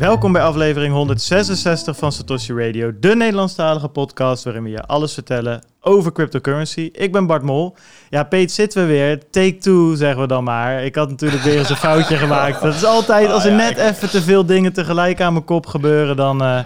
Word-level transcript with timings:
Welkom 0.00 0.32
bij 0.32 0.42
aflevering 0.42 0.92
166 0.94 1.96
van 1.96 2.12
Satoshi 2.12 2.52
Radio, 2.54 2.92
de 3.00 3.16
Nederlandstalige 3.16 3.88
podcast 3.88 4.44
waarin 4.44 4.62
we 4.62 4.70
je 4.70 4.82
alles 4.82 5.14
vertellen 5.14 5.64
over 5.80 6.12
cryptocurrency. 6.12 6.90
Ik 6.92 7.12
ben 7.12 7.26
Bart 7.26 7.42
Mol. 7.42 7.76
Ja, 8.08 8.22
Peet, 8.22 8.52
zitten 8.52 8.82
we 8.82 8.88
weer. 8.88 9.30
Take 9.30 9.56
two, 9.56 9.94
zeggen 9.94 10.20
we 10.20 10.26
dan 10.26 10.44
maar. 10.44 10.84
Ik 10.84 10.94
had 10.94 11.08
natuurlijk 11.10 11.42
weer 11.42 11.58
eens 11.58 11.70
een 11.70 11.76
foutje 11.76 12.16
gemaakt. 12.26 12.62
Dat 12.62 12.74
is 12.74 12.84
altijd, 12.84 13.30
als 13.30 13.44
er 13.44 13.50
ja, 13.50 13.56
net 13.56 13.76
even 13.78 14.10
te 14.10 14.22
veel 14.22 14.46
dingen 14.46 14.72
tegelijk 14.72 15.20
aan 15.20 15.32
mijn 15.32 15.44
kop 15.44 15.66
gebeuren, 15.66 16.16
dan... 16.16 16.42
eh, 16.42 16.58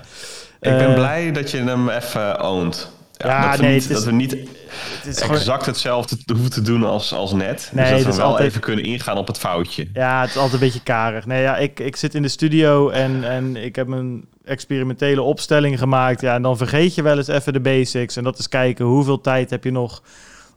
Ik 0.61 0.79
ben 0.79 0.89
eh, 0.89 0.95
blij 0.95 1.33
dat 1.33 1.51
je 1.51 1.57
hem 1.57 1.89
even 1.89 2.39
oont. 2.41 2.93
Ja, 3.17 3.51
dat, 3.51 3.61
we 3.61 3.67
niet, 3.67 3.75
is- 3.83 3.87
dat 3.89 4.05
we 4.05 4.13
niet 4.13 4.31
Het 4.31 5.07
is 5.07 5.21
gewoon... 5.21 5.37
exact 5.37 5.67
hetzelfde 5.67 6.17
hoeven 6.33 6.51
te 6.51 6.63
doen 6.63 6.85
als, 6.85 7.13
als 7.13 7.33
net. 7.33 7.71
Nee, 7.73 7.93
dus 7.95 8.03
dat 8.05 8.13
we 8.15 8.21
wel 8.21 8.31
altijd- 8.31 8.49
even 8.49 8.61
kunnen 8.61 8.85
ingaan 8.85 9.17
op 9.17 9.27
het 9.27 9.39
foutje. 9.39 9.89
Ja, 9.93 10.21
het 10.21 10.31
is 10.31 10.37
altijd 10.37 10.55
een 10.55 10.67
beetje 10.67 10.83
karig. 10.83 11.27
Nee, 11.27 11.43
ja, 11.43 11.57
ik, 11.57 11.81
ik 11.81 11.97
zit 11.97 12.15
in 12.15 12.23
de 12.23 12.29
studio 12.29 12.89
en, 12.91 13.25
en 13.31 13.57
ik 13.57 13.77
heb 13.77 13.89
een 13.89 14.25
experimentele 14.45 15.23
opstelling 15.23 15.79
gemaakt. 15.79 16.21
Ja, 16.21 16.35
en 16.35 16.43
dan 16.43 16.57
vergeet 16.57 16.95
je 16.95 17.03
wel 17.03 17.17
eens 17.17 17.29
even 17.29 17.53
de 17.53 17.61
basics. 17.61 18.17
En 18.17 18.25
dat 18.25 18.39
is 18.39 18.49
kijken 18.49 18.85
hoeveel 18.85 19.21
tijd 19.21 19.51
heb 19.51 19.65
je 19.65 19.71
nog 19.73 20.03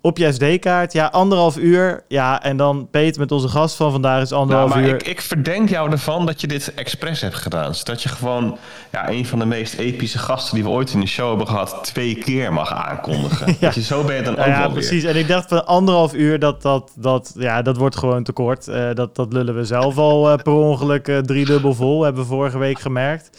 op 0.01 0.17
je 0.17 0.31
SD-kaart. 0.31 0.93
Ja, 0.93 1.05
anderhalf 1.05 1.57
uur. 1.57 2.03
Ja, 2.07 2.43
en 2.43 2.57
dan 2.57 2.87
Peter 2.91 3.19
met 3.21 3.31
onze 3.31 3.47
gast 3.47 3.75
van 3.75 3.91
vandaag 3.91 4.21
is 4.21 4.29
Nou, 4.29 4.41
anderhalf 4.41 4.69
maar 4.69 4.83
uur. 4.83 4.93
ik, 4.93 5.07
ik 5.07 5.21
verdenk 5.21 5.69
jou 5.69 5.91
ervan 5.91 6.25
dat 6.25 6.41
je 6.41 6.47
dit 6.47 6.73
expres 6.73 7.21
hebt 7.21 7.35
gedaan. 7.35 7.75
Zodat 7.75 8.03
je 8.03 8.09
gewoon 8.09 8.57
ja, 8.91 9.09
een 9.09 9.25
van 9.25 9.39
de 9.39 9.45
meest 9.45 9.73
epische 9.73 10.17
gasten 10.17 10.55
die 10.55 10.63
we 10.63 10.69
ooit 10.69 10.93
in 10.93 10.99
de 10.99 11.07
show 11.07 11.29
hebben 11.29 11.47
gehad... 11.47 11.79
twee 11.81 12.15
keer 12.15 12.53
mag 12.53 12.73
aankondigen. 12.73 13.55
Dat 13.59 13.75
je 13.75 13.81
zo 13.81 14.03
ben 14.03 14.15
je 14.15 14.21
dan 14.21 14.31
ook 14.31 14.37
Nou 14.39 14.49
ja, 14.49 14.59
wel 14.59 14.71
precies. 14.71 15.03
En 15.03 15.15
ik 15.15 15.27
dacht 15.27 15.47
van 15.49 15.65
anderhalf 15.65 16.13
uur, 16.13 16.39
dat, 16.39 16.61
dat, 16.61 16.91
dat, 16.95 17.33
ja, 17.37 17.61
dat 17.61 17.77
wordt 17.77 17.97
gewoon 17.97 18.23
te 18.23 18.31
kort. 18.31 18.67
Eh, 18.67 18.93
dat, 18.93 19.15
dat 19.15 19.33
lullen 19.33 19.55
we 19.55 19.65
zelf 19.65 19.97
al 19.97 20.31
eh, 20.31 20.37
per 20.43 20.53
ongeluk 20.53 21.07
eh, 21.07 21.17
driedubbel 21.17 21.73
vol, 21.73 22.03
hebben 22.03 22.21
we 22.21 22.27
vorige 22.27 22.57
week 22.57 22.79
gemerkt. 22.79 23.29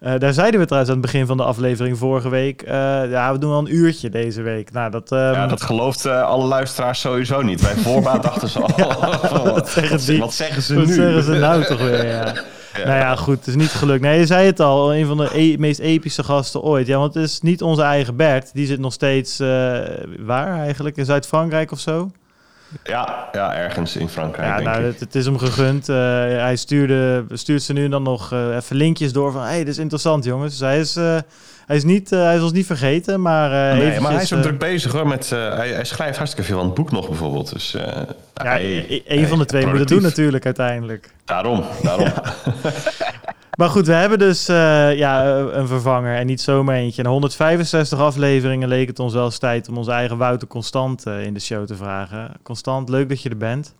Eh, 0.00 0.18
daar 0.18 0.32
zeiden 0.32 0.60
we 0.60 0.66
trouwens 0.66 0.92
aan 0.94 0.98
het 1.02 1.10
begin 1.12 1.26
van 1.26 1.36
de 1.36 1.42
aflevering 1.42 1.98
vorige 1.98 2.28
week. 2.28 2.62
eh, 2.62 2.74
ja, 3.10 3.32
we 3.32 3.38
doen 3.38 3.52
al 3.52 3.58
een 3.58 3.74
uurtje 3.74 4.08
deze 4.08 4.42
week. 4.42 4.72
Nou, 4.72 4.90
dat, 4.90 5.10
weer. 5.10 5.20
Ja, 5.20 5.46
dat 5.46 5.62
gelooft 5.62 6.04
eh, 6.04 6.22
alle 6.22 6.44
luisteraars 6.44 7.00
sowieso 7.00 7.42
niet. 7.42 7.60
Bij 7.62 7.74
voorbaat 7.74 8.22
dachten 8.30 8.48
ze 8.48 8.60
al... 8.60 9.44
wat, 9.54 9.68
zeggen 9.68 9.98
die? 10.06 10.18
wat 10.18 10.34
zeggen 10.34 10.62
ze 10.62 10.74
wat 10.74 10.86
nu? 10.86 10.92
zeggen 10.92 11.22
ze 11.22 11.32
nou 11.32 11.64
toch 11.64 11.80
weer? 11.80 12.06
Ja. 12.76 12.84
Nou 12.84 12.98
ja, 12.98 13.16
goed, 13.16 13.36
het 13.38 13.46
is 13.46 13.54
niet 13.54 13.70
gelukt. 13.70 14.00
Nee, 14.00 14.18
je 14.18 14.26
zei 14.26 14.46
het 14.46 14.60
al, 14.60 14.94
een 14.94 15.06
van 15.06 15.16
de 15.16 15.30
e- 15.34 15.56
meest 15.58 15.80
epische 15.80 16.22
gasten 16.22 16.62
ooit. 16.62 16.86
Ja, 16.86 16.98
want 16.98 17.14
het 17.14 17.24
is 17.24 17.40
niet 17.40 17.62
onze 17.62 17.82
eigen 17.82 18.16
Bert. 18.16 18.50
Die 18.54 18.66
zit 18.66 18.78
nog 18.78 18.92
steeds, 18.92 19.38
waar 20.18 20.58
eigenlijk? 20.58 20.96
In 20.96 21.04
Zuid-Frankrijk 21.04 21.72
of 21.72 21.80
zo? 21.80 22.10
Ja, 22.84 23.28
ja, 23.32 23.54
ergens 23.54 23.96
in 23.96 24.08
Frankrijk, 24.08 24.48
Ja, 24.48 24.54
denk 24.56 24.68
nou, 24.68 24.80
ik. 24.80 24.86
het, 24.86 25.00
het 25.00 25.14
is 25.14 25.24
hem 25.24 25.38
gegund. 25.38 25.88
Eh, 25.88 25.96
hij 25.96 26.56
stuurde, 26.56 27.24
stuurt 27.32 27.62
ze 27.62 27.72
nu 27.72 27.84
en 27.84 27.90
dan 27.90 28.02
nog 28.02 28.32
eh, 28.32 28.56
even 28.56 28.76
linkjes 28.76 29.12
door 29.12 29.32
van... 29.32 29.42
hey, 29.42 29.58
dit 29.58 29.68
is 29.68 29.78
interessant, 29.78 30.24
jongens. 30.24 30.50
Dus 30.50 30.60
hij 30.60 30.78
is, 30.80 30.96
eh, 30.96 31.16
hij 31.66 31.76
is, 31.76 31.84
niet, 31.84 32.10
hij 32.10 32.36
is 32.36 32.42
ons 32.42 32.52
niet 32.52 32.66
vergeten, 32.66 33.20
maar... 33.22 33.50
maar 34.00 34.12
hij 34.12 34.22
is 34.22 34.32
ook 34.32 34.38
eh, 34.38 34.44
druk 34.44 34.58
bezig 34.58 34.92
hoor. 34.92 35.06
Met, 35.08 35.30
hij, 35.30 35.68
hij 35.68 35.84
schrijft 35.84 36.16
hartstikke 36.16 36.46
veel 36.50 36.58
aan 36.60 36.64
het 36.66 36.74
boek 36.74 36.90
nog 36.92 37.08
bijvoorbeeld. 37.08 37.52
Dus, 37.52 37.70
Ja, 37.72 38.06
hij- 38.34 38.64
e- 38.88 39.02
een 39.06 39.18
hij- 39.18 39.28
van 39.28 39.38
de 39.38 39.44
twee 39.44 39.66
moet 39.66 39.78
het 39.78 39.88
doen 39.88 40.02
natuurlijk 40.02 40.44
uiteindelijk. 40.44 41.10
Daarom, 41.24 41.64
daarom. 41.82 42.12
Maar 43.56 43.68
goed, 43.68 43.86
we 43.86 43.92
hebben 43.92 44.18
dus 44.18 44.48
eh, 44.48 44.96
ja, 44.96 45.24
eh, 45.24 45.44
een 45.50 45.66
vervanger 45.66 46.16
en 46.16 46.26
niet 46.26 46.40
zomaar 46.40 46.76
eentje. 46.76 47.02
Na 47.02 47.08
165 47.10 47.98
afleveringen 47.98 48.68
leek 48.68 48.86
het 48.88 48.98
ons 48.98 49.12
wel 49.14 49.24
eens 49.24 49.38
tijd 49.38 49.68
om 49.68 49.76
onze 49.76 49.90
eigen 49.90 50.16
Wouter 50.16 50.48
Constant 50.48 51.06
eh, 51.06 51.24
in 51.24 51.34
de 51.34 51.40
show 51.40 51.66
te 51.66 51.76
vragen. 51.76 52.32
Constant, 52.42 52.88
leuk 52.88 53.08
dat 53.08 53.22
je 53.22 53.28
er 53.28 53.36
bent. 53.36 53.74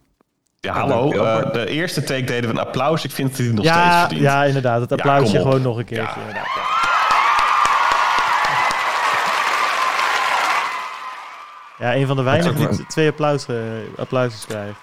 Ja, 0.61 0.73
hallo. 0.73 1.11
eh, 1.13 1.53
de 1.53 1.67
eerste 1.67 2.03
take 2.03 2.25
deden 2.25 2.51
we 2.51 2.57
een 2.59 2.67
applaus. 2.67 3.05
Ik 3.05 3.11
vind 3.11 3.29
dat 3.29 3.37
hij 3.39 3.47
het 3.47 3.57
nog 3.57 3.65
steeds 3.65 3.79
Ja, 3.79 4.01
verdient. 4.01 4.21
ja, 4.23 4.45
inderdaad. 4.45 4.81
Het 4.81 4.93
applausje 4.93 5.37
gewoon 5.41 5.63
nog 5.63 5.79
een 5.79 5.85
keertje. 5.85 6.21
Ja. 6.29 6.35
ja. 6.35 6.45
Ja, 11.79 11.95
een 11.95 12.07
van 12.07 12.17
de 12.17 12.23
weinigen 12.23 12.71
die 12.77 12.87
twee 12.87 13.09
applaus, 13.09 13.47
applausjes 13.97 14.47
krijgt. 14.47 14.79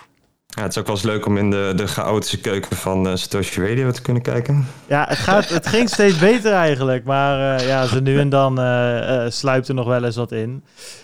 Ja, 0.55 0.61
het 0.61 0.71
is 0.71 0.77
ook 0.77 0.85
wel 0.85 0.95
eens 0.95 1.05
leuk 1.05 1.25
om 1.25 1.37
in 1.37 1.49
de, 1.49 1.73
de 1.75 1.87
chaotische 1.87 2.39
keuken 2.39 2.75
van 2.75 3.07
eh, 3.07 3.15
Satoshi 3.15 3.61
Radio 3.61 3.91
te 3.91 4.01
kunnen 4.01 4.21
kijken. 4.21 4.65
Ja, 4.87 5.05
het, 5.09 5.17
gaat, 5.17 5.49
het 5.49 5.67
ging 5.67 5.89
steeds 5.89 6.19
beter 6.19 6.51
eigenlijk. 6.51 7.03
Maar 7.03 7.59
eh, 7.59 7.67
ja, 7.67 7.85
zo 7.85 7.99
nu 7.99 8.19
en 8.19 8.29
dan 8.29 8.59
eh, 8.59 9.25
sluipt 9.29 9.67
er 9.67 9.73
nog 9.73 9.87
wel 9.87 10.03
eens 10.03 10.15
wat 10.15 10.31
in. 10.31 10.63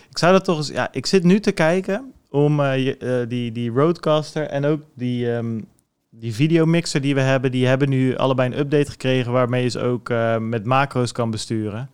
Ik 0.09 0.17
zou 0.17 0.31
dat 0.31 0.43
toch 0.43 0.57
eens... 0.57 0.67
Ja, 0.67 0.87
ik 0.91 1.05
zit 1.05 1.23
nu 1.23 1.39
te 1.39 1.51
kijken 1.51 2.13
om 2.29 2.61
die, 3.27 3.51
die 3.51 3.71
Roadcaster 3.71 4.47
en 4.47 4.65
ook 4.65 4.81
die, 4.95 5.33
ehm 5.33 5.59
die 6.11 6.33
videomixer 6.33 7.01
die 7.01 7.15
we 7.15 7.21
hebben... 7.21 7.51
die 7.51 7.67
hebben 7.67 7.89
nu 7.89 8.15
allebei 8.17 8.51
een 8.51 8.59
update 8.59 8.91
gekregen... 8.91 9.31
waarmee 9.31 9.63
je 9.63 9.69
ze 9.69 9.79
ook 9.79 10.09
met 10.39 10.65
macro's 10.65 11.11
kan 11.11 11.31
besturen. 11.31 11.89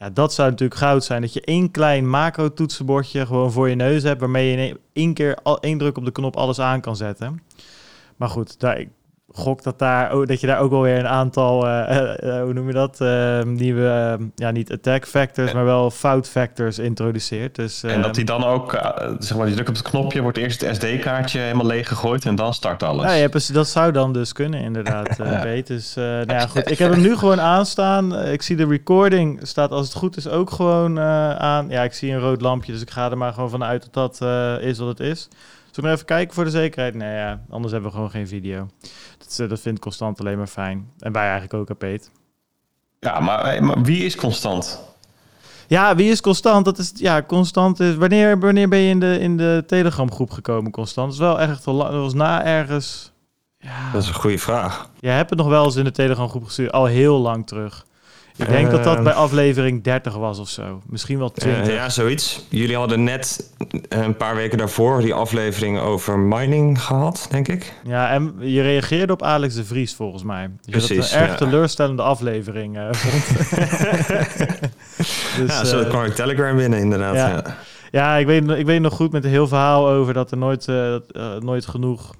Ja, 0.00 0.10
dat 0.10 0.34
zou 0.34 0.50
natuurlijk 0.50 0.80
goud 0.80 1.04
zijn. 1.04 1.20
Dat 1.20 1.32
je 1.32 1.40
één 1.40 1.70
klein 1.70 2.08
macro-toetsenbordje 2.08 3.26
gewoon 3.26 3.52
voor 3.52 3.68
je 3.68 3.74
neus 3.74 4.02
hebt... 4.02 4.20
waarmee 4.20 4.50
je 4.50 4.66
in 4.66 4.78
één- 4.92 5.14
keer 5.14 5.34
al, 5.42 5.60
één 5.60 5.78
druk 5.78 5.96
op 5.98 6.04
de 6.04 6.10
knop 6.12 6.36
alles 6.36 6.58
aan 6.60 6.80
kan 6.80 6.96
zetten. 6.96 7.42
Maar 8.16 8.28
goed, 8.28 8.60
daar, 8.60 8.84
gok 9.32 9.62
dat, 9.62 9.78
daar, 9.78 10.10
ook- 10.10 10.26
dat 10.28 10.40
je 10.40 10.46
daar 10.46 10.58
ook 10.60 10.70
wel 10.70 10.80
weer 10.82 10.98
een 10.98 11.06
aantal, 11.08 11.66
eh, 11.66 11.96
eh, 11.96 12.36
eh, 12.38 12.42
hoe 12.42 12.52
noem 12.52 12.66
je 12.66 12.72
dat, 12.72 12.98
nieuwe, 13.46 13.86
eh, 14.18 14.26
ja 14.34 14.50
niet 14.50 14.72
attack 14.72 15.06
factors, 15.06 15.52
maar 15.52 15.64
wel 15.64 15.90
fout 15.90 16.28
factors 16.28 16.78
introduceert. 16.78 17.54
Dus, 17.54 17.82
En 17.82 18.02
dat 18.02 18.16
hij 18.16 18.24
dan 18.24 18.44
ook, 18.44 18.78
zeg 19.18 19.36
maar, 19.36 19.48
je 19.48 19.54
drukt 19.54 19.68
op 19.68 19.74
het 19.74 19.84
knopje, 19.84 20.20
wordt 20.22 20.38
eerst 20.38 20.60
het 20.60 20.76
SD-kaartje 20.76 21.38
helemaal 21.40 21.66
leeg 21.66 21.88
gegooid 21.88 22.24
en 22.24 22.34
dan 22.34 22.54
start 22.54 22.82
alles. 22.82 23.04
ja, 23.04 23.12
ja, 23.12 23.28
precies, 23.28 23.54
dat 23.54 23.68
zou 23.68 23.92
dan 23.92 24.12
dus 24.12 24.32
kunnen 24.32 24.60
inderdaad, 24.60 25.18
eh 25.18 25.40
Peet. 25.42 25.66
Dus 25.66 25.94
nou 25.94 26.32
ja, 26.32 26.46
goed. 26.46 26.70
Ik 26.70 26.78
heb 26.78 26.90
hem 26.90 27.00
nu 27.00 27.16
gewoon 27.16 27.40
aanstaan. 27.40 28.18
Ik 28.18 28.42
zie 28.42 28.56
de 28.56 28.66
recording, 28.66 29.40
staat 29.42 29.70
als 29.70 29.86
het 29.86 29.96
goed 29.96 30.16
is 30.16 30.28
ook 30.28 30.50
gewoon 30.50 31.00
aan. 31.00 31.66
Ja, 31.68 31.82
ik 31.82 31.92
zie 31.92 32.12
een 32.12 32.20
rood 32.20 32.40
lampje, 32.40 32.72
dus 32.72 32.80
ik 32.82 32.90
ga 32.90 33.10
er 33.10 33.18
maar 33.18 33.32
gewoon 33.32 33.50
vanuit 33.50 33.88
dat 33.92 34.18
dat 34.18 34.28
is 34.62 34.78
wat 34.78 34.88
het 34.88 35.00
is. 35.00 35.28
Zullen 35.70 35.74
we 35.74 35.82
nog 35.82 35.92
even 35.92 36.04
kijken 36.16 36.34
voor 36.34 36.44
de 36.44 36.50
zekerheid? 36.50 36.94
Nee, 36.94 37.14
ja, 37.16 37.40
anders 37.50 37.72
hebben 37.72 37.90
we 37.90 37.96
gewoon 37.96 38.10
geen 38.10 38.28
video. 38.28 38.68
Dat, 39.18 39.38
eh, 39.38 39.48
dat 39.48 39.60
vindt 39.60 39.80
Constant 39.80 40.20
alleen 40.20 40.38
maar 40.38 40.46
fijn. 40.46 40.90
En 40.98 41.12
wij 41.12 41.22
eigenlijk 41.22 41.54
ook, 41.54 41.68
hè, 41.68 41.74
Peet. 41.74 42.10
Ja, 43.00 43.20
maar, 43.20 43.44
eh, 43.44 43.60
maar 43.60 43.82
wie 43.82 44.04
is 44.04 44.16
constant? 44.16 44.88
Ja, 45.66 45.94
wie 45.94 46.10
is 46.10 46.20
Constant? 46.20 46.64
Dat 46.64 46.78
is 46.78 46.92
ja, 46.94 47.22
Constant 47.22 47.80
is. 47.80 47.94
Wanneer, 47.94 48.38
wanneer 48.38 48.68
ben 48.68 48.78
je 48.78 48.90
in 48.90 49.00
de, 49.00 49.18
in 49.18 49.36
de 49.36 49.64
Telegram 49.66 50.12
groep 50.12 50.30
gekomen, 50.30 50.70
Constant? 50.70 51.06
Dat 51.06 51.14
is 51.14 51.20
wel 51.26 51.40
echt 51.40 51.64
wel 51.64 51.74
lang. 51.74 51.90
Dat 51.90 52.00
was 52.00 52.14
na 52.14 52.44
ergens. 52.44 53.12
Ja, 53.58 53.92
Dat 53.92 54.02
is 54.02 54.08
een 54.08 54.14
goede 54.14 54.38
vraag. 54.38 54.90
je 55.00 55.08
hebt 55.08 55.30
het 55.30 55.38
nog 55.38 55.48
wel 55.48 55.64
eens 55.64 55.76
in 55.76 55.84
de 55.84 55.90
Telegram 55.90 56.28
groep 56.28 56.44
gestuurd, 56.44 56.72
al 56.72 56.84
heel 56.84 57.18
lang 57.18 57.46
terug. 57.46 57.86
Ik 58.40 58.48
denk 58.48 58.70
dat 58.70 58.84
dat 58.84 58.96
Eh, 58.96 59.02
bij 59.02 59.12
aflevering 59.12 59.82
30 59.82 60.14
was 60.14 60.38
of 60.38 60.48
zo. 60.48 60.80
Misschien 60.86 61.18
wel 61.18 61.32
20. 61.32 61.68
Eh, 61.68 61.74
ja, 61.74 61.88
zoiets. 61.88 62.46
Jullie 62.48 62.76
hadden 62.76 63.04
net 63.04 63.50
eh, 63.88 64.02
een 64.02 64.16
paar 64.16 64.34
weken 64.34 64.58
daarvoor 64.58 65.00
die 65.00 65.14
aflevering 65.14 65.78
over 65.78 66.18
mining 66.18 66.82
gehad, 66.82 67.26
denk 67.30 67.48
ik. 67.48 67.72
Ja, 67.84 68.10
en 68.10 68.34
je 68.38 68.62
reageerde 68.62 69.12
op 69.12 69.22
Alex 69.22 69.54
de 69.54 69.64
Vries 69.64 69.94
volgens 69.94 70.22
mij. 70.22 70.50
Dus 70.64 70.72
dat 70.72 70.86
Precies, 70.86 71.12
een 71.12 71.20
erg 71.20 71.30
ja. 71.30 71.36
teleurstellende 71.36 72.02
aflevering 72.02 72.76
eh, 72.76 72.86
vond. 72.90 73.48
dus, 75.36 75.58
ja, 75.58 75.64
zo 75.64 75.80
eh, 75.80 75.88
kwam 75.88 76.04
ik 76.04 76.14
Telegram 76.14 76.56
binnen, 76.56 76.78
inderdaad. 76.78 77.14
ja. 77.14 77.28
Ja. 77.28 77.56
Ja, 77.90 78.16
ik 78.16 78.26
weet, 78.26 78.48
ik 78.48 78.66
weet 78.66 78.80
nog 78.80 78.94
goed 78.94 79.12
met 79.12 79.24
een 79.24 79.30
heel 79.30 79.48
verhaal 79.48 79.88
over 79.88 80.14
dat 80.14 80.30
er 80.30 80.36
nooit, 80.36 80.68
eh, 80.68 80.76
dat, 80.76 81.10
eh, 81.12 81.36
nooit 81.36 81.66
genoeg 81.66 82.14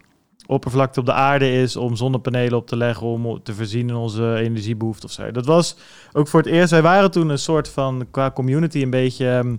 oppervlakte 0.50 1.00
op 1.00 1.06
de 1.06 1.12
aarde 1.12 1.52
is 1.52 1.76
om 1.76 1.96
zonnepanelen 1.96 2.58
op 2.58 2.66
te 2.66 2.76
leggen 2.76 3.06
om 3.06 3.42
te 3.42 3.54
voorzien 3.54 3.88
in 3.88 3.94
onze 3.94 4.34
energiebehoefte 4.36 5.06
of 5.06 5.12
zo. 5.12 5.30
Dat 5.30 5.46
was 5.46 5.76
ook 6.12 6.28
voor 6.28 6.40
het 6.40 6.48
eerst. 6.48 6.70
Wij 6.70 6.82
waren 6.82 7.10
toen 7.10 7.28
een 7.28 7.38
soort 7.38 7.68
van 7.68 8.06
qua 8.10 8.30
community 8.30 8.82
een 8.82 8.90
beetje. 8.90 9.26
ehm, 9.28 9.56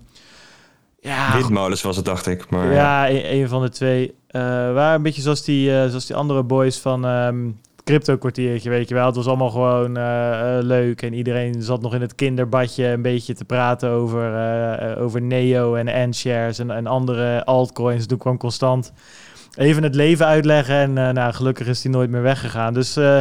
ja, 1.00 1.36
Windmolens 1.36 1.82
was 1.82 1.96
het, 1.96 2.04
dacht 2.04 2.26
ik. 2.26 2.50
Maar, 2.50 2.72
ja, 2.72 3.10
een, 3.10 3.34
een 3.34 3.48
van 3.48 3.62
de 3.62 3.68
twee. 3.68 4.14
eh 4.28 4.40
waren 4.72 4.94
een 4.94 5.02
beetje 5.02 5.22
zoals 5.22 5.44
die, 5.44 5.80
eh, 5.80 5.88
zoals 5.88 6.06
die 6.06 6.16
andere 6.16 6.42
boys 6.42 6.78
van 6.78 7.04
ehm 7.06 7.46
het 7.46 7.90
crypto 7.90 8.16
kwartiertje, 8.16 8.70
weet 8.70 8.88
je 8.88 8.94
wel. 8.94 9.06
Het 9.06 9.16
was 9.16 9.26
allemaal 9.26 9.50
gewoon 9.50 9.96
eh, 9.96 10.58
leuk 10.60 11.02
en 11.02 11.12
iedereen 11.14 11.62
zat 11.62 11.82
nog 11.82 11.94
in 11.94 12.00
het 12.00 12.14
kinderbadje 12.14 12.86
een 12.86 13.02
beetje 13.02 13.34
te 13.34 13.44
praten 13.44 13.90
over, 13.90 14.96
over 14.98 15.22
Neo 15.22 15.74
en 15.74 16.08
N-shares 16.08 16.58
en, 16.58 16.70
en 16.70 16.86
andere 16.86 17.44
altcoins. 17.44 18.06
Toen 18.06 18.18
kwam 18.18 18.36
constant 18.36 18.92
even 19.56 19.82
het 19.82 19.94
leven 19.94 20.26
uitleggen 20.26 20.74
en 20.74 20.98
eh, 20.98 21.12
nou, 21.12 21.32
gelukkig 21.32 21.66
is 21.66 21.80
die 21.80 21.90
nooit 21.90 22.10
meer 22.10 22.22
weggegaan. 22.22 22.74
Dus 22.74 22.96
eh, 22.96 23.18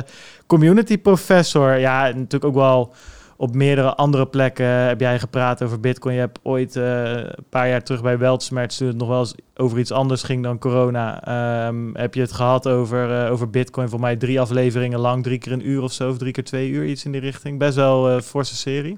community 0.47 0.97
professor, 0.97 1.77
ja, 1.77 2.03
natuurlijk 2.03 2.45
ook 2.45 2.55
wel 2.55 2.93
op 3.37 3.55
meerdere 3.55 3.95
andere 3.95 4.27
plekken 4.27 4.65
heb 4.65 4.99
jij 4.99 5.19
gepraat 5.19 5.63
over 5.63 5.79
Bitcoin. 5.79 6.13
Je 6.13 6.19
hebt 6.19 6.39
ooit 6.43 6.75
eh, 6.75 7.13
een 7.13 7.45
paar 7.49 7.69
jaar 7.69 7.83
terug 7.83 8.01
bij 8.01 8.17
Weltsmerts, 8.17 8.77
toen 8.77 8.87
het 8.87 8.97
nog 8.97 9.07
wel 9.07 9.19
eens 9.19 9.35
over 9.55 9.79
iets 9.79 9.91
anders 9.91 10.23
ging 10.23 10.43
dan 10.43 10.59
corona, 10.59 11.23
ehm, 11.23 11.93
heb 11.93 12.13
je 12.13 12.21
het 12.21 12.31
gehad 12.31 12.67
over, 12.67 13.29
over 13.29 13.49
Bitcoin. 13.49 13.89
Voor 13.89 13.99
mij 13.99 14.15
drie 14.15 14.39
afleveringen 14.39 14.99
lang, 14.99 15.23
drie 15.23 15.37
keer 15.37 15.51
een 15.51 15.67
uur 15.67 15.81
of 15.81 15.91
zo, 15.91 16.09
of 16.09 16.17
drie 16.17 16.31
keer 16.31 16.43
twee 16.43 16.69
uur, 16.69 16.85
iets 16.85 17.05
in 17.05 17.11
die 17.11 17.21
richting. 17.21 17.59
Best 17.59 17.75
wel 17.75 18.09
eh 18.09 18.21
forse 18.21 18.55
serie. 18.55 18.97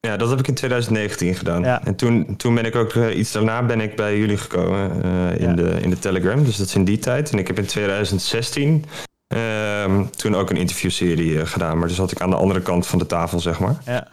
Ja, 0.00 0.16
dat 0.16 0.30
heb 0.30 0.38
ik 0.38 0.48
in 0.48 0.54
2019 0.54 1.34
gedaan. 1.34 1.62
Ja. 1.62 1.84
En 1.84 1.94
toen, 1.96 2.36
toen 2.36 2.54
ben 2.54 2.64
ik 2.64 2.74
ook 2.74 2.92
eh, 2.94 3.18
iets 3.18 3.32
daarna 3.32 3.62
ben 3.62 3.80
ik 3.80 3.96
bij 3.96 4.18
jullie 4.18 4.36
gekomen 4.36 5.02
eh, 5.02 5.40
in, 5.40 5.48
Ja. 5.48 5.54
de, 5.54 5.80
in 5.80 5.90
de 5.90 5.98
Telegram. 5.98 6.44
Dus 6.44 6.56
dat 6.56 6.66
is 6.66 6.74
in 6.74 6.84
die 6.84 6.98
tijd. 6.98 7.30
En 7.30 7.38
ik 7.38 7.46
heb 7.46 7.58
in 7.58 7.66
2016 7.66 8.84
Ehm, 9.30 10.04
toen 10.16 10.34
ook 10.36 10.50
een 10.50 10.56
interviewserie 10.56 11.40
eh, 11.40 11.46
gedaan, 11.46 11.78
maar 11.78 11.88
dus 11.88 11.96
had 11.96 12.12
ik 12.12 12.20
aan 12.20 12.30
de 12.30 12.36
andere 12.36 12.60
kant 12.60 12.86
van 12.86 12.98
de 12.98 13.06
tafel, 13.06 13.40
zeg 13.40 13.60
maar. 13.60 13.76
Ja. 13.84 14.06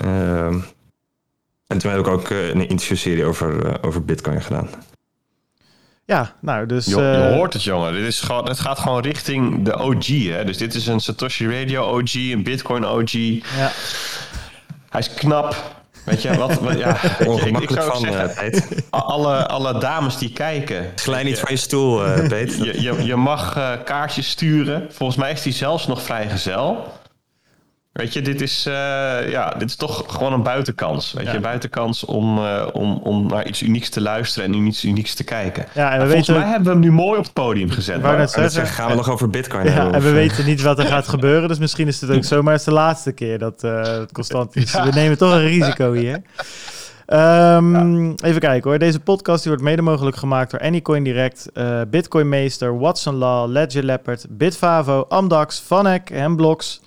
Ehm, 0.00 0.58
en 1.66 1.78
toen 1.78 1.90
heb 1.90 2.00
ik 2.00 2.06
ook 2.06 2.30
een 2.30 2.68
interviewserie 2.68 3.24
over, 3.24 3.66
eh, 3.66 3.74
over 3.80 4.04
Bitcoin 4.04 4.42
gedaan. 4.42 4.68
Ja, 6.04 6.34
nou, 6.40 6.66
dus... 6.66 6.86
Je, 6.86 6.96
je 6.96 7.32
hoort 7.34 7.52
het, 7.52 7.62
jongen. 7.62 7.92
Dit 7.92 8.06
is 8.06 8.20
gewoon, 8.20 8.48
het 8.48 8.60
gaat 8.60 8.78
gewoon 8.78 9.02
richting 9.02 9.64
de 9.64 9.78
OG. 9.78 10.06
Hè? 10.06 10.44
Dus 10.44 10.56
dit 10.56 10.74
is 10.74 10.86
een 10.86 11.00
Satoshi 11.00 11.46
Radio 11.60 11.82
OG, 11.82 12.14
een 12.14 12.42
Bitcoin 12.42 12.84
OG. 12.84 13.12
ja. 13.56 13.72
Hij 14.90 15.00
is 15.00 15.14
knap. 15.14 15.78
Weet 16.04 16.22
je, 16.22 16.34
wat, 16.36 16.54
wat- 16.60 16.78
ja, 16.78 16.96
Ongemakkelijk 17.26 17.82
van, 17.82 18.00
zeggen, 18.00 18.30
eh, 18.36 18.36
Peet. 18.50 18.82
alle, 18.90 19.46
alle 19.46 19.78
dames 19.78 20.18
die 20.18 20.32
kijken. 20.32 20.92
Glij 20.96 21.22
niet 21.22 21.38
van 21.38 21.50
je 21.50 21.56
stoel, 21.56 22.02
Peet. 22.28 22.56
Je, 22.64 22.82
je, 22.82 23.04
je 23.04 23.16
mag 23.16 23.56
eh, 23.56 23.72
kaartjes 23.84 24.30
sturen. 24.30 24.86
Volgens 24.90 25.18
mij 25.18 25.32
is 25.32 25.42
die 25.42 25.52
zelfs 25.52 25.86
nog 25.86 26.02
vrijgezel. 26.02 26.92
Weet 27.92 28.12
je, 28.12 28.22
dit 28.22 28.40
is, 28.40 28.66
eh, 28.66 28.72
ja, 29.30 29.54
dit 29.58 29.68
is 29.68 29.76
toch 29.76 30.04
gewoon 30.08 30.32
een 30.32 30.42
buitenkans. 30.42 31.12
Weet 31.12 31.24
Ja. 31.24 31.30
je, 31.30 31.36
een 31.36 31.42
buitenkans 31.42 32.04
om, 32.04 32.38
eh, 32.38 32.66
om, 32.72 33.00
om 33.02 33.26
naar 33.26 33.46
iets 33.46 33.62
unieks 33.62 33.88
te 33.88 34.00
luisteren 34.00 34.52
en 34.54 34.66
iets 34.66 34.84
unieks 34.84 35.14
te 35.14 35.24
kijken. 35.24 35.66
Ja, 35.74 35.90
en 35.92 35.98
we 35.98 36.04
volgens 36.04 36.26
weten- 36.26 36.42
mij 36.42 36.50
hebben 36.50 36.68
we 36.68 36.72
hem 36.72 36.80
nu 36.80 36.92
mooi 36.92 37.18
op 37.18 37.24
het 37.24 37.32
podium 37.32 37.70
gezet. 37.70 38.02
Hoor. 38.02 38.16
net 38.16 38.30
zeggen, 38.30 38.50
zeggen, 38.52 38.74
gaan 38.74 38.90
we 38.90 38.96
nog 38.96 39.10
over 39.10 39.30
Bitcoin 39.30 39.64
Ja, 39.64 39.70
hebben? 39.70 39.92
en 39.94 40.00
we 40.00 40.06
of, 40.08 40.14
eh, 40.14 40.18
weten 40.20 40.44
niet 40.46 40.62
wat 40.62 40.78
er 40.78 40.86
gaat 40.86 41.08
gebeuren, 41.16 41.48
dus 41.48 41.58
misschien 41.58 41.88
is 41.88 42.00
het 42.00 42.10
ook 42.10 42.24
zomaar 42.24 42.52
eens 42.52 42.64
de 42.64 42.72
laatste 42.72 43.12
keer 43.12 43.38
dat 43.38 43.64
eh 43.64 43.82
het 43.82 44.12
constant 44.12 44.56
is. 44.56 44.72
We 44.72 44.90
nemen 44.94 45.18
toch 45.18 45.32
een 45.32 45.46
risico 45.46 45.92
hier. 45.92 46.22
Ehm, 47.06 48.10
Even 48.10 48.40
kijken 48.40 48.70
hoor. 48.70 48.78
Deze 48.78 49.00
podcast 49.00 49.42
die 49.42 49.52
wordt 49.52 49.66
mede 49.68 49.82
mogelijk 49.82 50.16
gemaakt 50.16 50.50
door 50.50 50.60
Anycoin 50.60 51.02
Direct, 51.04 51.48
eh 51.52 51.80
Bitcoin 51.88 52.28
Meester, 52.28 52.78
Watson 52.78 53.14
Law, 53.14 53.50
Ledger 53.50 53.82
Leopard, 53.84 54.26
Bitfavo, 54.28 55.04
Amdax, 55.08 55.62
Vanek 55.66 56.10
en 56.10 56.36
Blocks. 56.36 56.80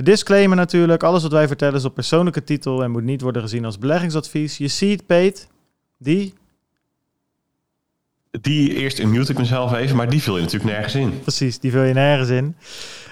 De 0.00 0.06
disclaimer 0.06 0.56
natuurlijk. 0.56 1.02
Alles 1.02 1.22
wat 1.22 1.32
wij 1.32 1.46
vertellen 1.46 1.74
is 1.74 1.84
op 1.84 1.94
persoonlijke 1.94 2.44
titel 2.44 2.82
en 2.82 2.90
moet 2.90 3.02
niet 3.02 3.20
worden 3.20 3.42
gezien 3.42 3.64
als 3.64 3.78
beleggingsadvies. 3.78 4.58
Je 4.58 4.68
ziet, 4.68 5.06
Peet, 5.06 5.48
die, 5.98 6.34
Die 8.30 8.74
eerst 8.74 9.04
mute 9.04 9.32
ik 9.32 9.38
mezelf 9.38 9.72
even, 9.72 9.96
maar 9.96 10.08
die 10.08 10.22
vul 10.22 10.36
je 10.36 10.42
natuurlijk 10.42 10.70
nergens 10.72 10.94
in. 10.94 11.20
precies, 11.20 11.58
die 11.58 11.70
vul 11.70 11.82
je 11.82 11.92
nergens 11.92 12.28
in. 12.28 12.56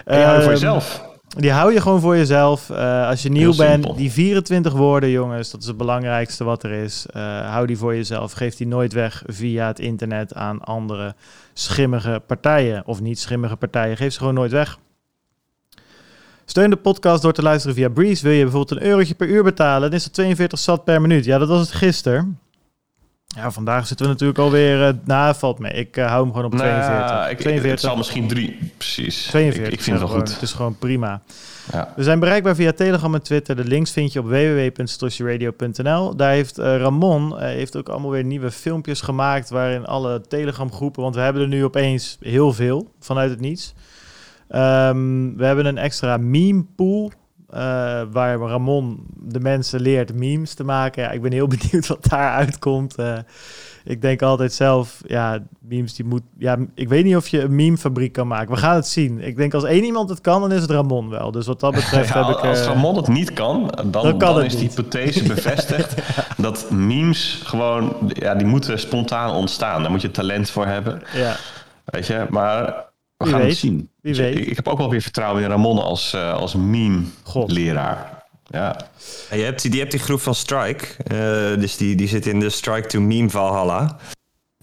En 0.05 0.19
je 0.19 0.25
houdt 0.25 0.43
voor 0.43 0.53
Ehm, 0.53 0.61
jezelf. 0.61 1.05
Die 1.29 1.51
hou 1.51 1.73
je 1.73 1.81
gewoon 1.81 2.01
voor 2.01 2.17
jezelf. 2.17 2.71
Eh, 2.71 3.09
als 3.09 3.23
je 3.23 3.29
nieuw 3.29 3.57
bent, 3.57 3.97
die 3.97 4.13
24 4.13 4.73
woorden, 4.73 5.11
jongens, 5.11 5.51
dat 5.51 5.61
is 5.61 5.67
het 5.67 5.77
belangrijkste 5.77 6.45
wat 6.45 6.63
er 6.63 6.71
is. 6.71 7.07
Eh, 7.11 7.51
hou 7.51 7.67
die 7.67 7.79
voor 7.79 7.95
jezelf. 7.95 8.33
Geef 8.33 8.55
die 8.57 8.67
nooit 8.67 8.93
weg 8.93 9.23
via 9.27 9.67
het 9.67 9.79
internet 9.79 10.35
aan 10.35 10.61
andere 10.61 11.15
schimmige 11.53 12.23
partijen. 12.27 12.87
Of 12.87 13.01
niet 13.01 13.19
schimmige 13.19 13.57
partijen. 13.57 13.97
Geef 13.97 14.13
ze 14.13 14.19
gewoon 14.19 14.35
nooit 14.35 14.51
weg. 14.53 14.79
Steun 16.51 16.71
de 16.71 16.77
podcast 16.77 17.23
door 17.23 17.33
te 17.33 17.43
luisteren 17.43 17.77
via 17.77 17.89
Breeze. 17.89 18.23
Wil 18.23 18.33
je 18.33 18.43
bijvoorbeeld 18.43 18.81
een 18.81 18.87
eurotje 18.87 19.15
per 19.15 19.29
uur 19.29 19.43
betalen, 19.43 19.81
dan 19.81 19.99
is 19.99 20.05
het 20.05 20.13
42 20.13 20.59
sat 20.59 20.85
per 20.85 21.01
minuut. 21.01 21.25
Ja, 21.25 21.39
dat 21.39 21.49
was 21.49 21.61
het 21.61 21.73
gisteren. 21.73 22.39
Ja, 23.27 23.51
vandaag 23.51 23.87
zitten 23.87 24.07
we 24.07 24.13
natuurlijk 24.13 24.39
alweer... 24.39 24.87
eh 24.87 24.95
nou, 25.05 25.35
valt 25.35 25.59
mee. 25.59 25.73
Ik 25.73 25.97
eh, 25.97 26.07
hou 26.07 26.23
hem 26.23 26.33
gewoon 26.33 26.53
op 26.53 26.59
42. 26.59 27.11
Nou, 27.11 27.31
ik, 27.31 27.39
42. 27.39 27.71
Het 27.71 27.81
zal 27.81 27.97
misschien 27.97 28.29
drie, 28.29 28.73
precies. 28.77 29.27
42. 29.27 29.67
Ik, 29.67 29.79
ik 29.79 29.85
vind 29.85 30.01
het 30.01 30.09
wel 30.09 30.19
goed. 30.19 30.33
Het 30.33 30.43
is 30.43 30.53
gewoon 30.53 30.79
prima. 30.79 31.23
Ja. 31.73 31.93
We 31.97 32.03
zijn 32.03 32.19
bereikbaar 32.21 32.55
via 32.55 32.73
Telegram 32.73 33.15
en 33.15 33.23
Twitter. 33.23 33.57
De 33.57 33.65
links 33.65 33.91
vind 33.91 34.13
je 34.13 34.19
op 34.19 34.27
www.satoshiradio.nl. 34.27 36.17
Daar 36.17 36.31
heeft 36.33 36.59
eh, 36.59 36.77
Ramon 36.77 37.39
heeft 37.39 37.77
ook 37.77 37.89
allemaal 37.89 38.11
weer 38.11 38.25
nieuwe 38.25 38.51
filmpjes 38.51 39.01
gemaakt... 39.01 39.51
waarin 39.51 39.87
alle 39.87 40.21
Telegram 40.21 40.73
groepen... 40.73 41.03
want 41.03 41.15
we 41.15 41.21
hebben 41.21 41.43
er 41.43 41.49
nu 41.49 41.65
opeens 41.65 42.17
heel 42.21 42.53
veel 42.53 42.93
vanuit 43.01 43.31
het 43.31 43.41
niets. 43.41 43.75
Ehm, 44.49 45.37
we 45.37 45.45
hebben 45.45 45.67
een 45.67 45.79
extra 45.79 46.17
meme 46.17 46.65
pool... 46.77 47.11
eh, 47.51 47.59
waar 48.11 48.39
Ramon 48.39 49.07
de 49.17 49.41
mensen 49.41 49.81
leert 49.81 50.15
memes 50.15 50.55
te 50.55 50.65
maken. 50.65 51.03
Ja, 51.03 51.11
ik 51.11 51.23
ben 51.23 51.33
heel 51.33 51.47
benieuwd 51.59 51.87
wat 51.87 52.07
daar 52.09 52.33
uitkomt. 52.33 52.95
Eh, 52.95 53.19
ik 53.85 54.03
denk 54.03 54.23
altijd 54.23 54.53
zelf, 54.53 55.01
ja, 55.07 55.39
memes 55.61 55.95
die 55.95 56.05
moet. 56.05 56.23
Ja, 56.39 56.57
ik 56.75 56.89
weet 56.89 57.05
niet 57.05 57.17
of 57.17 57.29
je 57.29 57.41
een 57.43 57.55
memefabriek 57.55 58.13
kan 58.13 58.27
maken. 58.27 58.55
We 58.55 58.61
gaan 58.61 58.75
het 58.75 58.87
zien. 58.87 59.21
Ik 59.21 59.37
denk 59.37 59.55
als 59.55 59.65
één 59.65 59.85
iemand 59.85 60.09
het 60.11 60.21
kan, 60.21 60.41
dan 60.41 60.53
is 60.53 60.61
het 60.61 60.71
Ramon 60.71 61.09
wel. 61.09 61.31
Dus 61.31 61.47
wat 61.47 61.61
dat 61.61 61.75
betreft 61.81 62.09
Ja, 62.15 62.27
heb 62.27 62.37
ik. 62.37 62.45
als 62.45 62.61
eh, 62.61 62.67
Ramon 62.67 62.97
het 62.97 63.09
niet 63.09 63.33
kan, 63.33 63.71
dan, 63.87 63.91
Dan 63.91 64.19
kan 64.19 64.43
is 64.45 64.57
die 64.57 64.69
hypothese 64.69 65.23
bevestigd 65.35 65.95
dat 66.37 66.71
memes 66.71 67.41
gewoon, 67.45 67.95
ja, 68.09 68.35
die 68.35 68.47
moeten 68.47 68.79
spontaan 68.79 69.31
ontstaan. 69.35 69.83
Daar 69.83 69.91
moet 69.91 70.03
je 70.03 70.11
talent 70.11 70.51
voor 70.51 70.67
hebben, 70.67 71.03
ja, 71.15 71.37
weet 71.85 72.07
je. 72.07 72.27
Maar 72.31 72.87
we 73.19 73.25
Wie 73.25 73.33
gaan 73.33 73.43
weet, 73.43 73.51
het 73.51 73.59
zien. 73.59 73.91
wie 74.01 74.13
Dus 74.13 74.19
weet. 74.19 74.39
Ik, 74.39 74.47
ik 74.47 74.57
heb 74.57 74.69
ook 74.69 74.79
wel 74.79 74.91
weer 74.91 75.03
vertrouwen 75.03 75.43
in 75.43 75.49
Ramon 75.49 75.79
als, 75.79 76.13
eh, 76.13 76.33
als 76.33 76.55
meme-leraar. 76.55 78.25
Ja. 78.45 78.77
Je, 79.31 79.43
hebt 79.43 79.63
die, 79.63 79.71
die 79.71 79.81
hebt 79.81 79.93
die 79.93 80.01
groep 80.01 80.21
van 80.21 80.35
Strike. 80.35 80.87
eh, 81.05 81.61
dus 81.61 81.77
die, 81.77 81.95
die 81.95 82.09
zit 82.09 82.27
in 82.27 82.41
de 82.41 82.51
Strike 82.51 82.89
to 82.89 83.01
Meme 83.01 83.31
Valhalla. 83.31 83.97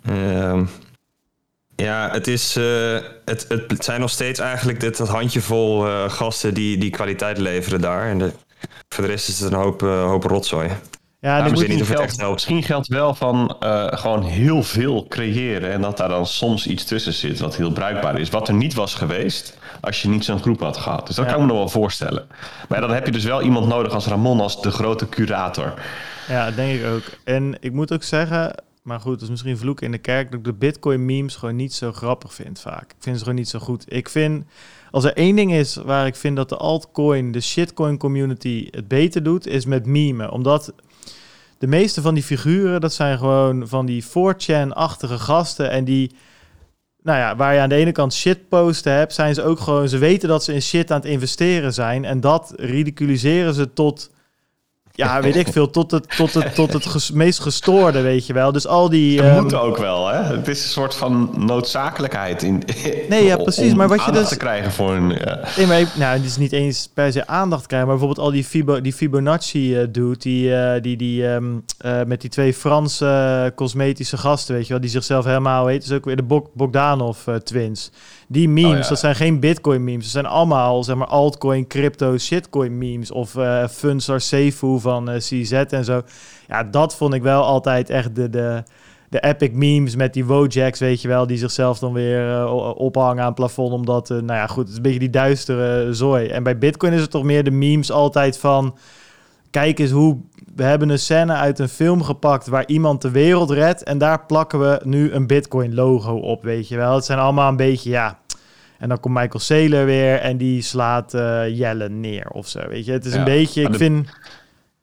Ehm, 0.05 0.65
ja, 1.75 2.09
het, 2.11 2.27
is, 2.27 2.55
eh, 2.55 2.97
het, 3.25 3.45
het 3.49 3.83
zijn 3.83 3.99
nog 3.99 4.09
steeds 4.09 4.39
eigenlijk 4.39 4.79
dit, 4.79 4.97
dat 4.97 5.07
handjevol 5.07 5.87
eh 5.87 6.09
gasten 6.09 6.53
die, 6.53 6.77
die 6.77 6.89
kwaliteit 6.89 7.37
leveren 7.37 7.81
daar. 7.81 8.09
En 8.09 8.17
de, 8.17 8.31
voor 8.89 9.03
de 9.03 9.09
rest 9.09 9.27
is 9.27 9.39
het 9.39 9.51
een 9.51 9.59
hoop, 9.59 9.81
hoop 9.81 10.23
rotzooi. 10.23 10.69
Ja, 11.25 11.37
Nou, 11.39 11.51
moet, 11.53 11.67
niet 11.67 11.79
het 11.87 12.17
helpt. 12.17 12.31
Misschien 12.31 12.63
geldt 12.63 12.87
wel 12.87 13.15
van 13.15 13.55
eh, 13.59 13.87
gewoon 13.89 14.23
heel 14.23 14.63
veel 14.63 15.05
creëren 15.09 15.71
en 15.71 15.81
dat 15.81 15.97
daar 15.97 16.09
dan 16.09 16.25
soms 16.25 16.67
iets 16.67 16.83
tussen 16.85 17.13
zit 17.13 17.39
wat 17.39 17.55
heel 17.55 17.71
bruikbaar 17.71 18.19
is. 18.19 18.29
Wat 18.29 18.47
er 18.47 18.53
niet 18.53 18.73
was 18.73 18.93
geweest 18.95 19.57
als 19.81 20.01
je 20.01 20.09
niet 20.09 20.25
zo'n 20.25 20.39
groep 20.41 20.59
had 20.59 20.77
gehad. 20.77 21.07
Dus 21.07 21.15
dat 21.15 21.25
Ja. 21.25 21.31
kan 21.31 21.39
ik 21.41 21.45
me 21.47 21.51
nog 21.53 21.61
wel 21.61 21.81
voorstellen. 21.81 22.27
Maar 22.69 22.81
dan 22.81 22.91
heb 22.91 23.05
je 23.05 23.11
dus 23.11 23.23
wel 23.23 23.41
iemand 23.41 23.67
nodig 23.67 23.93
als 23.93 24.07
Ramon, 24.07 24.39
als 24.39 24.61
de 24.61 24.71
grote 24.71 25.09
curator. 25.09 25.73
ja, 26.27 26.51
denk 26.51 26.79
ik 26.79 26.85
ook. 26.87 27.03
En 27.23 27.57
ik 27.59 27.71
moet 27.71 27.93
ook 27.93 28.03
zeggen, 28.03 28.55
maar 28.81 28.99
goed, 28.99 29.13
dat 29.13 29.21
is 29.21 29.29
misschien 29.29 29.57
vloek 29.57 29.81
in 29.81 29.91
de 29.91 29.97
kerk, 29.97 30.29
dat 30.31 30.39
ik 30.39 30.45
de 30.45 30.53
Bitcoin 30.53 31.05
memes 31.05 31.35
gewoon 31.35 31.55
niet 31.55 31.73
zo 31.73 31.91
grappig 31.91 32.33
vind 32.33 32.59
vaak. 32.59 32.89
Ik 32.91 32.95
vind 32.99 33.15
ze 33.17 33.23
gewoon 33.23 33.39
niet 33.39 33.49
zo 33.49 33.59
goed. 33.59 33.85
Ik 33.87 34.09
vind, 34.09 34.43
als 34.91 35.03
er 35.03 35.13
één 35.13 35.35
ding 35.35 35.53
is 35.53 35.75
waar 35.75 36.05
ik 36.07 36.15
vind 36.15 36.35
dat 36.35 36.49
de 36.49 36.57
altcoin, 36.57 37.31
de 37.31 37.41
shitcoin 37.41 37.97
community 37.97 38.67
het 38.71 38.87
beter 38.87 39.23
doet, 39.23 39.47
is 39.47 39.65
met 39.65 39.85
memen. 39.85 40.31
Omdat 40.31 40.73
de 41.65 41.71
meeste 41.71 42.01
van 42.01 42.13
die 42.13 42.23
figuren, 42.23 42.81
dat 42.81 42.93
zijn 42.93 43.17
gewoon 43.17 43.67
van 43.67 43.85
die 43.85 44.03
4chan-achtige 44.03 45.17
gasten. 45.17 45.69
En 45.69 45.83
die, 45.83 46.11
nou 47.01 47.17
ja, 47.19 47.35
waar 47.35 47.53
je 47.53 47.59
aan 47.59 47.69
de 47.69 47.75
ene 47.75 47.91
kant 47.91 48.13
shitposten 48.13 48.93
hebt, 48.93 49.13
zijn 49.13 49.33
ze 49.33 49.43
ook 49.43 49.59
gewoon, 49.59 49.89
ze 49.89 49.97
weten 49.97 50.29
dat 50.29 50.43
ze 50.43 50.53
in 50.53 50.61
shit 50.61 50.91
aan 50.91 50.99
het 50.99 51.09
investeren 51.09 51.73
zijn. 51.73 52.05
En 52.05 52.19
dat 52.19 52.53
ridiculiseren 52.55 53.53
ze 53.53 53.73
tot, 53.73 54.11
ja, 54.95 55.21
weet 55.21 55.35
ik 55.35 55.47
veel, 55.47 55.69
tot 55.69 55.91
het, 55.91 56.15
tot 56.17 56.33
het, 56.33 56.55
tot 56.55 56.73
het 56.73 56.85
ges- 56.85 57.11
meest 57.11 57.39
gestoorde, 57.39 58.01
weet 58.01 58.27
je 58.27 58.33
wel. 58.33 58.51
Dus 58.51 58.67
al 58.67 58.89
die... 58.89 59.21
Ehm, 59.21 59.41
moet 59.41 59.53
ook 59.53 59.77
wel, 59.77 60.07
hè? 60.07 60.21
Het 60.23 60.47
is 60.47 60.63
een 60.63 60.69
soort 60.69 60.95
van 60.95 61.33
noodzakelijkheid 61.37 62.43
in. 62.43 62.63
Nee, 63.09 63.23
ja, 63.25 63.37
precies, 63.37 63.73
maar 63.73 63.87
wat 63.87 64.05
je 64.05 64.11
dus- 64.11 64.27
te 64.27 64.37
krijgen 64.37 64.71
voor 64.71 64.93
een. 64.93 65.09
ja. 65.09 65.39
Nee, 65.57 65.65
maar 65.67 65.83
nou, 65.95 66.17
het 66.17 66.25
is 66.25 66.37
niet 66.37 66.51
eens 66.51 66.89
per 66.93 67.11
se 67.11 67.27
aandacht 67.27 67.67
krijgen, 67.67 67.87
maar 67.87 67.97
bijvoorbeeld 67.97 68.27
al 68.27 68.33
die, 68.33 68.43
Fibo, 68.43 68.81
die 68.81 68.93
Fibonacci 68.93 69.75
eh 69.77 69.87
dude, 69.89 70.17
die, 70.17 70.55
eh, 70.55 70.81
die, 70.81 70.97
die 70.97 71.27
ehm, 71.27 71.43
eh, 71.77 72.03
met 72.03 72.21
die 72.21 72.29
twee 72.29 72.53
Franse 72.53 73.05
eh, 73.45 73.55
cosmetische 73.55 74.17
gasten, 74.17 74.55
weet 74.55 74.63
je 74.67 74.71
wel, 74.71 74.81
die 74.81 74.89
zichzelf 74.89 75.25
helemaal 75.25 75.67
heet, 75.67 75.83
is 75.83 75.91
ook 75.91 76.05
weer 76.05 76.15
de 76.15 76.23
Bog 76.23 76.43
Bogdanov 76.53 77.27
eh, 77.27 77.35
twins. 77.35 77.91
Die 78.27 78.49
memes, 78.49 78.71
Oh, 78.71 78.81
ja. 78.81 78.89
dat 78.89 78.99
zijn 78.99 79.15
geen 79.15 79.39
Bitcoin 79.39 79.83
memes, 79.83 80.03
dat 80.03 80.11
zijn 80.11 80.25
allemaal 80.25 80.83
zeg 80.83 80.95
maar 80.95 81.07
altcoin, 81.07 81.67
crypto, 81.67 82.17
shitcoin 82.17 82.77
memes 82.77 83.11
of 83.11 83.35
eh 83.35 83.67
Funsar 83.67 84.21
Seifu 84.21 84.79
van 84.79 85.09
eh, 85.09 85.17
CZ 85.17 85.51
en 85.51 85.85
zo. 85.85 86.01
Ja, 86.47 86.63
dat 86.63 86.95
vond 86.95 87.13
ik 87.13 87.21
wel 87.21 87.43
altijd 87.43 87.89
echt 87.89 88.15
de, 88.15 88.29
de, 88.29 88.63
de 89.09 89.19
epic 89.19 89.51
memes 89.53 89.95
met 89.95 90.13
die 90.13 90.25
Wojaks, 90.25 90.79
weet 90.79 91.01
je 91.01 91.07
wel, 91.07 91.27
die 91.27 91.37
zichzelf 91.37 91.79
dan 91.79 91.93
weer 91.93 92.31
eh, 92.31 92.71
ophangen 92.75 93.19
aan 93.19 93.25
het 93.25 93.35
plafond, 93.35 93.71
omdat, 93.73 94.09
nou 94.09 94.25
ja, 94.25 94.47
goed, 94.47 94.61
het 94.63 94.69
is 94.69 94.75
een 94.75 94.81
beetje 94.81 94.99
die 94.99 95.09
duistere 95.09 95.93
zooi. 95.93 96.27
En 96.27 96.43
bij 96.43 96.57
Bitcoin 96.57 96.93
is 96.93 97.01
het 97.01 97.11
toch 97.11 97.23
meer 97.23 97.43
de 97.43 97.51
memes 97.51 97.91
altijd 97.91 98.37
van, 98.37 98.75
kijk 99.55 99.79
eens 99.79 99.91
hoe, 99.91 100.17
we 100.55 100.63
hebben 100.63 100.89
een 100.89 100.99
scène 100.99 101.33
uit 101.33 101.59
een 101.59 101.69
film 101.69 102.03
gepakt 102.03 102.47
waar 102.47 102.67
iemand 102.67 103.01
de 103.01 103.11
wereld 103.11 103.51
redt 103.51 103.83
en 103.83 103.97
daar 103.97 104.25
plakken 104.25 104.59
we 104.59 104.81
nu 104.83 105.11
een 105.11 105.27
Bitcoin 105.27 105.73
logo 105.73 106.15
op, 106.15 106.43
weet 106.43 106.67
je 106.67 106.75
wel. 106.77 106.95
Het 106.95 107.05
zijn 107.05 107.19
allemaal 107.19 107.49
een 107.49 107.55
beetje, 107.55 107.89
ja... 107.89 108.19
En 108.77 108.89
dan 108.89 108.99
komt 108.99 109.15
Michael 109.15 109.39
Saylor 109.39 109.85
weer 109.85 110.19
en 110.19 110.37
die 110.37 110.61
slaat 110.61 111.13
eh 111.13 111.57
Jelle 111.57 111.89
neer 111.89 112.29
of 112.29 112.47
zo, 112.47 112.67
weet 112.67 112.85
je. 112.85 112.91
Het 112.91 113.05
is 113.05 113.13
een 113.13 113.23
beetje, 113.23 113.61
ik 113.61 113.71
de- 113.71 113.77
vind... 113.77 114.09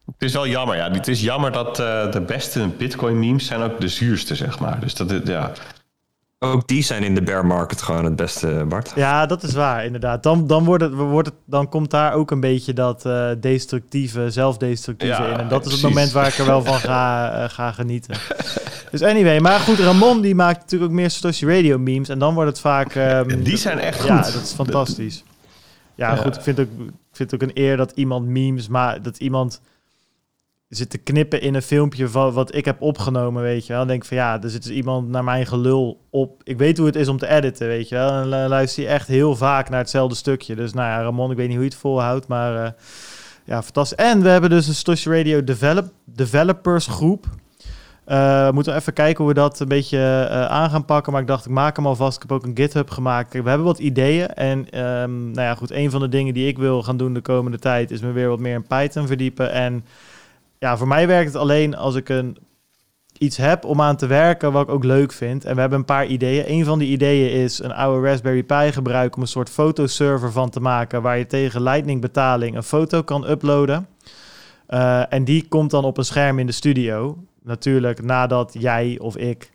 Het 0.06 0.22
is 0.22 0.32
wel 0.32 0.46
jammer, 0.46 0.76
ja. 0.76 0.90
Het 0.90 1.08
is 1.08 1.20
jammer 1.20 1.52
dat 1.52 1.78
eh, 1.80 2.12
de 2.12 2.20
beste 2.20 2.68
Bitcoin-memes 2.78 3.46
zijn 3.46 3.60
ook 3.60 3.80
de 3.80 3.88
zuurste, 3.88 4.34
zeg 4.34 4.58
maar. 4.58 4.80
Dus 4.80 4.94
dat, 4.94 5.26
ja. 5.26 5.52
Ook 6.44 6.68
die 6.68 6.82
zijn 6.82 7.02
in 7.02 7.14
de 7.14 7.22
bear 7.22 7.46
market 7.46 7.82
gewoon 7.82 8.04
het 8.04 8.16
beste, 8.16 8.64
Bart. 8.68 8.92
Ja, 8.94 9.26
dat 9.26 9.42
is 9.42 9.52
waar, 9.52 9.84
inderdaad. 9.84 10.22
Dan, 10.22 10.46
dan, 10.46 10.64
wordt 10.64 10.82
het, 10.82 10.92
wordt 10.92 11.28
het, 11.28 11.36
dan 11.46 11.68
komt 11.68 11.90
daar 11.90 12.12
ook 12.12 12.30
een 12.30 12.40
beetje 12.40 12.72
dat 12.72 13.06
eh, 13.06 13.30
destructieve, 13.40 14.30
zelfdestructieve 14.30 15.22
Ja, 15.22 15.28
in. 15.28 15.38
En 15.38 15.48
dat 15.48 15.66
is 15.66 15.72
het 15.72 15.82
moment 15.82 16.12
waar 16.12 16.26
ik 16.26 16.38
er 16.38 16.46
wel 16.46 16.62
van 16.62 16.78
ga, 16.78 17.32
eh, 17.32 17.48
ga 17.48 17.72
genieten. 17.72 18.16
Dus 18.90 19.02
anyway, 19.02 19.40
maar 19.40 19.60
goed, 19.60 19.78
Ramon 19.78 20.20
die 20.20 20.34
maakt 20.34 20.60
natuurlijk 20.60 20.90
ook 20.90 20.96
meer 20.96 21.10
social 21.10 21.50
radio 21.50 21.78
memes. 21.78 22.08
En 22.08 22.18
dan 22.18 22.34
wordt 22.34 22.50
het 22.50 22.60
vaak... 22.60 22.94
Um, 22.94 23.42
die 23.44 23.56
zijn 23.56 23.78
echt 23.78 23.98
goed. 24.00 24.08
Ja, 24.08 24.22
dat 24.22 24.42
is 24.42 24.52
fantastisch. 24.52 25.24
Ja, 25.94 26.16
goed, 26.16 26.36
ik 26.36 26.42
vind, 26.42 26.60
ook, 26.60 26.68
ik 26.78 27.16
vind 27.16 27.30
het 27.30 27.42
ook 27.42 27.48
een 27.48 27.62
eer 27.62 27.76
dat 27.76 27.92
iemand 27.94 28.26
memes, 28.26 28.68
maar 28.68 29.02
dat 29.02 29.16
iemand 29.16 29.60
zit 30.76 30.90
te 30.90 30.98
knippen 30.98 31.40
in 31.40 31.54
een 31.54 31.62
filmpje 31.62 32.08
van 32.08 32.32
wat 32.32 32.54
ik 32.54 32.64
heb 32.64 32.82
opgenomen, 32.82 33.42
weet 33.42 33.66
je 33.66 33.68
wel. 33.68 33.78
Dan 33.78 33.88
denk 33.88 34.02
ik 34.02 34.08
van 34.08 34.16
ja, 34.16 34.42
er 34.42 34.50
zit 34.50 34.62
dus 34.62 34.72
iemand 34.72 35.08
naar 35.08 35.24
mijn 35.24 35.46
gelul 35.46 36.00
op. 36.10 36.40
Ik 36.44 36.58
weet 36.58 36.76
hoe 36.76 36.86
het 36.86 36.96
is 36.96 37.08
om 37.08 37.18
te 37.18 37.28
editen, 37.28 37.66
weet 37.66 37.88
je 37.88 37.94
wel. 37.94 38.10
En 38.10 38.30
dan 38.30 38.48
luister 38.48 38.82
je 38.82 38.88
echt 38.88 39.08
heel 39.08 39.36
vaak 39.36 39.68
naar 39.68 39.78
hetzelfde 39.78 40.14
stukje. 40.14 40.54
Dus 40.54 40.72
nou 40.72 40.88
ja, 40.88 41.02
Ramon, 41.02 41.30
ik 41.30 41.36
weet 41.36 41.46
niet 41.46 41.56
hoe 41.56 41.64
je 41.64 41.70
het 41.70 41.80
volhoudt, 41.80 42.28
maar 42.28 42.54
uh, 42.54 42.70
ja, 43.44 43.62
fantastisch. 43.62 43.98
En 43.98 44.22
we 44.22 44.28
hebben 44.28 44.50
dus 44.50 44.68
een 44.68 44.74
Stosh 44.74 45.06
Radio 45.06 45.44
develop, 45.44 45.92
Developers 46.04 46.86
groep. 46.86 47.26
Uh, 48.06 48.46
we 48.46 48.52
moeten 48.54 48.76
even 48.76 48.92
kijken 48.92 49.24
hoe 49.24 49.32
we 49.32 49.40
dat 49.40 49.60
een 49.60 49.68
beetje 49.68 49.98
uh, 49.98 50.46
aan 50.46 50.70
gaan 50.70 50.84
pakken. 50.84 51.12
Maar 51.12 51.20
ik 51.20 51.26
dacht, 51.26 51.44
ik 51.44 51.50
maak 51.50 51.76
hem 51.76 51.86
alvast. 51.86 52.16
Ik 52.16 52.22
heb 52.22 52.32
ook 52.32 52.44
een 52.44 52.56
GitHub 52.56 52.90
gemaakt. 52.90 53.32
We 53.32 53.48
hebben 53.48 53.66
wat 53.66 53.78
ideeën. 53.78 54.28
En 54.28 54.80
um, 54.80 55.30
nou 55.30 55.46
ja, 55.46 55.54
goed, 55.54 55.70
een 55.70 55.90
van 55.90 56.00
de 56.00 56.08
dingen 56.08 56.34
die 56.34 56.48
ik 56.48 56.58
wil 56.58 56.82
gaan 56.82 56.96
doen 56.96 57.14
de 57.14 57.20
komende 57.20 57.58
tijd... 57.58 57.90
is 57.90 58.00
me 58.00 58.12
weer 58.12 58.28
wat 58.28 58.38
meer 58.38 58.54
in 58.54 58.66
Python 58.66 59.06
verdiepen. 59.06 59.52
En 59.52 59.84
ja, 60.62 60.76
voor 60.76 60.88
mij 60.88 61.06
werkt 61.06 61.32
het 61.32 61.42
alleen 61.42 61.76
als 61.76 61.94
ik 61.94 62.08
een, 62.08 62.36
iets 63.18 63.36
heb 63.36 63.64
om 63.64 63.80
aan 63.80 63.96
te 63.96 64.06
werken 64.06 64.52
wat 64.52 64.62
ik 64.62 64.68
ook 64.68 64.84
leuk 64.84 65.12
vind. 65.12 65.44
En 65.44 65.54
we 65.54 65.60
hebben 65.60 65.78
een 65.78 65.84
paar 65.84 66.06
ideeën. 66.06 66.44
Een 66.50 66.64
van 66.64 66.78
die 66.78 66.88
ideeën 66.88 67.42
is 67.42 67.58
een 67.58 67.72
oude 67.72 68.08
Raspberry 68.08 68.42
Pi 68.42 68.72
gebruiken 68.72 69.16
om 69.16 69.22
een 69.22 69.28
soort 69.28 69.50
fotoserver 69.50 70.32
van 70.32 70.50
te 70.50 70.60
maken... 70.60 71.02
waar 71.02 71.18
je 71.18 71.26
tegen 71.26 71.62
Lightning 71.62 72.00
betaling 72.00 72.56
een 72.56 72.62
foto 72.62 73.02
kan 73.02 73.30
uploaden. 73.30 73.86
Uh, 74.68 75.12
en 75.12 75.24
die 75.24 75.48
komt 75.48 75.70
dan 75.70 75.84
op 75.84 75.98
een 75.98 76.04
scherm 76.04 76.38
in 76.38 76.46
de 76.46 76.52
studio 76.52 77.18
natuurlijk 77.42 78.02
nadat 78.02 78.56
jij 78.58 78.98
of 78.98 79.16
ik 79.16 79.50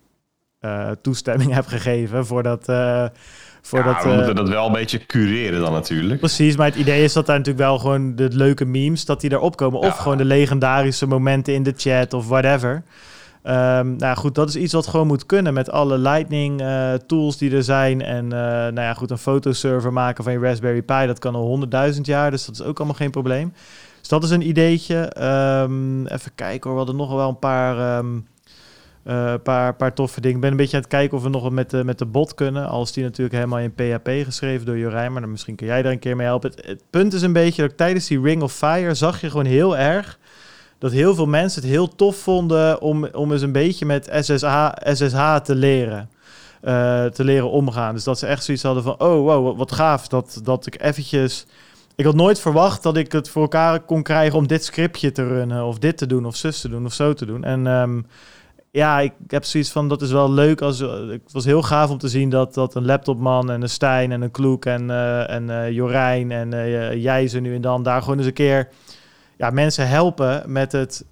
uh, 0.60 0.90
toestemming 1.02 1.52
heb 1.58 1.66
gegeven 1.66 2.26
voordat. 2.26 2.68
Uh, 2.68 3.04
voordat 3.68 4.02
ja, 4.02 4.08
we 4.08 4.14
moeten 4.14 4.34
dat 4.34 4.48
wel 4.48 4.66
een 4.66 4.72
beetje 4.72 5.06
cureren 5.06 5.60
dan 5.60 5.72
natuurlijk. 5.72 6.20
Precies, 6.20 6.56
maar 6.56 6.66
het 6.66 6.76
idee 6.76 7.04
is 7.04 7.12
dat 7.12 7.26
daar 7.26 7.36
natuurlijk 7.36 7.64
wel 7.64 7.78
gewoon 7.78 8.16
de 8.16 8.28
leuke 8.32 8.64
memes, 8.64 9.04
dat 9.04 9.20
die 9.20 9.32
erop 9.32 9.56
komen. 9.56 9.80
Of 9.80 9.96
gewoon 9.96 10.18
de 10.18 10.24
legendarische 10.24 11.06
momenten 11.06 11.54
in 11.54 11.62
de 11.62 11.74
chat 11.76 12.14
of 12.14 12.28
whatever. 12.28 12.82
Um, 13.44 13.96
nou 13.96 14.16
goed, 14.16 14.34
dat 14.34 14.48
is 14.48 14.56
iets 14.56 14.72
wat 14.72 14.86
gewoon 14.86 15.06
moet 15.06 15.26
kunnen 15.26 15.54
met 15.54 15.70
alle 15.70 15.98
Lightning 15.98 16.60
uh, 16.60 16.92
tools 16.92 17.36
die 17.36 17.54
er 17.54 17.62
zijn. 17.62 18.02
En 18.02 18.24
uh, 18.24 18.30
nou 18.30 18.80
ja, 18.80 18.94
goed, 18.94 19.10
een 19.10 19.18
fotoserver 19.18 19.92
maken 19.92 20.24
van 20.24 20.32
je 20.32 20.38
Raspberry 20.38 20.82
Pi, 20.82 21.06
dat 21.06 21.18
kan 21.18 21.34
al 21.34 21.46
honderdduizend 21.46 22.06
jaar, 22.06 22.30
dus 22.30 22.44
dat 22.44 22.54
is 22.54 22.62
ook 22.62 22.78
allemaal 22.78 22.96
geen 22.96 23.10
probleem. 23.10 23.52
Dus 23.98 24.08
dat 24.08 24.24
is 24.24 24.30
een 24.30 24.48
ideetje. 24.48 25.12
Um, 25.62 26.06
even 26.06 26.32
kijken 26.34 26.70
hoor, 26.70 26.72
we 26.72 26.84
hadden 26.84 26.96
nog 26.96 27.12
wel 27.14 27.28
een 27.28 27.38
paar, 27.38 27.98
um, 27.98 28.26
uh, 29.08 29.34
paar, 29.42 29.74
paar 29.74 29.94
toffe 29.94 30.20
dingen. 30.20 30.36
Ik 30.36 30.42
ben 30.42 30.50
een 30.50 30.56
beetje 30.56 30.76
aan 30.76 30.82
het 30.82 30.90
kijken 30.90 31.16
of 31.16 31.22
we 31.22 31.28
nog 31.28 31.42
wat 31.42 31.52
met 31.52 31.70
de, 31.70 31.84
met 31.84 31.98
de 31.98 32.06
bot 32.06 32.34
kunnen. 32.34 32.68
Als 32.68 32.92
die 32.92 33.04
natuurlijk 33.04 33.34
helemaal 33.34 33.58
in 33.58 33.74
PHP 33.74 34.08
geschreven 34.24 34.66
door 34.66 34.78
Jorijn. 34.78 35.12
Maar 35.12 35.20
dan 35.20 35.30
misschien 35.30 35.54
kun 35.54 35.66
jij 35.66 35.82
daar 35.82 35.92
een 35.92 35.98
keer 35.98 36.16
mee 36.16 36.26
helpen. 36.26 36.52
Het, 36.54 36.82
punt 36.90 37.12
is 37.12 37.22
een 37.22 37.32
beetje 37.32 37.62
dat 37.62 37.76
tijdens 37.76 38.06
die 38.06 38.20
Ring 38.20 38.42
of 38.42 38.52
Fire 38.52 38.94
zag 38.94 39.20
je 39.20 39.30
gewoon 39.30 39.46
heel 39.46 39.76
erg... 39.76 40.18
dat 40.78 40.92
heel 40.92 41.14
veel 41.14 41.26
mensen 41.26 41.62
het 41.62 41.70
heel 41.70 41.94
tof 41.94 42.16
vonden 42.16 42.80
om, 42.80 43.04
om 43.04 43.32
eens 43.32 43.42
een 43.42 43.52
beetje 43.52 43.86
met 43.86 44.08
SSH, 44.12 44.68
SSH 44.82 45.36
te 45.36 45.54
leren. 45.54 46.10
Uh, 46.62 47.04
te 47.04 47.24
leren 47.24 47.50
omgaan. 47.50 47.94
Dus 47.94 48.04
dat 48.04 48.18
ze 48.18 48.26
echt 48.26 48.44
zoiets 48.44 48.62
hadden 48.62 48.82
van... 48.82 49.00
oh, 49.00 49.24
wow, 49.24 49.58
wat 49.58 49.72
gaaf 49.72 50.08
dat, 50.08 50.40
dat 50.42 50.66
ik 50.66 50.82
eventjes 50.82 51.46
ik 51.98 52.04
had 52.04 52.14
nooit 52.14 52.40
verwacht 52.40 52.82
dat 52.82 52.96
ik 52.96 53.12
het 53.12 53.28
voor 53.28 53.42
elkaar 53.42 53.80
kon 53.80 54.02
krijgen 54.02 54.38
om 54.38 54.46
dit 54.46 54.64
scriptje 54.64 55.12
te 55.12 55.26
runnen, 55.28 55.64
of 55.64 55.78
dit 55.78 55.96
te 55.96 56.06
doen, 56.06 56.26
of 56.26 56.36
zus 56.36 56.60
te 56.60 56.68
doen, 56.68 56.84
of 56.84 56.92
zo 56.92 57.12
te 57.12 57.26
doen. 57.26 57.44
En 57.44 57.66
um, 57.66 58.06
ja, 58.70 59.00
ik 59.00 59.12
heb 59.26 59.44
zoiets 59.44 59.70
van, 59.70 59.88
dat 59.88 60.02
is 60.02 60.10
wel 60.10 60.32
leuk. 60.32 60.60
Als, 60.60 60.78
het 60.78 61.32
was 61.32 61.44
heel 61.44 61.62
gaaf 61.62 61.90
om 61.90 61.98
te 61.98 62.08
zien 62.08 62.30
dat, 62.30 62.54
dat 62.54 62.74
een 62.74 62.86
laptopman 62.86 63.50
en 63.50 63.62
een 63.62 63.68
Stijn 63.68 64.12
en 64.12 64.22
een 64.22 64.30
Kloek 64.30 64.64
en, 64.64 64.88
uh, 64.88 65.30
en 65.30 65.48
uh, 65.48 65.70
Jorijn 65.70 66.32
en 66.32 66.50
jij 67.00 67.28
ze 67.28 67.40
nu 67.40 67.54
en 67.54 67.60
dan 67.60 67.82
daar 67.82 68.02
gewoon 68.02 68.18
eens 68.18 68.26
een 68.26 68.32
keer 68.32 68.68
ja, 69.36 69.50
mensen 69.50 69.88
helpen 69.88 70.52
met 70.52 70.72
het 70.72 71.04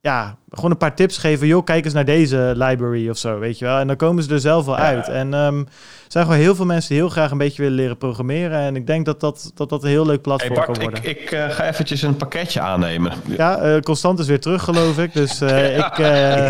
ja, 0.00 0.38
gewoon 0.50 0.70
een 0.70 0.76
paar 0.76 0.94
tips 0.94 1.18
geven. 1.18 1.46
Joh, 1.46 1.64
kijk 1.64 1.84
eens 1.84 1.94
naar 1.94 2.04
deze 2.04 2.52
library 2.56 3.08
of 3.08 3.18
zo, 3.18 3.38
weet 3.38 3.58
je 3.58 3.64
wel. 3.64 3.78
En 3.78 3.86
dan 3.86 3.96
komen 3.96 4.22
ze 4.22 4.32
er 4.32 4.40
zelf 4.40 4.64
wel 4.64 4.76
uit. 4.76 5.08
En 5.08 5.34
um, 5.34 5.58
er 6.06 6.12
zijn 6.12 6.24
gewoon 6.24 6.40
heel 6.40 6.54
veel 6.54 6.64
mensen 6.64 6.88
die 6.88 6.98
heel 6.98 7.08
graag 7.08 7.30
een 7.30 7.38
beetje 7.38 7.62
willen 7.62 7.76
leren 7.76 7.96
programmeren. 7.96 8.58
En 8.58 8.76
ik 8.76 8.86
denk 8.86 9.04
dat 9.04 9.20
dat, 9.20 9.50
dat, 9.54 9.68
dat 9.68 9.82
een 9.82 9.88
heel 9.88 10.06
leuk 10.06 10.22
platform 10.22 10.54
hey 10.54 10.64
Bart, 10.64 10.78
kan 10.78 10.90
worden. 10.90 11.10
Ik, 11.10 11.20
ik 11.20 11.30
uh, 11.30 11.50
ga 11.50 11.68
eventjes 11.68 12.02
een 12.02 12.16
pakketje 12.16 12.60
aannemen. 12.60 13.12
Ja, 13.36 13.64
uh, 13.64 13.80
Constant 13.80 14.18
is 14.18 14.26
weer 14.26 14.40
terug, 14.40 14.62
geloof 14.62 14.98
ik. 14.98 15.12
Dus 15.12 15.40
uh, 15.42 15.76
ik, 15.76 15.98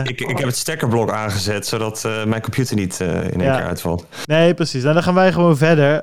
ik, 0.04 0.20
ik... 0.20 0.38
heb 0.38 0.46
het 0.46 0.56
stekkerblok 0.56 1.10
aangezet, 1.10 1.66
zodat 1.66 2.08
mijn 2.26 2.42
computer 2.42 2.76
niet 2.76 3.00
in 3.00 3.40
één 3.40 3.42
ja. 3.42 3.56
keer 3.56 3.66
uitvalt. 3.66 4.06
Nee, 4.26 4.54
precies. 4.54 4.82
Nou, 4.82 4.94
dan 4.94 5.02
gaan 5.02 5.14
wij 5.14 5.32
gewoon 5.32 5.56
verder. 5.56 5.94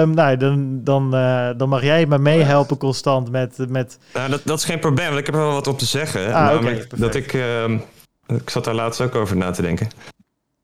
Um, 0.00 0.14
nou, 0.14 0.36
dan, 0.36 0.80
dan, 0.84 1.10
dan 1.56 1.68
mag 1.68 1.82
jij 1.82 2.06
me 2.06 2.18
meehelpen, 2.18 2.76
Constant, 2.76 3.30
met... 3.30 3.56
met... 3.68 3.98
Nou, 4.14 4.30
dat, 4.30 4.40
dat 4.44 4.58
is 4.58 4.64
geen 4.64 4.78
probleem, 4.78 5.06
want 5.06 5.18
ik 5.18 5.26
heb 5.26 5.34
er 5.34 5.40
wel 5.40 5.52
wat 5.52 5.66
op 5.66 5.78
te 5.78 5.86
zeggen. 5.86 6.34
Ah, 6.34 6.54
okay, 6.54 6.86
dat 6.96 7.14
ik... 7.14 7.32
Uh, 7.42 7.80
ik 8.26 8.50
zat 8.50 8.64
daar 8.64 8.74
laatst 8.74 9.00
ook 9.00 9.14
over 9.14 9.36
na 9.36 9.50
te 9.50 9.62
denken. 9.62 9.90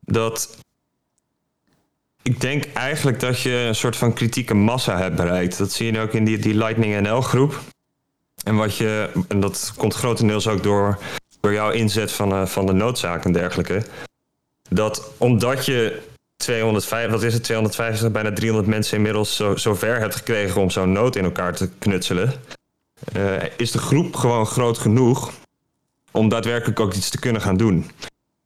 Dat 0.01 0.59
ik 2.23 2.41
denk 2.41 2.65
eigenlijk 2.73 3.21
dat 3.21 3.41
je 3.41 3.51
een 3.51 3.75
soort 3.75 3.97
van 3.97 4.13
kritieke 4.13 4.55
massa 4.55 4.99
hebt 4.99 5.17
bereikt. 5.17 5.59
Dat 5.59 5.73
zie 5.73 5.93
je 5.93 6.01
ook 6.01 6.13
in 6.13 6.25
die, 6.25 6.39
die 6.39 6.55
Lightning 6.55 7.01
NL 7.01 7.21
groep. 7.21 7.61
En 8.45 8.57
wat 8.57 8.77
je, 8.77 9.11
en 9.29 9.41
dat 9.41 9.73
komt 9.77 9.95
grotendeels 9.95 10.49
ook 10.49 10.63
door, 10.63 10.99
door 11.41 11.53
jouw 11.53 11.71
inzet 11.71 12.13
van, 12.13 12.33
uh, 12.33 12.47
van 12.47 12.67
de 12.67 12.73
noodzaak 12.73 13.25
en 13.25 13.33
dergelijke. 13.33 13.83
Dat 14.69 15.11
omdat 15.17 15.67
je 15.67 16.03
250, 16.37 17.13
wat 17.13 17.23
is 17.23 17.35
het, 17.35 17.43
250, 17.43 18.11
bijna 18.11 18.33
300 18.33 18.69
mensen 18.69 18.97
inmiddels 18.97 19.37
zo, 19.37 19.57
zo 19.57 19.75
ver 19.75 19.99
hebt 19.99 20.17
gekregen 20.17 20.61
om 20.61 20.71
zo'n 20.71 20.93
nood 20.93 21.17
in 21.17 21.25
elkaar 21.25 21.55
te 21.55 21.69
knutselen. 21.79 22.33
Uh, 23.17 23.43
is 23.57 23.71
de 23.71 23.79
groep 23.79 24.17
gewoon 24.17 24.47
groot 24.47 24.79
genoeg 24.79 25.33
om 26.11 26.29
daadwerkelijk 26.29 26.81
ook 26.81 26.95
iets 26.95 27.11
te 27.11 27.19
kunnen 27.19 27.41
gaan 27.41 27.57
doen. 27.57 27.91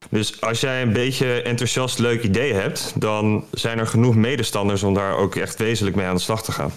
Dus 0.09 0.40
als 0.40 0.61
jij 0.61 0.83
een 0.83 0.92
beetje 0.92 1.42
enthousiast 1.42 1.99
leuk 1.99 2.23
idee 2.23 2.52
hebt, 2.52 2.92
dan 2.95 3.45
zijn 3.50 3.78
er 3.78 3.87
genoeg 3.87 4.14
medestanders 4.14 4.83
om 4.83 4.95
daar 4.95 5.16
ook 5.16 5.35
echt 5.35 5.59
wezenlijk 5.59 5.97
mee 5.97 6.07
aan 6.07 6.14
de 6.14 6.21
slag 6.21 6.42
te 6.42 6.52
gaan. 6.52 6.73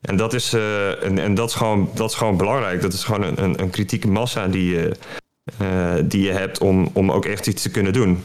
En 0.00 0.16
dat 0.16 0.32
is, 0.32 0.54
uh, 0.54 1.04
en, 1.04 1.18
en 1.18 1.34
dat 1.34 1.48
is, 1.48 1.54
gewoon, 1.54 1.90
dat 1.94 2.10
is 2.10 2.16
gewoon 2.16 2.36
belangrijk. 2.36 2.80
Dat 2.80 2.92
is 2.92 3.04
gewoon 3.04 3.22
een, 3.22 3.42
een, 3.42 3.60
een 3.60 3.70
kritieke 3.70 4.08
massa 4.08 4.46
die 4.46 4.70
je, 4.70 4.96
uh, 5.62 5.94
die 6.04 6.22
je 6.22 6.32
hebt 6.32 6.58
om, 6.58 6.90
om 6.92 7.12
ook 7.12 7.24
echt 7.24 7.46
iets 7.46 7.62
te 7.62 7.70
kunnen 7.70 7.92
doen. 7.92 8.24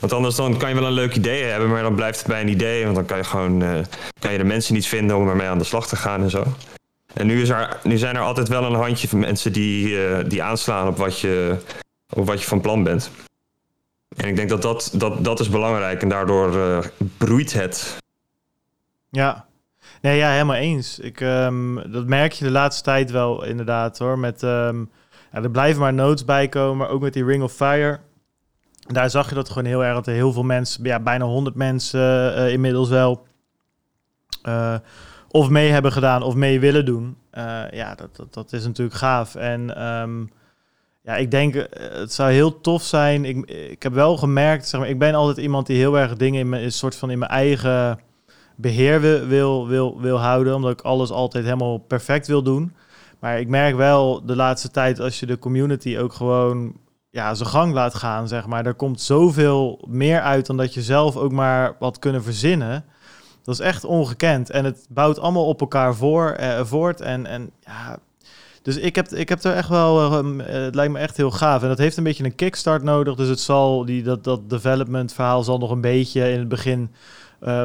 Want 0.00 0.12
anders 0.12 0.34
dan 0.34 0.56
kan 0.56 0.68
je 0.68 0.74
wel 0.74 0.86
een 0.86 0.92
leuk 0.92 1.14
idee 1.14 1.42
hebben, 1.42 1.68
maar 1.68 1.82
dan 1.82 1.94
blijft 1.94 2.18
het 2.18 2.26
bij 2.26 2.40
een 2.40 2.48
idee. 2.48 2.82
Want 2.84 2.94
dan 2.94 3.04
kan 3.04 3.16
je 3.16 3.24
gewoon 3.24 3.62
uh, 3.62 3.78
kan 4.18 4.32
je 4.32 4.38
de 4.38 4.44
mensen 4.44 4.74
niet 4.74 4.86
vinden 4.86 5.16
om 5.16 5.28
ermee 5.28 5.46
aan 5.46 5.58
de 5.58 5.64
slag 5.64 5.88
te 5.88 5.96
gaan 5.96 6.22
en 6.22 6.30
zo. 6.30 6.44
En 7.16 7.26
nu, 7.26 7.40
is 7.40 7.48
er, 7.48 7.78
nu 7.82 7.98
zijn 7.98 8.16
er 8.16 8.22
altijd 8.22 8.48
wel 8.48 8.64
een 8.64 8.74
handje 8.74 9.08
van 9.08 9.18
mensen 9.18 9.52
die, 9.52 9.88
uh, 9.88 10.18
die 10.26 10.42
aanslaan 10.42 10.88
op 10.88 10.96
wat, 10.96 11.20
je, 11.20 11.56
op 12.08 12.26
wat 12.26 12.40
je 12.40 12.46
van 12.46 12.60
plan 12.60 12.82
bent. 12.82 13.10
En 14.16 14.28
ik 14.28 14.36
denk 14.36 14.48
dat 14.48 14.62
dat, 14.62 14.90
dat, 14.92 15.24
dat 15.24 15.40
is 15.40 15.48
belangrijk 15.48 16.02
en 16.02 16.08
daardoor 16.08 16.54
uh, 16.54 16.78
broeit 17.16 17.52
het. 17.52 17.98
Ja, 19.10 19.46
nee, 20.00 20.16
ja, 20.16 20.30
helemaal 20.30 20.56
eens. 20.56 20.98
Ik, 20.98 21.20
um, 21.20 21.92
dat 21.92 22.06
merk 22.06 22.32
je 22.32 22.44
de 22.44 22.50
laatste 22.50 22.82
tijd 22.82 23.10
wel 23.10 23.44
inderdaad 23.44 23.98
hoor. 23.98 24.18
Met, 24.18 24.42
um, 24.42 24.90
ja, 25.32 25.42
er 25.42 25.50
blijven 25.50 25.80
maar 25.80 25.94
notes 25.94 26.24
bij 26.24 26.48
komen, 26.48 26.76
maar 26.76 26.88
ook 26.88 27.00
met 27.00 27.12
die 27.12 27.24
Ring 27.24 27.42
of 27.42 27.52
Fire. 27.52 27.98
Daar 28.86 29.10
zag 29.10 29.28
je 29.28 29.34
dat 29.34 29.48
gewoon 29.48 29.64
heel 29.64 29.84
erg, 29.84 29.94
dat 29.94 30.06
er 30.06 30.14
heel 30.14 30.32
veel 30.32 30.42
mensen, 30.42 30.84
ja, 30.84 31.00
bijna 31.00 31.24
100 31.24 31.56
mensen 31.56 32.38
uh, 32.38 32.52
inmiddels 32.52 32.88
wel 32.88 33.26
of 35.36 35.48
mee 35.48 35.70
hebben 35.70 35.92
gedaan 35.92 36.22
of 36.22 36.34
mee 36.34 36.60
willen 36.60 36.84
doen. 36.84 37.16
Uh, 37.32 37.70
ja, 37.70 37.94
dat, 37.94 38.16
dat, 38.16 38.34
dat, 38.34 38.52
is 38.52 38.64
natuurlijk 38.64 38.96
gaaf. 38.96 39.34
En 39.34 39.86
um, 39.86 40.30
ja, 41.02 41.16
ik 41.16 41.30
denk, 41.30 41.54
eh, 41.54 41.98
het 41.98 42.12
zou 42.12 42.32
heel 42.32 42.60
tof 42.60 42.82
zijn. 42.82 43.24
Ik, 43.24 43.50
ik 43.50 43.82
heb 43.82 43.92
wel 43.92 44.16
gemerkt, 44.16 44.68
zeg 44.68 44.80
maar, 44.80 44.88
ik 44.88 44.98
ben 44.98 45.14
altijd 45.14 45.36
iemand 45.36 45.66
die 45.66 45.76
heel 45.76 45.98
erg 45.98 46.16
dingen 46.16 46.40
in 46.40 46.48
mijn, 46.48 46.72
soort 46.72 46.96
van 46.96 47.10
in 47.10 47.18
mijn 47.18 47.30
eigen 47.30 47.98
beheer 48.56 49.00
wil, 49.00 49.26
wil, 49.26 49.68
wil, 49.68 50.00
wil 50.00 50.18
houden, 50.18 50.54
omdat 50.54 50.70
ik 50.70 50.80
alles 50.80 51.10
altijd 51.10 51.44
helemaal 51.44 51.78
perfect 51.78 52.26
wil 52.26 52.42
doen. 52.42 52.74
Maar 53.18 53.40
ik 53.40 53.48
merk 53.48 53.76
wel 53.76 54.26
de 54.26 54.36
laatste 54.36 54.70
tijd, 54.70 55.00
als 55.00 55.20
je 55.20 55.26
de 55.26 55.38
community 55.38 55.98
ook 55.98 56.12
gewoon 56.12 56.76
ja, 57.10 57.34
zijn 57.34 57.48
gang 57.48 57.72
laat 57.72 57.94
gaan, 57.94 58.28
zeg 58.28 58.46
maar, 58.46 58.66
er 58.66 58.74
komt 58.74 59.00
zoveel 59.00 59.84
meer 59.88 60.20
uit 60.20 60.46
dan 60.46 60.56
dat 60.56 60.74
je 60.74 60.82
zelf 60.82 61.16
ook 61.16 61.32
maar 61.32 61.76
wat 61.78 61.98
kunnen 61.98 62.22
verzinnen. 62.22 62.84
Dat 63.46 63.54
is 63.54 63.60
echt 63.60 63.84
ongekend. 63.84 64.50
En 64.50 64.64
het 64.64 64.86
bouwt 64.88 65.18
allemaal 65.18 65.46
op 65.46 65.60
elkaar 65.60 65.94
voor, 65.94 66.30
eh, 66.30 66.64
voort. 66.64 67.00
En, 67.00 67.26
en 67.26 67.50
ja, 67.64 67.98
dus 68.62 68.76
ik 68.76 68.94
heb, 68.94 69.08
ik 69.08 69.28
heb 69.28 69.42
er 69.42 69.52
echt 69.52 69.68
wel, 69.68 70.24
uh, 70.24 70.46
het 70.46 70.74
lijkt 70.74 70.92
me 70.92 70.98
echt 70.98 71.16
heel 71.16 71.30
gaaf. 71.30 71.62
En 71.62 71.68
dat 71.68 71.78
heeft 71.78 71.96
een 71.96 72.04
beetje 72.04 72.24
een 72.24 72.34
kickstart 72.34 72.82
nodig. 72.82 73.14
Dus 73.14 73.28
het 73.28 73.40
zal, 73.40 73.84
die, 73.84 74.02
dat, 74.02 74.24
dat 74.24 74.50
development 74.50 75.12
verhaal 75.12 75.42
zal 75.42 75.58
nog 75.58 75.70
een 75.70 75.80
beetje 75.80 76.30
in 76.30 76.38
het 76.38 76.48
begin 76.48 76.90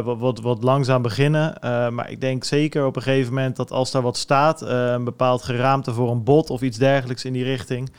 wat, 0.03 0.39
wat, 0.39 0.63
langzaam 0.63 1.01
beginnen. 1.01 1.57
Maar 1.93 2.11
ik 2.11 2.21
denk 2.21 2.43
zeker 2.43 2.85
op 2.85 2.95
een 2.95 3.01
gegeven 3.01 3.33
moment 3.33 3.55
dat 3.55 3.71
als 3.71 3.91
daar 3.91 4.01
wat 4.01 4.17
staat, 4.17 4.61
een 4.61 5.03
bepaald 5.03 5.43
geraamte 5.43 5.93
voor 5.93 6.11
een 6.11 6.23
bot 6.23 6.49
of 6.49 6.61
iets 6.61 6.77
dergelijks 6.77 7.25
in 7.25 7.33
die 7.33 7.43
richting, 7.43 7.91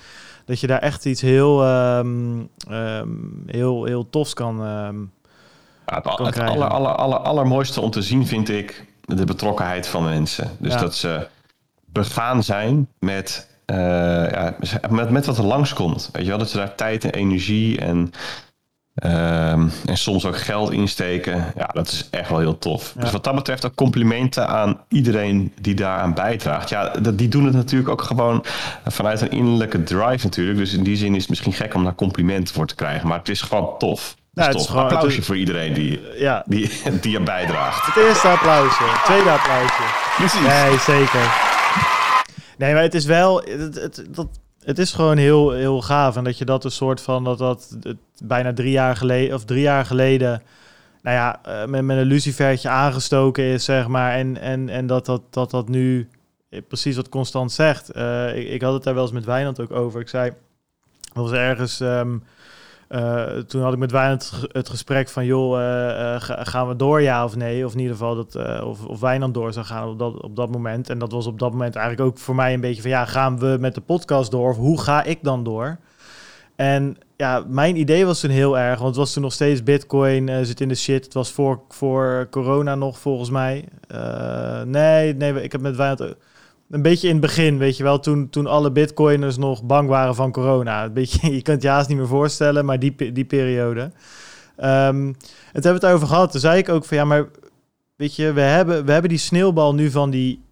dat 0.44 0.60
je 0.60 0.66
daar 0.66 0.78
echt 0.78 1.04
iets 1.04 1.20
heel, 1.20 1.62
ehm, 1.62 2.40
ehm, 2.68 3.08
heel, 3.46 3.84
heel 3.84 4.10
tofs 4.10 4.34
kan, 4.34 4.64
ehm, 4.64 4.96
het 5.94 6.18
het 6.18 6.38
aller, 6.38 6.68
aller, 6.68 6.94
aller, 6.94 7.18
allermooiste 7.18 7.80
om 7.80 7.90
te 7.90 8.02
zien 8.02 8.26
vind 8.26 8.48
ik 8.48 8.84
de 9.04 9.24
betrokkenheid 9.24 9.86
van 9.86 10.04
mensen. 10.04 10.50
Dus 10.58 10.72
Ja. 10.72 10.80
dat 10.80 10.94
ze 10.94 11.26
begaan 11.86 12.42
zijn 12.42 12.88
met, 12.98 13.48
eh, 13.64 13.76
ja, 14.30 14.54
met, 14.90 15.10
met 15.10 15.26
wat 15.26 15.38
er 15.38 15.44
langskomt. 15.44 16.08
Weet 16.12 16.22
je 16.22 16.28
wel, 16.28 16.38
dat 16.38 16.50
ze 16.50 16.56
daar 16.56 16.74
tijd 16.74 17.04
en 17.04 17.10
energie 17.12 17.80
en, 17.80 18.10
ehm, 18.94 19.68
en 19.86 19.96
soms 19.96 20.26
ook 20.26 20.38
geld 20.38 20.70
insteken. 20.72 21.52
Ja, 21.56 21.66
dat 21.72 21.88
is 21.88 22.08
echt 22.10 22.28
wel 22.28 22.38
heel 22.38 22.58
tof. 22.58 22.92
Ja. 22.94 23.00
Dus 23.00 23.10
wat 23.10 23.24
dat 23.24 23.34
betreft 23.34 23.66
ook 23.66 23.74
complimenten 23.74 24.48
aan 24.48 24.80
iedereen 24.88 25.52
die 25.60 25.74
daaraan 25.74 26.14
bijdraagt. 26.14 26.68
Ja, 26.68 26.88
dat, 26.88 27.18
die 27.18 27.28
doen 27.28 27.44
het 27.44 27.54
natuurlijk 27.54 27.90
ook 27.90 28.02
gewoon 28.02 28.44
vanuit 28.86 29.20
een 29.20 29.30
innerlijke 29.30 29.82
drive 29.82 30.24
natuurlijk. 30.26 30.58
Dus 30.58 30.72
in 30.74 30.82
die 30.82 30.96
zin 30.96 31.14
is 31.14 31.20
het 31.20 31.28
misschien 31.28 31.52
gek 31.52 31.74
om 31.74 31.84
daar 31.84 31.94
complimenten 31.94 32.54
voor 32.54 32.66
te 32.66 32.74
krijgen. 32.74 33.08
Maar 33.08 33.18
het 33.18 33.28
is 33.28 33.42
gewoon 33.42 33.78
tof. 33.78 34.14
Ja, 34.34 34.42
Het 34.42 34.46
het 34.46 34.54
is 34.54 34.60
is 34.60 34.66
tof. 34.66 34.76
gewoon- 34.76 34.90
Applausje 34.92 35.16
het 35.16 35.26
voor 35.26 35.36
iedereen 35.36 35.72
die, 35.72 36.00
ja, 36.16 36.44
die, 36.46 36.70
die 37.00 37.16
er 37.16 37.22
bijdraagt. 37.22 37.86
het 37.94 38.04
eerste 38.04 38.28
applausje, 38.28 38.82
het 38.84 39.04
tweede 39.04 39.30
applausje. 39.30 39.82
Precies. 40.16 40.40
Nee, 40.46 40.78
zeker. 40.78 41.50
Nee, 42.58 42.72
maar 42.74 42.82
het 42.82 42.94
is 42.94 43.04
wel, 43.04 43.42
het, 43.44 43.74
het, 43.74 44.04
dat, 44.10 44.26
het 44.64 44.78
is 44.78 44.92
gewoon 44.92 45.16
heel, 45.16 45.50
heel 45.50 45.82
gaaf. 45.82 46.16
En 46.16 46.24
dat 46.24 46.38
je 46.38 46.44
dat 46.44 46.64
een 46.64 46.70
soort 46.70 47.00
van, 47.00 47.24
dat 47.24 47.38
dat 47.38 47.76
het 47.82 47.96
bijna 48.24 48.52
drie 48.52 48.70
jaar 48.70 48.96
geleden, 48.96 49.34
of 49.34 49.44
drie 49.44 49.62
jaar 49.62 49.86
geleden, 49.86 50.42
nou 51.02 51.16
ja, 51.16 51.40
eh, 51.44 51.66
met, 51.68 51.82
met 51.84 51.96
een 51.96 52.02
lucifertje 52.04 52.68
aangestoken 52.68 53.44
is, 53.44 53.64
zeg 53.64 53.86
maar. 53.88 54.12
En, 54.12 54.40
en, 54.40 54.68
en 54.68 54.86
dat, 54.86 55.06
dat, 55.06 55.22
dat 55.30 55.50
dat 55.50 55.68
nu, 55.68 56.08
precies 56.68 56.96
wat 56.96 57.08
Constant 57.08 57.52
zegt. 57.52 57.90
Eh, 57.90 58.36
ik, 58.36 58.48
ik 58.48 58.62
had 58.62 58.72
het 58.72 58.82
daar 58.82 58.94
wel 58.94 59.02
eens 59.02 59.12
met 59.12 59.24
Wijnand 59.24 59.60
ook 59.60 59.70
over. 59.72 60.00
Ik 60.00 60.08
zei, 60.08 60.30
dat 61.12 61.24
was 61.24 61.32
ergens... 61.32 61.80
ehm, 61.80 62.16
eh, 62.92 63.22
toen 63.38 63.62
had 63.62 63.72
ik 63.72 63.78
met 63.78 63.90
Wijnand 63.90 64.30
het 64.30 64.40
ge- 64.40 64.48
het 64.52 64.68
gesprek 64.68 65.08
van, 65.08 65.24
joh, 65.24 65.58
eh, 65.60 66.14
eh, 66.14 66.20
ga- 66.20 66.44
gaan 66.44 66.68
we 66.68 66.76
door, 66.76 67.02
ja 67.02 67.24
of 67.24 67.36
nee? 67.36 67.64
Of 67.66 67.72
in 67.72 67.78
ieder 67.78 67.96
geval, 67.96 68.14
dat, 68.14 68.62
of, 68.64 68.84
of 68.84 69.00
Wijnand 69.00 69.34
door 69.34 69.52
zou 69.52 69.66
gaan 69.66 69.88
op 69.88 69.98
dat, 69.98 70.22
op 70.22 70.36
dat 70.36 70.50
moment. 70.50 70.90
En 70.90 70.98
dat 70.98 71.12
was 71.12 71.26
op 71.26 71.38
dat 71.38 71.50
moment 71.52 71.76
eigenlijk 71.76 72.08
ook 72.08 72.18
voor 72.18 72.34
mij 72.34 72.54
een 72.54 72.60
beetje 72.60 72.82
van, 72.82 72.90
ja, 72.90 73.04
gaan 73.04 73.38
we 73.38 73.56
met 73.60 73.74
de 73.74 73.80
podcast 73.80 74.30
door? 74.30 74.48
Of 74.50 74.56
hoe 74.56 74.80
ga 74.80 75.02
ik 75.02 75.18
dan 75.22 75.44
door? 75.44 75.78
En 76.56 76.96
ja, 77.16 77.44
mijn 77.48 77.76
idee 77.76 78.06
was 78.06 78.20
toen 78.20 78.30
heel 78.30 78.58
erg, 78.58 78.74
want 78.76 78.88
het 78.88 78.96
was 78.98 79.12
toen 79.12 79.22
nog 79.22 79.32
steeds 79.32 79.62
Bitcoin 79.62 80.46
zit 80.46 80.60
in 80.60 80.68
de 80.68 80.74
shit. 80.74 81.04
Het 81.04 81.14
was 81.14 81.32
voor, 81.32 81.60
voor 81.68 82.26
corona 82.30 82.74
nog, 82.74 82.98
volgens 82.98 83.30
mij. 83.30 83.64
Nee, 84.66 85.14
nee, 85.14 85.42
ik 85.42 85.52
heb 85.52 85.60
met 85.60 85.76
Wijnand 85.76 86.14
een 86.72 86.82
beetje 86.82 87.08
in 87.08 87.12
het 87.12 87.22
begin, 87.22 87.58
weet 87.58 87.76
je 87.76 87.82
wel, 87.82 88.00
toen, 88.00 88.30
toen 88.30 88.46
alle 88.46 88.72
bitcoiners 88.72 89.36
nog 89.36 89.62
bang 89.62 89.88
waren 89.88 90.14
van 90.14 90.32
corona. 90.32 90.84
Een 90.84 90.92
beetje, 90.92 91.32
je 91.34 91.42
kunt 91.42 91.62
je 91.62 91.68
haast 91.68 91.88
niet 91.88 91.98
meer 91.98 92.06
voorstellen, 92.06 92.64
maar 92.64 92.78
die, 92.78 93.12
die 93.12 93.24
periode. 93.24 93.92
Ehm 94.56 95.12
het 95.52 95.64
hebben 95.64 95.80
we 95.80 95.86
het 95.86 95.96
over 95.96 96.08
gehad. 96.08 96.30
Toen 96.30 96.40
zei 96.40 96.58
ik 96.58 96.68
ook 96.68 96.84
van 96.84 96.96
ja, 96.96 97.04
maar 97.04 97.28
weet 97.96 98.16
je, 98.16 98.32
we 98.32 98.40
hebben, 98.40 98.84
we 98.84 98.92
hebben 98.92 99.10
die 99.10 99.18
sneeuwbal 99.18 99.74
nu 99.74 99.90
van 99.90 100.10
die, 100.10 100.44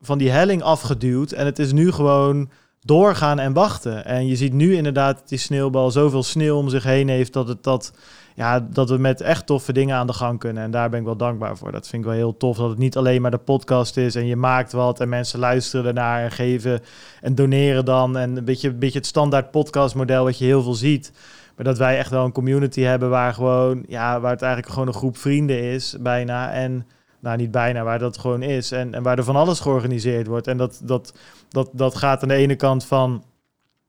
van 0.00 0.18
die 0.18 0.30
helling 0.30 0.62
afgeduwd. 0.62 1.32
En 1.32 1.46
het 1.46 1.58
is 1.58 1.72
nu 1.72 1.92
gewoon 1.92 2.50
doorgaan 2.80 3.38
en 3.38 3.52
wachten. 3.52 4.04
En 4.04 4.26
je 4.26 4.36
ziet 4.36 4.52
nu 4.52 4.74
inderdaad 4.74 5.28
die 5.28 5.38
sneeuwbal 5.38 5.90
zoveel 5.90 6.22
sneeuw 6.22 6.56
om 6.56 6.68
zich 6.68 6.82
heen 6.82 7.08
heeft 7.08 7.32
dat 7.32 7.48
het 7.48 7.62
dat. 7.62 7.92
Ja, 8.36 8.60
dat 8.60 8.90
we 8.90 8.98
met 8.98 9.20
echt 9.20 9.46
toffe 9.46 9.72
dingen 9.72 9.96
aan 9.96 10.06
de 10.06 10.12
gang 10.12 10.38
kunnen. 10.38 10.62
En 10.62 10.70
daar 10.70 10.90
ben 10.90 10.98
ik 10.98 11.04
wel 11.04 11.16
dankbaar 11.16 11.56
voor. 11.56 11.72
Dat 11.72 11.88
vind 11.88 12.02
ik 12.02 12.08
wel 12.08 12.18
heel 12.18 12.36
tof. 12.36 12.56
Dat 12.56 12.68
het 12.68 12.78
niet 12.78 12.96
alleen 12.96 13.22
maar 13.22 13.30
de 13.30 13.38
podcast 13.38 13.96
is 13.96 14.14
en 14.14 14.26
je 14.26 14.36
maakt 14.36 14.72
wat 14.72 15.00
en 15.00 15.08
mensen 15.08 15.38
luisteren 15.38 15.86
ernaar 15.86 16.22
en 16.22 16.30
geven 16.30 16.80
en 17.20 17.34
doneren 17.34 17.84
dan. 17.84 18.16
En 18.16 18.36
een 18.36 18.44
beetje, 18.44 18.68
een 18.68 18.78
beetje 18.78 18.98
het 18.98 19.06
standaard 19.06 19.50
podcastmodel 19.50 20.24
wat 20.24 20.38
je 20.38 20.44
heel 20.44 20.62
veel 20.62 20.74
ziet. 20.74 21.12
Maar 21.56 21.64
dat 21.64 21.78
wij 21.78 21.98
echt 21.98 22.10
wel 22.10 22.24
een 22.24 22.32
community 22.32 22.80
hebben 22.80 23.10
waar 23.10 23.34
gewoon, 23.34 23.84
ja, 23.88 24.20
waar 24.20 24.32
het 24.32 24.42
eigenlijk 24.42 24.72
gewoon 24.72 24.88
een 24.88 24.94
groep 24.94 25.16
vrienden 25.16 25.62
is, 25.62 25.96
bijna. 26.00 26.52
En 26.52 26.86
nou, 27.20 27.36
niet 27.36 27.50
bijna, 27.50 27.82
waar 27.82 27.98
dat 27.98 28.18
gewoon 28.18 28.42
is. 28.42 28.72
En, 28.72 28.94
en 28.94 29.02
waar 29.02 29.18
er 29.18 29.24
van 29.24 29.36
alles 29.36 29.60
georganiseerd 29.60 30.26
wordt. 30.26 30.46
En 30.46 30.56
dat, 30.56 30.80
dat, 30.84 31.14
dat, 31.48 31.70
dat 31.72 31.94
gaat 31.94 32.22
aan 32.22 32.28
de 32.28 32.34
ene 32.34 32.56
kant 32.56 32.84
van 32.84 33.24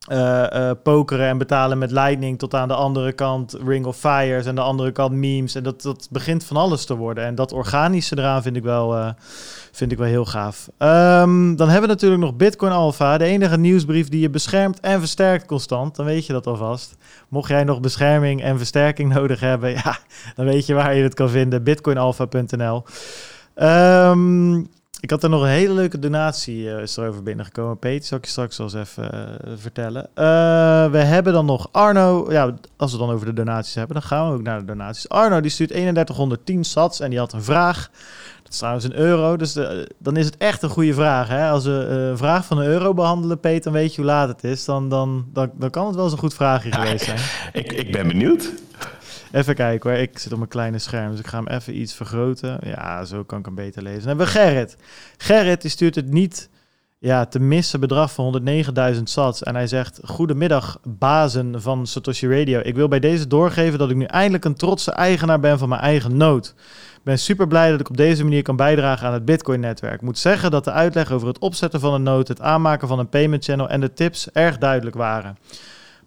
eh, 0.08 0.70
eh, 0.70 0.78
pokeren 0.84 1.28
en 1.28 1.38
betalen 1.38 1.78
met 1.78 1.92
Lightning 1.92 2.40
tot 2.40 2.54
aan 2.54 2.68
de 2.68 2.74
andere 2.74 3.12
kant 3.12 3.58
Ring 3.66 3.86
of 3.86 3.98
Fires 3.98 4.46
en 4.46 4.56
de 4.56 4.62
andere 4.62 4.92
kant 4.92 5.12
memes. 5.12 5.56
En 5.56 5.64
dat, 5.64 5.82
dat 5.82 6.08
begint 6.12 6.44
van 6.44 6.58
alles 6.58 6.86
te 6.86 6.96
worden. 6.96 7.26
En 7.26 7.36
dat 7.36 7.52
organische 7.52 8.18
eraan 8.18 8.42
vind 8.42 8.56
ik 8.56 8.64
wel, 8.64 8.96
eh, 8.96 9.10
vind 9.72 9.92
ik 9.92 9.98
wel 9.98 10.08
heel 10.08 10.26
gaaf. 10.26 10.70
Ehm, 10.78 11.56
dan 11.56 11.70
hebben 11.70 11.82
we 11.82 11.94
natuurlijk 11.96 12.22
nog 12.22 12.36
Bitcoin 12.36 12.72
Alpha, 12.72 13.18
de 13.18 13.26
enige 13.26 13.58
nieuwsbrief 13.58 14.10
die 14.10 14.20
je 14.20 14.30
beschermt 14.30 14.80
en 14.80 15.00
versterkt 15.00 15.46
constant. 15.46 15.96
Dan 15.96 16.06
weet 16.06 16.26
je 16.26 16.34
dat 16.34 16.48
alvast. 16.48 16.96
Mocht 17.28 17.50
jij 17.50 17.64
nog 17.64 17.80
bescherming 17.80 18.42
en 18.42 18.58
versterking 18.58 19.14
nodig 19.14 19.40
hebben, 19.40 19.70
ja, 19.70 19.98
dan 20.36 20.46
weet 20.46 20.66
je 20.66 20.74
waar 20.74 20.96
je 20.96 21.04
het 21.04 21.14
kan 21.14 21.30
vinden. 21.30 21.64
Bitcoinalpha.nl. 21.64 22.84
Ehm, 23.56 24.62
ik 25.00 25.10
had 25.10 25.24
er 25.24 25.30
nog 25.30 25.42
een 25.42 25.48
hele 25.48 25.74
leuke 25.74 26.00
donatie 26.00 26.72
eh, 26.74 26.82
is 26.82 26.98
erover 26.98 27.24
binnengekomen. 27.24 27.80
Peter, 27.80 28.06
zal 28.06 28.18
ik 28.18 28.24
je 28.26 28.32
straks 28.32 28.58
wel 28.58 28.68
eens 28.68 28.76
even 28.76 29.12
eh, 29.12 29.52
vertellen. 29.58 30.04
Eh, 30.14 30.26
we 30.92 30.98
hebben 30.98 31.34
dan 31.34 31.46
nog 31.46 31.70
Arno. 31.72 32.32
Ja, 32.32 32.54
als 32.78 32.92
we 32.92 32.98
dan 32.98 33.10
over 33.10 33.26
de 33.26 33.34
donaties 33.34 33.76
hebben, 33.76 33.94
dan 33.94 34.04
gaan 34.06 34.28
we 34.30 34.34
ook 34.36 34.42
naar 34.42 34.60
de 34.60 34.66
donaties. 34.66 35.10
Arno 35.10 35.42
die 35.42 35.52
stuurt 35.52 35.70
3110 35.70 36.64
sats 36.64 37.00
en 37.00 37.10
die 37.10 37.20
had 37.20 37.34
een 37.34 37.44
vraag. 37.44 37.90
Dat 38.44 38.52
is 38.52 38.58
trouwens 38.58 38.86
een 38.86 38.96
euro, 38.96 39.38
dus 39.38 39.54
de- 39.54 39.90
dan 39.98 40.18
is 40.18 40.26
het 40.26 40.38
echt 40.38 40.62
een 40.62 40.70
goede 40.70 40.94
vraag. 40.94 41.28
Hè? 41.28 41.50
Als 41.50 41.64
we 41.66 41.72
een 41.72 42.18
vraag 42.18 42.46
van 42.46 42.58
een 42.58 42.66
euro 42.68 42.94
behandelen, 42.94 43.40
Peter, 43.40 43.64
dan 43.64 43.74
weet 43.74 43.96
je 43.96 44.02
hoe 44.02 44.10
laat 44.12 44.28
het 44.28 44.44
is. 44.44 44.66
Dan, 44.66 44.90
dan, 44.90 45.26
dan, 45.34 45.52
dan 45.54 45.70
kan 45.70 45.86
het 45.86 45.96
wel 45.96 46.04
eens 46.04 46.14
een 46.14 46.20
goed 46.20 46.34
vraagje 46.34 46.72
geweest 46.72 47.06
zijn. 47.06 47.20
Ik, 47.64 47.72
ik 47.72 47.92
ben 47.92 48.08
benieuwd. 48.08 48.52
Even 49.32 49.56
kijken 49.56 49.90
hoor. 49.90 50.00
Ik 50.00 50.18
zit 50.18 50.32
op 50.32 50.38
mijn 50.38 50.50
kleine 50.50 50.80
scherm, 50.80 51.12
dus 51.12 51.20
ik 51.20 51.28
ga 51.28 51.38
hem 51.38 51.48
even 51.48 51.80
iets 51.80 51.94
vergroten. 51.94 52.58
Ja, 52.64 53.06
zo 53.06 53.24
kan 53.24 53.40
ik 53.40 53.46
hem 53.46 53.56
beter 53.56 53.84
lezen. 53.84 54.00
Dan 54.00 54.08
hebben 54.08 54.26
we 54.26 54.32
Gerrit. 54.32 54.78
Gerrit 55.18 55.62
die 55.62 55.72
stuurt 55.72 55.96
het 55.96 56.12
niet 56.12 56.50
ja, 57.00 57.26
te 57.26 57.40
missen 57.40 57.80
bedrag 57.80 58.14
van 58.14 58.42
109.000 58.96 59.04
sats. 59.04 59.44
En 59.44 59.56
hij 59.56 59.68
zegt, 59.68 60.00
goedemiddag 60.04 60.80
bazen 60.84 61.62
van 61.62 61.88
Satoshi 61.88 62.28
Radio. 62.28 62.60
Ik 62.64 62.76
wil 62.76 62.88
bij 62.88 63.00
deze 63.00 63.28
doorgeven 63.28 63.80
dat 63.80 63.90
ik 63.90 63.96
nu 63.96 64.06
eindelijk 64.06 64.46
een 64.46 64.56
trotse 64.56 64.92
eigenaar 64.92 65.40
ben 65.40 65.58
van 65.58 65.70
mijn 65.70 65.82
eigen 65.82 66.18
nood. 66.18 66.56
Ben 67.04 67.20
super 67.20 67.48
blij 67.48 67.72
dat 67.72 67.80
ik 67.80 67.90
op 67.90 67.98
deze 67.98 68.24
manier 68.24 68.42
kan 68.42 68.56
bijdragen 68.56 69.08
aan 69.08 69.14
het 69.14 69.26
Bitcoin-netwerk. 69.26 70.02
Moet 70.02 70.18
zeggen 70.18 70.52
dat 70.52 70.64
de 70.64 70.72
uitleg 70.72 71.12
over 71.12 71.28
het 71.28 71.40
opzetten 71.40 71.80
van 71.80 71.94
een 71.94 72.04
nood, 72.04 72.28
het 72.28 72.42
aanmaken 72.42 72.88
van 72.88 73.00
een 73.00 73.10
payment 73.10 73.44
channel 73.44 73.70
en 73.70 73.82
de 73.82 73.94
tips 73.94 74.32
erg 74.32 74.58
duidelijk 74.58 74.96
waren. 74.96 75.38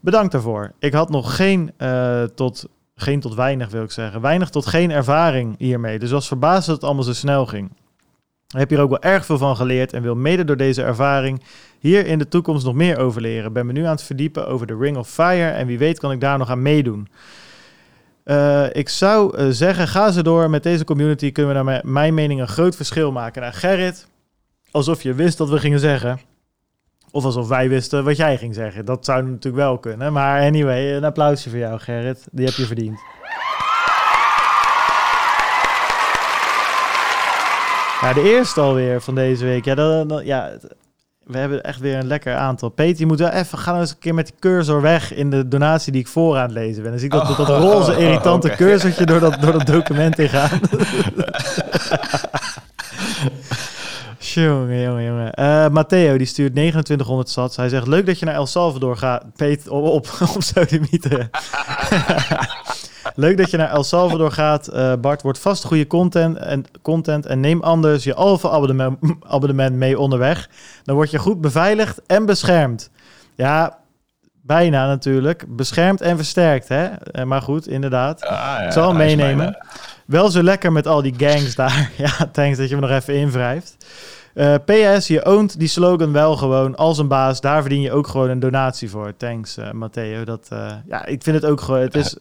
Bedankt 0.01 0.33
daarvoor. 0.33 0.73
Ik 0.79 0.93
had 0.93 1.11
nog 1.11 1.37
geen 1.37 1.73
eh, 1.77 2.23
tot 2.23 2.69
geen 3.01 3.21
tot 3.21 3.35
weinig 3.35 3.71
wil 3.71 3.83
ik 3.83 3.91
zeggen. 3.91 4.21
Weinig 4.21 4.51
tot 4.51 4.67
geen 4.67 4.91
ervaring 4.91 5.55
hiermee. 5.59 5.99
Dus 5.99 6.11
was 6.11 6.27
verbaasd 6.27 6.67
dat 6.67 6.75
het 6.75 6.85
allemaal 6.85 7.05
zo 7.05 7.13
snel 7.13 7.47
ging. 7.47 7.71
Ik 8.53 8.59
heb 8.59 8.69
hier 8.69 8.81
ook 8.81 8.91
wel 8.91 9.03
erg 9.03 9.25
veel 9.25 9.39
van 9.39 9.57
geleerd 9.57 9.93
en 9.93 10.03
wil 10.03 10.15
mede 10.15 10.45
door 10.45 10.57
deze 10.57 10.83
ervaring 10.83 11.43
hier 11.79 12.07
in 12.07 12.19
de 12.19 12.29
toekomst 12.29 12.65
nog 12.65 12.75
meer 12.75 12.99
over 12.99 13.21
leren. 13.21 13.53
Ben 13.53 13.67
me 13.67 13.73
nu 13.73 13.85
aan 13.85 13.91
het 13.91 14.03
verdiepen 14.03 14.49
over 14.49 14.67
de 14.67 14.77
Ring 14.77 14.97
of 14.97 15.09
Fire 15.09 15.51
en 15.51 15.67
wie 15.67 15.79
weet 15.79 15.99
kan 15.99 16.13
ik 16.13 16.21
daar 16.21 16.39
nog 16.39 16.51
aan 16.51 16.63
meedoen. 16.63 17.09
Eh, 18.25 18.67
ik 18.73 18.89
zou 18.89 19.37
eh, 19.37 19.47
zeggen, 19.51 19.89
ga 19.89 20.11
ze 20.11 20.23
door. 20.23 20.51
Met 20.51 20.63
deze 20.63 20.85
community 20.85 21.33
kunnen 21.33 21.55
we 21.55 21.63
naar 21.63 21.81
mijn, 21.85 22.15
mening 22.15 22.41
een 22.41 22.49
groot 22.49 22.77
verschil 22.77 23.13
maken. 23.13 23.43
Nou, 23.43 23.55
Gerrit, 23.55 24.07
alsof 24.71 25.03
je 25.03 25.15
wist 25.15 25.39
wat 25.39 25.49
we 25.49 25.59
gingen 25.59 25.81
zeggen. 25.81 26.21
Of 27.13 27.25
alsof 27.25 27.49
wij 27.49 27.69
wisten 27.69 28.05
wat 28.05 28.17
jij 28.17 28.37
ging 28.37 28.55
zeggen. 28.55 28.85
Dat 28.85 29.05
zou 29.05 29.23
natuurlijk 29.23 29.57
wel 29.57 29.79
kunnen. 29.79 30.13
Maar 30.13 30.41
anyway, 30.43 30.97
een 30.97 31.05
applausje 31.05 31.51
voor 31.51 31.59
jou, 31.59 31.79
Gerrit. 31.79 32.27
Die 32.33 32.45
heb 32.47 32.55
je 32.55 32.67
verdiend. 32.67 32.99
Ja, 38.01 38.13
de 38.13 38.23
eerste 38.37 38.61
alweer 38.61 39.01
van 39.01 39.15
deze 39.15 39.45
week. 39.45 39.65
Ja, 39.65 39.75
dan, 39.75 40.09
dan- 40.09 40.25
ja, 40.25 40.51
we 41.25 41.39
hebben 41.39 41.63
echt 41.63 41.81
weer 41.81 41.97
een 41.99 42.07
lekker 42.07 42.35
aantal. 42.35 42.69
Peter, 42.69 43.01
je 43.01 43.07
moet 43.07 43.19
wel 43.19 43.29
even 43.29 43.59
gaan 43.59 43.81
eens 43.81 43.91
een 43.91 43.99
keer 43.99 44.15
met 44.15 44.27
die 44.27 44.35
cursor 44.39 44.81
weg 44.83 45.15
in 45.15 45.31
de 45.31 45.49
donatie 45.49 45.93
die 45.93 46.01
ik 46.01 46.09
voor 46.09 46.37
aan 46.37 46.43
het 46.43 46.53
lezen 46.53 46.83
ben. 46.83 46.91
Dan 46.91 47.01
zie 47.01 47.09
ik 47.09 47.15
dat, 47.15 47.27
dat, 47.37 47.47
dat 47.47 47.63
roze 47.63 47.97
irritante 47.99 48.47
oké. 48.47 48.57
cursortje 48.57 49.07
door 49.07 49.21
dat, 49.21 49.41
door 49.41 49.53
dat 49.53 49.67
document 49.67 50.17
heen 50.17 50.29
gaan. 50.29 50.61
Jongen, 54.35 54.81
jongen, 54.81 55.05
jongen. 55.05 55.33
Eh, 55.35 55.69
Matteo, 55.69 56.17
die 56.17 56.27
stuurt 56.27 56.53
2900 56.53 57.29
sats. 57.29 57.57
Hij 57.57 57.69
zegt, 57.69 57.87
leuk 57.87 58.07
dat 58.07 58.19
je 58.19 58.25
naar 58.25 58.35
El 58.35 58.47
Salvador 58.47 58.97
gaat. 58.97 59.25
Peet, 59.37 59.69
op, 59.69 59.85
op, 59.85 60.07
op 60.35 60.43
sodemieten. 60.43 61.31
leuk 63.15 63.37
dat 63.37 63.51
je 63.51 63.57
naar 63.57 63.71
El 63.71 63.85
Salvador 63.85 64.33
gaat. 64.33 64.69
Eh, 64.69 64.93
Bart, 65.01 65.23
wordt 65.23 65.39
vast 65.39 65.65
goede 65.65 65.87
content 65.87 66.37
en, 66.37 66.65
content 66.83 67.27
en 67.27 67.41
neem 67.41 67.63
anders 67.63 68.05
je 68.05 68.15
Alpha-abonnement 68.15 68.99
abonnement 69.29 69.77
mee 69.77 69.99
onderweg. 69.99 70.49
Dan 70.85 70.95
word 70.95 71.11
je 71.11 71.19
goed 71.19 71.41
beveiligd 71.41 72.01
en 72.07 72.27
beschermd. 72.27 72.91
Ja, 73.35 73.79
bijna 74.43 74.87
natuurlijk. 74.87 75.45
Beschermd 75.49 76.01
en 76.01 76.17
versterkt, 76.17 76.69
hè? 76.69 76.85
Eh, 76.85 77.25
maar 77.25 77.43
goed, 77.43 77.69
inderdaad. 77.69 78.23
Ah, 78.25 78.31
ja, 78.31 78.59
Ik 78.61 78.73
zal 78.73 78.93
meenemen. 78.93 79.37
bijna. 79.37 79.67
Wel 80.07 80.31
zo 80.31 80.43
lekker 80.43 80.73
met 80.73 80.87
al 80.87 81.03
die 81.03 81.15
gangs 81.17 81.55
daar. 81.55 81.91
Ja, 81.97 82.29
thanks 82.33 82.59
dat 82.59 82.69
je 82.69 82.75
me 82.75 82.81
nog 82.81 82.91
even 82.91 83.15
invrijft. 83.15 83.77
Eh, 84.35 84.55
PS, 84.65 85.07
je 85.07 85.25
oont 85.25 85.59
die 85.59 85.69
slogan 85.69 86.13
wel 86.13 86.37
gewoon 86.37 86.77
als 86.77 86.99
een 86.99 87.09
baas. 87.09 87.41
Daar 87.41 87.61
verdien 87.61 87.81
je 87.81 87.93
ook 87.93 88.07
gewoon 88.07 88.29
een 88.29 88.41
donatie 88.41 88.91
voor. 88.91 89.17
Thanks, 89.17 89.57
eh, 89.57 89.71
Matteo. 89.71 90.25
Dat, 90.25 90.47
eh, 90.51 90.73
ja, 90.87 91.07
ik 91.07 91.23
vind 91.23 91.37
het 91.37 91.51
ook 91.51 91.61
gewoon... 91.61 91.81
Het 91.81 91.95
is, 91.95 92.17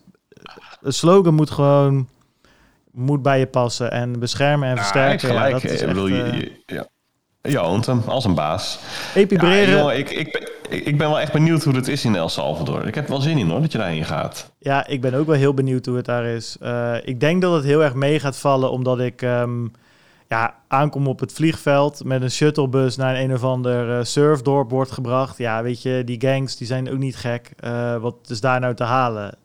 een 0.81 0.93
slogan 0.93 1.33
moet 1.33 1.51
gewoon... 1.51 2.07
Moet 2.91 3.21
bij 3.21 3.39
je 3.39 3.47
passen 3.47 3.91
en 3.91 4.19
beschermen 4.19 4.69
en 4.69 4.75
Ja, 4.75 4.81
versterken. 4.81 5.27
Ja, 5.27 5.35
gelijk. 5.35 5.61
dat 5.61 5.71
is 5.71 5.81
Ik 5.81 5.87
bedoel, 5.87 6.07
je, 6.07 6.15
je, 6.15 6.51
ja. 6.65 6.87
je 7.41 7.59
oont 7.59 7.85
hem 7.85 8.01
als 8.05 8.25
een 8.25 8.33
baas. 8.33 8.79
Ja, 9.13 9.19
epibreren. 9.19 9.77
jongen, 9.77 9.97
ik, 9.97 10.09
ik, 10.09 10.31
ben, 10.31 10.85
ik 10.85 10.97
ben 10.97 11.09
wel 11.09 11.19
echt 11.19 11.31
benieuwd 11.31 11.63
hoe 11.63 11.75
het 11.75 11.87
is 11.87 12.05
in 12.05 12.15
El 12.15 12.29
Salvador. 12.29 12.87
Ik 12.87 12.95
heb 12.95 13.07
wel 13.07 13.21
zin 13.21 13.37
in 13.37 13.49
hoor, 13.49 13.61
dat 13.61 13.71
je 13.71 13.77
daarheen 13.77 14.05
gaat. 14.05 14.51
Ja, 14.59 14.87
ik 14.87 15.01
ben 15.01 15.13
ook 15.13 15.25
wel 15.25 15.35
heel 15.35 15.53
benieuwd 15.53 15.85
hoe 15.85 15.95
het 15.95 16.05
daar 16.05 16.25
is. 16.25 16.57
Ik 17.03 17.19
denk 17.19 17.41
dat 17.41 17.53
het 17.53 17.63
heel 17.63 17.83
erg 17.83 17.93
mee 17.93 18.19
gaat 18.19 18.37
vallen, 18.37 18.71
omdat 18.71 18.99
ik 18.99 19.21
ehm, 19.21 19.65
ja, 20.29 20.55
aankom 20.67 21.07
op 21.07 21.19
het 21.19 21.33
vliegveld 21.33 22.03
met 22.03 22.21
een 22.21 22.31
shuttlebus 22.31 22.95
naar 22.95 23.15
een, 23.15 23.23
een 23.23 23.33
of 23.33 23.43
ander 23.43 23.97
eh, 23.97 24.03
surfdorp 24.03 24.69
wordt 24.69 24.91
gebracht. 24.91 25.37
Ja, 25.37 25.63
weet 25.63 25.81
je, 25.81 26.03
die 26.05 26.21
gangs 26.21 26.55
die 26.55 26.67
zijn 26.67 26.89
ook 26.89 26.97
niet 26.97 27.15
gek. 27.15 27.53
Eh, 27.55 27.97
wat 27.97 28.15
is 28.29 28.41
daar 28.41 28.59
nou 28.59 28.75
te 28.75 28.83
halen? 28.83 29.37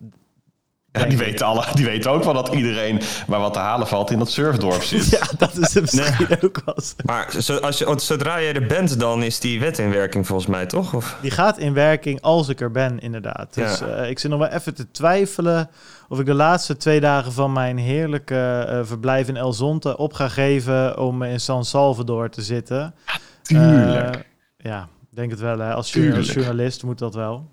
Ja, 0.99 1.05
die, 1.05 1.19
weten 1.19 1.47
alle, 1.47 1.65
die 1.75 1.85
weten 1.85 2.11
ook 2.11 2.25
wel 2.25 2.33
dat 2.35 2.49
iedereen 2.55 3.01
waar 3.27 3.41
wat 3.41 3.53
te 3.53 3.59
halen 3.59 3.87
valt 3.87 4.11
in 4.11 4.19
dat 4.19 4.31
surfdorp 4.31 4.83
zit. 4.83 5.09
Ja, 5.19 5.27
dat 5.39 5.57
is 5.59 5.75
het 5.75 5.83
misschien 5.83 6.43
ook 6.43 6.63
wel. 6.65 6.75
zo. 6.83 6.93
Maar 7.05 7.33
zo, 7.41 7.57
als 7.57 7.79
je, 7.79 7.95
zodra 7.97 8.37
je 8.37 8.53
er 8.53 8.67
bent, 8.67 8.99
dan 9.01 9.23
is 9.23 9.41
die 9.41 9.61
wet 9.61 9.79
in 9.79 9.91
werking 9.91 10.27
volgens 10.27 10.49
mij, 10.49 10.67
toch? 10.67 10.95
Of? 10.95 11.17
Die 11.21 11.31
gaat 11.31 11.59
in 11.59 11.73
werking 11.75 12.21
als 12.21 12.49
ik 12.49 12.61
er 12.61 12.71
ben, 12.71 12.99
inderdaad. 12.99 13.55
Dus 13.55 13.79
Ja. 13.79 13.87
eh, 13.87 14.11
ik 14.11 14.19
zit 14.19 14.31
nog 14.31 14.39
wel 14.41 14.49
even 14.49 14.75
te 14.75 14.91
twijfelen 14.91 15.71
of 16.09 16.19
ik 16.21 16.27
de 16.27 16.35
laatste 16.35 16.77
twee 16.77 17.01
dagen 17.01 17.33
van 17.33 17.53
mijn 17.53 17.79
heerlijke 17.79 18.65
eh, 18.69 18.81
verblijf 18.83 19.29
in 19.29 19.37
El 19.37 19.53
Zonte 19.53 19.97
op 19.97 20.13
ga 20.13 20.29
geven 20.29 20.99
om 20.99 21.23
in 21.23 21.41
San 21.41 21.65
Salvador 21.65 22.31
te 22.31 22.43
zitten. 22.43 22.95
Tuurlijk. 23.43 24.15
Eh, 24.17 24.21
ja, 24.57 24.89
ik 25.11 25.17
denk 25.17 25.31
het 25.31 25.41
wel. 25.41 25.59
Hè. 25.59 25.75
Als, 25.75 25.93
jour- 25.93 26.17
als 26.17 26.27
Tuurlijk. 26.27 26.47
journalist 26.47 26.83
moet 26.83 26.99
dat 26.99 27.15
wel. 27.15 27.51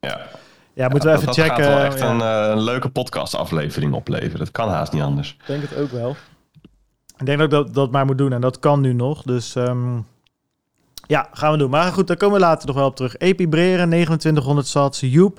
ja. 0.00 0.20
Ja, 0.80 0.88
moeten 0.88 1.08
we 1.08 1.14
dat, 1.14 1.22
even 1.22 1.34
dat 1.34 1.44
checken. 1.44 1.64
gaat 1.64 1.74
wel 1.74 1.84
echt 1.84 1.98
ja, 1.98 2.10
een, 2.10 2.20
eh, 2.20 2.56
een 2.56 2.62
leuke 2.62 2.88
podcastaflevering 2.88 3.94
opleveren. 3.94 4.38
Dat 4.38 4.50
kan 4.50 4.68
haast 4.68 4.92
niet 4.92 5.02
anders. 5.02 5.36
Ik 5.40 5.46
denk 5.46 5.62
het 5.62 5.78
ook 5.78 5.90
wel. 5.90 6.16
Ik 7.18 7.26
denk 7.26 7.38
dat 7.38 7.46
ik 7.46 7.50
dat, 7.50 7.74
dat 7.74 7.90
maar 7.90 8.06
moet 8.06 8.18
doen 8.18 8.32
en 8.32 8.40
dat 8.40 8.58
kan 8.58 8.80
nu 8.80 8.92
nog. 8.92 9.22
Dus 9.22 9.54
ehm, 9.54 9.98
ja, 11.06 11.28
gaan 11.32 11.52
we 11.52 11.58
doen. 11.58 11.70
Maar 11.70 11.92
goed, 11.92 12.06
daar 12.06 12.16
komen 12.16 12.38
we 12.38 12.44
later 12.44 12.66
nog 12.66 12.76
wel 12.76 12.86
op 12.86 12.96
terug. 12.96 13.16
Epibreren, 13.16 13.88
2900 13.88 14.66
sats. 14.66 15.00
Joep. 15.00 15.38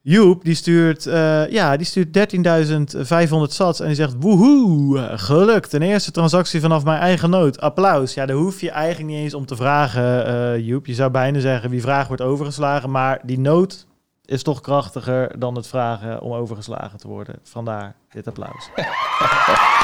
Joep, 0.00 0.44
die 0.44 0.54
stuurt, 0.54 1.06
eh, 1.06 1.48
ja, 1.48 1.76
die 1.76 1.86
stuurt 1.86 2.12
13.500 2.12 3.52
sats 3.52 3.80
en 3.80 3.86
die 3.86 3.94
zegt, 3.94 4.14
woehoe, 4.18 5.18
gelukt. 5.18 5.72
Een 5.72 5.82
eerste 5.82 6.10
transactie 6.10 6.60
vanaf 6.60 6.84
mijn 6.84 7.00
eigen 7.00 7.30
nood. 7.30 7.60
Applaus. 7.60 8.14
Ja, 8.14 8.26
daar 8.26 8.36
hoef 8.36 8.60
je 8.60 8.70
eigenlijk 8.70 9.10
niet 9.10 9.22
eens 9.22 9.34
om 9.34 9.46
te 9.46 9.56
vragen, 9.56 10.26
eh 10.26 10.66
Joep. 10.66 10.86
Je 10.86 10.94
zou 10.94 11.10
bijna 11.10 11.40
zeggen, 11.40 11.70
wie 11.70 11.80
vraagt 11.80 12.08
wordt 12.08 12.22
overgeslagen. 12.22 12.90
Maar 12.90 13.20
die 13.24 13.38
nood 13.38 13.86
is 14.24 14.42
toch 14.42 14.60
krachtiger 14.60 15.38
dan 15.38 15.54
het 15.54 15.66
vragen 15.66 16.20
om 16.20 16.32
overgeslagen 16.32 16.98
te 16.98 17.08
worden. 17.08 17.38
Vandaar 17.42 17.94
dit 18.10 18.26
applaus. 18.26 18.68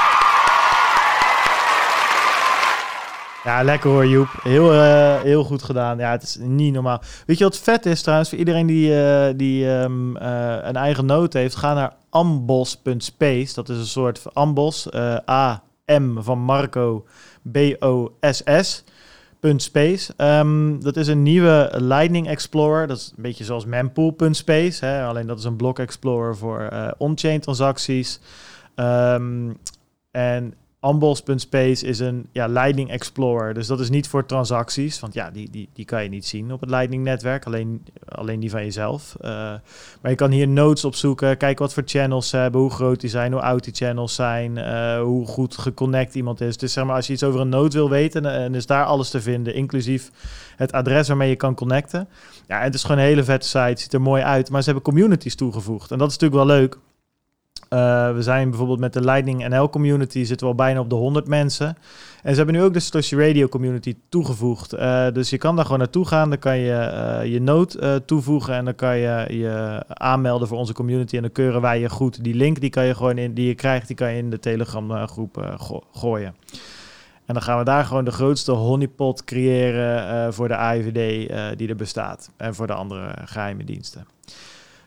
Ja, 3.44 3.62
lekker 3.62 3.90
hoor 3.90 4.06
Joep. 4.06 4.28
Heel, 4.42 4.72
eh, 4.72 5.20
heel 5.20 5.44
goed 5.44 5.62
gedaan. 5.62 5.98
Ja, 5.98 6.10
het 6.10 6.22
is 6.22 6.36
niet 6.40 6.72
normaal. 6.74 7.00
Weet 7.26 7.38
je 7.38 7.44
wat 7.44 7.58
vet 7.58 7.86
is 7.86 8.02
trouwens? 8.02 8.28
Voor 8.28 8.38
iedereen 8.38 8.66
die, 8.66 9.02
eh, 9.04 9.34
die 9.36 9.70
ehm, 9.70 10.16
eh, 10.16 10.56
een 10.62 10.76
eigen 10.76 11.06
noot 11.06 11.32
heeft, 11.32 11.56
ga 11.56 11.74
naar 11.74 11.92
ambos.space. 12.10 13.54
Dat 13.54 13.68
is 13.68 13.78
een 13.78 13.86
soort 13.86 14.22
ambos. 14.34 14.88
eh, 14.90 15.16
A, 15.30 15.62
M 15.86 16.20
van 16.20 16.38
Marco, 16.38 17.06
B-O-S-S. 17.52 18.84
.space. 19.40 20.12
Ehm, 20.16 20.80
dat 20.80 20.96
is 20.96 21.06
een 21.06 21.22
nieuwe 21.22 21.70
Lightning 21.74 22.28
Explorer. 22.28 22.86
Dat 22.86 22.96
is 22.96 23.12
een 23.16 23.22
beetje 23.22 23.44
zoals 23.44 23.64
mempool.space. 23.64 24.84
Hè? 24.84 25.04
Alleen 25.04 25.26
dat 25.26 25.38
is 25.38 25.44
een 25.44 25.56
block 25.56 25.78
explorer 25.78 26.36
voor 26.36 26.60
eh, 26.60 26.90
on-chain 26.98 27.40
transacties. 27.40 28.20
Ehm, 28.74 29.50
en 30.10 30.54
Ambos.space 30.88 31.86
is 31.86 31.98
een 31.98 32.26
ja, 32.32 32.46
Lightning 32.46 32.90
Explorer. 32.90 33.54
Dus 33.54 33.66
dat 33.66 33.80
is 33.80 33.90
niet 33.90 34.08
voor 34.08 34.26
transacties. 34.26 35.00
Want 35.00 35.14
ja, 35.14 35.30
die, 35.30 35.50
die, 35.50 35.68
die 35.72 35.84
kan 35.84 36.02
je 36.02 36.08
niet 36.08 36.26
zien 36.26 36.52
op 36.52 36.60
het 36.60 36.70
Lightning-netwerk. 36.70 37.46
Alleen, 37.46 37.84
alleen 38.04 38.40
die 38.40 38.50
van 38.50 38.64
jezelf. 38.64 39.16
Eh, 39.20 39.30
maar 40.00 40.10
je 40.10 40.14
kan 40.14 40.30
hier 40.30 40.48
nodes 40.48 40.84
opzoeken. 40.84 41.36
Kijken 41.36 41.64
wat 41.64 41.74
voor 41.74 41.82
channels 41.86 42.28
ze 42.28 42.36
hebben. 42.36 42.60
Hoe 42.60 42.70
groot 42.70 43.00
die 43.00 43.10
zijn. 43.10 43.32
Hoe 43.32 43.40
oud 43.40 43.64
die 43.64 43.74
channels 43.74 44.14
zijn. 44.14 44.58
eh, 44.58 45.00
hoe 45.00 45.26
goed 45.26 45.56
geconnect 45.56 46.14
iemand 46.14 46.40
is. 46.40 46.56
Dus 46.56 46.72
zeg 46.72 46.84
maar, 46.84 46.94
als 46.94 47.06
je 47.06 47.12
iets 47.12 47.24
over 47.24 47.40
een 47.40 47.48
node 47.48 47.76
wil 47.76 47.90
weten... 47.90 48.26
en, 48.26 48.32
en 48.32 48.54
is 48.54 48.66
daar 48.66 48.84
alles 48.84 49.10
te 49.10 49.20
vinden. 49.20 49.54
Inclusief 49.54 50.10
het 50.56 50.72
adres 50.72 51.08
waarmee 51.08 51.28
je 51.28 51.36
kan 51.36 51.54
connecten. 51.54 52.08
Ja, 52.46 52.60
het 52.60 52.74
is 52.74 52.82
gewoon 52.82 52.98
een 52.98 53.04
hele 53.04 53.24
vette 53.24 53.48
site. 53.48 53.80
Ziet 53.82 53.92
er 53.92 54.00
mooi 54.00 54.22
uit. 54.22 54.50
Maar 54.50 54.62
ze 54.62 54.70
hebben 54.70 54.92
communities 54.92 55.34
toegevoegd. 55.34 55.90
En 55.90 55.98
dat 55.98 56.08
is 56.10 56.18
natuurlijk 56.18 56.46
wel 56.48 56.56
leuk. 56.56 56.78
Uh, 57.70 58.14
we 58.14 58.22
zijn 58.22 58.48
bijvoorbeeld 58.48 58.78
met 58.78 58.92
de 58.92 59.00
Lightning 59.00 59.48
NL 59.48 59.70
community 59.70 60.24
zitten 60.24 60.46
we 60.46 60.52
al 60.52 60.54
bijna 60.54 60.80
op 60.80 60.90
de 60.90 60.94
100 60.94 61.28
mensen. 61.28 61.76
En 62.22 62.30
ze 62.30 62.36
hebben 62.36 62.54
nu 62.54 62.62
ook 62.62 62.72
de 62.72 62.80
Satoshi 62.80 63.16
Radio 63.16 63.48
community 63.48 63.96
toegevoegd. 64.08 64.74
Uh, 64.74 65.10
dus 65.12 65.30
je 65.30 65.38
kan 65.38 65.56
daar 65.56 65.64
gewoon 65.64 65.80
naartoe 65.80 66.06
gaan. 66.06 66.28
Dan 66.30 66.38
kan 66.38 66.58
je 66.58 67.20
uh, 67.22 67.32
je 67.32 67.40
node 67.40 68.02
toevoegen 68.04 68.54
en 68.54 68.64
dan 68.64 68.74
kan 68.74 68.96
je 68.96 69.26
je 69.28 69.82
aanmelden 69.88 70.48
voor 70.48 70.58
onze 70.58 70.72
community. 70.72 71.16
En 71.16 71.22
dan 71.22 71.32
keuren 71.32 71.60
wij 71.60 71.80
je 71.80 71.88
goed. 71.88 72.24
Die 72.24 72.34
link 72.34 72.60
die 72.60 72.70
kan 72.70 72.84
je 72.84 72.94
gewoon 72.94 73.18
in, 73.18 73.34
die 73.34 73.46
je 73.46 73.54
krijgt, 73.54 73.86
die 73.86 73.96
kan 73.96 74.12
je 74.12 74.18
in 74.18 74.30
de 74.30 74.38
Telegram 74.38 75.06
groep 75.06 75.56
go 75.56 75.82
gooien. 75.92 76.34
En 77.26 77.34
dan 77.34 77.42
gaan 77.42 77.58
we 77.58 77.64
daar 77.64 77.84
gewoon 77.84 78.04
de 78.04 78.10
grootste 78.10 78.52
honeypot 78.52 79.24
creëren 79.24 80.34
voor 80.34 80.48
de 80.48 80.56
AIVD 80.56 81.28
die 81.58 81.68
er 81.68 81.76
bestaat. 81.76 82.30
En 82.36 82.54
voor 82.54 82.66
de 82.66 82.74
andere 82.74 83.14
geheime 83.24 83.64
diensten. 83.64 84.17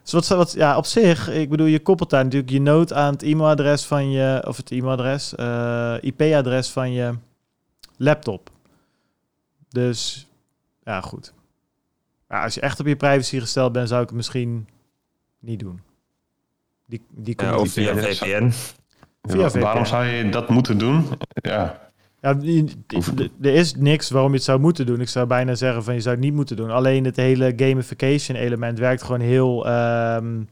Dus 0.04 0.12
wat, 0.12 0.28
wat, 0.28 0.52
ja, 0.52 0.78
op 0.78 0.86
zich, 0.86 1.30
ik 1.30 1.50
bedoel, 1.50 1.66
je 1.66 1.80
koppelt 1.80 2.10
daar 2.10 2.24
natuurlijk 2.24 2.52
je 2.52 2.62
nood 2.62 2.94
aan 2.94 3.14
het 3.14 3.24
e-mailadres 3.24 3.86
van 3.86 4.12
je, 4.12 4.44
of 4.48 4.58
het 4.58 4.72
e-mailadres, 4.72 5.34
uh, 5.40 5.96
IP-adres 6.02 6.70
van 6.70 6.92
je 6.92 7.14
laptop. 7.98 8.50
Dus, 9.70 10.28
ja, 10.84 11.02
goed. 11.02 11.34
Ja, 12.30 12.44
als 12.44 12.54
je 12.54 12.62
echt 12.62 12.80
op 12.80 12.86
je 12.86 12.96
privacy 12.96 13.40
gesteld 13.40 13.72
bent, 13.72 13.90
zou 13.90 14.02
ik 14.02 14.08
het 14.08 14.18
misschien 14.18 14.68
niet 15.40 15.60
doen. 15.60 15.82
Die, 16.86 17.02
die 17.10 17.34
ja, 17.38 17.58
of 17.58 17.72
via 17.72 17.96
VPN. 17.96 18.52
Via 19.22 19.42
ja, 19.42 19.50
VPN. 19.50 19.60
Waarom 19.60 19.86
zou 19.86 20.06
je 20.06 20.30
dat 20.30 20.50
moeten 20.50 20.78
doen? 20.78 21.08
Ja. 21.34 21.90
Ja, 22.22 22.38
er 23.42 23.54
is 23.54 23.76
niks 23.76 24.10
waarom 24.10 24.30
je 24.30 24.36
het 24.36 24.46
zou 24.46 24.60
moeten 24.60 24.86
doen. 24.86 25.02
Ik 25.02 25.10
zou 25.10 25.28
bijna 25.28 25.56
zeggen 25.56 25.84
van 25.84 25.94
je 25.94 26.00
zou 26.00 26.16
het 26.16 26.24
niet 26.24 26.34
moeten 26.34 26.56
doen. 26.56 26.72
Alleen 26.72 27.06
het 27.06 27.16
hele 27.16 27.54
gamification 27.56 28.38
element 28.38 28.80
werkt 28.80 29.04
gewoon 29.04 29.20
heel... 29.20 29.68
Um, 29.68 30.50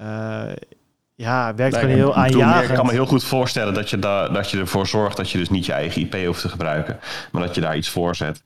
uh, 0.00 0.42
ja, 1.14 1.54
werkt 1.54 1.72
nee, 1.72 1.82
gewoon 1.82 1.96
heel 1.96 2.14
aanjagend. 2.14 2.68
Ik 2.68 2.76
kan 2.76 2.86
me 2.86 2.92
heel 2.92 3.06
goed 3.06 3.24
voorstellen 3.24 3.74
dat 3.74 3.90
je, 3.90 3.98
da 3.98 4.28
dat 4.28 4.50
je 4.50 4.58
ervoor 4.58 4.86
zorgt 4.86 5.16
dat 5.16 5.30
je 5.30 5.38
dus 5.38 5.50
niet 5.50 5.66
je 5.66 5.72
eigen 5.72 6.02
IP 6.02 6.26
hoeft 6.26 6.40
te 6.40 6.48
gebruiken. 6.48 6.98
Maar 7.32 7.42
dat 7.42 7.54
je 7.54 7.60
daar 7.60 7.76
iets 7.76 7.88
voor 7.88 8.16
zet. 8.16 8.42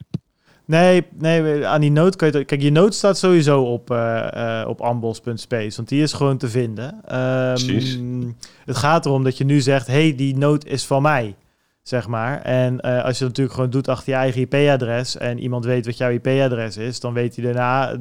Nee, 0.65 1.07
nee, 1.19 1.67
aan 1.67 1.81
die 1.81 1.91
note 1.91 2.17
kan 2.17 2.31
je... 2.33 2.45
Kijk, 2.45 2.63
je 2.63 2.73
note 2.73 2.97
staat 2.97 3.19
sowieso 3.19 3.63
op, 3.63 3.91
uh, 3.91 4.27
uh, 4.35 4.65
op 4.67 4.81
ambos.space, 4.81 5.77
want 5.77 5.89
die 5.89 6.03
is 6.03 6.13
gewoon 6.13 6.37
te 6.37 6.49
vinden. 6.49 6.95
Um, 6.95 7.55
Precies. 7.55 7.99
Het 8.65 8.77
gaat 8.77 9.07
erom 9.07 9.25
dat 9.25 9.39
je 9.39 9.45
nu 9.45 9.61
zegt, 9.61 9.87
hey, 9.87 10.15
die 10.17 10.37
note 10.37 10.69
is 10.69 10.85
van 10.85 11.03
mij 11.03 11.35
zeg 11.83 12.09
maar. 12.09 12.41
En 12.43 12.79
uh, 12.87 13.05
als 13.05 13.19
je 13.19 13.25
dat 13.25 13.29
natuurlijk 13.29 13.55
gewoon 13.55 13.71
doet 13.71 13.89
achter 13.89 14.13
je 14.13 14.19
eigen 14.19 14.41
IP-adres 14.41 15.17
en 15.17 15.39
iemand 15.39 15.65
weet 15.65 15.87
wat 15.87 15.97
jouw 15.97 16.11
IP-adres 16.11 16.77
is, 16.77 17.01
dan 17.01 17.13
weet 17.13 17.37
hij 17.37 17.45
daarna 17.45 17.97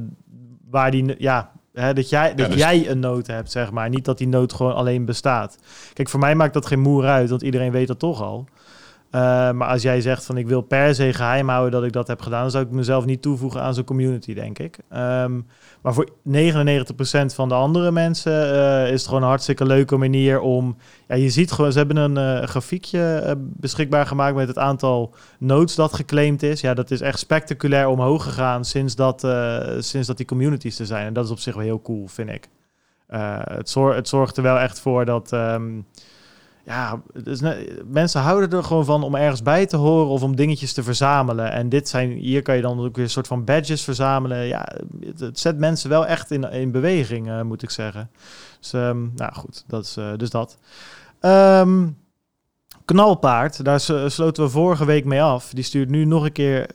waar 0.69 0.91
die, 0.91 1.15
ja, 1.17 1.51
hè, 1.73 1.93
dat, 1.93 2.09
jij, 2.09 2.35
dat 2.35 2.45
ja, 2.45 2.51
dus... 2.51 2.57
jij 2.57 2.89
een 2.89 2.99
nood 2.99 3.27
hebt, 3.27 3.51
zeg 3.51 3.71
maar. 3.71 3.89
Niet 3.89 4.05
dat 4.05 4.17
die 4.17 4.27
nood 4.27 4.53
gewoon 4.53 4.75
alleen 4.75 5.05
bestaat. 5.05 5.57
Kijk, 5.93 6.09
voor 6.09 6.19
mij 6.19 6.35
maakt 6.35 6.53
dat 6.53 6.65
geen 6.65 6.79
moer 6.79 7.05
uit, 7.05 7.29
want 7.29 7.41
iedereen 7.41 7.71
weet 7.71 7.87
dat 7.87 7.99
toch 7.99 8.21
al. 8.21 8.47
Uh, 9.11 9.21
maar 9.51 9.67
als 9.67 9.81
jij 9.81 10.01
zegt 10.01 10.25
van 10.25 10.37
ik 10.37 10.47
wil 10.47 10.61
per 10.61 10.95
se 10.95 11.13
geheim 11.13 11.49
houden 11.49 11.71
dat 11.71 11.83
ik 11.83 11.91
dat 11.91 12.07
heb 12.07 12.21
gedaan, 12.21 12.41
dan 12.41 12.51
zou 12.51 12.65
ik 12.65 12.71
mezelf 12.71 13.05
niet 13.05 13.21
toevoegen 13.21 13.61
aan 13.61 13.73
zo'n 13.73 13.83
community, 13.83 14.33
denk 14.33 14.59
ik. 14.59 14.77
Um, 14.93 15.47
maar 15.81 15.93
voor 15.93 16.09
99% 16.09 16.11
van 17.25 17.49
de 17.49 17.55
andere 17.55 17.91
mensen 17.91 18.53
uh, 18.53 18.85
is 18.85 18.91
het 18.91 19.05
gewoon 19.05 19.21
een 19.21 19.27
hartstikke 19.27 19.65
leuke 19.65 19.97
manier 19.97 20.39
om. 20.39 20.77
Ja, 21.07 21.15
je 21.15 21.29
ziet 21.29 21.51
gewoon, 21.51 21.71
ze 21.71 21.77
hebben 21.77 21.97
een 21.97 22.41
uh, 22.41 22.47
grafiekje 22.47 23.35
beschikbaar 23.37 24.05
gemaakt 24.05 24.35
met 24.35 24.47
het 24.47 24.57
aantal 24.57 25.13
nodes 25.39 25.75
dat 25.75 25.93
geclaimd 25.93 26.43
is. 26.43 26.61
Ja, 26.61 26.73
dat 26.73 26.91
is 26.91 27.01
echt 27.01 27.19
spectaculair 27.19 27.87
omhoog 27.87 28.23
gegaan 28.23 28.65
sinds 28.65 28.95
dat, 28.95 29.27
sinds 29.79 30.07
dat 30.07 30.17
die 30.17 30.25
communities 30.25 30.79
er 30.79 30.85
zijn. 30.85 31.05
En 31.05 31.13
dat 31.13 31.25
is 31.25 31.31
op 31.31 31.39
zich 31.39 31.55
wel 31.55 31.63
heel 31.63 31.81
cool, 31.81 32.07
vind 32.07 32.29
ik. 32.29 32.47
het, 33.07 33.73
het 33.73 34.07
zorgt 34.07 34.37
er 34.37 34.43
wel 34.43 34.59
echt 34.59 34.79
voor 34.79 35.05
dat. 35.05 35.31
Um, 35.31 35.85
ja, 36.69 37.01
dus 37.23 37.41
mensen 37.85 38.21
houden 38.21 38.51
er 38.51 38.63
gewoon 38.63 38.85
van 38.85 39.03
om 39.03 39.15
ergens 39.15 39.41
bij 39.41 39.65
te 39.65 39.77
horen 39.77 40.09
of 40.09 40.23
om 40.23 40.35
dingetjes 40.35 40.73
te 40.73 40.83
verzamelen. 40.83 41.51
En 41.51 41.69
dit 41.69 41.89
zijn, 41.89 42.11
hier 42.11 42.41
kan 42.41 42.55
je 42.55 42.61
dan 42.61 42.79
ook 42.79 42.95
weer 42.95 43.05
een 43.05 43.11
soort 43.11 43.27
van 43.27 43.43
badges 43.43 43.83
verzamelen. 43.83 44.45
Ja, 44.45 44.67
het, 45.17 45.39
zet 45.39 45.57
mensen 45.57 45.89
wel 45.89 46.05
echt 46.05 46.31
in, 46.31 46.43
in 46.43 46.71
beweging, 46.71 47.27
uh, 47.27 47.41
moet 47.41 47.63
ik 47.63 47.69
zeggen. 47.69 48.09
Dus, 48.59 48.73
um, 48.73 49.11
nou 49.15 49.33
goed, 49.33 49.63
dat 49.67 49.83
is 49.83 49.97
uh, 49.97 50.11
dus 50.17 50.29
dat. 50.29 50.57
Um, 51.21 51.97
Knalpaard, 52.85 53.65
daar 53.65 53.79
sloten 53.79 54.43
we 54.43 54.49
vorige 54.49 54.85
week 54.85 55.05
mee 55.05 55.21
af. 55.21 55.49
Die 55.53 55.63
stuurt 55.63 55.89
nu 55.89 56.05
nog 56.05 56.23
een 56.23 56.31
keer 56.31 56.69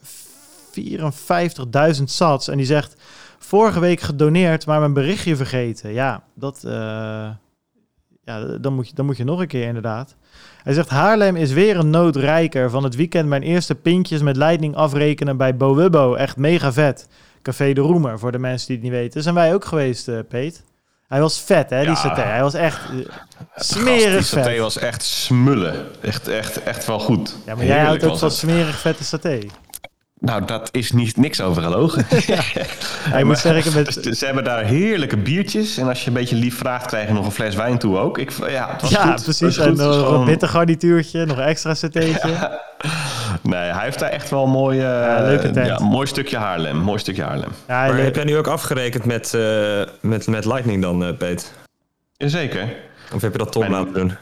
54.000 1.96 2.02
sats. 2.04 2.48
En 2.48 2.56
die 2.56 2.66
zegt, 2.66 2.96
vorige 3.38 3.80
week 3.80 4.00
gedoneerd, 4.00 4.66
maar 4.66 4.80
mijn 4.80 4.92
berichtje 4.92 5.36
vergeten. 5.36 5.92
Ja, 5.92 6.22
dat, 6.34 6.64
eh, 6.64 7.30
ja 8.24 8.40
dan, 8.58 8.72
moet 8.74 8.88
je, 8.88 8.94
dan 8.94 9.06
moet 9.06 9.16
je 9.16 9.24
nog 9.24 9.40
een 9.40 9.46
keer 9.46 9.66
inderdaad. 9.66 10.16
Hij 10.62 10.72
zegt, 10.72 10.88
Haarlem 10.88 11.36
is 11.36 11.52
weer 11.52 11.76
een 11.78 11.90
noot 11.90 12.16
rijker. 12.16 12.70
Van 12.70 12.84
het 12.84 12.94
weekend 12.96 13.28
mijn 13.28 13.42
eerste 13.42 13.74
pintjes 13.74 14.22
met 14.22 14.36
leiding 14.36 14.74
afrekenen 14.76 15.36
bij 15.36 15.56
Bowubbo. 15.56 16.14
Echt 16.14 16.36
mega 16.36 16.72
vet. 16.72 17.08
Café 17.42 17.72
de 17.72 17.80
Roemer, 17.80 18.18
voor 18.18 18.32
de 18.32 18.38
mensen 18.38 18.66
die 18.66 18.76
het 18.76 18.84
niet 18.84 18.94
weten. 18.94 19.22
Zijn 19.22 19.34
wij 19.34 19.54
ook 19.54 19.64
geweest, 19.64 20.08
eh, 20.08 20.18
Peet. 20.28 20.64
Hij 21.08 21.20
was 21.20 21.40
vet, 21.40 21.70
hè, 21.70 21.78
die 21.80 21.88
Ja. 21.88 21.94
saté. 21.94 22.20
Hij 22.20 22.40
was 22.42 22.54
echt 22.54 22.78
eh, 22.90 23.12
Gast, 23.54 23.70
smerig 23.72 24.12
die 24.16 24.22
saté 24.22 24.50
vet. 24.50 24.58
was 24.58 24.78
echt 24.78 25.02
smullen. 25.02 25.86
Echt, 26.02 26.28
echt, 26.28 26.62
echt 26.62 26.86
wel 26.86 26.98
goed. 26.98 27.36
Ja, 27.46 27.54
maar 27.54 27.64
jij 27.64 27.80
houdt 27.84 28.04
ook 28.04 28.18
van 28.18 28.30
smerig 28.30 28.78
vette 28.78 29.04
saté. 29.04 29.38
Nou, 30.24 30.44
dat 30.44 30.68
is 30.72 30.92
niet, 30.92 31.16
niks 31.16 31.40
over 31.40 31.62
gelogen. 31.62 32.06
Hij 32.08 33.24
moet 33.24 33.38
zeggen, 33.38 33.74
met, 33.74 33.98
Ze 34.02 34.14
ze 34.14 34.24
hebben 34.24 34.44
daar 34.44 34.64
heerlijke 34.64 35.16
biertjes. 35.16 35.76
En 35.78 35.88
als 35.88 36.00
je 36.00 36.06
een 36.06 36.12
beetje 36.12 36.36
lief 36.36 36.58
vraagt, 36.58 36.86
krijg 36.86 37.06
je 37.08 37.12
nog 37.14 37.24
een 37.24 37.30
fles 37.32 37.54
wijn 37.54 37.78
toe 37.78 37.98
ook. 37.98 38.18
Ik, 38.18 38.30
ja, 38.48 38.68
het 38.72 38.80
was 38.80 38.90
ja, 38.90 39.00
goed. 39.02 39.12
Het 39.12 39.22
precies. 39.22 39.56
was 39.56 39.66
En 39.66 39.68
goed. 39.68 39.76
Nog 39.78 39.96
een 39.96 40.04
gewoon- 40.04 40.24
bitter 40.24 40.48
garnituurtje, 40.48 41.24
nog 41.26 41.36
een 41.36 41.42
extra 41.44 41.74
satéetje. 41.74 42.30
Nee, 43.42 43.60
hij 43.60 43.84
heeft 43.84 43.98
daar 43.98 44.10
echt 44.10 44.30
wel 44.30 44.44
een 44.44 44.50
mooi, 44.50 44.78
eh, 44.78 45.64
ja, 45.66 45.78
mooi 45.78 46.06
stukje 46.06 46.36
Haarlem. 46.36 46.76
Mooi 46.76 46.98
stukje 46.98 47.22
Haarlem. 47.22 47.50
Maar 47.66 47.96
heb 47.96 48.14
jij 48.14 48.24
nu 48.24 48.36
ook 48.36 48.46
afgerekend 48.46 49.04
met, 49.04 49.34
eh, 49.34 49.80
met, 50.00 50.26
met 50.26 50.44
Lightning 50.44 50.82
dan, 50.82 51.04
eh 51.04 51.16
Peet? 51.16 51.52
Jazeker. 52.16 52.74
Of 53.14 53.20
heb 53.22 53.32
je 53.32 53.38
dat 53.38 53.52
Tom 53.52 53.70
laten 53.70 53.92
doen? 53.92 54.16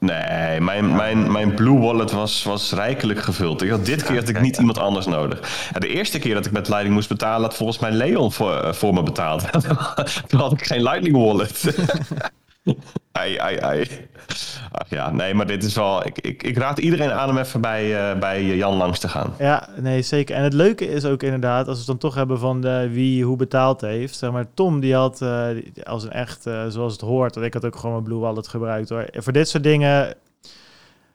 Nee, 0.00 0.60
mijn, 0.60 0.96
mijn, 0.96 1.32
mijn 1.32 1.54
Blue 1.54 1.78
Wallet 1.78 2.10
was, 2.10 2.42
was 2.42 2.72
rijkelijk 2.72 3.22
gevuld. 3.22 3.62
Ik 3.62 3.70
had 3.70 3.86
dit 3.86 4.02
keer 4.02 4.16
had 4.16 4.28
ik 4.28 4.40
niet 4.40 4.58
iemand 4.58 4.78
anders 4.78 5.06
nodig. 5.06 5.68
De 5.78 5.88
eerste 5.88 6.18
keer 6.18 6.34
dat 6.34 6.46
ik 6.46 6.52
met 6.52 6.68
Lightning 6.68 6.94
moest 6.94 7.08
betalen, 7.08 7.42
had 7.42 7.56
volgens 7.56 7.78
mij 7.78 7.90
Leon 7.90 8.32
voor, 8.32 8.54
eh, 8.54 8.72
voor 8.72 8.94
me 8.94 9.02
betaald. 9.02 9.44
Toen 10.28 10.40
had 10.40 10.52
ik 10.52 10.66
geen 10.66 10.82
Lightning 10.82 11.16
Wallet. 11.16 11.64
ai, 13.12 13.36
ai, 13.36 13.58
ai. 13.58 13.88
Ja, 14.88 15.10
nee, 15.10 15.34
maar 15.34 15.46
dit 15.46 15.64
is 15.64 15.74
wel... 15.74 16.06
Ik, 16.06 16.18
ik, 16.18 16.42
ik 16.42 16.56
raad 16.56 16.78
iedereen 16.78 17.12
aan 17.12 17.28
om 17.28 17.38
even 17.38 17.60
bij, 17.60 18.10
eh, 18.10 18.18
bij 18.18 18.56
Jan 18.56 18.76
langs 18.76 18.98
te 18.98 19.08
gaan. 19.08 19.34
Ja, 19.38 19.68
nee, 19.76 20.02
zeker. 20.02 20.36
En 20.36 20.42
het 20.42 20.52
leuke 20.52 20.88
is 20.88 21.04
ook 21.04 21.22
inderdaad, 21.22 21.68
als 21.68 21.74
we 21.74 21.78
het 21.78 21.86
dan 21.86 21.98
toch 21.98 22.14
hebben 22.14 22.38
van 22.38 22.60
de, 22.60 22.88
wie 22.90 23.24
hoe 23.24 23.36
betaald 23.36 23.80
heeft. 23.80 24.16
Zeg 24.16 24.30
maar, 24.30 24.46
Tom 24.54 24.80
die 24.80 24.94
had 24.94 25.22
eh, 25.22 25.48
als 25.82 26.02
een 26.02 26.12
echt, 26.12 26.46
eh, 26.46 26.66
zoals 26.68 26.92
het 26.92 27.00
hoort, 27.00 27.34
want 27.34 27.46
ik 27.46 27.54
had 27.54 27.64
ook 27.64 27.76
gewoon 27.76 27.92
mijn 27.92 28.04
Blue 28.04 28.18
Wallet 28.18 28.48
gebruikt 28.48 28.88
hoor. 28.88 29.00
En 29.00 29.22
voor 29.22 29.32
dit 29.32 29.48
soort 29.48 29.62
dingen, 29.62 30.14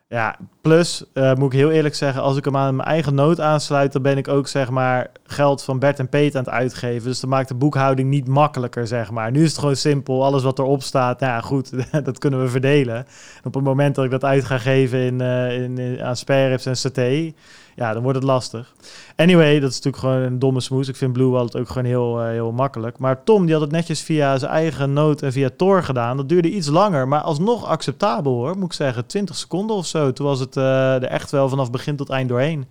ja, 0.07 0.37
plus 0.61 1.03
eh, 1.13 1.33
moet 1.33 1.53
ik 1.53 1.59
heel 1.59 1.71
eerlijk 1.71 1.95
zeggen, 1.95 2.21
als 2.21 2.37
ik 2.37 2.45
hem 2.45 2.57
aan 2.57 2.75
mijn 2.75 2.87
eigen 2.87 3.15
nood 3.15 3.39
aansluit, 3.39 3.93
dan 3.93 4.01
ben 4.01 4.17
ik 4.17 4.27
ook 4.27 4.47
zeg 4.47 4.69
maar 4.69 5.11
geld 5.23 5.63
van 5.63 5.79
Bert 5.79 5.99
en 5.99 6.09
Peet 6.09 6.35
aan 6.35 6.43
het 6.43 6.53
uitgeven. 6.53 7.07
Dus 7.07 7.19
dat 7.19 7.29
maakt 7.29 7.47
de 7.47 7.55
boekhouding 7.55 8.09
niet 8.09 8.27
makkelijker, 8.27 8.87
zeg 8.87 9.11
maar. 9.11 9.31
Nu 9.31 9.43
is 9.43 9.49
het 9.49 9.59
gewoon 9.59 9.75
simpel, 9.75 10.23
alles 10.23 10.43
wat 10.43 10.59
erop 10.59 10.83
staat, 10.83 11.19
nou 11.19 11.31
ja, 11.31 11.41
goed, 11.41 11.71
dat 12.05 12.17
kunnen 12.17 12.41
we 12.41 12.49
verdelen. 12.49 12.95
En 12.95 13.43
op 13.43 13.53
het 13.53 13.63
moment 13.63 13.95
dat 13.95 14.05
ik 14.05 14.11
dat 14.11 14.23
uit 14.23 14.45
ga 14.45 14.57
geven 14.57 14.99
in, 14.99 15.21
eh, 15.21 15.61
in, 15.61 16.01
aan 16.01 16.15
spareribs 16.15 16.65
en 16.65 16.77
saté, 16.77 17.33
ja, 17.75 17.93
dan 17.93 18.01
wordt 18.03 18.17
het 18.17 18.27
lastig. 18.27 18.73
Anyway, 19.15 19.59
dat 19.59 19.69
is 19.69 19.75
natuurlijk 19.75 20.03
gewoon 20.03 20.21
een 20.21 20.39
domme 20.39 20.61
smoes. 20.61 20.87
Ik 20.87 20.95
vind 20.95 21.13
Blue 21.13 21.29
Wallet 21.29 21.57
ook 21.57 21.67
gewoon 21.67 21.85
heel, 21.85 22.21
eh, 22.21 22.27
heel 22.27 22.51
makkelijk. 22.51 22.97
Maar 22.97 23.23
Tom, 23.23 23.45
die 23.45 23.53
had 23.53 23.63
het 23.63 23.71
netjes 23.71 24.01
via 24.01 24.37
zijn 24.37 24.51
eigen 24.51 24.93
noot 24.93 25.21
en 25.21 25.31
via 25.31 25.49
Tor 25.57 25.83
gedaan. 25.83 26.17
Dat 26.17 26.29
duurde 26.29 26.49
iets 26.49 26.67
langer, 26.67 27.07
maar 27.07 27.21
alsnog 27.21 27.65
acceptabel 27.65 28.33
hoor, 28.33 28.57
moet 28.57 28.65
ik 28.65 28.73
zeggen. 28.73 29.05
20 29.05 29.35
seconden 29.35 29.75
of 29.75 29.85
zo. 29.85 30.13
Toen 30.13 30.25
was 30.25 30.39
het 30.39 30.57
eh, 30.57 30.95
er 30.95 31.03
echt 31.03 31.31
wel 31.31 31.49
vanaf 31.49 31.71
begin 31.71 31.95
tot 31.95 32.09
eind 32.09 32.29
doorheen. 32.29 32.67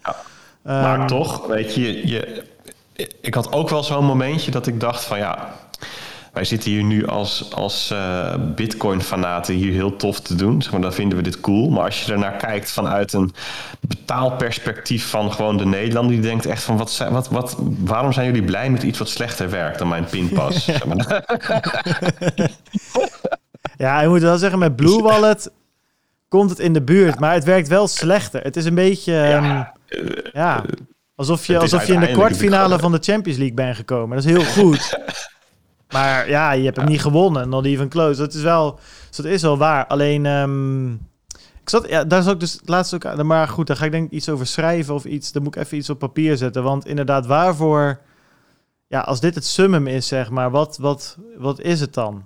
Maar 0.62 0.99
Ehm, 0.99 1.07
toch, 1.07 1.47
weet 1.47 1.75
je, 1.75 2.09
je, 2.09 2.43
ik 3.21 3.35
had 3.35 3.53
ook 3.53 3.69
wel 3.69 3.83
zo'n 3.83 4.05
momentje 4.05 4.51
dat 4.51 4.67
ik 4.67 4.81
dacht 4.81 5.05
van 5.05 5.19
ja, 5.19 5.55
wij 6.35 6.44
zitten 6.44 6.70
hier 6.70 6.83
nu 6.85 7.07
als, 7.07 7.53
als 7.53 7.90
eh, 7.90 8.35
Bitcoin-fanaten 8.55 9.55
hier 9.55 9.73
heel 9.73 9.97
tof 9.97 10.20
te 10.20 10.35
doen. 10.35 10.62
Zeg 10.62 10.73
maar, 10.73 10.81
dan 10.81 10.92
vinden 10.92 11.16
we 11.18 11.25
dit 11.25 11.40
cool. 11.40 11.70
Maar 11.70 11.85
als 11.85 12.05
je 12.05 12.12
ernaar 12.12 12.37
kijkt 12.37 12.70
vanuit 12.73 13.12
een 13.12 13.33
betaalperspectief 13.81 15.09
van 15.09 15.33
gewoon 15.33 15.57
de 15.57 15.66
Nederlander, 15.66 16.12
die 16.14 16.23
denkt 16.23 16.47
echt 16.47 16.62
van 16.62 16.77
wat, 16.77 16.90
zijn- 16.90 17.12
wat, 17.12 17.29
wat, 17.29 17.57
waarom 17.79 18.12
zijn 18.12 18.27
jullie 18.27 18.42
blij 18.44 18.70
met 18.70 18.83
iets 18.83 18.99
wat 18.99 19.09
slechter 19.09 19.51
werkt 19.51 19.79
dan 19.79 19.88
mijn 19.88 20.05
pinpas? 20.05 20.64
Zeg 20.64 20.85
maar. 20.87 21.25
Ja, 23.77 24.01
je 24.01 24.09
moet 24.09 24.20
wel 24.20 24.38
zeggen, 24.38 24.59
met 24.59 24.77
Blue 24.77 25.03
Wallet 25.03 25.51
komt 26.29 26.51
het 26.51 26.59
in 26.59 26.73
de 26.73 26.83
buurt, 26.83 27.18
maar 27.20 27.33
het 27.35 27.44
werkt 27.44 27.68
wel 27.68 27.88
slechter. 27.88 28.42
Het 28.42 28.57
is 28.57 28.64
een 28.64 28.75
beetje, 28.75 29.16
ehm, 29.20 29.62
ja, 30.33 30.64
alsof 31.14 31.47
je, 31.47 31.59
alsof 31.59 31.87
je 31.87 31.92
in 31.92 32.01
de 32.01 32.11
kwartfinale 32.12 32.79
van 32.79 32.92
de 32.92 32.99
Champions 33.01 33.38
League 33.38 33.57
bent 33.57 33.77
gekomen. 33.77 34.16
Dat 34.16 34.25
is 34.27 34.33
heel 34.33 34.44
goed. 34.64 34.99
maar 35.95 36.29
ja, 36.29 36.53
je 36.53 36.65
hebt 36.65 36.77
hem 36.77 36.87
niet 36.87 37.01
gewonnen, 37.01 37.49
not 37.49 37.65
even 37.65 37.89
close. 37.89 38.21
Dat 38.21 38.35
is 38.35 38.43
wel, 38.43 38.79
dus 39.09 39.17
dat 39.17 39.27
is 39.27 39.43
wel 39.43 39.59
waar. 39.59 39.87
Alleen, 39.87 40.27
ehm, 40.27 40.93
ik 41.63 41.71
zat, 41.71 41.89
ja, 41.89 42.05
daar 42.05 42.23
zat 42.23 42.33
ik 42.35 42.41
dus 42.41 42.61
laatst 42.65 42.95
ook 42.95 43.07
aan, 43.07 43.27
maar 43.27 43.49
goed, 43.49 43.67
daar 43.67 43.77
ga 43.77 43.85
ik 43.85 43.91
denk 43.91 44.07
ik 44.07 44.13
iets 44.13 44.29
over 44.29 44.47
schrijven 44.47 44.95
of 44.95 45.05
iets. 45.05 45.33
Dan 45.33 45.43
moet 45.43 45.57
ik 45.57 45.63
even 45.63 45.77
iets 45.77 45.91
op 45.91 45.99
papier 45.99 46.37
zetten, 46.37 46.63
want 46.63 46.87
inderdaad, 46.87 47.27
waarvoor, 47.27 48.01
ja, 48.87 49.01
als 49.01 49.21
dit 49.21 49.35
het 49.35 49.45
summum 49.45 49.87
is, 49.87 50.07
zeg 50.07 50.31
maar, 50.31 50.51
wat, 50.51 50.79
wat, 50.81 51.17
wat 51.39 51.61
is 51.61 51.81
het 51.81 51.95
dan? 51.95 52.25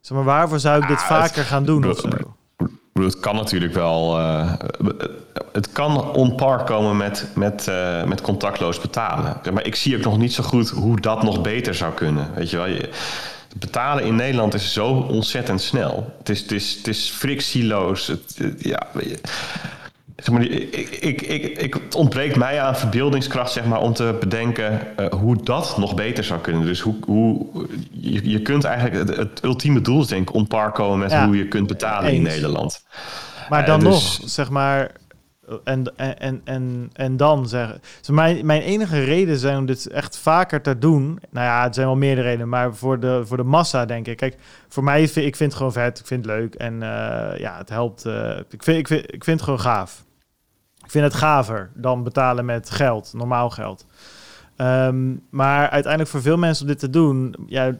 Zeg 0.00 0.16
maar, 0.16 0.26
waarvoor 0.26 0.60
zou 0.60 0.82
ik 0.82 0.88
dit 0.88 0.98
Ah, 0.98 1.06
vaker 1.06 1.44
gaan 1.44 1.64
doen 1.64 1.90
of 1.90 1.98
zo? 1.98 2.08
Bedoel, 2.98 3.12
Het 3.12 3.20
kan 3.20 3.36
natuurlijk 3.36 3.74
wel. 3.74 4.18
eh, 4.18 4.52
het 5.52 5.72
kan 5.72 6.12
on 6.12 6.34
par 6.34 6.64
komen 6.64 6.96
met, 6.96 7.26
met, 7.34 7.68
eh, 7.68 8.04
met 8.04 8.20
contactloos 8.20 8.80
betalen. 8.80 9.40
Maar 9.52 9.66
ik 9.66 9.74
zie 9.74 9.96
ook 9.96 10.02
nog 10.02 10.18
niet 10.18 10.32
zo 10.32 10.42
goed 10.42 10.68
hoe 10.68 11.00
dat 11.00 11.22
nog 11.22 11.40
beter 11.40 11.74
zou 11.74 11.92
kunnen. 11.94 12.30
Weet 12.34 12.50
je 12.50 12.56
wel, 12.56 12.66
je, 12.66 12.88
betalen 13.56 14.04
in 14.04 14.16
Nederland 14.16 14.54
is 14.54 14.72
zo 14.72 14.86
ontzettend 14.88 15.60
snel. 15.60 16.14
Het 16.18 16.28
is, 16.28 16.40
het 16.40 16.52
is, 16.52 16.74
het 16.76 16.86
is 16.88 17.10
frictieloos. 17.10 18.06
Het, 18.06 18.54
ja. 18.58 18.86
Zeg 20.24 20.34
maar, 20.34 20.42
ik, 20.42 21.20
ik, 21.20 21.58
ik, 21.58 21.74
het 21.74 21.94
ontbreekt 21.94 22.36
mij 22.36 22.60
aan 22.60 22.76
verbeeldingskracht 22.76 23.52
zeg 23.52 23.64
maar, 23.64 23.80
om 23.80 23.92
te 23.92 24.16
bedenken 24.20 24.96
eh, 24.96 25.06
hoe 25.12 25.42
dat 25.42 25.74
nog 25.78 25.94
beter 25.94 26.24
zou 26.24 26.40
kunnen. 26.40 26.64
Dus 26.64 26.80
hoe, 26.80 26.94
hoe, 27.06 27.46
je, 27.90 28.30
je 28.30 28.42
kunt 28.42 28.64
eigenlijk 28.64 29.08
het, 29.08 29.16
het 29.16 29.44
ultieme 29.44 29.80
doel 29.80 30.00
is 30.00 30.06
denk 30.06 30.28
ik 30.28 30.34
on 30.34 30.46
par 30.46 30.72
komen 30.72 30.98
met 30.98 31.10
Ja, 31.10 31.26
hoe 31.26 31.36
je 31.36 31.48
kunt 31.48 31.66
betalen 31.66 32.12
in. 32.12 32.22
Nederland. 32.22 32.84
Maar 33.48 33.60
Eh, 33.60 33.66
dan 33.66 33.80
dus- 33.80 34.18
nog, 34.18 34.30
zeg 34.30 34.50
maar. 34.50 34.90
En, 35.64 35.92
en, 35.96 36.40
en, 36.44 36.90
en, 36.92 37.16
dan 37.16 37.48
zeggen. 37.48 37.80
Dus 37.98 38.08
mijn, 38.08 38.46
mijn 38.46 38.62
enige 38.62 39.04
reden 39.04 39.38
zijn 39.38 39.56
om 39.56 39.66
dit 39.66 39.86
echt 39.86 40.18
vaker 40.18 40.62
te 40.62 40.78
doen. 40.78 41.20
Nou 41.30 41.46
ja, 41.46 41.62
het 41.62 41.74
zijn 41.74 41.86
wel 41.86 41.96
meerdere 41.96 42.26
redenen. 42.26 42.48
Maar 42.48 42.74
voor 42.74 43.00
de, 43.00 43.22
voor 43.24 43.36
de 43.36 43.42
massa, 43.42 43.84
denk 43.84 44.06
ik. 44.06 44.16
Kijk, 44.16 44.36
voor 44.68 44.84
mij, 44.84 45.08
vind, 45.08 45.26
ik 45.26 45.36
vind 45.36 45.48
het 45.50 45.58
gewoon 45.58 45.72
vet. 45.72 45.98
Ik 45.98 46.06
vind 46.06 46.24
het 46.24 46.34
leuk. 46.34 46.54
En 46.54 46.82
eh, 46.82 47.38
ja, 47.38 47.58
het 47.58 47.68
helpt. 47.68 48.04
ik, 48.50 48.62
vind, 48.62 48.78
ik, 48.78 48.88
vind, 48.88 49.14
ik 49.14 49.24
vind 49.24 49.36
het 49.36 49.42
gewoon 49.42 49.60
gaaf. 49.60 50.06
Ik 50.88 50.94
vind 50.94 51.04
het 51.04 51.14
gaver 51.14 51.70
dan 51.74 52.02
betalen 52.02 52.44
met 52.44 52.70
geld, 52.70 53.12
normaal 53.14 53.50
geld. 53.50 53.86
Ehm, 54.56 55.14
maar 55.30 55.70
uiteindelijk 55.70 56.10
voor 56.10 56.22
veel 56.22 56.36
mensen 56.36 56.64
om 56.64 56.70
dit 56.70 56.78
te 56.78 56.90
doen, 56.90 57.34
ja, 57.46 57.76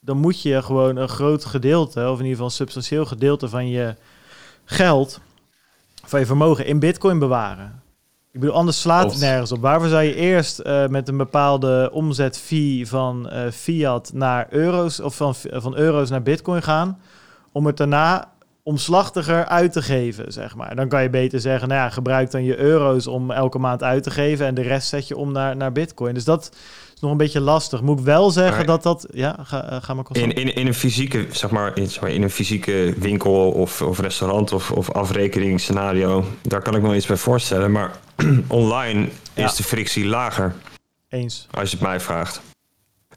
dan 0.00 0.16
moet 0.16 0.42
je 0.42 0.62
gewoon 0.62 0.96
een 0.96 1.08
groot 1.08 1.44
gedeelte, 1.44 2.00
of 2.00 2.18
in 2.18 2.24
ieder 2.24 2.30
geval 2.30 2.44
een 2.44 2.50
substantieel 2.50 3.04
gedeelte 3.04 3.48
van 3.48 3.68
je 3.68 3.94
geld, 4.64 5.20
van 6.04 6.20
je 6.20 6.26
vermogen 6.26 6.66
in 6.66 6.78
bitcoin 6.78 7.18
bewaren. 7.18 7.82
Ik 8.32 8.40
bedoel, 8.40 8.54
anders 8.54 8.80
slaat 8.80 9.10
het 9.10 9.20
nergens 9.20 9.52
op. 9.52 9.60
Waarvoor 9.60 9.88
zou 9.88 10.02
je 10.02 10.14
eerst 10.14 10.58
eh, 10.58 10.86
met 10.86 11.08
een 11.08 11.16
bepaalde 11.16 11.90
omzetfee 11.92 12.88
van 12.88 13.28
eh, 13.28 13.50
fiat 13.50 14.10
naar 14.14 14.46
euro's 14.50 15.00
of 15.00 15.16
van, 15.16 15.34
van 15.34 15.76
euro's 15.76 16.10
naar 16.10 16.22
bitcoin 16.22 16.62
gaan, 16.62 17.00
om 17.52 17.66
het 17.66 17.76
daarna 17.76 18.36
omslachtiger 18.68 19.44
uit 19.46 19.72
te 19.72 19.82
geven, 19.82 20.32
zeg 20.32 20.54
maar. 20.54 20.76
Dan 20.76 20.88
kan 20.88 21.02
je 21.02 21.10
beter 21.10 21.40
zeggen, 21.40 21.68
nou 21.68 21.80
ja, 21.80 21.90
gebruik 21.90 22.30
dan 22.30 22.44
je 22.44 22.58
euro's 22.58 23.06
om 23.06 23.30
elke 23.30 23.58
maand 23.58 23.82
uit 23.82 24.02
te 24.02 24.10
geven 24.10 24.46
en 24.46 24.54
de 24.54 24.62
rest 24.62 24.88
zet 24.88 25.08
je 25.08 25.16
om 25.16 25.32
naar, 25.32 25.56
naar 25.56 25.72
bitcoin. 25.72 26.14
Dus 26.14 26.24
dat 26.24 26.50
is 26.94 27.00
nog 27.00 27.10
een 27.10 27.16
beetje 27.16 27.40
lastig. 27.40 27.80
Moet 27.82 27.98
ik 27.98 28.04
wel 28.04 28.30
zeggen 28.30 28.56
Maar- 28.56 28.66
dat 28.66 28.82
dat... 28.82 29.06
Ja, 29.12 29.36
ga, 29.42 29.70
eh, 29.70 29.76
ga 29.82 29.94
maar. 29.94 30.04
In, 30.12 30.32
in, 30.32 30.54
in 30.54 30.66
een 30.66 30.74
fysieke, 30.74 31.26
zeg 31.30 31.50
maar, 31.50 31.76
in, 31.76 31.86
zeg 31.90 32.00
maar, 32.02 32.10
in 32.10 32.22
een 32.22 32.30
fysieke 32.30 32.94
winkel 32.98 33.50
of, 33.50 33.82
of 33.82 33.98
restaurant 34.00 34.52
of, 34.52 34.70
of 34.70 34.90
afrekeningsscenario, 34.92 36.24
daar 36.42 36.62
kan 36.62 36.74
ik 36.74 36.80
me 36.80 36.86
wel 36.86 36.96
iets 36.96 37.06
bij 37.06 37.16
voorstellen. 37.16 37.72
Maar 37.72 37.90
online 38.48 39.08
Ja. 39.34 39.44
is 39.44 39.54
de 39.54 39.62
frictie 39.62 40.06
lager, 40.06 40.54
Eens. 41.08 41.46
als 41.50 41.70
je 41.70 41.76
het 41.76 41.86
mij 41.86 42.00
vraagt. 42.00 42.40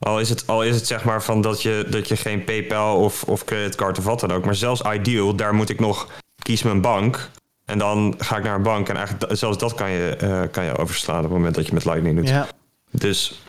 Al 0.02 0.20
is 0.20 0.28
het, 0.28 0.46
al 0.46 0.62
is 0.62 0.74
het 0.74 0.86
zeg 0.86 1.04
maar 1.04 1.22
van 1.22 1.40
dat 1.40 1.62
je, 1.62 1.86
dat 1.90 2.08
je 2.08 2.16
geen 2.16 2.44
PayPal 2.44 2.96
of, 2.96 3.22
of 3.22 3.44
creditcard 3.44 3.98
of 3.98 4.04
wat 4.04 4.20
dan 4.20 4.32
ook. 4.32 4.44
Maar 4.44 4.54
zelfs 4.54 4.82
Ideal, 4.82 5.36
daar 5.36 5.54
moet 5.54 5.68
ik 5.68 5.80
nog 5.80 6.08
kies 6.42 6.62
mijn 6.62 6.80
bank. 6.80 7.30
En 7.64 7.78
dan 7.78 8.14
ga 8.18 8.36
ik 8.36 8.44
naar 8.44 8.54
een 8.54 8.62
bank. 8.62 8.88
En 8.88 8.96
eigenlijk 8.96 9.36
zelfs 9.36 9.58
dat 9.58 9.74
kan 9.74 9.90
je, 9.90 10.16
eh, 10.16 10.42
kan 10.50 10.64
je 10.64 10.76
overslaan 10.76 11.16
op 11.16 11.22
het 11.22 11.32
moment 11.32 11.54
dat 11.54 11.66
je 11.66 11.74
met 11.74 11.84
Lightning 11.84 12.16
doet. 12.16 12.28
Ja. 12.28 12.46
Dus 12.90 13.40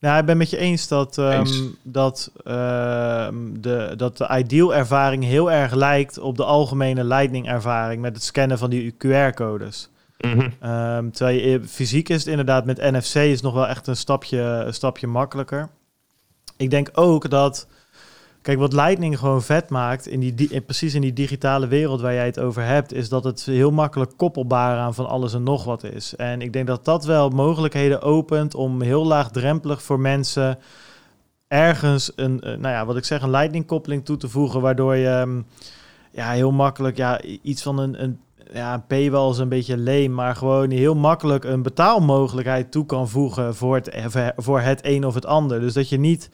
Nou, 0.00 0.18
ik 0.18 0.24
ben 0.24 0.36
met 0.36 0.50
je 0.50 0.56
eens 0.56 0.88
dat, 0.88 1.18
ehm, 1.18 1.38
Eens. 1.38 1.62
dat, 1.82 2.30
ehm, 2.44 3.34
de, 3.52 3.94
dat 3.96 4.16
de 4.16 4.28
ideal 4.38 4.74
ervaring 4.74 5.24
heel 5.24 5.52
erg 5.52 5.74
lijkt 5.74 6.18
op 6.18 6.36
de 6.36 6.44
algemene 6.44 7.04
Lightning 7.04 7.48
ervaring 7.48 8.02
met 8.02 8.14
het 8.14 8.24
scannen 8.24 8.58
van 8.58 8.70
die 8.70 8.94
QR-codes. 8.98 9.88
Mhm. 10.18 10.48
Ehm, 10.60 11.10
terwijl 11.10 11.38
je 11.38 11.60
fysiek 11.68 12.08
is 12.08 12.18
het 12.18 12.26
inderdaad 12.26 12.64
met 12.64 12.90
NFC 12.90 13.14
is 13.14 13.40
nog 13.40 13.54
wel 13.54 13.66
echt 13.68 13.86
een 13.86 13.96
stapje, 13.96 14.40
een 14.40 14.74
stapje 14.74 15.06
makkelijker. 15.06 15.68
Ik 16.60 16.70
denk 16.70 16.90
ook 16.92 17.30
dat, 17.30 17.66
kijk, 18.42 18.58
wat 18.58 18.72
Lightning 18.72 19.18
gewoon 19.18 19.42
vet 19.42 19.68
maakt, 19.70 20.06
in 20.06 20.20
die, 20.20 20.34
di- 20.34 20.48
in- 20.50 20.64
precies 20.64 20.94
in 20.94 21.00
die 21.00 21.12
digitale 21.12 21.66
wereld 21.66 22.00
waar 22.00 22.14
jij 22.14 22.26
het 22.26 22.38
over 22.40 22.64
hebt, 22.64 22.92
is 22.92 23.08
dat 23.08 23.24
het 23.24 23.44
heel 23.44 23.70
makkelijk 23.70 24.12
koppelbaar 24.16 24.78
aan 24.78 24.94
van 24.94 25.08
alles 25.08 25.34
en 25.34 25.42
nog 25.42 25.64
wat 25.64 25.84
is. 25.84 26.16
En 26.16 26.40
ik 26.42 26.52
denk 26.52 26.66
dat 26.66 26.84
dat 26.84 27.04
wel 27.04 27.28
mogelijkheden 27.30 28.02
opent 28.02 28.54
om 28.54 28.80
heel 28.82 29.06
laagdrempelig 29.06 29.82
voor 29.82 30.00
mensen 30.00 30.58
ergens 31.48 32.12
een, 32.16 32.40
eh, 32.40 32.48
nou 32.50 32.74
ja, 32.74 32.86
wat 32.86 32.96
ik 32.96 33.04
zeg, 33.04 33.22
een 33.22 33.30
Lightning 33.30 33.66
koppeling 33.66 34.04
toe 34.04 34.16
te 34.16 34.28
voegen, 34.28 34.60
waardoor 34.60 34.96
je 34.96 35.08
ehm, 35.08 35.42
ja, 36.10 36.30
heel 36.30 36.52
makkelijk 36.52 36.96
ja, 36.96 37.20
iets 37.42 37.62
van 37.62 37.78
een, 37.78 38.02
een 38.02 38.18
ja, 38.52 38.84
paywall 38.88 39.30
is 39.30 39.38
een 39.38 39.48
beetje 39.48 39.76
leem, 39.76 40.14
maar 40.14 40.36
gewoon 40.36 40.70
heel 40.70 40.94
makkelijk 40.94 41.44
een 41.44 41.62
betaalmogelijkheid 41.62 42.70
toe 42.72 42.86
kan 42.86 43.08
voegen 43.08 43.54
voor 43.54 43.74
het, 43.74 43.88
eh, 43.88 44.26
voor 44.36 44.60
het 44.60 44.80
een 44.82 45.04
of 45.04 45.14
het 45.14 45.26
ander. 45.26 45.60
Dus 45.60 45.72
dat 45.72 45.88
je 45.88 45.98
niet 45.98 46.30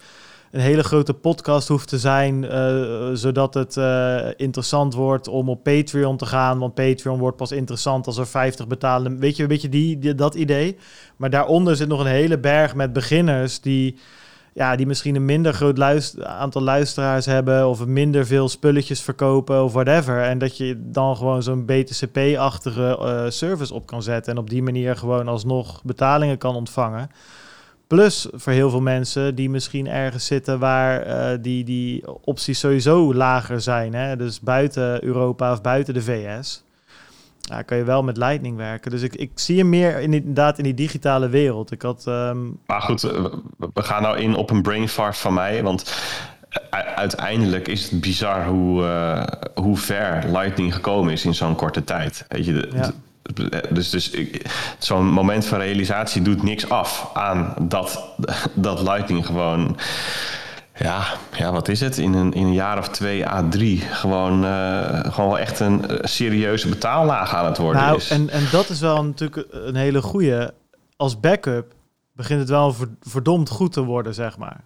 een 0.51 0.61
hele 0.61 0.85
grote 0.85 1.15
podcast 1.15 1.69
hoeft 1.69 1.89
te 1.89 1.99
zijn, 1.99 2.45
eh, 2.45 3.11
zodat 3.13 3.55
het 3.55 3.77
eh, 3.77 4.19
interessant 4.37 4.95
wordt 4.95 5.29
om 5.29 5.49
op 5.49 5.63
Patreon 5.63 6.17
te 6.17 6.27
gaan. 6.27 6.59
Want 6.59 6.75
Patreon 6.75 7.19
wordt 7.19 7.37
pas 7.37 7.53
interessant 7.53 8.07
als 8.07 8.17
er 8.19 8.27
50 8.27 8.67
betalen. 8.67 9.19
Weet 9.19 9.37
je, 9.37 9.43
een 9.43 9.49
beetje 9.49 9.69
die- 9.69 10.15
dat 10.15 10.35
idee. 10.35 10.77
Maar 11.17 11.31
daaronder 11.31 11.77
zit 11.77 11.89
nog 11.89 12.01
een 12.01 12.07
hele 12.07 12.39
berg 12.39 12.75
met 12.75 12.93
beginners 12.93 13.61
die 13.61 13.99
ja, 14.57 14.77
die 14.77 14.87
misschien 14.87 15.15
een 15.15 15.25
minder 15.25 15.55
groot 15.55 16.23
aantal 16.23 16.63
luisteraars 16.63 17.27
hebben 17.27 17.69
of 17.69 17.87
minder 17.87 18.27
veel 18.27 18.49
spulletjes 18.49 19.03
verkopen 19.03 19.65
of 19.65 19.73
whatever. 19.73 20.23
En 20.23 20.39
dat 20.39 20.57
je 20.57 20.77
dan 20.79 21.17
gewoon 21.17 21.43
zo'n 21.43 21.65
BTCP-achtige 21.65 22.99
eh, 22.99 23.31
service 23.31 23.75
op 23.75 23.87
kan 23.87 24.03
zetten 24.03 24.33
en 24.33 24.39
op 24.39 24.51
die 24.51 24.63
manier 24.63 24.97
gewoon 24.97 25.29
alsnog 25.29 25.83
betalingen 25.85 26.39
kan 26.39 26.55
ontvangen. 26.55 27.11
Plus 27.87 28.29
voor 28.33 28.53
heel 28.53 28.71
veel 28.71 28.81
mensen 28.81 29.35
die 29.35 29.51
misschien 29.51 29.89
ergens 29.89 30.27
zitten 30.27 30.59
waar 30.59 31.03
eh, 31.03 31.39
die, 31.41 31.65
die 31.65 32.05
opties 32.25 32.59
sowieso 32.59 33.15
lager 33.15 33.61
zijn. 33.61 33.95
Hè? 33.95 34.17
Dus 34.17 34.41
buiten 34.41 35.05
Europa 35.05 35.53
of 35.53 35.61
buiten 35.61 35.95
de 35.95 36.03
VS. 36.03 36.65
Ja, 37.49 37.63
kan 37.63 37.77
je 37.77 37.85
wel 37.85 38.03
met 38.03 38.17
Lightning 38.17 38.57
werken. 38.57 38.91
Dus 38.91 39.03
ik, 39.03 39.15
ik 39.15 39.31
zie 39.35 39.59
hem 39.59 39.69
meer 39.69 39.99
in, 40.01 40.15
inderdaad 40.15 40.59
in 40.59 40.65
die 40.65 40.75
digitale 40.75 41.29
wereld. 41.29 41.71
Ik 41.73 41.83
had 41.83 42.05
ehm, 42.07 42.39
Maar 42.67 42.81
goed, 42.83 43.01
we- 43.03 43.41
gaan 43.75 44.03
nou 44.03 44.19
in 44.19 44.35
op 44.35 44.51
een 44.51 44.63
brain 44.63 44.89
fart 44.89 45.17
van 45.17 45.35
mij. 45.35 45.63
Want 45.63 45.95
uiteindelijk 46.95 47.69
is 47.69 47.91
het 47.91 48.01
bizar 48.01 48.47
hoe, 48.47 48.85
eh, 48.85 49.23
hoe 49.55 49.77
ver 49.77 50.25
Lightning 50.33 50.75
gekomen 50.75 51.13
is 51.13 51.25
in 51.25 51.35
zo'n 51.35 51.55
korte 51.55 51.85
tijd. 51.85 52.25
Weet 52.29 52.45
je, 52.45 52.53
de- 52.53 52.71
Ja. 52.75 52.91
dus 53.71 53.91
dus 53.91 54.17
zo'n 54.79 55.07
moment 55.07 55.47
van 55.47 55.59
realisatie 55.59 56.23
doet 56.23 56.43
niks 56.43 56.69
af 56.69 57.11
aan 57.15 57.55
dat, 57.61 58.05
dat 58.55 58.81
Lightning 58.83 59.27
gewoon. 59.27 59.77
Ja, 60.79 61.05
ja, 61.33 61.53
wat 61.53 61.69
is 61.69 61.81
het? 61.81 61.99
In 61.99 62.15
een, 62.15 62.33
in 62.33 62.47
een 62.47 62.53
jaar 62.53 62.79
of 62.79 62.89
twee, 62.89 63.25
A3, 63.25 63.61
gewoon, 63.91 64.45
eh, 64.45 65.01
gewoon 65.13 65.29
wel 65.31 65.39
echt 65.39 65.61
een 65.61 65.89
eh, 65.89 65.97
serieuze 66.03 66.69
betaallaag 66.69 67.35
aan 67.35 67.45
het 67.45 67.59
worden 67.59 67.83
Nou, 67.83 67.97
is. 67.97 68.11
en, 68.11 68.31
en 68.31 68.43
dat 68.51 68.69
is 68.69 68.81
wel 68.81 69.05
natuurlijk 69.05 69.47
een 69.51 69.77
hele 69.77 70.03
goede. 70.03 70.55
Als 70.97 71.21
backup 71.21 71.73
begint 72.13 72.41
het 72.41 72.49
wel 72.49 72.73
ver- 72.73 72.89
verdomd 73.03 73.49
goed 73.49 73.73
te 73.73 73.81
worden, 73.85 74.15
zeg 74.15 74.39
maar. 74.39 74.61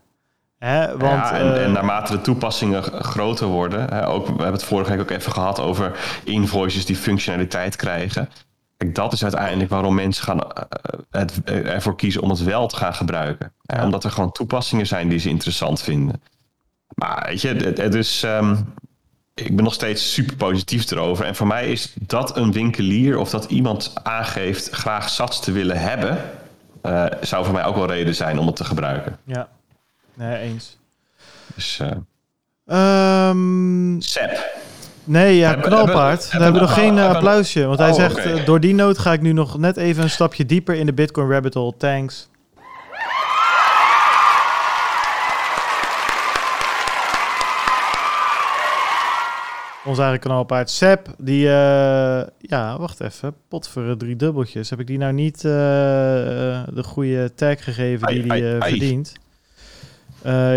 Hè? 0.58 0.86
Want, 0.88 1.00
ja, 1.28 1.32
en, 1.32 1.54
eh, 1.54 1.64
en 1.64 1.72
naarmate 1.72 2.12
de 2.12 2.20
toepassingen 2.20 2.82
groter 2.82 3.46
worden, 3.46 3.94
hè, 3.94 4.08
ook, 4.08 4.24
we 4.26 4.32
hebben 4.32 4.52
het 4.52 4.64
vorige 4.64 4.90
week 4.90 5.00
ook 5.00 5.10
even 5.10 5.32
gehad 5.32 5.60
over 5.60 5.98
invoices 6.24 6.84
die 6.86 6.96
functionaliteit 6.96 7.76
krijgen. 7.76 8.28
Kijk, 8.80 8.94
dat 8.94 9.12
is 9.12 9.22
uiteindelijk 9.22 9.70
waarom 9.70 9.94
mensen 9.94 10.24
gaan, 10.24 10.52
eh, 10.52 10.62
het, 11.10 11.44
eh, 11.44 11.74
ervoor 11.74 11.96
kiezen 11.96 12.22
om 12.22 12.30
het 12.30 12.42
wel 12.42 12.66
te 12.66 12.76
gaan 12.76 12.94
gebruiken. 12.94 13.52
Ja. 13.62 13.84
Omdat 13.84 14.04
er 14.04 14.10
gewoon 14.10 14.32
toepassingen 14.32 14.86
zijn 14.86 15.08
die 15.08 15.18
ze 15.18 15.28
interessant 15.28 15.82
vinden. 15.82 16.22
Maar 16.94 17.26
weet 17.28 17.40
je, 17.40 17.48
het, 17.48 17.78
het 17.78 17.94
is, 17.94 18.22
ehm, 18.22 18.56
ik 19.34 19.56
ben 19.56 19.64
nog 19.64 19.74
steeds 19.74 20.12
super 20.12 20.36
positief 20.36 20.90
erover. 20.90 21.24
En 21.24 21.34
voor 21.34 21.46
mij 21.46 21.70
is 21.70 21.94
dat 22.00 22.36
een 22.36 22.52
winkelier 22.52 23.18
of 23.18 23.30
dat 23.30 23.44
iemand 23.44 23.92
aangeeft 24.02 24.70
graag 24.70 25.08
sats 25.08 25.40
te 25.40 25.52
willen 25.52 25.80
hebben, 25.80 26.30
eh, 26.82 27.06
zou 27.20 27.44
voor 27.44 27.54
mij 27.54 27.64
ook 27.64 27.76
wel 27.76 27.86
reden 27.86 28.14
zijn 28.14 28.38
om 28.38 28.46
het 28.46 28.56
te 28.56 28.64
gebruiken. 28.64 29.18
ja, 29.24 29.48
nee, 30.14 30.38
eens. 30.38 30.78
Dus 31.54 31.78
eh 31.80 31.90
Ehm, 32.66 34.00
Sep. 34.00 34.58
Nee, 35.10 35.36
ja, 35.36 35.48
Hebben- 35.48 35.66
knalpaard. 35.66 36.20
hebben- 36.22 36.38
We 36.38 36.42
hebben 36.44 36.60
nog 36.60 36.74
hebben- 36.74 36.84
geen 36.84 36.92
oh, 36.92 36.98
eh, 36.98 37.04
hebben- 37.04 37.16
applausje. 37.16 37.66
Want 37.66 37.78
hij 37.78 37.88
Oh, 37.88 37.94
zegt, 37.94 38.16
eh, 38.16 38.44
door 38.46 38.60
die 38.60 38.74
noot 38.74 38.98
ga 38.98 39.12
ik 39.12 39.20
nu 39.20 39.32
nog 39.32 39.58
net 39.58 39.76
even 39.76 40.02
een 40.02 40.10
stapje 40.10 40.46
dieper 40.46 40.74
in 40.74 40.86
de 40.86 40.92
Bitcoin 40.92 41.30
rabbit 41.30 41.54
hole. 41.54 41.74
Thanks. 41.76 42.28
Ons 49.84 49.98
eigen 49.98 50.18
knalpaard 50.20 50.70
Sep, 50.70 51.08
die, 51.18 51.46
eh, 51.46 52.22
ja, 52.38 52.78
wacht 52.78 53.00
even, 53.00 53.34
potveren 53.48 53.98
drie 53.98 54.16
dubbeltjes. 54.16 54.70
Heb 54.70 54.80
ik 54.80 54.86
die 54.86 54.98
nou 54.98 55.12
niet 55.12 55.40
de 55.40 56.82
goede 56.84 57.34
tag 57.34 57.64
gegeven 57.64 58.08
die 58.08 58.32
ai. 58.32 58.58
verdient? 58.60 59.12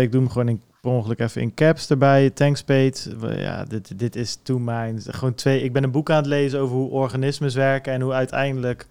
Ik 0.00 0.12
doe 0.12 0.20
hem 0.20 0.28
gewoon 0.30 0.48
in, 0.48 0.62
per 0.84 1.20
even 1.20 1.40
in 1.40 1.54
caps 1.54 1.90
erbij. 1.90 2.30
Thanks, 2.30 2.62
Pete. 2.62 3.16
Ja, 3.36 3.64
dit, 3.64 3.98
dit 3.98 4.16
is 4.16 4.38
to 4.42 4.58
mine. 4.58 4.94
Gewoon 5.06 5.34
twee. 5.34 5.62
Ik 5.62 5.72
ben 5.72 5.82
een 5.82 5.90
boek 5.90 6.10
aan 6.10 6.16
het 6.16 6.26
lezen 6.26 6.60
over 6.60 6.76
hoe 6.76 6.90
organismes 6.90 7.54
werken 7.54 7.92
en 7.92 8.00
hoe 8.00 8.12
uiteindelijk 8.12 8.88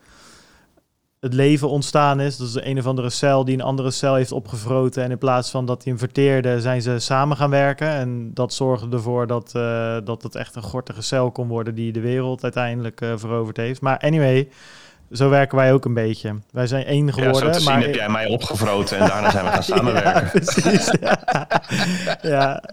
het 1.19 1.34
leven 1.34 1.69
ontstaan 1.69 2.19
is. 2.19 2.38
Dat 2.38 2.47
is 2.47 2.56
een 2.56 2.77
of 2.77 2.86
andere 2.86 3.10
cel 3.10 3.45
die 3.45 3.53
een 3.56 3.62
andere 3.62 3.91
cel 3.91 4.15
heeft 4.15 4.32
opgevroten. 4.32 5.03
En 5.03 5.12
in 5.12 5.17
plaats 5.17 5.49
van 5.49 5.65
dat 5.65 5.84
die 5.84 5.91
hem 5.91 6.01
verteerde, 6.01 6.62
zijn 6.62 6.82
ze 6.82 6.99
samen 6.99 7.38
gaan 7.38 7.49
werken. 7.49 7.88
En 7.88 8.34
dat 8.34 8.53
zorgde 8.53 8.95
ervoor 8.95 9.27
dat, 9.27 9.51
eh, 9.56 9.97
dat 10.03 10.23
het 10.23 10.36
echt 10.36 10.56
een 10.56 10.62
gortige 10.62 11.01
cel 11.01 11.32
kon 11.32 11.47
worden 11.47 11.75
die 11.75 11.91
de 11.91 11.99
wereld 11.99 12.43
uiteindelijk 12.43 13.01
eh, 13.01 13.12
veroverd 13.15 13.58
heeft. 13.58 13.82
Maar 13.82 13.97
anyway, 13.97 14.49
zo 15.13 15.30
werken 15.30 15.58
wij 15.58 15.73
ook 15.73 15.86
een 15.86 15.93
beetje. 15.93 16.36
Wij 16.52 16.67
zijn 16.67 16.86
één 16.86 17.06
Ja, 17.06 17.12
geworden. 17.12 17.39
zo 17.41 17.49
te 17.49 17.60
zien 17.60 17.71
maar 17.73 17.82
heb 17.82 17.95
jij 17.95 18.10
mij 18.10 18.26
opgevroten 18.28 18.97
en 18.97 19.08
daarna 19.08 19.32
zijn 19.32 19.45
we 19.45 19.52
gaan 19.52 19.63
samenwerken. 19.73 20.12
ja, 20.13 20.30
precies. 20.30 20.93
ja. 21.02 21.19
ja, 22.36 22.63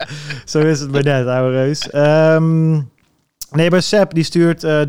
zo 0.44 0.58
is 0.58 0.80
het 0.80 0.90
maar 0.92 1.02
net, 1.02 1.26
ouwe 1.26 1.50
reus. 1.50 1.90
Ehm, 1.90 2.70
nee, 3.50 3.70
maar 3.70 3.82
Seb 3.82 4.14
die 4.14 4.24
stuurt 4.24 4.64
eh 4.64 4.80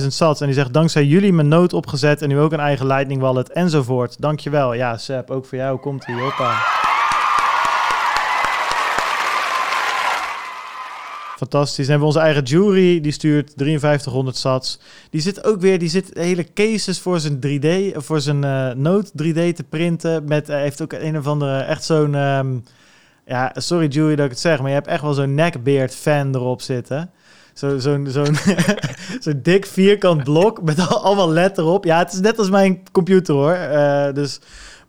13.000 0.00 0.06
sats 0.06 0.40
en 0.40 0.46
die 0.46 0.54
zegt... 0.54 0.72
dankzij 0.72 1.04
jullie 1.04 1.32
mijn 1.32 1.48
nood 1.48 1.72
opgezet 1.72 2.22
en 2.22 2.28
nu 2.28 2.38
ook 2.38 2.52
een 2.52 2.60
eigen 2.60 2.86
Lightning 2.86 3.20
Wallet 3.20 3.52
enzovoort. 3.52 4.20
Dankjewel. 4.20 4.72
Ja, 4.74 4.96
Seb, 4.96 5.30
ook 5.30 5.46
voor 5.46 5.58
jou 5.58 5.78
komt 5.78 6.06
hij. 6.06 6.14
Hoppa. 6.20 6.54
Fantastisch. 11.40 11.86
Hebben 11.88 12.08
we 12.08 12.14
onze 12.14 12.24
eigen 12.26 12.42
jury, 12.42 13.00
die 13.00 13.12
stuurt 13.12 13.52
5300 13.56 14.36
sats. 14.36 14.80
Die 15.10 15.20
zit 15.20 15.44
ook 15.44 15.60
weer, 15.60 15.78
die 15.78 15.88
zit 15.88 16.10
hele 16.12 16.46
cases 16.54 16.98
voor 16.98 17.20
zijn 17.20 17.38
3D, 17.46 17.96
voor 17.96 18.20
zijn 18.20 18.44
eh 18.44 18.70
Note 18.70 19.10
3D 19.22 19.54
te 19.56 19.64
printen. 19.68 20.24
Met, 20.24 20.46
hij 20.46 20.62
heeft 20.62 20.82
ook 20.82 20.92
een 20.92 21.18
of 21.18 21.26
andere, 21.26 21.58
echt 21.58 21.84
zo'n, 21.84 22.14
ehm, 22.14 22.56
ja, 23.26 23.52
sorry 23.54 23.86
Jury 23.86 24.16
dat 24.16 24.24
ik 24.24 24.30
het 24.30 24.40
zeg, 24.40 24.58
maar 24.58 24.68
je 24.68 24.74
hebt 24.74 24.86
echt 24.86 25.02
wel 25.02 25.12
zo'n 25.14 25.34
neckbeard 25.34 25.94
fan 25.94 26.34
erop 26.34 26.62
zitten. 26.62 27.10
Zo- 27.54 27.78
Zo'n 27.78 28.06
zo'n 28.10 28.34
zo'n 29.24 29.40
dik 29.42 29.66
vierkant 29.66 30.24
blok 30.24 30.62
met 30.62 30.78
al- 30.88 31.02
allemaal 31.04 31.30
letter 31.30 31.64
op. 31.64 31.84
Ja, 31.84 31.98
het 31.98 32.12
is 32.12 32.20
net 32.20 32.38
als 32.38 32.50
mijn 32.50 32.82
computer 32.92 33.34
hoor. 33.34 33.52
Eh, 33.52 34.14
dus 34.14 34.40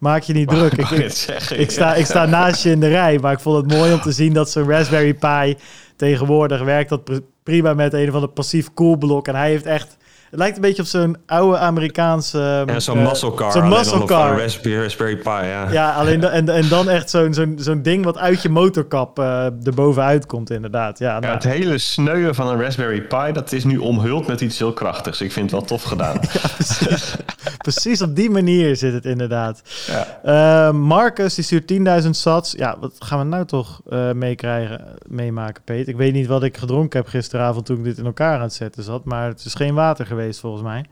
maak 0.02 0.24
je 0.24 0.34
niet 0.34 0.48
druk. 0.48 0.72
Ik, 0.72 0.90
ik, 0.90 1.12
zeggen? 1.12 1.60
ik 1.60 1.72
sta, 1.72 1.96
ik 1.96 2.06
sta 2.06 2.26
naast 2.26 2.64
je 2.64 2.72
in 2.72 2.80
de 2.80 2.88
rij, 2.88 3.20
maar 3.20 3.34
ik 3.34 3.40
vond 3.40 3.58
het 3.58 3.78
mooi 3.78 3.94
om 3.94 4.02
te 4.02 4.12
zien 4.12 4.34
dat 4.34 4.50
zo'n 4.50 4.70
Raspberry 4.70 5.14
Pi 5.14 5.56
tegenwoordig 5.96 6.62
werkt 6.64 6.90
dat 6.90 7.04
pr- 7.04 7.18
prima 7.44 7.74
met 7.74 7.94
een 7.94 8.08
of 8.08 8.14
ander 8.14 8.30
passief 8.30 8.74
koelblok. 8.74 9.28
En 9.28 9.36
hij 9.36 9.50
heeft 9.50 9.66
echt, 9.66 9.98
het 10.32 10.40
lijkt 10.40 10.56
een 10.56 10.62
beetje 10.62 10.82
op 10.82 10.88
zo'n 10.88 11.18
oude 11.26 11.58
Amerikaanse... 11.58 12.64
Ja, 12.68 12.80
zo'n 12.80 12.98
eh, 12.98 13.08
muscle 13.08 13.34
car. 13.34 13.52
Zo'n 13.52 13.70
muscle 13.70 14.06
car. 14.06 14.40
Raspberry, 14.40 14.82
Raspberry 14.82 15.16
Pi, 15.16 15.30
ja. 15.30 15.72
Ja, 15.72 15.92
alleen 15.94 16.20
da- 16.20 16.30
en, 16.30 16.50
en 16.50 16.68
dan 16.70 16.90
echt 16.90 17.10
zo'n 17.10 17.34
zo'n 17.34 17.56
zo'n 17.60 17.82
ding 17.82 18.04
wat 18.06 18.18
uit 18.18 18.42
je 18.42 18.50
motorkap 18.50 19.20
eh 19.20 19.46
erbovenuit 19.64 20.26
komt 20.26 20.50
inderdaad. 20.50 21.00
Ja, 21.00 21.10
Ja, 21.14 21.20
nou, 21.20 21.34
het 21.34 21.44
hele 21.44 21.78
sneuwen 21.78 22.36
van 22.36 22.48
een 22.48 22.62
Raspberry 22.62 23.02
Pi, 23.02 23.32
dat 23.32 23.52
is 23.52 23.64
nu 23.64 23.78
omhuld 23.78 24.28
met 24.28 24.42
iets 24.42 24.60
heel 24.60 24.74
krachtigs. 24.74 25.22
Ik 25.22 25.32
vind 25.32 25.52
het 25.52 25.60
wel 25.60 25.68
tof 25.70 25.84
gedaan. 25.84 26.20
precies, 26.58 27.16
precies 27.58 28.02
op 28.02 28.16
die 28.16 28.30
manier 28.30 28.76
zit 28.76 28.94
het 28.94 29.06
inderdaad. 29.06 29.62
Ja. 29.88 30.20
Eh, 30.68 30.74
Marcus, 30.74 31.36
die 31.36 31.44
stuurt 31.44 31.74
10.000 32.04 32.10
sats. 32.10 32.52
Ja, 32.58 32.76
wat 32.80 32.94
gaan 33.00 33.20
we 33.20 33.26
nou 33.26 33.46
toch 33.46 33.82
eh, 33.90 34.12
meekrijgen, 34.12 34.86
meemaken, 35.08 35.64
Peet? 35.64 35.88
Ik 35.88 35.96
weet 35.98 36.14
niet 36.14 36.28
wat 36.28 36.44
ik 36.44 36.58
gedronken 36.58 37.00
heb 37.00 37.08
gisteravond 37.10 37.66
toen 37.66 37.78
ik 37.78 37.84
dit 37.84 37.98
in 37.98 38.06
elkaar 38.06 38.36
aan 38.36 38.42
het 38.42 38.54
zetten 38.54 38.84
zat. 38.84 39.06
Maar 39.06 39.28
het 39.28 39.46
is 39.46 39.54
geen 39.54 39.74
water 39.74 40.06
geweest, 40.06 40.20
volgens 40.30 40.64
mij. 40.64 40.86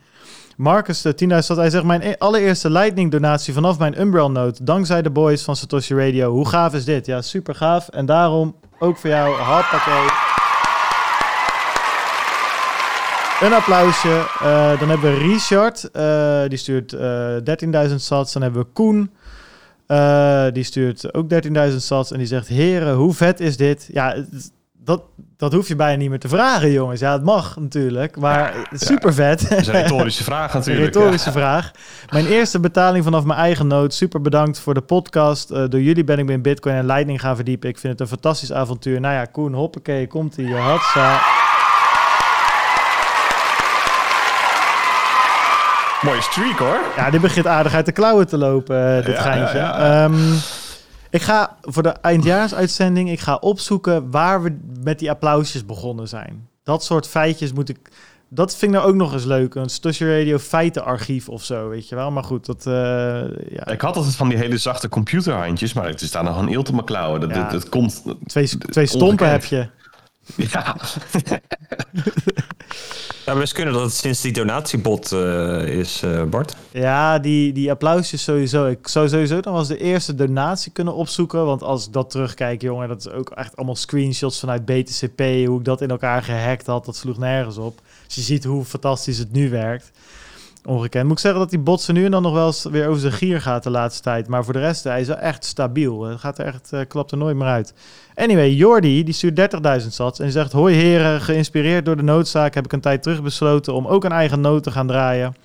Marcus, 0.57 1.01
de 1.01 1.15
10.000 1.15 1.45
zat. 1.45 1.57
Hij 1.57 1.69
zegt, 1.69 1.83
mijn 1.83 2.01
e- 2.01 2.15
allereerste 2.17 2.69
Lightning 2.69 3.11
donatie 3.11 3.53
vanaf 3.53 3.79
mijn 3.79 3.99
Umbrel 4.01 4.31
Note. 4.31 4.63
Dankzij 4.63 5.01
de 5.01 5.09
boys 5.09 5.43
van 5.43 5.55
Satoshi 5.55 5.95
Radio. 5.95 6.31
Hoe 6.31 6.47
gaaf 6.47 6.73
is 6.73 6.85
dit? 6.85 7.05
Ja, 7.05 7.21
super 7.21 7.55
gaaf. 7.55 7.87
En 7.89 8.05
daarom 8.05 8.55
ook 8.79 8.97
voor 8.97 9.09
jou, 9.09 9.29
hoppakee. 9.41 10.07
Een 13.41 13.53
applausje. 13.53 14.25
Eh, 14.41 14.79
dan 14.79 14.89
hebben 14.89 15.11
we 15.13 15.17
Richard. 15.17 15.91
eh, 15.91 16.41
die 16.47 16.57
stuurt 16.57 16.93
eh 16.93 17.35
13.000 17.43 17.95
sats. 18.01 18.33
Dan 18.33 18.41
hebben 18.41 18.61
we 18.61 18.67
Koen. 18.73 19.11
die 20.53 20.63
stuurt 20.63 21.13
ook 21.13 21.29
13.000 21.29 21.81
sats. 21.83 22.11
En 22.11 22.17
die 22.17 22.27
zegt, 22.27 22.47
heren, 22.47 22.93
hoe 22.95 23.13
vet 23.13 23.39
is 23.39 23.57
dit? 23.57 23.89
Ja, 23.91 24.13
het- 24.13 24.51
dat, 24.89 25.01
dat 25.37 25.53
hoef 25.53 25.67
je 25.67 25.75
bijna 25.75 25.97
niet 25.97 26.09
meer 26.09 26.19
te 26.19 26.27
vragen, 26.27 26.71
jongens. 26.71 26.99
Ja, 26.99 27.11
het 27.11 27.23
mag 27.23 27.55
natuurlijk. 27.59 28.17
Maar 28.17 28.53
super 28.71 29.13
vet. 29.13 29.49
Dat 29.49 29.59
is 29.59 29.67
een 29.67 29.73
retorische 29.81 30.23
vraag 30.23 30.53
Een 30.53 30.59
natuurlijk. 30.59 30.93
retorische 30.93 31.31
vraag. 31.31 31.71
Mijn 32.09 32.25
eerste 32.25 32.59
betaling 32.59 33.03
vanaf 33.03 33.23
mijn 33.23 33.39
eigen 33.39 33.67
nood. 33.67 33.93
Super 33.93 34.21
bedankt 34.21 34.59
voor 34.59 34.73
de 34.73 34.81
podcast. 34.81 35.51
Eh, 35.51 35.63
door 35.69 35.81
jullie 35.81 36.03
ben 36.03 36.19
ik 36.19 36.29
in 36.29 36.41
Bitcoin 36.41 36.75
en 36.75 36.85
Lightning 36.85 37.21
gaan 37.21 37.35
verdiepen. 37.35 37.69
Ik 37.69 37.77
vind 37.77 37.91
het 37.91 38.01
een 38.01 38.07
fantastisch 38.07 38.53
avontuur. 38.53 38.99
Nou 38.99 39.13
ja, 39.13 39.25
Koen, 39.25 39.53
hoppakee, 39.53 40.07
komt 40.07 40.37
ie. 40.37 40.55
Hatsa. 40.55 41.19
Mooie 46.01 46.21
streak 46.21 46.57
hoor. 46.59 46.79
Ja, 46.95 47.09
dit 47.09 47.21
begint 47.21 47.47
aardig 47.47 47.73
uit 47.73 47.85
de 47.85 47.91
klauwen 47.91 48.27
te 48.27 48.37
lopen, 48.37 48.97
eh, 48.97 49.05
dit 49.05 49.15
Ja, 49.15 49.21
geintje. 49.21 49.57
ja, 49.57 49.77
ja. 49.79 50.03
Ehm, 50.03 50.13
ik 51.09 51.21
ga 51.21 51.57
voor 51.61 51.83
de 51.83 51.89
eindjaarsuitzending, 51.89 53.09
ik 53.11 53.19
ga 53.19 53.35
opzoeken 53.35 54.11
waar 54.11 54.43
we 54.43 54.57
met 54.83 54.99
die 54.99 55.09
applausjes 55.09 55.65
begonnen 55.65 56.07
zijn. 56.07 56.47
Dat 56.63 56.83
soort 56.83 57.07
feitjes 57.07 57.53
moet 57.53 57.69
ik... 57.69 57.77
Dat 58.31 58.55
vind 58.55 58.71
ik 58.73 58.77
nou 58.77 58.89
ook 58.89 58.95
nog 58.95 59.13
eens 59.13 59.25
leuk. 59.25 59.55
Een 59.55 59.69
Stusje 59.69 60.17
Radio 60.17 60.37
feitenarchief 60.37 61.29
of 61.29 61.43
zo, 61.43 61.69
weet 61.69 61.89
je 61.89 61.95
wel. 61.95 62.11
Maar 62.11 62.23
goed, 62.23 62.45
dat... 62.45 62.65
eh, 62.65 62.73
ja, 63.49 63.67
Ik 63.67 63.81
had 63.81 63.95
altijd 63.95 64.15
van 64.15 64.29
die 64.29 64.37
hele 64.37 64.57
zachte 64.57 64.89
computerhandjes, 64.89 65.73
maar 65.73 65.87
het 65.87 66.01
is 66.01 66.11
daar 66.11 66.23
nog 66.23 66.37
een 66.37 66.49
mijn 66.71 66.83
klauwen. 66.85 67.19
Dat, 67.21 67.29
Ja. 67.29 67.35
dat, 67.41 67.51
dat 67.51 67.69
komt... 67.69 68.03
twee, 68.25 68.47
twee 68.57 68.85
stompen 68.85 69.29
heb 69.29 69.43
je. 69.45 69.67
Ja. 70.35 70.75
Ja, 73.29 73.35
best 73.35 73.53
kunnen 73.53 73.73
dat 73.73 73.83
het 73.83 73.93
sinds 73.93 74.21
die 74.21 74.31
donatiebot 74.31 75.11
eh, 75.11 75.63
is, 75.63 76.01
eh, 76.03 76.23
Bart. 76.23 76.55
Ja, 76.71 77.19
die, 77.19 77.53
die 77.53 77.71
applausjes 77.71 78.23
sowieso. 78.23 78.65
Ik 78.65 78.87
zou 78.87 79.09
sowieso 79.09 79.39
wel 79.41 79.57
eens 79.57 79.67
de 79.67 79.77
eerste 79.77 80.15
donatie 80.15 80.71
kunnen 80.71 80.93
opzoeken. 80.93 81.45
Want 81.45 81.63
als 81.63 81.87
ik 81.87 81.93
dat 81.93 82.09
terugkijk, 82.09 82.61
jongen, 82.61 82.87
dat 82.87 82.99
is 82.99 83.09
ook 83.09 83.29
echt 83.29 83.55
allemaal 83.55 83.75
screenshots 83.75 84.39
vanuit 84.39 84.65
BTCP. 84.65 85.19
Hoe 85.19 85.59
ik 85.59 85.65
dat 85.65 85.81
in 85.81 85.89
elkaar 85.89 86.23
gehackt 86.23 86.65
had, 86.65 86.85
dat 86.85 86.95
sloeg 86.95 87.17
nergens 87.17 87.57
op. 87.57 87.81
Dus 88.05 88.15
je 88.15 88.21
ziet 88.21 88.43
hoe 88.43 88.65
fantastisch 88.65 89.17
het 89.17 89.31
nu 89.31 89.49
werkt. 89.49 89.91
Ongekend. 90.69 91.03
Moet 91.03 91.13
ik 91.13 91.19
zeggen 91.19 91.39
dat 91.39 91.49
die 91.49 91.59
botsen 91.59 91.93
nu 91.93 92.05
en 92.05 92.11
dan 92.11 92.21
nog 92.21 92.33
wel 92.33 92.45
eens 92.45 92.63
weer 92.63 92.87
over 92.87 93.01
zijn 93.01 93.13
gier 93.13 93.41
gaat 93.41 93.63
de 93.63 93.69
laatste 93.69 94.01
tijd. 94.01 94.27
Maar 94.27 94.43
voor 94.43 94.53
de 94.53 94.59
rest, 94.59 94.83
hij 94.83 95.01
is 95.01 95.07
wel 95.07 95.17
echt 95.17 95.45
stabiel. 95.45 96.03
Het 96.03 96.19
gaat 96.19 96.37
er 96.37 96.45
echt, 96.45 96.73
klapt 96.87 97.11
er 97.11 97.17
nooit 97.17 97.35
meer 97.35 97.47
uit. 97.47 97.73
Anyway, 98.15 98.51
Jordi, 98.51 99.03
die 99.03 99.13
stuurt 99.13 99.81
30.000 99.81 99.87
sats 99.87 100.19
en 100.19 100.31
zegt... 100.31 100.51
Hoi 100.51 100.75
heren, 100.75 101.21
geïnspireerd 101.21 101.85
door 101.85 101.95
de 101.95 102.03
noodzaak 102.03 102.53
heb 102.53 102.65
ik 102.65 102.73
een 102.73 102.81
tijd 102.81 103.03
terug 103.03 103.23
besloten 103.23 103.73
om 103.73 103.87
ook 103.87 104.03
een 104.03 104.11
eigen 104.11 104.41
nood 104.41 104.63
te 104.63 104.71
gaan 104.71 104.87
draaien. 104.87 105.35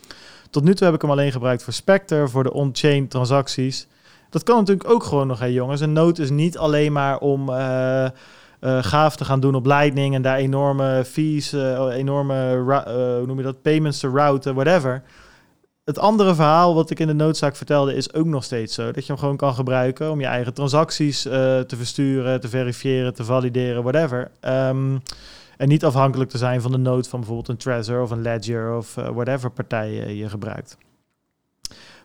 Tot 0.50 0.64
nu 0.64 0.74
toe 0.74 0.86
heb 0.86 0.94
ik 0.94 1.02
hem 1.02 1.10
alleen 1.10 1.32
gebruikt 1.32 1.62
voor 1.62 1.72
Spectre, 1.72 2.28
voor 2.28 2.42
de 2.42 2.52
on-chain 2.52 3.08
transacties. 3.08 3.86
Dat 4.30 4.42
kan 4.42 4.56
natuurlijk 4.58 4.90
ook 4.90 5.04
gewoon 5.04 5.26
nog, 5.26 5.38
hè 5.38 5.46
jongens. 5.46 5.80
Een 5.80 5.92
nood 5.92 6.18
is 6.18 6.30
niet 6.30 6.58
alleen 6.58 6.92
maar 6.92 7.18
om 7.18 7.48
eh, 7.48 8.06
eh, 8.64 8.82
gaaf 8.82 9.16
te 9.16 9.24
gaan 9.24 9.40
doen 9.40 9.54
op 9.54 9.66
Lightning... 9.66 10.14
en 10.14 10.22
daar 10.22 10.36
enorme 10.36 11.04
fees, 11.06 11.52
eh, 11.52 11.86
enorme, 11.92 12.34
eh, 12.34 12.92
hoe 12.92 13.26
noem 13.26 13.36
je 13.36 13.42
dat, 13.42 13.62
payments 13.62 13.98
te 13.98 14.08
routen, 14.08 14.54
whatever... 14.54 15.02
Het 15.84 15.98
andere 15.98 16.34
verhaal 16.34 16.74
wat 16.74 16.90
ik 16.90 17.00
in 17.00 17.06
de 17.06 17.12
noodzaak 17.12 17.56
vertelde 17.56 17.94
is 17.94 18.14
ook 18.14 18.26
nog 18.26 18.44
steeds 18.44 18.74
zo. 18.74 18.92
Dat 18.92 19.06
je 19.06 19.12
hem 19.12 19.20
gewoon 19.20 19.36
kan 19.36 19.54
gebruiken 19.54 20.10
om 20.10 20.20
je 20.20 20.26
eigen 20.26 20.54
transacties 20.54 21.22
te 21.22 21.74
versturen, 21.76 22.40
te 22.40 22.48
verifiëren, 22.48 23.14
te 23.14 23.24
valideren, 23.24 23.82
whatever. 23.82 24.30
Ehm, 24.40 24.98
en 25.56 25.68
niet 25.68 25.84
afhankelijk 25.84 26.30
te 26.30 26.38
zijn 26.38 26.60
van 26.60 26.72
de 26.72 26.78
nood 26.78 27.08
van 27.08 27.18
bijvoorbeeld 27.18 27.48
een 27.48 27.56
Trezor 27.56 28.02
of 28.02 28.10
een 28.10 28.22
Ledger 28.22 28.76
of 28.76 28.94
whatever 28.94 29.50
partij 29.50 30.14
je 30.14 30.28
gebruikt. 30.28 30.76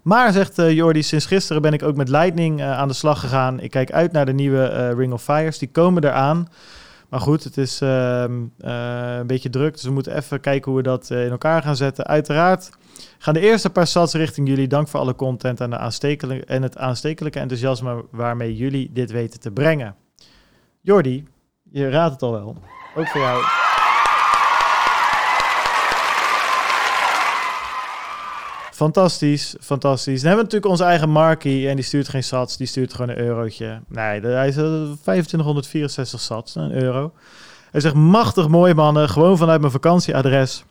Maar, 0.04 0.32
zegt 0.32 0.60
eh, 0.60 0.72
Jordi, 0.72 1.04
sinds 1.04 1.26
gisteren 1.26 1.62
ben 1.62 1.74
ik 1.74 1.84
ook 1.84 1.96
met 1.96 2.10
Lightning 2.10 2.60
eh, 2.60 2.78
aan 2.78 2.88
de 2.88 2.94
slag 2.94 3.20
gegaan. 3.20 3.60
Ik 3.60 3.72
kijk 3.72 3.92
uit 3.92 4.12
naar 4.12 4.26
de 4.26 4.34
nieuwe 4.34 4.64
eh, 4.64 4.94
Ring 4.94 5.14
of 5.14 5.24
Fires. 5.24 5.58
Die 5.58 5.72
komen 5.72 6.04
eraan. 6.04 6.48
Maar 7.10 7.20
goed, 7.20 7.44
het 7.44 7.58
is 7.58 7.82
ehm, 7.82 8.44
eh, 8.58 9.16
een 9.18 9.28
beetje 9.28 9.50
druk. 9.50 9.74
Dus 9.74 9.84
we 9.84 9.92
moeten 9.92 10.18
even 10.18 10.40
kijken 10.40 10.72
hoe 10.72 10.82
we 10.82 10.88
dat 10.88 11.10
in 11.10 11.30
elkaar 11.30 11.62
gaan 11.62 11.76
zetten. 11.76 12.06
Uiteraard 12.06 12.70
gaan 13.18 13.34
de 13.34 13.40
eerste 13.40 13.70
paar 13.70 13.88
sats 13.88 14.14
richting 14.14 14.48
jullie. 14.48 14.68
Dank 14.68 14.88
voor 14.88 15.00
alle 15.00 15.16
content 15.16 15.62
en, 15.62 15.70
de 15.70 15.78
aanstekelijke, 15.78 16.46
en 16.46 16.62
het 16.62 16.78
aanstekelijke 16.78 17.40
enthousiasme 17.40 18.06
waarmee 18.12 18.56
jullie 18.56 18.90
dit 18.94 19.12
weten 19.12 19.40
te 19.40 19.52
brengen. 19.52 19.96
Jordi, 20.82 21.28
je 21.72 21.90
raadt 21.90 22.14
het 22.14 22.22
al 22.22 22.32
wel. 22.32 22.58
Ook 22.96 23.08
voor 23.08 23.22
jou. 23.22 23.69
Fantastisch, 28.80 29.56
fantastisch. 29.62 30.22
Dan 30.22 30.28
hebben 30.28 30.38
we 30.38 30.44
natuurlijk 30.44 30.72
onze 30.72 30.84
eigen 30.84 31.10
Markie 31.10 31.70
en 31.70 31.76
die 31.76 31.86
stuurt 31.86 32.10
geen 32.10 32.24
sats, 32.24 32.58
die 32.58 32.68
stuurt 32.68 32.94
gewoon 32.94 33.10
een 33.10 33.24
eurotje. 33.24 33.82
Nee, 33.88 34.22
hij 34.22 34.48
is 34.48 34.58
eh, 34.58 34.64
2564 35.02 36.20
sats, 36.20 36.56
een 36.56 36.72
euro. 36.72 37.12
Hij 37.72 37.82
zegt, 37.82 37.96
machtig 37.96 38.48
mooi 38.48 38.74
mannen, 38.74 39.10
gewoon 39.10 39.38
vanuit 39.38 39.60
mijn 39.60 39.72
vakantieadres. 39.72 40.64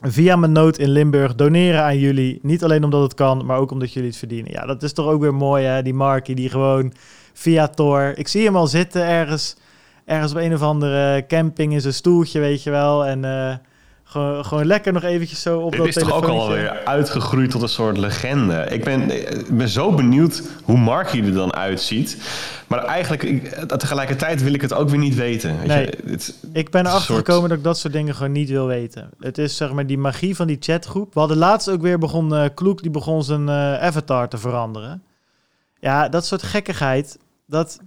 Via 0.00 0.36
mijn 0.36 0.52
nood 0.52 0.78
in 0.78 0.88
Limburg 0.88 1.34
doneren 1.34 1.82
aan 1.82 1.98
jullie. 1.98 2.38
Niet 2.42 2.64
alleen 2.64 2.84
omdat 2.84 3.02
het 3.02 3.14
kan, 3.14 3.46
maar 3.46 3.58
ook 3.58 3.70
omdat 3.70 3.92
jullie 3.92 4.08
het 4.08 4.18
verdienen. 4.18 4.52
Ja, 4.52 4.66
dat 4.66 4.82
is 4.82 4.92
toch 4.92 5.06
ook 5.06 5.20
weer 5.20 5.34
mooi 5.34 5.64
hè, 5.64 5.82
die 5.82 5.94
Markie 5.94 6.34
die 6.34 6.50
gewoon 6.50 6.92
via 7.32 7.68
Tor... 7.68 8.18
Ik 8.18 8.28
zie 8.28 8.44
hem 8.44 8.56
al 8.56 8.66
zitten 8.66 9.02
ergens, 9.02 9.56
ergens 10.04 10.32
op 10.32 10.38
een 10.38 10.54
of 10.54 10.62
andere 10.62 11.24
camping 11.26 11.72
in 11.72 11.80
zijn 11.80 11.94
stoeltje, 11.94 12.40
weet 12.40 12.62
je 12.62 12.70
wel. 12.70 13.06
En 13.06 13.24
eh, 13.24 13.54
gewoon, 14.08 14.44
gewoon 14.44 14.66
lekker 14.66 14.92
nog 14.92 15.02
eventjes 15.02 15.42
zo 15.42 15.58
op 15.60 15.70
Dit 15.70 15.78
dat 15.80 15.88
is 15.88 15.94
toch 15.94 16.12
ook 16.12 16.24
alweer 16.24 16.84
uitgegroeid 16.84 17.50
tot 17.50 17.62
een 17.62 17.68
soort 17.68 17.96
legende. 17.96 18.66
Ik 18.70 18.84
ben, 18.84 19.10
ik 19.38 19.56
ben 19.56 19.68
zo 19.68 19.92
benieuwd 19.94 20.42
hoe 20.64 20.78
Marky 20.78 21.20
er 21.22 21.34
dan 21.34 21.54
uitziet. 21.54 22.16
Maar 22.66 22.84
eigenlijk, 22.84 23.22
ik, 23.22 23.54
tegelijkertijd 23.78 24.42
wil 24.42 24.54
ik 24.54 24.60
het 24.60 24.72
ook 24.72 24.88
weer 24.88 24.98
niet 24.98 25.14
weten. 25.14 25.58
Weet 25.58 25.66
Nee. 25.66 25.86
je, 25.86 26.10
het, 26.10 26.34
Ik 26.52 26.70
ben 26.70 26.86
erachter 26.86 27.04
soort- 27.14 27.26
gekomen 27.26 27.48
dat 27.48 27.58
ik 27.58 27.64
dat 27.64 27.78
soort 27.78 27.92
dingen 27.92 28.14
gewoon 28.14 28.32
niet 28.32 28.48
wil 28.50 28.66
weten. 28.66 29.10
Het 29.20 29.38
is 29.38 29.56
zeg 29.56 29.72
maar 29.72 29.86
die 29.86 29.98
magie 29.98 30.36
van 30.36 30.46
die 30.46 30.56
chatgroep. 30.60 31.14
We 31.14 31.18
hadden 31.20 31.36
laatst 31.38 31.70
ook 31.70 31.80
weer 31.80 31.98
begon 31.98 32.34
eh 32.34 32.44
Kloek, 32.54 32.82
die 32.82 32.90
begon 32.90 33.22
zijn 33.24 33.48
eh, 33.48 33.82
avatar 33.82 34.28
te 34.28 34.38
veranderen. 34.38 35.02
Ja, 35.80 36.08
dat 36.08 36.26
soort 36.26 36.42
gekkigheid. 36.42 37.18
Dat. 37.46 37.78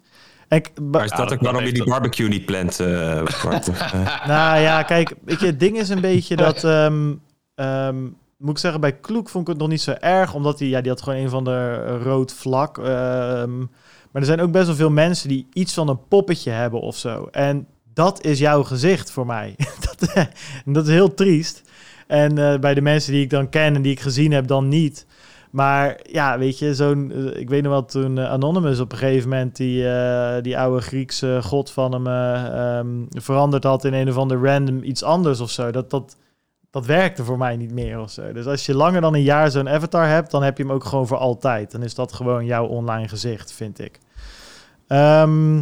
Ik, 0.50 0.72
Maar 0.82 1.04
is 1.04 1.10
dat 1.10 1.18
dat- 1.20 1.34
ook 1.34 1.42
waarom 1.42 1.64
je 1.64 1.68
die 1.72 1.78
dat- 1.78 1.88
barbecue 1.88 2.28
niet 2.28 2.46
plant, 2.46 2.80
eh? 2.80 3.18
Eh, 3.20 3.26
nou 4.28 4.60
ja, 4.60 4.84
kijk, 4.84 5.14
weet 5.26 5.40
je, 5.40 5.46
het 5.46 5.60
ding 5.60 5.78
is 5.78 5.90
een 5.90 6.02
beetje 6.02 6.36
dat. 6.36 6.64
ehm, 6.64 7.14
ehm, 7.56 8.04
moet 8.38 8.50
ik 8.52 8.58
zeggen, 8.58 8.82
bij 8.82 8.94
Kloek 8.96 9.30
vond 9.30 9.44
ik 9.48 9.54
het 9.54 9.62
nog 9.62 9.70
niet 9.72 9.82
zo 9.82 9.92
erg, 9.92 10.34
omdat 10.34 10.60
hij, 10.60 10.68
ja, 10.68 10.82
die 10.82 10.92
had 10.92 11.02
gewoon 11.02 11.20
een 11.20 11.30
van 11.30 11.44
de 11.44 11.76
rood 11.98 12.34
vlak. 12.34 12.78
ehm, 12.78 13.58
maar 14.12 14.22
er 14.22 14.26
zijn 14.26 14.42
ook 14.42 14.52
best 14.52 14.66
wel 14.66 14.76
veel 14.76 14.90
mensen 14.90 15.30
die 15.30 15.48
iets 15.54 15.74
van 15.74 15.88
een 15.90 16.08
poppetje 16.08 16.52
hebben 16.52 16.80
of 16.80 16.98
zo. 16.98 17.28
En 17.32 17.68
dat 17.94 18.24
is 18.26 18.40
jouw 18.40 18.64
gezicht 18.64 19.12
voor 19.12 19.26
mij. 19.26 19.56
dat, 19.90 20.14
eh, 20.14 20.24
dat 20.66 20.88
is 20.88 20.94
heel 20.94 21.14
triest. 21.14 21.62
En 22.08 22.38
eh, 22.38 22.60
bij 22.60 22.74
de 22.74 22.82
mensen 22.82 23.12
die 23.14 23.22
ik 23.24 23.30
dan 23.30 23.50
ken 23.50 23.76
en 23.76 23.82
die 23.82 23.92
ik 23.92 24.00
gezien 24.00 24.32
heb, 24.32 24.48
dan 24.48 24.68
niet. 24.68 25.06
Maar 25.50 26.00
ja, 26.04 26.38
weet 26.38 26.60
je, 26.60 26.76
zo'n. 26.76 27.12
eh, 27.12 27.40
ik 27.40 27.50
weet 27.50 27.64
nog 27.64 27.72
wel 27.72 27.86
toen 27.86 28.18
eh, 28.18 28.30
Anonymous 28.32 28.80
op 28.80 28.92
een 28.92 28.98
gegeven 28.98 29.30
moment 29.30 29.56
die, 29.56 29.90
eh, 29.90 30.42
die 30.42 30.58
oude 30.60 30.82
Griekse 30.82 31.40
god 31.44 31.72
van 31.72 31.92
hem 31.92 32.08
eh, 32.08 32.78
ehm, 32.78 32.88
veranderd 33.10 33.64
had 33.64 33.86
in 33.86 33.94
een 33.94 34.10
of 34.10 34.18
ander 34.18 34.44
random 34.44 34.84
iets 34.84 35.04
anders 35.04 35.40
of 35.40 35.50
zo. 35.52 35.72
Dat, 35.72 35.90
dat, 35.90 36.18
dat 36.72 36.86
werkte 36.86 37.24
voor 37.24 37.38
mij 37.38 37.58
niet 37.58 37.72
meer 37.72 38.00
of 38.00 38.12
zo. 38.12 38.32
Dus 38.32 38.46
als 38.46 38.66
je 38.66 38.76
langer 38.76 39.02
dan 39.02 39.14
een 39.14 39.22
jaar 39.22 39.52
zo'n 39.52 39.70
avatar 39.70 40.08
hebt, 40.08 40.32
dan 40.32 40.44
heb 40.44 40.58
je 40.58 40.64
hem 40.64 40.72
ook 40.72 40.84
gewoon 40.84 41.08
voor 41.08 41.18
altijd. 41.18 41.72
Dan 41.72 41.84
is 41.84 41.96
dat 41.96 42.14
gewoon 42.14 42.46
jouw 42.46 42.66
online 42.66 43.08
gezicht, 43.08 43.54
vind 43.54 43.80
ik. 43.80 44.00
Ehm, 44.88 45.58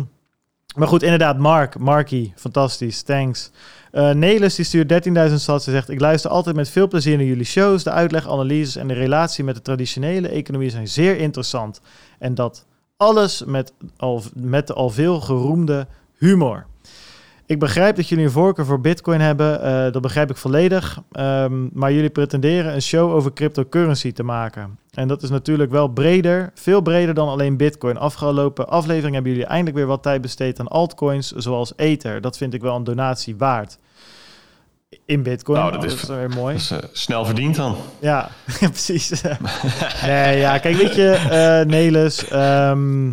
maar 0.76 0.88
goed, 0.88 1.04
inderdaad, 1.04 1.38
Mark, 1.38 1.80
Marky, 1.80 2.32
fantastisch, 2.36 3.02
thanks. 3.02 3.52
Eh 3.98 4.12
Nelis 4.12 4.56
die 4.56 4.66
stuurt 4.66 5.08
13.000 5.30 5.34
sats. 5.34 5.66
Hij 5.66 5.74
zegt: 5.74 5.90
Ik 5.90 6.00
luister 6.00 6.32
altijd 6.32 6.56
met 6.56 6.70
veel 6.70 6.88
plezier 6.88 7.18
naar 7.18 7.26
jullie 7.26 7.46
shows. 7.46 7.84
De 7.84 7.92
uitleg, 7.92 8.30
analyses 8.30 8.76
en 8.76 8.88
de 8.88 8.94
relatie 8.94 9.44
met 9.44 9.56
de 9.56 9.62
traditionele 9.62 10.28
economie 10.28 10.70
zijn 10.70 10.88
zeer 10.88 11.18
interessant. 11.18 11.82
En 12.20 12.36
dat 12.36 12.66
alles 12.98 13.44
met, 13.46 13.74
al, 13.98 14.22
met 14.36 14.68
de 14.68 14.74
al 14.74 14.90
veel 14.90 15.20
geroemde 15.20 15.88
humor. 16.18 16.66
Ik 17.46 17.60
begrijp 17.60 17.96
dat 17.96 18.08
jullie 18.08 18.26
een 18.26 18.32
voorkeur 18.32 18.66
voor 18.66 18.82
Bitcoin 18.82 19.22
hebben. 19.22 19.62
eh, 19.62 19.92
dat 19.92 20.02
begrijp 20.02 20.30
ik 20.30 20.38
volledig. 20.38 21.02
Ehm, 21.12 21.68
maar 21.74 21.92
jullie 21.92 22.10
pretenderen 22.10 22.74
een 22.74 22.82
show 22.82 23.12
over 23.14 23.34
cryptocurrency 23.34 24.12
te 24.12 24.24
maken. 24.24 24.80
En 24.92 25.08
dat 25.08 25.24
is 25.24 25.30
natuurlijk 25.30 25.72
wel 25.72 25.88
breder, 25.88 26.52
veel 26.54 26.82
breder 26.82 27.14
dan 27.14 27.28
alleen 27.28 27.58
Bitcoin. 27.58 27.98
Afgelopen 27.98 28.70
aflevering 28.70 29.14
hebben 29.14 29.32
jullie 29.32 29.48
eindelijk 29.48 29.76
weer 29.78 29.86
wat 29.86 30.04
tijd 30.04 30.22
besteed 30.22 30.60
aan 30.60 30.68
altcoins 30.68 31.32
zoals 31.32 31.74
Ether. 31.76 32.22
Dat 32.22 32.38
vind 32.38 32.54
ik 32.54 32.62
wel 32.62 32.76
een 32.76 32.84
donatie 32.84 33.36
waard. 33.36 33.78
In 35.06 35.24
bitcoin. 35.24 35.60
Nou, 35.60 35.72
dat 35.72 35.82
dat 35.82 35.92
is, 35.92 36.02
is- 36.02 36.08
weer 36.08 36.30
mooi. 36.30 36.54
Dat 36.54 36.62
is 36.62 36.72
eh, 36.72 36.78
snel 36.92 37.26
verdiend 37.26 37.56
dan. 37.56 37.78
Ja, 38.00 38.30
precies. 38.60 39.22
nee, 40.06 40.38
ja, 40.40 40.58
kijk, 40.58 40.76
weet 40.76 40.96
je, 40.96 41.10
eh 41.12 41.66
Nelis, 41.70 42.28
ehm, 42.28 43.12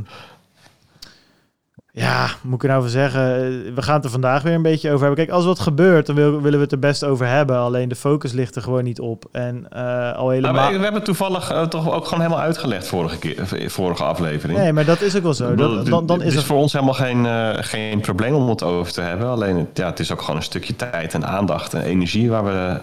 ja, 1.97 2.27
moet 2.43 2.55
ik 2.55 2.63
er 2.63 2.69
nou 2.69 2.81
voor 2.81 2.91
zeggen? 2.91 3.21
Eh, 3.35 3.75
We 3.75 3.83
gaan 3.83 3.95
het 3.95 4.05
er 4.05 4.11
vandaag 4.11 4.43
weer 4.43 4.55
een 4.55 4.63
beetje 4.63 4.89
over 4.91 5.07
hebben. 5.07 5.25
Kijk, 5.25 5.37
als 5.37 5.45
wat 5.45 5.59
gebeurt, 5.59 6.07
dan 6.07 6.15
wil- 6.17 6.41
willen 6.41 6.59
we 6.59 6.65
het 6.65 6.73
er 6.73 6.79
best 6.79 7.05
over 7.05 7.27
hebben. 7.27 7.57
Alleen 7.59 7.89
de 7.89 7.95
focus 7.95 8.33
ligt 8.33 8.57
er 8.57 8.63
gewoon 8.63 8.85
niet 8.85 9.01
op. 9.01 9.25
En 9.33 9.67
eh, 9.71 9.83
al 9.83 10.13
Nou, 10.27 10.33
helemaal... 10.35 10.67
we, 10.67 10.77
we 10.77 10.83
hebben 10.83 10.95
het 10.95 11.05
toevallig 11.05 11.51
eh, 11.51 11.63
toch 11.63 11.93
ook 11.93 12.05
gewoon 12.05 12.21
helemaal 12.25 12.45
uitgelegd 12.45 12.87
vorige, 12.87 13.19
keer, 13.19 13.37
vorige 13.71 14.03
aflevering. 14.05 14.59
Nee, 14.59 14.73
maar 14.73 14.85
dat 14.85 15.01
is 15.01 15.17
ook 15.17 15.23
wel 15.23 15.35
zo. 15.35 15.55
Dat, 15.55 15.87
dan, 15.87 16.07
dan 16.07 16.19
het 16.19 16.27
is 16.27 16.35
is 16.35 16.41
er... 16.41 16.47
voor 16.47 16.57
ons 16.59 16.73
helemaal 16.73 16.95
geen, 16.95 17.27
geen 17.65 18.01
probleem 18.01 18.35
om 18.35 18.49
het 18.49 18.63
over 18.63 18.93
te 18.93 19.01
hebben. 19.01 19.29
Alleen 19.29 19.57
het, 19.57 19.69
ja, 19.75 19.87
het 19.87 20.01
is 20.01 20.13
ook 20.13 20.21
gewoon 20.21 20.37
een 20.37 20.43
stukje 20.43 20.77
tijd 20.77 21.15
en 21.15 21.27
aandacht 21.27 21.75
en 21.75 21.83
energie 21.83 22.31
waar 22.31 22.45
we 22.45 22.81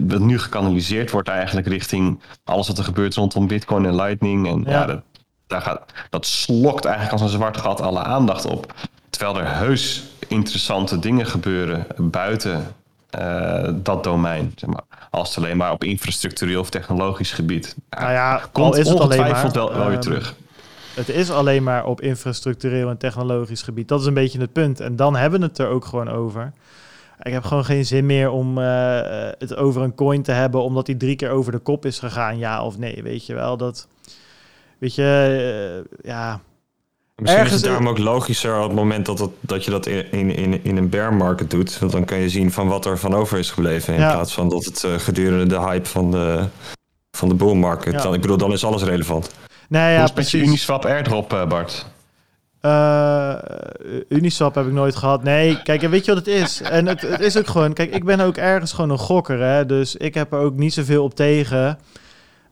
dat 0.00 0.20
nu 0.20 0.38
gekanaliseerd 0.38 1.10
wordt 1.10 1.28
eigenlijk 1.28 1.66
richting 1.66 2.20
alles 2.44 2.66
wat 2.68 2.78
er 2.78 2.84
gebeurt 2.84 3.14
rondom 3.14 3.46
Bitcoin 3.46 3.86
en 3.86 3.94
Lightning. 3.94 4.46
En 4.48 4.62
ja, 4.66 4.70
Ja. 4.80 4.86
dat, 4.86 5.00
daar 5.52 5.62
gaat, 5.62 5.80
dat 6.10 6.26
slokt 6.26 6.84
eigenlijk 6.84 7.12
als 7.12 7.22
een 7.22 7.38
zwart 7.38 7.56
gat 7.56 7.80
alle 7.80 8.02
aandacht 8.02 8.44
op. 8.44 8.74
Terwijl 9.10 9.38
er 9.38 9.56
heus 9.56 10.02
interessante 10.28 10.98
dingen 10.98 11.26
gebeuren 11.26 11.86
buiten 11.96 12.74
eh, 13.10 13.68
dat 13.74 14.04
domein. 14.04 14.52
Zeg 14.56 14.70
maar, 14.70 14.82
als 15.10 15.28
het 15.28 15.44
alleen 15.44 15.56
maar 15.56 15.72
op 15.72 15.84
infrastructureel 15.84 16.60
of 16.60 16.70
technologisch 16.70 17.32
gebied. 17.32 17.76
Nou 17.90 18.12
ja, 18.12 18.42
komt 18.52 18.76
is 18.76 18.88
het 18.88 19.00
alleen 19.00 19.18
maar... 19.18 19.28
ongetwijfeld 19.28 19.54
wel, 19.54 19.74
wel 19.74 19.84
weer 19.84 19.92
ehm, 19.92 20.00
terug. 20.00 20.34
Het 20.94 21.08
is 21.08 21.30
alleen 21.30 21.62
maar 21.62 21.84
op 21.84 22.00
infrastructureel 22.00 22.88
en 22.88 22.98
technologisch 22.98 23.62
gebied. 23.62 23.88
Dat 23.88 24.00
is 24.00 24.06
een 24.06 24.14
beetje 24.14 24.40
het 24.40 24.52
punt. 24.52 24.80
En 24.80 24.96
dan 24.96 25.16
hebben 25.16 25.40
we 25.40 25.46
het 25.46 25.58
er 25.58 25.68
ook 25.68 25.84
gewoon 25.84 26.08
over. 26.08 26.52
Ik 27.22 27.32
heb 27.32 27.44
gewoon 27.44 27.64
geen 27.64 27.86
zin 27.86 28.06
meer 28.06 28.30
om 28.30 28.58
eh, 28.58 29.00
het 29.38 29.56
over 29.56 29.82
een 29.82 29.94
coin 29.94 30.22
te 30.22 30.32
hebben, 30.32 30.62
omdat 30.62 30.86
die 30.86 30.96
drie 30.96 31.16
keer 31.16 31.30
over 31.30 31.52
de 31.52 31.58
kop 31.58 31.86
is 31.86 31.98
gegaan, 31.98 32.38
ja 32.38 32.64
of 32.64 32.78
nee. 32.78 33.02
Weet 33.02 33.26
je 33.26 33.34
wel, 33.34 33.56
dat. 33.56 33.86
Weet 34.82 34.94
je, 34.94 35.84
eh, 36.02 36.10
ja. 36.10 36.40
Misschien 37.16 37.42
Ergens- 37.42 37.48
is 37.48 37.60
het 37.60 37.70
daarom 37.70 37.88
ook 37.88 37.98
logischer 37.98 38.56
op 38.58 38.62
het 38.66 38.74
moment 38.74 39.06
dat, 39.06 39.18
dat, 39.18 39.30
dat 39.40 39.64
je 39.64 39.70
dat 39.70 39.86
in, 39.86 40.10
in, 40.12 40.30
in, 40.36 40.64
in 40.64 40.76
een 40.76 40.88
bear 40.88 41.14
market 41.14 41.50
doet. 41.50 41.78
Want 41.78 41.92
dan 41.92 42.04
kan 42.04 42.18
je 42.18 42.28
zien 42.28 42.52
van 42.52 42.68
wat 42.68 42.86
er 42.86 42.98
van 42.98 43.14
over 43.14 43.38
is 43.38 43.50
gebleven. 43.50 43.94
In 43.94 44.00
Ja. 44.00 44.12
plaats 44.12 44.34
van 44.34 44.48
dat 44.48 44.64
het 44.64 44.84
eh, 44.84 44.94
gedurende 44.94 45.46
de 45.46 45.60
hype 45.60 45.88
van 45.88 46.10
de, 46.10 46.44
van 47.10 47.28
de 47.28 47.34
bull 47.34 47.54
market. 47.54 47.92
Ja. 47.92 48.02
Dan, 48.02 48.14
ik 48.14 48.20
bedoel, 48.20 48.36
dan 48.36 48.52
is 48.52 48.64
alles 48.64 48.82
relevant. 48.82 49.30
Nee, 49.68 49.82
Hoe 49.82 49.90
ja, 49.92 50.02
is 50.02 50.08
het 50.08 50.14
met 50.18 50.30
je. 50.30 50.38
Uniswap 50.38 50.84
airdrop, 50.84 51.32
eh, 51.32 51.46
Bart? 51.46 51.86
Eh, 52.60 53.34
Uniswap 54.08 54.54
heb 54.54 54.66
ik 54.66 54.72
nooit 54.72 54.96
gehad. 54.96 55.22
Nee, 55.22 55.62
kijk, 55.62 55.82
en 55.82 55.90
weet 55.90 56.04
je 56.04 56.14
wat 56.14 56.26
het 56.26 56.34
is? 56.34 56.60
En 56.60 56.86
het, 56.86 57.00
het 57.00 57.20
is 57.20 57.36
ook 57.38 57.46
gewoon... 57.46 57.72
Kijk, 57.72 57.94
ik 57.94 58.04
ben 58.04 58.20
ook 58.20 58.36
ergens 58.36 58.72
gewoon 58.72 58.90
een 58.90 58.98
gokker, 58.98 59.40
hè. 59.40 59.66
Dus 59.66 59.96
ik 59.96 60.14
heb 60.14 60.32
er 60.32 60.38
ook 60.38 60.54
niet 60.56 60.72
zoveel 60.72 61.04
op 61.04 61.14
tegen. 61.14 61.78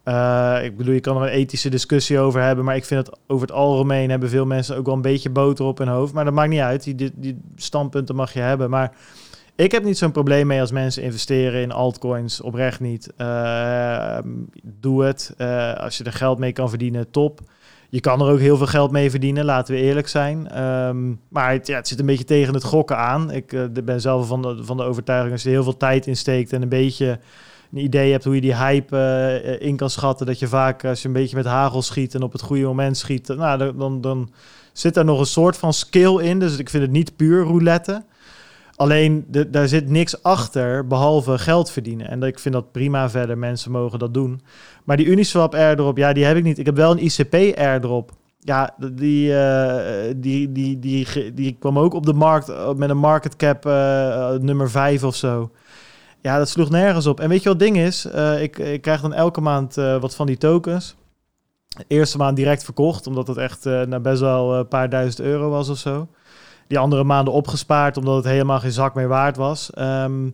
Eh, 0.03 0.59
ik 0.63 0.77
bedoel, 0.77 0.95
je 0.95 1.01
kan 1.01 1.17
er 1.17 1.23
een 1.23 1.29
ethische 1.29 1.69
discussie 1.69 2.19
over 2.19 2.43
hebben... 2.43 2.65
maar 2.65 2.77
ik 2.77 2.85
vind 2.85 3.07
het 3.07 3.19
over 3.27 3.47
het 3.47 3.57
algemeen... 3.57 4.11
hebben 4.11 4.29
veel 4.29 4.47
mensen 4.47 4.77
ook 4.77 4.87
wel 4.87 4.95
een 4.95 5.03
beetje 5.03 5.31
boter 5.31 5.65
op 5.65 5.79
hun 5.79 5.89
hoofd. 5.89 6.13
Maar 6.13 6.25
dat 6.25 6.35
maakt 6.35 6.51
niet 6.51 6.61
uit. 6.61 6.83
Die, 6.83 7.11
die, 7.15 7.41
standpunten 7.57 8.15
mag 8.15 8.33
je 8.33 8.41
hebben. 8.41 8.71
Maar 8.71 8.93
ik 9.55 9.73
heb 9.73 9.85
niet 9.85 9.99
zo'n 9.99 10.13
probleem 10.13 10.47
mee 10.47 10.61
als 10.61 10.71
mensen 10.71 11.03
investeren 11.03 11.63
in 11.63 11.73
altcoins. 11.73 12.41
Oprecht 12.41 12.81
niet. 12.81 13.13
Eh, 13.17 14.19
doe 14.63 15.05
het. 15.05 15.35
Eh, 15.37 15.75
als 15.75 15.99
je 15.99 16.05
er 16.05 16.13
geld 16.13 16.39
mee 16.39 16.53
kan 16.53 16.69
verdienen, 16.69 17.11
top. 17.11 17.41
Je 17.89 18.01
kan 18.01 18.21
er 18.21 18.33
ook 18.33 18.39
heel 18.39 18.57
veel 18.57 18.67
geld 18.67 18.91
mee 18.91 19.11
verdienen, 19.11 19.45
laten 19.45 19.75
we 19.75 19.81
eerlijk 19.81 20.09
zijn. 20.09 20.49
Ehm, 20.49 21.13
maar 21.29 21.53
het, 21.53 21.67
ja, 21.67 21.77
het 21.77 21.89
zit 21.89 21.99
een 22.01 22.07
beetje 22.07 22.25
tegen 22.25 22.55
het 22.55 22.65
gokken 22.65 22.97
aan. 22.97 23.31
Ik 23.31 23.75
ben 23.85 24.01
zelf 24.01 24.27
van 24.27 24.43
de, 24.43 24.65
van 24.65 24.77
de 24.77 24.83
overtuiging, 24.83 25.33
als 25.33 25.43
je 25.43 25.49
er 25.49 25.55
heel 25.55 25.65
veel 25.65 25.77
tijd 25.77 26.07
in 26.07 26.17
steekt 26.17 26.53
en 26.53 26.63
een 26.63 26.69
beetje 26.69 27.19
een 27.73 27.83
idee 27.83 28.11
hebt 28.11 28.25
hoe 28.25 28.35
je 28.35 28.41
die 28.41 28.57
hype 28.57 28.97
eh, 28.97 29.69
in 29.69 29.77
kan 29.77 29.91
schatten, 29.91 30.27
dat 30.27 30.39
je 30.39 30.49
vaak 30.49 30.85
als 30.85 31.03
je 31.03 31.09
een 31.09 31.15
beetje 31.15 31.37
met 31.37 31.45
hagel 31.45 31.83
schiet 31.83 32.15
en 32.15 32.23
op 32.23 32.33
het 32.33 32.43
goede 32.43 32.65
moment 32.65 32.97
schiet, 32.97 33.29
nou, 33.29 33.77
dan, 33.77 34.01
dan, 34.01 34.31
zit 34.73 34.95
daar 34.95 35.05
nog 35.05 35.21
een 35.21 35.27
soort 35.27 35.57
van 35.57 35.73
skill 35.73 36.19
in. 36.19 36.39
Dus 36.39 36.59
ik 36.59 36.71
vind 36.71 36.83
het 36.83 36.93
niet 36.93 37.17
puur 37.17 37.45
roulette. 37.45 38.05
Alleen 38.77 39.27
daar 39.49 39.69
zit 39.69 39.89
niks 39.89 40.23
achter 40.23 40.87
behalve 40.87 41.39
geld 41.39 41.71
verdienen. 41.71 42.09
En 42.09 42.23
ik 42.23 42.39
vind 42.39 42.55
dat 42.55 42.73
prima 42.73 43.11
verder. 43.11 43.39
Mensen 43.39 43.71
mogen 43.71 43.99
dat 43.99 44.15
doen. 44.15 44.41
Maar 44.85 44.97
die 44.97 45.07
Uniswap 45.07 45.55
airdrop, 45.55 45.97
ja, 45.97 46.13
die 46.13 46.25
heb 46.25 46.37
ik 46.37 46.43
niet. 46.43 46.59
Ik 46.59 46.67
heb 46.67 46.77
wel 46.77 46.91
een 46.91 47.05
ICP 47.05 47.59
airdrop. 47.59 48.13
Ja, 48.39 48.75
die, 48.93 49.37
eh, 49.39 50.15
die, 50.17 50.53
die, 50.53 50.79
die, 50.79 51.35
die, 51.35 51.57
kwam 51.59 51.79
ook 51.79 51.95
op 51.95 52.07
de 52.07 52.13
markt 52.13 52.49
eh, 52.49 52.73
met 52.75 52.91
een 52.91 52.99
market 52.99 53.37
cap 53.37 53.67
eh, 53.67 54.31
nummer 54.31 54.71
5 54.71 55.05
of 55.05 55.17
zo. 55.17 55.51
Ja, 56.23 56.39
dat 56.39 56.49
sloeg 56.49 56.71
nergens 56.71 57.07
op. 57.07 57.21
En 57.21 57.29
weet 57.29 57.43
je 57.43 57.49
wat 57.49 57.61
het 57.61 57.73
ding 57.73 57.87
is? 57.87 58.05
Eh, 58.05 58.43
ik, 58.43 58.59
ik 58.59 58.83
krijg 58.83 59.01
dan 59.01 59.13
elke 59.13 59.41
maand 59.41 59.77
eh, 59.77 60.01
wat 60.01 60.15
van 60.15 60.27
die 60.27 60.39
tokens. 60.39 60.97
De 61.69 61.85
eerste 61.89 62.17
maand 62.17 62.37
direct 62.37 62.65
verkocht, 62.65 63.07
omdat 63.07 63.27
het 63.27 63.37
echt 63.37 63.67
eh, 63.67 63.83
nou, 63.83 64.03
best 64.03 64.21
wel 64.21 64.55
een 64.55 64.69
paar 64.69 64.89
duizend 64.89 65.21
euro 65.21 65.51
was 65.51 65.69
of 65.69 65.79
zo. 65.79 66.09
Die 66.67 66.79
andere 66.79 67.05
maanden 67.05 67.35
opgespaard, 67.35 67.97
omdat 67.97 68.17
het 68.17 68.25
helemaal 68.25 68.61
geen 68.61 68.73
zak 68.73 68.95
meer 68.95 69.09
waard 69.09 69.37
was. 69.37 69.71
Ehm, 69.71 70.31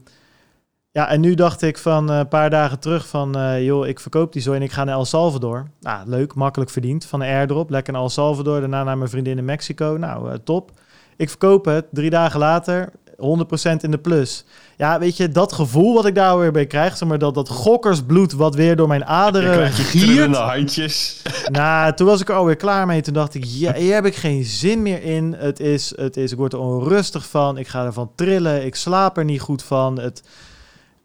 ja, 0.90 1.08
en 1.08 1.20
nu 1.20 1.34
dacht 1.34 1.62
ik 1.62 1.78
van 1.78 2.08
een 2.08 2.28
paar 2.28 2.50
dagen 2.50 2.78
terug 2.78 3.06
van... 3.08 3.62
joh, 3.62 3.86
ik 3.86 4.00
verkoop 4.00 4.32
die 4.32 4.42
zo 4.42 4.52
en 4.52 4.62
ik 4.62 4.72
ga 4.72 4.84
naar 4.84 4.94
El 4.94 5.04
Salvador. 5.04 5.66
Nou, 5.80 6.08
leuk, 6.08 6.34
makkelijk 6.34 6.70
verdiend. 6.70 7.04
Van 7.04 7.20
een 7.20 7.28
airdrop, 7.28 7.70
lekker 7.70 7.92
naar 7.92 8.02
El 8.02 8.08
Salvador. 8.08 8.60
Daarna 8.60 8.84
naar 8.84 8.98
mijn 8.98 9.10
vriendin 9.10 9.38
in 9.38 9.44
Mexico. 9.44 9.96
Nou, 9.98 10.38
top. 10.44 10.70
Ik 11.16 11.28
verkoop 11.28 11.64
het, 11.64 11.86
drie 11.90 12.10
dagen 12.10 12.38
later, 12.38 12.92
100% 13.16 13.22
in 13.80 13.90
de 13.90 13.98
plus. 13.98 14.44
Ja, 14.76 14.98
weet 14.98 15.16
je, 15.16 15.28
dat 15.28 15.52
gevoel 15.52 15.94
wat 15.94 16.06
ik 16.06 16.14
daar 16.14 16.38
weer 16.38 16.52
bij 16.52 16.66
krijg... 16.66 16.96
Zeg 16.96 17.08
maar, 17.08 17.18
dat, 17.18 17.34
dat 17.34 17.48
gokkersbloed 17.48 18.32
wat 18.32 18.54
weer 18.54 18.76
door 18.76 18.88
mijn 18.88 19.04
aderen 19.04 19.72
giert... 19.72 20.36
handjes. 20.36 21.22
Nou, 21.46 21.94
toen 21.94 22.06
was 22.06 22.20
ik 22.20 22.28
er 22.28 22.34
alweer 22.34 22.56
klaar 22.56 22.86
mee. 22.86 23.02
Toen 23.02 23.14
dacht 23.14 23.34
ik, 23.34 23.44
ja, 23.44 23.74
hier 23.74 23.94
heb 23.94 24.06
ik 24.06 24.14
geen 24.14 24.44
zin 24.44 24.82
meer 24.82 25.02
in. 25.02 25.34
Het 25.38 25.60
is, 25.60 25.92
het 25.96 26.16
is, 26.16 26.32
ik 26.32 26.38
word 26.38 26.52
er 26.52 26.58
onrustig 26.58 27.26
van. 27.26 27.58
Ik 27.58 27.68
ga 27.68 27.84
ervan 27.84 28.10
trillen. 28.14 28.64
Ik 28.64 28.74
slaap 28.74 29.16
er 29.16 29.24
niet 29.24 29.40
goed 29.40 29.62
van. 29.62 30.00
Het, 30.00 30.22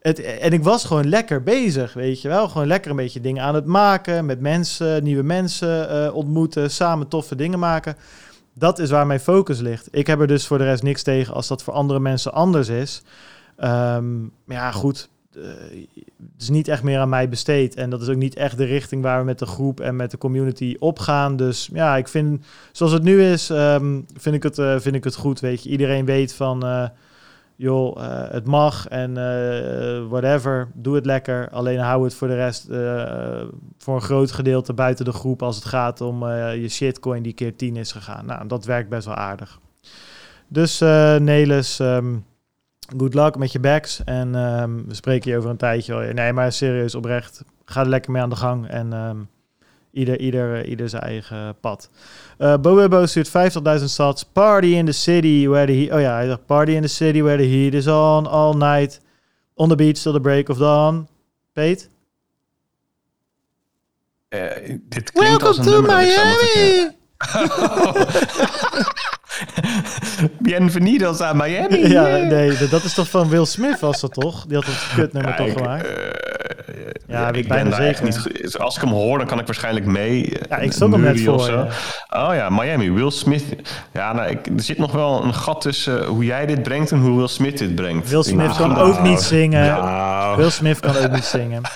het, 0.00 0.20
en 0.20 0.52
ik 0.52 0.62
was 0.62 0.84
gewoon 0.84 1.08
lekker 1.08 1.42
bezig, 1.42 1.92
weet 1.92 2.22
je 2.22 2.28
wel. 2.28 2.48
Gewoon 2.48 2.66
lekker 2.66 2.90
een 2.90 2.96
beetje 2.96 3.20
dingen 3.20 3.42
aan 3.42 3.54
het 3.54 3.66
maken. 3.66 4.26
Met 4.26 4.40
mensen, 4.40 5.02
nieuwe 5.02 5.22
mensen 5.22 5.90
eh, 5.90 6.14
ontmoeten. 6.14 6.70
Samen 6.70 7.08
toffe 7.08 7.36
dingen 7.36 7.58
maken. 7.58 7.96
Dat 8.54 8.78
is 8.78 8.90
waar 8.90 9.06
mijn 9.06 9.20
focus 9.20 9.60
ligt. 9.60 9.88
Ik 9.90 10.06
heb 10.06 10.20
er 10.20 10.26
dus 10.26 10.46
voor 10.46 10.58
de 10.58 10.64
rest 10.64 10.82
niks 10.82 11.02
tegen 11.02 11.34
als 11.34 11.48
dat 11.48 11.62
voor 11.62 11.74
andere 11.74 12.00
mensen 12.00 12.32
anders 12.32 12.68
is. 12.68 13.02
Ehm, 13.56 14.20
maar 14.22 14.56
ja, 14.56 14.70
goed. 14.70 15.08
eh, 15.34 15.42
het 16.32 16.42
is 16.42 16.48
niet 16.48 16.68
echt 16.68 16.82
meer 16.82 16.98
aan 16.98 17.08
mij 17.08 17.28
besteed. 17.28 17.74
En 17.74 17.90
dat 17.90 18.02
is 18.02 18.08
ook 18.08 18.16
niet 18.16 18.34
echt 18.36 18.56
de 18.56 18.64
richting 18.64 19.02
waar 19.02 19.18
we 19.18 19.24
met 19.24 19.38
de 19.38 19.46
groep 19.46 19.80
en 19.80 19.96
met 19.96 20.10
de 20.10 20.18
community 20.18 20.76
op 20.78 20.98
gaan. 20.98 21.36
Dus 21.36 21.68
ja, 21.72 21.96
ik 21.96 22.08
vind, 22.08 22.44
zoals 22.72 22.92
het 22.92 23.02
nu 23.02 23.24
is, 23.24 23.50
ehm, 23.50 24.00
vind, 24.16 24.34
ik 24.34 24.42
het, 24.42 24.58
eh, 24.58 24.78
vind 24.78 24.94
ik 24.94 25.04
het 25.04 25.14
goed. 25.14 25.40
Weet 25.40 25.62
je, 25.62 25.68
iedereen 25.70 26.04
weet 26.04 26.34
van, 26.34 26.64
eh, 26.64 26.88
joh, 27.56 28.04
eh, 28.04 28.30
het 28.30 28.46
mag 28.46 28.88
en 28.88 29.16
eh, 29.16 30.08
whatever, 30.08 30.68
doe 30.74 30.94
het 30.94 31.06
lekker. 31.06 31.48
Alleen 31.50 31.78
hou 31.78 32.04
het 32.04 32.14
voor 32.14 32.28
de 32.28 32.34
rest, 32.34 32.68
eh, 32.68 33.42
voor 33.78 33.94
een 33.94 34.00
groot 34.00 34.32
gedeelte 34.32 34.72
buiten 34.72 35.04
de 35.04 35.12
groep 35.12 35.42
als 35.42 35.56
het 35.56 35.64
gaat 35.64 36.00
om 36.00 36.28
je 36.34 36.68
shitcoin 36.68 37.22
die 37.22 37.32
keer 37.32 37.56
10 37.56 37.76
is 37.76 37.92
gegaan. 37.92 38.26
Nou, 38.26 38.46
dat 38.46 38.64
werkt 38.64 38.88
best 38.88 39.06
wel 39.06 39.14
aardig. 39.14 39.58
Dus 40.48 40.78
Nelis, 41.18 41.80
ehm, 41.80 42.16
good 42.96 43.14
luck 43.14 43.36
met 43.36 43.52
je 43.52 43.60
backs. 43.60 44.04
En 44.04 44.34
ehm, 44.34 44.70
we 44.86 44.94
spreken 44.94 45.30
je 45.30 45.36
over 45.36 45.50
een 45.50 45.56
tijdje. 45.56 46.12
Nee, 46.12 46.32
maar 46.32 46.52
serieus, 46.52 46.94
oprecht. 46.94 47.44
Ga 47.64 47.80
er 47.80 47.88
lekker 47.88 48.12
mee 48.12 48.22
aan 48.22 48.30
de 48.30 48.36
gang. 48.36 48.68
En 48.68 48.92
ehm, 48.92 49.16
ieder, 49.92 50.20
ieder, 50.20 50.62
eh, 50.62 50.70
ieder 50.70 50.88
zijn 50.88 51.02
eigen 51.02 51.54
pad. 51.60 51.90
Eh 52.38 52.56
Boebo 52.56 53.06
stuurt 53.06 53.28
50.000 53.28 53.32
sats. 53.84 54.22
Party 54.24 54.66
in 54.66 54.84
the 54.86 54.92
city 54.92 55.46
where 55.48 55.66
the 55.66 55.72
heat... 55.72 55.92
Oh 55.92 56.00
ja, 56.00 56.14
hij 56.14 56.26
zegt 56.26 56.46
party 56.46 56.70
in 56.72 56.82
the 56.82 56.88
city 56.88 57.22
where 57.22 57.42
the 57.42 57.48
heat 57.48 57.74
is 57.74 57.86
on 57.86 58.26
all 58.26 58.54
night. 58.56 59.00
On 59.54 59.68
the 59.68 59.74
beach 59.76 59.96
till 59.98 60.12
the 60.12 60.20
break 60.20 60.48
of 60.48 60.58
dawn. 60.58 61.08
Peet? 61.52 61.90
Eh, 64.28 64.76
dit 64.88 65.12
klinkt 65.12 65.42
als 65.42 65.58
een 65.58 65.64
nummer 65.64 65.90
dat 65.90 66.00
ik 66.00 66.10
zou 66.10 66.26
moeten 66.26 66.48
kennen. 66.52 66.94
Bienvenidos 70.40 71.20
a 71.20 71.32
Miami. 71.32 71.88
Ja, 71.88 72.16
nee, 72.16 72.68
dat- 72.68 72.84
is 72.84 72.94
toch 72.94 73.08
van 73.10 73.28
Will 73.28 73.44
Smith 73.44 73.80
was 73.80 74.00
dat 74.00 74.12
toch? 74.14 74.44
Die 74.46 74.56
had 74.56 74.66
dat 74.66 74.86
kutnummer 74.94 75.30
Ja, 75.30 75.36
toch 75.36 75.52
gemaakt? 75.52 75.86
eh, 75.86 75.92
Ja, 77.06 77.28
ik 77.28 77.36
ik 77.36 77.48
bijna 77.48 77.62
ben 77.70 77.78
daar 77.78 77.88
echt 77.88 77.98
zeker. 78.04 78.30
niet. 78.42 78.58
Als 78.58 78.76
ik 78.76 78.80
hem 78.82 78.90
hoor, 78.90 79.18
dan 79.18 79.26
kan 79.26 79.38
ik 79.38 79.46
waarschijnlijk 79.46 79.86
mee. 79.86 80.24
eh, 80.38 80.40
Ja, 80.48 80.56
ik 80.56 80.72
stond 80.72 80.92
hem 80.92 81.02
net 81.02 81.20
voor, 81.20 81.50
ja. 81.50 81.66
Oh 82.28 82.34
ja, 82.34 82.48
Miami. 82.50 82.90
Will 82.90 83.10
Smith. 83.10 83.44
Ja, 83.92 84.12
nou, 84.12 84.30
ik, 84.30 84.46
er 84.46 84.62
zit 84.62 84.78
nog 84.78 84.92
wel 84.92 85.24
een 85.24 85.34
gat 85.34 85.60
tussen 85.60 86.04
hoe 86.04 86.24
jij 86.24 86.46
dit 86.46 86.62
brengt 86.62 86.90
en 86.90 86.98
hoe 86.98 87.16
Will 87.16 87.28
Smith 87.28 87.58
dit 87.58 87.74
brengt. 87.74 88.10
Will 88.10 88.22
Smith 88.22 88.56
kan 88.56 88.68
Nou, 88.68 88.90
ook 88.92 89.02
niet 89.02 89.20
zingen. 89.20 89.66
Nou, 89.66 90.36
Will 90.36 90.50
Smith 90.50 90.80
kan 90.80 90.96
ook 90.96 91.10
niet 91.10 91.24
zingen. 91.24 91.60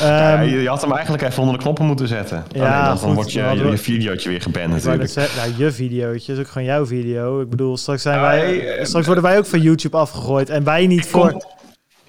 Ja, 0.00 0.32
Ehm, 0.42 0.48
je, 0.48 0.68
had 0.68 0.80
hem 0.80 0.92
eigenlijk 0.92 1.22
even 1.22 1.38
onder 1.40 1.54
de 1.56 1.62
knoppen 1.62 1.84
moeten 1.86 2.08
zetten. 2.08 2.44
Ja, 2.52 2.64
Ja, 2.64 2.94
dan, 2.94 3.14
wordt 3.14 3.32
je, 3.32 3.40
je, 3.70 3.76
videootje 3.78 4.28
weer 4.28 4.40
geband 4.42 4.68
natuurlijk. 4.68 5.10
zeggen, 5.10 5.38
nou, 5.40 5.64
je 5.64 5.72
videootje 5.72 6.32
is 6.32 6.38
ook 6.38 6.48
gewoon 6.48 6.66
jouw 6.68 6.86
video. 6.86 7.40
Ik 7.40 7.50
bedoel, 7.50 7.76
straks, 7.76 8.02
zijn 8.02 8.20
wij, 8.20 8.68
eh, 8.76 8.84
straks 8.84 9.06
worden 9.06 9.24
wij 9.24 9.38
ook 9.38 9.46
van 9.46 9.60
YouTube 9.60 9.96
afgegooid. 9.96 10.50
En 10.50 10.64
wij 10.64 10.86
niet 10.86 11.04
Ik 11.04 11.10
voor... 11.10 11.30
kom, 11.30 11.42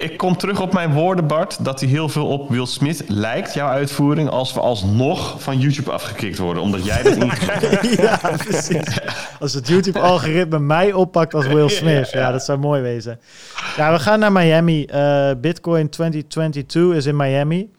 ik 0.04 0.18
kom 0.18 0.38
terug 0.38 0.62
op 0.62 0.74
mijn 0.74 0.94
woorden, 0.94 1.28
Bart, 1.28 1.66
dat 1.66 1.80
hij 1.80 1.90
heel 1.90 2.10
veel 2.10 2.28
op 2.28 2.50
Will 2.50 2.66
Smith 2.66 3.04
lijkt, 3.08 3.54
jouw 3.54 3.68
uitvoering, 3.68 4.30
als 4.30 4.54
we 4.54 4.60
alsnog 4.60 5.42
van 5.42 5.60
YouTube 5.60 5.92
afgekikt 5.92 6.38
worden, 6.38 6.64
omdat 6.64 6.86
jij 6.86 7.04
dat 7.04 7.16
ingevoerd 7.16 7.96
ja, 8.02 8.20
precies. 8.38 9.00
Als 9.40 9.54
het 9.54 9.68
YouTube-algoritme 9.68 10.60
mij 10.60 10.94
oppakt 10.94 11.34
als 11.34 11.48
Will 11.48 11.70
Smith. 11.70 12.10
Ja, 12.10 12.32
dat 12.32 12.44
zou 12.44 12.60
mooi 12.60 12.82
wezen. 12.82 13.20
Ja, 13.78 13.92
we 13.92 14.00
gaan 14.00 14.20
naar 14.20 14.32
Miami. 14.32 14.86
Eh, 14.86 15.32
Bitcoin 15.38 15.90
2022 15.90 16.98
is 16.98 17.06
in 17.06 17.16
Miami. 17.16 17.72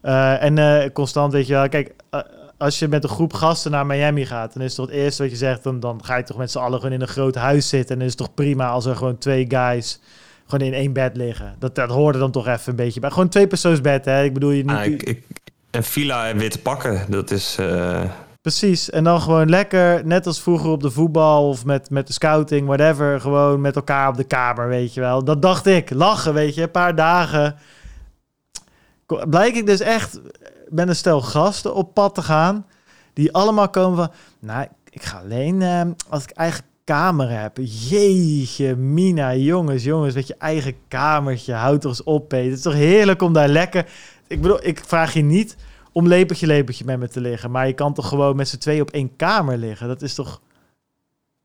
Eh, 0.00 0.42
en 0.42 0.58
eh, 0.58 0.92
constant, 0.92 1.32
weet 1.32 1.46
je 1.46 1.52
wel, 1.52 1.68
kijk... 1.68 1.94
als 2.58 2.78
je 2.78 2.88
met 2.88 3.02
een 3.02 3.10
groep 3.10 3.32
gasten 3.32 3.70
naar 3.70 3.86
Miami 3.86 4.26
gaat, 4.26 4.52
dan 4.52 4.62
is 4.62 4.74
toch 4.74 4.86
het 4.86 4.94
eerste 4.94 5.22
wat 5.22 5.30
je 5.30 5.38
zegt, 5.38 5.62
dan, 5.62 5.80
dan 5.80 6.04
ga 6.04 6.16
je 6.16 6.22
toch 6.22 6.36
met 6.36 6.50
z'n 6.50 6.58
allen 6.58 6.78
gewoon 6.78 6.94
in 6.94 7.00
een 7.00 7.08
groot 7.08 7.34
huis 7.34 7.68
zitten. 7.68 7.90
En 7.90 7.98
dan 7.98 8.06
is 8.06 8.12
het 8.12 8.22
toch 8.22 8.34
prima 8.34 8.68
als 8.68 8.86
er 8.86 8.96
gewoon 8.96 9.18
twee 9.18 9.44
guys 9.48 10.00
gewoon 10.48 10.66
in 10.66 10.74
één 10.74 10.92
bed 10.92 11.16
liggen. 11.16 11.54
Dat, 11.58 11.74
dat 11.74 11.90
hoorde 11.90 12.18
dan 12.18 12.30
toch 12.30 12.46
even 12.46 12.70
een 12.70 12.76
beetje 12.76 13.00
bij. 13.00 13.10
Gewoon 13.10 13.28
twee 13.28 13.46
persoonsbed, 13.46 14.04
hè. 14.04 14.22
Ik 14.22 14.34
bedoel, 14.34 14.50
je 14.50 14.64
niet... 14.64 14.76
Ah, 14.76 14.84
ik, 14.84 15.02
ik, 15.02 15.22
een 15.70 15.84
villa 15.84 16.28
en 16.28 16.38
witte 16.38 16.58
pakken, 16.58 17.04
dat 17.08 17.30
is... 17.30 17.56
eh, 17.58 18.02
Precies. 18.40 18.90
En 18.90 19.04
dan 19.04 19.20
gewoon 19.20 19.48
lekker, 19.48 20.06
net 20.06 20.26
als 20.26 20.40
vroeger 20.40 20.70
op 20.70 20.82
de 20.82 20.90
voetbal 20.90 21.48
of 21.48 21.64
met, 21.64 21.90
met 21.90 22.06
de 22.06 22.12
scouting, 22.12 22.66
whatever. 22.66 23.20
Gewoon 23.20 23.60
met 23.60 23.76
elkaar 23.76 24.08
op 24.08 24.16
de 24.16 24.24
kamer, 24.24 24.68
weet 24.68 24.94
je 24.94 25.00
wel. 25.00 25.24
Dat 25.24 25.42
dacht 25.42 25.66
ik. 25.66 25.90
Lachen, 25.90 26.34
weet 26.34 26.54
je. 26.54 26.62
Een 26.62 26.70
paar 26.70 26.94
dagen. 26.94 27.56
Blijk 29.28 29.54
ik 29.54 29.66
dus 29.66 29.80
echt 29.80 30.20
met 30.68 30.88
een 30.88 30.96
stel 30.96 31.20
gasten 31.20 31.74
op 31.74 31.94
pad 31.94 32.14
te 32.14 32.22
gaan. 32.22 32.66
Die 33.12 33.32
allemaal 33.32 33.68
komen 33.68 33.96
van... 33.96 34.10
Nou, 34.38 34.66
ik 34.90 35.02
ga 35.02 35.18
alleen 35.18 35.62
eh, 35.62 35.80
als 36.08 36.22
ik 36.22 36.30
eigen 36.30 36.64
kamer 36.88 37.40
heb. 37.40 37.56
Jeetje, 37.88 38.76
Mina, 38.76 39.34
jongens, 39.34 39.84
jongens. 39.84 40.14
Met 40.14 40.26
je 40.26 40.34
eigen 40.38 40.74
kamertje. 40.88 41.52
Houd 41.52 41.80
toch 41.80 41.90
eens 41.90 42.02
op, 42.02 42.28
Peter. 42.28 42.48
Het 42.48 42.56
is 42.56 42.62
toch 42.62 42.72
heerlijk 42.72 43.22
om 43.22 43.32
daar 43.32 43.48
lekker... 43.48 43.86
Ik 44.26 44.40
bedoel, 44.40 44.66
ik 44.66 44.82
vraag 44.86 45.12
je 45.12 45.22
niet 45.22 45.56
om 45.92 46.06
lepeltje 46.06 46.46
lepeltje 46.46 46.84
met 46.84 46.98
me 46.98 47.08
te 47.08 47.20
liggen. 47.20 47.50
Maar 47.50 47.66
je 47.66 47.72
kan 47.72 47.94
toch 47.94 48.08
gewoon 48.08 48.36
met 48.36 48.48
z'n 48.48 48.58
twee 48.58 48.80
op 48.80 48.90
één 48.90 49.16
kamer 49.16 49.56
liggen? 49.56 49.88
Dat 49.88 50.02
is 50.02 50.14
toch... 50.14 50.40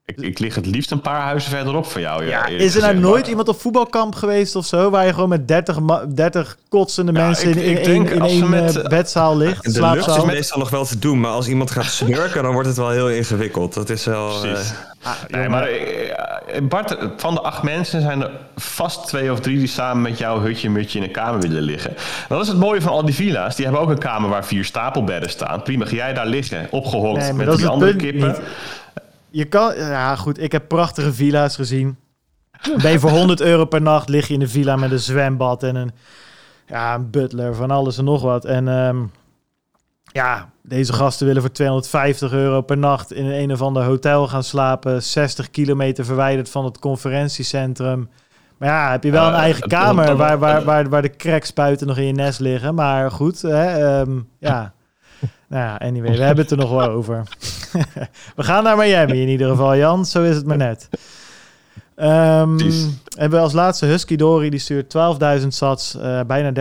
Ik, 0.06 0.18
ik 0.18 0.40
lig 0.40 0.56
het 0.56 0.66
liefst 0.66 0.92
een 0.92 1.02
paar 1.02 1.22
huizen 1.22 1.50
verderop 1.52 1.86
van 1.86 2.02
jou. 2.02 2.26
Ja, 2.26 2.46
is 2.46 2.76
er 2.76 2.82
nou 2.82 2.98
nooit 2.98 3.28
iemand 3.28 3.48
op 3.48 3.60
voetbalkamp 3.62 4.16
geweest 4.16 4.56
of 4.56 4.66
zo... 4.66 4.90
waar 4.90 5.06
je 5.06 5.14
gewoon 5.14 5.30
met 5.30 5.48
30, 5.48 5.80
ma- 5.80 6.06
30 6.06 6.58
kotsende 6.70 7.12
Ja, 7.14 7.26
mensen 7.26 7.50
ik- 7.50 7.56
in, 7.56 7.64
in 7.94 8.02
ik 8.06 8.10
in 8.10 8.22
één 8.22 8.50
met, 8.50 8.76
eh, 8.76 8.84
eh, 8.84 8.90
bedzaal 8.90 9.38
ligt? 9.38 9.74
de 9.74 9.82
lucht 9.92 10.08
is 10.18 10.24
meestal 10.24 10.60
nog 10.60 10.70
wel 10.70 10.86
te 10.86 11.00
doen, 11.00 11.20
maar 11.20 11.32
als 11.32 11.48
iemand 11.48 11.72
gaat 11.72 11.84
snurken, 11.86 12.44
dan 12.44 12.54
wordt 12.54 12.68
het 12.68 12.78
wel 12.78 12.90
heel 12.90 13.10
ingewikkeld. 13.10 13.74
Dat 13.74 13.90
is 13.90 14.06
wel... 14.06 14.40
Precies. 14.40 14.70
eh, 14.72 14.78
Ah, 15.06 15.12
Nee, 15.28 15.50
maar 15.50 15.70
Bart, 16.64 16.98
van 17.18 17.34
de 17.34 17.42
acht 17.42 17.64
mensen 17.64 18.02
zijn 18.02 18.22
er 18.22 18.32
vast 18.56 19.08
twee 19.08 19.32
of 19.32 19.40
drie 19.40 19.58
die 19.58 19.68
samen 19.68 20.02
met 20.02 20.18
jouw 20.18 20.40
hutje 20.42 20.70
mutje 20.70 20.98
in 21.00 21.04
een 21.06 21.12
kamer 21.12 21.40
willen 21.42 21.62
liggen. 21.62 21.94
Dat 22.30 22.42
is 22.42 22.48
het 22.48 22.58
mooie 22.58 22.82
van 22.82 22.92
al 22.92 23.06
die 23.06 23.16
villa's. 23.16 23.56
Die 23.56 23.66
hebben 23.66 23.84
ook 23.84 23.90
een 23.90 23.98
kamer 23.98 24.30
waar 24.30 24.46
vier 24.46 24.66
stapelbedden 24.66 25.30
staan. 25.30 25.62
Prima, 25.64 25.86
ga 25.86 25.96
jij 25.96 26.14
daar 26.14 26.26
liggen, 26.26 26.68
opgehokt 26.72 27.20
Nee, 27.20 27.34
met 27.34 27.48
het 27.48 27.66
andere 27.66 27.96
kippen. 27.96 28.28
niet. 28.28 28.40
Je 29.34 29.46
kan, 29.46 29.76
ja 29.76 30.16
goed, 30.16 30.42
ik 30.42 30.52
heb 30.52 30.68
prachtige 30.68 31.14
villa's 31.14 31.56
gezien. 31.56 31.98
Ben 32.82 32.92
je 32.92 33.00
voor 33.00 33.10
100 33.10 33.42
euro 33.42 33.66
per 33.66 33.82
nacht 33.82 34.10
lig 34.10 34.28
je 34.28 34.34
in 34.34 34.42
een 34.42 34.50
villa 34.50 34.76
met 34.76 34.92
een 34.92 35.00
zwembad 35.00 35.64
en 35.64 35.76
een, 35.76 35.92
ja, 36.68 36.94
een 36.96 37.10
butler 37.10 37.56
van 37.56 37.72
alles 37.72 37.98
en 37.98 38.04
nog 38.04 38.22
wat. 38.22 38.46
En 38.46 38.68
ehm, 38.68 38.98
ja, 40.12 40.50
deze 40.62 40.94
gasten 40.94 41.28
willen 41.28 41.42
voor 41.42 41.52
250 41.52 42.32
euro 42.32 42.62
per 42.62 42.78
nacht 42.78 43.14
in 43.14 43.26
een, 43.26 43.42
een 43.42 43.52
of 43.52 43.62
ander 43.62 43.84
hotel 43.84 44.28
gaan 44.28 44.44
slapen. 44.44 45.04
60 45.04 45.50
kilometer 45.50 46.06
verwijderd 46.06 46.50
van 46.50 46.66
het 46.66 46.80
conferentiecentrum. 46.80 48.10
Maar 48.58 48.70
ja, 48.70 48.92
heb 48.92 49.04
je 49.04 49.12
wel 49.12 49.28
een 49.28 49.34
Eh, 49.34 49.40
eigen 49.40 49.68
kamer 49.68 50.16
waar, 50.16 50.38
waar, 50.38 50.64
waar, 50.64 50.90
waar 50.90 51.02
de 51.02 51.16
crackspuiten 51.16 51.88
nog 51.88 51.98
in 51.98 52.06
je 52.06 52.14
nest 52.14 52.40
liggen. 52.40 52.76
Maar 52.76 53.12
goed, 53.12 53.42
hè, 53.42 54.00
ehm, 54.00 54.20
ja. 54.40 54.74
Nou 55.54 55.66
ja, 55.66 55.78
anyway, 55.78 56.18
we 56.18 56.24
hebben 56.24 56.44
het 56.44 56.52
er 56.52 56.58
nog 56.58 56.70
wel 56.70 56.90
over. 56.98 57.24
we 58.36 58.44
gaan 58.44 58.64
naar 58.64 58.78
Miami 58.78 59.22
in 59.22 59.28
ieder 59.28 59.50
geval, 59.50 59.76
Jan. 59.76 60.06
Zo 60.06 60.24
is 60.24 60.36
het 60.36 60.46
maar 60.46 60.58
net. 60.58 60.90
Ehm 61.96 62.56
Precies. 62.56 62.88
hebben 63.18 63.38
we 63.38 63.44
als 63.44 63.54
laatste 63.54 63.86
Husky 63.86 64.16
Dory, 64.16 64.50
die 64.50 64.60
stuurt 64.60 64.96
12.000 65.42 65.48
sats, 65.48 65.98
eh, 65.98 66.20
bijna 66.28 66.52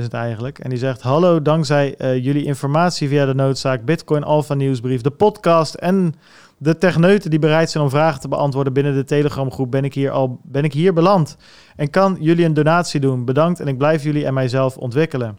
13.000 0.00 0.14
eigenlijk. 0.14 0.58
En 0.58 0.70
die 0.70 0.78
zegt, 0.78 1.02
hallo, 1.02 1.42
dankzij 1.42 1.94
eh, 1.94 2.24
jullie 2.24 2.44
informatie 2.44 3.08
via 3.08 3.26
de 3.26 3.34
noodzaak 3.34 3.84
Bitcoin 3.84 4.24
Alpha 4.24 4.54
Nieuwsbrief, 4.54 5.00
de 5.00 5.10
podcast 5.10 5.74
en 5.74 6.14
de 6.58 6.78
techneuten 6.78 7.30
die 7.30 7.38
bereid 7.38 7.70
zijn 7.70 7.84
om 7.84 7.90
vragen 7.90 8.20
te 8.20 8.28
beantwoorden 8.28 8.72
binnen 8.72 8.94
de 8.94 9.04
Telegram 9.04 9.52
groep, 9.52 9.70
ben 9.70 9.84
ik 9.84 9.94
hier 9.94 10.10
al 10.10 10.40
ben 10.42 10.64
ik 10.64 10.72
hier 10.72 10.92
beland. 10.92 11.36
En 11.76 11.90
kan 11.90 12.16
jullie 12.20 12.44
een 12.44 12.54
donatie 12.54 13.00
doen. 13.00 13.24
Bedankt 13.24 13.60
en 13.60 13.68
ik 13.68 13.78
blijf 13.78 14.02
jullie 14.02 14.26
en 14.26 14.34
mijzelf 14.34 14.76
ontwikkelen. 14.76 15.38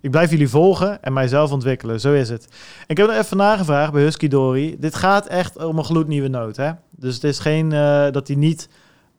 Ik 0.00 0.10
blijf 0.10 0.30
jullie 0.30 0.48
volgen 0.48 1.02
en 1.02 1.12
mijzelf 1.12 1.52
ontwikkelen. 1.52 2.00
Zo 2.00 2.12
is 2.12 2.28
het. 2.28 2.44
En 2.80 2.86
ik 2.86 2.96
heb 2.96 3.08
er 3.08 3.18
even 3.18 3.36
nagevraagd 3.36 3.92
bij 3.92 4.02
Husky 4.02 4.28
Dory. 4.28 4.76
Dit 4.78 4.94
gaat 4.94 5.26
echt 5.26 5.64
om 5.64 5.78
een 5.78 5.84
gloednieuwe 5.84 6.28
noot. 6.28 6.56
Hè? 6.56 6.70
Dus 6.90 7.14
het 7.14 7.24
is 7.24 7.38
geen 7.38 7.72
eh, 7.72 8.10
dat 8.10 8.26
hij 8.26 8.36
niet 8.36 8.68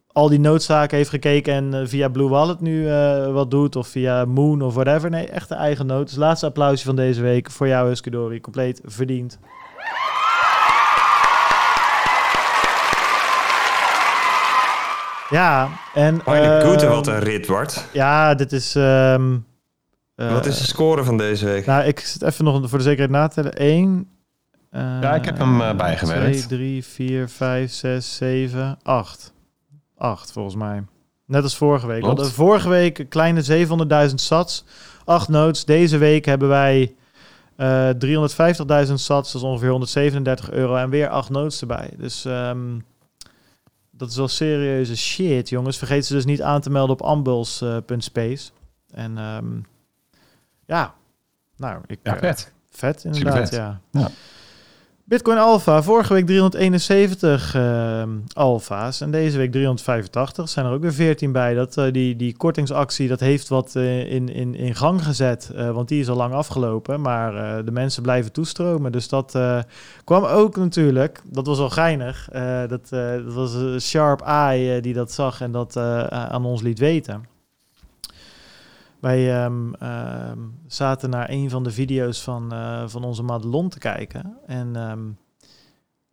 al 0.07 0.29
die 0.29 0.39
noodzaken 0.39 0.97
heeft 0.97 1.09
gekeken 1.09 1.53
en 1.53 1.73
eh, 1.73 1.87
via 1.87 2.09
Blue 2.09 2.29
Wallet 2.29 2.61
nu 2.61 2.89
eh, 2.89 3.33
wat 3.33 3.51
doet. 3.51 3.75
Of 3.75 3.87
via 3.87 4.25
Moon 4.25 4.61
of 4.61 4.73
whatever. 4.73 5.09
Nee, 5.09 5.27
echt 5.27 5.49
een 5.49 5.57
eigen 5.57 5.85
noot. 5.85 6.07
Dus 6.07 6.17
laatste 6.17 6.45
applausje 6.45 6.85
van 6.85 6.95
deze 6.95 7.21
week 7.21 7.51
voor 7.51 7.67
jou 7.67 7.87
Husky 7.87 8.09
Dory. 8.09 8.39
Compleet 8.39 8.81
verdiend. 8.85 9.39
Ja, 15.29 15.69
en... 15.93 16.15
De 16.15 16.61
Goede, 16.63 16.85
ehm, 16.85 16.89
wat 16.89 17.07
een 17.07 17.19
rit, 17.19 17.47
Bart. 17.47 17.85
Ja, 17.93 18.35
dit 18.35 18.51
is... 18.51 18.75
ehm, 18.75 19.33
eh, 19.33 19.37
Wat 20.29 20.45
is 20.45 20.57
de 20.57 20.65
score 20.65 21.03
van 21.03 21.17
deze 21.17 21.45
week? 21.45 21.65
Nou, 21.65 21.83
ik 21.83 21.99
zit 21.99 22.21
even 22.21 22.43
nog 22.45 22.69
voor 22.69 22.77
de 22.77 22.83
zekerheid 22.83 23.11
na 23.11 23.27
te 23.27 23.33
tellen. 23.33 23.57
1. 23.57 24.09
Ja, 24.71 25.15
ik 25.15 25.25
heb 25.25 25.37
hem, 25.37 25.61
eh, 25.61 25.75
bijgewerkt. 25.75 26.37
2, 26.37 26.59
3, 26.59 26.83
4, 26.83 27.29
5, 27.29 27.71
6, 27.71 28.15
7, 28.15 28.77
8. 28.83 29.33
8 29.97 30.31
volgens 30.31 30.55
mij. 30.55 30.83
Net 31.25 31.43
als 31.43 31.57
vorige 31.57 31.87
week. 31.87 32.05
Want 32.05 32.31
vorige 32.31 32.69
week 32.69 32.99
een 32.99 33.07
kleine 33.07 33.41
700.000 33.41 34.21
sats. 34.21 34.63
8 35.05 35.29
notes. 35.29 35.65
Deze 35.65 35.97
week 35.97 36.25
hebben 36.25 36.47
wij 36.47 36.95
eh 37.55 37.89
350.000 37.89 38.99
sats. 38.99 39.31
Dat 39.31 39.41
is 39.41 39.47
ongeveer 39.47 39.69
137 39.69 40.51
euro. 40.51 40.75
En 40.75 40.89
weer 40.89 41.09
8 41.09 41.29
notes 41.29 41.61
erbij. 41.61 41.89
Dus 41.97 42.25
ehm, 42.25 42.79
dat 43.91 44.09
is 44.09 44.15
wel 44.15 44.27
serieuze 44.27 44.97
shit, 44.97 45.49
jongens. 45.49 45.77
Vergeet 45.77 46.05
ze 46.05 46.13
dus 46.13 46.25
niet 46.25 46.41
aan 46.41 46.61
te 46.61 46.69
melden 46.69 46.95
op 46.95 47.01
ambuls.space. 47.01 48.51
en 48.91 49.17
ehm, 49.17 49.45
ja, 50.71 50.93
nou, 51.57 51.81
ik, 51.87 51.99
Ja, 52.03 52.13
eh, 52.13 52.19
vet. 52.19 52.51
Vet, 52.69 53.03
inderdaad, 53.03 53.37
vet. 53.37 53.51
ja. 53.51 53.81
Ja. 53.91 54.07
Bitcoin 55.03 55.37
Alpha, 55.37 55.83
vorige 55.83 56.13
week 56.13 56.25
371 56.25 57.55
ehm 57.55 58.09
alfa's 58.33 59.01
en 59.01 59.11
deze 59.11 59.37
week 59.37 59.51
385. 59.51 60.49
Zijn 60.49 60.65
er 60.65 60.71
ook 60.71 60.81
weer 60.81 60.93
14 60.93 61.31
bij. 61.31 61.53
Dat, 61.53 61.77
eh, 61.77 61.91
die, 61.91 62.15
die 62.15 62.37
kortingsactie 62.37 63.07
dat 63.07 63.19
heeft 63.19 63.47
wat 63.47 63.75
eh, 63.75 64.11
in, 64.11 64.29
in, 64.29 64.55
in 64.55 64.75
gang 64.75 65.03
gezet, 65.03 65.51
want 65.55 65.87
die 65.87 65.99
is 65.99 66.09
al 66.09 66.15
lang 66.15 66.33
afgelopen. 66.33 67.01
Maar 67.01 67.65
de 67.65 67.71
mensen 67.71 68.01
blijven 68.01 68.31
toestromen. 68.31 68.91
Dus 68.91 69.07
dat 69.07 69.39
kwam 70.03 70.23
ook 70.23 70.55
natuurlijk, 70.55 71.21
dat 71.25 71.45
was 71.45 71.59
al 71.59 71.69
geinig. 71.69 72.29
dat, 72.67 72.89
dat 72.89 73.33
was 73.33 73.53
een 73.53 73.81
Sharp 73.81 74.21
Eye 74.21 74.81
die 74.81 74.93
dat 74.93 75.11
zag 75.11 75.41
en 75.41 75.51
dat 75.51 75.77
aan 76.09 76.45
ons 76.45 76.61
liet 76.61 76.79
weten. 76.79 77.30
Wij 79.01 79.43
ehm, 79.43 79.73
ehm, 79.73 80.39
zaten 80.67 81.09
naar 81.09 81.29
een 81.29 81.49
van 81.49 81.63
de 81.63 81.71
video's 81.71 82.23
van, 82.23 82.53
eh, 82.53 82.83
van 82.87 83.03
onze 83.03 83.23
Madelon 83.23 83.69
te 83.69 83.79
kijken. 83.79 84.37
En 84.45 84.75
ehm, 84.75 84.99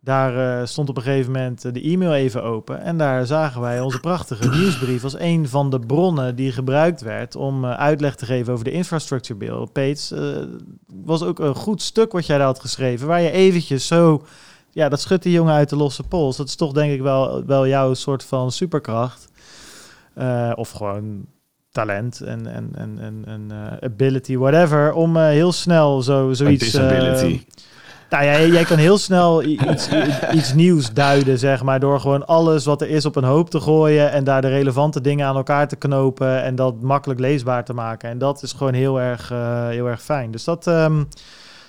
daar 0.01 0.61
eh, 0.61 0.65
stond 0.65 0.89
op 0.89 0.97
een 0.97 1.03
gegeven 1.03 1.31
moment 1.31 1.65
eh, 1.65 1.73
de 1.73 1.81
e-mail 1.81 2.13
even 2.13 2.43
open. 2.43 2.81
En 2.81 2.97
daar 2.97 3.25
zagen 3.25 3.61
wij 3.61 3.79
onze 3.79 3.99
prachtige 3.99 4.49
nieuwsbrief 4.49 5.03
als 5.03 5.19
een 5.19 5.47
van 5.47 5.69
de 5.69 5.79
bronnen 5.79 6.35
die 6.35 6.51
gebruikt 6.51 7.01
werd 7.01 7.35
om 7.35 7.65
uitleg 7.65 8.15
te 8.15 8.25
geven 8.25 8.53
over 8.53 8.65
de 8.65 8.71
infrastructure 8.71 9.39
bill. 9.39 9.67
Eh, 9.73 10.43
was 11.03 11.23
ook 11.23 11.39
een 11.39 11.55
goed 11.55 11.81
stuk 11.81 12.11
wat 12.11 12.25
jij 12.25 12.37
daar 12.37 12.45
had 12.45 12.59
geschreven. 12.59 13.07
Waar 13.07 13.21
je 13.21 13.31
eventjes 13.31 13.87
zo... 13.87 14.23
Ja, 14.71 14.89
dat 14.89 15.01
schudt 15.01 15.23
die 15.23 15.33
jongen 15.33 15.53
uit 15.53 15.69
de 15.69 15.75
losse 15.75 16.03
pols. 16.03 16.37
Dat 16.37 16.47
is 16.47 16.55
toch 16.55 16.73
denk 16.73 16.93
ik 16.93 17.01
wel, 17.01 17.45
wel 17.45 17.67
jouw 17.67 17.93
soort 17.93 18.23
van 18.23 18.51
superkracht. 18.51 19.27
Of 20.55 20.69
gewoon 20.69 21.25
talent 21.71 22.21
en, 22.21 22.47
en, 22.47 22.69
en, 22.75 22.97
en, 23.01 23.23
en 23.25 23.51
eh, 23.51 23.89
ability, 23.89 24.37
whatever, 24.37 24.93
om 24.93 25.17
eh, 25.17 25.23
heel 25.23 25.51
snel 25.51 26.01
zo, 26.01 26.33
zoiets... 26.33 26.73
eh, 26.73 26.89
disability. 26.89 27.43
Nou 28.09 28.23
ja, 28.23 28.41
jij 28.41 28.63
kan 28.63 28.77
heel 28.77 28.97
snel 28.97 29.43
iets, 29.43 29.89
iets 30.33 30.53
nieuws 30.53 30.93
duiden, 30.93 31.37
zeg 31.37 31.63
maar, 31.63 31.79
door 31.79 31.99
gewoon 31.99 32.25
alles 32.25 32.65
wat 32.65 32.81
er 32.81 32.89
is 32.89 33.05
op 33.05 33.15
een 33.15 33.23
hoop 33.23 33.49
te 33.49 33.59
gooien 33.59 34.11
en 34.11 34.23
daar 34.23 34.41
de 34.41 34.47
relevante 34.47 35.01
dingen 35.01 35.27
aan 35.27 35.35
elkaar 35.35 35.67
te 35.67 35.75
knopen 35.75 36.43
en 36.43 36.55
dat 36.55 36.81
makkelijk 36.81 37.19
leesbaar 37.19 37.65
te 37.65 37.73
maken. 37.73 38.09
En 38.09 38.17
dat 38.17 38.43
is 38.43 38.53
gewoon 38.53 38.73
heel 38.73 39.01
erg, 39.01 39.29
heel 39.69 39.87
erg 39.87 40.01
fijn. 40.01 40.31
Dus 40.31 40.43
dat, 40.43 40.67
um, 40.67 41.07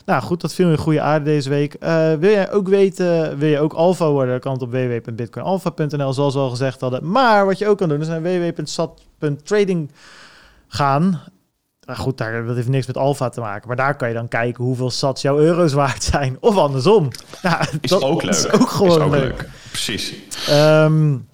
nou 0.04 0.22
goed, 0.22 0.40
dat 0.40 0.54
viel 0.54 0.70
in 0.70 0.78
goede 0.78 1.00
aarde 1.00 1.24
deze 1.24 1.48
week. 1.48 1.76
Uh, 1.80 2.12
wil 2.14 2.30
jij 2.30 2.52
ook 2.52 2.68
weten, 2.68 3.38
wil 3.38 3.48
je 3.48 3.60
ook 3.60 3.72
alfa 3.72 4.10
worden, 4.10 4.40
kan 4.40 4.52
het 4.52 4.62
op 4.62 4.70
www.bitcoinalpha.nl, 4.70 6.12
zoals 6.12 6.34
we 6.34 6.40
al 6.40 6.50
gezegd 6.50 6.80
hadden. 6.80 7.10
Maar 7.10 7.46
wat 7.46 7.58
je 7.58 7.68
ook 7.68 7.78
kan 7.78 7.88
doen, 7.88 8.00
is 8.00 8.08
naar 8.08 8.22
www.sat.trading 8.22 9.90
gaan. 10.68 11.20
Nou 11.86 11.98
goed, 11.98 12.18
daar, 12.18 12.44
dat 12.44 12.56
heeft 12.56 12.68
niks 12.68 12.86
met 12.86 12.96
alfa 12.96 13.28
te 13.28 13.40
maken. 13.40 13.68
Maar 13.68 13.76
daar 13.76 13.96
kan 13.96 14.08
je 14.08 14.14
dan 14.14 14.28
kijken 14.28 14.64
hoeveel 14.64 14.90
sats 14.90 15.22
jouw 15.22 15.38
euro's 15.38 15.72
waard 15.72 16.02
zijn. 16.02 16.36
Of 16.40 16.56
andersom. 16.56 17.08
Ja, 17.42 17.60
is 17.80 17.90
dat 17.90 18.02
ook 18.02 18.22
leuk. 18.22 18.34
is 18.34 18.50
ook 18.50 18.70
gewoon 18.70 19.02
ook 19.02 19.10
leuk. 19.10 19.48
Precies. 19.70 20.14
Um, 20.50 21.28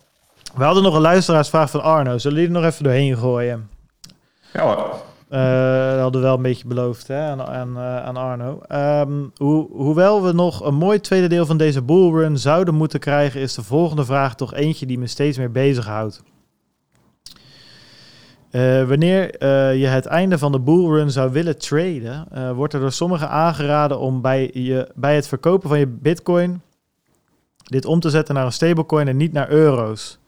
we 0.55 0.65
hadden 0.65 0.83
nog 0.83 0.95
een 0.95 1.01
luisteraarsvraag 1.01 1.71
van 1.71 1.83
Arno. 1.83 2.19
Zullen 2.19 2.39
die 2.39 2.47
er 2.47 2.53
nog 2.53 2.65
even 2.65 2.85
doorheen 2.85 3.17
gooien? 3.17 3.71
Ja 4.53 4.63
hoor. 4.63 5.06
Uh, 5.31 5.91
dat 5.91 6.01
hadden 6.01 6.21
we 6.21 6.27
wel 6.27 6.37
een 6.37 6.43
beetje 6.43 6.67
beloofd 6.67 7.09
hè, 7.09 7.21
aan, 7.21 7.43
aan, 7.43 7.79
aan 7.79 8.17
Arno. 8.17 8.61
Ho 9.35 9.69
hoewel 9.73 10.23
we 10.23 10.33
nog 10.33 10.65
een 10.65 10.75
mooi 10.75 11.01
tweede 11.01 11.27
deel 11.27 11.47
van 11.47 11.57
deze 11.57 11.83
bullrun 11.83 12.39
zouden 12.39 12.75
moeten 12.75 13.01
krijgen... 13.01 13.41
is 13.41 13.55
de 13.55 13.63
volgende 13.63 14.05
vraag 14.05 14.35
toch 14.35 14.55
eentje 14.55 14.87
die 14.87 14.99
me 14.99 15.07
steeds 15.07 15.39
meer 15.39 15.51
bezighoudt. 15.51 16.23
Uh, 18.51 18.89
wanneer 18.89 19.45
je 19.77 19.87
het 19.87 20.07
einde 20.07 20.39
van 20.39 20.53
de 20.53 20.61
bullrun 20.61 21.11
zou 21.11 21.33
willen 21.33 21.59
traden, 21.59 22.55
wordt 22.55 22.75
er 22.75 22.81
door 22.81 22.93
sommigen 22.93 23.29
aangeraden 23.29 23.99
om 23.99 24.21
bij, 24.21 24.51
je, 24.53 24.91
bij 24.95 25.15
het 25.15 25.29
verkopen 25.29 25.69
van 25.69 25.79
je 25.79 25.87
bitcoin 25.87 26.61
dit 27.69 27.85
om 27.85 28.01
te 28.01 28.11
zetten 28.11 28.35
naar 28.35 28.45
een 28.45 28.53
stablecoin 28.53 29.09
en 29.09 29.17
niet 29.17 29.33
naar 29.33 29.51
euro's. 29.51 30.19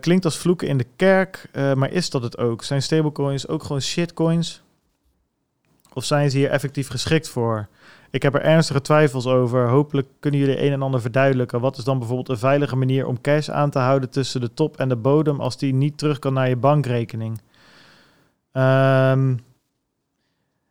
Klinkt 0.00 0.24
als 0.24 0.38
vloeken 0.38 0.68
in 0.68 0.78
de 0.78 0.86
kerk, 0.96 1.48
maar 1.52 1.90
is 1.90 2.10
dat 2.10 2.22
het 2.22 2.38
ook? 2.38 2.62
Zijn 2.62 2.82
stablecoins 2.82 3.48
ook 3.48 3.62
gewoon 3.62 3.80
shitcoins? 3.80 4.62
Of 5.92 6.04
zijn 6.04 6.30
ze 6.30 6.38
hier 6.38 6.50
effectief 6.50 6.88
geschikt 6.88 7.28
voor? 7.28 7.68
Ik 8.10 8.22
heb 8.22 8.34
er 8.34 8.42
ernstige 8.42 8.80
twijfels 8.80 9.26
over. 9.26 9.68
Hopelijk 9.68 10.08
kunnen 10.20 10.40
jullie 10.40 10.62
een 10.64 10.72
en 10.72 10.82
ander 10.82 11.00
verduidelijken. 11.00 11.60
Wat 11.60 11.78
is 11.78 11.84
dan 11.84 11.98
bijvoorbeeld 11.98 12.28
een 12.28 12.38
veilige 12.38 12.76
manier 12.76 13.06
om 13.06 13.20
cash 13.20 13.48
aan 13.48 13.70
te 13.70 13.78
houden 13.78 14.10
tussen 14.10 14.40
de 14.40 14.54
top 14.54 14.76
en 14.76 14.88
de 14.88 14.96
bodem 14.96 15.40
als 15.40 15.58
die 15.58 15.74
niet 15.74 15.98
terug 15.98 16.18
kan 16.18 16.32
naar 16.32 16.48
je 16.48 16.56
bankrekening? 16.56 17.40
Um, 18.52 19.40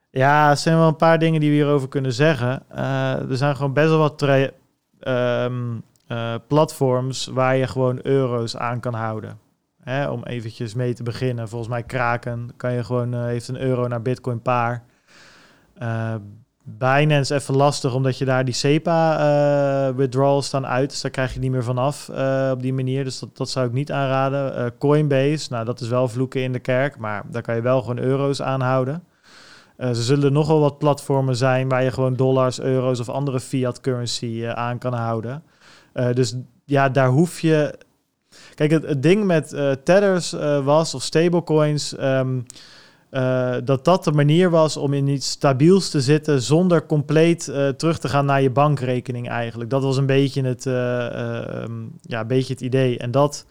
ja, 0.09 0.49
er 0.49 0.57
zijn 0.57 0.77
wel 0.77 0.87
een 0.87 0.95
paar 0.95 1.19
dingen 1.19 1.39
die 1.39 1.49
we 1.49 1.55
hierover 1.55 1.87
kunnen 1.87 2.13
zeggen. 2.13 2.63
Uh, 2.71 3.29
er 3.29 3.37
zijn 3.37 3.55
gewoon 3.55 3.73
best 3.73 3.89
wel 3.89 3.97
wat 3.97 4.21
um, 4.21 5.83
uh, 6.11 6.33
platforms 6.47 7.25
waar 7.25 7.55
je 7.55 7.67
gewoon 7.67 7.99
euro's 8.03 8.57
aan 8.57 8.79
kan 8.79 8.93
houden. 8.93 9.39
Hè, 9.83 10.09
om 10.09 10.23
eventjes 10.23 10.73
mee 10.73 10.93
te 10.93 11.03
beginnen. 11.03 11.49
Volgens 11.49 11.69
mij 11.69 11.83
Kraken 11.83 12.49
kan 12.57 12.73
je 12.73 12.83
gewoon, 12.83 13.15
uh, 13.15 13.23
heeft 13.23 13.47
een 13.47 13.61
euro 13.61 13.87
naar 13.87 14.01
Bitcoin 14.01 14.41
paar. 14.41 14.83
Binance 16.63 17.33
even 17.35 17.55
lastig, 17.55 17.93
omdat 17.93 18.17
je 18.17 18.25
daar 18.25 18.45
die 18.45 18.53
SEPA-withdrawals 18.53 20.43
uh, 20.43 20.47
staan 20.47 20.67
uit. 20.67 20.89
Dus 20.89 21.01
daar 21.01 21.11
krijg 21.11 21.33
je 21.33 21.39
niet 21.39 21.51
meer 21.51 21.63
vanaf 21.63 22.09
uh, 22.11 22.49
op 22.53 22.61
die 22.61 22.73
manier. 22.73 23.03
Dus 23.03 23.19
dat, 23.19 23.37
dat 23.37 23.49
zou 23.49 23.67
ik 23.67 23.73
niet 23.73 23.91
aanraden. 23.91 24.57
Uh, 24.57 24.65
Coinbase, 24.79 25.47
nou 25.51 25.65
dat 25.65 25.79
is 25.79 25.87
wel 25.87 26.07
vloeken 26.07 26.41
in 26.43 26.51
de 26.51 26.59
kerk, 26.59 26.97
maar 26.97 27.23
daar 27.29 27.41
kan 27.41 27.55
je 27.55 27.61
wel 27.61 27.81
gewoon 27.81 27.99
euro's 27.99 28.41
aanhouden. 28.41 29.03
ze 29.77 29.93
zullen 30.03 30.33
nogal 30.33 30.59
wat 30.59 30.77
platformen 30.77 31.35
zijn 31.35 31.69
waar 31.69 31.83
je 31.83 31.91
gewoon 31.91 32.15
dollars, 32.15 32.59
euro's 32.59 32.99
of 32.99 33.09
andere 33.09 33.39
fiat 33.39 33.81
currency 33.81 34.47
aan 34.47 34.77
kan 34.77 34.93
houden. 34.93 35.43
Dus 36.13 36.35
ja, 36.65 36.89
daar 36.89 37.09
hoef 37.09 37.39
je... 37.39 37.77
Kijk, 38.55 38.71
het, 38.71 39.03
ding 39.03 39.25
met 39.25 39.49
tethers 39.83 40.31
was, 40.63 40.93
of 40.93 41.01
stablecoins... 41.01 41.95
Um, 41.99 42.45
uh, 43.11 43.55
dat 43.63 43.85
dat 43.85 44.03
de 44.03 44.11
manier 44.11 44.49
was 44.49 44.77
om 44.77 44.93
in 44.93 45.07
iets 45.07 45.29
stabiels 45.29 45.89
te 45.89 46.01
zitten 46.01 46.41
zonder 46.41 46.85
compleet 46.85 47.47
uh, 47.47 47.67
terug 47.67 47.99
te 47.99 48.09
gaan 48.09 48.25
naar 48.25 48.41
je 48.41 48.49
bankrekening 48.49 49.29
eigenlijk. 49.29 49.69
Dat 49.69 49.83
was 49.83 49.97
een 49.97 50.05
beetje 50.05 50.41
het, 50.43 50.65
uh, 50.65 51.63
um, 51.63 51.91
ja, 52.01 52.19
een 52.19 52.27
beetje 52.27 52.53
het 52.53 52.61
idee. 52.61 52.97
En 52.97 53.11
dat 53.11 53.45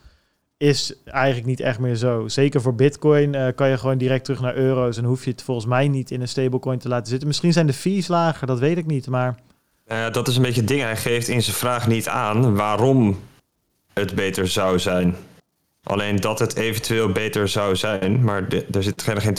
is 0.57 0.95
eigenlijk 1.05 1.47
niet 1.47 1.61
echt 1.61 1.78
meer 1.78 1.95
zo. 1.95 2.28
Zeker 2.28 2.61
voor 2.61 2.74
bitcoin 2.74 3.55
kan 3.55 3.68
je 3.68 3.78
gewoon 3.78 3.99
direct 3.99 4.24
terug 4.24 4.41
naar 4.41 4.57
euro's 4.57 4.97
en 4.97 5.05
hoef 5.05 5.24
je 5.24 5.30
het 5.30 5.43
volgens 5.43 5.66
mij 5.66 5.88
niet 5.88 6.11
in 6.11 6.20
een 6.20 6.28
stablecoin 6.28 6.78
te 6.78 6.88
laten 6.88 7.09
zitten. 7.09 7.28
Misschien 7.28 7.53
zijn 7.53 7.66
de 7.66 7.72
fees 7.72 8.09
lager, 8.09 8.47
dat 8.47 8.59
weet 8.59 8.78
ik 8.78 8.86
niet, 8.86 9.09
maar... 9.09 9.34
dat 10.12 10.28
is 10.28 10.36
een 10.36 10.43
beetje 10.43 10.61
het 10.61 10.68
ding. 10.68 10.82
Hij 10.82 10.97
geeft 10.97 11.28
in 11.28 11.43
zijn 11.43 11.57
vraag 11.57 11.86
niet 11.86 12.09
aan 12.09 12.55
waarom 12.55 13.20
het 13.93 14.14
beter 14.14 14.49
zou 14.49 14.78
zijn. 14.78 15.16
Alleen 15.82 16.16
dat 16.16 16.38
het 16.38 16.57
eventueel 16.57 17.09
beter 17.09 17.49
zou 17.49 17.76
zijn, 17.76 18.24
maar 18.24 18.47
er 18.72 18.82
zit 18.82 19.05
geen 19.07 19.34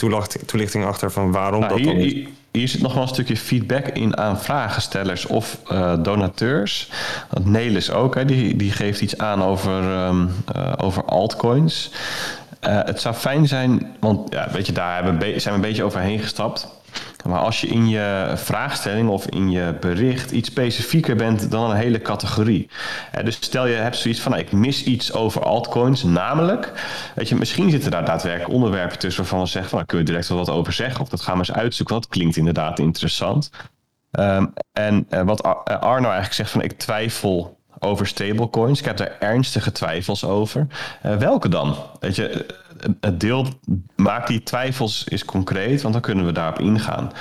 toelichting 0.46 0.84
achter 0.84 1.10
van 1.10 1.32
waarom 1.32 1.60
nou, 1.60 1.72
dat 1.72 1.78
hier, 1.78 1.88
dan 1.88 1.96
niet. 1.96 2.12
Hier, 2.12 2.28
hier, 2.50 2.68
zit 2.68 2.80
nog 2.80 2.94
wel 2.94 3.02
een 3.02 3.08
stukje 3.08 3.36
feedback 3.36 3.86
in 3.86 4.16
aan 4.16 4.40
vragenstellers 4.40 5.26
of 5.26 5.58
uh, 5.72 5.94
donateurs. 6.02 6.88
Want 7.30 7.46
Nelis 7.46 7.90
ook, 7.90 8.14
hè, 8.14 8.24
die, 8.24 8.56
die 8.56 8.72
geeft 8.72 9.00
iets 9.00 9.18
aan 9.18 9.42
over, 9.42 10.06
um, 10.06 10.30
uh, 10.56 10.72
over 10.76 11.04
altcoins. 11.04 11.90
Uh, 12.66 12.80
het 12.84 13.00
zou 13.00 13.14
fijn 13.14 13.48
zijn, 13.48 13.96
want 14.00 14.32
ja, 14.32 14.48
weet 14.50 14.66
je, 14.66 14.72
daar 14.72 15.02
zijn 15.18 15.40
we 15.42 15.50
een 15.50 15.60
beetje 15.60 15.84
overheen 15.84 16.18
gestapt. 16.18 16.68
Maar 17.24 17.38
als 17.38 17.60
je 17.60 17.66
in 17.66 17.88
je 17.88 18.32
vraagstelling 18.34 19.08
of 19.08 19.26
in 19.26 19.50
je 19.50 19.76
bericht 19.80 20.30
iets 20.30 20.48
specifieker 20.48 21.16
bent 21.16 21.50
dan 21.50 21.70
een 21.70 21.76
hele 21.76 22.00
categorie. 22.00 22.68
dus 23.24 23.34
stel 23.40 23.66
je 23.66 23.74
hebt 23.74 23.96
zoiets 23.96 24.20
van, 24.20 24.32
nou, 24.32 24.42
ik 24.42 24.52
mis 24.52 24.84
iets 24.84 25.12
over 25.12 25.42
altcoins, 25.42 26.02
namelijk, 26.02 26.72
weet 27.14 27.28
je, 27.28 27.34
misschien 27.34 27.70
zitten 27.70 27.90
daar 27.90 28.04
daadwerkelijk 28.04 28.52
onderwerpen 28.52 28.98
tussen 28.98 29.22
waarvan 29.22 29.40
we 29.40 29.46
zeggen, 29.46 29.70
van, 29.70 29.78
nou, 29.78 29.88
kunnen 29.88 30.06
we 30.06 30.12
direct 30.12 30.30
wel 30.30 30.38
wat 30.38 30.50
over 30.50 30.72
zeggen, 30.72 31.00
of 31.00 31.08
dat 31.08 31.20
gaan 31.20 31.34
we 31.34 31.38
eens 31.38 31.52
uitzoeken, 31.52 31.94
dat 31.94 32.08
klinkt 32.08 32.36
inderdaad 32.36 32.78
interessant. 32.78 33.50
Um, 34.20 34.52
en 34.72 35.06
uh, 35.10 35.22
wat 35.22 35.42
Arno 35.64 36.04
eigenlijk 36.04 36.32
zegt 36.32 36.50
van, 36.50 36.62
ik 36.62 36.72
twijfel 36.72 37.60
over 37.82 38.06
stablecoins. 38.06 38.78
Ik 38.78 38.84
heb 38.84 38.96
daar 38.96 39.16
ernstige 39.18 39.72
twijfels 39.72 40.24
over. 40.24 40.66
Uh, 41.06 41.16
welke 41.16 41.48
dan? 41.48 41.76
Weet 42.00 42.16
je, 42.16 42.46
het 43.00 43.20
deel 43.20 43.46
maakt 43.96 44.28
die 44.28 44.42
twijfels 44.42 45.04
is 45.04 45.24
concreet, 45.24 45.82
want 45.82 45.94
dan 45.94 46.02
kunnen 46.02 46.26
we 46.26 46.32
daarop 46.32 46.58
ingaan. 46.58 47.12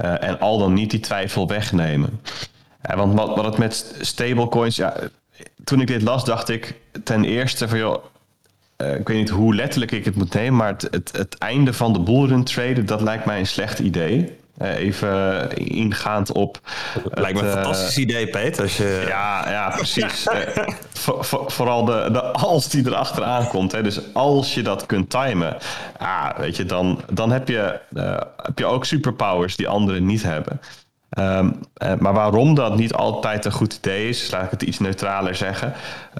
Uh, 0.00 0.22
en 0.22 0.40
al 0.40 0.58
dan 0.58 0.72
niet 0.72 0.90
die 0.90 1.00
twijfel 1.00 1.48
wegnemen. 1.48 2.20
Uh, 2.90 2.96
want 2.96 3.14
wat, 3.14 3.36
wat 3.36 3.44
het 3.44 3.58
met 3.58 3.96
stablecoins, 4.00 4.76
ja, 4.76 4.94
toen 5.64 5.80
ik 5.80 5.86
dit 5.86 6.02
las, 6.02 6.24
dacht 6.24 6.48
ik 6.48 6.74
ten 7.04 7.24
eerste 7.24 7.68
van 7.68 7.78
joh, 7.78 8.04
ik 8.76 9.08
weet 9.08 9.16
niet 9.16 9.30
hoe 9.30 9.54
letterlijk 9.54 9.92
ik 9.92 10.04
het 10.04 10.16
moet 10.16 10.34
nemen, 10.34 10.56
maar 10.56 10.68
het, 10.68 11.12
het, 11.12 11.38
einde 11.38 11.72
van 11.72 11.92
de 11.92 12.00
bullrun 12.00 12.44
traden, 12.44 12.86
dat 12.86 13.00
lijkt 13.00 13.24
mij 13.24 13.38
een 13.38 13.46
slecht 13.46 13.78
idee. 13.78 14.36
Uh, 14.62 14.78
even 14.78 15.50
ingaand 15.56 16.32
op. 16.32 16.58
Lijkt 17.10 17.40
me 17.40 17.46
een 17.46 17.52
fantastisch 17.52 17.98
idee, 17.98 18.28
Peter. 18.28 18.62
Als 18.62 18.76
je... 18.76 19.04
Ja, 19.08 19.50
ja, 19.50 19.68
precies. 19.68 20.26
uh, 20.26 20.66
voor, 20.92 21.24
voor, 21.24 21.50
vooral 21.50 21.84
de, 21.84 22.08
de 22.12 22.22
als 22.22 22.68
die 22.68 22.86
erachteraan 22.86 23.48
komt. 23.48 23.72
Hè. 23.72 23.82
Dus 23.82 24.00
als 24.12 24.54
je 24.54 24.62
dat 24.62 24.86
kunt 24.86 25.10
timen, 25.10 25.56
ah, 25.98 26.38
weet 26.38 26.56
je, 26.56 26.64
dan, 26.64 27.00
dan 27.12 27.30
heb, 27.30 27.48
je, 27.48 27.80
uh, 27.92 28.18
heb 28.42 28.58
je 28.58 28.66
ook 28.66 28.84
superpowers 28.84 29.56
die 29.56 29.68
anderen 29.68 30.06
niet 30.06 30.22
hebben. 30.22 30.60
Um, 31.18 31.60
maar 31.98 32.12
waarom 32.12 32.54
dat 32.54 32.76
niet 32.76 32.92
altijd 32.92 33.44
een 33.44 33.52
goed 33.52 33.74
idee 33.74 34.08
is, 34.08 34.30
laat 34.30 34.44
ik 34.44 34.50
het 34.50 34.62
iets 34.62 34.78
neutraler 34.78 35.34
zeggen. 35.34 35.72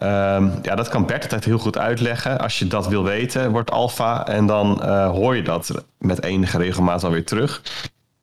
Um, 0.02 0.52
ja, 0.62 0.74
dat 0.74 0.88
kan 0.88 1.06
Bert 1.06 1.22
altijd 1.22 1.44
heel 1.44 1.58
goed 1.58 1.78
uitleggen. 1.78 2.38
Als 2.38 2.58
je 2.58 2.66
dat 2.66 2.88
wil 2.88 3.04
weten, 3.04 3.50
wordt 3.50 3.70
alfa 3.70 4.26
en 4.26 4.46
dan 4.46 4.84
hoor 4.90 5.36
je 5.36 5.42
dat 5.42 5.84
met 5.98 6.22
enige 6.22 6.58
regelmaat 6.58 7.04
alweer 7.04 7.24
terug. 7.24 7.62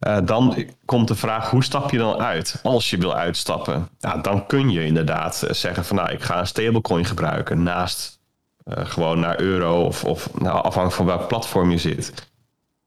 Uh, 0.08 0.18
dan 0.24 0.66
komt 0.86 1.08
de 1.08 1.16
vraag, 1.16 1.50
hoe 1.50 1.64
stap 1.64 1.92
je 1.92 1.98
dan 1.98 2.22
uit? 2.22 2.60
Als 2.64 2.90
je 2.90 2.98
wil 2.98 3.16
uitstappen, 3.16 3.90
ja, 4.00 4.18
dan 4.18 4.46
kun 4.46 4.70
je 4.70 4.86
inderdaad 4.86 5.44
eh, 5.44 5.54
zeggen 5.54 5.86
van... 5.86 5.96
nou, 5.96 6.12
ik 6.12 6.22
ga 6.22 6.40
een 6.40 6.48
stablecoin 6.48 7.06
gebruiken 7.06 7.64
naast 7.64 8.20
uh, 8.66 8.86
gewoon 8.86 9.20
naar 9.20 9.40
euro... 9.40 9.84
of, 9.84 10.04
of 10.04 10.30
nou, 10.34 10.56
afhankelijk 10.56 10.94
van 10.94 11.06
welk 11.06 11.28
platform 11.28 11.72
je 11.72 11.78
zit. 11.78 12.30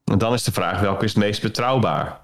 En 0.03 0.17
dan 0.17 0.33
is 0.33 0.43
de 0.43 0.51
vraag, 0.51 0.79
welke 0.79 1.05
is 1.05 1.13
het 1.13 1.23
meest 1.23 1.41
betrouwbaar? 1.41 2.19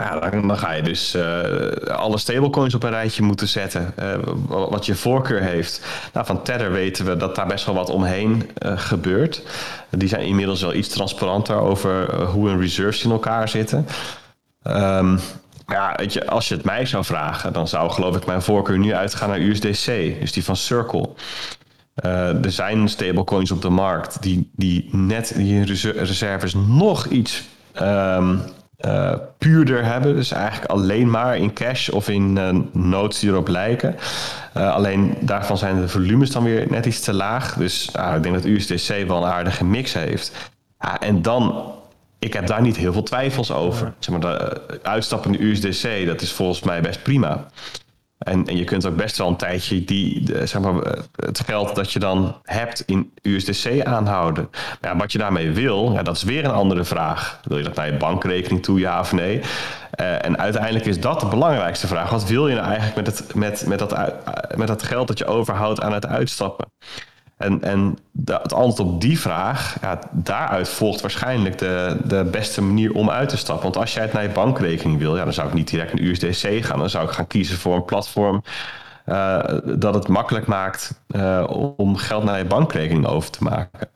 Ja, 0.00 0.30
dan, 0.30 0.58
ga 0.58 0.72
je 0.72 0.82
dus 0.82 1.14
uh, 1.14 1.42
alle 1.86 2.18
stablecoins 2.18 2.74
op 2.74 2.82
een 2.82 2.90
rijtje 2.90 3.22
moeten 3.22 3.48
zetten. 3.48 3.94
Uh, 3.98 4.14
wat 4.48 4.86
je 4.86 4.94
voorkeur 4.94 5.40
heeft. 5.40 5.80
Nou, 6.12 6.26
van 6.26 6.42
Tether 6.42 6.72
weten 6.72 7.04
we 7.04 7.16
dat 7.16 7.34
daar 7.34 7.46
best 7.46 7.66
wel 7.66 7.74
wat 7.74 7.90
omheen 7.90 8.50
uh, 8.58 8.78
gebeurt. 8.78 9.42
Die 9.90 10.08
zijn 10.08 10.22
inmiddels 10.22 10.62
wel 10.62 10.74
iets 10.74 10.88
transparanter 10.88 11.56
over 11.56 12.24
hoe 12.24 12.48
hun 12.48 12.60
reserves 12.60 13.04
in 13.04 13.10
elkaar 13.10 13.48
zitten. 13.48 13.86
Um, 14.62 15.20
ja, 15.66 15.94
weet 15.96 16.12
je, 16.12 16.26
als 16.26 16.48
je 16.48 16.54
het 16.54 16.64
mij 16.64 16.86
zou 16.86 17.04
vragen, 17.04 17.52
dan 17.52 17.68
zou 17.68 17.90
geloof 17.90 18.16
ik 18.16 18.26
mijn 18.26 18.42
voorkeur 18.42 18.78
nu 18.78 18.94
uitgaan 18.94 19.28
naar 19.28 19.40
USDC. 19.40 19.86
Dus 20.20 20.32
die 20.32 20.44
van 20.44 20.56
Circle. 20.56 21.08
er 21.94 22.52
zijn 22.52 22.88
stablecoins 22.88 23.50
op 23.50 23.62
de 23.62 23.68
markt 23.68 24.22
die, 24.22 24.50
die 24.56 24.88
net 24.92 25.32
die 25.36 25.64
reserves 25.92 26.54
nog 26.54 27.06
iets... 27.06 27.42
Um, 27.80 28.42
uh, 28.86 29.12
puurder 29.38 29.84
hebben. 29.84 30.14
Dus 30.14 30.32
eigenlijk 30.32 30.70
alleen 30.70 31.10
maar 31.10 31.36
in 31.36 31.52
cash 31.52 31.88
of 31.88 32.08
in 32.08 32.36
uh, 32.36 32.48
notes 32.72 33.18
die 33.18 33.30
erop 33.30 33.48
lijken. 33.48 33.96
Uh, 34.56 34.74
alleen 34.74 35.16
daarvan 35.20 35.58
zijn 35.58 35.80
de 35.80 35.88
volumes 35.88 36.30
dan 36.30 36.44
weer 36.44 36.66
net 36.70 36.86
iets 36.86 37.00
te 37.00 37.12
laag. 37.12 37.54
Dus 37.54 37.88
ik 38.16 38.22
denk 38.22 38.34
dat 38.34 38.44
USDC 38.44 39.06
wel 39.06 39.16
een 39.16 39.32
aardige 39.32 39.64
mix 39.64 39.92
heeft. 39.92 40.50
en 41.00 41.22
dan, 41.22 41.72
ik 42.18 42.32
heb 42.32 42.46
daar 42.46 42.62
niet 42.62 42.76
heel 42.76 42.92
veel 42.92 43.02
twijfels 43.02 43.52
over. 43.52 43.92
Zeg 43.98 44.18
maar, 44.18 44.38
de 44.38 44.80
uitstappende 44.82 45.44
USDC, 45.44 46.06
dat 46.06 46.20
is 46.20 46.32
volgens 46.32 46.62
mij 46.62 46.80
best 46.80 47.02
prima. 47.02 47.46
En, 48.20 48.44
je 48.44 48.64
kunt 48.64 48.86
ook 48.86 48.96
best 48.96 49.18
wel 49.18 49.28
een 49.28 49.36
tijdje 49.36 49.84
die, 49.84 50.24
zeg 50.46 50.60
maar, 50.60 50.96
het 51.16 51.40
geld 51.40 51.74
dat 51.74 51.92
je 51.92 51.98
dan 51.98 52.36
hebt 52.42 52.82
in 52.86 53.12
USDC 53.22 53.84
aanhouden. 53.84 54.50
Ja, 54.80 54.96
wat 54.96 55.12
je 55.12 55.18
daarmee 55.18 55.50
wil, 55.50 55.92
ja, 55.92 56.02
dat 56.02 56.16
is 56.16 56.22
weer 56.22 56.44
een 56.44 56.50
andere 56.50 56.84
vraag. 56.84 57.40
Wil 57.44 57.58
je 57.58 57.64
dat 57.64 57.74
naar 57.74 57.86
je 57.86 57.96
bankrekening 57.96 58.62
toe, 58.62 58.78
ja 58.78 59.00
of 59.00 59.12
nee? 59.12 59.40
Uh, 60.00 60.24
en 60.24 60.38
uiteindelijk 60.38 60.86
is 60.86 61.00
dat 61.00 61.20
de 61.20 61.26
belangrijkste 61.26 61.86
vraag. 61.86 62.10
Wat 62.10 62.28
wil 62.28 62.48
je 62.48 62.54
nou 62.54 62.66
eigenlijk 62.66 62.96
met, 62.96 63.18
het, 63.18 63.34
met, 63.34 63.66
met, 63.66 63.78
dat, 63.78 64.14
met 64.56 64.68
dat 64.68 64.82
geld 64.82 65.08
dat 65.08 65.18
je 65.18 65.26
overhoudt 65.26 65.80
aan 65.80 65.92
het 65.92 66.06
uitstappen? 66.06 66.72
En, 67.40 67.62
en 67.62 67.98
de, 68.10 68.38
het 68.42 68.52
antwoord 68.52 68.88
op 68.88 69.00
die 69.00 69.20
vraag, 69.20 69.76
ja, 69.80 69.98
daaruit 70.10 70.68
volgt 70.68 71.00
waarschijnlijk 71.00 71.58
de, 71.58 71.96
de 72.04 72.28
beste 72.30 72.62
manier 72.62 72.92
om 72.92 73.10
uit 73.10 73.28
te 73.28 73.36
stappen. 73.36 73.64
Want 73.64 73.76
als 73.76 73.94
jij 73.94 74.02
het 74.02 74.12
naar 74.12 74.22
je 74.22 74.28
bankrekening 74.28 74.98
wil, 74.98 75.16
ja, 75.16 75.24
dan 75.24 75.32
zou 75.32 75.48
ik 75.48 75.54
niet 75.54 75.70
direct 75.70 75.94
naar 75.94 76.02
USDC 76.02 76.64
gaan. 76.64 76.78
Dan 76.78 76.90
zou 76.90 77.04
ik 77.04 77.10
gaan 77.10 77.26
kiezen 77.26 77.58
voor 77.58 77.74
een 77.74 77.84
platform 77.84 78.42
uh, 79.06 79.38
dat 79.64 79.94
het 79.94 80.08
makkelijk 80.08 80.46
maakt 80.46 81.00
uh, 81.08 81.44
om 81.76 81.96
geld 81.96 82.24
naar 82.24 82.38
je 82.38 82.44
bankrekening 82.44 83.06
over 83.06 83.30
te 83.30 83.42
maken. 83.42 83.88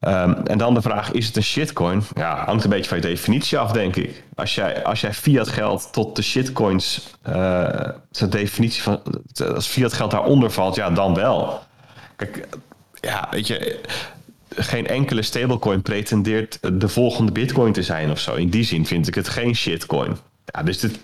Um, 0.00 0.34
en 0.34 0.58
dan 0.58 0.74
de 0.74 0.82
vraag, 0.82 1.12
is 1.12 1.26
het 1.26 1.36
een 1.36 1.42
shitcoin? 1.42 2.02
Ja, 2.14 2.44
hangt 2.44 2.64
een 2.64 2.70
beetje 2.70 2.88
van 2.88 2.96
je 2.96 3.02
definitie 3.02 3.58
af, 3.58 3.72
denk 3.72 3.96
ik. 3.96 4.24
Als 4.34 4.54
jij, 4.54 4.84
als 4.84 5.00
jij 5.00 5.12
fiat 5.12 5.48
geld 5.48 5.92
tot 5.92 6.16
de 6.16 6.22
shitcoins, 6.22 7.14
uh, 7.28 7.68
zijn 8.10 8.30
definitie 8.30 8.82
van, 8.82 9.02
als 9.54 9.66
fiat 9.66 9.92
geld 9.92 10.10
daaronder 10.10 10.50
valt, 10.50 10.74
ja, 10.74 10.90
dan 10.90 11.14
wel. 11.14 11.60
Kijk, 12.18 12.48
ja, 13.00 13.28
weet 13.30 13.46
je, 13.46 13.80
geen 14.48 14.86
enkele 14.86 15.22
stablecoin 15.22 15.82
pretendeert 15.82 16.58
de 16.80 16.88
volgende 16.88 17.32
bitcoin 17.32 17.72
te 17.72 17.82
zijn 17.82 18.10
of 18.10 18.18
zo. 18.18 18.34
In 18.34 18.48
die 18.48 18.64
zin 18.64 18.86
vind 18.86 19.08
ik 19.08 19.14
het 19.14 19.28
geen 19.28 19.54
shitcoin. 19.54 20.16
Ja, 20.44 20.62
dus 20.62 20.78
dit, 20.78 20.98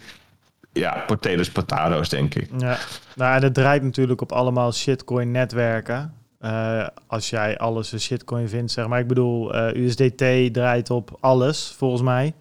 ja, 0.72 1.04
potatoes, 1.06 1.50
potatoes, 1.50 2.08
denk 2.08 2.34
ik. 2.34 2.48
Ja, 2.58 2.78
nou, 3.14 3.36
en 3.36 3.42
het 3.42 3.54
draait 3.54 3.82
natuurlijk 3.82 4.20
op 4.20 4.32
allemaal 4.32 4.72
shitcoin-netwerken. 4.72 6.14
Uh, 6.40 6.86
als 7.06 7.30
jij 7.30 7.58
alles 7.58 7.92
een 7.92 8.00
shitcoin 8.00 8.48
vindt, 8.48 8.72
zeg 8.72 8.86
maar. 8.86 9.00
Ik 9.00 9.06
bedoel, 9.06 9.54
eh, 9.54 9.82
USDT 9.84 10.52
draait 10.52 10.90
op 10.90 11.16
alles, 11.20 11.74
volgens 11.76 12.02
mij. 12.02 12.34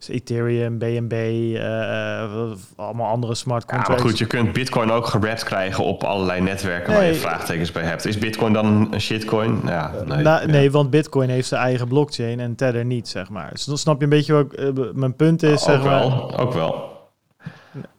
Dus 0.00 0.08
Ethereum, 0.08 0.78
BNB, 0.78 1.12
uh, 1.12 2.22
eh, 2.22 2.50
allemaal 2.76 3.10
andere 3.10 3.34
smart 3.34 3.64
contracts. 3.64 3.88
Ja, 3.88 3.94
maar 3.94 4.04
goed, 4.04 4.18
je 4.18 4.26
kunt 4.26 4.52
Bitcoin 4.52 4.90
ook 4.90 5.06
gerapt 5.06 5.44
krijgen 5.44 5.84
op 5.84 6.04
allerlei 6.04 6.40
netwerken 6.40 6.92
waar 6.92 7.04
je 7.04 7.14
vraagtekens 7.14 7.72
bij 7.72 7.82
hebt. 7.82 8.06
Is 8.06 8.18
Bitcoin 8.18 8.52
dan 8.52 8.88
een 8.92 9.00
shitcoin? 9.00 9.60
Ja, 9.66 9.92
nee, 10.06 10.22
nou, 10.22 10.46
nee, 10.46 10.70
want 10.70 10.90
Bitcoin 10.90 11.28
heeft 11.28 11.48
zijn 11.48 11.62
eigen 11.62 11.88
blockchain 11.88 12.40
en 12.40 12.54
Tether 12.54 12.84
niet, 12.84 13.08
zeg 13.08 13.28
maar. 13.28 13.50
Dus 13.52 13.64
dan 13.64 13.78
snap 13.78 13.98
je 13.98 14.04
een 14.04 14.10
beetje 14.10 14.46
wat 14.74 14.94
mijn 14.94 15.16
punt 15.16 15.42
is. 15.42 15.52
Ook 15.52 15.58
zeg 15.58 15.82
maar. 15.82 15.98
wel, 15.98 16.38
ook 16.38 16.52
wel. 16.52 16.99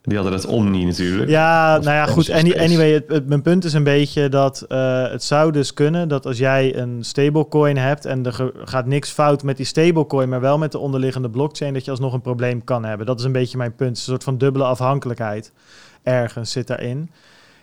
Die 0.02 0.16
hadden 0.16 0.32
het 0.34 0.46
Omni 0.46 0.84
natuurlijk. 0.84 1.30
Ja, 1.30 1.78
nou 1.78 1.90
ja, 1.96 2.06
goed. 2.06 2.30
Anyway, 2.30 2.92
het, 2.92 3.28
mijn 3.28 3.42
punt 3.42 3.64
is 3.64 3.72
een 3.72 3.84
beetje 3.84 4.28
dat 4.28 4.64
uh, 4.68 5.08
het 5.10 5.22
zou 5.22 5.52
dus 5.52 5.74
kunnen 5.74 6.08
dat 6.08 6.26
als 6.26 6.38
jij 6.38 6.76
een 6.76 7.04
stablecoin 7.04 7.76
hebt 7.76 8.04
en 8.04 8.26
er 8.26 8.52
gaat 8.64 8.86
niks 8.86 9.10
fout 9.10 9.42
met 9.42 9.56
die 9.56 9.66
stablecoin, 9.66 10.28
maar 10.28 10.40
wel 10.40 10.58
met 10.58 10.72
de 10.72 10.78
onderliggende 10.78 11.30
blockchain, 11.30 11.74
dat 11.74 11.84
je 11.84 11.90
alsnog 11.90 12.12
een 12.12 12.20
probleem 12.20 12.64
kan 12.64 12.84
hebben. 12.84 13.06
Dat 13.06 13.18
is 13.18 13.24
een 13.24 13.32
beetje 13.32 13.56
mijn 13.58 13.74
punt. 13.74 13.90
Een 13.96 14.02
soort 14.02 14.24
van 14.24 14.38
dubbele 14.38 14.64
afhankelijkheid 14.64 15.52
ergens 16.02 16.50
zit 16.50 16.66
daarin. 16.66 17.10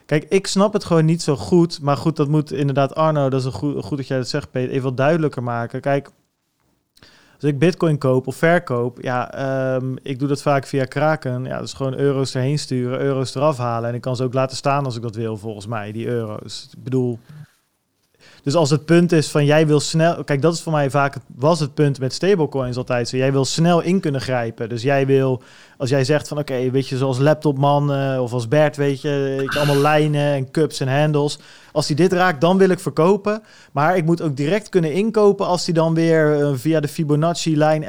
Kijk, 0.05 0.25
ik 0.29 0.47
snap 0.47 0.73
het 0.73 0.83
gewoon 0.83 1.05
niet 1.05 1.21
zo 1.21 1.35
goed. 1.35 1.81
Maar 1.81 1.97
goed, 1.97 2.15
dat 2.15 2.27
moet 2.27 2.51
inderdaad 2.51 2.95
Arno, 2.95 3.29
dat 3.29 3.39
is 3.39 3.45
een 3.45 3.51
goed, 3.51 3.83
goed 3.83 3.97
dat 3.97 4.07
jij 4.07 4.17
dat 4.17 4.27
zegt, 4.27 4.51
Peter, 4.51 4.69
even 4.71 4.83
wat 4.83 4.97
duidelijker 4.97 5.43
maken. 5.43 5.81
Kijk, 5.81 6.09
als 7.41 7.51
ik 7.51 7.59
bitcoin 7.59 7.97
koop 7.97 8.27
of 8.27 8.35
verkoop, 8.35 9.01
ja, 9.01 9.75
um, 9.75 9.95
ik 10.01 10.19
doe 10.19 10.27
dat 10.27 10.41
vaak 10.41 10.65
via 10.65 10.85
Kraken. 10.85 11.43
Ja, 11.43 11.59
is 11.59 11.73
gewoon 11.73 11.97
euro's 11.97 12.35
erheen 12.35 12.59
sturen, 12.59 12.99
euro's 12.99 13.35
eraf 13.35 13.57
halen. 13.57 13.89
En 13.89 13.95
ik 13.95 14.01
kan 14.01 14.15
ze 14.15 14.23
ook 14.23 14.33
laten 14.33 14.57
staan 14.57 14.85
als 14.85 14.95
ik 14.95 15.01
dat 15.01 15.15
wil, 15.15 15.37
volgens 15.37 15.67
mij, 15.67 15.91
die 15.91 16.07
euro's. 16.07 16.69
Ik 16.77 16.83
bedoel, 16.83 17.19
dus 18.43 18.55
als 18.55 18.69
het 18.69 18.85
punt 18.85 19.11
is 19.11 19.27
van 19.27 19.45
jij 19.45 19.67
wil 19.67 19.79
snel. 19.79 20.23
Kijk, 20.23 20.41
dat 20.41 20.53
is 20.53 20.61
voor 20.61 20.71
mij 20.71 20.89
vaak. 20.89 21.15
Was 21.35 21.59
het 21.59 21.73
punt 21.73 21.99
met 21.99 22.13
stablecoins 22.13 22.77
altijd 22.77 23.09
zo. 23.09 23.17
Jij 23.17 23.31
wil 23.31 23.45
snel 23.45 23.81
in 23.81 23.99
kunnen 23.99 24.21
grijpen. 24.21 24.69
Dus 24.69 24.81
jij 24.81 25.05
wil. 25.05 25.41
Als 25.77 25.89
jij 25.89 26.03
zegt 26.03 26.27
van 26.27 26.37
oké, 26.37 26.71
weet 26.71 26.87
je, 26.87 26.97
zoals 26.97 27.17
laptopman 27.17 28.17
of 28.19 28.33
als 28.33 28.47
Bert, 28.47 28.77
weet 28.77 29.01
je, 29.01 29.39
ik 29.43 29.55
allemaal 29.55 29.77
lijnen 29.77 30.33
en 30.33 30.51
cups 30.51 30.79
en 30.79 30.99
handles. 30.99 31.39
Als 31.71 31.87
hij 31.87 31.95
dit 31.95 32.13
raakt, 32.13 32.41
dan 32.41 32.57
wil 32.57 32.69
ik 32.69 32.79
verkopen. 32.79 33.43
Maar 33.71 33.97
ik 33.97 34.05
moet 34.05 34.21
ook 34.21 34.37
direct 34.37 34.69
kunnen 34.69 34.93
inkopen 34.93 35.45
als 35.45 35.65
die 35.65 35.73
dan 35.73 35.93
weer 35.93 36.39
uh, 36.39 36.49
via 36.53 36.79
de 36.79 36.87
Fibonacci-lijn 36.87 37.83
11,43% 37.83 37.87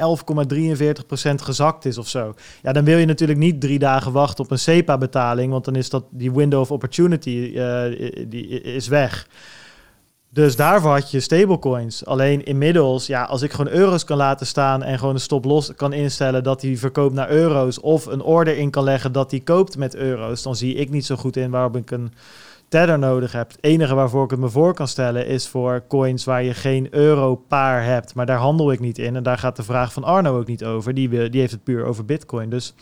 gezakt 1.35 1.85
is 1.85 1.97
of 1.97 2.07
zo. 2.07 2.33
Ja, 2.61 2.71
dan 2.71 2.83
wil 2.83 2.97
je 2.97 3.05
natuurlijk 3.05 3.39
niet 3.39 3.61
drie 3.61 3.79
dagen 3.79 4.11
wachten 4.11 4.43
op 4.43 4.51
een 4.51 4.59
SEPA-betaling, 4.59 5.51
want 5.51 5.65
dan 5.65 5.75
is 5.75 5.89
dat 5.89 6.03
die 6.09 6.31
window 6.31 6.59
of 6.59 6.71
opportunity 6.71 7.51
uh, 7.55 7.83
die 8.27 8.47
is 8.61 8.87
weg. 8.87 9.27
Dus 10.33 10.55
daarvoor 10.55 10.91
had 10.91 11.11
je 11.11 11.19
stablecoins. 11.19 12.05
Alleen 12.05 12.45
inmiddels, 12.45 13.07
ja, 13.07 13.23
als 13.23 13.41
ik 13.41 13.51
gewoon 13.51 13.73
euro's 13.73 14.03
kan 14.03 14.17
laten 14.17 14.45
staan 14.45 14.83
en 14.83 14.99
gewoon 14.99 15.13
een 15.13 15.19
stop 15.19 15.45
los 15.45 15.75
kan 15.75 15.93
instellen 15.93 16.43
dat 16.43 16.61
hij 16.61 16.77
verkoopt 16.77 17.13
naar 17.13 17.29
euro's, 17.29 17.79
of 17.79 18.05
een 18.05 18.21
order 18.21 18.57
in 18.57 18.69
kan 18.69 18.83
leggen 18.83 19.11
dat 19.11 19.31
hij 19.31 19.39
koopt 19.39 19.77
met 19.77 19.95
euro's, 19.95 20.41
dan 20.41 20.55
zie 20.55 20.75
ik 20.75 20.89
niet 20.89 21.05
zo 21.05 21.15
goed 21.15 21.35
in 21.37 21.51
waarom 21.51 21.75
ik 21.75 21.91
een 21.91 22.13
tether 22.67 22.99
nodig 22.99 23.31
heb. 23.31 23.51
Het 23.51 23.57
enige 23.61 23.95
waarvoor 23.95 24.23
ik 24.23 24.29
het 24.29 24.39
me 24.39 24.49
voor 24.49 24.73
kan 24.73 24.87
stellen 24.87 25.27
is 25.27 25.47
voor 25.47 25.83
coins 25.87 26.23
waar 26.23 26.43
je 26.43 26.53
geen 26.53 26.87
euro 26.91 27.35
paar 27.35 27.83
hebt. 27.83 28.15
Maar 28.15 28.25
daar 28.25 28.37
handel 28.37 28.71
ik 28.71 28.79
niet 28.79 28.97
in. 28.97 29.15
En 29.15 29.23
daar 29.23 29.37
gaat 29.37 29.55
de 29.55 29.63
vraag 29.63 29.93
van 29.93 30.03
Arno 30.03 30.37
ook 30.37 30.47
niet 30.47 30.65
over. 30.65 30.93
Die, 30.93 31.29
die 31.29 31.39
heeft 31.39 31.51
het 31.51 31.63
puur 31.63 31.85
over 31.85 32.05
bitcoin. 32.05 32.49
Dus 32.49 32.73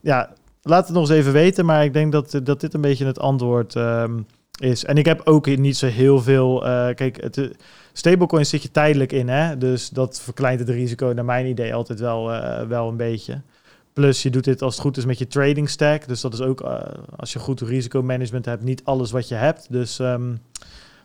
ja, 0.00 0.32
laat 0.62 0.84
het 0.84 0.94
nog 0.94 1.08
eens 1.08 1.18
even 1.18 1.32
weten. 1.32 1.64
Maar 1.64 1.84
ik 1.84 1.92
denk 1.92 2.12
dat, 2.12 2.40
dat 2.42 2.60
dit 2.60 2.74
een 2.74 2.80
beetje 2.80 3.06
het 3.06 3.20
antwoord 3.20 3.74
um, 3.74 4.26
is. 4.60 4.84
En 4.84 4.96
ik 4.96 5.06
heb 5.06 5.20
ook 5.24 5.46
niet 5.46 5.76
zo 5.76 5.86
heel 5.86 6.20
veel. 6.20 6.66
Uh, 6.66 6.88
kijk, 6.94 7.22
het, 7.22 7.38
eh, 7.38 7.44
stablecoins 7.92 8.48
zit 8.48 8.62
je 8.62 8.70
tijdelijk 8.70 9.12
in, 9.12 9.28
hè? 9.28 9.58
Dus 9.58 9.88
dat 9.88 10.20
verkleint 10.20 10.60
het 10.60 10.68
risico, 10.68 11.12
naar 11.12 11.24
mijn 11.24 11.46
idee, 11.46 11.74
altijd 11.74 12.00
wel, 12.00 12.34
uh, 12.34 12.60
wel 12.60 12.88
een 12.88 12.96
beetje. 12.96 13.40
Plus, 13.92 14.22
je 14.22 14.30
doet 14.30 14.44
dit 14.44 14.62
als 14.62 14.74
het 14.74 14.82
goed 14.82 14.96
is 14.96 15.04
met 15.04 15.18
je 15.18 15.26
trading 15.26 15.68
stack. 15.70 16.08
Dus 16.08 16.20
dat 16.20 16.32
is 16.32 16.40
ook, 16.40 16.60
uh, 16.60 16.80
als 17.16 17.32
je 17.32 17.38
goed 17.38 17.60
risicomanagement 17.60 18.44
hebt, 18.44 18.62
niet 18.62 18.84
alles 18.84 19.10
wat 19.10 19.28
je 19.28 19.34
hebt. 19.34 19.66
Dus, 19.70 19.98
um, 19.98 20.40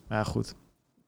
maar 0.08 0.18
ja, 0.18 0.24
goed. 0.24 0.56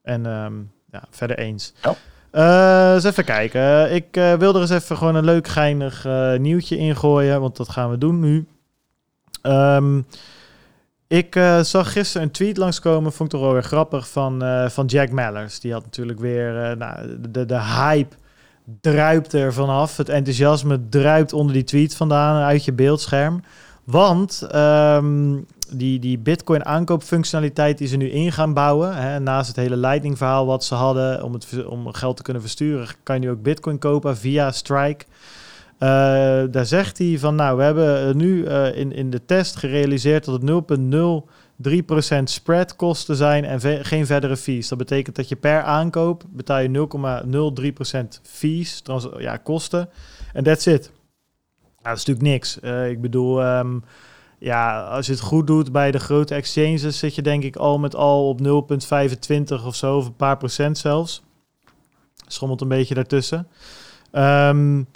En 0.02 0.26
um, 0.26 0.70
ja, 0.92 1.02
verder 1.10 1.38
eens. 1.38 1.72
Ja. 1.82 1.94
Uh, 2.32 2.94
eens 2.94 3.04
even 3.04 3.24
kijken. 3.24 3.94
Ik 3.94 4.16
uh, 4.16 4.34
wil 4.34 4.54
er 4.54 4.60
eens 4.60 4.70
even 4.70 4.96
gewoon 4.96 5.14
een 5.14 5.24
leuk 5.24 5.48
geinig 5.48 6.06
nieuwtje 6.38 6.76
ingooien, 6.76 7.40
want 7.40 7.56
dat 7.56 7.68
gaan 7.68 7.90
we 7.90 7.98
doen 7.98 8.20
nu. 8.20 8.46
Um, 9.42 10.06
ik 11.08 11.36
uh, 11.36 11.60
zag 11.60 11.92
gisteren 11.92 12.26
een 12.26 12.32
tweet 12.32 12.56
langskomen, 12.56 13.12
vond 13.12 13.32
ik 13.32 13.38
toch 13.38 13.44
wel 13.44 13.54
weer 13.54 13.64
grappig, 13.64 14.08
van, 14.08 14.44
uh, 14.44 14.68
van 14.68 14.86
Jack 14.86 15.10
Mallers. 15.10 15.60
Die 15.60 15.72
had 15.72 15.84
natuurlijk 15.84 16.18
weer, 16.18 16.70
uh, 16.70 16.76
nou, 16.76 17.20
de, 17.30 17.46
de 17.46 17.60
hype 17.60 18.16
druipt 18.80 19.32
er 19.32 19.52
vanaf. 19.52 19.96
Het 19.96 20.08
enthousiasme 20.08 20.88
druipt 20.88 21.32
onder 21.32 21.52
die 21.52 21.64
tweet 21.64 21.96
vandaan 21.96 22.42
uit 22.42 22.64
je 22.64 22.72
beeldscherm. 22.72 23.42
Want 23.84 24.48
um, 24.54 25.46
die, 25.70 25.98
die 25.98 26.18
Bitcoin 26.18 26.64
aankoopfunctionaliteit 26.64 27.78
die 27.78 27.88
ze 27.88 27.96
nu 27.96 28.10
in 28.10 28.32
gaan 28.32 28.54
bouwen, 28.54 28.96
hè, 28.96 29.20
naast 29.20 29.48
het 29.48 29.56
hele 29.56 29.76
Lightning 29.76 30.16
verhaal 30.16 30.46
wat 30.46 30.64
ze 30.64 30.74
hadden 30.74 31.22
om, 31.22 31.32
het, 31.32 31.66
om 31.66 31.92
geld 31.92 32.16
te 32.16 32.22
kunnen 32.22 32.42
versturen, 32.42 32.88
kan 33.02 33.20
je 33.20 33.26
nu 33.26 33.30
ook 33.30 33.42
Bitcoin 33.42 33.78
kopen 33.78 34.16
via 34.16 34.52
Strike. 34.52 35.04
Uh, 35.78 35.88
daar 36.50 36.66
zegt 36.66 36.98
hij 36.98 37.18
van, 37.18 37.34
nou, 37.34 37.56
we 37.56 37.62
hebben 37.62 38.16
nu 38.16 38.44
uh, 38.44 38.76
in, 38.76 38.92
in 38.92 39.10
de 39.10 39.24
test 39.24 39.56
gerealiseerd 39.56 40.24
dat 40.24 40.42
het 40.42 40.50
0,03% 42.18 42.22
spread 42.24 42.76
kosten 42.76 43.16
zijn 43.16 43.44
en 43.44 43.84
geen 43.84 44.06
verdere 44.06 44.36
fees. 44.36 44.68
Dat 44.68 44.78
betekent 44.78 45.16
dat 45.16 45.28
je 45.28 45.36
per 45.36 45.62
aankoop 45.62 46.24
betaal 46.28 46.58
je 46.58 46.88
0,03% 48.16 48.22
fees, 48.22 48.82
ja, 49.18 49.36
kosten. 49.36 49.88
En 50.32 50.44
that's 50.44 50.66
it. 50.66 50.90
Nou, 51.60 51.94
dat 51.94 51.96
is 51.96 52.04
natuurlijk 52.04 52.26
niks. 52.26 52.58
Ik 52.88 53.00
bedoel, 53.00 53.58
um, 53.58 53.84
ja, 54.38 54.82
als 54.82 55.06
je 55.06 55.12
het 55.12 55.20
goed 55.20 55.46
doet 55.46 55.72
bij 55.72 55.90
de 55.90 55.98
grote 55.98 56.34
exchanges, 56.34 56.98
zit 56.98 57.14
je 57.14 57.22
denk 57.22 57.42
ik 57.42 57.56
al 57.56 57.78
met 57.78 57.94
al 57.94 58.28
op 58.28 58.40
0,25 58.40 59.64
of 59.66 59.74
zo, 59.74 59.96
of 59.96 60.06
een 60.06 60.16
paar 60.16 60.36
procent 60.36 60.78
zelfs. 60.78 61.22
Schommelt 62.26 62.60
een 62.60 62.68
beetje 62.68 62.94
daartussen. 62.94 63.48
Um, 64.12 64.86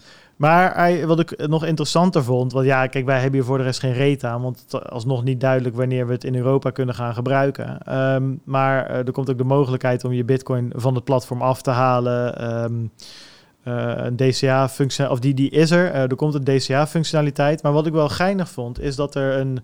maar 0.41 1.07
wat 1.07 1.21
ik 1.21 1.47
nog 1.47 1.65
interessanter 1.65 2.25
vond, 2.25 2.53
want 2.53 2.67
ja, 2.67 2.87
kijk, 2.87 3.05
wij 3.05 3.21
hebben 3.21 3.39
hier 3.39 3.49
voor 3.49 3.59
de 3.59 3.65
rest 3.65 3.81
geen 3.81 3.93
reet 3.93 4.25
aan, 4.25 4.43
want 4.43 4.65
het 4.69 4.91
alsnog 4.91 5.25
niet 5.25 5.41
duidelijk 5.41 5.77
wanneer 5.77 6.07
we 6.07 6.13
het 6.13 6.25
in 6.25 6.35
Europa 6.35 6.71
kunnen 6.71 6.95
gaan 6.95 7.15
gebruiken. 7.15 7.97
Um, 8.15 8.41
maar 8.45 8.91
uh, 8.91 8.97
er 8.97 9.13
komt 9.13 9.31
ook 9.31 9.39
de 9.39 9.45
mogelijkheid 9.45 10.05
om 10.05 10.13
je 10.13 10.25
bitcoin 10.25 10.73
van 10.77 10.95
het 10.95 11.05
platform 11.05 11.43
af 11.43 11.63
te 11.63 11.71
halen. 11.71 12.53
Um, 12.63 12.91
eh, 13.63 13.93
een 13.97 14.17
DCA-functie, 14.17 15.11
of 15.11 15.19
die, 15.19 15.35
die 15.35 15.51
is 15.51 15.71
er. 15.71 15.91
Eh, 15.91 16.03
er 16.03 16.17
komt 16.17 16.35
een 16.35 16.45
DCA-functionaliteit. 16.45 17.63
Maar 17.63 17.73
wat 17.73 17.87
ik 17.87 17.93
wel 17.93 18.09
geinig 18.09 18.51
vond, 18.51 18.81
is 18.81 18.97
dat 18.97 19.15
er 19.15 19.39
een 19.39 19.61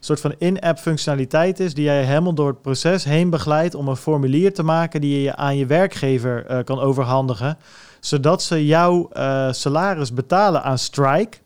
soort 0.00 0.20
van 0.20 0.34
in-app 0.38 0.78
functionaliteit 0.78 1.60
is 1.60 1.74
die 1.74 1.84
jij 1.84 2.04
helemaal 2.04 2.34
door 2.34 2.48
het 2.48 2.62
proces 2.62 3.04
heen 3.04 3.30
begeleidt 3.30 3.74
om 3.74 3.88
een 3.88 3.96
formulier 3.96 4.54
te 4.54 4.62
maken 4.62 5.00
die 5.00 5.22
je 5.22 5.36
aan 5.36 5.56
je 5.56 5.66
werkgever 5.66 6.46
eh, 6.46 6.64
kan 6.64 6.80
overhandigen, 6.80 7.58
zodat 8.00 8.42
ze 8.42 8.66
jouw 8.66 9.08
salaris 9.50 10.12
betalen 10.12 10.62
aan 10.62 10.78
Strike. 10.78 11.38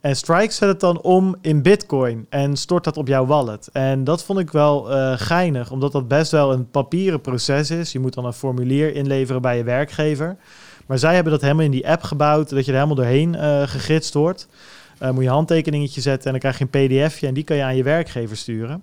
En 0.00 0.16
Strike 0.16 0.52
zet 0.52 0.68
het 0.68 0.80
dan 0.80 1.00
om 1.00 1.36
in 1.40 1.62
Bitcoin 1.62 2.26
en 2.28 2.56
stort 2.56 2.84
dat 2.84 2.96
op 2.96 3.08
jouw 3.08 3.26
wallet. 3.26 3.68
En 3.72 4.04
dat 4.04 4.24
vond 4.24 4.38
ik 4.38 4.50
wel 4.50 4.82
geinig, 5.16 5.70
omdat 5.70 5.92
dat 5.92 6.08
best 6.08 6.30
wel 6.30 6.52
een 6.52 6.70
papieren 6.70 7.20
proces 7.20 7.70
is. 7.70 7.92
Je 7.92 7.98
moet 7.98 8.14
dan 8.14 8.24
een 8.24 8.32
formulier 8.32 8.94
inleveren 8.94 9.42
bij 9.42 9.56
je 9.56 9.64
werkgever. 9.64 10.36
Maar 10.86 10.98
zij 10.98 11.14
hebben 11.14 11.32
dat 11.32 11.40
helemaal 11.40 11.64
in 11.64 11.70
die 11.70 11.88
app 11.88 12.02
gebouwd, 12.02 12.48
dat 12.48 12.64
je 12.64 12.72
er 12.72 12.76
helemaal 12.76 12.96
doorheen 12.96 13.34
uh, 13.34 13.98
wordt. 14.12 14.48
Moet 15.12 15.22
je 15.22 15.30
handtekeningetje 15.30 16.00
zetten 16.00 16.24
en 16.24 16.30
dan 16.30 16.40
krijg 16.40 16.58
je 16.58 16.66
een 16.70 17.06
pdfje 17.06 17.26
en 17.26 17.34
die 17.34 17.44
kan 17.44 17.56
je 17.56 17.62
aan 17.62 17.76
je 17.76 17.82
werkgever 17.82 18.36
sturen. 18.36 18.82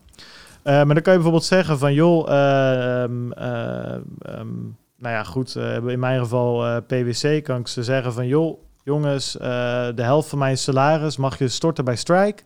Maar 0.63 0.85
dan 0.85 1.01
kan 1.01 1.13
je 1.13 1.19
bijvoorbeeld 1.19 1.43
zeggen 1.43 1.79
van 1.79 1.93
joh, 1.93 2.29
um, 3.01 3.33
nou 4.99 5.15
ja 5.15 5.23
goed, 5.23 5.55
in 5.85 5.99
mijn 5.99 6.19
geval 6.19 6.81
PwC 6.81 7.43
kan 7.43 7.59
ik 7.59 7.67
ze 7.67 7.83
zeggen 7.83 8.13
van 8.13 8.27
joh, 8.27 8.59
jongens, 8.83 9.31
de 9.31 9.93
helft 9.95 10.29
van 10.29 10.39
mijn 10.39 10.57
salaris 10.57 11.17
mag 11.17 11.37
je 11.37 11.47
storten 11.47 11.85
bij 11.85 11.95
Strike. 11.95 12.43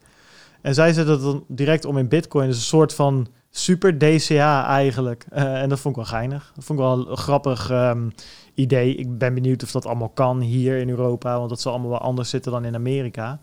En 0.61 0.73
zij 0.73 0.93
zetten 0.93 1.13
dat 1.13 1.31
dan 1.31 1.43
direct 1.47 1.85
om 1.85 1.97
in 1.97 2.07
bitcoin, 2.07 2.47
dus 2.47 2.55
een 2.55 2.61
soort 2.61 2.93
van 2.93 3.27
super 3.49 3.97
DCA 3.97 4.65
eigenlijk. 4.65 5.25
en 5.29 5.69
dat 5.69 5.79
vond 5.79 5.97
ik 5.97 6.01
wel 6.01 6.11
geinig. 6.19 6.51
Dat 6.55 6.63
vond 6.63 6.79
ik 6.79 6.85
wel 6.85 7.09
een 7.09 7.17
grappig 7.17 7.71
um, 7.71 8.11
idee. 8.53 8.95
Ik 8.95 9.17
ben 9.17 9.33
benieuwd 9.33 9.63
of 9.63 9.71
dat 9.71 9.85
allemaal 9.85 10.09
kan 10.09 10.39
hier 10.39 10.77
in 10.77 10.89
Europa, 10.89 11.37
want 11.37 11.49
dat 11.49 11.61
zal 11.61 11.71
allemaal 11.71 11.89
wel 11.89 11.99
anders 11.99 12.29
zitten 12.29 12.51
dan 12.51 12.65
in 12.65 12.75
Amerika. 12.75 13.39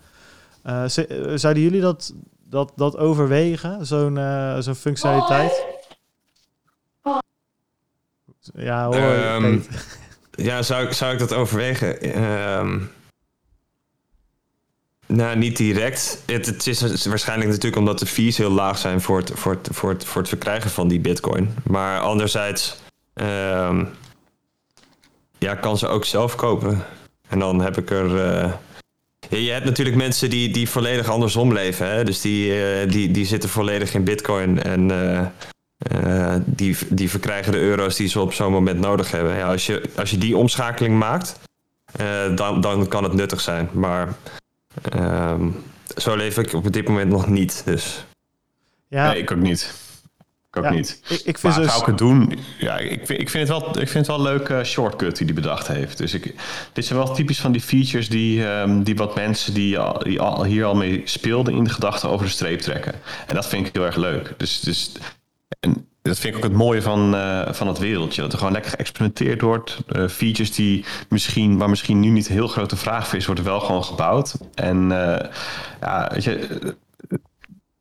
Zouden 1.35 1.63
jullie 1.63 1.81
dat, 1.81 2.15
dat, 2.49 2.73
dat 2.77 2.97
overwegen, 2.97 3.87
zo'n 3.87 4.19
zo'n 4.59 4.75
functionaliteit? 4.75 5.80
Ja, 8.41 8.87
hoor. 8.87 9.43
Um, 9.45 9.65
ja, 10.35 10.63
zou 10.63 10.87
ik, 10.87 10.93
zou 10.93 11.13
ik 11.13 11.19
dat 11.19 11.33
overwegen? 11.33 12.23
Um, 12.23 12.91
nou, 15.07 15.37
niet 15.37 15.57
direct. 15.57 16.23
Het, 16.27 16.47
het, 16.47 16.67
is 16.67 17.07
waarschijnlijk 17.07 17.51
natuurlijk 17.51 17.77
omdat 17.77 17.99
de 17.99 18.07
fees 18.07 18.37
heel 18.37 18.51
laag 18.51 18.79
zijn 18.79 19.01
voor 19.01 19.19
het, 19.19 19.33
voor 19.35 19.53
het, 19.53 19.69
voor 19.73 19.91
het, 19.91 20.05
voor 20.05 20.21
het 20.21 20.29
verkrijgen 20.29 20.71
van 20.71 20.89
die 20.89 21.01
bitcoin. 21.01 21.55
Maar 21.65 22.01
anderzijds, 22.01 22.77
um, 23.15 23.89
ja, 25.39 25.55
kan 25.55 25.79
ze 25.79 25.87
ook 25.87 26.05
zelf 26.05 26.35
kopen. 26.35 26.85
En 27.29 27.39
dan 27.39 27.61
heb 27.61 27.79
ik 27.79 27.91
er. 27.91 28.05
Uh... 28.05 28.53
je 29.43 29.51
hebt 29.51 29.65
natuurlijk 29.65 29.97
mensen 29.97 30.31
die, 30.31 30.53
die 30.53 30.69
volledig 30.69 31.09
andersom 31.09 31.53
leven. 31.53 31.91
Hè? 31.91 32.05
Dus 32.05 32.21
die, 32.21 32.61
uh, 32.61 32.91
die, 32.91 33.11
die 33.11 33.27
zitten 33.27 33.49
volledig 33.49 33.95
in 33.95 34.05
Bitcoin. 34.05 34.63
En 34.63 34.91
uh, 34.91 35.27
die, 36.45 36.77
die 36.89 37.11
verkrijgen 37.11 37.53
de 37.53 37.59
euro's 37.59 37.97
die 37.97 38.09
ze 38.09 38.21
op 38.21 38.33
zo'n 38.33 38.53
moment 38.53 38.81
nodig 38.81 39.11
hebben. 39.11 39.37
Ja, 39.37 39.51
als, 39.51 39.67
je, 39.67 39.91
als 39.97 40.11
je 40.11 40.19
die 40.19 40.37
omschakeling 40.37 40.99
maakt, 40.99 41.39
dan, 42.35 42.61
dan 42.61 42.89
kan 42.89 43.03
het 43.03 43.13
nuttig 43.13 43.41
zijn. 43.41 43.69
Maar 43.73 44.15
ehm, 44.91 45.49
zo 45.97 46.17
leef 46.17 46.39
ik 46.39 46.53
op 46.53 46.73
dit 46.73 46.89
moment 46.89 47.11
nog 47.11 47.29
niet. 47.29 47.63
Dus. 47.65 48.05
Ja, 48.89 49.11
nee, 49.11 49.23
ik 49.23 49.31
ook 49.31 49.39
niet. 49.39 49.75
Ik 50.53 50.65
ook 50.65 50.71
niet. 50.71 51.01
Ik, 51.09 51.21
ik 51.25 51.39
vind 51.39 51.57
maar 51.57 51.65
zou 51.65 51.81
ik 51.81 51.87
het 51.87 51.99
doen? 51.99 52.39
Ja, 52.59 52.79
ik, 52.79 53.09
ik, 53.09 53.31
vind 53.31 53.49
het 53.49 53.59
wel, 53.59 53.69
ik 53.69 53.89
vind 53.89 54.07
het 54.07 54.07
wel 54.07 54.17
een 54.17 54.23
leuke 54.23 54.65
shortcut 54.65 55.17
die 55.17 55.27
hij 55.27 55.35
bedacht 55.35 55.67
heeft. 55.67 55.99
Dus 55.99 56.15
ik, 56.15 56.35
dit 56.73 56.85
zijn 56.85 56.99
wel 56.99 57.15
typisch 57.15 57.41
van 57.41 57.53
die 57.53 57.61
features 57.61 58.09
die, 58.09 58.47
um, 58.47 58.83
die 58.83 58.97
wat 58.97 59.15
mensen 59.15 59.55
die, 59.55 59.79
al, 59.79 59.99
die 59.99 60.21
al, 60.21 60.45
hier 60.45 60.65
al 60.65 60.75
mee 60.75 61.03
speelden 61.05 61.55
in 61.55 61.65
de 61.65 61.71
gedachten 61.71 62.09
over 62.09 62.27
de 62.27 62.33
streep 62.33 62.61
trekken. 62.61 62.95
En 63.27 63.35
dat 63.35 63.49
vind 63.49 63.67
ik 63.67 63.75
heel 63.75 63.85
erg 63.85 63.97
leuk. 63.97 64.35
Dus, 64.37 64.61
dus 64.61 64.93
en 65.61 65.89
dat 66.03 66.19
vind 66.19 66.35
ik 66.35 66.45
ook 66.45 66.51
het 66.51 66.59
mooie 66.59 66.83
van, 66.83 67.15
uh, 67.15 67.53
van 67.53 67.67
het 67.67 67.79
wereldje. 67.79 68.23
Dat 68.23 68.33
er 68.33 68.39
gewoon 68.39 68.53
lekker 68.53 68.71
geëxperimenteerd 68.71 69.41
wordt. 69.41 69.79
Uh, 69.89 70.09
features 70.09 70.55
die 70.55 70.85
misschien, 71.09 71.59
waar 71.59 71.71
misschien 71.71 72.01
nu 72.01 72.09
niet 72.09 72.29
heel 72.29 72.49
grote 72.49 72.77
vraag 72.77 73.09
voor 73.09 73.19
is, 73.19 73.27
worden 73.27 73.45
wel 73.45 73.61
gewoon 73.61 73.85
gebouwd. 73.85 74.35
En 74.55 74.91
uh, 74.91 75.17
ja, 75.81 76.11
weet 76.13 76.25
je 76.25 76.75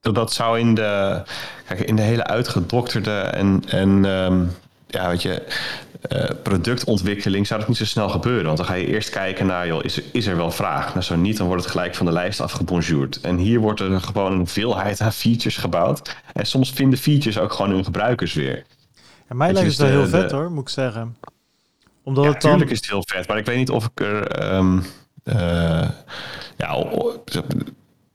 dat 0.02 0.34
zou 0.34 0.60
in 0.60 0.74
de, 0.74 1.22
kijk, 1.66 1.80
in 1.80 1.96
de 1.96 2.02
hele 2.02 2.24
uitgedokterde 2.24 3.20
en, 3.20 3.64
en 3.68 4.06
um, 4.06 4.52
ja, 4.90 5.10
weet 5.10 5.22
je, 5.22 5.44
uh, 6.14 6.24
productontwikkeling 6.44 7.48
zou 7.48 7.60
dat 7.60 7.70
niet 7.70 7.78
zo 7.78 7.86
snel 7.86 8.10
gebeuren. 8.10 8.46
Want 8.46 8.58
dan 8.58 8.66
ga 8.66 8.74
je 8.74 8.88
eerst 8.88 9.10
kijken 9.10 9.46
naar, 9.46 9.68
joh, 9.68 9.84
is, 9.84 9.98
er, 9.98 10.04
is 10.12 10.28
er 10.28 10.36
wel 10.36 10.52
vraag? 10.52 10.88
Nou, 10.94 11.02
zo 11.02 11.16
niet, 11.16 11.38
dan 11.38 11.48
wordt 11.48 11.64
het 11.64 11.72
gelijk 11.72 11.96
van 11.96 12.06
de 12.06 12.12
lijst 12.12 12.42
afgebonjourd. 12.42 13.22
En 13.22 13.38
hier 13.38 13.60
wordt 13.60 13.80
er 13.80 14.02
gewoon 14.02 14.40
een 14.40 14.48
veelheid 14.48 15.02
aan 15.02 15.14
features 15.14 15.58
gebouwd. 15.58 16.16
En 16.34 16.46
soms 16.46 16.72
vinden 16.72 17.00
features 17.00 17.40
ook 17.40 17.54
gewoon 17.54 17.72
hun 17.72 17.84
gebruikers 17.84 18.34
weer. 18.34 18.66
Ja, 19.30 19.36
mij 19.36 19.54
lijkt 19.54 19.70
het 19.70 19.78
wel 19.78 19.90
heel 19.90 20.08
vet 20.08 20.32
hoor, 20.32 20.52
moet 20.52 20.64
ik 20.64 20.70
zeggen. 20.70 21.18
Omdat 22.04 22.24
ja, 22.24 22.32
het 22.32 22.42
dan... 22.42 22.64
is 22.64 22.78
het 22.78 22.90
heel 22.90 23.04
vet, 23.06 23.28
maar 23.28 23.38
ik 23.38 23.46
weet 23.46 23.58
niet 23.58 23.70
of 23.70 23.86
ik 23.86 24.02
er... 24.02 24.54
Um, 24.56 24.84
uh, 25.24 25.90
ja, 26.58 26.86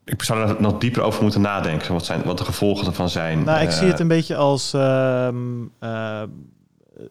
ik 0.04 0.22
zou 0.22 0.48
er 0.48 0.56
nog 0.58 0.78
dieper 0.78 1.02
over 1.02 1.22
moeten 1.22 1.40
nadenken. 1.40 1.92
Wat, 1.92 2.04
zijn, 2.04 2.22
wat 2.22 2.38
de 2.38 2.44
gevolgen 2.44 2.86
ervan 2.86 3.08
zijn. 3.08 3.44
Nou, 3.44 3.62
ik 3.62 3.70
zie 3.70 3.86
het 3.86 3.94
eh, 3.94 4.00
een 4.00 4.08
beetje 4.08 4.36
als 4.36 4.74
uh, 4.74 5.28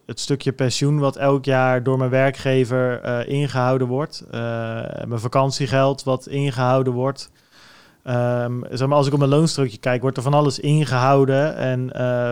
het 0.06 0.20
stukje 0.20 0.52
pensioen 0.52 1.00
wat 1.00 1.16
elk 1.16 1.46
jaar 1.46 1.84
door 1.84 1.98
mijn 1.98 2.10
werkgever 2.10 3.06
uh, 3.06 3.28
ingehouden 3.28 3.88
wordt. 3.88 4.24
mijn 5.08 5.20
vakantiegeld 5.20 6.04
wat 6.04 6.28
ingehouden 6.28 6.94
wordt. 6.94 7.32
Um, 8.08 8.64
zeg 8.72 8.88
maar, 8.88 8.98
als 8.98 9.08
ik 9.08 9.14
op 9.14 9.20
mijn 9.20 9.32
loonstrookje 9.32 9.78
kijk, 9.78 10.02
wordt 10.02 10.18
er 10.18 10.24
van 10.24 10.34
alles 10.34 10.60
ingehouden 10.60 11.56
en 11.56 11.92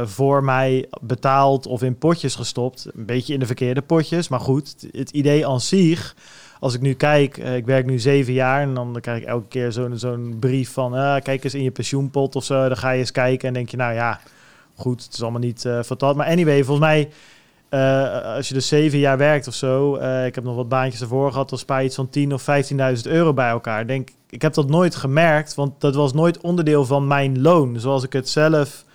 voor 0.10 0.44
mij 0.44 0.90
betaald 1.02 1.66
of 1.66 1.82
in 1.82 1.98
potjes 1.98 2.36
gestopt. 2.36 2.88
Een 2.94 3.06
beetje 3.06 3.34
in 3.34 3.40
de 3.40 3.46
verkeerde 3.46 3.82
potjes, 3.82 4.28
maar 4.28 4.40
goed, 4.40 4.88
het 4.92 5.10
idee 5.10 5.48
aan 5.48 5.62
zich 5.62 6.16
als 6.62 6.74
ik 6.74 6.82
nu 6.82 6.94
kijk, 6.94 7.38
ik 7.38 7.66
werk 7.66 7.86
nu 7.86 8.00
zeven 8.00 8.34
jaar 8.34 8.62
en 8.62 8.74
dan 8.74 8.98
krijg 9.02 9.22
ik 9.22 9.28
elke 9.28 9.48
keer 9.48 9.72
zo'n 9.72 10.38
brief 10.40 10.72
van, 10.72 10.96
uh, 10.96 11.16
kijk 11.24 11.44
eens 11.44 11.54
in 11.54 11.64
je 11.64 11.72
pensioenpot 11.72 12.36
of 12.36 12.44
zo. 12.44 12.68
Dan 12.68 12.78
ga 12.78 12.92
je 12.92 13.00
eens 13.00 13.12
kijken 13.12 13.48
en 13.48 13.54
denk 13.54 13.70
je, 13.70 13.78
nou 13.78 13.94
ja, 13.94 14.20
goed, 14.76 15.04
het 15.04 15.14
is 15.14 15.22
allemaal 15.22 15.40
niet 15.40 15.64
uh, 15.64 15.82
fantastisch. 15.82 16.18
Maar 16.18 16.28
anyway, 16.28 16.64
volgens 16.64 16.88
mij, 16.88 17.10
als 18.36 18.48
je 18.48 18.54
dus 18.54 18.68
zeven 18.68 19.00
jaar 19.00 19.18
werkt 19.18 19.48
of 19.48 19.54
zo, 19.54 19.96
ik 20.26 20.36
heb 20.36 20.44
nog 20.44 20.56
wat 20.56 20.70
baantjes 20.70 21.02
ervoor 21.02 21.32
gehad, 21.32 21.50
dan 21.50 21.60
spaar 21.60 21.80
je 21.80 21.86
iets 21.86 21.96
van 21.96 22.10
10 22.10 22.34
of 22.34 22.46
15.000 22.72 22.78
euro 23.04 23.34
bij 23.34 23.50
elkaar. 23.50 23.88
Denk, 23.88 24.10
ik 24.30 24.42
heb 24.42 24.54
dat 24.54 24.70
nooit 24.70 24.96
gemerkt, 24.96 25.56
want 25.56 25.82
dat 25.82 25.96
was 25.96 26.14
nooit 26.14 26.42
onderdeel 26.42 26.86
van 26.86 27.08
mijn 27.08 27.42
loon, 27.42 27.80
zoals 27.80 28.04
ik 28.04 28.14
het 28.14 28.30
zelf 28.30 28.86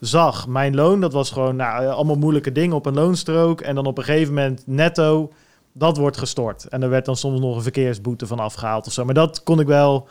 zag. 0.00 0.46
Mijn 0.46 0.74
loon, 0.74 1.00
dat 1.00 1.12
was 1.12 1.30
gewoon 1.30 1.56
nou, 1.56 1.86
allemaal 1.86 2.16
moeilijke 2.16 2.52
dingen 2.52 2.76
op 2.76 2.86
een 2.86 2.94
loonstrook 2.94 3.60
en 3.60 3.74
dan 3.74 3.86
op 3.86 3.98
een 3.98 4.04
gegeven 4.04 4.34
moment 4.34 4.62
netto 4.66 5.32
dat 5.72 5.96
wordt 5.96 6.16
gestort. 6.16 6.68
En 6.68 6.82
er 6.82 6.88
werd 6.88 7.04
dan 7.04 7.16
soms 7.16 7.40
nog 7.40 7.56
een 7.56 7.62
verkeersboete 7.62 8.26
van 8.26 8.38
afgehaald 8.38 8.86
of 8.86 8.92
zo. 8.92 9.04
Maar 9.04 9.14
dat 9.14 9.42
kon 9.42 9.60
ik 9.60 9.66
wel 9.66 10.08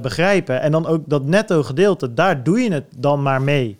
begrijpen. 0.00 0.60
En 0.60 0.72
dan 0.72 0.86
ook 0.86 1.02
dat 1.06 1.24
netto 1.24 1.62
gedeelte, 1.62 2.14
daar 2.14 2.42
doe 2.42 2.60
je 2.60 2.72
het 2.72 2.86
dan 2.96 3.22
maar 3.22 3.42
mee. 3.42 3.78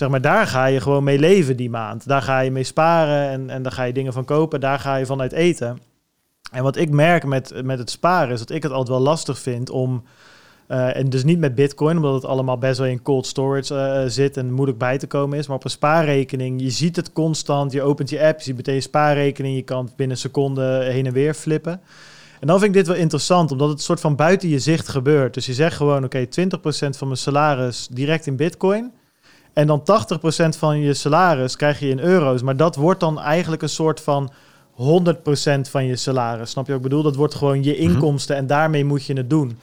Zeg 0.00 0.08
maar, 0.08 0.20
daar 0.20 0.46
ga 0.46 0.66
je 0.66 0.80
gewoon 0.80 1.04
mee 1.04 1.18
leven 1.18 1.56
die 1.56 1.70
maand. 1.70 2.08
Daar 2.08 2.22
ga 2.22 2.40
je 2.40 2.50
mee 2.50 2.64
sparen 2.64 3.28
en, 3.28 3.50
en 3.50 3.62
daar 3.62 3.72
ga 3.72 3.82
je 3.82 3.92
dingen 3.92 4.12
van 4.12 4.24
kopen. 4.24 4.60
Daar 4.60 4.78
ga 4.78 4.96
je 4.96 5.06
vanuit 5.06 5.32
eten. 5.32 5.78
En 6.52 6.62
wat 6.62 6.76
ik 6.76 6.90
merk 6.90 7.24
met, 7.24 7.64
met 7.64 7.78
het 7.78 7.90
sparen 7.90 8.32
is 8.32 8.38
dat 8.38 8.50
ik 8.50 8.62
het 8.62 8.72
altijd 8.72 8.88
wel 8.88 9.06
lastig 9.06 9.38
vind 9.38 9.70
om 9.70 10.04
uh, 10.68 10.96
en 10.96 11.10
dus 11.10 11.24
niet 11.24 11.38
met 11.38 11.54
Bitcoin, 11.54 11.96
omdat 11.96 12.14
het 12.14 12.24
allemaal 12.24 12.58
best 12.58 12.78
wel 12.78 12.86
in 12.86 13.02
cold 13.02 13.26
storage 13.26 13.74
uh, 13.74 14.10
zit 14.10 14.36
en 14.36 14.52
moeilijk 14.52 14.78
bij 14.78 14.98
te 14.98 15.06
komen 15.06 15.38
is. 15.38 15.46
Maar 15.46 15.56
op 15.56 15.64
een 15.64 15.70
spaarrekening, 15.70 16.60
je 16.62 16.70
ziet 16.70 16.96
het 16.96 17.12
constant. 17.12 17.72
Je 17.72 17.82
opent 17.82 18.10
je 18.10 18.26
app, 18.26 18.38
je 18.38 18.44
ziet 18.44 18.56
meteen 18.56 18.82
spaarrekening. 18.82 19.56
Je 19.56 19.62
kan 19.62 19.90
binnen 19.96 20.16
een 20.16 20.22
seconde 20.22 20.82
heen 20.82 21.06
en 21.06 21.12
weer 21.12 21.34
flippen. 21.34 21.80
En 22.40 22.46
dan 22.46 22.58
vind 22.58 22.70
ik 22.70 22.76
dit 22.76 22.86
wel 22.86 23.02
interessant, 23.02 23.52
omdat 23.52 23.68
het 23.68 23.82
soort 23.82 24.00
van 24.00 24.16
buiten 24.16 24.48
je 24.48 24.58
zicht 24.58 24.88
gebeurt. 24.88 25.34
Dus 25.34 25.46
je 25.46 25.54
zegt 25.54 25.76
gewoon, 25.76 26.04
oké, 26.04 26.26
okay, 26.28 26.48
20% 26.94 26.96
van 26.96 27.06
mijn 27.06 27.18
salaris 27.18 27.88
direct 27.90 28.26
in 28.26 28.36
Bitcoin. 28.36 28.92
En 29.60 29.66
dan 29.66 29.82
80% 30.54 30.58
van 30.58 30.78
je 30.78 30.94
salaris 30.94 31.56
krijg 31.56 31.80
je 31.80 31.88
in 31.88 31.98
euro's. 31.98 32.42
Maar 32.42 32.56
dat 32.56 32.76
wordt 32.76 33.00
dan 33.00 33.20
eigenlijk 33.20 33.62
een 33.62 33.68
soort 33.68 34.00
van 34.00 34.32
100% 34.72 34.80
van 35.60 35.86
je 35.86 35.96
salaris. 35.96 36.50
Snap 36.50 36.66
je 36.66 36.72
wat 36.72 36.80
ik 36.80 36.88
bedoel? 36.88 37.02
Dat 37.02 37.16
wordt 37.16 37.34
gewoon 37.34 37.62
je 37.62 37.72
mhm. 37.72 37.80
inkomsten 37.80 38.36
en 38.36 38.46
daarmee 38.46 38.84
moet 38.84 39.04
je 39.04 39.14
het 39.14 39.30
doen. 39.30 39.58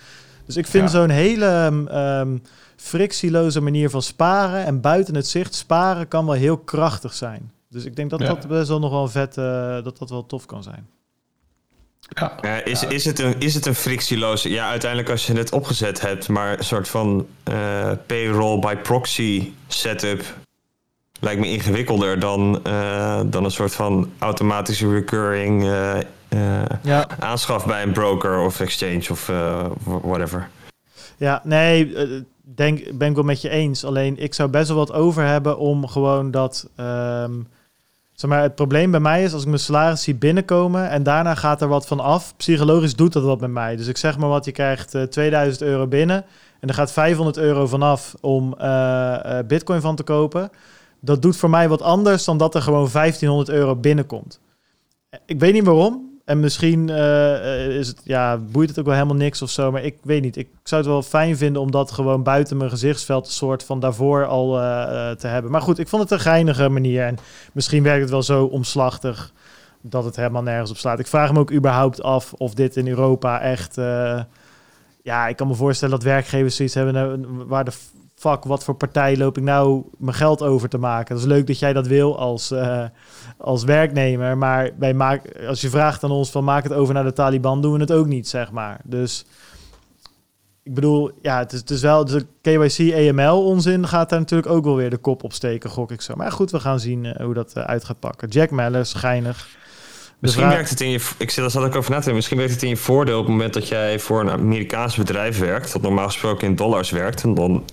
Dus 0.45 0.57
ik 0.57 0.67
vind 0.67 0.91
zo'n 0.91 1.09
hele 1.09 1.71
um, 1.93 2.41
frictieloze 2.75 3.61
manier 3.61 3.89
van 3.89 4.01
sparen 4.01 4.65
en 4.65 4.81
buiten 4.81 5.15
het 5.15 5.27
zicht 5.27 5.55
sparen 5.55 6.07
kan 6.07 6.25
wel 6.25 6.35
heel 6.35 6.57
krachtig 6.57 7.13
zijn. 7.13 7.51
Dus 7.69 7.85
ik 7.85 7.95
denk 7.95 8.09
dat 8.09 8.19
dat 8.19 8.47
best 8.47 8.67
wel 8.67 8.79
nog 8.79 8.91
wel 8.91 9.07
vet, 9.07 9.37
uh, 9.37 9.43
dat 9.83 9.97
dat 9.97 10.09
wel 10.09 10.25
tof 10.25 10.45
kan 10.45 10.63
zijn. 10.63 10.87
Ja. 12.09 12.63
is, 12.63 12.83
is, 12.83 13.05
het 13.05 13.19
een, 13.19 13.35
is 13.39 13.53
het 13.53 13.65
een 13.65 13.75
frictieloze... 13.75 14.49
Ja, 14.49 14.69
uiteindelijk 14.69 15.09
als 15.11 15.27
je 15.27 15.33
het 15.33 15.51
opgezet 15.51 16.01
hebt, 16.01 16.27
maar 16.27 16.57
een 16.57 16.63
soort 16.63 16.87
van 16.87 17.27
uh, 17.49 17.91
payroll 18.05 18.59
by 18.59 18.75
proxy 18.75 19.51
setup 19.67 20.23
lijkt 21.19 21.39
me 21.39 21.47
ingewikkelder 21.47 22.19
dan, 22.19 22.61
uh, 22.67 23.21
dan 23.25 23.43
een 23.43 23.51
soort 23.51 23.75
van 23.75 24.11
automatische 24.19 24.91
recurring 24.91 25.69
eh, 26.29 26.63
Ja. 26.81 27.07
aanschaft 27.19 27.65
bij 27.65 27.83
een 27.83 27.91
broker 27.91 28.39
of 28.39 28.59
exchange 28.59 29.05
of 29.11 29.29
eh, 29.29 29.65
whatever. 29.83 30.49
Ja, 31.17 31.41
nee, 31.43 31.95
eh, 31.95 32.21
denk, 32.41 32.97
ben 32.97 33.09
ik 33.09 33.15
wel 33.15 33.23
met 33.23 33.41
je 33.41 33.49
eens. 33.49 33.85
Alleen 33.85 34.17
ik 34.17 34.33
zou 34.33 34.49
best 34.49 34.67
wel 34.67 34.77
wat 34.77 34.91
over 34.93 35.23
hebben 35.23 35.57
om 35.57 35.87
gewoon 35.87 36.31
dat. 36.31 36.69
ehm, 36.75 37.31
zeg 38.19 38.29
maar, 38.29 38.41
het 38.41 38.55
probleem 38.55 38.91
bij 38.91 38.99
mij 38.99 39.23
is 39.23 39.33
als 39.33 39.41
ik 39.41 39.47
mijn 39.47 39.59
salaris 39.59 40.03
zie 40.03 40.15
binnenkomen 40.15 40.89
en 40.89 41.03
daarna 41.03 41.35
gaat 41.35 41.61
er 41.61 41.67
wat 41.67 41.87
van 41.87 41.99
af. 41.99 42.33
Psychologisch 42.37 42.95
doet 42.95 43.13
dat 43.13 43.23
wat 43.23 43.39
met 43.39 43.49
mij. 43.49 43.75
Dus 43.75 43.87
ik 43.87 43.97
zeg 43.97 44.17
maar 44.17 44.29
wat, 44.29 44.45
je 44.45 44.51
krijgt 44.51 44.95
eh, 44.95 45.03
2000 45.03 45.61
euro 45.63 45.87
binnen 45.87 46.25
en 46.59 46.67
er 46.67 46.73
gaat 46.73 46.91
500 46.91 47.37
euro 47.37 47.67
vanaf 47.67 48.15
om 48.21 48.55
eh, 48.57 49.39
eh, 49.39 49.45
Bitcoin 49.45 49.81
van 49.81 49.95
te 49.95 50.03
kopen. 50.03 50.49
Dat 50.99 51.21
doet 51.21 51.37
voor 51.37 51.49
mij 51.49 51.69
wat 51.69 51.81
anders 51.81 52.23
dan 52.23 52.37
dat 52.37 52.55
er 52.55 52.61
gewoon 52.61 52.89
1500 52.91 53.49
euro 53.49 53.75
binnenkomt. 53.75 54.39
Ik 55.25 55.39
weet 55.39 55.53
niet 55.53 55.65
waarom. 55.65 56.06
En 56.27 56.39
misschien 56.39 56.89
eh, 56.89 57.65
eh, 57.65 57.77
is 57.77 57.87
het, 57.87 58.01
ja, 58.03 58.37
boeit 58.37 58.69
het 58.69 58.79
ook 58.79 58.85
wel 58.85 58.93
helemaal 58.93 59.15
niks 59.15 59.41
of 59.41 59.49
zo. 59.49 59.71
Maar 59.71 59.83
ik 59.83 59.97
weet 60.03 60.21
niet. 60.21 60.37
Ik 60.37 60.49
zou 60.63 60.81
het 60.81 60.89
wel 60.89 61.01
fijn 61.01 61.37
vinden 61.37 61.61
om 61.61 61.71
dat 61.71 61.91
gewoon 61.91 62.23
buiten 62.23 62.57
mijn 62.57 62.69
gezichtsveld 62.69 63.25
een 63.25 63.31
soort 63.31 63.63
van 63.63 63.79
daarvoor 63.79 64.25
al 64.25 64.61
eh, 64.61 65.11
te 65.11 65.27
hebben. 65.27 65.51
Maar 65.51 65.61
goed, 65.61 65.79
ik 65.79 65.87
vond 65.87 66.01
het 66.01 66.11
een 66.11 66.19
geinige 66.19 66.69
manier. 66.69 67.03
En 67.03 67.17
misschien 67.53 67.83
werkt 67.83 68.01
het 68.01 68.09
wel 68.09 68.23
zo 68.23 68.45
omslachtig 68.45 69.31
dat 69.81 70.03
het 70.03 70.15
helemaal 70.15 70.41
nergens 70.41 70.71
op 70.71 70.77
slaat. 70.77 70.99
Ik 70.99 71.07
vraag 71.07 71.33
me 71.33 71.39
ook 71.39 71.51
überhaupt 71.51 72.03
af 72.03 72.33
of 72.33 72.53
dit 72.53 72.75
in 72.75 72.87
Europa 72.87 73.41
echt... 73.41 73.75
ja, 75.03 75.27
ik 75.27 75.35
kan 75.35 75.47
me 75.47 75.53
voorstellen 75.53 75.95
dat 75.95 76.03
werkgevers 76.03 76.55
zoiets 76.55 76.75
hebben... 76.75 76.93
nou, 76.93 77.45
waar 77.45 77.65
de 77.65 77.71
fuck, 78.17 78.43
wat 78.43 78.63
voor 78.63 78.75
partij 78.75 79.17
loop 79.17 79.37
ik 79.37 79.43
nou 79.43 79.83
mijn 79.97 80.15
geld 80.15 80.41
over 80.41 80.69
te 80.69 80.77
maken? 80.77 81.15
Dat 81.15 81.23
is 81.23 81.29
leuk 81.31 81.47
dat 81.47 81.59
jij 81.59 81.73
dat 81.73 81.87
wil 81.87 82.17
als, 82.19 82.51
eh, 82.51 82.83
als 83.37 83.63
werknemer. 83.63 84.37
Maar 84.37 84.69
wij 84.79 84.93
maak, 84.93 85.21
als 85.47 85.61
je 85.61 85.69
vraagt 85.69 86.03
aan 86.03 86.11
ons 86.11 86.31
van 86.31 86.43
maak 86.43 86.63
het 86.63 86.73
over 86.73 86.93
naar 86.93 87.03
de 87.03 87.13
Taliban, 87.13 87.61
doen 87.61 87.73
we 87.73 87.79
het 87.79 87.91
ook 87.91 88.07
niet, 88.07 88.27
zeg 88.27 88.51
maar. 88.51 88.79
Dus 88.83 89.25
ik 90.63 90.73
bedoel, 90.73 91.11
ja, 91.21 91.37
het 91.39 91.53
is, 91.53 91.59
het 91.59 91.69
is 91.69 91.81
wel 91.81 92.05
de 92.05 92.25
KYC 92.41 92.93
AML 92.93 93.45
onzin 93.45 93.87
gaat 93.87 94.09
daar 94.09 94.19
natuurlijk 94.19 94.49
ook 94.49 94.63
wel 94.63 94.75
weer 94.75 94.89
de 94.89 94.97
kop 94.97 95.23
op 95.23 95.33
steken, 95.33 95.69
gok 95.69 95.91
ik 95.91 96.01
zo. 96.01 96.15
Maar 96.15 96.31
goed, 96.31 96.51
we 96.51 96.59
gaan 96.59 96.79
zien 96.79 97.05
eh, 97.05 97.25
hoe 97.25 97.33
dat 97.33 97.53
eh, 97.53 97.63
uit 97.63 97.83
gaat 97.83 97.99
pakken. 97.99 98.29
Jack 98.29 98.51
Mellers, 98.51 98.93
geinig. 98.93 99.47
Misschien 100.19 100.43
vraag- 100.43 100.55
werkt 100.55 100.69
het 100.69 100.81
in 100.81 100.89
je. 100.89 101.09
Ik 101.17 101.29
zit, 101.29 101.41
daar 101.41 101.51
zat 101.51 101.65
ik 101.65 101.75
over 101.75 101.81
na 101.81 101.87
te 101.87 101.93
denken. 101.93 102.13
Misschien 102.15 102.37
werkt 102.37 102.53
het 102.53 102.63
in 102.63 102.69
je 102.69 102.77
voordeel 102.77 103.17
op 103.19 103.23
het 103.23 103.31
moment 103.31 103.53
dat 103.53 103.67
jij 103.67 103.99
voor 103.99 104.19
een 104.21 104.29
Amerikaans 104.29 104.95
bedrijf 104.95 105.39
werkt, 105.39 105.73
dat 105.73 105.81
normaal 105.81 106.05
gesproken 106.05 106.47
in 106.47 106.55
dollars 106.55 106.89
werkt, 106.89 107.23
en 107.23 107.33
dan 107.33 107.63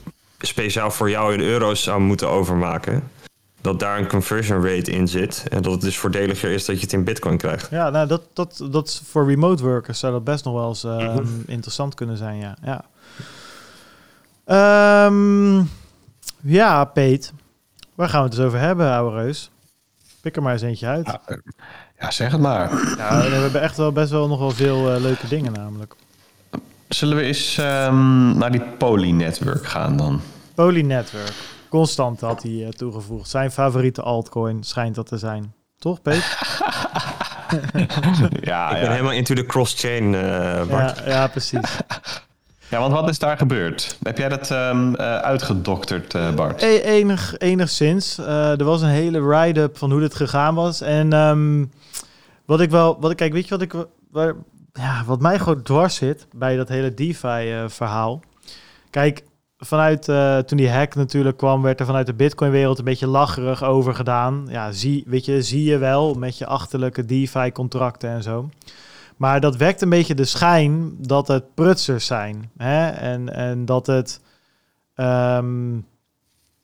speciaal 0.47 0.91
voor 0.91 1.11
jou 1.11 1.33
in 1.35 1.41
euro's 1.41 1.83
zou 1.83 2.01
moeten 2.01 2.29
overmaken. 2.29 3.11
Dat 3.61 3.79
daar 3.81 3.99
een 3.99 4.07
conversion 4.09 4.67
rate 4.67 4.91
in 4.91 5.09
zit. 5.09 5.45
En 5.51 5.63
dat 5.63 5.73
het 5.73 5.81
dus 5.81 5.99
voordeliger 5.99 6.51
is 6.51 6.65
dat 6.65 6.77
je 6.77 6.83
het 6.83 6.93
in 6.93 7.05
bitcoin 7.05 7.37
krijgt. 7.37 7.71
Ja, 7.71 7.91
nou, 7.91 8.07
dat, 8.07 8.23
dat, 8.33 8.67
dat 8.71 8.89
is 8.89 9.03
voor 9.11 9.27
remote 9.29 9.63
workers 9.63 9.99
zou 9.99 10.13
dat 10.13 10.25
best 10.25 10.45
nog 10.45 10.55
wel 10.55 10.69
eens 10.69 10.85
eh, 10.85 10.97
Mhm. 10.99 11.25
interessant 11.47 11.95
kunnen 11.95 12.17
zijn, 12.17 12.37
ja. 12.39 12.57
Ja, 12.63 12.85
Ehm, 14.45 15.63
ja 16.41 16.85
Peet. 16.85 17.33
Waar 17.95 18.09
gaan 18.09 18.23
we 18.23 18.27
het 18.29 18.37
dus 18.37 18.47
over 18.47 18.59
hebben, 18.59 18.91
ouwe 18.93 19.23
reus? 19.23 19.51
Pik 20.21 20.37
er 20.37 20.43
maar 20.43 20.53
eens 20.53 20.63
eentje 20.63 20.87
uit. 20.87 21.07
Ja, 21.07 21.21
ja, 21.99 22.11
zeg 22.11 22.33
het 22.33 22.41
maar. 22.41 22.71
Ja, 22.97 23.17
we 23.23 23.29
hebben 23.35 23.61
echt 23.61 23.77
wel 23.77 23.93
best 23.93 24.11
wel 24.11 24.29
nog 24.29 24.39
wel 24.39 24.51
veel 24.51 24.95
eh, 24.95 25.01
leuke 25.01 25.29
dingen 25.29 25.53
namelijk. 25.53 25.95
Zullen 26.89 27.17
we 27.17 27.23
eens 27.23 27.59
ehm, 27.59 28.39
naar 28.39 28.51
die 28.51 28.61
Poly-network 28.79 29.67
gaan 29.67 29.97
dan? 29.97 30.21
Poly 30.55 30.81
Network. 30.81 31.33
Constant 31.69 32.21
had 32.21 32.43
hij 32.43 32.65
eh, 32.65 32.69
toegevoegd. 32.69 33.29
Zijn 33.29 33.51
favoriete 33.51 34.03
altcoin 34.03 34.63
schijnt 34.63 34.95
dat 34.95 35.07
te 35.07 35.19
zijn. 35.19 35.55
Toch, 35.79 36.03
Peet? 36.03 36.25
ja, 38.41 38.69
ik 38.69 38.75
ben 38.75 38.85
ja. 38.85 38.91
helemaal 38.91 39.13
into 39.13 39.35
de 39.35 39.47
cross-chain, 39.47 40.15
eh 40.15 40.67
Bart. 40.67 40.99
ja, 40.99 41.07
ja, 41.07 41.27
precies. 41.27 41.77
ja, 42.71 42.79
want 42.81 42.93
wat 42.93 43.09
is 43.09 43.19
daar 43.19 43.37
gebeurd? 43.37 43.99
Heb 44.03 44.19
jij 44.19 44.29
dat 44.29 44.51
ehm, 44.51 44.95
eh, 44.95 45.17
uitgedokterd, 45.17 46.15
eh, 46.15 46.35
Bart? 46.35 46.63
E- 46.63 46.81
enig, 46.81 47.39
enigszins. 47.39 48.19
Eh, 48.19 48.59
er 48.59 48.65
was 48.65 48.83
een 48.83 48.89
hele 48.89 49.29
ride-up 49.29 49.79
van 49.79 49.91
hoe 49.91 50.01
dit 50.01 50.15
gegaan 50.15 50.55
was. 50.55 50.81
En 50.81 51.13
ehm, 51.13 51.65
wat 52.45 52.61
ik 52.61 52.71
wel... 52.71 53.01
Wat 53.01 53.11
ik, 53.11 53.17
kijk, 53.17 53.33
weet 53.33 53.49
je 53.49 53.59
wat 53.59 53.63
ik... 53.63 53.75
Waar, 54.11 54.35
ja, 54.73 55.03
wat 55.07 55.21
mij 55.21 55.39
gewoon 55.39 55.63
dwars 55.63 55.95
zit 55.95 56.27
bij 56.33 56.57
dat 56.57 56.69
hele 56.69 56.95
DeFi-verhaal. 56.95 58.21
Kijk, 58.91 59.23
vanuit 59.65 60.09
eh, 60.09 60.39
toen 60.39 60.57
die 60.57 60.71
hack 60.71 60.95
natuurlijk 60.95 61.37
kwam, 61.37 61.63
werd 61.63 61.81
er 61.81 61.87
vanuit 61.87 62.07
de 62.07 62.15
Bitcoin-wereld 62.15 62.79
een 62.79 62.85
beetje 62.85 63.07
lacherig 63.07 63.63
over 63.63 63.95
gedaan. 63.95 64.47
Ja, 64.49 64.73
zie, 64.73 65.05
weet 65.07 65.25
je, 65.25 65.43
zie 65.43 65.65
je 65.65 65.79
wel 65.79 66.15
met 66.15 66.39
je 66.39 66.47
achterlijke 66.47 67.05
DeFi-contracten 67.05 68.11
en 68.11 68.23
zo. 68.23 68.49
Maar 69.17 69.41
dat 69.41 69.57
wekt 69.57 69.83
een 69.83 69.89
beetje 69.89 70.15
de 70.15 70.25
schijn 70.25 70.95
dat 70.99 71.29
het 71.29 71.55
prutsers 71.55 72.07
zijn. 72.07 72.51
Hè? 72.57 72.89
En, 72.89 73.35
en 73.35 73.65
dat 73.65 73.87
het... 73.87 74.21
ehm, 74.95 75.77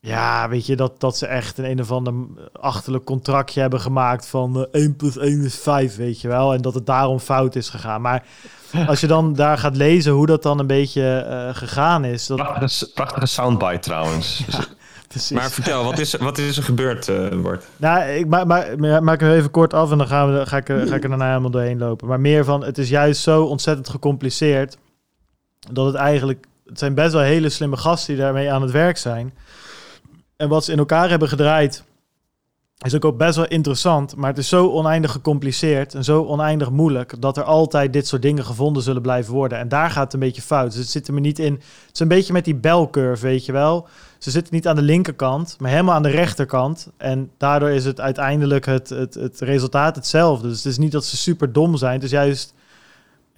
ja, 0.01 0.48
weet 0.48 0.66
je, 0.66 0.76
dat, 0.76 1.01
dat 1.01 1.16
ze 1.16 1.26
echt 1.26 1.59
een 1.59 1.70
een 1.70 1.80
of 1.80 1.90
ander 1.90 2.14
achterlijk 2.53 3.05
contractje 3.05 3.61
hebben 3.61 3.80
gemaakt 3.80 4.26
van 4.26 4.57
eh, 4.57 4.82
1 4.82 4.96
plus 4.96 5.16
1 5.18 5.44
is 5.44 5.57
5, 5.57 5.96
weet 5.96 6.20
je 6.20 6.28
wel. 6.28 6.53
En 6.55 6.62
dat 6.62 6.74
het 6.74 6.86
daarom 6.86 7.18
fout 7.18 7.57
is 7.57 7.68
gegaan. 7.68 8.01
Maar 8.01 8.24
als 8.86 9.01
je 9.01 9.07
dan 9.07 9.34
daar 9.34 9.59
gaat 9.59 9.76
lezen 9.76 10.12
hoe 10.12 10.26
dat 10.26 10.42
dan 10.42 10.59
een 10.59 10.66
beetje 10.66 11.16
eh, 11.16 11.55
gegaan 11.55 12.05
is. 12.05 12.26
Dat, 12.26 12.36
Prachtige, 12.36 12.90
prachtige 12.94 13.26
soundbite 13.26 13.78
trouwens. 13.78 14.42
Dus, 14.46 14.59
precies. 15.09 15.36
Maar 15.36 15.51
vertel, 15.51 15.84
wat 15.84 15.98
is, 15.98 16.14
wat 16.14 16.38
is 16.38 16.57
er 16.57 16.62
gebeurd, 16.62 17.09
eh 17.09 17.40
Bart? 17.42 17.64
Nou, 17.76 18.03
ik 18.11 18.26
maak, 18.26 18.44
maak, 18.44 19.01
maak 19.01 19.20
hem 19.20 19.30
even 19.30 19.51
kort 19.51 19.74
af 19.74 19.90
en 19.90 19.98
dan 19.98 20.07
gaan 20.07 20.32
we, 20.32 20.46
ga, 20.46 20.57
ik, 20.57 20.66
ga 20.66 20.94
ik 20.94 21.03
er 21.03 21.09
daarna 21.09 21.28
helemaal 21.28 21.51
doorheen 21.51 21.78
lopen. 21.78 22.09
Maar 22.09 22.20
meer 22.20 22.44
van, 22.44 22.64
het 22.64 22.78
is 22.78 22.88
juist 22.88 23.22
zo 23.22 23.44
ontzettend 23.44 23.88
gecompliceerd 23.88 24.76
dat 25.72 25.86
het 25.86 25.94
eigenlijk, 25.94 26.46
het 26.66 26.78
zijn 26.78 26.94
best 26.94 27.12
wel 27.12 27.22
hele 27.22 27.48
slimme 27.48 27.76
gasten 27.76 28.14
die 28.14 28.22
daarmee 28.22 28.53
aan 28.53 28.62
het 28.62 28.70
werk 28.70 28.96
zijn. 28.96 29.32
En 30.41 30.49
wat 30.49 30.64
ze 30.64 30.72
in 30.72 30.78
elkaar 30.78 31.11
hebben 31.11 31.28
gedraaid 31.28 31.84
is 32.78 33.01
ook, 33.01 33.16
best 33.16 33.36
wel 33.36 33.47
interessant, 33.47 34.16
maar 34.16 34.28
het 34.28 34.38
is 34.38 34.49
zo 34.49 34.68
oneindig 34.68 35.12
gecompliceerd 35.12 35.95
en 35.95 36.05
zo 36.05 36.24
oneindig 36.24 36.70
moeilijk 36.70 37.14
dat 37.18 37.36
er 37.36 37.43
altijd 37.43 37.93
dit 37.93 38.07
soort 38.07 38.22
dingen 38.22 38.45
gevonden 38.45 38.82
zullen 38.82 39.03
blijven 39.03 39.34
worden. 39.34 39.59
En 39.59 39.68
daar 39.68 39.91
gaat 39.91 40.05
het 40.05 40.12
een 40.12 40.20
beetje 40.20 40.43
fout. 40.43 40.70
Dus 40.70 40.80
het 40.80 40.91
zit 40.91 41.09
er 41.09 41.14
me 41.14 41.20
niet 41.20 41.38
in. 41.38 41.53
Het 41.53 41.91
is 41.93 42.01
een 42.01 42.09
beetje 42.09 42.32
met 42.32 42.45
die 42.45 42.55
belcurve, 42.55 43.26
weet 43.26 43.45
je 43.45 43.53
wel. 43.53 43.88
Ze 44.18 44.30
zitten 44.30 44.55
niet 44.55 44.68
aan 44.68 44.76
de 44.76 44.82
linkerkant, 44.82 45.57
maar 45.59 45.70
helemaal 45.70 45.95
aan 45.95 46.03
de 46.03 46.09
rechterkant. 46.09 46.88
En 46.97 47.30
daardoor 47.36 47.70
is 47.70 47.84
het 47.84 48.01
uiteindelijk 48.01 48.66
het, 48.66 48.88
het, 48.88 49.14
het 49.14 49.41
resultaat 49.41 49.97
hetzelfde. 49.97 50.49
Dus 50.49 50.57
het 50.57 50.72
is 50.72 50.78
niet 50.78 50.93
dat 50.93 51.05
ze 51.05 51.16
super 51.16 51.53
dom 51.53 51.76
zijn. 51.76 51.95
Het 51.95 52.03
is 52.03 52.11
juist 52.11 52.55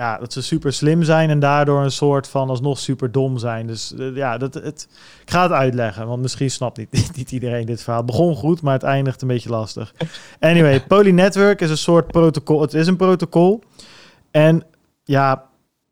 ja, 0.03 0.19
dat 0.19 0.33
ze 0.33 0.43
super 0.43 0.73
slim 0.73 1.03
zijn 1.03 1.31
en 1.31 1.41
daardoor 1.41 1.83
een 1.83 1.91
soort 1.91 2.29
van 2.29 2.49
alsnog 2.49 2.79
super 2.79 3.13
dom 3.13 3.39
zijn. 3.39 3.67
Dus 3.67 3.95
eh, 3.95 4.17
ja, 4.17 4.39
dat, 4.39 4.55
het, 4.55 4.89
ik 5.23 5.31
ga 5.31 5.43
het 5.43 5.53
uitleggen, 5.53 6.07
want 6.07 6.23
misschien 6.23 6.51
snapt 6.51 6.79
niet, 6.79 7.11
niet 7.17 7.33
iedereen 7.33 7.67
dit 7.67 7.83
verhaal. 7.83 8.03
Het 8.03 8.11
begon 8.11 8.37
goed, 8.37 8.63
maar 8.63 8.73
het 8.73 8.83
eindigt 8.83 9.23
een 9.23 9.29
beetje 9.29 9.51
lastig. 9.51 9.95
Anyway, 10.41 10.81
Poly 10.89 11.11
Network 11.11 11.61
is 11.61 11.71
een 11.71 11.77
soort 11.77 12.07
protocol. 12.07 12.61
Het 12.61 12.75
is 12.75 12.87
een 12.87 12.97
protocol. 12.97 13.63
En 14.31 14.63
ja, 15.05 15.45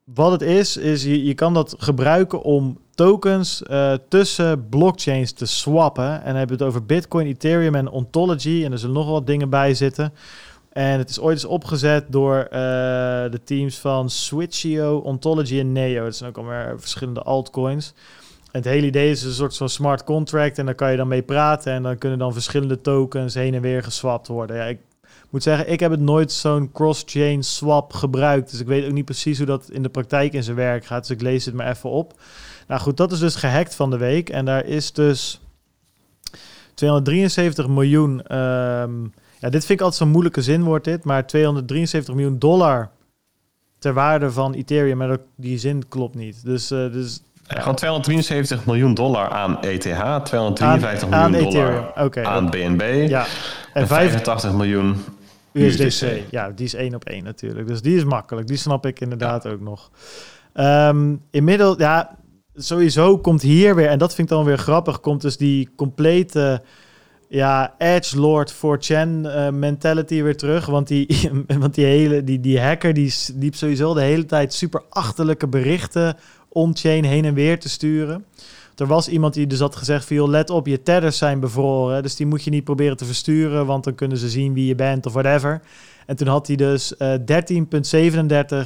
wat 0.05 0.33
het 0.33 0.43
is, 0.43 0.77
is 0.77 1.03
je, 1.03 1.25
je 1.25 1.35
kan 1.35 1.55
dat 1.55 1.75
gebruiken 1.79 2.43
om 2.43 2.79
tokens 2.95 3.63
eh, 3.63 3.93
tussen 4.09 4.69
blockchains 4.69 5.33
te 5.33 5.47
swappen. 5.47 6.13
En 6.13 6.27
dan 6.27 6.37
hebben 6.37 6.59
we 6.59 6.65
het 6.65 6.73
over 6.73 6.87
Bitcoin, 6.87 7.27
Ethereum 7.27 7.75
en 7.75 7.91
Ontology. 7.91 8.65
En 8.65 8.73
er 8.73 8.79
zullen 8.79 8.95
nog 8.95 9.11
wat 9.11 9.27
dingen 9.27 9.51
bij 9.51 9.75
zitten. 9.75 10.13
En 10.81 10.99
het 10.99 11.11
is 11.11 11.21
ooit 11.21 11.35
eens 11.35 11.45
opgezet 11.45 12.05
door 12.09 12.37
eh, 12.37 12.51
de 13.31 13.41
teams 13.45 13.79
van 13.79 14.11
Switchio, 14.11 14.97
Ontology 14.97 15.59
en 15.59 15.73
Neo. 15.73 16.05
Dat 16.05 16.17
zijn 16.17 16.31
ook 16.31 16.37
alweer 16.37 16.75
verschillende 16.79 17.23
altcoins. 17.23 17.95
Het 18.53 18.65
hele 18.65 18.87
idee 18.87 19.11
is 19.11 19.23
een 19.23 19.33
soort 19.33 19.57
van 19.57 19.69
smart 19.69 20.05
contract. 20.05 20.59
En 20.59 20.67
daar 20.67 20.75
kan 20.75 20.91
je 20.91 20.97
dan 20.97 21.09
mee 21.09 21.23
praten. 21.23 21.73
En 21.73 21.83
dan 21.83 21.99
kunnen 21.99 22.19
dan 22.19 22.33
verschillende 22.33 22.81
tokens 22.81 23.35
heen 23.35 23.55
en 23.55 23.61
weer 23.61 23.83
geswapt 23.83 24.29
worden. 24.29 24.57
Ja, 24.57 24.65
ik 24.65 24.79
moet 25.31 25.43
zeggen, 25.43 25.71
ik 25.71 25.81
heb 25.81 25.91
het 25.91 26.01
nooit 26.01 26.33
zo'n 26.33 26.73
cross-chain 26.73 27.43
swap 27.43 27.93
gebruikt. 27.93 28.51
Dus 28.51 28.61
ik 28.61 28.67
weet 28.67 28.85
ook 28.85 28.93
niet 28.93 29.05
precies 29.05 29.37
hoe 29.37 29.47
dat 29.47 29.71
in 29.71 29.83
de 29.83 29.89
praktijk 29.89 30.33
in 30.33 30.43
zijn 30.43 30.57
werk 30.57 30.85
gaat. 30.85 31.07
Dus 31.07 31.17
ik 31.17 31.23
lees 31.23 31.45
het 31.45 31.55
maar 31.55 31.71
even 31.71 31.91
op. 31.91 32.21
Nou 32.69 32.81
goed, 32.81 32.97
dat 32.97 33.13
is 33.13 33.19
dus 33.19 33.35
gehackt 33.35 33.75
van 33.75 33.91
de 33.91 33.99
week. 33.99 34.29
En 34.29 34.45
daar 34.45 34.65
is 34.65 34.93
dus 34.93 35.41
273 36.75 37.69
miljoen. 37.69 38.23
ehm, 38.23 38.93
ja, 39.41 39.49
dit 39.49 39.65
vind 39.65 39.79
ik 39.79 39.81
altijd 39.81 39.95
zo'n 40.03 40.11
moeilijke 40.11 40.43
zin, 40.43 40.63
wordt 40.63 40.85
dit. 40.85 41.05
Maar 41.05 41.27
273 41.27 42.15
miljoen 42.15 42.39
dollar 42.39 42.91
ter 43.79 43.93
waarde 43.93 44.31
van 44.31 44.55
Ethereum. 44.55 44.97
Maar 44.97 45.19
die 45.37 45.59
zin 45.59 45.89
klopt 45.89 46.15
niet. 46.15 46.45
Dus, 46.45 46.71
eh, 46.71 46.93
dus 46.93 47.23
ja, 47.47 47.61
gewoon 47.61 47.75
273 47.75 48.67
miljoen 48.67 48.95
dollar 48.95 49.29
aan 49.29 49.63
ETH, 49.63 49.81
253 49.81 51.09
aan, 51.09 51.15
aan 51.15 51.31
miljoen 51.31 51.49
Ethereum. 51.49 51.85
dollar 51.95 52.27
aan 52.27 52.51
BNB 52.51 53.09
ja. 53.09 53.25
en 53.73 53.81
En 53.83 53.87
5 53.87 54.11
85 54.11 54.53
miljoen 54.53 54.97
USDC. 55.53 55.85
USDC. 55.85 56.31
Ja, 56.31 56.51
die 56.51 56.67
is 56.67 56.75
één 56.75 56.95
op 56.95 57.05
één 57.05 57.25
natuurlijk. 57.25 57.67
Dus 57.67 57.83
die 57.83 57.97
is 57.97 58.05
makkelijk. 58.05 58.47
Die 58.47 58.57
snap 58.57 58.87
ik 58.87 59.01
inderdaad 59.01 59.47
ook 59.47 59.61
nog. 59.61 59.91
Ehm, 60.53 61.15
inmiddels, 61.31 61.77
ja, 61.79 62.17
sowieso 62.55 63.19
komt 63.19 63.43
hier 63.43 63.75
weer, 63.75 63.89
en 63.89 63.99
dat 63.99 64.15
vind 64.15 64.31
ik 64.31 64.37
dan 64.37 64.45
weer 64.45 64.59
grappig, 64.59 65.01
komt 65.01 65.21
dus 65.21 65.37
die 65.37 65.69
complete 65.77 66.63
ja, 67.33 67.75
Edge 67.79 68.19
Lord 68.19 68.55
4chan 68.55 69.09
uh, 69.09 69.49
mentality 69.49 70.23
weer 70.23 70.37
terug. 70.37 70.67
Want 70.67 70.89
die, 70.89 71.31
want 71.63 71.75
die 71.75 71.85
hele 71.85 72.25
die, 72.25 72.41
die 72.41 72.61
hacker 72.61 72.95
die 72.95 73.15
liep 73.37 73.55
sowieso 73.55 73.95
de 73.95 74.01
hele 74.01 74.25
tijd 74.25 74.53
super 74.55 74.83
achterlijke 74.89 75.49
berichten 75.49 76.17
on-chain 76.49 77.05
heen 77.05 77.25
en 77.25 77.35
weer 77.35 77.61
te 77.61 77.69
sturen. 77.69 78.25
Er 78.81 78.87
was 78.87 79.09
iemand 79.09 79.35
die 79.35 79.47
dus 79.47 79.61
had 79.61 79.77
gezegd 79.77 80.05
van, 80.05 80.17
joh, 80.17 80.29
let 80.29 80.51
op, 80.51 80.67
je 80.67 80.83
tethers 80.83 81.19
zijn 81.19 81.41
bevroren. 81.41 82.03
Dus 82.03 82.17
die 82.17 82.27
moet 82.27 82.45
je 82.45 82.51
niet 82.51 82.65
proberen 82.65 82.97
te 82.97 83.05
versturen, 83.05 83.67
want 83.67 83.85
dan 83.85 83.95
kunnen 83.95 84.19
ze 84.19 84.29
zien 84.29 84.55
wie 84.55 84.67
je 84.67 84.75
bent 84.75 85.07
of 85.07 85.13
whatever. 85.13 85.63
En 86.07 86.17
toen 86.17 86.27
had 86.27 86.47
hij 86.47 86.57
dus 86.57 86.95
uh, 86.99 87.15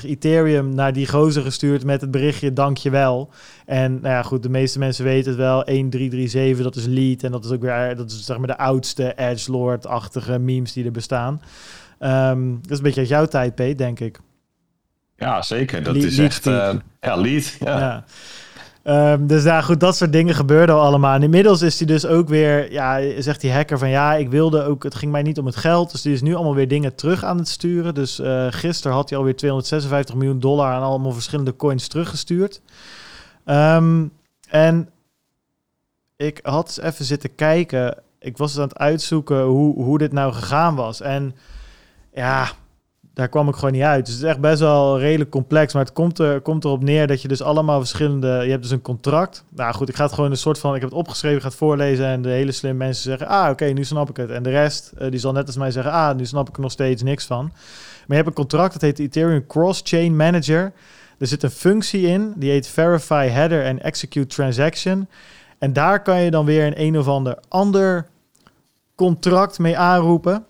13,37 0.02 0.04
Ethereum 0.04 0.74
naar 0.74 0.92
die 0.92 1.08
gozer 1.08 1.42
gestuurd 1.42 1.84
met 1.84 2.00
het 2.00 2.10
berichtje 2.10 2.52
dankjewel. 2.52 3.30
En 3.66 3.92
nou 3.92 4.14
ja, 4.14 4.22
goed, 4.22 4.42
de 4.42 4.48
meeste 4.48 4.78
mensen 4.78 5.04
weten 5.04 5.30
het 5.30 5.40
wel. 5.40 5.64
1337, 5.64 6.64
dat 6.64 6.76
is 6.76 6.86
lead. 6.86 7.22
En 7.22 7.32
dat 7.32 7.44
is 7.44 7.50
ook 7.50 7.62
weer 7.62 7.96
dat 7.96 8.10
is, 8.10 8.24
zeg 8.24 8.38
maar 8.38 8.46
de 8.46 8.58
oudste 8.58 9.12
Edgelord-achtige 9.16 10.38
memes 10.38 10.72
die 10.72 10.84
er 10.84 10.90
bestaan. 10.90 11.42
Um, 12.00 12.58
dat 12.62 12.70
is 12.70 12.76
een 12.76 12.82
beetje 12.82 13.00
uit 13.00 13.08
jouw 13.08 13.26
tijd, 13.26 13.54
Pete, 13.54 13.74
denk 13.74 14.00
ik. 14.00 14.20
Ja, 15.16 15.42
zeker. 15.42 15.82
Dat 15.82 15.96
is 15.96 16.18
echt... 16.18 16.46
Uh, 16.46 16.74
ja, 17.00 17.16
lead. 17.16 17.56
ja. 17.60 17.78
ja. 17.78 18.04
Um, 18.86 19.26
dus 19.26 19.44
ja, 19.44 19.60
goed, 19.60 19.80
dat 19.80 19.96
soort 19.96 20.12
dingen 20.12 20.34
gebeurden 20.34 20.74
al 20.74 20.80
allemaal. 20.80 21.14
En 21.14 21.22
inmiddels 21.22 21.62
is 21.62 21.78
hij 21.78 21.86
dus 21.86 22.06
ook 22.06 22.28
weer, 22.28 22.72
ja, 22.72 23.20
zegt 23.22 23.40
die 23.40 23.52
hacker 23.52 23.78
van 23.78 23.88
ja, 23.88 24.14
ik 24.14 24.30
wilde 24.30 24.62
ook, 24.62 24.82
het 24.82 24.94
ging 24.94 25.12
mij 25.12 25.22
niet 25.22 25.38
om 25.38 25.46
het 25.46 25.56
geld. 25.56 25.90
Dus 25.90 26.02
die 26.02 26.12
is 26.12 26.22
nu 26.22 26.34
allemaal 26.34 26.54
weer 26.54 26.68
dingen 26.68 26.94
terug 26.94 27.24
aan 27.24 27.38
het 27.38 27.48
sturen. 27.48 27.94
Dus 27.94 28.20
uh, 28.20 28.46
gisteren 28.50 28.96
had 28.96 29.08
hij 29.08 29.18
alweer 29.18 29.36
256 29.36 30.14
miljoen 30.14 30.40
dollar 30.40 30.72
aan 30.72 30.82
allemaal 30.82 31.12
verschillende 31.12 31.56
coins 31.56 31.88
teruggestuurd. 31.88 32.60
Um, 33.44 34.12
en 34.48 34.88
ik 36.16 36.40
had 36.42 36.66
eens 36.66 36.80
even 36.80 37.04
zitten 37.04 37.34
kijken. 37.34 38.02
Ik 38.18 38.36
was 38.36 38.56
aan 38.56 38.62
het 38.62 38.78
uitzoeken 38.78 39.42
hoe, 39.42 39.82
hoe 39.82 39.98
dit 39.98 40.12
nou 40.12 40.32
gegaan 40.32 40.74
was. 40.74 41.00
En 41.00 41.34
ja, 42.12 42.48
daar 43.14 43.28
kwam 43.28 43.48
ik 43.48 43.54
gewoon 43.54 43.72
niet 43.72 43.82
uit. 43.82 44.06
Dus 44.06 44.14
het 44.14 44.24
is 44.24 44.28
echt 44.28 44.40
best 44.40 44.60
wel 44.60 44.98
redelijk 44.98 45.30
complex. 45.30 45.72
Maar 45.72 45.84
het 45.84 45.92
komt, 45.92 46.18
er, 46.18 46.40
komt 46.40 46.64
erop 46.64 46.82
neer 46.82 47.06
dat 47.06 47.22
je 47.22 47.28
dus 47.28 47.42
allemaal 47.42 47.78
verschillende... 47.78 48.28
Je 48.28 48.50
hebt 48.50 48.62
dus 48.62 48.70
een 48.70 48.82
contract. 48.82 49.44
Nou 49.48 49.74
goed, 49.74 49.88
ik 49.88 49.96
ga 49.96 50.04
het 50.04 50.12
gewoon 50.12 50.30
een 50.30 50.36
soort 50.36 50.58
van... 50.58 50.74
Ik 50.74 50.80
heb 50.80 50.90
het 50.90 50.98
opgeschreven, 50.98 51.40
ga 51.40 51.48
het 51.48 51.56
voorlezen. 51.56 52.06
En 52.06 52.22
de 52.22 52.28
hele 52.28 52.52
slim 52.52 52.76
mensen 52.76 53.02
zeggen... 53.02 53.26
Ah, 53.26 53.50
oké, 53.50 53.64
nu 53.64 53.84
snap 53.84 54.10
ik 54.10 54.16
het. 54.16 54.30
En 54.30 54.42
de 54.42 54.50
rest, 54.50 54.92
uh, 54.98 55.10
die 55.10 55.20
zal 55.20 55.32
net 55.32 55.46
als 55.46 55.56
mij 55.56 55.70
zeggen... 55.70 55.92
Ah, 55.92 56.16
nu 56.16 56.26
snap 56.26 56.48
ik 56.48 56.54
er 56.54 56.62
nog 56.62 56.70
steeds 56.70 57.02
niks 57.02 57.24
van. 57.24 57.44
Maar 57.44 58.04
je 58.06 58.14
hebt 58.14 58.26
een 58.26 58.34
contract, 58.34 58.72
dat 58.72 58.82
heet 58.82 58.98
Ethereum 58.98 59.46
Cross-Chain 59.46 60.16
Manager. 60.16 60.72
Er 61.18 61.26
zit 61.26 61.42
een 61.42 61.50
functie 61.50 62.06
in, 62.06 62.32
die 62.36 62.50
heet 62.50 62.66
Verify 62.66 63.26
Header 63.26 63.66
and 63.66 63.80
Execute 63.80 64.26
Transaction. 64.26 65.08
En 65.58 65.72
daar 65.72 66.02
kan 66.02 66.20
je 66.20 66.30
dan 66.30 66.44
weer 66.44 66.66
een 66.66 66.80
een 66.80 66.98
of 66.98 67.08
ander 67.08 67.38
ander 67.48 68.06
contract 68.94 69.58
mee 69.58 69.78
aanroepen... 69.78 70.44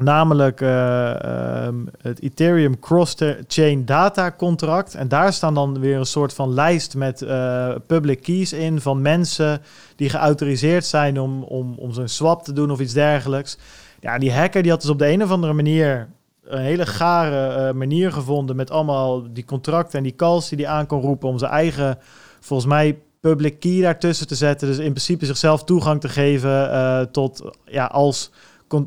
Namelijk 0.00 0.60
uh, 0.60 1.64
um, 1.66 1.88
het 2.02 2.22
Ethereum 2.22 2.78
Cross-Chain 2.78 3.84
Data 3.84 4.32
Contract. 4.36 4.94
En 4.94 5.08
daar 5.08 5.32
staan 5.32 5.54
dan 5.54 5.80
weer 5.80 5.96
een 5.96 6.06
soort 6.06 6.34
van 6.34 6.54
lijst 6.54 6.96
met 6.96 7.22
uh, 7.22 7.74
public 7.86 8.22
keys 8.22 8.52
in 8.52 8.80
van 8.80 9.02
mensen 9.02 9.60
die 9.96 10.08
geautoriseerd 10.08 10.84
zijn 10.84 11.20
om, 11.20 11.42
om, 11.42 11.74
om 11.76 11.92
zo'n 11.92 12.08
swap 12.08 12.42
te 12.42 12.52
doen 12.52 12.70
of 12.70 12.80
iets 12.80 12.92
dergelijks. 12.92 13.58
Ja, 14.00 14.18
die 14.18 14.32
hacker 14.32 14.62
die 14.62 14.70
had 14.70 14.80
dus 14.80 14.90
op 14.90 14.98
de 14.98 15.08
een 15.08 15.22
of 15.22 15.30
andere 15.30 15.52
manier 15.52 16.08
een 16.44 16.62
hele 16.62 16.86
gare 16.86 17.68
uh, 17.68 17.74
manier 17.74 18.12
gevonden 18.12 18.56
met 18.56 18.70
allemaal 18.70 19.32
die 19.32 19.44
contracten 19.44 19.98
en 19.98 20.04
die 20.04 20.14
calls 20.16 20.48
die 20.48 20.58
hij 20.58 20.74
aan 20.74 20.86
kon 20.86 21.00
roepen 21.00 21.28
om 21.28 21.38
zijn 21.38 21.50
eigen, 21.50 21.98
volgens 22.40 22.68
mij, 22.68 22.98
public 23.20 23.60
key 23.60 23.80
daartussen 23.80 24.26
te 24.26 24.34
zetten. 24.34 24.68
Dus 24.68 24.78
in 24.78 24.90
principe 24.90 25.26
zichzelf 25.26 25.64
toegang 25.64 26.00
te 26.00 26.08
geven 26.08 27.08
tot, 27.12 27.42
ja, 27.64 27.84
als 27.84 28.30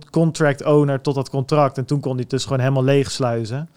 contract 0.10 0.64
owner 0.64 1.02
tot 1.02 1.16
dat 1.16 1.30
contract. 1.30 1.78
En 1.78 1.86
toen 1.86 1.99
kon 1.99 2.12
hij 2.12 2.22
het 2.22 2.30
dus 2.30 2.44
gewoon 2.44 2.60
helemaal 2.60 2.84
leeg 2.84 3.12
sluizen. 3.12 3.70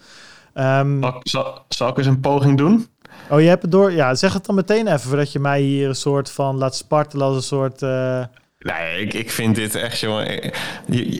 Um, 0.53 1.03
zal, 1.21 1.65
zal, 1.69 1.89
ik 1.89 1.97
eens 1.97 2.07
een 2.07 2.19
poging 2.19 2.57
doen? 2.57 2.87
Oh, 3.29 3.41
je 3.41 3.47
hebt 3.47 3.61
het 3.61 3.71
door. 3.71 3.91
Ja, 3.91 4.15
zeg 4.15 4.33
het 4.33 4.45
dan 4.45 4.55
meteen 4.55 4.87
even, 4.87 4.99
voordat 4.99 5.31
je 5.31 5.39
mij 5.39 5.61
hier 5.61 5.87
een 5.87 5.95
soort 5.95 6.31
van 6.31 6.57
laat 6.57 6.75
spartelen 6.75 7.27
als 7.27 7.35
een 7.35 7.43
soort. 7.43 7.81
Uh... 7.81 8.23
Nee, 8.59 9.01
ik, 9.01 9.13
ik 9.13 9.31
vind 9.31 9.55
dit 9.55 9.75
echt, 9.75 9.99
jongen. 9.99 10.43
Ik, 10.43 10.55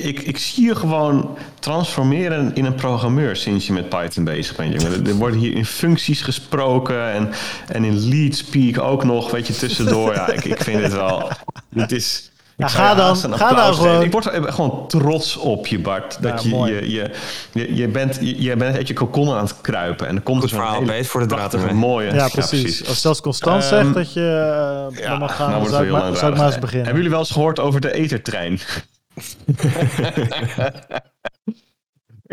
ik, 0.03 0.19
ik 0.19 0.37
zie 0.37 0.65
je 0.65 0.75
gewoon 0.75 1.37
transformeren 1.59 2.55
in 2.55 2.65
een 2.65 2.75
programmeur 2.75 3.35
sinds 3.35 3.67
je 3.67 3.73
met 3.73 3.89
Python 3.89 4.23
bezig 4.23 4.55
bent, 4.55 4.81
jongen. 4.81 5.07
Er 5.07 5.15
worden 5.15 5.39
hier 5.39 5.55
in 5.55 5.65
functies 5.65 6.21
gesproken 6.21 7.11
en, 7.11 7.29
en 7.67 7.83
in 7.83 8.07
lead 8.09 8.35
speak 8.35 8.79
ook 8.79 9.03
nog, 9.03 9.31
weet 9.31 9.47
je, 9.47 9.53
tussendoor. 9.53 10.13
Ja, 10.13 10.27
ik, 10.27 10.45
ik 10.45 10.63
vind 10.63 10.81
het 10.81 10.93
wel. 10.93 11.31
Het 11.75 11.91
is. 11.91 12.31
Ja, 12.57 12.67
ga 12.67 12.95
dan, 12.95 13.15
ga 13.15 13.53
dan 13.53 13.73
gewoon. 13.73 14.03
Ik 14.03 14.11
word 14.11 14.25
er 14.25 14.53
gewoon 14.53 14.87
trots 14.87 15.37
op 15.37 15.67
je, 15.67 15.79
Bart. 15.79 16.21
Dat 16.21 16.43
je, 16.43 16.57
je, 16.57 16.91
je, 16.91 17.11
je, 17.51 17.75
je, 17.75 17.87
bent, 17.87 18.17
je, 18.21 18.41
je 18.41 18.55
bent 18.55 18.75
uit 18.75 18.87
je 18.87 18.93
aan 19.35 19.45
het 19.45 19.61
kruipen. 19.61 20.07
En 20.07 20.15
dan 20.15 20.23
komt 20.23 20.43
er 20.43 20.49
zo'n 20.49 20.73
hele 20.73 21.05
voor 21.05 21.21
de 21.21 21.27
draad 21.27 21.53
een 21.53 21.75
mooie. 21.75 22.13
Ja, 22.13 22.27
precies. 22.27 22.51
Ja, 22.51 22.61
precies. 22.61 22.87
Als 22.87 23.01
zelfs 23.01 23.21
Constant 23.21 23.63
um, 23.63 23.69
zegt 23.69 23.93
dat 23.93 24.13
je 24.13 24.89
uh, 24.91 24.97
ja, 24.99 25.17
mag 25.17 25.35
gaan, 25.35 25.49
nou 25.49 25.69
zou, 25.69 25.85
ik 25.85 25.91
maar, 25.91 26.15
zou 26.15 26.31
ik 26.31 26.37
maar 26.37 26.47
eens 26.47 26.59
beginnen. 26.59 26.85
Hebben 26.85 26.95
jullie 26.95 27.09
wel 27.09 27.19
eens 27.19 27.31
gehoord 27.31 27.59
over 27.59 27.81
de 27.81 27.93
ethertrein? 27.93 28.59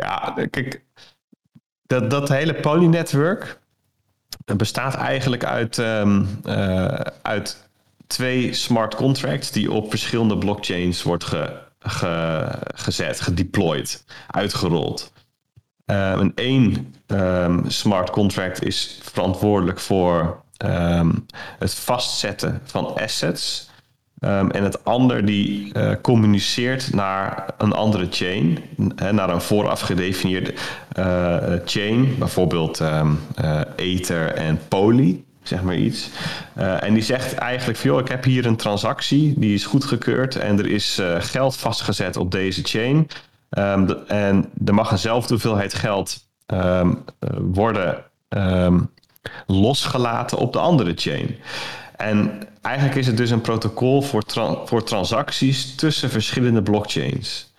ja, 0.03 0.35
kijk, 0.51 0.85
dat, 1.87 2.11
dat 2.11 2.29
hele 2.29 2.55
polynetwerk 2.55 3.61
bestaat 4.57 4.95
eigenlijk 4.95 5.45
uit, 5.45 5.79
um, 5.79 6.41
uh, 6.45 6.85
uit 7.23 7.71
twee 8.13 8.53
smart 8.53 8.95
contracts 8.95 9.51
die 9.51 9.73
op 9.73 9.91
verschillende 9.91 10.39
blockchains 10.39 11.03
wordt 11.03 11.25
ge, 11.25 11.61
ge, 11.79 12.45
gezet, 12.75 13.21
gedeployed, 13.21 14.05
uitgerold. 14.27 15.13
Um, 15.87 15.97
en 15.97 16.33
één 16.35 16.95
um, 17.07 17.71
smart 17.71 18.11
contract 18.11 18.65
is 18.65 18.99
verantwoordelijk 19.03 19.81
voor 19.81 20.43
um, 20.65 21.27
het 21.59 21.75
vastzetten 21.75 22.61
van 22.65 22.95
assets. 22.95 23.71
en 24.21 24.63
het 24.63 24.85
ander 24.85 25.25
die 25.25 25.73
uh, 25.77 25.93
communiceert 26.03 26.95
naar 26.95 27.55
een 27.59 27.73
andere 27.73 28.07
chain, 28.11 28.59
naar 29.11 29.31
een 29.31 29.41
vooraf 29.41 29.81
gedefinieerde 29.81 30.55
uh, 30.99 31.37
chain, 31.65 32.19
bijvoorbeeld 32.19 32.81
uh, 32.81 33.11
Ether 33.77 34.35
en 34.35 34.61
Poly 34.69 35.25
zeg 35.43 35.63
maar 35.63 35.77
iets. 35.77 36.09
Uh, 36.59 36.83
en 36.83 36.95
die 36.95 37.03
zegt 37.03 37.35
eigenlijk 37.35 37.79
van, 37.79 37.91
joh, 37.91 38.01
ik 38.01 38.09
heb 38.09 38.25
hier 38.25 38.47
een 38.47 38.57
transactie, 38.57 39.35
die 39.39 39.55
is 39.55 39.65
goedgekeurd 39.65 40.37
en 40.37 40.59
er 40.59 40.67
is 40.67 40.99
uh, 40.99 41.17
geld 41.19 41.57
vastgezet 41.57 42.17
op 42.17 42.31
deze 42.31 42.63
chain. 42.63 43.09
De, 43.51 44.03
en 44.07 44.51
er 44.65 44.75
mag 44.75 44.91
eenzelfde 44.91 45.33
hoeveelheid 45.33 45.75
geld 45.75 46.27
um, 46.47 47.05
uh, 47.21 47.31
worden 47.41 48.05
um, 48.29 48.91
losgelaten 49.47 50.39
op 50.39 50.53
de 50.53 50.59
andere 50.59 50.93
chain. 50.97 51.37
En 51.97 52.43
eigenlijk 52.63 52.97
is 52.97 53.07
het 53.07 53.17
dus 53.17 53.31
een 53.31 53.41
protocol 53.41 54.03
voor, 54.03 54.23
voor 54.65 54.85
transacties 54.85 55.75
tussen 55.75 56.11
verschillende 56.11 56.63
blockchains. 56.63 57.53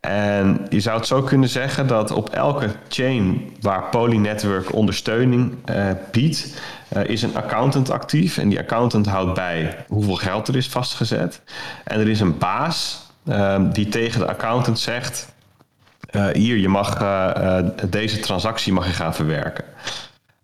En 0.00 0.66
je 0.68 0.80
zou 0.80 0.96
het 0.98 1.06
zo 1.06 1.22
kunnen 1.22 1.48
zeggen 1.48 1.86
dat 1.86 2.10
op 2.10 2.28
elke 2.28 2.70
chain 2.88 3.52
waar 3.60 3.82
Polynetwork 3.90 4.74
ondersteuning 4.74 5.54
uh, 5.70 5.90
biedt, 6.10 6.60
uh, 6.96 7.04
is 7.04 7.22
een 7.22 7.36
accountant 7.36 7.90
actief. 7.90 8.38
En 8.38 8.48
die 8.48 8.58
accountant 8.58 9.06
houdt 9.06 9.34
bij 9.34 9.84
hoeveel 9.88 10.16
geld 10.16 10.48
er 10.48 10.56
is 10.56 10.68
vastgezet. 10.68 11.40
En 11.84 12.00
er 12.00 12.08
is 12.08 12.20
een 12.20 12.38
baas 12.38 13.06
uh, 13.24 13.60
die 13.72 13.88
tegen 13.88 14.20
de 14.20 14.26
accountant 14.26 14.78
zegt: 14.78 15.32
hier, 16.32 16.56
je 16.56 16.68
mag 16.68 16.98
deze 17.88 18.18
transactie 18.18 18.72
mag 18.72 18.86
je 18.86 18.92
gaan 18.92 19.14
verwerken. 19.14 19.64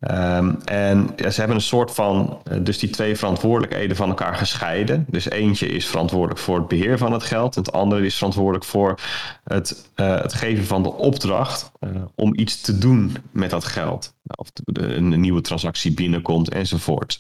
Um, 0.09 0.59
en 0.65 1.11
ja, 1.17 1.31
ze 1.31 1.39
hebben 1.39 1.57
een 1.57 1.63
soort 1.63 1.95
van, 1.95 2.43
uh, 2.53 2.59
dus 2.63 2.79
die 2.79 2.91
twee 2.91 3.17
verantwoordelijkheden 3.17 3.97
van 3.97 4.09
elkaar 4.09 4.35
gescheiden. 4.35 5.07
Dus 5.09 5.31
eentje 5.31 5.69
is 5.69 5.87
verantwoordelijk 5.87 6.41
voor 6.41 6.59
het 6.59 6.69
beheer 6.69 6.99
van 6.99 7.13
het 7.13 7.23
geld, 7.23 7.55
het 7.55 7.73
andere 7.73 8.07
is 8.07 8.17
verantwoordelijk 8.17 8.65
voor 8.65 8.99
het, 9.45 9.91
uh, 9.97 10.21
het 10.21 10.35
geven 10.35 10.65
van 10.65 10.83
de 10.83 10.93
opdracht 10.93 11.71
uh, 11.81 11.91
om 12.15 12.39
iets 12.39 12.61
te 12.61 12.79
doen 12.79 13.17
met 13.31 13.51
dat 13.51 13.65
geld. 13.65 14.15
Of 14.25 14.49
een 14.65 15.21
nieuwe 15.21 15.41
transactie 15.41 15.93
binnenkomt 15.93 16.49
enzovoort. 16.49 17.19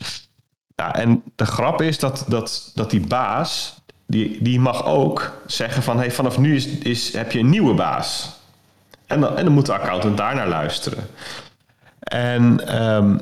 Ja, 0.74 0.94
en 0.94 1.23
de 1.36 1.47
grap 1.47 1.82
is 1.82 1.98
dat, 1.98 2.24
dat, 2.28 2.73
dat 2.74 2.90
die 2.90 3.07
baas, 3.07 3.74
die, 4.07 4.43
die 4.43 4.61
mag 4.61 4.85
ook 4.85 5.43
zeggen 5.47 5.82
van 5.82 5.98
hey, 5.98 6.11
vanaf 6.11 6.39
nu 6.39 6.55
is, 6.55 6.66
is, 6.66 7.12
heb 7.12 7.32
je 7.32 7.39
een 7.39 7.51
nieuwe 7.51 7.74
baas. 7.74 8.39
En 9.07 9.20
dan, 9.20 9.36
en 9.36 9.44
dan 9.44 9.55
moet 9.55 9.66
de 9.66 9.73
accountant 9.73 10.16
daarnaar 10.16 10.48
luisteren. 10.48 11.09
En 12.01 12.74
um, 12.82 13.20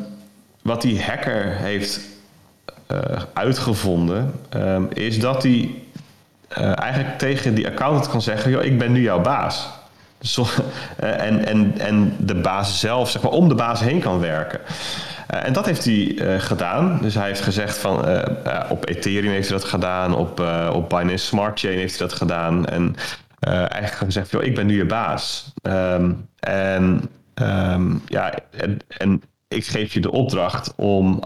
wat 0.62 0.82
die 0.82 1.02
hacker 1.02 1.56
heeft 1.56 2.00
uh, 2.92 2.98
uitgevonden, 3.32 4.32
um, 4.56 4.88
is 4.92 5.20
dat 5.20 5.42
hij 5.42 5.70
uh, 6.58 6.78
eigenlijk 6.80 7.18
tegen 7.18 7.54
die 7.54 7.66
accountant 7.66 8.08
kan 8.08 8.22
zeggen: 8.22 8.50
Yo, 8.50 8.60
ik 8.60 8.78
ben 8.78 8.92
nu 8.92 9.00
jouw 9.02 9.20
baas. 9.20 9.68
Zo, 10.20 10.42
uh, 10.42 11.22
en, 11.26 11.46
en, 11.46 11.74
en 11.78 12.16
de 12.18 12.34
baas 12.34 12.80
zelf, 12.80 13.10
zeg 13.10 13.22
maar, 13.22 13.32
om 13.32 13.48
de 13.48 13.54
baas 13.54 13.80
heen 13.80 14.00
kan 14.00 14.20
werken. 14.20 14.60
En 15.26 15.52
dat 15.52 15.66
heeft 15.66 15.84
hij 15.84 16.16
gedaan. 16.40 16.98
Dus 17.02 17.14
hij 17.14 17.26
heeft 17.26 17.40
gezegd 17.40 17.78
van 17.78 18.04
op 18.68 18.88
Ethereum 18.88 19.32
heeft 19.32 19.48
hij 19.48 19.58
dat 19.58 19.68
gedaan, 19.68 20.14
op, 20.14 20.42
op 20.72 20.88
Binance 20.88 21.26
Smart 21.26 21.60
Chain 21.60 21.78
heeft 21.78 21.98
hij 21.98 22.08
dat 22.08 22.16
gedaan. 22.16 22.66
En 22.66 22.96
eigenlijk 23.40 23.94
gezegd, 23.94 24.30
joh, 24.30 24.42
ik 24.42 24.54
ben 24.54 24.66
nu 24.66 24.76
je 24.76 24.84
baas. 24.84 25.52
Um, 25.62 26.28
en 26.38 27.10
um, 27.40 28.02
ja, 28.06 28.34
en, 28.50 28.78
en 28.88 29.22
ik 29.48 29.66
geef 29.66 29.92
je 29.92 30.00
de 30.00 30.10
opdracht 30.10 30.72
om 30.76 31.22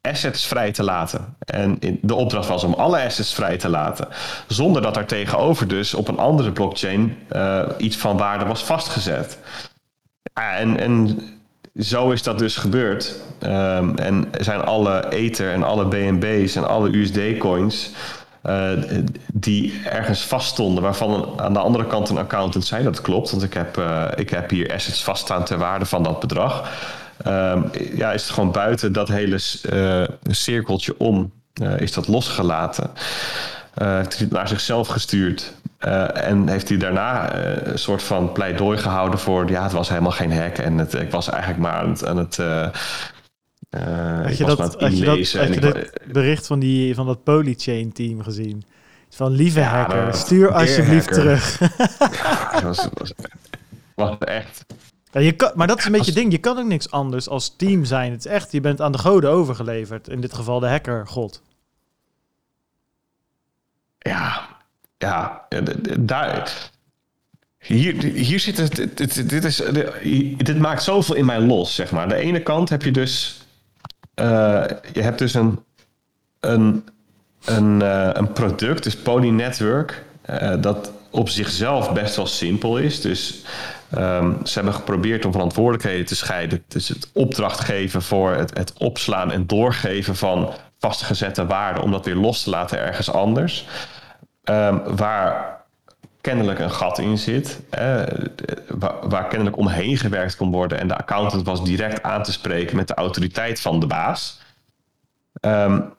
assets 0.00 0.46
vrij 0.46 0.72
te 0.72 0.82
laten. 0.82 1.36
En 1.38 1.78
de 2.02 2.14
opdracht 2.14 2.48
was 2.48 2.64
om 2.64 2.74
alle 2.74 3.04
assets 3.04 3.34
vrij 3.34 3.56
te 3.56 3.68
laten. 3.68 4.08
Zonder 4.46 4.82
dat 4.82 4.96
er 4.96 5.06
tegenover 5.06 5.68
dus 5.68 5.94
op 5.94 6.08
een 6.08 6.18
andere 6.18 6.52
blockchain 6.52 7.16
uh, 7.32 7.66
iets 7.78 7.96
van 7.96 8.16
waarde 8.16 8.44
was 8.44 8.64
vastgezet. 8.64 9.38
En, 10.32 10.80
en 10.80 11.20
zo 11.76 12.10
is 12.10 12.22
dat 12.22 12.38
dus 12.38 12.56
gebeurd. 12.56 13.20
Um, 13.42 13.98
en 13.98 14.28
zijn 14.38 14.60
alle 14.60 15.08
Ether 15.08 15.52
en 15.52 15.62
alle 15.62 15.84
BNB's 15.84 16.56
en 16.56 16.68
alle 16.68 16.96
USD-coins... 16.96 17.90
Uh, 18.46 18.70
die 19.32 19.80
ergens 19.84 20.22
vaststonden, 20.22 20.82
waarvan 20.82 21.32
aan 21.36 21.52
de 21.52 21.58
andere 21.58 21.86
kant 21.86 22.08
een 22.08 22.18
accountant 22.18 22.64
zei 22.64 22.84
dat 22.84 23.00
klopt, 23.00 23.30
want 23.30 23.42
ik 23.42 23.54
heb, 23.54 23.78
uh, 23.78 24.04
ik 24.16 24.30
heb 24.30 24.50
hier 24.50 24.72
assets 24.72 25.02
vaststaan 25.02 25.44
ter 25.44 25.58
waarde 25.58 25.84
van 25.84 26.02
dat 26.02 26.20
bedrag. 26.20 26.68
Um, 27.26 27.70
ja, 27.94 28.12
is 28.12 28.22
het 28.22 28.30
gewoon 28.30 28.52
buiten 28.52 28.92
dat 28.92 29.08
hele 29.08 29.38
uh, 29.72 30.04
cirkeltje 30.22 30.94
om, 30.98 31.32
is 31.76 31.92
dat 31.92 32.08
losgelaten. 32.08 32.90
heeft 33.74 34.18
hij 34.18 34.28
naar 34.30 34.48
zichzelf 34.48 34.88
gestuurd. 34.88 35.52
en 36.14 36.48
heeft 36.48 36.68
hij 36.68 36.78
daarna 36.78 37.34
een 37.34 37.78
soort 37.78 38.02
van 38.02 38.32
pleidooi 38.32 38.78
gehouden 38.78 39.18
voor... 39.18 39.50
ja, 39.50 39.62
het 39.62 39.72
was 39.72 39.88
helemaal 39.88 40.10
geen 40.10 40.32
hack 40.32 40.58
en 40.58 40.78
het, 40.78 40.94
ik 40.94 41.10
was 41.10 41.28
eigenlijk 41.28 41.62
maar 41.62 41.72
aan 41.72 42.16
het... 42.16 42.36
Het 42.36 42.38
had 43.70 44.36
je 44.36 44.44
dat, 44.44 44.58
had 44.58 44.98
je 44.98 45.04
dat, 45.04 45.32
had 45.32 45.54
je 45.54 45.60
dat 45.60 45.90
bericht 46.12 46.46
van, 46.46 46.58
die, 46.58 46.94
van 46.94 47.06
dat 47.06 47.24
Polychain 47.24 47.92
team 47.92 48.22
gezien? 48.22 48.64
Van 49.08 49.32
lieve 49.32 49.60
ja, 49.60 49.68
hacker, 49.68 50.14
stuur 50.14 50.52
alsjeblieft 50.52 51.16
hacker. 51.16 51.22
terug. 51.22 51.58
ja, 52.52 52.62
was, 52.62 52.88
was, 52.94 53.12
was 53.94 54.18
echt... 54.18 54.64
Ja, 55.12 55.20
je 55.20 55.32
kan, 55.32 55.50
maar 55.54 55.66
dat 55.66 55.78
is 55.78 55.84
een 55.84 55.92
beetje 55.92 56.10
het 56.10 56.20
ding. 56.20 56.32
Je 56.32 56.38
kan 56.38 56.58
ook 56.58 56.66
niks 56.66 56.90
anders 56.90 57.28
als 57.28 57.56
team 57.56 57.84
zijn. 57.84 58.12
Het 58.12 58.24
is 58.24 58.30
echt, 58.30 58.52
je 58.52 58.60
bent 58.60 58.80
aan 58.80 58.92
de 58.92 58.98
goden 58.98 59.30
overgeleverd. 59.30 60.08
In 60.08 60.20
dit 60.20 60.34
geval 60.34 60.60
de 60.60 60.68
hacker, 60.68 61.06
god. 61.06 61.42
Ja, 63.98 64.48
ja, 64.98 65.46
daar... 65.98 66.70
Hier, 67.58 68.02
hier 68.02 68.40
zit 68.40 68.56
het, 68.56 68.76
dit, 68.96 69.28
dit, 69.28 69.44
is, 69.44 69.62
dit 70.36 70.58
maakt 70.58 70.82
zoveel 70.82 71.14
in 71.14 71.24
mij 71.24 71.40
los, 71.40 71.74
zeg 71.74 71.90
maar. 71.90 72.02
Aan 72.02 72.08
de 72.08 72.14
ene 72.14 72.42
kant 72.42 72.68
heb 72.68 72.82
je 72.82 72.90
dus 72.90 73.39
uh, 74.20 74.64
je 74.92 75.02
hebt 75.02 75.18
dus 75.18 75.34
een, 75.34 75.64
een, 76.40 76.88
een, 77.44 77.80
uh, 77.80 78.10
een 78.12 78.32
product, 78.32 78.82
dus 78.82 78.96
Pony 78.96 79.28
Network, 79.28 80.04
uh, 80.30 80.54
dat 80.60 80.92
op 81.10 81.28
zichzelf 81.28 81.92
best 81.92 82.16
wel 82.16 82.26
simpel 82.26 82.78
is. 82.78 83.00
Dus 83.00 83.44
um, 83.94 84.38
ze 84.44 84.54
hebben 84.54 84.74
geprobeerd 84.74 85.24
om 85.24 85.32
verantwoordelijkheden 85.32 86.06
te 86.06 86.16
scheiden. 86.16 86.64
Dus 86.68 86.88
het 86.88 87.10
opdracht 87.12 87.60
geven 87.60 88.02
voor 88.02 88.30
het, 88.30 88.58
het 88.58 88.72
opslaan 88.72 89.32
en 89.32 89.46
doorgeven 89.46 90.16
van 90.16 90.52
vastgezette 90.78 91.46
waarden, 91.46 91.82
om 91.82 91.90
dat 91.90 92.04
weer 92.04 92.14
los 92.14 92.42
te 92.42 92.50
laten 92.50 92.78
ergens 92.78 93.12
anders. 93.12 93.66
Um, 94.44 94.96
waar 94.96 95.59
kennelijk 96.20 96.58
een 96.58 96.70
gat 96.70 96.98
in 96.98 97.18
zit, 97.18 97.60
eh, 97.70 98.02
waar, 99.08 99.26
kennelijk 99.26 99.56
omheen 99.56 99.96
gewerkt 99.96 100.36
kon 100.36 100.50
worden. 100.50 100.78
En 100.78 100.88
de 100.88 100.96
accountant 100.96 101.46
was 101.46 101.64
direct 101.64 102.02
aan 102.02 102.22
te 102.22 102.32
spreken 102.32 102.76
met 102.76 102.88
de 102.88 102.94
autoriteit 102.94 103.60
van 103.60 103.80
de 103.80 103.86
baas. 103.86 104.40
Um, 105.40 105.92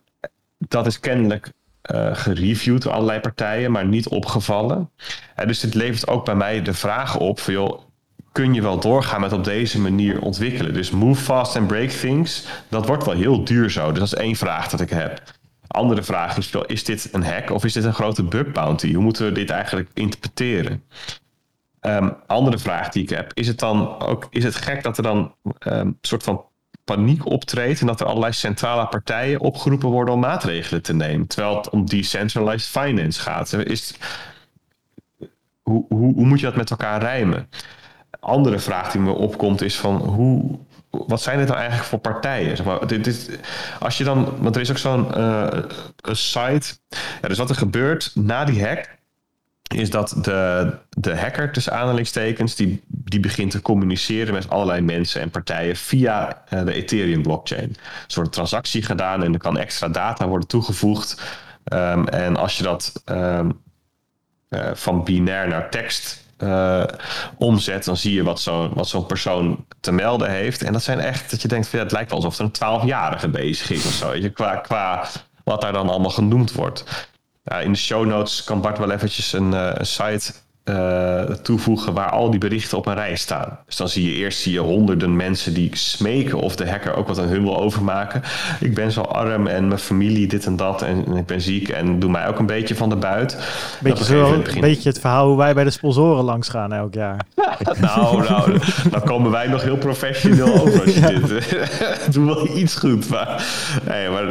dat 0.58 0.86
is 0.86 1.00
kennelijk 1.00 1.52
uh, 1.92 2.16
gereviewd 2.16 2.82
door 2.82 2.92
allerlei 2.92 3.20
partijen, 3.20 3.72
maar 3.72 3.86
niet 3.86 4.08
opgevallen. 4.08 4.90
En 5.36 5.48
dus 5.48 5.60
dit 5.60 5.74
levert 5.74 6.08
ook 6.08 6.26
bij 6.26 6.36
mij 6.36 6.62
de 6.62 6.74
vraag 6.74 7.18
op 7.18 7.40
van 7.40 7.54
joh, 7.54 7.82
kun 8.32 8.54
je 8.54 8.62
wel 8.62 8.80
doorgaan 8.80 9.22
met 9.22 9.34
op 9.34 9.44
deze 9.44 9.80
manier 9.80 10.22
ontwikkelen? 10.22 10.74
Dus 10.74 10.92
move 10.92 11.22
fast 11.22 11.56
and 11.56 11.68
break 11.68 11.90
things, 11.90 12.46
dat 12.70 12.86
wordt 12.86 13.06
wel 13.06 13.16
heel 13.16 13.44
duur 13.44 13.70
zo. 13.70 13.90
Dus 13.92 14.00
dat 14.00 14.08
is 14.08 14.26
één 14.26 14.36
vraag 14.36 14.70
dat 14.70 14.82
ik 14.82 14.90
heb. 14.90 15.22
Andere 15.72 16.04
vraag 16.04 16.38
is, 16.38 16.52
is 16.66 16.84
dit 16.84 17.10
een 17.12 17.24
hack 17.24 17.50
of 17.50 17.66
is 17.66 17.74
dit 17.74 17.84
een 17.84 17.94
grote 17.94 18.24
bug 18.24 18.52
bounty? 18.52 18.94
Hoe 18.94 19.04
moeten 19.04 19.26
we 19.26 19.32
dit 19.32 19.50
eigenlijk 19.50 19.90
interpreteren? 19.94 20.84
Um, 21.82 22.16
andere 22.28 22.58
vraag 22.58 22.90
die 22.90 23.04
ik 23.04 23.10
heb, 23.10 23.32
is 23.34 23.48
het 23.48 23.60
dan 23.60 24.00
ook 24.00 24.28
is 24.30 24.44
het 24.44 24.56
gek 24.56 24.84
dat 24.84 24.98
er 24.98 25.04
dan 25.04 25.36
een 25.60 25.98
soort 26.02 26.24
van 26.24 26.46
paniek 26.84 27.26
optreedt 27.26 27.82
en 27.82 27.88
dat 27.88 28.00
er 28.00 28.06
allerlei 28.06 28.34
centrale 28.34 28.88
partijen 28.88 29.40
opgeroepen 29.40 29.90
worden 29.90 30.14
om 30.14 30.20
maatregelen 30.20 30.82
te 30.82 30.94
nemen, 30.94 31.28
terwijl 31.28 31.58
het 31.58 31.70
om 31.70 31.86
decentralized 31.86 32.70
finance 32.84 33.22
gaat? 33.22 33.54
Is, 33.54 33.94
hoe, 35.62 35.86
hoe, 35.90 36.14
hoe 36.14 36.26
moet 36.26 36.40
je 36.40 36.46
dat 36.46 36.56
met 36.56 36.70
elkaar 36.70 37.02
rijmen? 37.02 37.50
Andere 38.20 38.60
vraag 38.60 38.92
die 38.92 39.02
me 39.02 39.12
opkomt 39.12 39.62
is 39.62 39.78
van 39.78 39.96
hoe, 39.96 40.60
wat 40.92 41.22
zijn 41.22 41.38
dit 41.38 41.48
nou 41.48 41.60
eigenlijk 41.60 41.90
voor 41.90 42.00
partijen? 42.00 42.58
Zeg 42.58 42.66
maar, 42.66 42.88
dit, 42.88 43.04
dit, 43.04 43.40
als 43.80 43.98
je 43.98 44.04
dan, 44.04 44.36
want 44.40 44.56
er 44.56 44.62
is 44.62 44.70
ook 44.70 44.78
zo'n 44.78 45.08
uh, 45.18 45.48
site. 46.12 46.68
Ja, 47.22 47.28
dus 47.28 47.38
wat 47.38 47.50
er 47.50 47.56
gebeurt 47.56 48.12
na 48.16 48.46
die 48.46 48.66
hack, 48.66 49.00
is 49.76 49.90
dat 49.90 50.16
de, 50.22 50.74
de 50.90 51.18
hacker, 51.18 51.52
tussen 51.52 51.74
aanhalingstekens, 51.74 52.56
die, 52.56 52.84
die 52.88 53.20
begint 53.20 53.52
te 53.52 53.62
communiceren 53.62 54.34
met 54.34 54.50
allerlei 54.50 54.82
mensen 54.82 55.22
en 55.22 55.30
partijen 55.30 55.76
via 55.76 56.44
uh, 56.54 56.66
de 56.66 56.74
Ethereum 56.74 57.22
blockchain. 57.22 57.70
Er 57.70 58.16
wordt 58.16 58.18
een 58.18 58.30
transactie 58.30 58.84
gedaan 58.84 59.24
en 59.24 59.34
er 59.34 59.40
kan 59.40 59.58
extra 59.58 59.88
data 59.88 60.28
worden 60.28 60.48
toegevoegd. 60.48 61.22
Um, 61.74 62.08
en 62.08 62.38
als 62.38 62.58
je 62.58 62.64
dat 62.64 63.04
um, 63.06 63.62
uh, 64.50 64.70
van 64.74 65.04
binair 65.04 65.48
naar 65.48 65.70
tekst 65.70 66.21
uh, 66.44 66.84
omzet, 67.38 67.86
dan 67.86 67.98
zie 67.98 68.14
je 68.14 68.24
wat 68.24 68.40
zo'n 68.40 68.74
wat 68.74 68.88
zo'n 68.88 69.06
persoon 69.06 69.66
te 69.80 69.92
melden 69.92 70.30
heeft. 70.30 70.64
En 70.64 70.74
dat 70.74 70.84
zijn 70.84 71.00
echt 71.00 71.32
dat 71.32 71.42
je 71.42 71.48
denkt, 71.48 71.72
ja, 71.72 71.80
het 71.80 71.92
lijkt 71.92 72.10
wel 72.10 72.20
alsof 72.20 72.38
er 72.38 72.44
een 72.44 72.52
twaalfjarige 72.52 73.30
bezig 73.30 73.72
is 73.72 73.86
of 73.86 73.94
zo. 73.94 74.14
Je, 74.14 74.30
qua, 74.30 74.56
qua 74.56 75.08
wat 75.44 75.62
daar 75.62 75.74
dan 75.74 75.90
allemaal 75.90 76.12
genoemd 76.12 76.52
wordt. 76.52 77.10
In 77.62 77.72
de 77.72 77.78
show 77.78 78.06
notes 78.06 78.44
kan 78.44 78.62
Bart 78.62 78.78
wel 78.78 78.92
eventjes 78.92 79.34
een, 79.34 79.52
een 79.52 79.86
site 79.86 80.34
uh, 80.72 81.36
toevoegen 81.36 81.94
waar 81.94 82.10
al 82.10 82.30
die 82.30 82.40
berichten 82.40 82.78
op 82.78 82.86
een 82.86 82.94
rij 82.94 83.16
staan. 83.16 83.60
Dus 83.66 83.76
dan 83.76 83.90
zie 83.90 84.06
je 84.06 84.14
eerst 84.14 84.40
zie 84.40 84.54
je 84.54 84.60
honderden 84.60 85.16
mensen 85.16 85.54
die 85.54 85.70
smeken 85.74 86.40
of 86.40 86.56
de 86.56 86.70
hacker 86.70 86.96
ook 86.96 87.08
wat 87.08 87.20
aan 87.20 87.28
hun 87.28 87.44
wil 87.44 87.58
overmaken. 87.58 88.22
Ik 88.60 88.74
ben 88.74 88.92
zo 88.92 89.02
arm 89.02 89.48
en 89.48 89.68
mijn 89.68 89.80
familie 89.80 90.28
dit 90.28 90.46
en 90.46 90.56
dat 90.56 90.82
en, 90.82 91.06
en 91.06 91.16
ik 91.16 91.26
ben 91.26 91.42
ziek 91.42 91.70
en 91.70 92.00
doe 92.00 92.12
mij 92.12 92.28
ook 92.28 92.40
een 92.40 92.46
beetje 92.46 92.76
van 92.76 92.90
de 92.90 92.96
buit. 92.96 93.38
Beetje, 93.80 94.04
zo, 94.04 94.42
beetje 94.60 94.90
het 94.90 95.00
verhaal 95.00 95.28
hoe 95.28 95.38
wij 95.38 95.54
bij 95.54 95.64
de 95.64 95.70
sponsoren 95.70 96.24
langs 96.24 96.50
gaan 96.50 96.74
elk 96.74 96.94
jaar. 96.94 97.26
nou, 97.82 98.28
nou, 98.28 98.60
dan 98.90 99.04
komen 99.04 99.32
wij 99.32 99.48
nog 99.48 99.62
heel 99.62 99.78
professioneel 99.78 100.54
over 100.54 100.82
als 100.82 100.94
je 100.94 101.00
ja. 101.02 101.08
dit... 101.10 101.70
doe 102.14 102.26
wel 102.26 102.58
iets 102.58 102.76
goed, 102.76 103.10
maar... 103.10 103.44
Nee, 103.88 104.10
maar 104.10 104.26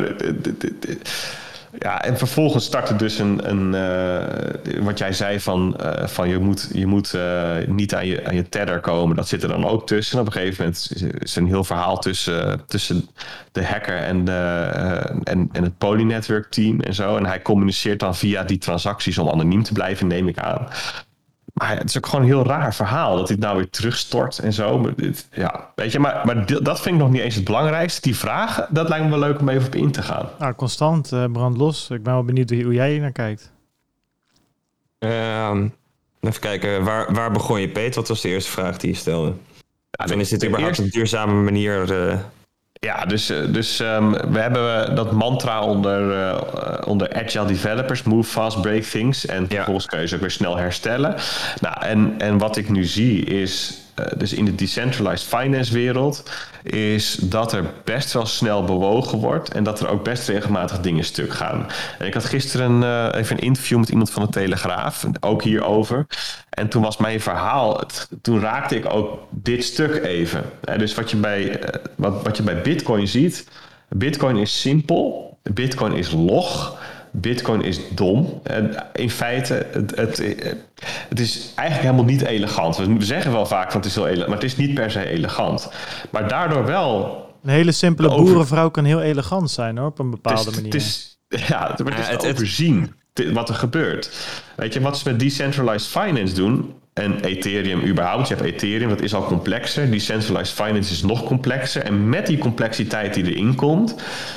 ja, 1.78 2.02
en 2.04 2.18
vervolgens 2.18 2.64
startte 2.64 2.96
dus 2.96 3.18
een, 3.18 3.50
een 3.50 3.74
uh, 3.74 4.82
wat 4.82 4.98
jij 4.98 5.12
zei 5.12 5.40
van, 5.40 5.76
uh, 5.80 6.06
van 6.06 6.28
je 6.28 6.38
moet, 6.38 6.70
je 6.72 6.86
moet 6.86 7.12
uh, 7.14 7.56
niet 7.66 7.94
aan 7.94 8.06
je, 8.06 8.26
aan 8.26 8.34
je 8.34 8.48
tether 8.48 8.80
komen. 8.80 9.16
Dat 9.16 9.28
zit 9.28 9.42
er 9.42 9.48
dan 9.48 9.66
ook 9.66 9.86
tussen. 9.86 10.14
En 10.14 10.20
op 10.20 10.26
een 10.26 10.32
gegeven 10.32 10.64
moment 10.64 10.92
is 11.18 11.36
er 11.36 11.42
een 11.42 11.48
heel 11.48 11.64
verhaal 11.64 11.98
tussen, 11.98 12.60
tussen 12.66 13.08
de 13.52 13.64
hacker 13.64 13.98
en, 13.98 14.24
de, 14.24 14.32
en, 15.24 15.48
en 15.52 15.62
het 15.62 15.78
Polynetwork 15.78 16.50
team 16.50 16.80
en 16.80 16.94
zo. 16.94 17.16
En 17.16 17.26
hij 17.26 17.42
communiceert 17.42 18.00
dan 18.00 18.16
via 18.16 18.42
die 18.42 18.58
transacties 18.58 19.18
om 19.18 19.28
anoniem 19.28 19.62
te 19.62 19.72
blijven, 19.72 20.06
neem 20.06 20.28
ik 20.28 20.38
aan. 20.38 20.68
Maar 21.60 21.76
het 21.76 21.88
is 21.88 21.96
ook 21.96 22.06
gewoon 22.06 22.20
een 22.20 22.30
heel 22.30 22.46
raar 22.46 22.74
verhaal 22.74 23.16
dat 23.16 23.28
dit 23.28 23.38
nou 23.38 23.56
weer 23.56 23.70
terugstort 23.70 24.38
en 24.38 24.52
zo. 24.52 24.92
dit, 24.96 25.28
ja, 25.32 25.72
weet 25.74 25.92
je, 25.92 25.98
maar, 25.98 26.20
maar 26.24 26.46
dat 26.62 26.80
vind 26.80 26.94
ik 26.94 27.00
nog 27.00 27.10
niet 27.10 27.20
eens 27.20 27.34
het 27.34 27.44
belangrijkste. 27.44 28.00
Die 28.00 28.16
vragen, 28.16 28.66
dat 28.70 28.88
lijkt 28.88 29.04
me 29.04 29.10
wel 29.10 29.18
leuk 29.18 29.40
om 29.40 29.48
even 29.48 29.66
op 29.66 29.74
in 29.74 29.90
te 29.90 30.02
gaan. 30.02 30.28
Nou, 30.38 30.54
constant, 30.54 31.12
uh, 31.12 31.24
brand 31.32 31.56
los. 31.56 31.90
Ik 31.90 32.02
ben 32.02 32.12
wel 32.12 32.24
benieuwd 32.24 32.50
hoe 32.50 32.74
jij 32.74 32.90
hier 32.90 33.00
naar 33.00 33.12
kijkt. 33.12 33.52
Um, 34.98 35.74
even 36.20 36.40
kijken, 36.40 36.84
waar, 36.84 37.14
waar 37.14 37.30
begon 37.30 37.60
je, 37.60 37.68
Peet? 37.68 37.94
Wat 37.94 38.08
was 38.08 38.20
de 38.20 38.28
eerste 38.28 38.50
vraag 38.50 38.76
die 38.76 38.90
je 38.90 38.96
stelde? 38.96 39.34
Ja, 39.90 40.04
en 40.04 40.20
is 40.20 40.28
dit 40.28 40.44
überhaupt 40.44 40.78
eerste... 40.78 40.82
een 40.82 41.00
duurzame 41.00 41.42
manier... 41.42 41.92
Ja, 42.86 43.04
dus, 43.04 43.30
eh, 43.30 43.38
dus 43.48 43.78
um, 43.80 44.12
we 44.12 44.38
hebben 44.38 44.86
eh, 44.86 44.94
dat 44.94 45.12
mantra 45.12 45.62
onder, 45.62 46.10
uh, 46.10 46.40
onder 46.84 47.12
agile 47.14 47.46
developers, 47.46 48.02
move 48.02 48.30
fast, 48.30 48.60
break 48.60 48.82
things. 48.82 49.26
En 49.26 49.48
vervolgens 49.48 49.86
kun 49.86 50.00
je 50.00 50.06
ze 50.08 50.14
ook 50.14 50.20
weer 50.20 50.30
snel 50.30 50.56
herstellen. 50.56 51.14
Nou, 51.60 51.76
en, 51.80 52.14
en 52.18 52.38
wat 52.38 52.56
ik 52.56 52.68
nu 52.68 52.84
zie 52.84 53.24
is 53.24 53.78
dus 54.16 54.32
in 54.32 54.44
de 54.44 54.54
decentralized 54.54 55.28
finance 55.28 55.72
wereld, 55.72 56.30
is 56.62 57.14
dat 57.14 57.52
er 57.52 57.64
best 57.84 58.12
wel 58.12 58.26
snel 58.26 58.64
bewogen 58.64 59.18
wordt 59.18 59.52
en 59.52 59.64
dat 59.64 59.80
er 59.80 59.88
ook 59.88 60.04
best 60.04 60.28
regelmatig 60.28 60.80
dingen 60.80 61.04
stuk 61.04 61.32
gaan. 61.32 61.66
En 61.98 62.06
ik 62.06 62.14
had 62.14 62.24
gisteren 62.24 62.82
uh, 62.82 63.08
even 63.20 63.36
een 63.36 63.42
interview 63.42 63.78
met 63.78 63.88
iemand 63.88 64.10
van 64.10 64.22
de 64.22 64.28
Telegraaf, 64.28 65.06
ook 65.20 65.42
hierover. 65.42 66.06
En 66.50 66.68
toen 66.68 66.82
was 66.82 66.96
mijn 66.96 67.20
verhaal, 67.20 67.80
toen 68.22 68.40
raakte 68.40 68.76
ik 68.76 68.94
ook 68.94 69.18
dit 69.30 69.64
stuk 69.64 70.04
even. 70.04 70.44
dus 70.76 70.94
wat 70.94 71.10
je, 71.10 71.16
bij, 71.16 71.60
wat, 71.96 72.22
wat 72.22 72.36
je 72.36 72.42
bij 72.42 72.60
Bitcoin 72.60 73.08
ziet, 73.08 73.48
Bitcoin 73.88 74.36
is 74.36 74.60
simpel, 74.60 75.38
Bitcoin 75.42 75.92
is 75.92 76.10
log. 76.10 76.78
Bitcoin 77.10 77.62
is 77.62 77.80
dom. 77.90 78.42
In 78.92 79.10
feite, 79.10 79.66
het, 79.72 79.96
het, 79.96 80.22
het, 81.08 81.20
is 81.20 81.52
eigenlijk 81.54 81.90
helemaal 81.90 82.12
niet 82.12 82.22
elegant. 82.22 82.76
We 82.76 82.96
zeggen 82.98 83.32
wel 83.32 83.46
vaak 83.46 83.70
van 83.70 83.80
het 83.80 83.88
is 83.88 83.94
heel 83.94 84.06
elegant, 84.06 84.28
maar 84.28 84.36
het 84.36 84.46
is 84.46 84.56
niet 84.56 84.74
per 84.74 84.90
se 84.90 85.08
elegant. 85.08 85.70
Maar 86.10 86.28
daardoor 86.28 86.64
wel. 86.64 87.24
Een 87.42 87.50
hele 87.50 87.72
simpele 87.72 88.08
boerenvrouw 88.08 88.70
kan 88.70 88.84
heel 88.84 89.02
elegant 89.02 89.50
zijn 89.50 89.76
hoor, 89.76 89.86
op 89.86 89.98
een 89.98 90.10
bepaalde 90.10 90.50
manier. 90.50 90.64
Het 90.64 90.74
is, 90.74 91.18
ja, 91.28 91.76
maar 91.84 92.08
het 92.08 92.22
is 92.22 92.30
overzien 92.30 92.94
wat 93.32 93.48
er 93.48 93.54
gebeurt. 93.54 94.10
Weet 94.56 94.74
je, 94.74 94.80
wat 94.80 94.98
ze 94.98 95.08
met 95.08 95.20
decentralized 95.20 95.90
finance 95.90 96.34
doen, 96.34 96.74
en 96.92 97.20
Ethereum 97.20 97.86
überhaupt, 97.86 98.28
je 98.28 98.34
hebt 98.34 98.46
Ethereum, 98.46 98.88
dat 98.88 99.00
is 99.00 99.14
al 99.14 99.24
complexer. 99.24 99.90
Decentralized 99.90 100.54
finance 100.54 100.92
is 100.92 101.02
nog 101.02 101.24
complexer. 101.24 101.82
En 101.82 102.08
met 102.08 102.26
die 102.26 102.38
complexiteit 102.38 103.14
die 103.14 103.24
erin 103.24 103.54
komt, 103.54 103.94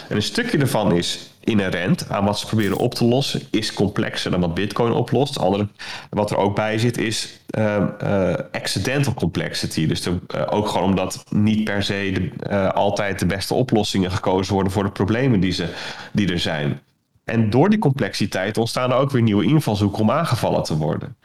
en 0.09 0.15
een 0.15 0.21
stukje 0.21 0.57
ervan 0.57 0.95
is 0.95 1.32
inherent 1.43 2.09
aan 2.09 2.25
wat 2.25 2.39
ze 2.39 2.45
proberen 2.45 2.77
op 2.77 2.93
te 2.93 3.05
lossen, 3.05 3.41
is 3.51 3.73
complexer 3.73 4.31
dan 4.31 4.39
wat 4.39 4.53
Bitcoin 4.53 4.91
oplost. 4.91 5.39
Andere, 5.39 5.67
wat 6.09 6.31
er 6.31 6.37
ook 6.37 6.55
bij 6.55 6.77
zit, 6.77 6.97
is 6.97 7.39
uh, 7.57 7.83
uh, 8.03 8.33
accidental 8.51 9.13
complexity. 9.13 9.87
Dus 9.87 10.01
de, 10.01 10.19
uh, 10.35 10.41
ook 10.49 10.67
gewoon 10.67 10.89
omdat 10.89 11.25
niet 11.29 11.63
per 11.63 11.83
se 11.83 12.29
de, 12.39 12.73
altijd 12.73 13.19
de 13.19 13.25
beste 13.25 13.53
oplossingen 13.53 14.11
gekozen 14.11 14.53
worden 14.53 14.71
voor 14.71 14.83
de 14.83 14.91
problemen 14.91 15.39
die, 15.39 15.51
ze, 15.51 15.67
die 16.11 16.31
er 16.31 16.39
zijn. 16.39 16.79
En 17.23 17.49
door 17.49 17.69
die 17.69 17.79
complexiteit 17.79 18.57
ontstaan 18.57 18.91
er 18.91 18.97
ook 18.97 19.11
weer 19.11 19.21
nieuwe 19.21 19.45
invalshoeken 19.45 20.01
om 20.01 20.11
aangevallen 20.11 20.63
te 20.63 20.77
worden. 20.77 21.15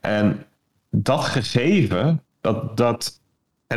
En 0.00 0.44
dat 0.90 1.24
gegeven, 1.24 2.22
dat, 2.40 2.76
dat 2.76 3.20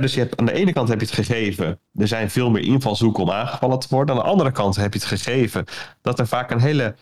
dus 0.02 0.14
je 0.14 0.20
hebt, 0.20 0.38
aan 0.38 0.46
de 0.46 0.54
ene 0.54 0.74
kant 0.74 0.90
heb 0.90 1.00
je 1.00 1.06
het 1.06 1.16
gegeven, 1.16 1.80
er 1.96 2.08
zijn 2.08 2.30
veel 2.30 2.50
meer 2.50 2.64
invalshoeken 2.64 3.24
om 3.24 3.32
aangevallen 3.32 3.80
te 3.80 3.88
worden. 3.90 4.16
Aan 4.16 4.22
de 4.22 4.28
andere 4.30 4.52
kant 4.52 4.76
heb 4.76 4.94
je 4.94 5.00
het 5.00 5.08
gegeven 5.08 5.66
dat 6.02 6.20
er 6.20 6.28
vaak 6.28 6.52
een 6.52 6.62
hele 6.62 6.96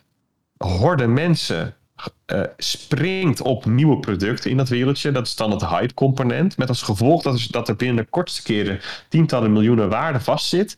horde 0.58 1.08
mensen 1.08 1.76
uh, 2.34 2.42
springt 2.58 3.42
op 3.42 3.66
nieuwe 3.66 4.00
producten 4.00 4.52
in 4.52 4.58
dat 4.58 4.70
wereldje. 4.70 5.12
Dat 5.12 5.28
is 5.28 5.36
dan 5.36 5.52
het 5.52 5.68
hype 5.68 5.94
component. 5.94 6.58
Met 6.58 6.70
als 6.70 6.82
gevolg 6.82 7.24
dat 7.24 7.34
er, 7.34 7.48
dat 7.50 7.68
er 7.68 7.76
binnen 7.76 8.04
de 8.04 8.10
kortste 8.10 8.44
keren 8.44 8.80
tientallen 9.10 9.54
miljoenen 9.54 9.90
waarde 9.90 10.20
vastzit. 10.20 10.78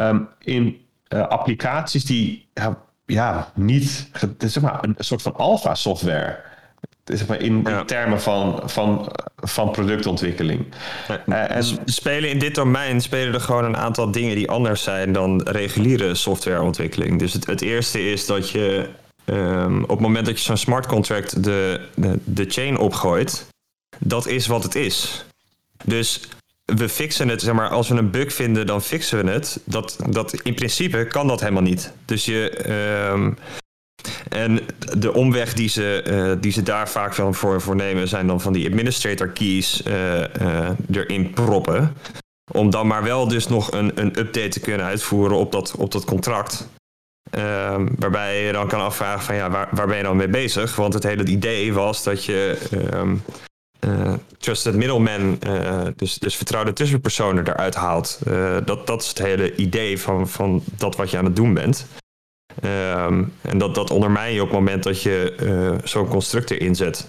Um, 0.00 0.28
in 0.38 0.80
uh, 1.08 1.26
applicaties 1.26 2.04
die 2.04 2.48
ja, 3.06 3.52
niet, 3.54 4.10
zeg 4.38 4.62
maar, 4.62 4.84
een 4.84 4.94
soort 4.98 5.22
van 5.22 5.34
alpha 5.34 5.74
software 5.74 6.47
zeg 7.12 7.26
maar 7.26 7.40
in, 7.40 7.68
termen 7.86 8.20
van, 8.20 8.62
van, 8.64 9.12
van 9.36 9.70
productontwikkeling. 9.70 10.64
Uh, 11.26 11.50
en 11.50 11.64
spelen 11.84 12.30
in 12.30 12.38
dit 12.38 12.54
domein 12.54 13.00
spelen 13.00 13.34
er 13.34 13.40
gewoon 13.40 13.64
een 13.64 13.76
aantal 13.76 14.10
dingen 14.10 14.34
die 14.34 14.50
anders 14.50 14.82
zijn 14.82 15.12
dan 15.12 15.42
reguliere 15.42 16.14
softwareontwikkeling. 16.14 17.18
Dus 17.18 17.32
het, 17.32 17.46
het 17.46 17.62
eerste 17.62 18.10
is 18.10 18.26
dat 18.26 18.50
je 18.50 18.88
um, 19.24 19.82
op 19.82 19.88
het 19.88 20.00
moment 20.00 20.26
dat 20.26 20.38
je 20.38 20.44
zo'n 20.44 20.56
smart 20.56 20.86
contract 20.86 21.44
de, 21.44 21.80
de, 21.94 22.18
de 22.24 22.44
chain 22.48 22.78
opgooit, 22.78 23.46
dat 23.98 24.26
is 24.26 24.46
wat 24.46 24.62
het 24.62 24.74
is. 24.74 25.24
Dus 25.84 26.20
we 26.64 26.88
fixen 26.88 27.28
het, 27.28 27.42
zeg 27.42 27.54
maar, 27.54 27.68
als 27.68 27.88
we 27.88 27.96
een 27.96 28.10
bug 28.10 28.32
vinden, 28.32 28.66
dan 28.66 28.82
fixen 28.82 29.24
we 29.24 29.30
het. 29.30 29.60
Dat, 29.64 29.98
dat, 30.08 30.32
in 30.32 30.54
principe 30.54 31.06
kan 31.06 31.26
dat 31.26 31.40
helemaal 31.40 31.62
niet. 31.62 31.92
Dus 32.04 32.24
je, 32.24 32.68
um, 33.12 33.38
en 34.28 34.60
de 34.98 35.14
omweg 35.14 35.54
die 35.54 35.68
ze, 35.68 36.04
uh, 36.06 36.32
die 36.40 36.52
ze 36.52 36.62
daar 36.62 36.88
vaak 36.88 37.14
van 37.14 37.34
voor, 37.34 37.60
voor 37.60 37.76
nemen, 37.76 38.08
zijn 38.08 38.26
dan 38.26 38.40
van 38.40 38.52
die 38.52 38.68
administrator 38.68 39.28
keys 39.28 39.82
uh, 39.86 40.18
uh, 40.18 40.68
erin 40.90 41.30
proppen. 41.30 41.96
Om 42.52 42.70
dan 42.70 42.86
maar 42.86 43.02
wel 43.02 43.28
dus 43.28 43.48
nog 43.48 43.72
een, 43.72 43.92
een 43.94 44.18
update 44.18 44.48
te 44.48 44.60
kunnen 44.60 44.86
uitvoeren 44.86 45.36
op 45.36 45.52
dat, 45.52 45.74
op 45.78 45.92
dat 45.92 46.04
contract. 46.04 46.68
Ehm, 47.30 47.86
waarbij 47.98 48.44
je 48.44 48.52
dan 48.52 48.68
kan 48.68 48.80
afvragen 48.80 49.22
van 49.22 49.34
ja, 49.34 49.50
waar, 49.50 49.68
waar 49.70 49.86
ben 49.86 49.96
je 49.96 50.02
dan 50.02 50.16
mee 50.16 50.28
bezig? 50.28 50.76
Want 50.76 50.94
het 50.94 51.02
hele 51.02 51.24
idee 51.24 51.72
was 51.72 52.02
dat 52.02 52.24
je 52.24 52.58
um, 52.94 53.22
trusted 54.38 54.74
middleman, 54.74 55.38
dus, 55.96 56.18
dus 56.18 56.36
vertrouwde 56.36 56.72
tussenpersonen 56.72 57.48
eruit 57.48 57.74
haalt. 57.74 58.18
dat, 58.64 58.86
dat 58.86 59.02
is 59.02 59.08
het 59.08 59.18
hele 59.18 59.56
idee 59.56 60.00
van, 60.00 60.28
van 60.28 60.62
dat 60.76 60.96
wat 60.96 61.10
je 61.10 61.18
aan 61.18 61.24
het 61.24 61.36
doen 61.36 61.54
bent. 61.54 61.86
Um, 62.64 63.32
en 63.40 63.58
dat, 63.58 63.74
dat 63.74 63.90
ondermijn 63.90 64.34
je 64.34 64.40
op 64.40 64.48
het 64.48 64.58
moment 64.58 64.82
dat 64.82 65.02
je 65.02 65.36
uh, 65.40 65.78
zo'n 65.84 66.08
constructor 66.08 66.60
inzet. 66.60 67.08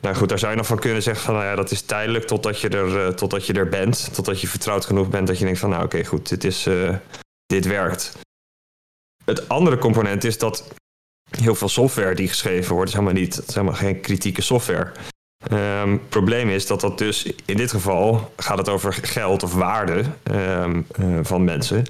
Nou 0.00 0.16
goed, 0.16 0.28
daar 0.28 0.38
zou 0.38 0.50
je 0.50 0.56
nog 0.56 0.66
van 0.66 0.78
kunnen 0.78 1.02
zeggen 1.02 1.24
van 1.24 1.34
nou 1.34 1.46
ja, 1.46 1.54
dat 1.54 1.70
is 1.70 1.82
tijdelijk 1.82 2.24
totdat 2.24 2.60
je 2.60 2.68
er, 2.68 2.88
uh, 2.88 3.08
totdat 3.08 3.46
je 3.46 3.52
er 3.52 3.68
bent. 3.68 4.14
Totdat 4.14 4.40
je 4.40 4.48
vertrouwd 4.48 4.84
genoeg 4.84 5.08
bent 5.08 5.26
dat 5.26 5.38
je 5.38 5.44
denkt 5.44 5.60
van 5.60 5.70
nou 5.70 5.84
oké 5.84 6.04
goed, 6.04 6.28
dit, 6.28 6.44
is, 6.44 6.66
uh, 6.66 6.96
dit 7.46 7.66
werkt. 7.66 8.12
Het 9.24 9.48
andere 9.48 9.78
component 9.78 10.24
is 10.24 10.38
dat 10.38 10.72
heel 11.30 11.54
veel 11.54 11.68
software 11.68 12.14
die 12.14 12.28
geschreven 12.28 12.74
wordt, 12.74 12.88
is 12.88 12.96
helemaal 12.96 13.20
niet, 13.20 13.42
is 13.46 13.54
helemaal 13.54 13.76
geen 13.76 14.00
kritieke 14.00 14.42
software. 14.42 14.92
Um, 15.52 15.92
het 15.92 16.08
probleem 16.08 16.48
is 16.48 16.66
dat 16.66 16.80
dat 16.80 16.98
dus 16.98 17.32
in 17.44 17.56
dit 17.56 17.70
geval 17.70 18.32
gaat 18.36 18.58
het 18.58 18.68
over 18.68 18.92
geld 18.92 19.42
of 19.42 19.54
waarde 19.54 20.04
um, 20.30 20.86
van 21.22 21.44
mensen. 21.44 21.84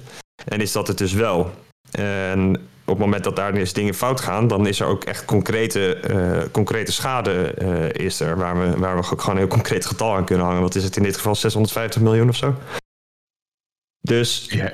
En 0.45 0.61
is 0.61 0.71
dat 0.71 0.87
het 0.87 0.97
dus 0.97 1.13
wel. 1.13 1.53
En 1.91 2.67
op 2.85 2.93
het 2.93 3.05
moment 3.05 3.23
dat 3.23 3.35
daar 3.35 3.53
eens 3.53 3.73
dingen 3.73 3.93
fout 3.93 4.21
gaan, 4.21 4.47
dan 4.47 4.67
is 4.67 4.79
er 4.79 4.87
ook 4.87 5.03
echt 5.03 5.25
concrete, 5.25 6.01
uh, 6.09 6.51
concrete 6.51 6.91
schade 6.91 7.55
uh, 7.61 8.05
is 8.05 8.19
er, 8.19 8.37
waar 8.37 8.59
we, 8.59 8.77
waar 8.79 8.97
we 8.97 9.03
gewoon 9.03 9.29
een 9.29 9.37
heel 9.37 9.47
concreet 9.47 9.85
getal 9.85 10.15
aan 10.15 10.25
kunnen 10.25 10.45
hangen. 10.45 10.61
Wat 10.61 10.75
is 10.75 10.83
het 10.83 10.97
in 10.97 11.03
dit 11.03 11.15
geval? 11.15 11.35
650 11.35 12.01
miljoen 12.01 12.29
of 12.29 12.35
zo? 12.35 12.55
Dus 14.01 14.45
ja, 14.49 14.73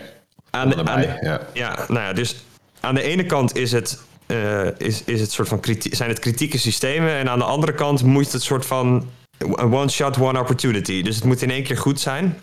aan, 0.49 0.69
de, 0.69 0.85
aan 0.85 0.99
de, 0.99 1.17
ja. 1.21 1.41
ja. 1.53 1.85
nou 1.87 1.99
ja, 1.99 2.13
dus 2.13 2.45
aan 2.79 2.95
de 2.95 3.01
ene 3.01 3.25
kant 3.25 3.55
is 3.55 3.71
het, 3.71 4.01
uh, 4.27 4.67
is, 4.77 5.03
is 5.03 5.21
het 5.21 5.31
soort 5.31 5.47
van 5.47 5.59
zijn 5.73 6.09
het 6.09 6.19
kritieke 6.19 6.57
systemen 6.57 7.11
en 7.11 7.29
aan 7.29 7.39
de 7.39 7.45
andere 7.45 7.73
kant 7.73 8.03
moet 8.03 8.31
het 8.31 8.43
soort 8.43 8.65
van 8.65 9.09
one 9.57 9.89
shot, 9.89 10.19
one 10.19 10.39
opportunity. 10.39 11.01
Dus 11.01 11.15
het 11.15 11.23
moet 11.23 11.41
in 11.41 11.51
één 11.51 11.63
keer 11.63 11.77
goed 11.77 11.99
zijn, 11.99 12.37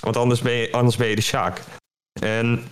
want 0.00 0.16
anders 0.16 0.40
ben 0.40 0.52
je, 0.52 0.72
anders 0.72 0.96
ben 0.96 1.08
je 1.08 1.14
de 1.14 1.22
Sjaak. 1.22 1.60
En 2.20 2.64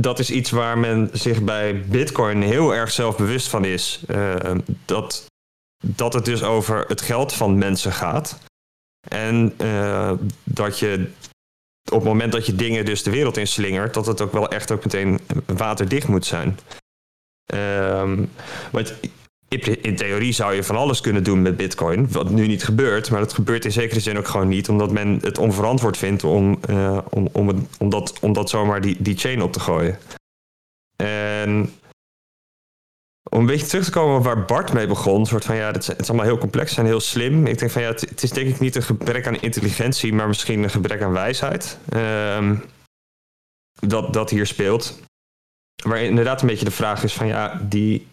dat 0.00 0.18
is 0.18 0.30
iets 0.30 0.50
waar 0.50 0.78
men 0.78 1.10
zich 1.12 1.42
bij 1.42 1.84
Bitcoin 1.84 2.42
heel 2.42 2.74
erg 2.74 2.90
zelf 2.90 3.16
bewust 3.16 3.48
van 3.48 3.64
is. 3.64 4.02
Uh, 4.08 4.34
dat, 4.84 5.26
dat 5.84 6.12
het 6.12 6.24
dus 6.24 6.42
over 6.42 6.84
het 6.88 7.00
geld 7.00 7.32
van 7.32 7.58
mensen 7.58 7.92
gaat. 7.92 8.38
En 9.08 9.54
uh, 9.60 10.12
dat 10.44 10.78
je 10.78 11.10
op 11.84 11.98
het 11.98 12.08
moment 12.08 12.32
dat 12.32 12.46
je 12.46 12.54
dingen 12.54 12.84
dus 12.84 13.02
de 13.02 13.10
wereld 13.10 13.36
inslingert, 13.36 13.94
dat 13.94 14.06
het 14.06 14.20
ook 14.20 14.32
wel 14.32 14.48
echt 14.48 14.70
ook 14.70 14.84
meteen 14.84 15.20
waterdicht 15.46 16.08
moet 16.08 16.26
zijn. 16.26 16.58
Um, 17.54 18.30
want 18.70 18.94
in 19.48 19.96
theorie 19.96 20.32
zou 20.32 20.54
je 20.54 20.64
van 20.64 20.76
alles 20.76 21.00
kunnen 21.00 21.24
doen 21.24 21.42
met 21.42 21.56
Bitcoin, 21.56 22.12
wat 22.12 22.30
nu 22.30 22.46
niet 22.46 22.64
gebeurt, 22.64 23.10
maar 23.10 23.20
dat 23.20 23.32
gebeurt 23.32 23.64
in 23.64 23.72
zekere 23.72 24.00
zin 24.00 24.18
ook 24.18 24.28
gewoon 24.28 24.48
niet, 24.48 24.68
omdat 24.68 24.90
men 24.90 25.18
het 25.22 25.38
onverantwoord 25.38 25.96
vindt 25.96 26.24
om, 26.24 26.58
uh, 26.70 26.98
om, 27.10 27.28
om, 27.32 27.48
het, 27.48 27.56
om, 27.78 27.90
dat, 27.90 28.18
om 28.20 28.32
dat 28.32 28.50
zomaar 28.50 28.80
die, 28.80 28.96
die 28.98 29.16
chain 29.16 29.42
op 29.42 29.52
te 29.52 29.60
gooien. 29.60 29.98
En 30.96 31.72
om 33.30 33.40
een 33.40 33.46
beetje 33.46 33.66
terug 33.66 33.84
te 33.84 33.90
komen 33.90 34.22
waar 34.22 34.44
Bart 34.44 34.72
mee 34.72 34.86
begon, 34.86 35.26
soort 35.26 35.44
van 35.44 35.56
ja, 35.56 35.72
het 35.72 35.94
is, 35.98 36.08
allemaal 36.08 36.26
heel 36.26 36.38
complex 36.38 36.76
en 36.76 36.84
heel 36.84 37.00
slim. 37.00 37.46
Ik 37.46 37.58
denk 37.58 37.70
van 37.70 37.82
ja, 37.82 37.88
het, 37.88 38.22
is 38.22 38.30
denk 38.30 38.48
ik 38.48 38.60
niet 38.60 38.76
een 38.76 38.82
gebrek 38.82 39.26
aan 39.26 39.40
intelligentie, 39.40 40.12
maar 40.12 40.26
misschien 40.26 40.62
een 40.62 40.70
gebrek 40.70 41.02
aan 41.02 41.12
wijsheid. 41.12 41.78
Um, 41.94 42.64
dat, 43.80 44.12
dat 44.12 44.30
hier 44.30 44.46
speelt. 44.46 45.00
Waar 45.82 46.02
inderdaad 46.02 46.40
een 46.40 46.46
beetje 46.46 46.64
de 46.64 46.70
vraag 46.70 47.02
is 47.02 47.14
van 47.14 47.26
ja, 47.26 47.60
die, 47.62 48.06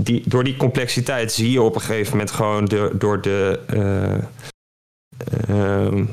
die, 0.00 0.22
door 0.26 0.44
die 0.44 0.56
complexiteit 0.56 1.32
zie 1.32 1.50
je 1.50 1.62
op 1.62 1.74
een 1.74 1.80
gegeven 1.80 2.10
moment 2.10 2.30
gewoon 2.30 2.64
de, 2.64 2.90
door 2.94 3.20
de. 3.20 3.60
Uh, 3.72 4.24
uh, 5.56 6.04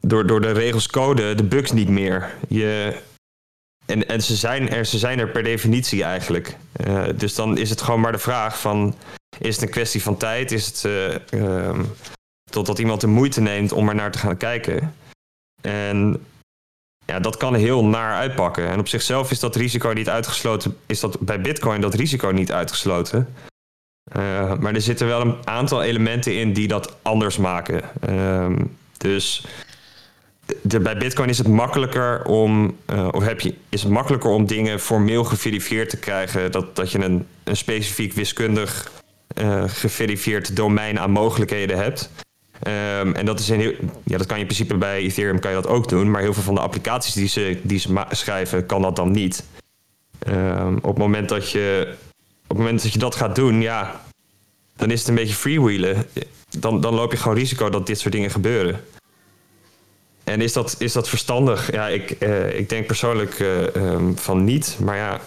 door, 0.00 0.26
door 0.26 0.40
de 0.40 0.52
regels 0.52 0.86
code 0.86 1.34
de 1.34 1.44
bugs 1.44 1.72
niet 1.72 1.88
meer. 1.88 2.34
Je, 2.48 3.00
en 3.86 4.08
en 4.08 4.22
ze, 4.22 4.36
zijn 4.36 4.68
er, 4.68 4.84
ze 4.84 4.98
zijn 4.98 5.18
er 5.18 5.28
per 5.28 5.42
definitie 5.42 6.02
eigenlijk. 6.02 6.56
Uh, 6.86 7.04
dus 7.16 7.34
dan 7.34 7.58
is 7.58 7.70
het 7.70 7.80
gewoon 7.80 8.00
maar 8.00 8.12
de 8.12 8.18
vraag 8.18 8.60
van... 8.60 8.94
Is 9.38 9.54
het 9.54 9.64
een 9.64 9.70
kwestie 9.70 10.02
van 10.02 10.16
tijd? 10.16 10.52
Is 10.52 10.66
het 10.66 10.84
uh, 11.34 11.80
totdat 12.50 12.78
iemand 12.78 13.00
de 13.00 13.06
moeite 13.06 13.40
neemt 13.40 13.72
om 13.72 13.88
er 13.88 13.94
naar 13.94 14.10
te 14.10 14.18
gaan 14.18 14.36
kijken? 14.36 14.94
En 15.60 16.26
ja, 17.08 17.20
dat 17.20 17.36
kan 17.36 17.54
heel 17.54 17.84
naar 17.84 18.14
uitpakken. 18.14 18.68
En 18.68 18.78
op 18.78 18.88
zichzelf 18.88 19.30
is 19.30 19.40
dat 19.40 19.56
risico 19.56 19.88
niet 19.88 20.08
uitgesloten. 20.08 20.76
Is 20.86 21.00
dat 21.00 21.20
bij 21.20 21.40
Bitcoin 21.40 21.80
dat 21.80 21.94
risico 21.94 22.30
niet 22.30 22.52
uitgesloten? 22.52 23.34
Uh, 24.16 24.54
maar 24.54 24.74
er 24.74 24.80
zitten 24.80 25.06
wel 25.06 25.20
een 25.20 25.36
aantal 25.44 25.82
elementen 25.82 26.38
in 26.38 26.52
die 26.52 26.68
dat 26.68 26.96
anders 27.02 27.36
maken. 27.36 27.82
Ehm, 28.00 28.64
dus 28.96 29.46
de, 30.62 30.80
bij 30.80 30.96
Bitcoin 30.96 31.28
is 31.28 31.38
het 31.38 31.48
makkelijker 31.48 32.24
om, 32.24 32.76
uh, 32.92 33.08
of 33.10 33.24
heb 33.24 33.40
je, 33.40 33.54
is 33.68 33.82
het 33.82 33.92
makkelijker 33.92 34.30
om 34.30 34.46
dingen 34.46 34.80
formeel 34.80 35.24
geverifieerd 35.24 35.90
te 35.90 35.98
krijgen. 35.98 36.52
Dat, 36.52 36.76
dat 36.76 36.90
je 36.92 37.04
een, 37.04 37.26
een 37.44 37.56
specifiek 37.56 38.12
wiskundig 38.12 38.90
uh, 39.40 39.64
geverifieerd 39.66 40.56
domein 40.56 41.00
aan 41.00 41.10
mogelijkheden 41.10 41.76
hebt. 41.76 42.10
Um, 42.66 43.14
en 43.14 43.26
dat, 43.26 43.40
is 43.40 43.48
een 43.48 43.60
heel, 43.60 43.74
ja, 44.04 44.18
dat 44.18 44.26
kan 44.26 44.36
je 44.36 44.42
in 44.42 44.48
principe 44.48 44.76
bij 44.76 45.00
Ethereum 45.00 45.38
kan 45.38 45.50
je 45.50 45.56
dat 45.56 45.66
ook 45.66 45.88
doen. 45.88 46.10
Maar 46.10 46.20
heel 46.20 46.34
veel 46.34 46.42
van 46.42 46.54
de 46.54 46.60
applicaties 46.60 47.14
die 47.14 47.28
ze, 47.28 47.60
die 47.62 47.78
ze 47.78 48.04
schrijven, 48.10 48.66
kan 48.66 48.82
dat 48.82 48.96
dan 48.96 49.10
niet. 49.10 49.44
Um, 50.28 50.76
op, 50.76 50.84
het 50.84 50.98
moment 50.98 51.28
dat 51.28 51.50
je, 51.50 51.94
op 52.42 52.48
het 52.48 52.58
moment 52.58 52.82
dat 52.82 52.92
je 52.92 52.98
dat 52.98 53.14
gaat 53.14 53.34
doen, 53.34 53.60
ja, 53.60 54.04
dan 54.76 54.90
is 54.90 54.98
het 54.98 55.08
een 55.08 55.14
beetje 55.14 55.34
freewheelen. 55.34 56.06
Dan, 56.58 56.80
dan 56.80 56.94
loop 56.94 57.12
je 57.12 57.18
gewoon 57.18 57.36
risico 57.36 57.70
dat 57.70 57.86
dit 57.86 57.98
soort 57.98 58.12
dingen 58.12 58.30
gebeuren. 58.30 58.84
En 60.24 60.40
is 60.40 60.52
dat, 60.52 60.74
is 60.78 60.92
dat 60.92 61.08
verstandig? 61.08 61.72
Ja, 61.72 61.88
ik, 61.88 62.16
uh, 62.18 62.58
ik 62.58 62.68
denk 62.68 62.86
persoonlijk 62.86 63.38
uh, 63.38 63.62
um, 63.62 64.18
van 64.18 64.44
niet. 64.44 64.76
Maar 64.80 64.96
ja, 64.96 65.20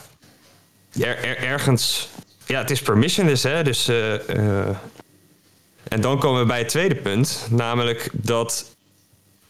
er, 1.00 1.24
er, 1.24 1.38
ergens... 1.38 2.10
Ja, 2.46 2.60
het 2.60 2.72
is 2.72 2.82
permissionless, 2.82 3.44
hè. 3.44 3.64
Dus... 3.64 3.90
Uh, 3.90 4.70
en 5.94 6.02
dan 6.02 6.20
komen 6.20 6.40
we 6.42 6.48
bij 6.48 6.60
het 6.60 6.70
tweede 6.70 6.96
punt. 6.96 7.48
Namelijk 7.50 8.10
dat 8.12 8.76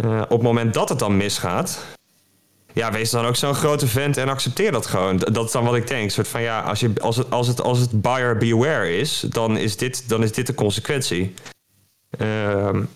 op 0.03 0.30
het 0.30 0.41
moment 0.41 0.73
dat 0.73 0.89
het 0.89 0.99
dan 0.99 1.18
misgaat... 1.18 1.85
Ja, 2.73 2.91
wees 2.91 3.09
dan 3.09 3.26
ook 3.26 3.35
zo'n 3.35 3.55
grote 3.55 3.88
vent 3.88 4.18
en 4.18 4.30
accepteer 4.30 4.72
dat 4.72 4.85
gewoon. 4.85 5.18
Dat 5.18 5.45
is 5.45 5.51
dan 5.51 5.63
wat 5.63 5.76
ik 5.76 5.88
denk. 5.88 6.03
Een 6.03 6.11
soort 6.11 6.27
van 6.27 6.41
ja, 6.41 6.61
als, 6.61 6.80
je, 6.80 6.93
als, 7.01 7.18
het, 7.18 7.31
als, 7.31 7.47
het, 7.47 7.61
als 7.61 7.80
het 7.80 8.01
buyer 8.01 8.38
beware 8.38 8.97
is, 8.97 9.26
dan 9.30 9.57
is 9.57 9.77
dit, 9.77 10.09
dan 10.09 10.23
is 10.23 10.31
dit 10.31 10.47
de 10.47 10.53
consequentie. 10.53 11.34
Um, 12.19 12.89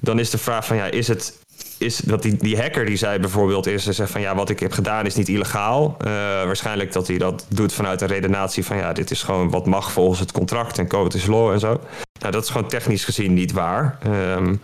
dan 0.00 0.18
is 0.18 0.30
de 0.30 0.38
vraag 0.38 0.66
van 0.66 0.76
ja, 0.76 0.86
is 0.86 1.08
het, 1.08 1.38
is 1.78 1.96
dat 1.96 2.22
die, 2.22 2.36
die 2.36 2.60
hacker 2.60 2.86
die 2.86 2.96
zei 2.96 3.18
bijvoorbeeld 3.18 3.66
is, 3.66 3.84
zegt 3.84 4.10
van 4.10 4.20
ja, 4.20 4.34
wat 4.34 4.50
ik 4.50 4.60
heb 4.60 4.72
gedaan 4.72 5.06
is 5.06 5.14
niet 5.14 5.28
illegaal. 5.28 5.96
Uh, 6.00 6.06
waarschijnlijk 6.44 6.92
dat 6.92 7.06
hij 7.06 7.18
dat 7.18 7.46
doet 7.48 7.72
vanuit 7.72 8.00
een 8.00 8.08
redenatie 8.08 8.64
van 8.64 8.76
ja, 8.76 8.92
dit 8.92 9.10
is 9.10 9.22
gewoon 9.22 9.50
wat 9.50 9.66
mag 9.66 9.92
volgens 9.92 10.20
het 10.20 10.32
contract 10.32 10.78
en 10.78 10.88
code 10.88 11.16
is 11.16 11.26
law 11.26 11.50
en 11.50 11.60
zo. 11.60 11.80
Nou, 12.20 12.32
dat 12.32 12.42
is 12.42 12.50
gewoon 12.50 12.68
technisch 12.68 13.04
gezien 13.04 13.34
niet 13.34 13.52
waar. 13.52 13.98
Um, 14.06 14.60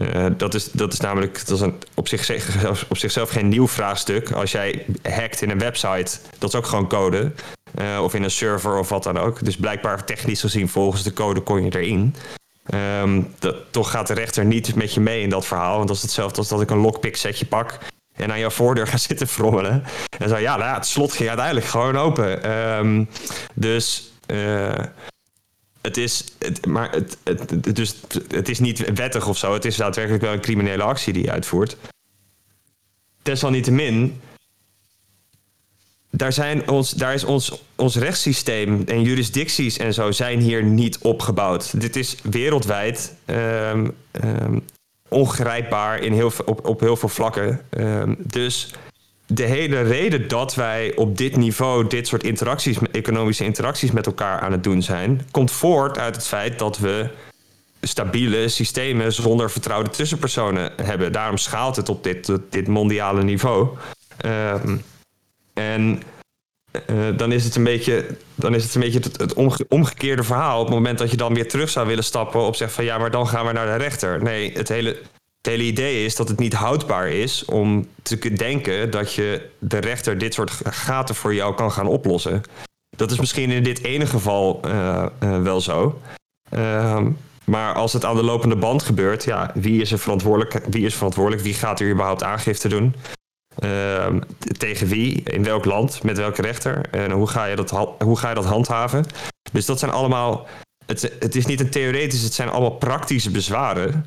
uh, 0.00 0.26
dat, 0.36 0.54
is, 0.54 0.70
dat 0.70 0.92
is 0.92 1.00
namelijk 1.00 1.46
dat 1.46 1.56
is 1.56 1.60
een, 1.60 1.74
op, 1.94 2.08
zichzelf, 2.08 2.84
op 2.88 2.96
zichzelf 2.96 3.30
geen 3.30 3.48
nieuw 3.48 3.68
vraagstuk. 3.68 4.30
Als 4.32 4.52
jij 4.52 4.86
hackt 5.02 5.42
in 5.42 5.50
een 5.50 5.58
website, 5.58 6.18
dat 6.38 6.48
is 6.48 6.54
ook 6.54 6.66
gewoon 6.66 6.88
code. 6.88 7.32
Uh, 7.80 8.02
of 8.02 8.14
in 8.14 8.22
een 8.22 8.30
server 8.30 8.78
of 8.78 8.88
wat 8.88 9.02
dan 9.02 9.18
ook. 9.18 9.44
Dus 9.44 9.56
blijkbaar 9.56 10.04
technisch 10.04 10.40
gezien 10.40 10.68
volgens 10.68 11.02
de 11.02 11.12
code 11.12 11.40
kon 11.40 11.64
je 11.64 11.80
erin. 11.80 12.14
Um, 12.72 13.34
dat, 13.38 13.56
toch 13.70 13.90
gaat 13.90 14.06
de 14.06 14.14
rechter 14.14 14.44
niet 14.44 14.74
met 14.74 14.94
je 14.94 15.00
mee 15.00 15.22
in 15.22 15.28
dat 15.28 15.46
verhaal. 15.46 15.76
Want 15.76 15.88
dat 15.88 15.96
is 15.96 16.02
hetzelfde 16.02 16.38
als 16.38 16.48
dat 16.48 16.60
ik 16.60 16.70
een 16.70 16.78
lockpick 16.78 17.16
setje 17.16 17.46
pak 17.46 17.78
en 18.16 18.30
aan 18.30 18.38
jouw 18.38 18.50
voordeur 18.50 18.86
ga 18.86 18.96
zitten 19.08 19.28
frommelen. 19.28 19.84
En 20.18 20.28
zo, 20.28 20.36
ja, 20.36 20.56
nou 20.56 20.68
ja, 20.68 20.74
het 20.74 20.86
slot 20.86 21.12
ging 21.12 21.28
uiteindelijk 21.28 21.66
gewoon 21.66 21.96
open. 21.96 22.50
Um, 22.50 23.08
dus 23.54 24.12
uh, 24.26 24.72
het 25.80 25.96
is, 25.96 26.24
maar 26.68 26.90
het, 26.90 27.16
het, 27.24 27.74
dus 27.74 27.96
het 28.28 28.48
is 28.48 28.58
niet 28.58 28.94
wettig 28.94 29.28
of 29.28 29.38
zo. 29.38 29.52
Het 29.52 29.64
is 29.64 29.76
daadwerkelijk 29.76 30.22
wel 30.22 30.32
een 30.32 30.40
criminele 30.40 30.82
actie 30.82 31.12
die 31.12 31.24
je 31.24 31.30
uitvoert. 31.30 31.76
Desalniettemin 33.22 34.20
daar, 36.16 36.32
zijn 36.32 36.70
ons, 36.70 36.90
daar 36.90 37.14
is 37.14 37.24
ons, 37.24 37.62
ons 37.76 37.96
rechtssysteem 37.96 38.82
en 38.86 39.02
jurisdicties 39.02 39.76
en 39.76 39.94
zo 39.94 40.10
zijn 40.10 40.40
hier 40.40 40.64
niet 40.64 40.98
opgebouwd. 40.98 41.80
Dit 41.80 41.96
is 41.96 42.16
wereldwijd 42.22 43.14
um, 43.26 43.94
um, 44.24 44.64
ongrijpbaar 45.08 46.02
in 46.02 46.12
heel, 46.12 46.32
op, 46.44 46.66
op 46.68 46.80
heel 46.80 46.96
veel 46.96 47.08
vlakken. 47.08 47.60
Um, 47.78 48.16
dus 48.18 48.74
de 49.26 49.42
hele 49.42 49.80
reden 49.82 50.28
dat 50.28 50.54
wij 50.54 50.96
op 50.96 51.16
dit 51.16 51.36
niveau 51.36 51.86
dit 51.86 52.06
soort 52.06 52.24
interacties, 52.24 52.76
economische 52.92 53.44
interacties 53.44 53.90
met 53.90 54.06
elkaar 54.06 54.40
aan 54.40 54.52
het 54.52 54.64
doen 54.64 54.82
zijn, 54.82 55.26
komt 55.30 55.50
voort 55.50 55.98
uit 55.98 56.14
het 56.14 56.26
feit 56.26 56.58
dat 56.58 56.78
we 56.78 57.08
stabiele 57.80 58.48
systemen 58.48 59.12
zonder 59.12 59.50
vertrouwde 59.50 59.90
tussenpersonen 59.90 60.72
hebben. 60.82 61.12
Daarom 61.12 61.38
schaalt 61.38 61.76
het 61.76 61.88
op 61.88 62.04
dit, 62.04 62.32
dit 62.50 62.68
mondiale 62.68 63.22
niveau. 63.22 63.68
Um, 64.26 64.82
en 65.54 66.02
uh, 66.86 67.16
dan 67.16 67.32
is 67.32 67.44
het 67.44 67.56
een 67.56 67.64
beetje, 67.64 68.06
dan 68.34 68.54
is 68.54 68.64
het, 68.64 68.74
een 68.74 68.80
beetje 68.80 68.98
het, 68.98 69.20
het 69.20 69.34
omge 69.34 69.66
omgekeerde 69.68 70.22
verhaal. 70.22 70.60
Op 70.60 70.66
het 70.66 70.74
moment 70.74 70.98
dat 70.98 71.10
je 71.10 71.16
dan 71.16 71.34
weer 71.34 71.48
terug 71.48 71.70
zou 71.70 71.86
willen 71.86 72.04
stappen 72.04 72.40
op 72.40 72.56
zeg 72.56 72.72
van 72.72 72.84
ja, 72.84 72.98
maar 72.98 73.10
dan 73.10 73.28
gaan 73.28 73.46
we 73.46 73.52
naar 73.52 73.66
de 73.66 73.84
rechter. 73.84 74.22
Nee, 74.22 74.52
het 74.52 74.68
hele, 74.68 74.96
idee 75.46 76.04
is 76.04 76.16
dat 76.16 76.28
het 76.28 76.38
niet 76.38 76.54
houdbaar 76.54 77.08
is 77.08 77.44
om 77.44 77.88
te 78.02 78.32
denken 78.32 78.90
dat 78.90 79.14
je 79.14 79.48
de 79.58 79.78
rechter 79.78 80.18
dit 80.18 80.34
soort 80.34 80.50
gaten 80.64 81.14
voor 81.14 81.34
jou 81.34 81.54
kan 81.54 81.72
gaan 81.72 81.86
oplossen. 81.86 82.42
Dat 82.96 83.10
is 83.10 83.18
misschien 83.18 83.50
in 83.50 83.62
dit 83.62 83.82
ene 83.82 84.06
geval 84.06 84.60
uh, 84.64 85.06
uh, 85.22 85.42
wel 85.42 85.60
zo. 85.60 86.00
Uh, 86.56 87.06
maar 87.44 87.74
als 87.74 87.92
het 87.92 88.04
aan 88.04 88.16
de 88.16 88.22
lopende 88.22 88.56
band 88.56 88.82
gebeurt, 88.82 89.24
ja, 89.24 89.50
wie 89.54 89.80
is 89.80 89.92
er 89.92 89.98
verantwoordelijk? 89.98 90.64
Wie 90.70 90.86
is 90.86 90.94
verantwoordelijk? 90.94 91.42
Wie 91.42 91.54
gaat 91.54 91.80
er 91.80 91.90
überhaupt 91.90 92.22
aangifte 92.22 92.68
doen? 92.68 92.94
Uh, 93.58 94.06
tegen 94.58 94.86
wie, 94.86 95.22
in 95.22 95.44
welk 95.44 95.64
land, 95.64 96.02
met 96.02 96.16
welke 96.16 96.42
rechter 96.42 96.80
en 96.90 97.10
hoe 97.10 97.28
ga 97.28 97.44
je 97.44 97.56
dat, 97.56 97.70
hoe 97.98 98.18
ga 98.18 98.28
je 98.28 98.34
dat 98.34 98.44
handhaven. 98.44 99.06
Dus 99.52 99.66
dat 99.66 99.78
zijn 99.78 99.90
allemaal, 99.90 100.46
het, 100.86 101.12
het 101.18 101.34
is 101.34 101.46
niet 101.46 101.60
een 101.60 101.70
theoretisch, 101.70 102.22
het 102.22 102.34
zijn 102.34 102.48
allemaal 102.48 102.78
praktische 102.78 103.30
bezwaren, 103.30 104.06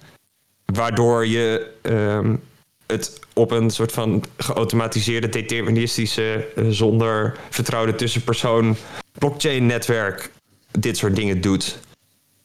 waardoor 0.65 1.27
je 1.27 1.71
um, 1.81 2.43
het 2.85 3.19
op 3.33 3.51
een 3.51 3.69
soort 3.69 3.91
van 3.91 4.23
geautomatiseerde, 4.37 5.29
deterministische, 5.29 6.47
uh, 6.55 6.65
zonder 6.69 7.37
vertrouwde 7.49 7.95
tussenpersoon 7.95 8.75
blockchain-netwerk 9.11 10.31
dit 10.71 10.97
soort 10.97 11.15
dingen 11.15 11.41
doet. 11.41 11.79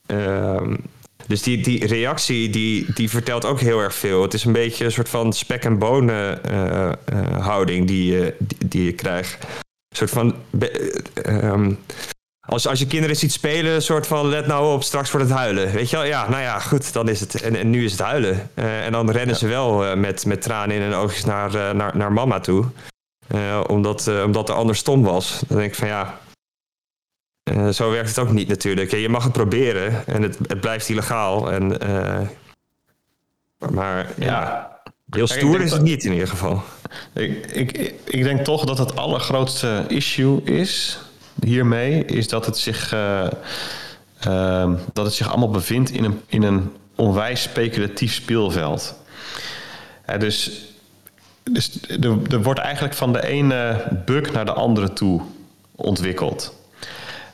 Um, 0.07 0.83
dus 1.27 1.41
die, 1.41 1.63
die 1.63 1.87
reactie 1.87 2.49
die, 2.49 2.93
die 2.93 3.09
vertelt 3.09 3.45
ook 3.45 3.59
heel 3.59 3.79
erg 3.79 3.95
veel. 3.95 4.21
Het 4.21 4.33
is 4.33 4.43
een 4.43 4.51
beetje 4.51 4.85
een 4.85 4.91
soort 4.91 5.09
van 5.09 5.33
spek 5.33 5.63
en 5.63 5.77
bonen 5.77 6.41
uh, 6.51 6.91
uh, 7.13 7.45
houding 7.45 7.87
die, 7.87 8.11
je, 8.11 8.33
die, 8.39 8.67
die, 8.67 8.83
je 8.83 8.93
krijgt. 8.93 9.37
Een 9.43 9.97
soort 9.97 10.09
van. 10.09 10.35
Um, 11.27 11.79
als, 12.39 12.67
als 12.67 12.79
je 12.79 12.87
kinderen 12.87 13.15
ziet 13.15 13.31
spelen, 13.31 13.73
een 13.73 13.81
soort 13.81 14.07
van 14.07 14.27
let 14.27 14.47
nou 14.47 14.73
op, 14.73 14.83
straks 14.83 15.11
wordt 15.11 15.29
het 15.29 15.37
huilen. 15.37 15.71
Weet 15.71 15.89
je 15.89 15.95
wel? 15.95 16.05
Ja, 16.05 16.29
nou 16.29 16.41
ja, 16.41 16.59
goed, 16.59 16.93
dan 16.93 17.09
is 17.09 17.19
het. 17.19 17.41
En, 17.41 17.55
en 17.55 17.69
nu 17.69 17.85
is 17.85 17.91
het 17.91 18.01
huilen. 18.01 18.49
Uh, 18.55 18.85
en 18.85 18.91
dan 18.91 19.11
rennen 19.11 19.33
ja. 19.33 19.39
ze 19.39 19.47
wel 19.47 19.97
met, 19.97 20.25
met 20.25 20.41
tranen 20.41 20.75
in 20.75 20.81
hun 20.81 20.93
oogjes 20.93 21.25
naar, 21.25 21.75
naar, 21.75 21.97
naar 21.97 22.11
mama 22.11 22.39
toe. 22.39 22.65
omdat, 23.67 24.11
omdat 24.25 24.49
er 24.49 24.55
anders 24.55 24.79
stom 24.79 25.03
was. 25.03 25.41
Dan 25.47 25.57
denk 25.57 25.69
ik 25.69 25.77
van 25.77 25.87
ja, 25.87 26.19
uh, 27.43 27.69
zo 27.69 27.91
werkt 27.91 28.09
het 28.09 28.19
ook 28.19 28.31
niet 28.31 28.47
natuurlijk. 28.47 28.91
Je 28.91 29.09
mag 29.09 29.23
het 29.23 29.33
proberen 29.33 30.07
en 30.07 30.21
het, 30.21 30.37
het 30.47 30.59
blijft 30.59 30.89
illegaal. 30.89 31.51
En, 31.51 31.87
uh, 31.87 32.19
maar 33.71 34.07
ja, 34.17 34.25
ja. 34.25 34.81
heel 35.09 35.27
stoer 35.27 35.61
is 35.61 35.71
het 35.71 35.81
niet 35.81 36.03
in 36.03 36.11
ieder 36.11 36.27
geval. 36.27 36.63
Ik, 37.13 37.45
ik, 37.51 37.93
ik 38.03 38.23
denk 38.23 38.43
toch 38.43 38.65
dat 38.65 38.77
het 38.77 38.95
allergrootste 38.95 39.85
issue 39.87 40.43
is 40.43 40.99
hiermee... 41.43 42.05
is 42.05 42.27
dat 42.27 42.45
het 42.45 42.57
zich, 42.57 42.93
uh, 42.93 43.27
dat 44.93 45.05
het 45.05 45.13
zich 45.13 45.29
allemaal 45.29 45.51
bevindt 45.51 45.89
in 45.89 46.03
een, 46.03 46.21
in 46.27 46.43
een 46.43 46.71
onwijs 46.95 47.41
speculatief 47.41 48.13
speelveld. 48.13 48.95
dus 50.17 50.71
dus 51.51 51.79
er, 51.87 52.17
er 52.29 52.43
wordt 52.43 52.59
eigenlijk 52.59 52.93
van 52.93 53.13
de 53.13 53.25
ene 53.27 53.87
bug 54.05 54.31
naar 54.31 54.45
de 54.45 54.53
andere 54.53 54.93
toe 54.93 55.21
ontwikkeld 55.75 56.61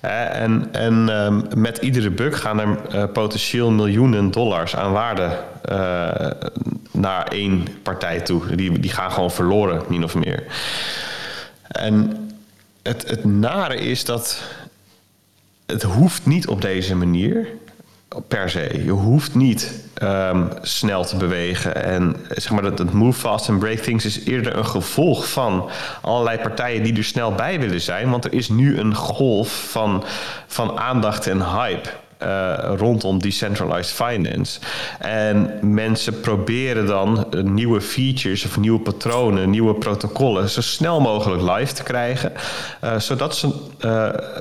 en 0.01 0.67
en 0.71 1.09
um, 1.09 1.43
met 1.55 1.77
iedere 1.77 2.09
bug 2.09 2.41
gaan 2.41 2.59
er 2.59 2.77
uh, 2.95 3.03
potentieel 3.13 3.71
miljoenen 3.71 4.31
dollars 4.31 4.75
aan 4.75 4.91
waarde 4.91 5.37
uh, 5.69 6.31
naar 6.91 7.27
één 7.27 7.67
partij 7.83 8.19
toe. 8.19 8.55
Die, 8.55 8.79
die 8.79 8.91
gaan 8.91 9.11
gewoon 9.11 9.31
verloren, 9.31 9.83
min 9.87 10.03
of 10.03 10.15
meer. 10.15 10.43
En 11.67 12.29
het, 12.83 13.09
het 13.09 13.25
nare 13.25 13.75
is 13.75 14.05
dat 14.05 14.41
het 15.65 15.83
hoeft 15.83 16.25
niet 16.25 16.47
op 16.47 16.61
deze 16.61 16.95
manier 16.95 17.47
per 18.27 18.49
se. 18.49 18.81
Je 18.83 18.91
hoeft 18.91 19.35
niet 19.35 19.83
um, 20.03 20.49
snel 20.61 21.05
te 21.05 21.15
bewegen. 21.15 21.83
En 21.83 22.15
zeg 22.29 22.51
maar 22.51 22.61
dat 22.61 22.79
het 22.79 22.93
move 22.93 23.19
fast 23.19 23.49
and 23.49 23.59
break 23.59 23.77
things 23.77 24.05
is 24.05 24.25
eerder 24.25 24.57
een 24.57 24.65
gevolg 24.65 25.31
van 25.31 25.69
allerlei 26.01 26.37
partijen 26.37 26.83
die 26.83 26.97
er 26.97 27.03
snel 27.03 27.31
bij 27.31 27.59
willen 27.59 27.81
zijn. 27.81 28.09
Want 28.09 28.25
er 28.25 28.33
is 28.33 28.49
nu 28.49 28.79
een 28.79 28.95
golf 28.95 29.69
van, 29.71 30.03
van 30.47 30.79
aandacht 30.79 31.27
en 31.27 31.41
hype. 31.41 31.89
Uh, 32.23 32.73
rondom 32.77 33.19
decentralized 33.19 33.91
finance. 33.91 34.59
En 34.99 35.59
mensen 35.61 36.19
proberen 36.19 36.85
dan 36.85 37.27
nieuwe 37.41 37.81
features 37.81 38.45
of 38.45 38.57
nieuwe 38.57 38.79
patronen, 38.79 39.49
nieuwe 39.49 39.73
protocollen 39.73 40.49
zo 40.49 40.61
snel 40.61 41.01
mogelijk 41.01 41.41
live 41.41 41.73
te 41.73 41.83
krijgen. 41.83 42.31
Uh, 42.83 42.99
zodat 42.99 43.35
ze 43.35 43.53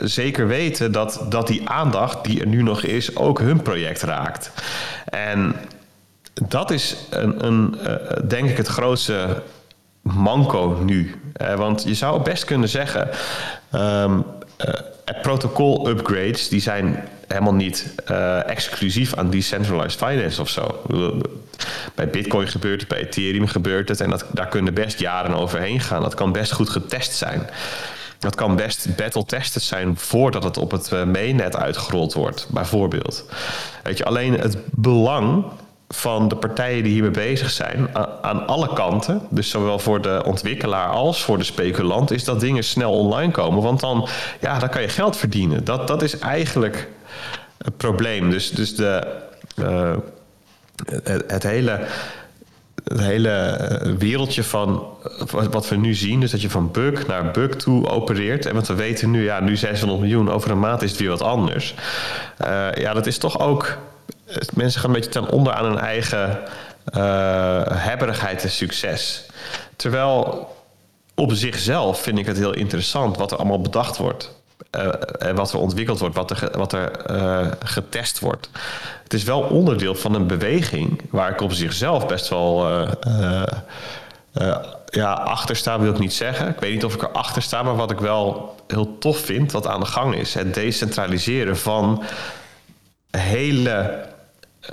zeker 0.00 0.46
weten 0.46 0.92
dat, 0.92 1.26
dat 1.28 1.46
die 1.46 1.68
aandacht 1.68 2.24
die 2.24 2.40
er 2.40 2.46
nu 2.46 2.62
nog 2.62 2.82
is 2.82 3.16
ook 3.16 3.38
hun 3.38 3.62
project 3.62 4.02
raakt. 4.02 4.52
En 5.05 5.56
dat 6.48 6.70
is 6.70 6.96
een, 7.10 7.46
een 7.46 7.78
denk 8.28 8.48
ik 8.48 8.56
het 8.56 8.66
grootste 8.66 9.42
manco 10.02 10.80
nu. 10.84 11.14
want 11.56 11.82
je 11.82 11.94
zou 11.94 12.22
best 12.22 12.44
kunnen 12.44 12.68
zeggen. 12.68 13.09
Um, 13.74 14.24
protocol 15.22 15.89
upgrades 15.89 16.48
die 16.48 16.60
zijn 16.60 17.09
helemaal 17.26 17.55
niet 17.55 17.94
uh, 18.10 18.48
exclusief 18.48 19.14
aan 19.14 19.30
decentralized 19.30 20.09
finance 20.09 20.40
of 20.40 20.48
zo. 20.48 20.82
Bij 21.94 22.09
Bitcoin 22.10 22.48
gebeurt 22.48 22.80
het, 22.80 22.89
bij 22.89 22.98
Ethereum 22.98 23.47
gebeurt 23.47 23.89
het 23.89 24.01
en 24.01 24.10
dat, 24.10 24.24
daar 24.32 24.48
kunnen 24.48 24.74
best 24.74 25.01
jaren 25.01 25.35
overheen 25.35 25.80
gaan. 25.80 26.02
Dat 26.02 26.14
kan 26.14 26.32
best 26.32 26.52
goed 26.52 26.68
getest 26.68 27.12
zijn. 27.12 27.51
Dat 28.18 28.35
kan 28.35 28.56
best 28.56 28.97
battle-tested 28.97 29.62
zijn 29.62 29.97
voordat 29.97 30.44
het 30.44 30.56
op 30.56 30.70
het 30.70 30.90
uh, 30.93 31.05
mainnet 31.05 31.56
uitgerold 31.56 32.14
wordt, 32.14 32.47
bijvoorbeeld. 32.51 33.24
Weet 33.82 33.98
je, 33.98 34.05
alleen 34.05 34.32
het 34.32 34.56
belang 34.70 35.44
van 35.89 36.28
de 36.28 36.36
partijen 36.36 36.82
die 36.82 36.93
hiermee 36.93 37.10
bezig 37.10 37.51
zijn 37.51 37.89
aan 38.23 38.47
alle 38.47 38.73
kanten, 38.73 39.23
dus 39.28 39.51
zowel 39.51 39.78
voor 39.78 40.02
de 40.02 40.23
ontwikkelaar 40.24 40.89
als 40.89 41.23
voor 41.23 41.39
de 41.39 41.44
speculant, 41.44 42.10
is 42.10 42.24
dat 42.24 42.40
dingen 42.40 42.65
snel 42.65 42.93
online 42.93 43.32
komen. 43.32 43.62
Want 43.62 43.81
dan, 43.81 44.09
ja, 44.40 44.59
dan 44.59 44.69
kan 44.69 44.82
je 44.82 44.89
geld 44.89 45.16
verdienen. 45.16 45.65
Dat, 45.65 45.89
dat 45.89 46.02
is 46.02 46.19
eigenlijk 46.19 46.89
het 47.65 47.77
probleem. 47.77 48.31
Dus, 48.31 48.51
dus 48.51 48.77
de, 48.77 49.06
uh, 49.56 49.97
het, 51.27 51.43
hele. 51.43 51.81
Het 52.85 53.01
hele 53.01 53.97
wereldje 53.98 54.43
van 54.44 54.86
wat 55.51 55.69
we 55.69 55.77
nu 55.77 55.94
zien, 55.94 56.20
dus 56.20 56.31
dat 56.31 56.40
je 56.40 56.51
van 56.51 56.70
bug 56.70 57.06
naar 57.06 57.31
bug 57.31 57.56
toe 57.56 57.89
opereert. 57.89 58.47
En 58.47 58.55
wat 58.55 58.69
we 58.69 58.74
weten 58.74 59.10
nu, 59.10 59.24
ja, 59.24 59.40
nu 59.40 59.56
600 59.56 60.01
miljoen, 60.01 60.31
over 60.31 60.51
een 60.51 60.59
maand 60.59 60.82
is 60.82 60.90
het 60.90 61.01
weer 61.01 61.09
wat 61.09 61.23
anders. 61.23 61.74
Uh, 62.40 62.74
ja, 62.74 62.93
dat 62.93 63.06
is 63.06 63.19
toch 63.19 63.40
ook 63.40 63.78
mensen 64.55 64.80
gaan 64.80 64.90
een 64.90 64.96
beetje 64.96 65.10
ten 65.10 65.28
onder 65.28 65.52
aan 65.52 65.64
hun 65.64 65.78
eigen 65.78 66.38
uh, 66.96 67.62
hebberigheid 67.66 68.42
en 68.42 68.50
succes. 68.50 69.26
Terwijl 69.76 70.48
op 71.14 71.32
zichzelf 71.32 72.00
vind 72.00 72.18
ik 72.18 72.26
het 72.26 72.36
heel 72.36 72.55
interessant 72.55 73.16
wat 73.16 73.30
er 73.30 73.38
allemaal 73.38 73.60
bedacht 73.60 73.96
wordt. 73.96 74.36
Uh, 74.76 74.88
en 75.18 75.34
wat 75.34 75.52
er 75.52 75.59
ontwikkeld 75.59 75.98
wordt, 75.98 76.14
wat 76.14 76.30
er, 76.30 76.50
wat 76.59 76.72
er 76.72 76.90
getest 77.64 78.18
wordt. 78.18 78.50
Het 79.02 79.14
is 79.14 79.22
wel 79.22 79.40
onderdeel 79.40 79.94
van 79.94 80.14
een 80.14 80.26
beweging 80.26 81.00
waar 81.10 81.30
ik 81.30 81.40
op 81.40 81.52
zichzelf 81.52 82.06
best 82.06 82.28
wel 82.28 82.66
ja, 84.90 85.12
achter 85.12 85.56
sta, 85.56 85.80
wil 85.80 85.92
ik 85.92 85.98
niet 85.98 86.12
zeggen. 86.12 86.48
Ik 86.48 86.60
weet 86.60 86.72
niet 86.72 86.84
of 86.84 86.94
ik 86.94 87.02
er 87.02 87.10
achter 87.10 87.42
sta, 87.42 87.62
maar 87.62 87.76
wat 87.76 87.90
ik 87.90 87.98
wel 87.98 88.55
heel 88.66 88.98
tof 88.98 89.18
vind, 89.18 89.52
wat 89.52 89.66
aan 89.66 89.80
de 89.80 89.86
gang 89.86 90.14
is: 90.14 90.34
het 90.34 90.55
decentraliseren 90.55 91.56
van 91.56 92.02
hele 93.10 93.70
eh, 93.70 94.07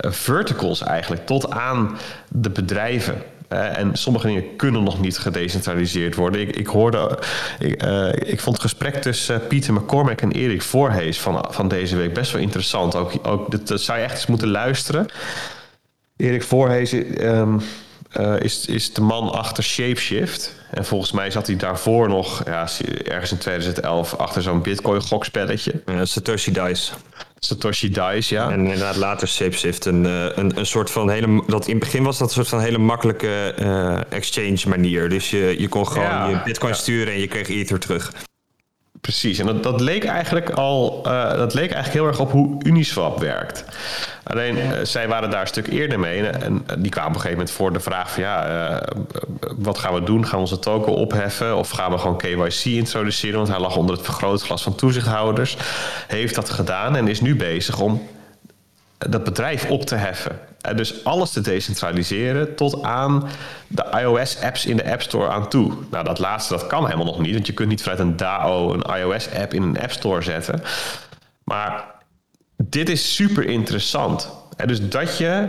verticals 0.00 0.82
eigenlijk 0.82 1.26
tot 1.26 1.50
aan 1.50 1.98
de 2.28 2.50
bedrijven. 2.50 3.22
En 3.48 3.96
sommige 3.96 4.26
dingen 4.26 4.56
kunnen 4.56 4.82
nog 4.82 5.00
niet 5.00 5.18
gedecentraliseerd 5.18 6.14
worden. 6.14 6.40
Ik, 6.40 6.56
ik 6.56 6.66
hoorde, 6.66 7.18
ik, 7.58 7.84
uh, 7.84 8.08
ik 8.12 8.40
vond 8.40 8.56
het 8.56 8.64
gesprek 8.64 8.94
tussen 8.94 9.46
Pieter 9.46 9.72
McCormack 9.72 10.20
en 10.20 10.32
Erik 10.32 10.62
Voorhees 10.62 11.20
van, 11.20 11.46
van 11.50 11.68
deze 11.68 11.96
week 11.96 12.14
best 12.14 12.32
wel 12.32 12.40
interessant. 12.40 12.94
Ook, 12.94 13.12
ook 13.22 13.66
dat 13.66 13.80
zou 13.80 13.98
je 13.98 14.04
echt 14.04 14.14
eens 14.14 14.26
moeten 14.26 14.48
luisteren. 14.48 15.06
Erik 16.16 16.42
Voorhees 16.42 16.92
uh, 16.92 18.40
is, 18.40 18.66
is 18.66 18.92
de 18.92 19.00
man 19.00 19.32
achter 19.32 19.64
Shapeshift. 19.64 20.54
En 20.70 20.84
volgens 20.84 21.12
mij 21.12 21.30
zat 21.30 21.46
hij 21.46 21.56
daarvoor 21.56 22.08
nog, 22.08 22.44
ja, 22.44 22.68
ergens 23.04 23.32
in 23.32 23.38
2011, 23.38 24.14
achter 24.14 24.42
zo'n 24.42 24.62
Bitcoin-gokspelletje. 24.62 25.82
Satoshi 26.02 26.52
Dice. 26.52 26.92
Satoshi 27.38 27.88
Dice, 27.88 28.34
ja. 28.34 28.50
En 28.50 28.60
inderdaad 28.60 28.96
later 28.96 29.28
Shapeshift. 29.28 29.84
Een, 29.84 30.06
eh, 30.06 30.24
een, 30.34 30.58
een 30.58 30.66
soort 30.66 30.90
van 30.90 31.10
hele... 31.10 31.42
Dat 31.46 31.66
in 31.66 31.74
het 31.74 31.84
begin 31.84 32.02
was 32.02 32.18
dat 32.18 32.28
een 32.28 32.34
soort 32.34 32.48
van 32.48 32.60
hele 32.60 32.78
makkelijke 32.78 33.54
uh, 33.60 34.00
exchange 34.08 34.62
manier. 34.68 35.08
Dus 35.08 35.30
je, 35.30 35.54
je 35.58 35.68
kon 35.68 35.88
gewoon 35.88 36.04
ja, 36.04 36.28
je 36.28 36.40
bitcoin 36.44 36.72
ja. 36.72 36.78
sturen 36.78 37.12
en 37.12 37.20
je 37.20 37.26
kreeg 37.26 37.48
ether 37.48 37.78
terug. 37.78 38.12
Precies, 39.06 39.38
en 39.38 39.60
dat, 39.60 39.80
leek 39.80 40.04
eigenlijk 40.04 40.50
al, 40.50 41.02
uh, 41.06 41.30
dat 41.30 41.54
leek 41.54 41.70
eigenlijk 41.70 41.92
heel 41.92 42.06
erg 42.06 42.20
op 42.20 42.30
hoe 42.30 42.56
Uniswap 42.62 43.18
werkt. 43.18 43.64
Alleen, 44.22 44.56
uh, 44.56 44.70
zij 44.82 45.08
waren 45.08 45.30
daar 45.30 45.40
een 45.40 45.46
stuk 45.46 45.66
eerder 45.66 45.98
mee 45.98 46.26
en, 46.26 46.66
die 46.78 46.90
kwamen 46.90 47.10
op 47.10 47.14
een 47.14 47.20
gegeven 47.20 47.30
moment 47.30 47.50
voor 47.50 47.72
de 47.72 47.80
vraag 47.80 48.10
van 48.10 48.22
ja, 48.22 48.70
uh, 48.72 49.02
wat 49.56 49.78
gaan 49.78 49.94
we 49.94 50.02
doen? 50.02 50.24
Gaan 50.24 50.34
we 50.34 50.40
onze 50.40 50.58
token 50.58 50.92
opheffen 50.92 51.56
of 51.56 51.70
gaan 51.70 51.90
we 51.90 51.98
gewoon 51.98 52.18
KYC 52.18 52.64
introduceren? 52.64 53.36
Want 53.36 53.48
hij 53.48 53.58
lag 53.58 53.76
onder 53.76 53.96
het 53.96 54.04
vergrootglas 54.04 54.62
van 54.62 54.74
toezichthouders. 54.74 55.56
Heeft 56.06 56.34
dat 56.34 56.50
gedaan 56.50 56.96
en 56.96 57.08
is 57.08 57.20
nu 57.20 57.36
bezig 57.36 57.80
om 57.80 58.08
dat 58.98 59.24
bedrijf 59.24 59.70
op 59.70 59.82
te 59.82 59.94
heffen. 59.94 60.38
En 60.66 60.76
dus 60.76 61.04
alles 61.04 61.30
te 61.30 61.40
decentraliseren 61.40 62.54
tot 62.54 62.82
aan 62.82 63.28
de 63.68 63.84
iOS-apps 64.00 64.66
in 64.66 64.76
de 64.76 64.90
App 64.90 65.02
Store 65.02 65.28
aan 65.28 65.48
toe. 65.48 65.72
Nou, 65.90 66.04
dat 66.04 66.18
laatste 66.18 66.54
dat 66.54 66.66
kan 66.66 66.84
helemaal 66.84 67.04
nog 67.06 67.18
niet, 67.18 67.34
want 67.34 67.46
je 67.46 67.52
kunt 67.52 67.68
niet 67.68 67.82
vanuit 67.82 68.00
een 68.00 68.16
DAO 68.16 68.72
een 68.72 68.96
iOS-app 68.96 69.54
in 69.54 69.62
een 69.62 69.80
App 69.80 69.92
Store 69.92 70.22
zetten. 70.22 70.62
Maar 71.44 71.84
dit 72.56 72.88
is 72.88 73.14
super 73.14 73.44
interessant. 73.44 74.30
En 74.56 74.68
dus 74.68 74.88
dat 74.88 75.18
je 75.18 75.48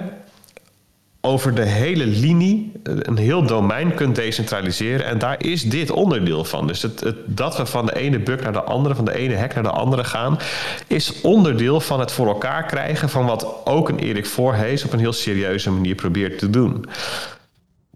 over 1.28 1.56
de 1.56 1.66
hele 1.66 2.06
linie 2.06 2.72
een 2.84 3.18
heel 3.18 3.46
domein 3.46 3.94
kunt 3.94 4.16
decentraliseren. 4.16 5.06
En 5.06 5.18
daar 5.18 5.44
is 5.44 5.64
dit 5.64 5.92
onderdeel 5.92 6.44
van. 6.44 6.68
Dus 6.68 6.82
het, 6.82 7.00
het, 7.00 7.16
dat 7.26 7.58
we 7.58 7.66
van 7.66 7.86
de 7.86 7.96
ene 7.96 8.20
bug 8.20 8.42
naar 8.42 8.54
de 8.54 8.64
andere, 8.64 8.96
van 8.96 9.06
de 9.06 9.16
ene 9.16 9.38
hack 9.38 9.54
naar 9.54 9.64
de 9.64 9.70
andere 9.70 10.04
gaan, 10.04 10.40
is 10.88 11.22
onderdeel 11.22 11.82
van 11.82 12.00
het 12.00 12.12
voor 12.12 12.28
elkaar 12.28 12.66
krijgen 12.66 13.10
van 13.10 13.26
wat 13.26 13.66
ook 13.66 13.90
een 13.90 14.00
Erik 14.00 14.26
Voorhees 14.26 14.84
op 14.84 14.94
een 14.94 15.00
heel 15.00 15.14
serieuze 15.14 15.72
manier 15.72 15.96
probeert 15.96 16.40
te 16.40 16.50
doen. 16.50 16.86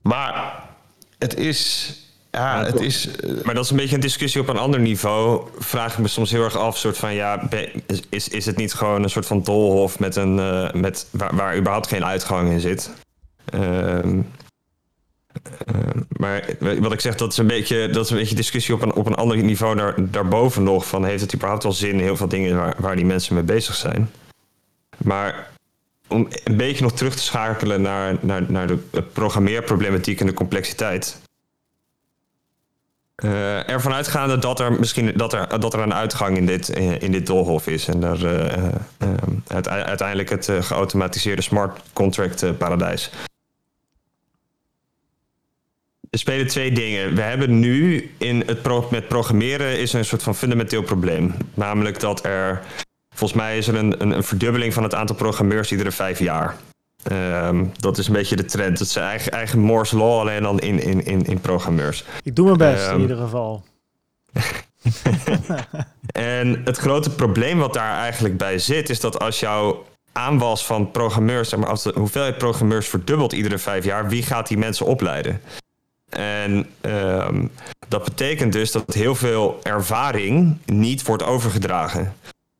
Maar 0.01 0.53
het 1.17 1.37
is. 1.37 1.93
Ja, 2.31 2.65
het 2.65 2.81
is. 2.81 3.09
Maar 3.43 3.53
dat 3.53 3.63
is 3.63 3.69
een 3.69 3.77
beetje 3.77 3.95
een 3.95 4.01
discussie 4.01 4.41
op 4.41 4.49
een 4.49 4.57
ander 4.57 4.79
niveau. 4.79 5.47
Vraag 5.59 5.93
ik 5.93 5.99
me 5.99 6.07
soms 6.07 6.31
heel 6.31 6.43
erg 6.43 6.57
af, 6.57 6.77
soort 6.77 6.97
van 6.97 7.13
ja, 7.13 7.49
is, 8.09 8.27
is 8.27 8.45
het 8.45 8.57
niet 8.57 8.73
gewoon 8.73 9.03
een 9.03 9.09
soort 9.09 9.25
van 9.25 9.41
tolhof 9.41 9.99
met 9.99 10.15
een 10.15 10.37
uh, 10.37 10.71
met 10.71 11.07
waar, 11.09 11.35
waar 11.35 11.57
überhaupt 11.57 11.87
geen 11.87 12.05
uitgang 12.05 12.49
in 12.49 12.59
zit? 12.59 12.91
Uh, 13.55 13.99
maar 16.09 16.45
wat 16.79 16.93
ik 16.93 16.99
zeg, 16.99 17.15
dat 17.15 17.31
is 17.31 17.37
een 17.37 17.47
beetje, 17.47 17.89
dat 17.89 18.05
is 18.05 18.11
een 18.11 18.17
beetje 18.17 18.35
discussie 18.35 18.73
op 18.73 18.81
een, 18.81 18.93
op 18.93 19.05
een 19.05 19.15
ander 19.15 19.37
niveau 19.37 19.75
daar, 19.75 19.95
daarboven 19.97 20.63
nog. 20.63 20.87
Van 20.87 21.05
heeft 21.05 21.21
het 21.21 21.35
überhaupt 21.35 21.63
wel 21.63 21.71
zin? 21.71 21.99
Heel 21.99 22.17
veel 22.17 22.27
dingen 22.27 22.55
waar, 22.55 22.75
waar 22.77 22.95
die 22.95 23.05
mensen 23.05 23.33
mee 23.35 23.43
bezig 23.43 23.75
zijn. 23.75 24.11
Maar 24.97 25.49
om 26.07 26.27
een 26.43 26.57
beetje 26.57 26.83
nog 26.83 26.93
terug 26.93 27.15
te 27.15 27.23
schakelen 27.23 27.81
naar, 27.81 28.17
naar, 28.21 28.51
naar 28.51 28.67
de 28.67 28.77
programmeerproblematiek 29.13 30.19
en 30.19 30.25
de 30.25 30.33
complexiteit. 30.33 31.21
Uh, 33.23 33.69
ervan 33.69 33.93
uitgaande 33.93 34.37
dat 34.37 34.59
er 34.59 34.71
misschien 34.73 35.13
dat 35.15 35.33
er, 35.33 35.59
dat 35.59 35.73
er 35.73 35.79
een 35.79 35.93
uitgang 35.93 36.37
in 36.37 36.45
dit, 36.45 36.69
in 36.99 37.11
dit 37.11 37.25
doolhof 37.25 37.67
is. 37.67 37.87
En 37.87 37.99
daar 37.99 38.19
uh, 38.19 38.67
uh, 39.47 39.61
uiteindelijk 39.63 40.29
het 40.29 40.51
geautomatiseerde 40.59 41.41
smart 41.41 41.79
contract 41.93 42.57
paradijs. 42.57 43.11
Er 46.11 46.19
spelen 46.19 46.47
twee 46.47 46.71
dingen. 46.71 47.15
We 47.15 47.21
hebben 47.21 47.59
nu 47.59 48.11
in 48.17 48.43
het 48.45 48.61
pro 48.61 48.87
met 48.89 49.07
programmeren 49.07 49.79
is 49.79 49.93
er 49.93 49.99
een 49.99 50.05
soort 50.05 50.23
van 50.23 50.35
fundamenteel 50.35 50.83
probleem. 50.83 51.33
Namelijk 51.53 51.99
dat 51.99 52.25
er, 52.25 52.61
volgens 53.09 53.39
mij 53.39 53.57
is 53.57 53.67
er 53.67 53.75
een, 53.75 54.01
een, 54.01 54.11
een 54.11 54.23
verdubbeling 54.23 54.73
van 54.73 54.83
het 54.83 54.93
aantal 54.95 55.15
programmeurs 55.15 55.71
iedere 55.71 55.91
vijf 55.91 56.19
jaar. 56.19 56.55
Um, 57.11 57.71
dat 57.79 57.97
is 57.97 58.07
een 58.07 58.13
beetje 58.13 58.35
de 58.35 58.45
trend. 58.45 58.77
Dat 58.77 58.87
is 58.87 58.95
eigen, 58.95 59.31
eigen 59.31 59.59
Moore's 59.59 59.91
Law, 59.91 60.19
alleen 60.19 60.43
dan 60.43 60.59
in, 60.59 60.79
in, 60.79 61.05
in, 61.05 61.25
in 61.25 61.39
programmeurs. 61.39 62.03
Ik 62.23 62.35
doe 62.35 62.45
mijn 62.45 62.57
best 62.57 62.87
um, 62.87 62.95
in 62.95 63.01
ieder 63.01 63.17
geval. 63.17 63.63
en 66.11 66.61
het 66.63 66.77
grote 66.77 67.09
probleem 67.09 67.57
wat 67.57 67.73
daar 67.73 67.97
eigenlijk 67.97 68.37
bij 68.37 68.59
zit, 68.59 68.89
is 68.89 68.99
dat 68.99 69.19
als 69.19 69.39
jouw 69.39 69.85
aanwas 70.11 70.65
van 70.65 70.91
programmeurs, 70.91 71.49
zeg 71.49 71.59
maar, 71.59 71.69
als 71.69 71.83
de 71.83 71.93
hoeveelheid 71.95 72.37
programmeurs 72.37 72.87
verdubbelt 72.87 73.33
iedere 73.33 73.57
vijf 73.57 73.85
jaar, 73.85 74.09
wie 74.09 74.23
gaat 74.23 74.47
die 74.47 74.57
mensen 74.57 74.85
opleiden? 74.85 75.41
En 76.19 76.69
um, 76.81 77.51
dat 77.87 78.03
betekent 78.03 78.53
dus 78.53 78.71
dat 78.71 78.93
heel 78.93 79.15
veel 79.15 79.59
ervaring 79.63 80.57
niet 80.65 81.03
wordt 81.03 81.23
overgedragen. 81.23 82.13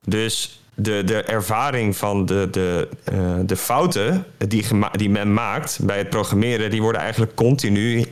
Dus 0.06 0.62
de, 0.74 1.04
de 1.04 1.22
ervaring 1.22 1.96
van 1.96 2.26
de, 2.26 2.48
de, 2.50 2.88
uh, 3.12 3.34
de 3.46 3.56
fouten 3.56 4.24
die, 4.38 4.66
die 4.92 5.10
men 5.10 5.34
maakt 5.34 5.78
bij 5.82 5.98
het 5.98 6.10
programmeren, 6.10 6.70
die 6.70 6.82
worden 6.82 7.00
eigenlijk 7.00 7.34
continu 7.34 8.06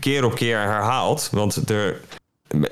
keer 0.00 0.24
op 0.24 0.34
keer 0.34 0.58
herhaald. 0.58 1.28
Want 1.32 1.70
er, 1.70 2.00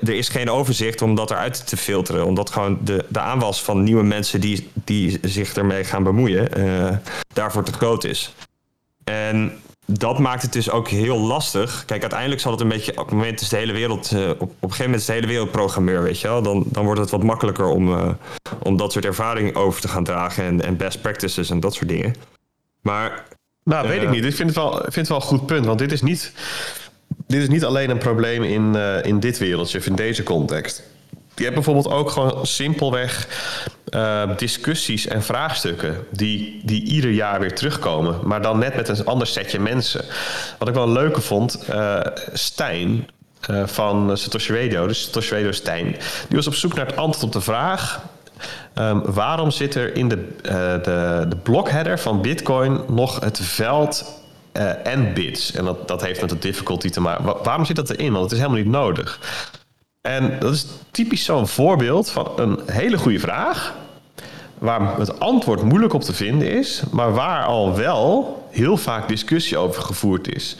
er 0.01 0.13
is 0.13 0.29
geen 0.29 0.49
overzicht 0.49 1.01
om 1.01 1.15
dat 1.15 1.31
eruit 1.31 1.67
te 1.67 1.77
filteren. 1.77 2.25
Omdat 2.25 2.49
gewoon 2.49 2.79
de, 2.83 3.05
de 3.07 3.19
aanwas 3.19 3.61
van 3.61 3.83
nieuwe 3.83 4.03
mensen 4.03 4.41
die, 4.41 4.69
die 4.73 5.19
zich 5.21 5.53
ermee 5.53 5.83
gaan 5.83 6.03
bemoeien, 6.03 6.59
uh, 6.59 6.97
daarvoor 7.33 7.63
te 7.63 7.73
groot 7.73 8.03
is. 8.03 8.33
En 9.03 9.59
dat 9.89 10.19
maakt 10.19 10.41
het 10.41 10.53
dus 10.53 10.69
ook 10.69 10.87
heel 10.87 11.19
lastig. 11.19 11.83
Kijk, 11.85 12.01
uiteindelijk 12.01 12.41
zal 12.41 12.51
het 12.51 12.61
een 12.61 12.67
beetje. 12.67 12.91
Op 12.91 13.05
het 13.05 13.15
moment 13.15 13.41
is 13.41 13.49
de 13.49 13.57
hele 13.57 13.73
wereld. 13.73 14.11
Uh, 14.11 14.29
op, 14.29 14.41
op 14.41 14.41
een 14.41 14.57
gegeven 14.59 14.83
moment 14.83 15.01
is 15.01 15.05
de 15.05 15.13
hele 15.13 15.27
wereld 15.27 15.51
programmeur, 15.51 16.03
weet 16.03 16.19
je 16.19 16.27
wel. 16.27 16.41
Dan, 16.41 16.63
dan 16.65 16.85
wordt 16.85 16.99
het 16.99 17.09
wat 17.09 17.23
makkelijker 17.23 17.65
om, 17.65 17.89
uh, 17.89 18.09
om 18.59 18.77
dat 18.77 18.91
soort 18.91 19.05
ervaring 19.05 19.55
over 19.55 19.81
te 19.81 19.87
gaan 19.87 20.03
dragen. 20.03 20.43
En, 20.43 20.61
en 20.61 20.77
best 20.77 21.01
practices 21.01 21.49
en 21.49 21.59
dat 21.59 21.73
soort 21.73 21.89
dingen. 21.89 22.15
Maar. 22.81 23.25
Nou, 23.63 23.87
weet 23.87 24.01
ik 24.01 24.09
niet. 24.09 24.25
Ik 24.25 24.35
vind 24.35 24.49
het, 24.49 24.57
wel, 24.57 24.71
vind 24.71 24.95
het 24.95 25.07
wel 25.07 25.17
een 25.17 25.23
goed 25.23 25.45
punt. 25.45 25.65
Want 25.65 25.79
dit 25.79 25.91
is 25.91 26.01
niet 26.01 26.33
dit 27.27 27.41
is 27.41 27.47
niet 27.47 27.65
alleen 27.65 27.89
een 27.89 27.97
probleem 27.97 28.43
in, 28.43 28.75
in 29.03 29.19
dit 29.19 29.37
wereldje 29.37 29.77
of 29.77 29.85
in 29.85 29.95
deze 29.95 30.23
context. 30.23 30.83
Je 31.35 31.43
hebt 31.43 31.55
bijvoorbeeld 31.55 31.89
ook 31.89 32.09
gewoon 32.09 32.45
simpelweg 32.45 33.27
uh, 33.95 34.23
discussies 34.37 35.07
en 35.07 35.23
vraagstukken 35.23 36.05
die, 36.09 36.61
die 36.63 36.83
ieder 36.83 37.11
jaar 37.11 37.39
weer 37.39 37.55
terugkomen, 37.55 38.19
maar 38.23 38.41
dan 38.41 38.59
net 38.59 38.75
met 38.75 38.87
een 38.87 39.05
ander 39.05 39.27
setje 39.27 39.59
mensen. 39.59 40.05
Wat 40.57 40.67
ik 40.67 40.73
wel 40.73 40.97
een 40.97 41.21
vond, 41.21 41.65
uh, 41.69 41.99
Stijn 42.33 43.09
van 43.65 44.17
Satoshi 44.17 44.53
Radio, 44.53 44.87
dus 44.87 45.03
Satoshi 45.03 45.33
Radio 45.33 45.51
Stijn, 45.51 45.85
die 46.27 46.35
was 46.35 46.47
op 46.47 46.53
zoek 46.55 46.73
naar 46.73 46.85
het 46.85 46.95
antwoord 46.95 47.25
op 47.25 47.31
de 47.31 47.41
vraag: 47.41 48.01
um, 48.75 49.01
waarom 49.05 49.51
zit 49.51 49.75
er 49.75 49.95
in 49.95 50.07
de, 50.07 50.27
de, 50.41 51.25
de 51.29 51.37
blockheader 51.43 51.99
van 51.99 52.21
Bitcoin 52.21 52.79
nog 52.87 53.19
het 53.19 53.39
veld 53.39 54.21
en 54.83 55.13
bits. 55.13 55.51
En 55.51 55.65
dat, 55.65 55.87
dat 55.87 56.01
heeft 56.01 56.21
met 56.21 56.29
de 56.29 56.39
difficulty 56.39 56.89
te 56.89 57.01
maken. 57.01 57.43
waarom 57.43 57.65
zit 57.65 57.75
dat 57.75 57.89
erin? 57.89 58.11
Want 58.11 58.23
het 58.23 58.31
is 58.31 58.37
helemaal 58.37 58.61
niet 58.61 58.71
nodig. 58.71 59.19
En 60.07 60.39
dat 60.39 60.53
is 60.53 60.65
typisch 60.91 61.23
zo'n 61.23 61.47
voorbeeld 61.47 62.11
van 62.11 62.31
een 62.35 62.59
hele 62.65 62.97
goede 62.97 63.19
vraag. 63.19 63.75
Waar 64.57 64.97
het 64.99 65.19
antwoord 65.19 65.61
moeilijk 65.61 65.93
op 65.93 66.01
te 66.01 66.13
vinden 66.13 66.51
is, 66.51 66.83
maar 66.91 67.13
waar 67.13 67.45
al 67.45 67.75
wel 67.75 68.37
heel 68.49 68.77
vaak 68.77 69.07
discussie 69.07 69.57
over 69.57 69.81
gevoerd 69.81 70.35
is. 70.35 70.55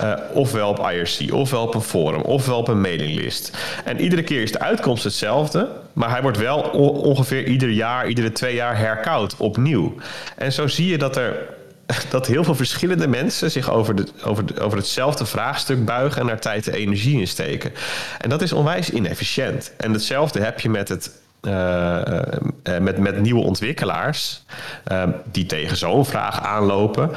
Uh, 0.00 0.14
ofwel 0.34 0.68
op 0.68 0.90
IRC, 0.90 1.32
ofwel 1.32 1.62
op 1.62 1.74
een 1.74 1.80
forum, 1.80 2.20
ofwel 2.20 2.58
op 2.58 2.68
een 2.68 2.80
mailinglist. 2.80 3.56
En 3.84 4.00
iedere 4.00 4.22
keer 4.22 4.42
is 4.42 4.52
de 4.52 4.60
uitkomst 4.60 5.04
hetzelfde, 5.04 5.68
maar 5.92 6.10
hij 6.10 6.22
wordt 6.22 6.38
wel 6.38 6.60
ongeveer 7.02 7.46
ieder 7.46 7.70
jaar, 7.70 8.08
iedere 8.08 8.32
twee 8.32 8.54
jaar 8.54 8.78
herkoud 8.78 9.36
opnieuw. 9.36 9.94
En 10.36 10.52
zo 10.52 10.66
zie 10.66 10.86
je 10.86 10.98
dat 10.98 11.16
er 11.16 11.55
dat 12.10 12.26
heel 12.26 12.44
veel 12.44 12.54
verschillende 12.54 13.08
mensen 13.08 13.50
zich 13.50 13.70
over, 13.70 13.94
de, 13.94 14.06
over, 14.24 14.44
over 14.60 14.78
hetzelfde 14.78 15.26
vraagstuk 15.26 15.84
buigen 15.84 16.20
en 16.20 16.26
daar 16.26 16.40
tijd 16.40 16.68
en 16.68 16.74
energie 16.74 17.20
in 17.20 17.28
steken. 17.28 17.72
En 18.18 18.28
dat 18.28 18.42
is 18.42 18.52
onwijs 18.52 18.90
inefficiënt. 18.90 19.72
En 19.76 19.92
hetzelfde 19.92 20.40
heb 20.40 20.60
je 20.60 20.68
met 20.68 20.88
het 20.88 21.10
uh, 21.42 21.52
uh, 21.52 22.78
met, 22.78 22.98
met 22.98 23.20
nieuwe 23.20 23.42
ontwikkelaars 23.42 24.44
uh, 24.92 25.02
die 25.30 25.46
tegen 25.46 25.76
zo'n 25.76 26.06
vraag 26.06 26.40
aanlopen. 26.40 27.10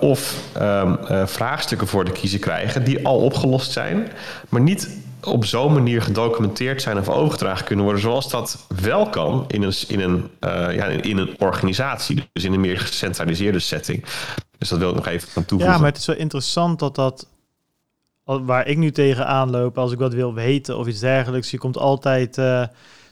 of 0.00 0.42
um, 0.60 0.98
vraagstukken 1.26 1.86
voor 1.86 2.04
de 2.04 2.12
kiezer 2.12 2.38
krijgen 2.38 2.84
die 2.84 3.06
al 3.06 3.18
opgelost 3.18 3.72
zijn, 3.72 4.08
maar 4.48 4.60
niet 4.60 4.88
op 5.24 5.44
zo'n 5.44 5.72
manier 5.72 6.02
gedocumenteerd 6.02 6.82
zijn 6.82 6.98
of 6.98 7.08
overgedragen 7.08 7.64
kunnen 7.64 7.84
worden, 7.84 8.02
zoals 8.02 8.30
dat 8.30 8.66
wel 8.80 9.08
kan 9.08 9.44
in 9.48 9.62
een, 9.62 9.74
in 9.88 10.00
een, 10.00 10.30
uh, 10.40 10.74
ja, 10.74 10.86
in 10.86 11.18
een 11.18 11.34
organisatie, 11.38 12.28
dus 12.32 12.44
in 12.44 12.52
een 12.52 12.60
meer 12.60 12.78
gecentraliseerde 12.78 13.58
setting. 13.58 14.04
Dus 14.58 14.68
dat 14.68 14.78
wil 14.78 14.88
ik 14.88 14.94
nog 14.94 15.06
even 15.06 15.28
aan 15.34 15.44
toevoegen. 15.44 15.76
Ja, 15.76 15.82
maar 15.82 15.90
het 15.90 15.98
is 15.98 16.06
wel 16.06 16.16
interessant 16.16 16.78
dat 16.78 16.94
dat, 16.94 17.28
waar 18.24 18.66
ik 18.66 18.76
nu 18.76 18.90
tegen 18.90 19.26
aanloop, 19.26 19.78
als 19.78 19.92
ik 19.92 19.98
wat 19.98 20.14
wil 20.14 20.34
weten 20.34 20.78
of 20.78 20.86
iets 20.86 21.00
dergelijks, 21.00 21.50
je 21.50 21.58
komt 21.58 21.76
altijd, 21.76 22.38
uh, 22.38 22.44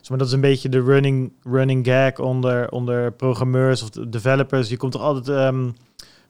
maar 0.08 0.18
dat 0.18 0.26
is 0.26 0.32
een 0.32 0.40
beetje 0.40 0.68
de 0.68 0.82
running, 0.82 1.32
running 1.42 1.86
gag 1.86 2.18
onder, 2.18 2.70
onder 2.70 3.12
programmeurs 3.12 3.82
of 3.82 3.88
developers. 3.88 4.68
Je 4.68 4.76
komt 4.76 4.92
toch 4.92 5.02
altijd, 5.02 5.54
um, 5.54 5.76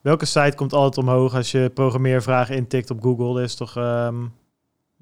welke 0.01 0.25
site 0.25 0.55
komt 0.55 0.73
altijd 0.73 1.07
omhoog 1.07 1.35
als 1.35 1.51
je 1.51 1.71
programmeervragen 1.73 2.55
intikt 2.55 2.89
op 2.89 3.01
Google? 3.01 3.33
Dat 3.33 3.43
is 3.43 3.55
toch... 3.55 3.75
Um, 3.77 4.39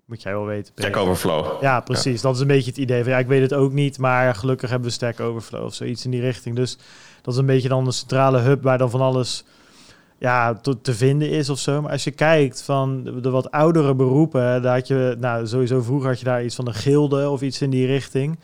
moet 0.10 0.22
jij 0.22 0.34
wel 0.34 0.46
weten. 0.46 0.74
Stack 0.76 0.98
Overflow. 0.98 1.62
Ja, 1.62 1.80
precies. 1.80 2.22
Dat 2.22 2.36
is 2.36 2.42
een 2.42 2.48
beetje 2.48 2.70
het 2.70 2.80
idee 2.80 3.04
van 3.04 3.12
ja, 3.12 3.18
ik 3.18 3.28
weet 3.28 3.42
het 3.42 3.54
ook 3.54 3.72
niet, 3.72 3.98
maar 3.98 4.36
gelukkig 4.36 4.70
hebben 4.70 4.88
we 4.88 4.94
Stack 4.94 5.20
Overflow 5.20 5.64
of 5.64 5.74
zoiets 5.74 6.06
in 6.06 6.12
die 6.12 6.22
richting. 6.22 6.56
Dus 6.56 6.78
dat 7.22 7.34
is 7.34 7.40
een 7.40 7.46
beetje 7.46 7.70
dan 7.70 7.86
de 7.86 7.92
centrale 7.92 8.40
hub 8.40 8.64
waar 8.64 8.78
dan 8.78 8.90
van 8.90 9.02
alles 9.02 9.44
ja, 10.18 10.54
te, 10.54 10.82
te 10.82 10.94
vinden 10.94 11.30
is 11.30 11.50
of 11.50 11.60
zo. 11.60 11.82
Maar 11.82 11.92
als 11.92 12.04
je 12.04 12.12
kijkt 12.12 12.62
van 12.62 13.04
de, 13.22 13.30
wat 13.30 13.52
oudere 13.52 13.96
beroepen, 13.96 14.62
daar 14.62 14.76
had 14.76 14.88
je, 14.88 15.16
nou 15.20 15.48
sowieso 15.48 15.82
vroeger 15.82 16.10
had 16.10 16.20
je 16.20 16.26
daar 16.26 16.44
iets 16.44 16.56
van 16.56 16.68
een 16.68 16.74
gilde 16.74 17.30
of 17.30 17.42
iets 17.42 17.62
in 17.62 17.70
die 17.70 17.86
richting. 17.86 18.40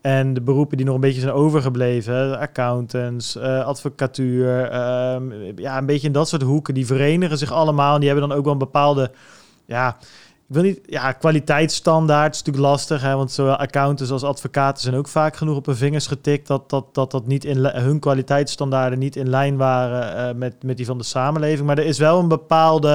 En 0.00 0.34
de 0.34 0.40
beroepen 0.40 0.76
die 0.76 0.86
nog 0.86 0.94
een 0.94 1.00
beetje 1.00 1.20
zijn 1.20 1.32
overgebleven, 1.32 2.38
accountants, 2.38 3.36
uh, 3.36 3.64
advocatuur, 3.64 4.64
ehm, 4.64 5.32
ja, 5.56 5.78
een 5.78 5.86
beetje 5.86 6.06
in 6.06 6.12
dat 6.12 6.28
soort 6.28 6.42
hoeken, 6.42 6.74
die 6.74 6.86
verenigen 6.86 7.38
zich 7.38 7.52
allemaal. 7.52 7.94
En 7.94 8.00
die 8.00 8.08
hebben 8.08 8.28
dan 8.28 8.38
ook 8.38 8.44
wel 8.44 8.52
een 8.52 8.58
bepaalde, 8.58 9.10
ja, 9.64 9.96
ik 10.50 10.56
wil 10.56 10.64
niet, 10.64 10.80
ja, 10.86 11.12
kwaliteitsstandaard 11.12 12.34
is 12.34 12.38
natuurlijk 12.38 12.66
lastig, 12.66 13.02
hè, 13.02 13.16
want 13.16 13.32
zowel 13.32 13.56
accountants 13.56 14.12
als 14.12 14.22
advocaten 14.22 14.82
zijn 14.82 14.94
ook 14.94 15.08
vaak 15.08 15.36
genoeg 15.36 15.56
op 15.56 15.66
hun 15.66 15.76
vingers 15.76 16.06
getikt 16.06 16.46
dat 16.46 16.70
dat, 16.70 16.94
dat, 16.94 17.10
dat 17.10 17.26
niet 17.26 17.44
in 17.44 17.64
hun 17.64 17.98
kwaliteitsstandaarden 17.98 18.98
niet 18.98 19.16
in 19.16 19.28
lijn 19.28 19.56
waren 19.56 20.28
uh, 20.28 20.38
met, 20.38 20.62
met 20.62 20.76
die 20.76 20.86
van 20.86 20.98
de 20.98 21.04
samenleving. 21.04 21.66
Maar 21.66 21.78
er 21.78 21.84
is 21.84 21.98
wel 21.98 22.18
een 22.18 22.28
bepaalde, 22.28 22.88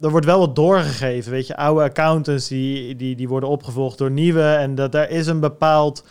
er 0.00 0.10
wordt 0.10 0.26
wel 0.26 0.38
wat 0.38 0.56
doorgegeven, 0.56 1.32
weet 1.32 1.46
je, 1.46 1.56
oude 1.56 1.82
accountants 1.82 2.48
die, 2.48 2.96
die, 2.96 3.16
die 3.16 3.28
worden 3.28 3.48
opgevolgd 3.48 3.98
door 3.98 4.10
nieuwe 4.10 4.42
en 4.42 4.74
dat 4.74 4.92
daar 4.92 5.10
is 5.10 5.26
een 5.26 5.40
bepaald... 5.40 6.04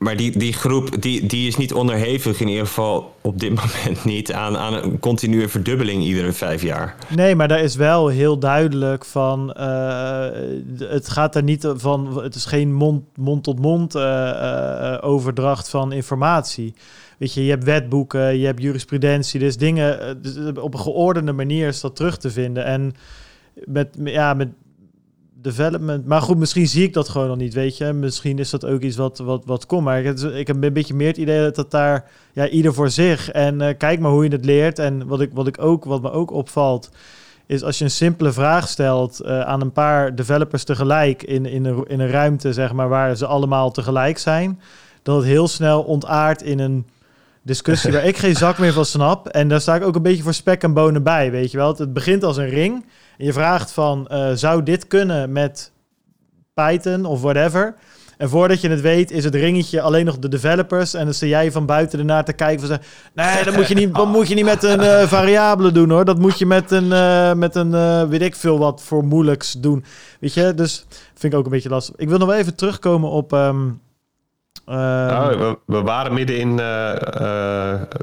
maar 0.00 0.16
die, 0.16 0.38
die 0.38 0.52
groep 0.52 1.02
die, 1.02 1.26
die 1.26 1.48
is 1.48 1.56
niet 1.56 1.74
onderhevig, 1.74 2.40
in 2.40 2.48
ieder 2.48 2.66
geval 2.66 3.14
op 3.20 3.40
dit 3.40 3.50
moment 3.60 4.04
niet, 4.04 4.32
aan, 4.32 4.56
aan 4.56 4.74
een 4.74 4.98
continue 4.98 5.48
verdubbeling 5.48 6.02
iedere 6.02 6.32
vijf 6.32 6.62
jaar. 6.62 6.96
Nee, 7.08 7.34
maar 7.34 7.48
daar 7.48 7.60
is 7.60 7.76
wel 7.76 8.08
heel 8.08 8.38
duidelijk 8.38 9.04
van. 9.04 9.54
Uh, 9.58 10.26
het 10.78 11.08
gaat 11.08 11.36
er 11.36 11.42
niet 11.42 11.72
van. 11.74 12.22
Het 12.22 12.34
is 12.34 12.44
geen 12.44 12.74
mond-tot-mond 12.74 13.58
-mond, 13.58 13.94
uh, 13.94 14.02
uh, 14.02 14.98
overdracht 15.00 15.68
van 15.68 15.92
informatie. 15.92 16.74
Weet 17.18 17.34
je, 17.34 17.44
je 17.44 17.50
hebt 17.50 17.64
wetboeken, 17.64 18.38
je 18.38 18.46
hebt 18.46 18.62
jurisprudentie, 18.62 19.40
dus 19.40 19.56
dingen 19.56 20.22
dus 20.22 20.36
op 20.58 20.74
een 20.74 20.80
geordende 20.80 21.32
manier 21.32 21.68
is 21.68 21.80
dat 21.80 21.96
terug 21.96 22.18
te 22.18 22.30
vinden. 22.30 22.64
En 22.64 22.94
met, 23.64 23.88
ja, 24.04 24.34
met 24.34 24.48
development. 25.42 26.06
Maar 26.06 26.22
goed, 26.22 26.38
misschien 26.38 26.66
zie 26.66 26.82
ik 26.82 26.92
dat 26.92 27.08
gewoon 27.08 27.28
nog 27.28 27.36
niet, 27.36 27.54
weet 27.54 27.76
je. 27.76 27.92
Misschien 27.92 28.38
is 28.38 28.50
dat 28.50 28.64
ook 28.64 28.80
iets 28.80 28.96
wat, 28.96 29.18
wat, 29.18 29.42
wat 29.44 29.66
komt. 29.66 29.84
Maar 29.84 30.02
ik, 30.02 30.20
ik 30.20 30.46
heb 30.46 30.62
een 30.62 30.72
beetje 30.72 30.94
meer 30.94 31.06
het 31.06 31.16
idee 31.16 31.40
dat 31.40 31.54
dat 31.54 31.70
daar, 31.70 32.10
ja, 32.32 32.48
ieder 32.48 32.74
voor 32.74 32.90
zich. 32.90 33.30
En 33.30 33.60
uh, 33.60 33.68
kijk 33.78 34.00
maar 34.00 34.10
hoe 34.10 34.24
je 34.24 34.30
het 34.30 34.44
leert. 34.44 34.78
En 34.78 35.06
wat, 35.06 35.20
ik, 35.20 35.30
wat, 35.32 35.46
ik 35.46 35.62
ook, 35.62 35.84
wat 35.84 36.02
me 36.02 36.10
ook 36.10 36.30
opvalt, 36.30 36.90
is 37.46 37.62
als 37.62 37.78
je 37.78 37.84
een 37.84 37.90
simpele 37.90 38.32
vraag 38.32 38.68
stelt 38.68 39.20
uh, 39.22 39.40
aan 39.40 39.60
een 39.60 39.72
paar 39.72 40.14
developers 40.14 40.64
tegelijk 40.64 41.22
in, 41.22 41.46
in, 41.46 41.64
een, 41.64 41.84
in 41.88 42.00
een 42.00 42.10
ruimte, 42.10 42.52
zeg 42.52 42.72
maar, 42.72 42.88
waar 42.88 43.16
ze 43.16 43.26
allemaal 43.26 43.70
tegelijk 43.70 44.18
zijn, 44.18 44.60
dat 45.02 45.16
het 45.16 45.24
heel 45.24 45.48
snel 45.48 45.82
ontaart 45.82 46.42
in 46.42 46.58
een 46.58 46.86
discussie 47.42 47.92
waar 47.94 48.04
ik 48.04 48.16
geen 48.16 48.36
zak 48.36 48.58
meer 48.58 48.72
van 48.72 48.84
snap. 48.84 49.28
En 49.28 49.48
daar 49.48 49.60
sta 49.60 49.74
ik 49.74 49.84
ook 49.84 49.94
een 49.94 50.02
beetje 50.02 50.22
voor 50.22 50.34
spek 50.34 50.62
en 50.62 50.74
bonen 50.74 51.02
bij, 51.02 51.30
weet 51.30 51.50
je 51.50 51.56
wel. 51.56 51.76
Het 51.76 51.92
begint 51.92 52.24
als 52.24 52.36
een 52.36 52.48
ring 52.48 52.84
je 53.20 53.32
vraagt 53.32 53.72
van, 53.72 54.08
uh, 54.10 54.30
zou 54.34 54.62
dit 54.62 54.86
kunnen 54.86 55.32
met 55.32 55.72
Python 56.54 57.04
of 57.04 57.20
whatever? 57.20 57.74
En 58.20 58.28
voordat 58.28 58.60
je 58.60 58.68
het 58.68 58.80
weet, 58.80 59.10
is 59.10 59.24
het 59.24 59.34
ringetje 59.34 59.80
alleen 59.80 60.04
nog 60.04 60.18
de 60.18 60.28
developers. 60.28 60.94
En 60.94 61.04
dan 61.04 61.14
sta 61.14 61.26
jij 61.26 61.52
van 61.52 61.66
buiten 61.66 61.98
ernaar 61.98 62.24
te 62.24 62.32
kijken. 62.32 62.66
Van, 62.66 62.78
nee, 63.14 63.44
dat 63.44 63.56
moet 63.56 63.68
je 63.68 63.74
niet, 63.74 63.94
dat 63.94 64.06
moet 64.06 64.28
je 64.28 64.34
niet 64.34 64.44
met 64.44 64.62
een 64.62 64.80
uh, 64.80 65.02
variabele 65.02 65.72
doen 65.72 65.90
hoor. 65.90 66.04
Dat 66.04 66.18
moet 66.18 66.38
je 66.38 66.46
met 66.46 66.70
een, 66.70 66.84
uh, 66.84 67.32
met 67.32 67.54
een 67.54 67.72
uh, 67.72 68.02
weet 68.02 68.22
ik 68.22 68.36
veel 68.36 68.58
wat 68.58 68.82
voor 68.82 69.04
moeilijks 69.04 69.52
doen. 69.52 69.84
Weet 70.20 70.34
je, 70.34 70.54
dus 70.54 70.86
vind 71.14 71.32
ik 71.32 71.38
ook 71.38 71.44
een 71.44 71.50
beetje 71.50 71.68
lastig. 71.68 71.94
Ik 71.96 72.08
wil 72.08 72.18
nog 72.18 72.28
wel 72.28 72.38
even 72.38 72.56
terugkomen 72.56 73.10
op... 73.10 73.32
Um, 73.32 73.80
nou, 74.64 75.38
we, 75.38 75.58
we, 75.66 75.82
waren 75.82 76.14
midden 76.14 76.38
in 76.38 76.60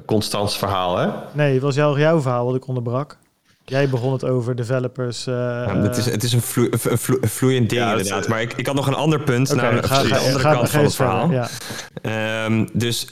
Constans 0.05 0.57
verhaal, 0.57 0.97
hè? 0.97 1.09
Nee, 1.31 1.53
het 1.53 1.61
was 1.61 1.75
jouw, 1.75 1.97
jouw 1.97 2.21
verhaal 2.21 2.45
wat 2.45 2.55
ik 2.55 2.67
onderbrak. 2.67 3.17
Jij 3.69 3.89
begon 3.89 4.13
het 4.13 4.23
over 4.23 4.55
developers. 4.55 5.27
Uh, 5.27 5.35
ja, 5.35 5.75
het, 5.77 5.97
is, 5.97 6.05
het 6.05 6.23
is 6.23 6.33
een, 6.33 6.41
vloe, 6.41 6.67
een, 6.71 6.97
vloe, 6.97 7.17
een 7.21 7.29
vloeiend 7.29 7.69
ding 7.69 7.81
inderdaad. 7.81 8.27
Maar 8.27 8.41
ik, 8.41 8.53
ik 8.53 8.65
had 8.65 8.75
nog 8.75 8.87
een 8.87 8.93
ander 8.93 9.19
punt, 9.19 9.51
okay, 9.51 9.63
namelijk 9.63 9.87
ga, 9.87 10.03
de 10.03 10.17
andere 10.17 10.43
kant 10.43 10.69
van 10.69 10.83
het 10.83 10.95
verhaal. 10.95 11.31
Ja. 11.31 12.45
Um, 12.45 12.69
dus 12.73 13.07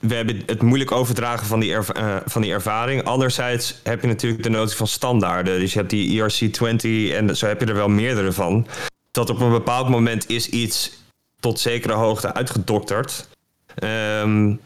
we 0.00 0.14
hebben 0.14 0.42
het 0.46 0.62
moeilijk 0.62 0.92
overdragen 0.92 1.46
van 1.46 1.60
die, 1.60 1.70
uh, 1.70 1.80
van 2.26 2.42
die 2.42 2.52
ervaring. 2.52 3.04
Anderzijds 3.04 3.80
heb 3.82 4.00
je 4.00 4.06
natuurlijk 4.06 4.42
de 4.42 4.48
notie 4.48 4.76
van 4.76 4.86
standaarden. 4.86 5.60
Dus 5.60 5.72
je 5.72 5.78
hebt 5.78 5.90
die 5.90 6.22
ERC20 6.22 7.14
en 7.14 7.36
zo 7.36 7.46
heb 7.46 7.60
je 7.60 7.66
er 7.66 7.74
wel 7.74 7.88
meerdere 7.88 8.32
van. 8.32 8.66
Dat 9.10 9.30
op 9.30 9.40
een 9.40 9.50
bepaald 9.50 9.88
moment 9.88 10.28
is 10.28 10.48
iets 10.48 10.90
tot 11.40 11.60
zekere 11.60 11.92
hoogte 11.92 12.34
uitgedokterd. 12.34 13.28
Um, 14.22 14.60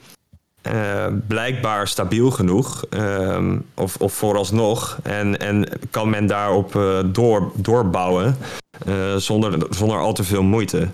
eh, 0.63 1.07
blijkbaar 1.27 1.89
stabiel 1.89 2.31
genoeg, 2.31 2.85
ehm, 2.91 3.59
of, 3.75 3.97
of 3.97 4.13
vooralsnog, 4.13 4.99
en, 5.03 5.39
en 5.39 5.69
kan 5.91 6.11
men 6.11 6.27
daarop 6.27 6.75
uh, 6.75 6.99
door, 7.07 7.51
doorbouwen 7.55 8.37
uh, 8.87 9.17
zonder, 9.17 9.67
zonder 9.71 9.99
al 9.99 10.13
te 10.13 10.25
veel 10.25 10.43
moeite. 10.43 10.89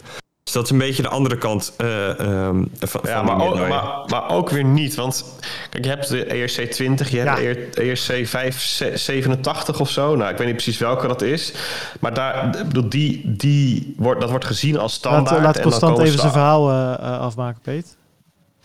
Dus 0.45 0.53
dat 0.53 0.65
is 0.65 0.70
een 0.70 0.78
beetje 0.78 1.03
de 1.03 1.09
andere 1.09 1.39
kant 1.39 1.74
uh, 1.78 2.09
um, 2.09 2.70
van, 2.81 3.01
ja, 3.05 3.23
maar, 3.23 3.47
ook, 3.47 3.69
maar, 3.69 3.85
maar, 4.07 4.31
ook 4.31 4.51
weer 4.51 4.65
niet. 4.65 4.95
Want 4.95 5.39
kijk, 5.70 5.85
je 5.85 5.91
hebt 5.91 6.09
de 6.09 6.24
ERC 6.24 6.70
20, 6.70 7.11
je 7.11 7.19
hebt 7.19 7.39
ja. 7.39 7.53
de 7.53 7.82
ERC 7.82 8.27
587 8.27 9.81
of 9.81 9.91
zo. 9.91 10.16
Nou, 10.16 10.31
ik 10.31 10.36
weet 10.36 10.47
niet 10.47 10.57
precies 10.57 10.78
welke 10.78 11.07
dat 11.07 11.23
is. 11.23 11.53
Maar 12.01 12.15
daar, 12.15 12.65
die, 12.89 13.36
die 13.36 13.95
wordt, 13.97 14.20
dat 14.20 14.31
wordt 14.31 14.45
gezien 14.45 14.78
als 14.78 14.93
standaard. 14.93 15.43
Laat, 15.43 15.55
laat 15.55 15.61
Constant 15.61 15.99
even 15.99 16.19
zijn 16.19 16.32
verhaal 16.32 16.70
uh, 16.70 17.20
afmaken, 17.20 17.61
Peet. 17.62 17.97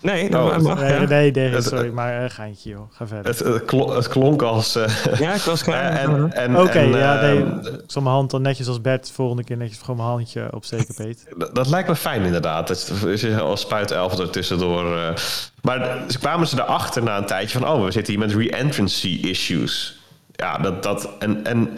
Nee, 0.01 0.37
oh, 0.37 0.49
dat 0.49 0.61
mag, 0.61 0.79
nee, 0.79 1.07
nee, 1.07 1.31
nee, 1.31 1.61
sorry, 1.61 1.89
maar 1.89 2.23
uh, 2.23 2.29
geintje 2.29 2.69
joh. 2.69 2.91
Ga 2.91 3.07
verder. 3.07 3.25
Het, 3.25 3.39
het, 3.39 3.65
klonk, 3.65 3.93
het 3.93 4.07
klonk 4.07 4.41
als... 4.41 4.75
Uh, 4.75 5.19
ja, 5.19 5.33
ik 5.33 5.41
was 5.41 5.63
klaar. 5.63 6.09
Oké, 6.49 6.59
okay, 6.59 6.89
ja, 6.89 7.21
nee, 7.21 7.37
uh, 7.37 7.63
ik 7.63 7.83
zal 7.87 8.01
mijn 8.01 8.15
hand 8.15 8.31
dan 8.31 8.41
netjes 8.41 8.67
als 8.67 8.81
Bert 8.81 9.11
volgende 9.11 9.43
keer 9.43 9.57
netjes 9.57 9.79
gewoon 9.79 9.95
mijn 9.95 10.09
handje 10.09 10.47
opsteken, 10.51 10.95
Peet. 10.95 11.25
dat, 11.37 11.55
dat, 11.55 11.67
lijkt 11.67 11.87
me 11.87 11.95
fijn 11.95 12.23
inderdaad. 12.23 12.69
Het 12.69 12.93
is 13.05 13.37
als 13.37 13.61
spuitelf 13.61 14.19
er 14.19 14.29
tussendoor. 14.29 15.13
maar 15.61 16.03
ze 16.07 16.19
kwamen 16.19 16.47
ze 16.47 16.61
erachter 16.61 17.03
na 17.03 17.17
een 17.17 17.25
tijdje 17.25 17.59
van... 17.59 17.69
oh, 17.69 17.83
we 17.83 17.91
zitten 17.91 18.13
hier 18.13 18.27
met 18.27 18.35
re-entrancy 18.35 19.19
issues. 19.21 19.99
Ja, 20.31 20.57
dat... 20.57 20.83
dat 20.83 21.09
en, 21.19 21.45
en 21.45 21.77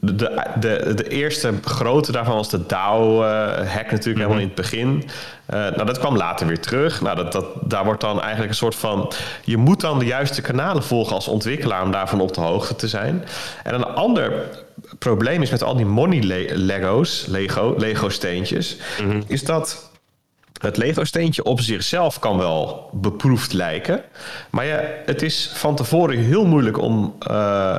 de, 0.00 0.42
de, 0.60 0.92
de, 0.94 1.08
eerste 1.08 1.52
grote 1.64 2.12
daarvan 2.12 2.34
was 2.36 2.50
de 2.50 2.66
DAO-hack 2.66 3.90
natuurlijk 3.90 4.04
helemaal 4.04 4.28
mhm. 4.28 4.40
in 4.40 4.46
het 4.46 4.54
begin. 4.54 5.04
Uh, 5.50 5.56
nou, 5.56 5.84
dat 5.84 5.98
kwam 5.98 6.16
later 6.16 6.46
weer 6.46 6.60
terug. 6.60 7.00
Nou, 7.00 7.16
dat, 7.16 7.32
dat, 7.32 7.46
daar 7.60 7.84
wordt 7.84 8.00
dan 8.00 8.20
eigenlijk 8.20 8.50
een 8.50 8.56
soort 8.56 8.74
van... 8.74 9.12
Je 9.44 9.56
moet 9.56 9.80
dan 9.80 9.98
de 9.98 10.04
juiste 10.04 10.42
kanalen 10.42 10.82
volgen 10.82 11.14
als 11.14 11.28
ontwikkelaar... 11.28 11.82
om 11.82 11.90
daarvan 11.90 12.20
op 12.20 12.34
de 12.34 12.40
hoogte 12.40 12.76
te 12.76 12.88
zijn. 12.88 13.24
En 13.62 13.74
een 13.74 13.84
ander 13.84 14.32
probleem 14.98 15.42
is 15.42 15.50
met 15.50 15.62
al 15.62 15.76
die 15.76 15.86
money 15.86 16.48
Lego's, 16.54 17.26
Lego, 17.26 17.74
Lego-steentjes... 17.78 18.76
Mhm. 19.02 19.20
is 19.26 19.44
dat 19.44 19.90
het 20.58 20.76
Lego-steentje 20.76 21.44
op 21.44 21.60
zichzelf 21.60 22.18
kan 22.18 22.38
wel 22.38 22.88
beproefd 22.92 23.52
lijken. 23.52 24.02
Maar 24.50 24.66
ja, 24.66 24.80
het 25.06 25.22
is 25.22 25.50
van 25.54 25.76
tevoren 25.76 26.18
heel 26.18 26.44
moeilijk 26.46 26.78
om, 26.78 27.14
uh, 27.30 27.78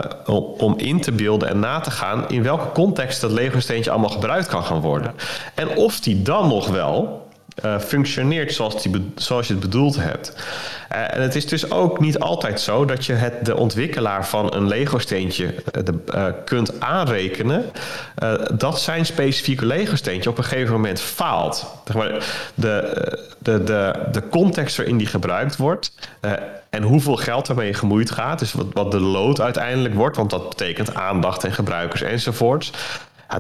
om 0.58 0.74
in 0.78 1.02
te 1.02 1.12
beelden 1.12 1.50
en 1.50 1.60
na 1.60 1.80
te 1.80 1.92
gaan... 1.92 2.30
in 2.30 2.44
welke 2.44 2.72
context 2.72 3.22
dat 3.22 3.32
Lego-steentje 3.32 3.92
allemaal 3.92 4.10
gebruikt 4.10 4.48
kan 4.48 4.64
gaan 4.64 4.82
worden. 4.82 5.14
En 5.54 5.76
of 5.76 6.00
die 6.00 6.22
dan 6.22 6.48
nog 6.48 6.68
wel 6.68 7.27
uh, 7.66 7.80
functioneert 7.80 8.54
zoals, 8.54 8.82
die, 8.82 9.12
zoals 9.16 9.48
je 9.48 9.54
het 9.54 9.62
bedoeld 9.62 9.96
hebt. 9.96 10.34
Uh, 10.92 11.14
en 11.16 11.22
het 11.22 11.36
is 11.36 11.48
dus 11.48 11.72
ook 11.72 12.00
niet 12.00 12.20
altijd 12.20 12.62
zo 12.62 12.86
dat 12.86 13.06
je 13.06 13.14
het, 13.14 13.46
de 13.46 13.58
ontwikkelaar 13.58 14.28
van 14.28 14.54
een 14.54 14.68
Lego-steentje 14.68 15.56
uh, 16.16 16.26
kunt 16.46 16.80
aanrekenen 16.80 17.66
dat 18.54 18.82
zijn 18.82 19.06
specifieke 19.06 19.66
Lego-steentje 19.66 20.30
op 20.30 20.38
een 20.38 20.44
gegeven 20.44 20.74
moment 20.74 21.02
faalt. 21.02 21.66
De, 21.84 22.22
de, 22.56 23.64
de, 23.64 23.94
de 24.12 24.30
context 24.30 24.78
waarin 24.78 24.98
die 24.98 25.08
gebruikt 25.08 25.58
wordt 25.58 25.92
en 26.70 26.84
hoeveel 26.84 27.16
geld 27.16 27.50
ermee 27.50 27.74
gemoeid 27.74 28.12
gaat, 28.12 28.40
dus 28.40 28.54
wat, 28.54 28.66
wat 28.74 28.92
de 28.92 29.00
load 29.00 29.42
uiteindelijk 29.42 29.96
wordt, 29.96 30.18
want 30.18 30.30
dat 30.30 30.50
betekent 30.50 30.96
aandacht 30.96 31.44
en 31.44 31.52
gebruikers 31.52 32.02
enzovoorts. 32.02 32.72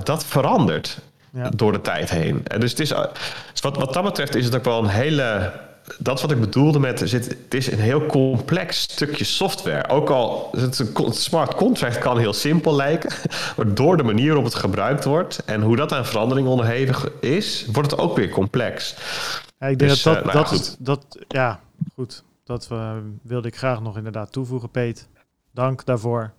Dat 0.03 0.25
verandert 0.25 0.97
ja. 1.37 1.49
door 1.49 1.71
de 1.71 1.81
tijd 1.81 2.09
heen. 2.09 2.41
En 2.47 2.59
dus 2.59 2.71
het 2.71 2.79
is, 2.79 2.89
dus 3.51 3.61
wat, 3.61 3.77
wat 3.77 3.93
dat 3.93 4.03
betreft 4.03 4.35
is 4.35 4.45
het 4.45 4.55
ook 4.55 4.63
wel 4.63 4.79
een 4.79 4.89
hele. 4.89 5.51
Dat 5.97 6.21
wat 6.21 6.31
ik 6.31 6.39
bedoelde 6.39 6.79
met. 6.79 7.01
Zit, 7.05 7.25
het 7.25 7.53
is 7.53 7.71
een 7.71 7.79
heel 7.79 8.05
complex 8.05 8.81
stukje 8.81 9.23
software. 9.23 9.89
Ook 9.89 10.09
al 10.09 10.49
het 10.57 10.79
een 10.79 11.13
smart 11.13 11.55
contract 11.55 11.97
kan 11.97 12.17
heel 12.17 12.33
simpel 12.33 12.75
lijken. 12.75 13.11
Maar 13.57 13.73
door 13.73 13.97
de 13.97 14.03
manier 14.03 14.25
waarop 14.25 14.43
het 14.43 14.55
gebruikt 14.55 15.03
wordt. 15.03 15.43
en 15.45 15.61
hoe 15.61 15.75
dat 15.75 15.93
aan 15.93 16.05
verandering 16.05 16.47
onderhevig 16.47 17.11
is. 17.19 17.65
wordt 17.71 17.91
het 17.91 17.99
ook 17.99 18.15
weer 18.15 18.29
complex. 18.29 18.95
Ja, 19.59 19.67
ik 19.67 19.79
denk 19.79 19.91
dus, 19.91 20.03
dat 20.03 20.13
dat, 20.13 20.25
uh, 20.25 20.33
nou, 20.33 20.45
dat, 20.45 20.47
goed. 20.47 20.75
dat. 20.79 21.17
Ja, 21.27 21.59
goed. 21.93 22.23
Dat 22.43 22.67
uh, 22.71 22.91
wilde 23.21 23.47
ik 23.47 23.57
graag 23.57 23.81
nog 23.81 23.97
inderdaad 23.97 24.31
toevoegen, 24.31 24.69
Peet. 24.69 25.07
Dank 25.51 25.85
daarvoor. 25.85 26.33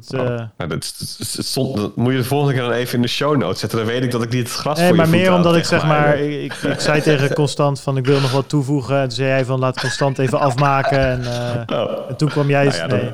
Dat, 0.00 0.20
oh, 0.20 0.30
uh... 0.56 0.68
dat, 0.68 0.84
stond, 1.20 1.76
dat, 1.76 1.96
moet 1.96 2.12
je 2.12 2.18
de 2.18 2.24
volgende 2.24 2.54
keer 2.54 2.62
dan 2.62 2.72
even 2.72 2.94
in 2.94 3.02
de 3.02 3.08
show 3.08 3.36
notes 3.36 3.60
zetten. 3.60 3.78
Dan 3.78 3.86
weet 3.86 4.02
ik 4.02 4.10
dat 4.10 4.22
ik 4.22 4.30
niet 4.30 4.48
het 4.48 4.56
gras 4.56 4.78
nee, 4.78 4.86
voor 4.88 4.96
maar 4.96 5.08
meer 5.08 5.32
omdat 5.32 5.56
ik 5.56 5.64
zeg 5.64 5.86
maar... 5.86 6.18
Ik, 6.18 6.52
ik, 6.52 6.80
zei 6.80 7.02
tegen 7.10 7.34
Constant 7.34 7.80
van 7.80 7.96
ik 7.96 8.06
wil 8.06 8.20
nog 8.20 8.32
wat 8.32 8.48
toevoegen. 8.48 8.96
En 8.96 9.02
toen 9.02 9.16
zei 9.16 9.28
hij 9.28 9.44
van 9.44 9.58
laat 9.58 9.80
Constant 9.80 10.18
even 10.18 10.40
afmaken. 10.40 10.98
En, 10.98 11.20
uh, 11.20 11.78
oh. 11.78 12.08
en 12.08 12.16
toen 12.16 12.28
kwam 12.28 12.48
jij... 12.48 12.64
Nou 12.64 12.76
ja, 12.76 12.86
nee. 12.86 13.10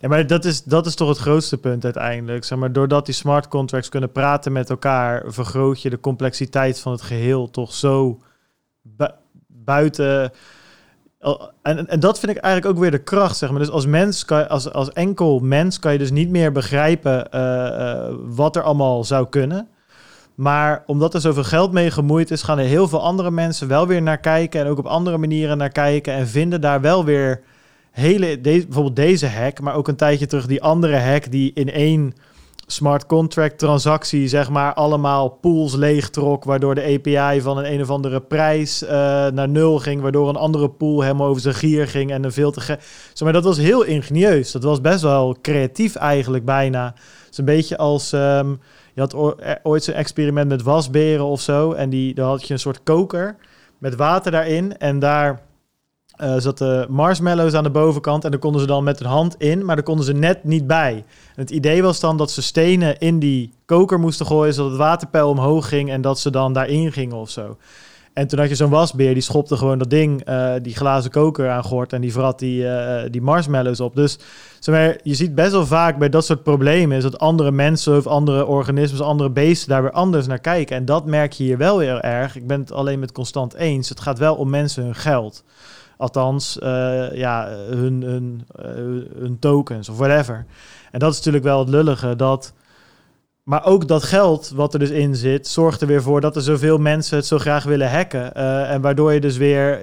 Dan... 0.00 0.10
Maar 0.10 0.26
dat 0.26 0.44
is, 0.44 0.62
dat 0.62 0.86
is 0.86 0.94
toch 0.94 1.08
het 1.08 1.18
grootste 1.18 1.58
punt 1.58 1.84
uiteindelijk. 1.84 2.44
Zeg 2.44 2.58
maar, 2.58 2.72
doordat 2.72 3.06
die 3.06 3.14
smart 3.14 3.48
contracts 3.48 3.88
kunnen 3.88 4.12
praten 4.12 4.52
met 4.52 4.70
elkaar... 4.70 5.22
vergroot 5.26 5.82
je 5.82 5.90
de 5.90 6.00
complexiteit 6.00 6.80
van 6.80 6.92
het 6.92 7.02
geheel 7.02 7.50
toch 7.50 7.72
zo 7.72 8.20
bu 8.82 9.08
buiten 9.46 10.32
en, 11.62 11.88
en 11.88 12.00
dat 12.00 12.18
vind 12.18 12.36
ik 12.36 12.42
eigenlijk 12.42 12.74
ook 12.74 12.82
weer 12.82 12.90
de 12.90 13.02
kracht, 13.02 13.36
zeg 13.36 13.50
maar. 13.50 13.58
Dus 13.58 13.70
als 13.70 13.86
mens, 13.86 14.24
kan, 14.24 14.48
als, 14.48 14.72
als 14.72 14.92
enkel 14.92 15.38
mens, 15.38 15.78
kan 15.78 15.92
je 15.92 15.98
dus 15.98 16.10
niet 16.10 16.30
meer 16.30 16.52
begrijpen 16.52 17.26
uh, 17.34 17.40
uh, 17.40 18.14
wat 18.26 18.56
er 18.56 18.62
allemaal 18.62 19.04
zou 19.04 19.28
kunnen. 19.28 19.68
Maar 20.34 20.82
omdat 20.86 21.14
er 21.14 21.20
zoveel 21.20 21.44
geld 21.44 21.72
mee 21.72 21.90
gemoeid 21.90 22.30
is, 22.30 22.42
gaan 22.42 22.58
er 22.58 22.64
heel 22.64 22.88
veel 22.88 23.02
andere 23.02 23.30
mensen 23.30 23.68
wel 23.68 23.86
weer 23.86 24.02
naar 24.02 24.18
kijken. 24.18 24.60
En 24.60 24.66
ook 24.66 24.78
op 24.78 24.86
andere 24.86 25.18
manieren 25.18 25.58
naar 25.58 25.72
kijken. 25.72 26.14
En 26.14 26.28
vinden 26.28 26.60
daar 26.60 26.80
wel 26.80 27.04
weer 27.04 27.40
hele, 27.90 28.40
bijvoorbeeld 28.40 28.96
deze 28.96 29.26
hack, 29.26 29.60
maar 29.60 29.74
ook 29.74 29.88
een 29.88 29.96
tijdje 29.96 30.26
terug 30.26 30.46
die 30.46 30.62
andere 30.62 30.98
hack 30.98 31.30
die 31.30 31.50
in 31.54 31.70
één 31.70 32.14
smart 32.66 33.06
contract 33.06 33.58
transactie, 33.58 34.28
zeg 34.28 34.50
maar, 34.50 34.74
allemaal 34.74 35.28
pools 35.28 35.74
leegtrok, 35.74 36.44
waardoor 36.44 36.74
de 36.74 36.82
API 36.82 37.40
van 37.40 37.58
een 37.58 37.72
een 37.72 37.80
of 37.80 37.90
andere 37.90 38.20
prijs 38.20 38.82
uh, 38.82 38.90
naar 39.26 39.48
nul 39.48 39.78
ging, 39.78 40.00
waardoor 40.00 40.28
een 40.28 40.36
andere 40.36 40.68
pool 40.68 41.02
helemaal 41.02 41.28
over 41.28 41.42
zijn 41.42 41.54
gier 41.54 41.88
ging 41.88 42.10
en 42.10 42.24
een 42.24 42.32
veel 42.32 42.50
te 42.50 42.60
ge... 42.60 42.78
Zeg 43.12 43.22
maar, 43.22 43.32
dat 43.32 43.44
was 43.44 43.56
heel 43.56 43.82
ingenieus. 43.82 44.52
Dat 44.52 44.62
was 44.62 44.80
best 44.80 45.02
wel 45.02 45.36
creatief 45.42 45.94
eigenlijk 45.94 46.44
bijna. 46.44 46.84
Het 46.84 47.28
is 47.30 47.38
een 47.38 47.44
beetje 47.44 47.76
als... 47.76 48.12
Um, 48.12 48.60
je 48.94 49.00
had 49.00 49.14
ooit 49.62 49.84
zo'n 49.84 49.94
experiment 49.94 50.48
met 50.48 50.62
wasberen 50.62 51.24
of 51.24 51.40
zo. 51.40 51.72
En 51.72 51.90
die, 51.90 52.14
daar 52.14 52.26
had 52.26 52.46
je 52.46 52.52
een 52.52 52.58
soort 52.60 52.82
koker 52.82 53.36
met 53.78 53.94
water 53.94 54.32
daarin. 54.32 54.76
En 54.78 54.98
daar 54.98 55.42
uh, 56.18 56.34
zaten 56.38 56.86
marshmallows 56.90 57.54
aan 57.54 57.62
de 57.62 57.70
bovenkant 57.70 58.24
en 58.24 58.30
daar 58.30 58.40
konden 58.40 58.60
ze 58.60 58.66
dan 58.66 58.84
met 58.84 58.98
hun 58.98 59.08
hand 59.08 59.34
in, 59.38 59.64
maar 59.64 59.74
daar 59.74 59.84
konden 59.84 60.04
ze 60.04 60.12
net 60.12 60.44
niet 60.44 60.66
bij. 60.66 61.04
Het 61.34 61.50
idee 61.50 61.82
was 61.82 62.00
dan 62.00 62.16
dat 62.16 62.30
ze 62.30 62.42
stenen 62.42 62.98
in 62.98 63.18
die 63.18 63.52
koker 63.66 63.98
moesten 64.00 64.26
gooien, 64.26 64.54
zodat 64.54 64.70
het 64.70 64.80
waterpeil 64.80 65.28
omhoog 65.28 65.68
ging 65.68 65.90
en 65.90 66.00
dat 66.00 66.18
ze 66.18 66.30
dan 66.30 66.52
daarin 66.52 66.92
gingen 66.92 67.16
of 67.16 67.30
zo. 67.30 67.56
En 68.14 68.26
toen 68.26 68.38
had 68.38 68.48
je 68.48 68.54
zo'n 68.54 68.70
wasbeer, 68.70 69.14
die 69.14 69.22
schopte 69.22 69.56
gewoon 69.56 69.78
dat 69.78 69.90
ding, 69.90 70.28
uh, 70.28 70.52
die 70.62 70.76
glazen 70.76 71.10
koker 71.10 71.50
aan 71.50 71.62
gort 71.62 71.92
en 71.92 72.00
die 72.00 72.12
vrat 72.12 72.38
die, 72.38 72.62
uh, 72.62 73.02
die 73.10 73.22
marshmallows 73.22 73.80
op. 73.80 73.94
Dus 73.96 74.18
je 75.02 75.14
ziet 75.14 75.34
best 75.34 75.52
wel 75.52 75.66
vaak 75.66 75.98
bij 75.98 76.08
dat 76.08 76.24
soort 76.24 76.42
problemen 76.42 76.96
is 76.96 77.02
dat 77.02 77.18
andere 77.18 77.50
mensen 77.50 77.96
of 77.96 78.06
andere 78.06 78.46
organismen, 78.46 79.06
andere 79.06 79.30
beesten 79.30 79.68
daar 79.68 79.82
weer 79.82 79.90
anders 79.90 80.26
naar 80.26 80.38
kijken. 80.38 80.76
En 80.76 80.84
dat 80.84 81.06
merk 81.06 81.32
je 81.32 81.44
hier 81.44 81.58
wel 81.58 81.78
heel 81.78 82.00
erg. 82.00 82.36
Ik 82.36 82.46
ben 82.46 82.60
het 82.60 82.72
alleen 82.72 82.98
met 82.98 83.12
constant 83.12 83.54
eens. 83.54 83.88
Het 83.88 84.00
gaat 84.00 84.18
wel 84.18 84.34
om 84.34 84.50
mensen 84.50 84.84
hun 84.84 84.94
geld. 84.94 85.44
Althans, 85.96 86.58
uh, 86.62 87.14
ja, 87.14 87.48
hun, 87.48 88.02
hun, 88.02 88.46
uh, 88.58 88.64
hun 89.18 89.36
tokens 89.38 89.88
of 89.88 89.96
whatever. 89.96 90.46
En 90.90 90.98
dat 90.98 91.10
is 91.10 91.16
natuurlijk 91.16 91.44
wel 91.44 91.58
het 91.58 91.68
lullige. 91.68 92.16
Dat, 92.16 92.52
maar 93.42 93.64
ook 93.64 93.88
dat 93.88 94.02
geld 94.02 94.52
wat 94.54 94.72
er 94.72 94.78
dus 94.78 94.90
in 94.90 95.16
zit, 95.16 95.48
zorgt 95.48 95.80
er 95.80 95.86
weer 95.86 96.02
voor 96.02 96.20
dat 96.20 96.36
er 96.36 96.42
zoveel 96.42 96.78
mensen 96.78 97.16
het 97.16 97.26
zo 97.26 97.38
graag 97.38 97.64
willen 97.64 97.90
hacken. 97.90 98.32
Uh, 98.36 98.70
en 98.70 98.80
waardoor 98.80 99.12
je 99.12 99.20
dus 99.20 99.36
weer. 99.36 99.80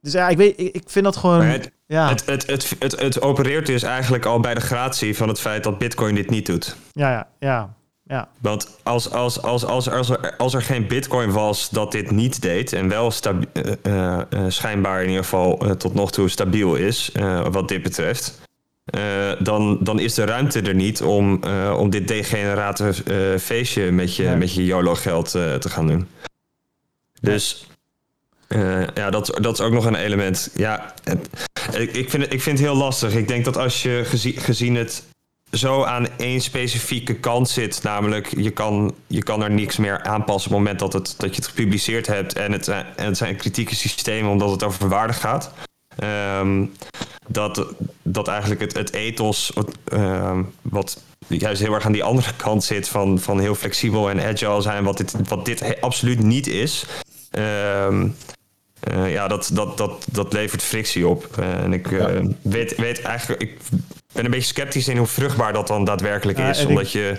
dus 0.00 0.12
ja, 0.12 0.28
ik, 0.28 0.36
weet, 0.36 0.60
ik, 0.60 0.74
ik 0.74 0.82
vind 0.86 1.04
dat 1.04 1.16
gewoon. 1.16 1.42
Het, 1.42 1.72
ja. 1.86 2.08
het, 2.08 2.26
het, 2.26 2.46
het, 2.46 2.76
het, 2.78 3.00
het 3.00 3.22
opereert 3.22 3.66
dus 3.66 3.82
eigenlijk 3.82 4.24
al 4.24 4.40
bij 4.40 4.54
de 4.54 4.60
gratie 4.60 5.16
van 5.16 5.28
het 5.28 5.40
feit 5.40 5.64
dat 5.64 5.78
Bitcoin 5.78 6.14
dit 6.14 6.30
niet 6.30 6.46
doet. 6.46 6.76
Ja, 6.92 7.10
ja, 7.10 7.28
ja. 7.38 7.74
Ja. 8.12 8.28
Want 8.38 8.78
als, 8.82 9.10
als, 9.10 9.42
als, 9.42 9.64
als, 9.64 9.88
als, 9.88 10.10
er, 10.10 10.36
als 10.36 10.54
er 10.54 10.62
geen 10.62 10.86
bitcoin 10.86 11.30
was 11.30 11.70
dat 11.70 11.92
dit 11.92 12.10
niet 12.10 12.42
deed... 12.42 12.72
en 12.72 12.88
wel 12.88 13.12
uh, 13.26 13.72
uh, 13.82 14.20
schijnbaar 14.48 15.02
in 15.02 15.08
ieder 15.08 15.22
geval 15.24 15.76
tot 15.78 15.94
nog 15.94 16.12
toe 16.12 16.28
stabiel 16.28 16.74
is 16.74 17.12
wat 17.50 17.68
dit 17.68 17.82
betreft... 17.82 18.40
dan, 19.38 19.78
dan 19.80 19.98
is 19.98 20.14
de 20.14 20.24
ruimte 20.24 20.60
er 20.60 20.74
niet 20.74 21.02
om, 21.02 21.40
om 21.76 21.90
dit 21.90 22.08
degenerate 22.08 22.92
feestje 23.40 23.90
met 23.90 24.16
je, 24.16 24.28
met 24.28 24.54
je 24.54 24.64
YOLO-geld 24.64 25.30
te 25.30 25.68
gaan 25.68 25.86
doen. 25.86 26.08
Dus 27.20 27.66
ja, 28.94 29.10
dat, 29.10 29.38
dat 29.40 29.52
is 29.52 29.60
ook 29.60 29.72
nog 29.72 29.84
een 29.84 29.94
element. 29.94 30.50
Ja, 30.54 30.94
ik, 31.72 31.96
ik, 31.96 32.10
vind 32.10 32.22
het, 32.22 32.32
ik 32.32 32.42
vind 32.42 32.58
het 32.58 32.66
heel 32.66 32.76
lastig. 32.76 33.14
Ik 33.14 33.28
denk 33.28 33.44
dat 33.44 33.56
als 33.56 33.82
je 33.82 34.02
gezien, 34.04 34.36
gezien 34.36 34.74
het 34.74 35.10
zo 35.52 35.84
aan 35.84 36.08
één 36.16 36.40
specifieke 36.40 37.14
kant 37.14 37.48
zit. 37.48 37.82
Namelijk, 37.82 38.34
je 38.36 38.50
kan, 38.50 38.94
je 39.06 39.22
kan 39.22 39.42
er 39.42 39.50
niks 39.50 39.76
meer 39.76 40.02
aanpassen 40.02 40.50
op 40.50 40.56
het 40.56 40.64
moment 40.66 40.78
dat, 40.78 40.92
het, 40.92 41.14
dat 41.18 41.30
je 41.30 41.36
het 41.36 41.46
gepubliceerd 41.46 42.06
hebt. 42.06 42.32
En 42.32 42.52
het, 42.52 42.68
en 42.68 42.86
het 42.96 43.16
zijn 43.16 43.36
kritieke 43.36 43.74
systemen 43.74 44.30
omdat 44.30 44.50
het 44.50 44.62
over 44.62 44.88
waarde 44.88 45.12
gaat. 45.12 45.52
Ehm, 45.96 46.64
dat, 47.28 47.66
dat 48.02 48.28
eigenlijk 48.28 48.60
het, 48.60 48.74
het 48.74 48.92
ethos, 48.92 49.50
wat, 49.54 49.76
ehm, 49.84 50.42
wat 50.62 51.02
juist 51.28 51.62
heel 51.62 51.74
erg 51.74 51.86
aan 51.86 51.92
die 51.92 52.04
andere 52.04 52.32
kant 52.36 52.64
zit 52.64 52.88
van, 52.88 53.18
van 53.18 53.40
heel 53.40 53.54
flexibel 53.54 54.10
en 54.10 54.20
agile 54.20 54.60
zijn, 54.60 54.84
wat 54.84 54.96
dit, 54.96 55.14
wat 55.28 55.44
dit 55.44 55.80
absoluut 55.80 56.22
niet 56.22 56.46
is. 56.46 56.86
Ehm, 57.30 58.08
eh, 58.80 59.12
ja, 59.12 59.28
dat, 59.28 59.50
dat, 59.52 59.78
dat, 59.78 60.06
dat 60.10 60.32
levert 60.32 60.62
frictie 60.62 61.08
op. 61.08 61.36
Uh, 61.38 61.62
en 61.62 61.72
ik 61.72 61.86
weet, 62.42 62.76
weet 62.76 63.02
eigenlijk, 63.02 63.42
ik 63.42 63.58
ben 64.12 64.24
een 64.24 64.30
beetje 64.30 64.46
sceptisch 64.46 64.88
in 64.88 64.96
hoe 64.96 65.06
vruchtbaar 65.06 65.52
dat 65.52 65.66
dan 65.66 65.84
daadwerkelijk 65.84 66.38
is. 66.38 66.64
Omdat 66.64 66.92
je. 66.92 67.16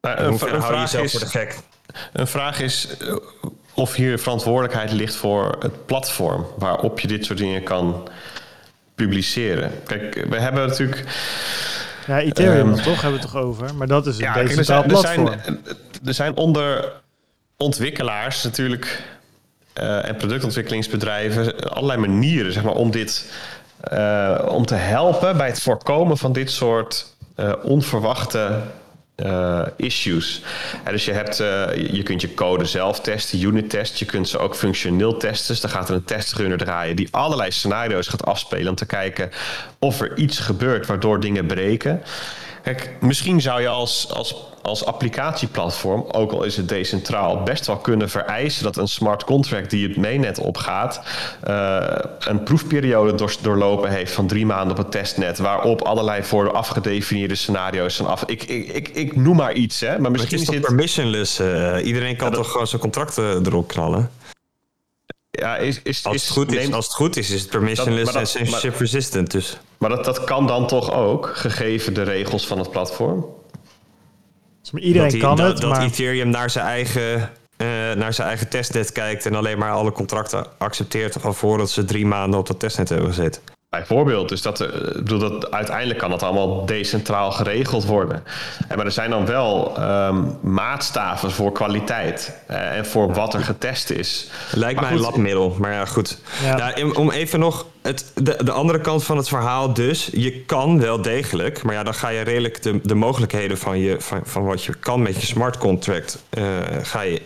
een, 0.00 0.28
hoe 0.28 0.38
hou 0.38 0.54
je 0.54 0.60
vraag 0.60 0.80
jezelf 0.80 1.04
is, 1.04 1.10
voor 1.10 1.20
de 1.20 1.26
gek? 1.26 1.58
Een 2.12 2.26
vraag 2.26 2.60
is 2.60 2.88
of 3.74 3.94
hier 3.94 4.18
verantwoordelijkheid 4.18 4.92
ligt 4.92 5.14
voor 5.14 5.56
het 5.60 5.86
platform 5.86 6.46
waarop 6.58 7.00
je 7.00 7.08
dit 7.08 7.24
soort 7.24 7.38
dingen 7.38 7.62
kan 7.62 8.08
publiceren. 8.94 9.72
Kijk, 9.86 10.26
we 10.28 10.38
hebben 10.40 10.66
natuurlijk. 10.68 11.04
Ja, 12.06 12.20
Ethereum 12.20 12.68
um, 12.68 12.74
toch 12.74 13.02
hebben 13.02 13.20
we 13.20 13.26
het 13.26 13.32
toch 13.32 13.42
over, 13.42 13.74
maar 13.74 13.86
dat 13.86 14.06
is 14.06 14.16
een 14.16 14.24
ja, 14.24 14.36
er 14.36 14.64
zijn, 14.64 14.82
er 14.82 14.88
platform. 14.88 15.26
zijn, 15.26 15.60
er 16.04 16.14
zijn 16.14 16.36
onder 16.36 16.92
ontwikkelaars 17.56 18.42
natuurlijk 18.42 19.02
uh, 19.80 20.08
en 20.08 20.16
productontwikkelingsbedrijven 20.16 21.70
allerlei 21.70 22.00
manieren 22.00 22.52
zeg 22.52 22.62
maar, 22.62 22.74
om 22.74 22.90
dit 22.90 23.32
uh, 23.92 24.38
om 24.48 24.66
te 24.66 24.74
helpen 24.74 25.36
bij 25.36 25.46
het 25.46 25.60
voorkomen 25.60 26.18
van 26.18 26.32
dit 26.32 26.50
soort 26.50 27.06
uh, 27.36 27.52
onverwachte 27.62 28.60
uh, 29.16 29.62
issues. 29.76 30.42
dus 30.84 31.04
je, 31.04 31.12
hebt, 31.12 31.36
je 31.92 32.02
kunt 32.02 32.20
je 32.20 32.34
code 32.34 32.64
zelf 32.64 33.00
testen, 33.00 33.40
unit 33.42 33.70
test. 33.70 33.98
Je 33.98 34.04
kunt 34.04 34.28
ze 34.28 34.38
ook 34.38 34.56
functioneel 34.56 35.16
testen. 35.16 35.52
Dus 35.52 35.60
dan 35.60 35.70
gaat 35.70 35.88
er 35.88 35.94
een 35.94 36.04
testrunner 36.04 36.58
draaien 36.58 36.96
die 36.96 37.08
allerlei 37.10 37.50
scenario's 37.50 38.08
gaat 38.08 38.24
afspelen 38.24 38.68
om 38.68 38.74
te 38.74 38.86
kijken 38.86 39.30
of 39.78 40.00
er 40.00 40.18
iets 40.18 40.38
gebeurt 40.38 40.86
waardoor 40.86 41.20
dingen 41.20 41.46
breken. 41.46 42.02
Kijk, 42.62 42.96
misschien 43.00 43.40
zou 43.40 43.60
je 43.60 43.68
als, 43.68 44.12
als, 44.12 44.36
als 44.62 44.84
applicatieplatform, 44.84 46.04
ook 46.08 46.32
al 46.32 46.42
is 46.42 46.56
het 46.56 46.68
decentraal, 46.68 47.42
best 47.42 47.66
wel 47.66 47.76
kunnen 47.76 48.10
vereisen 48.10 48.62
dat 48.62 48.76
een 48.76 48.88
smart 48.88 49.24
contract 49.24 49.70
die 49.70 49.88
het 49.88 49.96
mainnet 49.96 50.38
opgaat, 50.38 51.02
uh, 51.48 51.86
een 52.18 52.42
proefperiode 52.42 53.14
door, 53.14 53.34
doorlopen 53.40 53.90
heeft 53.90 54.12
van 54.12 54.26
drie 54.26 54.46
maanden 54.46 54.70
op 54.70 54.76
het 54.76 54.90
testnet, 54.90 55.38
waarop 55.38 55.82
allerlei 55.82 56.22
voor 56.22 56.52
afgedefinieerde 56.52 57.34
scenario's 57.34 57.96
zijn 57.96 58.08
af. 58.08 58.24
Ik, 58.26 58.42
ik, 58.42 58.68
ik, 58.68 58.88
ik 58.88 59.16
noem 59.16 59.36
maar 59.36 59.52
iets, 59.52 59.80
hè? 59.80 59.98
Maar 59.98 60.10
misschien 60.10 60.38
maar 60.38 60.46
het 60.46 60.54
is 60.54 60.60
zit... 60.60 60.66
permissionless. 60.66 61.40
Uh, 61.40 61.76
iedereen 61.84 62.16
kan 62.16 62.30
ja, 62.30 62.36
toch 62.36 62.50
gewoon 62.50 62.66
zijn 62.66 62.80
contracten 62.80 63.46
erop 63.46 63.68
knallen? 63.68 64.10
Ja, 65.40 65.56
is, 65.56 65.80
is, 65.82 66.04
als, 66.04 66.22
het 66.22 66.30
goed 66.32 66.52
is, 66.52 66.58
neemt... 66.58 66.74
als 66.74 66.84
het 66.84 66.94
goed 66.94 67.16
is, 67.16 67.30
is 67.30 67.40
het 67.40 67.50
permissionless 67.50 68.14
en 68.14 68.26
censorship 68.26 68.70
maar- 68.70 68.80
resistant. 68.80 69.30
Dus. 69.30 69.58
Maar 69.78 69.90
dat, 69.90 70.04
dat 70.04 70.24
kan 70.24 70.46
dan 70.46 70.66
toch 70.66 70.92
ook, 70.92 71.30
gegeven 71.36 71.94
de 71.94 72.02
regels 72.02 72.46
van 72.46 72.58
het 72.58 72.70
platform? 72.70 73.26
Dus 74.60 74.70
maar 74.70 74.82
iedereen 74.82 75.02
dat, 75.02 75.12
die- 75.12 75.20
kan 75.20 75.36
dat, 75.36 75.46
het, 75.52 75.60
dat 75.60 75.70
maar 75.70 75.82
Ethereum 75.82 76.28
naar 76.28 76.50
zijn 76.50 76.66
eigen, 76.66 77.30
eh, 77.56 77.66
naar 77.92 78.14
zijn 78.14 78.28
eigen 78.28 78.48
testnet 78.48 78.92
kijkt 78.92 79.26
en 79.26 79.34
alleen 79.34 79.58
maar 79.58 79.70
alle 79.72 79.92
contracten 79.92 80.46
accepteert 80.58 81.24
al 81.24 81.32
voordat 81.32 81.70
ze 81.70 81.84
drie 81.84 82.06
maanden 82.06 82.38
op 82.40 82.46
dat 82.46 82.60
testnet 82.60 82.88
hebben 82.88 83.08
gezeten. 83.08 83.42
Bijvoorbeeld, 83.76 84.28
dus 84.28 84.42
dat, 84.42 84.60
eh, 84.60 84.68
ik 84.68 84.92
bedoel, 84.94 85.18
dat 85.18 85.50
uiteindelijk 85.50 85.98
kan 85.98 86.10
dat 86.10 86.22
allemaal 86.22 86.66
decentraal 86.66 87.32
geregeld 87.32 87.84
worden. 87.84 88.22
En 88.68 88.76
maar 88.76 88.86
er 88.86 88.92
zijn 88.92 89.10
dan 89.10 89.26
wel 89.26 89.76
ehm, 89.76 90.24
maatstaven 90.40 91.30
voor 91.30 91.52
kwaliteit 91.52 92.36
eh, 92.46 92.76
en 92.76 92.86
voor 92.86 93.12
wat 93.14 93.34
er 93.34 93.40
getest 93.40 93.90
is. 93.90 94.30
Lijkt 94.52 94.80
Maar 94.80 94.88
mij 94.88 94.98
een 94.98 95.04
labmiddel, 95.04 95.56
maar 95.58 95.72
ja, 95.72 95.84
goed. 95.84 96.18
Ja. 96.42 96.72
Om 96.94 97.10
even 97.10 97.38
nog 97.40 97.66
het, 97.82 98.12
de, 98.14 98.44
de 98.44 98.52
andere 98.52 98.80
kant 98.80 99.04
van 99.04 99.16
het 99.16 99.28
verhaal 99.28 99.72
dus. 99.72 100.08
Je 100.12 100.40
kan 100.40 100.80
wel 100.80 101.02
degelijk, 101.02 101.62
maar 101.62 101.74
ja, 101.74 101.82
dan 101.82 101.94
ga 101.94 102.08
je 102.08 102.20
redelijk 102.20 102.62
de, 102.62 102.80
de 102.82 102.94
mogelijkheden 102.94 103.58
van, 103.58 103.78
je, 103.78 104.00
van, 104.00 104.20
van 104.24 104.44
wat 104.44 104.64
je 104.64 104.74
kan 104.74 105.02
met 105.02 105.20
je 105.20 105.26
smart 105.26 105.58
contract... 105.58 106.22
eh, 106.30 106.44
ga 106.82 107.00
je 107.00 107.22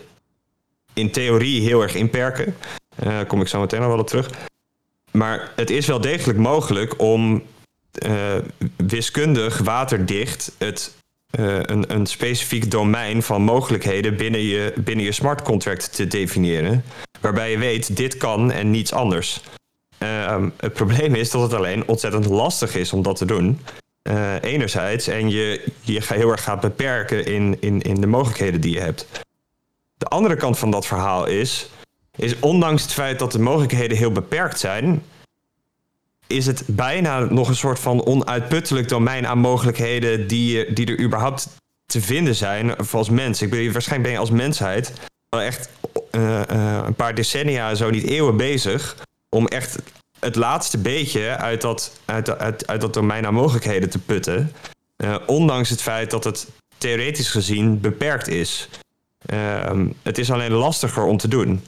in 0.93 1.11
theorie 1.11 1.61
heel 1.61 1.81
erg 1.81 1.95
inperken. 1.95 2.55
Eh, 2.95 3.05
Daar 3.07 3.25
kom 3.25 3.41
ik 3.41 3.47
zo 3.47 3.59
meteen 3.59 3.79
nog 3.79 3.89
wel 3.89 3.99
op 3.99 4.07
terug. 4.07 4.29
Maar 5.17 5.51
het 5.55 5.69
is 5.69 5.85
wel 5.85 6.01
degelijk 6.01 6.39
mogelijk 6.39 7.01
om 7.01 7.43
eh, 7.91 8.35
wiskundig 8.75 9.57
waterdicht 9.57 10.51
het, 10.57 10.95
eh, 11.29 11.59
een, 11.61 11.93
een 11.93 12.05
specifiek 12.05 12.71
domein 12.71 13.23
van 13.23 13.41
mogelijkheden 13.41 14.17
binnen 14.17 14.41
je, 14.41 14.73
binnen 14.77 15.05
je 15.05 15.11
smart 15.11 15.41
contract 15.41 15.95
te 15.95 16.07
definiëren. 16.07 16.83
Waarbij 17.21 17.51
je 17.51 17.57
weet, 17.57 17.95
dit 17.95 18.17
kan 18.17 18.51
en 18.51 18.71
niets 18.71 18.93
anders. 18.93 19.41
Ehm, 19.97 20.49
het 20.57 20.73
probleem 20.73 21.15
is 21.15 21.31
dat 21.31 21.41
het 21.41 21.53
alleen 21.53 21.87
ontzettend 21.87 22.25
lastig 22.25 22.75
is 22.75 22.93
om 22.93 23.01
dat 23.01 23.15
te 23.15 23.25
doen. 23.25 23.59
Eh, 24.01 24.41
enerzijds, 24.41 25.07
en 25.07 25.29
je 25.29 25.63
je 25.81 26.01
heel 26.05 26.31
erg 26.31 26.43
gaat 26.43 26.59
beperken 26.59 27.25
in, 27.25 27.57
in, 27.59 27.81
in 27.81 28.01
de 28.01 28.07
mogelijkheden 28.07 28.61
die 28.61 28.73
je 28.73 28.79
hebt. 28.79 29.07
De 29.97 30.05
andere 30.05 30.35
kant 30.35 30.57
van 30.57 30.71
dat 30.71 30.85
verhaal 30.85 31.25
is, 31.25 31.69
is 32.17 32.39
ondanks 32.39 32.81
het 32.81 32.93
feit 32.93 33.19
dat 33.19 33.31
de 33.31 33.39
mogelijkheden 33.39 33.97
heel 33.97 34.11
beperkt 34.11 34.59
zijn, 34.59 35.03
is 36.27 36.45
het 36.45 36.63
bijna 36.65 37.19
nog 37.19 37.47
een 37.47 37.55
soort 37.55 37.79
van 37.79 38.05
onuitputtelijk 38.05 38.87
domein 38.87 39.27
aan 39.27 39.39
mogelijkheden 39.39 40.27
die, 40.27 40.73
die 40.73 40.85
er 40.85 40.99
überhaupt 40.99 41.47
te 41.85 42.01
vinden 42.01 42.35
zijn 42.35 42.75
als 42.77 43.09
mens. 43.09 43.41
Ik 43.41 43.49
bedoel, 43.49 43.71
waarschijnlijk 43.71 44.09
ben 44.09 44.11
je 44.11 44.27
als 44.27 44.37
mensheid 44.37 44.93
wel 45.29 45.41
echt 45.41 45.69
eh, 46.11 46.49
eh, 46.49 46.83
een 46.85 46.95
paar 46.95 47.15
decennia, 47.15 47.75
zo 47.75 47.89
niet 47.89 48.07
eeuwen 48.07 48.37
bezig, 48.37 48.97
om 49.29 49.47
echt 49.47 49.77
het 50.19 50.35
laatste 50.35 50.77
beetje 50.77 51.37
uit 51.37 51.61
dat, 51.61 51.99
uit, 52.05 52.37
uit, 52.37 52.67
uit 52.67 52.81
dat 52.81 52.93
domein 52.93 53.25
aan 53.25 53.33
mogelijkheden 53.33 53.89
te 53.89 53.99
putten. 53.99 54.51
Eh, 54.95 55.15
ondanks 55.25 55.69
het 55.69 55.81
feit 55.81 56.11
dat 56.11 56.23
het 56.23 56.47
theoretisch 56.77 57.29
gezien 57.29 57.79
beperkt 57.79 58.27
is. 58.27 58.69
Ehm, 59.25 59.87
het 60.03 60.17
is 60.17 60.31
alleen 60.31 60.51
lastiger 60.51 61.03
om 61.03 61.17
te 61.17 61.27
doen. 61.27 61.63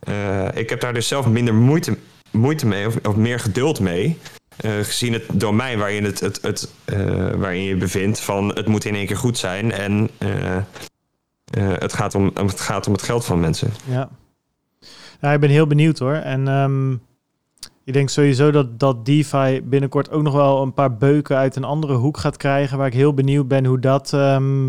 Eh, 0.00 0.48
ik 0.54 0.70
heb 0.70 0.80
daar 0.80 0.94
dus 0.94 1.08
zelf 1.08 1.26
minder 1.26 1.54
moeite, 1.54 1.96
moeite 2.30 2.66
mee, 2.66 2.86
of, 2.86 2.96
of 3.02 3.16
meer 3.16 3.40
geduld 3.40 3.80
mee. 3.80 4.18
eh, 4.56 4.70
gezien 4.78 5.12
het 5.12 5.24
domein 5.32 5.78
waarin, 5.78 6.04
het, 6.04 6.20
het, 6.20 6.42
het, 6.42 6.72
eh, 6.84 7.30
waarin 7.30 7.62
je 7.62 7.68
je 7.68 7.76
bevindt. 7.76 8.20
Van 8.20 8.48
het 8.48 8.66
moet 8.66 8.84
in 8.84 8.94
één 8.94 9.06
keer 9.06 9.16
goed 9.16 9.38
zijn. 9.38 9.72
En 9.72 10.10
het, 11.60 11.92
gaat 11.92 12.14
om, 12.14 12.30
het 12.34 12.60
gaat 12.60 12.86
om 12.86 12.92
het 12.92 13.02
geld 13.02 13.24
van 13.24 13.40
mensen. 13.40 13.70
Ja. 13.84 14.08
ja, 15.20 15.32
ik 15.32 15.40
ben 15.40 15.50
heel 15.50 15.66
benieuwd 15.66 15.98
hoor. 15.98 16.14
En 16.14 16.48
ehm, 16.48 16.92
ik 17.84 17.92
denk 17.92 18.08
sowieso 18.08 18.50
dat, 18.50 18.78
dat 18.80 19.06
DeFi 19.06 19.62
binnenkort 19.64 20.10
ook 20.10 20.22
nog 20.22 20.34
wel 20.34 20.62
een 20.62 20.74
paar 20.74 20.96
beuken 20.96 21.36
uit 21.36 21.56
een 21.56 21.64
andere 21.64 21.94
hoek 21.94 22.16
gaat 22.16 22.36
krijgen. 22.36 22.78
Waar 22.78 22.86
ik 22.86 22.92
heel 22.94 23.14
benieuwd 23.14 23.48
ben 23.48 23.64
hoe 23.64 23.78
dat. 23.78 24.12
ehm, 24.12 24.68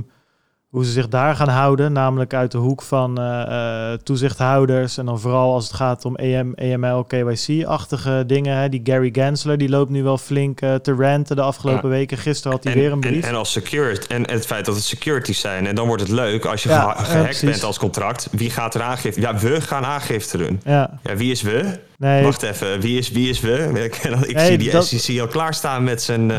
hoe 0.77 0.85
ze 0.85 0.91
zich 0.91 1.07
daar 1.07 1.35
gaan 1.35 1.47
houden, 1.49 1.91
namelijk 1.93 2.33
uit 2.33 2.51
de 2.51 2.57
hoek 2.57 2.81
van 2.81 3.17
eh, 3.19 3.41
eh, 3.91 3.99
toezichthouders. 4.03 4.97
En 4.97 5.05
dan 5.05 5.19
vooral 5.19 5.53
als 5.53 5.63
het 5.67 5.73
gaat 5.73 6.05
om 6.05 6.15
EM, 6.15 6.53
EML, 6.55 7.03
KYC-achtige 7.03 8.23
dingen. 8.27 8.57
Hè. 8.57 8.69
Die 8.69 8.81
Gary 8.83 9.09
Gensler, 9.13 9.57
die 9.57 9.69
loopt 9.69 9.89
nu 9.89 10.03
wel 10.03 10.17
flink 10.17 10.61
eh, 10.61 10.75
te 10.75 10.93
ranten 10.93 11.35
de 11.35 11.41
afgelopen 11.41 11.89
Ja. 11.89 11.95
weken. 11.95 12.17
Gisteren 12.17 12.51
had 12.51 12.63
hij 12.63 12.73
En, 12.73 12.79
weer 12.79 12.87
een 12.91 13.01
en, 13.03 13.09
brief. 13.09 13.25
en 13.25 13.35
als 13.35 13.51
security, 13.51 14.07
en 14.13 14.29
het 14.29 14.45
feit 14.45 14.65
dat 14.65 14.75
het 14.75 14.83
securities 14.83 15.39
zijn. 15.39 15.67
En 15.67 15.75
dan 15.75 15.87
wordt 15.87 16.01
het 16.01 16.11
leuk 16.11 16.45
als 16.45 16.63
je 16.63 16.69
Ja, 16.69 16.79
geha- 16.79 16.95
ja, 16.97 17.03
gehackt 17.03 17.43
bent 17.45 17.63
als 17.63 17.77
contract. 17.79 18.27
Wie 18.31 18.49
gaat 18.49 18.75
er 18.75 18.81
aangifte? 18.81 19.21
Ja, 19.21 19.37
we 19.37 19.61
gaan 19.61 19.85
aangifte 19.85 20.37
doen. 20.37 20.61
ja, 20.65 20.99
Ja, 21.03 21.15
wie 21.15 21.31
is 21.31 21.41
we? 21.41 21.79
nee, 21.97 22.23
Wacht 22.23 22.41
even, 22.43 22.79
wie 22.81 22.97
is, 22.97 23.11
wie 23.11 23.29
is 23.29 23.39
we? 23.39 23.69
Ik, 23.83 23.95
ik 24.27 24.35
Nee, 24.35 24.45
zie 24.45 24.57
die 24.57 24.71
dat- 24.71 24.85
SEC 24.87 25.19
al 25.19 25.27
klaarstaan 25.27 25.83
met 25.83 26.01
zijn, 26.01 26.31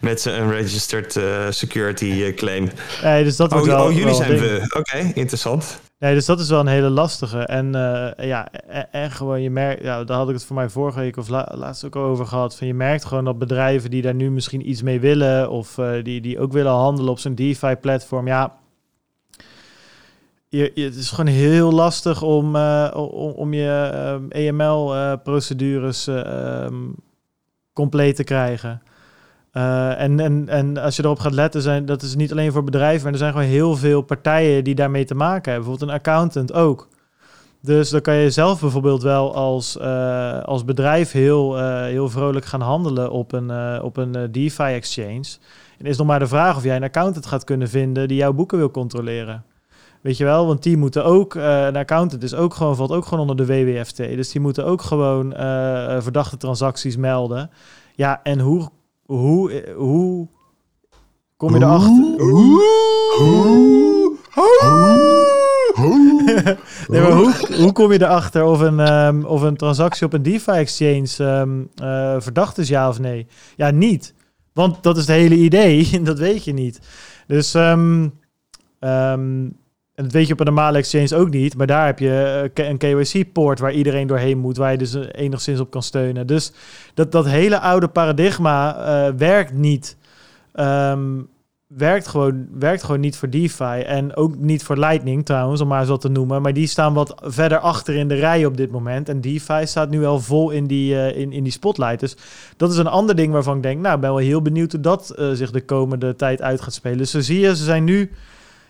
met 0.00 0.20
zijn 0.20 0.42
unregistered 0.42 1.16
eh, 1.16 1.46
security 1.50 2.22
eh, 2.22 2.34
claim. 2.36 2.68
nee, 3.02 3.24
dus 3.24 3.36
dat 3.36 3.52
wordt 3.52 3.66
Oh, 3.68 3.72
wel, 3.74 3.84
oh 3.84 3.90
jullie 3.90 4.04
wel 4.04 4.14
zijn 4.14 4.38
we. 4.38 4.74
Oké, 4.78 4.98
interessant. 5.14 5.80
Nee, 5.98 6.14
dus 6.14 6.26
dat 6.26 6.40
is 6.40 6.48
wel 6.48 6.60
een 6.60 6.66
hele 6.66 6.88
lastige. 6.88 7.38
En 7.38 7.74
eh, 7.74 8.26
ja, 8.26 8.48
en, 8.68 8.92
en 8.92 9.10
gewoon 9.10 9.42
je 9.42 9.50
merkt, 9.50 9.82
ja, 9.82 10.04
daar 10.04 10.16
had 10.16 10.28
ik 10.28 10.34
het 10.34 10.44
voor 10.44 10.56
mij 10.56 10.68
vorige 10.68 10.98
week 10.98 11.16
of 11.16 11.28
la- 11.28 11.52
laatst 11.54 11.84
ook 11.84 11.96
al 11.96 12.02
over 12.02 12.26
gehad. 12.26 12.56
Van 12.56 12.66
je 12.66 12.74
merkt 12.74 13.04
gewoon 13.04 13.24
dat 13.24 13.38
bedrijven 13.38 13.90
die 13.90 14.02
daar 14.02 14.14
nu 14.14 14.30
misschien 14.30 14.68
iets 14.70 14.82
mee 14.82 15.00
willen, 15.00 15.50
of 15.50 15.78
die, 16.02 16.20
die 16.20 16.38
ook 16.38 16.52
willen 16.52 16.72
handelen 16.72 17.10
op 17.10 17.18
zo'n 17.18 17.34
DeFi-platform, 17.34 18.26
ja. 18.26 18.54
Je, 20.48 20.70
je- 20.74 20.84
het 20.84 20.94
is 20.96 21.10
gewoon 21.10 21.32
heel 21.32 21.72
lastig 21.72 22.22
om, 22.22 22.56
om, 22.92 23.30
om 23.30 23.54
je 23.54 23.90
EML-procedures 24.28 26.06
eh, 26.06 26.20
ehm, 26.64 26.74
compleet 27.72 28.16
te 28.16 28.24
krijgen. 28.24 28.82
Eh, 29.52 30.00
en, 30.00 30.20
en, 30.20 30.48
en 30.48 30.76
als 30.76 30.96
je 30.96 31.04
erop 31.04 31.18
gaat 31.18 31.34
letten, 31.34 31.62
zijn, 31.62 31.86
dat 31.86 32.02
is 32.02 32.14
niet 32.14 32.30
alleen 32.30 32.52
voor 32.52 32.64
bedrijven, 32.64 33.02
maar 33.02 33.12
er 33.12 33.18
zijn 33.18 33.32
gewoon 33.32 33.46
heel 33.46 33.76
veel 33.76 34.02
partijen 34.02 34.64
die 34.64 34.74
daarmee 34.74 35.04
te 35.04 35.14
maken 35.14 35.52
hebben. 35.52 35.70
Bijvoorbeeld 35.70 35.90
een 35.90 35.96
accountant 35.96 36.52
ook. 36.52 36.88
Dus 37.62 37.90
dan 37.90 38.00
kan 38.00 38.14
je 38.14 38.30
zelf 38.30 38.60
bijvoorbeeld 38.60 39.02
wel 39.02 39.34
als, 39.34 39.78
eh, 39.78 40.42
als 40.42 40.64
bedrijf 40.64 41.12
heel, 41.12 41.58
eh, 41.58 41.82
heel 41.82 42.08
vrolijk 42.08 42.44
gaan 42.44 42.60
handelen 42.60 43.10
op 43.10 43.32
een, 43.32 43.82
op 43.82 43.96
een 43.96 44.32
DeFi-exchange. 44.32 45.24
En 45.78 45.86
is 45.86 45.96
nog 45.96 46.06
maar 46.06 46.18
de 46.18 46.26
vraag 46.26 46.56
of 46.56 46.64
jij 46.64 46.76
een 46.76 46.82
accountant 46.82 47.26
gaat 47.26 47.44
kunnen 47.44 47.68
vinden 47.68 48.08
die 48.08 48.16
jouw 48.16 48.32
boeken 48.32 48.58
wil 48.58 48.70
controleren. 48.70 49.44
Weet 50.00 50.16
je 50.16 50.24
wel, 50.24 50.46
want 50.46 50.62
die 50.62 50.76
moeten 50.76 51.04
ook, 51.04 51.34
een 51.34 51.76
accountant 51.76 52.22
is 52.22 52.34
ook 52.34 52.54
gewoon, 52.54 52.76
valt 52.76 52.90
ook 52.90 53.04
gewoon 53.04 53.28
onder 53.28 53.46
de 53.46 53.46
WWFT. 53.46 53.96
Dus 53.96 54.30
die 54.30 54.40
moeten 54.40 54.64
ook 54.64 54.82
gewoon 54.82 55.32
verdachte 56.02 56.36
transacties 56.36 56.96
melden. 56.96 57.50
Ja, 57.94 58.20
en 58.22 58.40
hoe, 58.40 58.70
hoe, 59.16 59.64
hoe 59.76 60.28
kom 61.36 61.54
je 61.54 61.60
erachter? 61.60 62.20
Hoe? 62.20 62.62
Hoe? 63.18 64.18
nee, 66.88 67.00
maar 67.00 67.12
hoe, 67.12 67.34
hoe 67.56 67.72
kom 67.72 67.92
je 67.92 68.02
erachter 68.02 68.44
of 68.44 68.60
een, 68.60 68.78
um, 68.78 69.24
of 69.24 69.42
een 69.42 69.56
transactie 69.56 70.06
op 70.06 70.12
een 70.12 70.22
DeFi-exchange 70.22 71.40
um, 71.40 71.70
uh, 71.82 72.14
verdacht 72.18 72.58
is, 72.58 72.68
ja 72.68 72.88
of 72.88 72.98
nee? 72.98 73.26
Ja, 73.56 73.70
niet. 73.70 74.14
Want 74.52 74.82
dat 74.82 74.96
is 74.96 75.06
het 75.06 75.16
hele 75.16 75.34
idee 75.34 76.00
dat 76.02 76.18
weet 76.18 76.44
je 76.44 76.52
niet. 76.52 76.80
Dus, 77.26 77.54
um, 77.54 78.12
en 79.94 80.06
dat 80.06 80.12
weet 80.12 80.26
je 80.26 80.32
op 80.32 80.40
een 80.40 80.46
normale 80.46 80.78
exchange 80.78 81.16
ook 81.16 81.30
niet. 81.30 81.56
Maar 81.56 81.66
daar 81.66 81.86
heb 81.86 81.98
je 81.98 82.50
een 82.54 82.78
KYC-poort 82.78 83.58
waar 83.58 83.72
iedereen 83.72 84.06
doorheen 84.06 84.38
moet, 84.38 84.56
waar 84.56 84.72
je 84.72 84.78
dus 84.78 84.94
enigszins 84.94 85.60
op 85.60 85.70
kan 85.70 85.82
steunen. 85.82 86.26
Dus 86.26 86.52
dat, 86.94 87.12
dat 87.12 87.26
hele 87.26 87.60
oude 87.60 87.88
paradigma 87.88 88.76
uh, 88.78 89.14
werkt 89.16 89.52
niet. 89.52 89.96
Um, 90.54 91.28
werkt 91.66 92.08
gewoon, 92.08 92.46
werkt 92.58 92.82
gewoon 92.82 93.00
niet 93.00 93.16
voor 93.16 93.30
DeFi. 93.30 93.80
En 93.80 94.16
ook 94.16 94.36
niet 94.36 94.62
voor 94.62 94.78
Lightning 94.78 95.24
trouwens, 95.24 95.60
om 95.60 95.68
maar 95.68 95.84
zo 95.84 95.96
te 95.96 96.08
noemen. 96.08 96.42
Maar 96.42 96.52
die 96.52 96.66
staan 96.66 96.94
wat 96.94 97.14
verder 97.24 97.58
achter 97.58 97.94
in 97.94 98.08
de 98.08 98.14
rij 98.14 98.44
op 98.44 98.56
dit 98.56 98.70
moment. 98.70 99.08
En 99.08 99.20
DeFi 99.20 99.66
staat 99.66 99.90
nu 99.90 100.04
al 100.04 100.20
vol 100.20 100.50
in 100.50 100.66
die, 100.66 101.14
in, 101.14 101.32
in 101.32 101.42
die 101.42 101.52
spotlight. 101.52 102.00
Dus 102.00 102.16
dat 102.56 102.70
is 102.70 102.76
een 102.76 102.86
ander 102.86 103.16
ding 103.16 103.32
waarvan 103.32 103.56
ik 103.56 103.62
denk, 103.62 103.80
nou, 103.80 103.94
ik 103.94 104.00
ben 104.00 104.10
wel 104.10 104.18
heel 104.18 104.42
benieuwd 104.42 104.72
hoe 104.72 104.80
dat 104.80 105.14
zich 105.32 105.50
de 105.50 105.64
komende 105.64 106.16
tijd 106.16 106.42
uit 106.42 106.60
gaat 106.60 106.74
spelen. 106.74 106.98
Dus 106.98 107.10
zo 107.10 107.20
zie 107.20 107.40
je, 107.40 107.56
ze 107.56 107.64
zijn 107.64 107.84
nu 107.84 108.10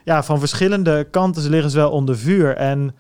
ja, 0.05 0.23
van 0.23 0.39
verschillende 0.39 1.07
kanten, 1.11 1.43
ze 1.43 1.51
liggen 1.51 1.71
ze 1.71 1.77
wel 1.77 1.91
onder 1.91 2.19
vuur. 2.19 2.57
En 2.57 2.95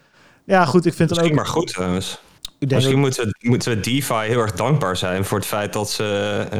ja, 0.44 0.64
goed, 0.64 0.86
ik 0.86 0.94
vind 0.94 1.10
het 1.10 1.20
ook... 1.20 1.32
maar 1.32 1.46
goed 1.46 1.66
trouwens. 1.66 2.20
Misschien 2.58 2.94
ook... 2.94 3.00
moeten, 3.00 3.36
moeten 3.40 3.74
we 3.74 3.80
DeFi 3.80 4.14
heel 4.14 4.40
erg 4.40 4.52
dankbaar 4.52 4.96
zijn 4.96 5.24
voor 5.24 5.38
het 5.38 5.46
feit 5.46 5.72
dat 5.72 5.90
ze... 5.90 6.04
Uh, 6.44 6.58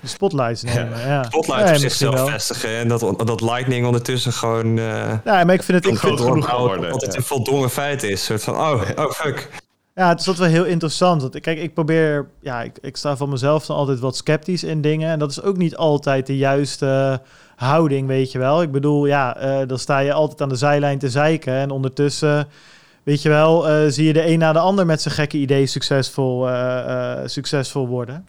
de 0.00 0.08
spotlights 0.08 0.62
nemen, 0.62 0.98
ja. 0.98 1.06
ja. 1.06 1.22
Spotlights 1.22 1.68
ja, 1.68 1.74
op 1.74 1.80
zichzelf 1.80 2.14
wel. 2.14 2.26
vestigen. 2.26 2.76
En 2.76 2.88
dat, 2.88 3.00
dat 3.26 3.40
Lightning 3.40 3.86
ondertussen 3.86 4.32
gewoon... 4.32 4.76
Uh, 4.76 5.12
ja, 5.24 5.44
maar 5.44 5.54
ik 5.54 5.62
vind 5.62 5.84
het... 5.84 5.92
Ik 5.92 5.98
vind 5.98 6.18
het 6.18 6.44
geworden. 6.44 6.90
Dat 6.90 7.02
het 7.02 7.16
een 7.16 7.22
voldongen 7.22 7.70
feit 7.70 8.02
is. 8.02 8.10
Een 8.10 8.18
soort 8.18 8.42
van, 8.42 8.54
oh, 8.54 8.82
oh 8.96 9.10
fuck. 9.10 9.48
Ja, 9.94 10.08
het 10.08 10.20
is 10.20 10.26
wat 10.26 10.36
wel 10.36 10.48
heel 10.48 10.64
interessant. 10.64 11.22
Want, 11.22 11.40
kijk, 11.40 11.58
ik 11.58 11.74
probeer... 11.74 12.28
Ja, 12.40 12.62
ik, 12.62 12.78
ik 12.80 12.96
sta 12.96 13.16
van 13.16 13.28
mezelf 13.28 13.66
dan 13.66 13.76
altijd 13.76 13.98
wat 13.98 14.16
sceptisch 14.16 14.64
in 14.64 14.80
dingen. 14.80 15.10
En 15.10 15.18
dat 15.18 15.30
is 15.30 15.42
ook 15.42 15.56
niet 15.56 15.76
altijd 15.76 16.26
de 16.26 16.36
juiste 16.36 17.20
houding, 17.56 18.06
weet 18.06 18.32
je 18.32 18.38
wel. 18.38 18.62
Ik 18.62 18.72
bedoel, 18.72 19.06
ja, 19.06 19.42
uh, 19.42 19.68
dan 19.68 19.78
sta 19.78 19.98
je 19.98 20.12
altijd 20.12 20.40
aan 20.40 20.48
de 20.48 20.56
zijlijn 20.56 20.98
te 20.98 21.10
zeiken. 21.10 21.52
En 21.52 21.70
ondertussen 21.70 22.48
weet 23.02 23.22
je 23.22 23.28
wel, 23.28 23.70
uh, 23.70 23.90
zie 23.90 24.06
je 24.06 24.12
de 24.12 24.26
een 24.26 24.38
na 24.38 24.52
de 24.52 24.58
ander 24.58 24.86
met 24.86 25.02
zijn 25.02 25.14
gekke 25.14 25.36
idee 25.36 25.66
succesvol, 25.66 26.48
uh, 26.48 27.16
succesvol 27.24 27.86
worden. 27.88 28.26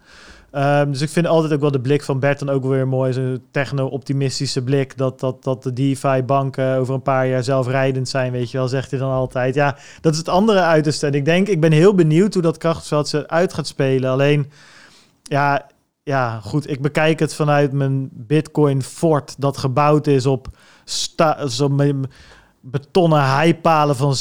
Um, 0.56 0.91
dus 0.91 1.02
ik 1.02 1.10
vind 1.10 1.28
altijd 1.28 1.53
ook 1.53 1.60
wel 1.61 1.72
de 1.72 1.82
blik 1.82 2.03
van 2.03 2.19
Bert 2.19 2.40
dan 2.40 2.49
ook 2.49 2.64
weer 2.64 2.88
mooi. 2.88 3.14
Zo'n 3.14 3.44
techno-optimistische 3.52 4.64
blik. 4.64 4.98
Dat, 4.98 5.19
dat, 5.19 5.44
dat 5.44 5.64
de 5.64 5.73
DeFi-banken 5.73 6.78
over 6.78 6.94
een 6.94 7.02
paar 7.02 7.28
jaar 7.28 7.44
zelfrijdend 7.44 8.10
zijn, 8.10 8.32
weet 8.32 8.52
je 8.52 8.57
wel, 8.57 8.68
zegt 8.68 8.91
hij 8.91 8.99
dan 8.99 9.11
altijd. 9.11 9.56
Ja, 9.56 9.78
dat 10.02 10.14
is 10.14 10.18
het 10.18 10.30
andere 10.30 10.60
uiterste. 10.60 11.07
En 11.07 11.14
ik 11.14 11.26
denk, 11.26 11.48
ik 11.48 11.61
ben 11.61 11.72
heel 11.72 11.95
benieuwd 11.95 12.34
hoe 12.34 12.44
dat 12.44 12.57
krachtveld 12.57 13.07
ze 13.07 13.28
uit 13.28 13.53
gaat 13.53 13.68
spelen. 13.68 14.11
Alleen, 14.11 14.52
ja, 15.23 15.68
ja, 16.03 16.40
goed, 16.40 16.69
ik 16.69 16.82
bekijk 16.82 17.19
het 17.19 17.36
vanuit 17.36 17.72
mijn 17.72 18.10
Bitcoin 18.11 18.82
fort 18.84 19.36
dat 19.38 19.57
gebouwd 19.57 20.07
is 20.07 20.26
op 20.26 20.48
sta, 20.84 21.48
zo, 21.48 21.69
betonnen 22.61 23.23
heipalen 23.23 23.95
van 23.95 24.15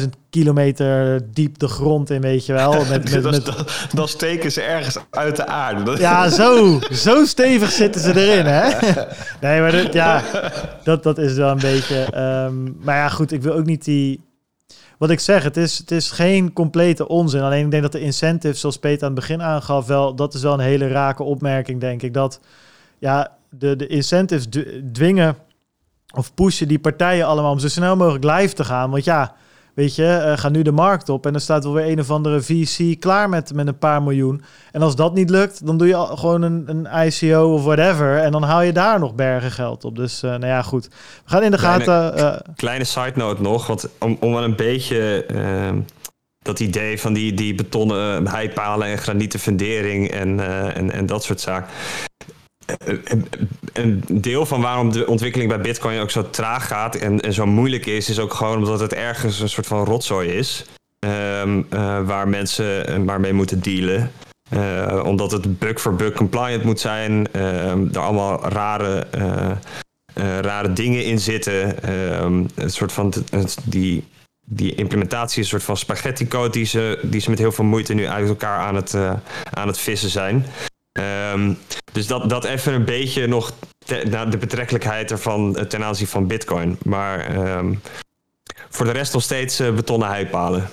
60.000 0.00 0.06
kilometer 0.30 1.20
diep 1.32 1.58
de 1.58 1.68
grond 1.68 2.10
in, 2.10 2.20
weet 2.20 2.46
je 2.46 2.52
wel. 2.52 2.72
Met, 2.72 3.10
met, 3.10 3.22
met... 3.30 3.44
Dan, 3.44 3.54
dan 3.94 4.08
steken 4.08 4.52
ze 4.52 4.60
ergens 4.60 4.96
uit 5.10 5.36
de 5.36 5.46
aarde. 5.46 5.98
Ja, 5.98 6.28
zo, 6.28 6.80
zo 6.92 7.24
stevig 7.24 7.70
zitten 7.70 8.00
ze 8.00 8.16
erin, 8.16 8.46
hè? 8.46 8.68
Nee, 9.40 9.60
maar 9.60 9.72
dat, 9.72 9.92
ja, 9.92 10.22
dat, 10.84 11.02
dat 11.02 11.18
is 11.18 11.34
wel 11.34 11.50
een 11.50 11.58
beetje... 11.58 12.18
Um, 12.46 12.76
maar 12.80 12.96
ja, 12.96 13.08
goed, 13.08 13.32
ik 13.32 13.42
wil 13.42 13.52
ook 13.52 13.66
niet 13.66 13.84
die... 13.84 14.26
Wat 14.98 15.10
ik 15.10 15.20
zeg, 15.20 15.42
het 15.42 15.56
is, 15.56 15.78
het 15.78 15.90
is 15.90 16.10
geen 16.10 16.52
complete 16.52 17.08
onzin. 17.08 17.40
Alleen 17.40 17.64
ik 17.64 17.70
denk 17.70 17.82
dat 17.82 17.92
de 17.92 18.00
incentives, 18.00 18.60
zoals 18.60 18.78
Peter 18.78 19.02
aan 19.02 19.12
het 19.12 19.20
begin 19.20 19.42
aangaf, 19.42 19.86
wel, 19.86 20.14
dat 20.14 20.34
is 20.34 20.42
wel 20.42 20.52
een 20.52 20.60
hele 20.60 20.88
rake 20.88 21.22
opmerking, 21.22 21.80
denk 21.80 22.02
ik. 22.02 22.14
Dat 22.14 22.40
ja, 22.98 23.36
de, 23.50 23.76
de 23.76 23.86
incentives 23.86 24.46
dwingen 24.92 25.36
of 26.14 26.34
pushen 26.34 26.68
die 26.68 26.78
partijen 26.78 27.26
allemaal 27.26 27.52
om 27.52 27.58
zo 27.58 27.68
snel 27.68 27.96
mogelijk 27.96 28.24
live 28.24 28.54
te 28.54 28.64
gaan. 28.64 28.90
Want 28.90 29.04
ja, 29.04 29.34
weet 29.74 29.94
je, 29.94 30.24
uh, 30.26 30.38
ga 30.38 30.48
nu 30.48 30.62
de 30.62 30.72
markt 30.72 31.08
op 31.08 31.26
en 31.26 31.32
dan 31.32 31.40
staat 31.40 31.64
wel 31.64 31.72
weer 31.72 31.90
een 31.90 32.00
of 32.00 32.10
andere 32.10 32.42
VC 32.42 33.00
klaar 33.00 33.28
met, 33.28 33.54
met 33.54 33.66
een 33.66 33.78
paar 33.78 34.02
miljoen. 34.02 34.42
En 34.72 34.82
als 34.82 34.96
dat 34.96 35.14
niet 35.14 35.30
lukt, 35.30 35.66
dan 35.66 35.78
doe 35.78 35.86
je 35.86 36.06
gewoon 36.14 36.42
een, 36.42 36.64
een 36.66 37.06
ICO 37.06 37.52
of 37.54 37.64
whatever. 37.64 38.18
En 38.18 38.32
dan 38.32 38.42
haal 38.42 38.62
je 38.62 38.72
daar 38.72 38.98
nog 38.98 39.14
bergen 39.14 39.50
geld 39.50 39.84
op. 39.84 39.96
Dus 39.96 40.22
uh, 40.22 40.30
nou 40.30 40.46
ja, 40.46 40.62
goed. 40.62 40.86
We 41.24 41.30
gaan 41.30 41.42
in 41.42 41.50
de 41.50 41.56
kleine, 41.56 41.84
gaten. 41.84 42.24
Uh, 42.24 42.54
kleine 42.56 42.84
side 42.84 43.12
note 43.14 43.42
nog, 43.42 43.66
want 43.66 43.88
om, 43.98 44.16
om 44.20 44.32
wel 44.32 44.44
een 44.44 44.56
beetje 44.56 45.24
ehm, 45.24 45.80
dat 46.42 46.60
idee 46.60 47.00
van 47.00 47.12
die, 47.12 47.34
die 47.34 47.54
betonnen 47.54 48.28
heipalen 48.28 48.88
en 48.88 48.98
granieten 48.98 49.40
fundering 49.40 50.10
en, 50.10 50.40
en, 50.74 50.92
en 50.92 51.06
dat 51.06 51.24
soort 51.24 51.40
zaken 51.40 51.70
een 53.72 54.04
deel 54.10 54.46
van 54.46 54.60
waarom 54.60 54.92
de 54.92 55.06
ontwikkeling 55.06 55.50
bij 55.50 55.60
Bitcoin 55.60 56.00
ook 56.00 56.10
zo 56.10 56.30
traag 56.30 56.66
gaat 56.66 56.94
en, 56.94 57.20
en 57.20 57.32
zo 57.32 57.46
moeilijk 57.46 57.86
is, 57.86 58.08
is 58.08 58.18
ook 58.18 58.34
gewoon 58.34 58.56
omdat 58.56 58.80
het 58.80 58.94
ergens 58.94 59.40
een 59.40 59.48
soort 59.48 59.66
van 59.66 59.84
rotzooi 59.84 60.28
is. 60.28 60.64
Um, 61.06 61.66
uh, 61.70 62.06
waar 62.06 62.28
mensen 62.28 63.04
maar 63.04 63.20
mee 63.20 63.32
moeten 63.32 63.60
dealen. 63.60 64.12
Omdat 65.04 65.30
het 65.30 65.58
bug 65.58 65.80
voor 65.80 65.94
bug 65.94 66.12
compliant 66.12 66.64
moet 66.64 66.80
zijn. 66.80 67.32
er 67.32 67.98
allemaal 67.98 68.48
rare, 68.48 69.06
rare 70.40 70.72
dingen 70.72 71.04
in 71.04 71.20
zitten. 71.20 71.88
een 72.54 72.70
soort 72.70 72.92
van 72.92 73.12
die, 73.64 74.04
die 74.46 74.74
implementatie 74.74 75.42
een 75.42 75.48
soort 75.48 75.62
van 75.62 75.76
spaghetti 75.76 76.28
code 76.28 76.50
die 76.50 76.64
ze, 76.64 76.98
die 77.02 77.20
ze 77.20 77.30
met 77.30 77.38
heel 77.38 77.52
veel 77.52 77.64
moeite 77.64 77.94
nu 77.94 78.06
uit 78.06 78.28
elkaar 78.28 78.58
aan 78.58 78.74
het, 78.74 78.94
aan 79.50 79.68
het 79.68 79.78
vissen 79.78 80.10
zijn. 80.10 80.44
Um, 81.32 81.58
dus 81.92 82.06
dat, 82.06 82.30
dat 82.30 82.44
even 82.44 82.74
een 82.74 82.84
beetje 82.84 83.26
nog 83.26 83.52
te, 83.78 84.26
de 84.30 84.38
betrekkelijkheid 84.38 85.10
ervan 85.10 85.56
eh, 85.56 85.64
ten 85.64 85.84
aanzien 85.84 86.06
van 86.06 86.26
Bitcoin. 86.26 86.78
Maar 86.82 87.36
um, 87.56 87.80
voor 88.68 88.86
de 88.86 88.92
rest 88.92 89.12
nog 89.12 89.22
steeds 89.22 89.60
uh, 89.60 89.72
betonnen 89.72 90.08
heipalen. 90.08 90.68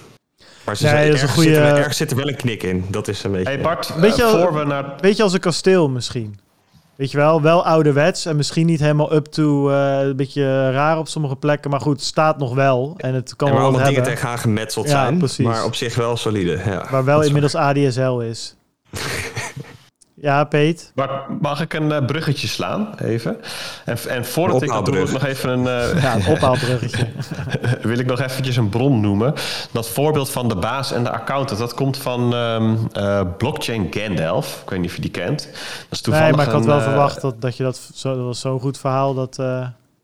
Maar 0.64 0.77
ze 0.77 0.84
nee, 0.84 0.91
zijn, 0.93 1.07
dat 1.07 1.15
is 1.15 1.22
een 1.22 1.27
goede... 1.27 1.49
zit, 1.49 1.57
er, 1.57 1.77
ergens 1.77 1.97
zit 1.97 2.11
er 2.11 2.18
wel 2.18 2.27
een 2.27 2.35
knik 2.35 2.64
in. 2.64 2.85
Dat 2.89 3.07
is 3.07 3.23
een 3.23 3.31
beetje. 3.31 3.47
Hey 3.47 3.61
Bart, 3.61 3.89
uh, 3.89 4.02
beetje, 4.02 4.30
voor 4.30 4.53
we 4.53 4.64
naar... 4.64 4.95
beetje 5.02 5.23
als 5.23 5.34
een 5.34 5.39
kasteel 5.39 5.89
misschien. 5.89 6.39
Weet 6.95 7.11
je 7.11 7.18
wel, 7.18 7.41
wel 7.41 7.65
ouderwets 7.65 8.26
en 8.26 8.35
misschien 8.35 8.65
niet 8.65 8.80
helemaal 8.80 9.14
up 9.14 9.26
to 9.26 9.69
uh, 9.69 9.99
een 9.99 10.15
beetje 10.15 10.72
raar 10.72 10.97
op 10.97 11.07
sommige 11.07 11.35
plekken, 11.35 11.72
maar 11.72 11.81
goed, 11.81 11.95
het 11.95 12.06
staat 12.06 12.38
nog 12.38 12.53
wel 12.53 12.93
en 12.97 13.14
het 13.14 13.35
kan 13.35 13.47
en 13.47 13.53
wel 13.53 13.64
allemaal 13.64 13.81
hebben. 13.81 14.03
dingen 14.03 14.15
tegenaan 14.15 14.39
gemetseld 14.39 14.85
Ja, 14.85 14.91
zijn, 14.91 15.18
precies. 15.18 15.45
maar 15.45 15.65
op 15.65 15.76
zich 15.76 15.95
wel 15.95 16.18
solide. 16.18 16.61
Ja, 16.65 16.88
Waar 16.89 17.06
wel 17.06 17.22
inmiddels 17.22 17.56
ADSL 17.56 18.19
is. 18.19 18.56
ja, 20.26 20.43
Peet. 20.43 20.91
Maar 20.95 21.10
mag 21.41 21.61
ik 21.61 21.73
een 21.73 21.89
uh, 21.89 22.06
bruggetje 22.06 22.47
slaan, 22.47 22.89
even? 23.03 23.38
En, 23.85 23.97
en 24.10 24.26
voordat 24.26 24.61
ik 24.61 24.69
dat 24.69 24.85
doe, 24.85 25.11
nog 25.11 25.26
even 25.26 25.49
een... 25.49 25.68
eh, 25.68 26.02
Ja, 26.03 26.15
een 26.15 26.27
ophaalbruggetje. 26.27 27.07
wil 27.81 27.97
ik 27.99 28.06
nog 28.06 28.22
eventjes 28.22 28.56
een 28.56 28.69
bron 28.69 28.99
noemen. 29.02 29.34
Dat 29.72 29.89
voorbeeld 29.89 30.30
van 30.30 30.47
de 30.47 30.56
baas 30.56 30.91
en 30.91 31.03
de 31.03 31.11
accountant, 31.11 31.60
dat 31.60 31.73
komt 31.73 31.97
van 31.97 32.34
ehm, 32.34 32.76
eh, 32.93 33.22
Blockchain 33.38 33.88
Gandalf. 33.91 34.61
Ik 34.64 34.69
weet 34.69 34.80
niet 34.80 34.89
of 34.89 34.95
je 34.95 35.02
die 35.02 35.11
kent. 35.11 35.43
Dat 35.43 35.53
is 35.89 36.02
toevallig 36.02 36.27
Nee, 36.27 36.35
maar 36.38 36.45
ik 36.45 36.52
had 36.52 36.61
een, 36.61 36.68
wel 36.68 36.77
eh, 36.77 36.84
verwacht 36.84 37.22
dat, 37.22 37.41
dat 37.41 37.57
je 37.57 37.64
dat... 37.64 37.89
Zo, 37.93 38.15
dat 38.15 38.26
was 38.26 38.39
zo'n 38.39 38.60
goed 38.60 38.77
verhaal 38.77 39.14
dat... 39.14 39.39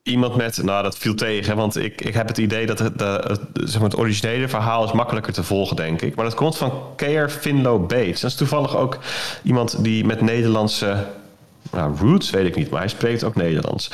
eh, 0.03 0.11
Iemand 0.11 0.35
met, 0.35 0.63
nou 0.63 0.83
dat 0.83 0.97
viel 0.97 1.15
tegen, 1.15 1.55
want 1.55 1.77
ik, 1.77 2.01
ik 2.01 2.13
heb 2.13 2.27
het 2.27 2.37
idee 2.37 2.65
dat 2.65 2.79
het, 2.79 2.99
de, 2.99 3.23
het, 3.27 3.41
zeg 3.53 3.81
maar 3.81 3.89
het 3.89 3.99
originele 3.99 4.47
verhaal 4.47 4.83
is 4.85 4.91
makkelijker 4.91 5.33
te 5.33 5.43
volgen, 5.43 5.75
denk 5.75 6.01
ik. 6.01 6.15
Maar 6.15 6.25
dat 6.25 6.35
komt 6.35 6.57
van 6.57 6.71
Keir 6.95 7.29
Finlo 7.29 7.79
Bates. 7.79 8.21
Dat 8.21 8.31
is 8.31 8.37
toevallig 8.37 8.75
ook 8.75 8.99
iemand 9.43 9.83
die 9.83 10.05
met 10.05 10.21
Nederlandse 10.21 11.07
nou, 11.71 11.95
roots, 11.97 12.29
weet 12.29 12.45
ik 12.45 12.55
niet, 12.55 12.69
maar 12.69 12.79
hij 12.79 12.89
spreekt 12.89 13.23
ook 13.23 13.35
Nederlands. 13.35 13.91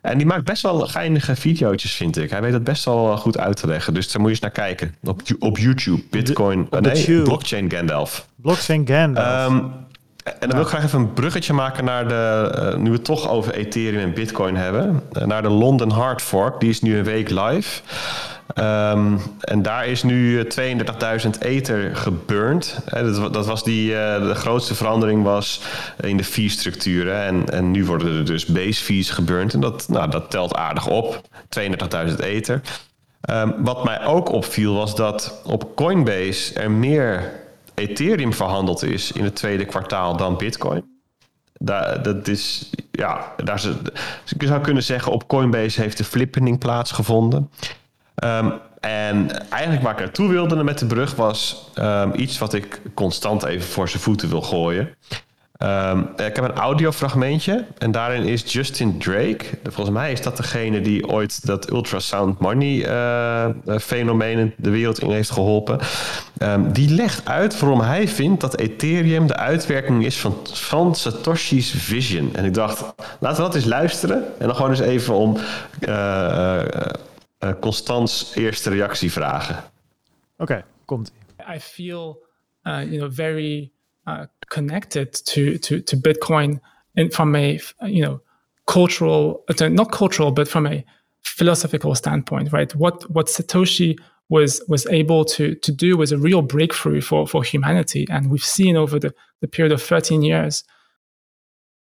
En 0.00 0.18
die 0.18 0.26
maakt 0.26 0.44
best 0.44 0.62
wel 0.62 0.80
geinige 0.80 1.36
video's, 1.36 1.82
vind 1.82 2.18
ik. 2.18 2.30
Hij 2.30 2.40
weet 2.40 2.52
het 2.52 2.64
best 2.64 2.84
wel 2.84 3.16
goed 3.16 3.38
uit 3.38 3.56
te 3.56 3.66
leggen. 3.66 3.94
Dus 3.94 4.12
daar 4.12 4.20
moet 4.20 4.24
je 4.24 4.30
eens 4.30 4.40
naar 4.40 4.66
kijken. 4.66 4.94
Op, 5.04 5.20
op 5.38 5.58
YouTube, 5.58 6.02
Bitcoin, 6.10 6.60
op 6.70 6.82
de 6.82 6.90
nee. 6.90 7.22
Blockchain 7.22 7.70
Gandalf. 7.70 8.28
Blockchain 8.36 8.86
Gandalf. 8.86 9.26
Ehm, 9.26 9.64
en 10.26 10.48
dan 10.48 10.50
wil 10.50 10.60
ik 10.60 10.66
graag 10.66 10.84
even 10.84 11.00
een 11.00 11.12
bruggetje 11.12 11.52
maken 11.52 11.84
naar 11.84 12.08
de, 12.08 12.52
eh, 12.54 12.76
nu 12.76 12.90
we 12.90 12.96
het 12.96 13.04
toch 13.04 13.28
over 13.28 13.54
Ethereum 13.54 14.02
en 14.02 14.14
Bitcoin 14.14 14.56
hebben, 14.56 15.02
eh, 15.12 15.24
naar 15.24 15.42
de 15.42 15.48
London 15.48 15.90
Hard 15.90 16.22
Fork. 16.22 16.60
Die 16.60 16.70
is 16.70 16.80
nu 16.80 16.98
een 16.98 17.04
week 17.04 17.30
live. 17.30 17.80
Ehm, 18.54 19.16
en 19.40 19.62
daar 19.62 19.86
is 19.86 20.02
nu 20.02 20.46
32.000 20.46 21.40
ether 21.40 21.96
geburnt. 21.96 22.78
Dat, 22.90 23.32
dat, 23.32 23.46
was 23.46 23.64
die, 23.64 23.88
de 23.88 24.34
grootste 24.34 24.74
verandering 24.74 25.22
was 25.22 25.60
in 26.00 26.16
de 26.16 26.24
fee-structuur. 26.24 27.12
En, 27.12 27.50
en 27.50 27.70
nu 27.70 27.84
worden 27.84 28.16
er 28.16 28.24
dus 28.24 28.46
base 28.46 28.84
fees 28.84 29.10
geburnt. 29.10 29.54
En 29.54 29.60
dat, 29.60 29.88
nou, 29.88 30.10
dat 30.10 30.30
telt 30.30 30.54
aardig 30.54 30.86
op. 30.86 31.20
32.000 31.48 32.20
ether. 32.20 32.60
Um, 33.30 33.54
wat 33.58 33.84
mij 33.84 34.04
ook 34.04 34.32
opviel 34.32 34.74
was 34.74 34.94
dat 34.94 35.40
op 35.44 35.76
Coinbase 35.76 36.54
er 36.54 36.70
meer 36.70 37.32
Ethereum 37.76 38.32
verhandeld 38.32 38.82
is 38.82 39.12
in 39.12 39.24
het 39.24 39.36
tweede 39.36 39.64
kwartaal 39.64 40.16
dan 40.16 40.36
Bitcoin. 40.36 40.94
Daar, 41.58 42.02
dat 42.02 42.28
is, 42.28 42.70
ja, 42.90 43.34
daar 43.44 43.60
ze, 43.60 43.76
je 44.38 44.46
zou 44.46 44.60
kunnen 44.60 44.82
zeggen, 44.82 45.12
op 45.12 45.28
Coinbase 45.28 45.80
heeft 45.80 45.98
de 45.98 46.04
flippening 46.04 46.58
plaatsgevonden. 46.58 47.50
Um, 48.24 48.52
en 48.80 49.48
eigenlijk 49.50 49.82
waar 49.82 49.92
ik 49.92 49.98
naartoe 49.98 50.28
wilde 50.28 50.64
met 50.64 50.78
de 50.78 50.86
brug 50.86 51.14
was 51.14 51.70
um, 51.78 52.12
iets 52.14 52.38
wat 52.38 52.54
ik 52.54 52.80
constant 52.94 53.44
even 53.44 53.68
voor 53.68 53.88
zijn 53.88 54.02
voeten 54.02 54.28
wil 54.28 54.42
gooien. 54.42 54.94
Um, 55.62 56.08
ik 56.16 56.36
heb 56.36 56.38
een 56.38 56.52
audiofragmentje 56.52 57.66
en 57.78 57.90
daarin 57.90 58.24
is 58.24 58.52
Justin 58.52 58.98
Drake. 58.98 59.44
Volgens 59.62 59.96
mij 59.96 60.12
is 60.12 60.22
dat 60.22 60.36
degene 60.36 60.80
die 60.80 61.08
ooit 61.08 61.46
dat 61.46 61.70
ultrasound 61.70 62.38
money 62.38 62.88
uh, 62.88 63.78
fenomeen 63.78 64.54
de 64.56 64.70
wereld 64.70 65.00
in 65.00 65.10
heeft 65.10 65.30
geholpen. 65.30 65.78
Um, 66.38 66.72
die 66.72 66.90
legt 66.90 67.28
uit 67.28 67.58
waarom 67.58 67.80
hij 67.80 68.08
vindt 68.08 68.40
dat 68.40 68.56
Ethereum 68.56 69.26
de 69.26 69.36
uitwerking 69.36 70.04
is 70.04 70.18
van, 70.20 70.36
van 70.52 70.94
Satoshi's 70.94 71.70
vision. 71.70 72.34
En 72.34 72.44
ik 72.44 72.54
dacht, 72.54 72.94
laten 73.20 73.36
we 73.36 73.42
dat 73.42 73.54
eens 73.54 73.64
luisteren. 73.64 74.38
En 74.38 74.46
dan 74.46 74.56
gewoon 74.56 74.70
eens 74.70 74.80
even 74.80 75.14
om 75.14 75.36
uh, 75.88 76.62
uh, 77.40 77.50
Constans 77.60 78.32
eerste 78.34 78.70
reactie 78.70 79.12
vragen. 79.12 79.56
Oké, 79.56 80.42
okay, 80.42 80.64
komt. 80.84 81.12
I 81.54 81.60
feel, 81.60 82.24
you 82.62 82.96
know, 82.96 83.12
very 83.12 83.70
uh, 84.06 84.26
connected 84.50 85.12
to, 85.12 85.58
to, 85.58 85.80
to 85.80 85.96
Bitcoin 85.96 86.60
in, 86.94 87.10
from 87.10 87.34
a, 87.34 87.60
you 87.82 88.02
know, 88.02 88.20
cultural, 88.66 89.44
uh, 89.48 89.68
not 89.68 89.92
cultural, 89.92 90.30
but 90.30 90.48
from 90.48 90.66
a 90.66 90.84
philosophical 91.24 91.94
standpoint, 91.94 92.52
right? 92.52 92.74
What, 92.74 93.08
what 93.10 93.26
Satoshi 93.26 93.98
was, 94.28 94.62
was 94.68 94.86
able 94.86 95.24
to, 95.24 95.54
to 95.56 95.72
do 95.72 95.96
was 95.96 96.12
a 96.12 96.18
real 96.18 96.42
breakthrough 96.42 97.00
for, 97.00 97.26
for 97.26 97.42
humanity. 97.42 98.06
And 98.10 98.30
we've 98.30 98.44
seen 98.44 98.76
over 98.76 98.98
the, 98.98 99.14
the 99.40 99.48
period 99.48 99.72
of 99.72 99.82
13 99.82 100.22
years, 100.22 100.64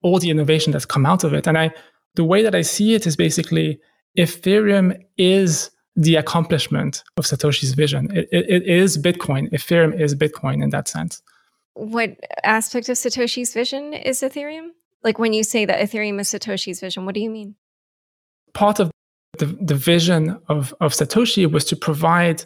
all 0.02 0.18
the 0.18 0.30
innovation 0.30 0.72
that's 0.72 0.84
come 0.84 1.06
out 1.06 1.24
of 1.24 1.32
it. 1.32 1.46
And 1.46 1.56
I, 1.56 1.70
the 2.14 2.24
way 2.24 2.42
that 2.42 2.54
I 2.54 2.62
see 2.62 2.94
it 2.94 3.06
is 3.06 3.16
basically 3.16 3.80
Ethereum 4.16 5.00
is 5.16 5.70
the 5.96 6.16
accomplishment 6.16 7.04
of 7.16 7.24
Satoshi's 7.24 7.74
vision. 7.74 8.10
It, 8.16 8.28
it, 8.32 8.50
it 8.50 8.66
is 8.66 8.98
Bitcoin. 8.98 9.50
Ethereum 9.52 9.98
is 9.98 10.14
Bitcoin 10.14 10.62
in 10.62 10.70
that 10.70 10.88
sense 10.88 11.22
what 11.74 12.16
aspect 12.42 12.88
of 12.88 12.96
Satoshi's 12.96 13.52
vision 13.52 13.92
is 13.92 14.20
Ethereum? 14.20 14.68
Like 15.02 15.18
when 15.18 15.32
you 15.32 15.44
say 15.44 15.64
that 15.64 15.80
Ethereum 15.80 16.20
is 16.20 16.28
Satoshi's 16.28 16.80
vision, 16.80 17.04
what 17.04 17.14
do 17.14 17.20
you 17.20 17.30
mean? 17.30 17.56
Part 18.54 18.80
of 18.80 18.90
the, 19.38 19.46
the 19.46 19.74
vision 19.74 20.40
of, 20.48 20.74
of 20.80 20.92
Satoshi 20.92 21.50
was 21.50 21.64
to 21.66 21.76
provide 21.76 22.44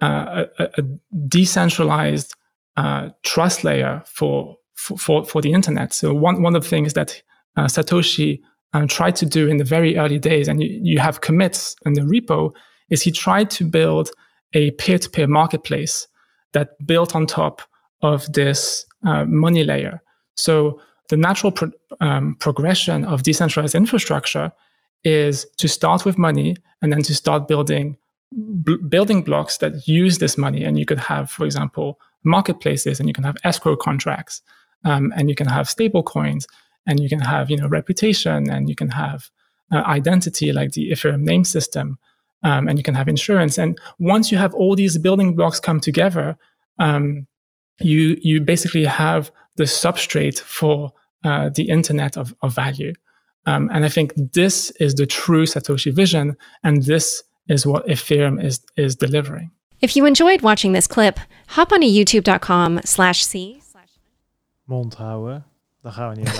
uh, 0.00 0.44
a, 0.58 0.64
a, 0.78 0.82
decentralized 1.26 2.34
uh, 2.76 3.08
trust 3.24 3.64
layer 3.64 4.02
for, 4.06 4.56
for, 4.74 5.24
for 5.24 5.42
the 5.42 5.52
internet. 5.52 5.92
So 5.92 6.14
one, 6.14 6.42
one 6.42 6.54
of 6.54 6.62
the 6.62 6.68
things 6.68 6.94
that 6.94 7.20
uh, 7.56 7.64
Satoshi 7.64 8.40
um, 8.72 8.86
tried 8.86 9.16
to 9.16 9.26
do 9.26 9.48
in 9.48 9.56
the 9.56 9.64
very 9.64 9.96
early 9.96 10.20
days, 10.20 10.46
and 10.46 10.62
you, 10.62 10.80
you 10.82 10.98
have 11.00 11.20
commits 11.20 11.74
in 11.84 11.94
the 11.94 12.02
repo, 12.02 12.52
is 12.88 13.02
he 13.02 13.10
tried 13.10 13.50
to 13.50 13.64
build 13.64 14.10
a 14.52 14.70
peer-to-peer 14.72 15.26
marketplace 15.26 16.06
that 16.52 16.70
built 16.86 17.16
on 17.16 17.26
top 17.26 17.62
of 18.02 18.32
this 18.32 18.86
uh, 19.06 19.24
money 19.24 19.64
layer. 19.64 20.02
So 20.36 20.80
the 21.08 21.16
natural 21.16 21.52
pro- 21.52 21.72
um, 22.00 22.36
progression 22.38 23.04
of 23.04 23.22
decentralized 23.22 23.74
infrastructure 23.74 24.52
is 25.04 25.46
to 25.58 25.68
start 25.68 26.04
with 26.04 26.18
money 26.18 26.56
and 26.82 26.92
then 26.92 27.02
to 27.02 27.14
start 27.14 27.48
building 27.48 27.96
b- 28.64 28.78
building 28.88 29.22
blocks 29.22 29.58
that 29.58 29.86
use 29.88 30.18
this 30.18 30.36
money. 30.36 30.64
And 30.64 30.78
you 30.78 30.84
could 30.84 30.98
have, 30.98 31.30
for 31.30 31.44
example, 31.44 31.98
marketplaces, 32.24 33.00
and 33.00 33.08
you 33.08 33.14
can 33.14 33.24
have 33.24 33.36
escrow 33.44 33.76
contracts, 33.76 34.42
um, 34.84 35.12
and 35.16 35.28
you 35.28 35.34
can 35.34 35.46
have 35.46 35.68
stable 35.68 36.02
coins, 36.02 36.46
and 36.86 37.00
you 37.00 37.08
can 37.08 37.20
have 37.20 37.50
you 37.50 37.56
know 37.56 37.68
reputation, 37.68 38.50
and 38.50 38.68
you 38.68 38.74
can 38.74 38.90
have 38.90 39.30
uh, 39.72 39.82
identity 39.86 40.52
like 40.52 40.72
the 40.72 40.90
Ethereum 40.90 41.22
name 41.22 41.44
system, 41.44 41.98
um, 42.42 42.68
and 42.68 42.78
you 42.78 42.82
can 42.82 42.94
have 42.94 43.08
insurance. 43.08 43.56
And 43.58 43.78
once 43.98 44.32
you 44.32 44.38
have 44.38 44.54
all 44.54 44.74
these 44.74 44.98
building 44.98 45.34
blocks 45.36 45.60
come 45.60 45.80
together, 45.80 46.36
um, 46.78 47.27
you 47.80 48.16
you 48.22 48.40
basically 48.40 48.84
have 48.84 49.30
the 49.56 49.64
substrate 49.64 50.38
for 50.40 50.92
uh, 51.24 51.50
the 51.54 51.68
internet 51.68 52.16
of, 52.16 52.34
of 52.40 52.54
value. 52.54 52.92
Um, 53.46 53.70
and 53.72 53.84
I 53.84 53.88
think 53.88 54.12
this 54.32 54.70
is 54.78 54.94
the 54.94 55.06
true 55.06 55.46
Satoshi 55.46 55.92
vision, 55.92 56.36
and 56.62 56.82
this 56.82 57.22
is 57.48 57.64
what 57.64 57.86
Ethereum 57.86 58.42
is 58.42 58.60
is 58.76 58.96
delivering. 58.96 59.50
If 59.80 59.96
you 59.96 60.06
enjoyed 60.06 60.42
watching 60.42 60.74
this 60.74 60.86
clip, 60.86 61.20
hop 61.46 61.72
on 61.72 61.80
to 61.80 61.86
youtube.com 61.86 62.80
slash 62.84 63.24
c. 63.24 63.60
Mond 64.64 64.94
houden. 64.94 65.44
Dan 65.82 65.92
gaan 65.92 66.08
we 66.10 66.16
niet 66.16 66.36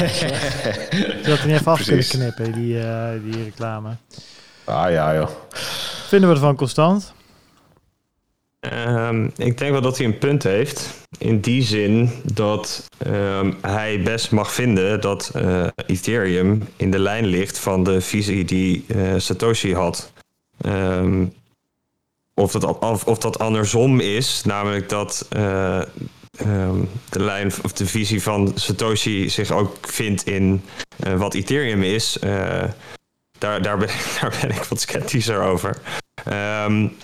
Je 1.24 1.31
had 1.31 1.39
er 1.39 1.47
niet 1.47 1.55
even 1.55 1.73
af 1.73 1.85
kunnen 1.85 2.06
knippen, 2.06 2.52
die, 2.52 2.74
uh, 2.74 3.10
die 3.23 3.44
reclame. 3.44 3.97
Ah 4.65 4.90
ja, 4.90 5.15
joh. 5.15 5.28
Vinden 6.09 6.28
we 6.28 6.35
ervan, 6.35 6.56
Constant? 6.56 7.12
Um, 8.61 9.31
ik 9.37 9.59
denk 9.59 9.73
wel 9.73 9.81
dat 9.81 9.97
hij 9.97 10.07
een 10.07 10.19
punt 10.19 10.43
heeft. 10.43 11.07
In 11.19 11.41
die 11.41 11.63
zin 11.63 12.11
dat 12.33 12.89
um, 13.07 13.57
hij 13.61 14.03
best 14.03 14.31
mag 14.31 14.53
vinden 14.53 15.01
dat 15.01 15.33
uh, 15.37 15.67
Ethereum 15.87 16.69
in 16.77 16.91
de 16.91 16.99
lijn 16.99 17.27
ligt 17.27 17.59
van 17.59 17.85
de 17.85 18.01
visie 18.01 18.45
die 18.45 18.85
uh, 18.87 19.15
Satoshi 19.17 19.75
had. 19.75 20.13
Um, 20.67 21.33
of, 22.35 22.53
dat, 22.53 22.79
of, 22.79 23.05
of, 23.05 23.19
dat 23.19 23.39
andersom 23.39 24.01
is, 24.01 24.43
namelijk 24.45 24.89
dat 24.89 25.29
uh, 25.37 25.83
de 27.09 27.21
lijn 27.21 27.53
of 27.63 27.73
de 27.73 27.87
visie 27.87 28.23
van 28.23 28.53
Satoshi 28.55 29.29
zich 29.31 29.51
ook 29.51 29.77
vindt 29.81 30.27
in 30.27 30.63
wat 31.17 31.35
Ethereum 31.35 31.83
is. 31.83 32.17
daar, 33.39 33.63
daar, 33.63 33.79
ben, 33.79 33.89
daar 34.21 34.37
ben 34.41 34.51
ik 34.51 34.63
wat 34.65 34.81
sceptischer 34.81 35.43
over. 35.43 35.77
Um, 36.65 36.97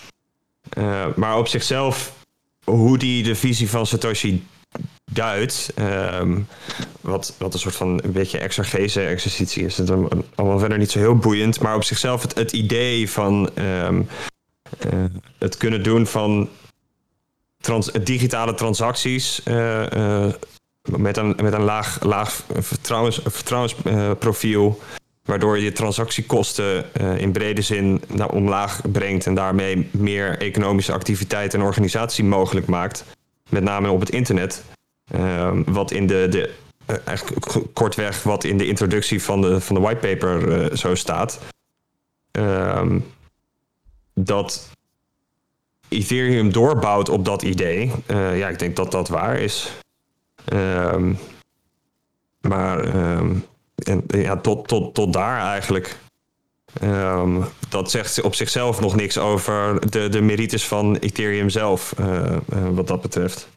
uh, 0.78 1.06
maar 1.16 1.38
op 1.38 1.48
zichzelf, 1.48 2.12
hoe 2.64 2.98
die 2.98 3.22
de 3.22 3.34
visie 3.34 3.70
van 3.70 3.86
Satoshi 3.86 4.46
duidt, 5.12 5.72
um, 6.20 6.46
wat, 7.00 7.34
wat 7.38 7.54
een 7.54 7.58
soort 7.58 7.74
van 7.74 8.00
een 8.04 8.12
beetje 8.12 8.38
exergese 8.38 9.06
exercitie 9.06 9.64
is, 9.64 9.76
het 9.76 9.90
allemaal 10.34 10.58
verder 10.58 10.78
niet 10.78 10.90
zo 10.90 10.98
heel 10.98 11.16
boeiend. 11.16 11.60
Maar 11.60 11.74
op 11.74 11.84
zichzelf 11.84 12.22
het, 12.22 12.34
het 12.34 12.52
idee 12.52 13.10
van 13.10 13.50
um, 13.58 14.08
uh, 14.92 15.04
het 15.38 15.56
kunnen 15.56 15.82
doen 15.82 16.06
van 16.06 16.48
trans, 17.60 17.90
digitale 17.92 18.54
transacties. 18.54 19.40
Uh, 19.44 20.32
met 20.82 21.16
een, 21.16 21.36
met 21.42 21.52
een 21.52 21.62
laag, 21.62 22.02
laag 22.02 22.44
vertrouwens, 22.58 23.20
vertrouwensprofiel 23.24 24.80
waardoor 25.24 25.58
je 25.58 25.72
transactiekosten 25.72 26.84
uh, 27.00 27.18
in 27.18 27.32
brede 27.32 27.62
zin 27.62 28.02
naar 28.08 28.30
omlaag 28.30 28.80
brengt 28.92 29.26
en 29.26 29.34
daarmee 29.34 29.88
meer 29.90 30.38
economische 30.38 30.92
activiteit 30.92 31.54
en 31.54 31.62
organisatie 31.62 32.24
mogelijk 32.24 32.66
maakt. 32.66 33.04
Met 33.48 33.62
name 33.62 33.90
op 33.90 34.00
het 34.00 34.10
internet. 34.10 34.64
Uh, 35.14 35.50
wat 35.66 35.90
in 35.90 36.06
de, 36.06 36.26
de 36.30 36.54
uh, 36.90 36.96
eigenlijk 37.04 37.46
kortweg 37.72 38.22
wat 38.22 38.44
in 38.44 38.58
de 38.58 38.66
introductie 38.66 39.22
van 39.22 39.40
de, 39.40 39.60
van 39.60 39.74
de 39.74 39.80
whitepaper 39.80 40.48
uh, 40.48 40.76
zo 40.76 40.94
staat. 40.94 41.38
Ehm, 42.30 42.98
dat 44.14 44.70
Ethereum 45.88 46.52
doorbouwt 46.52 47.08
op 47.08 47.24
dat 47.24 47.42
idee. 47.42 47.92
ja, 48.08 48.48
ik 48.48 48.58
denk 48.58 48.76
dat 48.76 48.90
dat 48.90 49.08
waar 49.08 49.38
is. 49.38 49.72
Ehm, 50.44 51.12
maar 52.40 52.84
ehm, 52.84 53.36
en 53.74 54.04
ja, 54.06 54.36
tot, 54.36 54.68
tot, 54.68 54.94
tot 54.94 55.12
daar 55.12 55.40
eigenlijk. 55.40 55.96
Um, 56.82 57.44
dat 57.68 57.90
zegt 57.90 58.22
op 58.22 58.34
zichzelf 58.34 58.80
nog 58.80 58.96
niks 58.96 59.18
over 59.18 59.90
de, 59.90 60.08
de 60.08 60.20
merites 60.20 60.66
van 60.66 60.96
Ethereum 60.96 61.50
zelf, 61.50 61.94
uh, 62.00 62.06
uh, 62.54 62.68
wat 62.68 62.86
dat 62.86 63.02
betreft. 63.02 63.48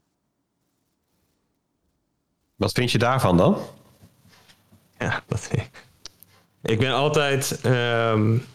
Wat 2.56 2.72
vind 2.72 2.92
je 2.92 2.98
daarvan 2.98 3.38
dan? 3.38 3.58
Ja, 5.00 5.24
dat, 5.28 5.50
ik 6.62 6.80
ben 6.80 6.94
altijd. 6.94 7.60
Um, 7.66 8.46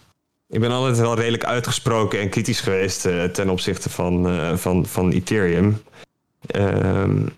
ik 0.49 0.61
ben 0.61 0.71
altijd 0.71 0.99
wel 0.99 1.15
redelijk 1.15 1.45
uitgesproken 1.45 2.21
en 2.21 2.29
kritisch 2.29 2.61
geweest 2.61 3.07
uh, 3.07 3.25
ten 3.25 3.49
opzichte 3.49 3.91
van, 3.91 4.59
van, 4.59 4.87
van 4.87 5.11
Ethereum. 5.11 5.83
Um, 6.57 7.33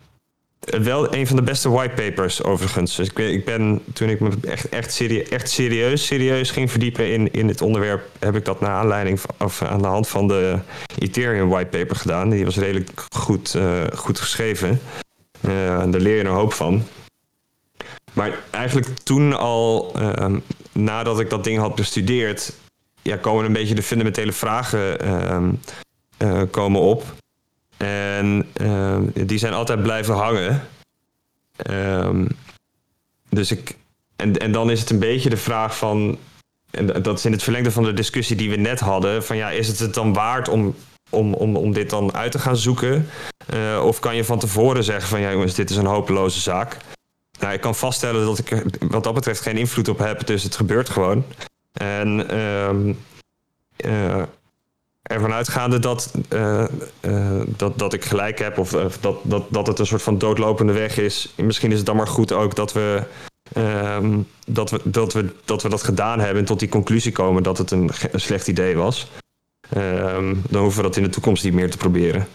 wel 0.64 1.14
een 1.14 1.26
van 1.26 1.36
de 1.36 1.42
beste 1.42 1.70
whitepapers 1.70 2.42
overigens. 2.42 2.96
Dus 2.96 3.08
ik, 3.08 3.18
ik 3.18 3.44
ben 3.44 3.82
toen 3.92 4.08
ik 4.08 4.20
me 4.20 4.30
echt, 4.42 4.68
echt, 4.68 4.92
serie, 4.92 5.28
echt 5.28 5.50
serieus, 5.50 6.06
serieus 6.06 6.50
ging 6.50 6.70
verdiepen 6.70 7.12
in, 7.12 7.32
in 7.32 7.48
het 7.48 7.62
onderwerp, 7.62 8.08
heb 8.18 8.36
ik 8.36 8.44
dat 8.44 8.60
naar 8.60 8.70
aanleiding 8.70 9.20
of 9.38 9.62
aan 9.62 9.82
de 9.82 9.86
hand 9.86 10.08
van 10.08 10.28
de 10.28 10.58
Ethereum 10.98 11.48
whitepaper 11.48 11.96
gedaan. 11.96 12.30
Die 12.30 12.44
was 12.44 12.56
redelijk 12.56 12.90
goed, 13.16 13.54
uh, 13.54 13.82
goed 13.94 14.18
geschreven. 14.18 14.80
Uh, 15.40 15.50
daar 15.90 16.00
leer 16.00 16.16
je 16.16 16.24
een 16.24 16.26
hoop 16.26 16.52
van. 16.52 16.82
Maar 18.12 18.38
eigenlijk 18.50 18.86
toen 19.02 19.32
al, 19.32 19.92
uh, 19.98 20.36
nadat 20.72 21.20
ik 21.20 21.30
dat 21.30 21.44
ding 21.44 21.58
had 21.58 21.74
bestudeerd, 21.74 22.52
ja, 23.02 23.16
komen 23.16 23.44
een 23.44 23.52
beetje 23.52 23.74
de 23.74 23.82
fundamentele 23.82 24.32
vragen 24.32 25.00
ehm, 25.00 25.52
komen 26.50 26.80
op. 26.80 27.04
En 27.76 28.48
uh, 28.60 28.98
die 29.12 29.38
zijn 29.38 29.52
altijd 29.52 29.82
blijven 29.82 30.14
hangen. 30.14 30.62
Um, 31.70 32.28
dus 33.28 33.50
ik. 33.50 33.76
En, 34.16 34.38
en 34.38 34.52
dan 34.52 34.70
is 34.70 34.80
het 34.80 34.90
een 34.90 34.98
beetje 34.98 35.30
de 35.30 35.36
vraag 35.36 35.76
van. 35.76 36.18
En 36.70 37.02
dat 37.02 37.18
is 37.18 37.24
in 37.24 37.32
het 37.32 37.42
verlengde 37.42 37.70
van 37.70 37.84
de 37.84 37.92
discussie 37.92 38.36
die 38.36 38.50
we 38.50 38.56
net 38.56 38.80
hadden. 38.80 39.24
Van 39.24 39.36
ja, 39.36 39.50
is 39.50 39.68
het 39.68 39.78
het 39.78 39.94
dan 39.94 40.12
waard 40.12 40.48
om, 40.48 40.74
om, 41.10 41.34
om, 41.34 41.56
om 41.56 41.72
dit 41.72 41.90
dan 41.90 42.14
uit 42.14 42.32
te 42.32 42.38
gaan 42.38 42.56
zoeken? 42.56 43.08
Uh, 43.54 43.84
of 43.84 43.98
kan 43.98 44.16
je 44.16 44.24
van 44.24 44.38
tevoren 44.38 44.84
zeggen 44.84 45.08
van 45.08 45.20
ja 45.20 45.30
jongens, 45.32 45.54
dit 45.54 45.70
is 45.70 45.76
een 45.76 45.86
hopeloze 45.86 46.40
zaak. 46.40 46.76
Nou, 47.40 47.52
ik 47.52 47.60
kan 47.60 47.74
vaststellen 47.74 48.24
dat 48.24 48.38
ik 48.38 48.50
er 48.50 48.64
wat 48.80 49.04
dat 49.04 49.14
betreft 49.14 49.40
geen 49.40 49.56
invloed 49.56 49.88
op 49.88 49.98
heb. 49.98 50.26
Dus 50.26 50.42
het 50.42 50.56
gebeurt 50.56 50.88
gewoon. 50.88 51.24
En 51.72 52.38
um, 52.38 52.98
uh, 53.84 54.22
ervan 55.04 55.32
uitgaande 55.32 55.78
dat, 55.78 56.14
uh, 56.32 56.64
uh, 57.00 57.40
dat, 57.46 57.78
dat 57.78 57.92
ik 57.92 58.04
gelijk 58.04 58.38
heb 58.38 58.58
of 58.58 58.74
uh, 58.74 58.84
dat, 59.00 59.16
dat, 59.22 59.44
dat 59.50 59.66
het 59.66 59.78
een 59.78 59.86
soort 59.86 60.02
van 60.02 60.18
doodlopende 60.18 60.72
weg 60.72 60.98
is. 60.98 61.32
Misschien 61.36 61.70
is 61.70 61.76
het 61.76 61.86
dan 61.86 61.96
maar 61.96 62.06
goed 62.06 62.32
ook 62.32 62.54
dat 62.54 62.72
we, 62.72 63.02
um, 63.56 64.26
dat, 64.46 64.70
we, 64.70 64.80
dat, 64.84 65.12
we, 65.12 65.32
dat 65.44 65.62
we 65.62 65.68
dat 65.68 65.82
gedaan 65.82 66.18
hebben 66.18 66.38
en 66.38 66.44
tot 66.44 66.58
die 66.58 66.68
conclusie 66.68 67.12
komen 67.12 67.42
dat 67.42 67.58
het 67.58 67.70
een, 67.70 67.90
slecht 68.12 68.48
idee 68.48 68.76
was. 68.76 69.10
Um, 69.76 70.42
dan 70.48 70.62
hoeven 70.62 70.82
we 70.82 70.88
dat 70.88 70.96
in 70.96 71.02
de 71.02 71.08
toekomst 71.08 71.44
niet 71.44 71.52
meer 71.54 71.70
te 71.70 71.76
proberen. 71.76 72.28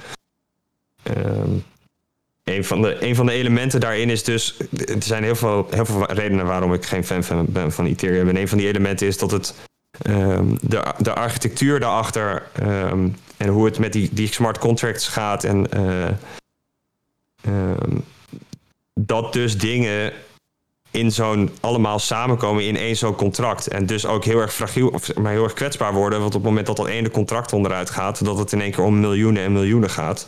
Um, 1.03 1.63
een, 2.43 2.65
van 2.65 2.81
de, 2.81 3.05
een 3.05 3.15
van 3.15 3.25
de 3.25 3.31
elementen 3.31 3.79
daarin 3.79 4.09
is 4.09 4.23
dus. 4.23 4.57
Er 4.85 5.03
zijn 5.03 5.23
heel 5.23 5.35
veel, 5.35 5.67
heel 5.69 5.85
veel 5.85 6.11
redenen 6.11 6.45
waarom 6.45 6.73
ik 6.73 6.85
geen 6.85 7.03
fan 7.03 7.45
ben 7.49 7.71
van 7.71 7.85
Ethereum. 7.85 8.29
En 8.29 8.37
een 8.37 8.47
van 8.47 8.57
die 8.57 8.67
elementen 8.67 9.07
is 9.07 9.17
dat 9.17 9.31
het 9.31 9.53
Um, 10.07 10.57
de, 10.61 10.83
de 10.97 11.13
architectuur 11.13 11.79
daarachter 11.79 12.47
um, 12.61 13.15
en 13.37 13.47
hoe 13.47 13.65
het 13.65 13.79
met 13.79 13.93
die, 13.93 14.09
die 14.11 14.27
smart 14.27 14.57
contracts 14.57 15.07
gaat. 15.07 15.43
En 15.43 15.67
uh, 15.75 16.07
um, 17.47 18.03
dat 18.93 19.33
dus 19.33 19.57
dingen 19.57 20.13
in 20.91 21.11
zo'n 21.11 21.49
allemaal 21.59 21.99
samenkomen 21.99 22.65
in 22.65 22.75
één 22.75 22.95
zo'n 22.95 23.15
contract. 23.15 23.67
En 23.67 23.85
dus 23.85 24.05
ook 24.05 24.23
heel 24.23 24.39
erg 24.39 24.53
fragiel, 24.53 24.87
of 24.87 25.15
maar 25.15 25.31
heel 25.31 25.43
erg 25.43 25.53
kwetsbaar 25.53 25.93
worden. 25.93 26.19
Want 26.19 26.35
op 26.35 26.41
het 26.41 26.49
moment 26.49 26.67
dat 26.67 26.77
dat 26.77 26.87
ene 26.87 27.11
contract 27.11 27.53
onderuit 27.53 27.89
gaat, 27.89 28.25
dat 28.25 28.37
het 28.37 28.51
in 28.51 28.61
één 28.61 28.71
keer 28.71 28.83
om 28.83 28.99
miljoenen 28.99 29.43
en 29.43 29.51
miljoenen 29.51 29.89
gaat. 29.89 30.27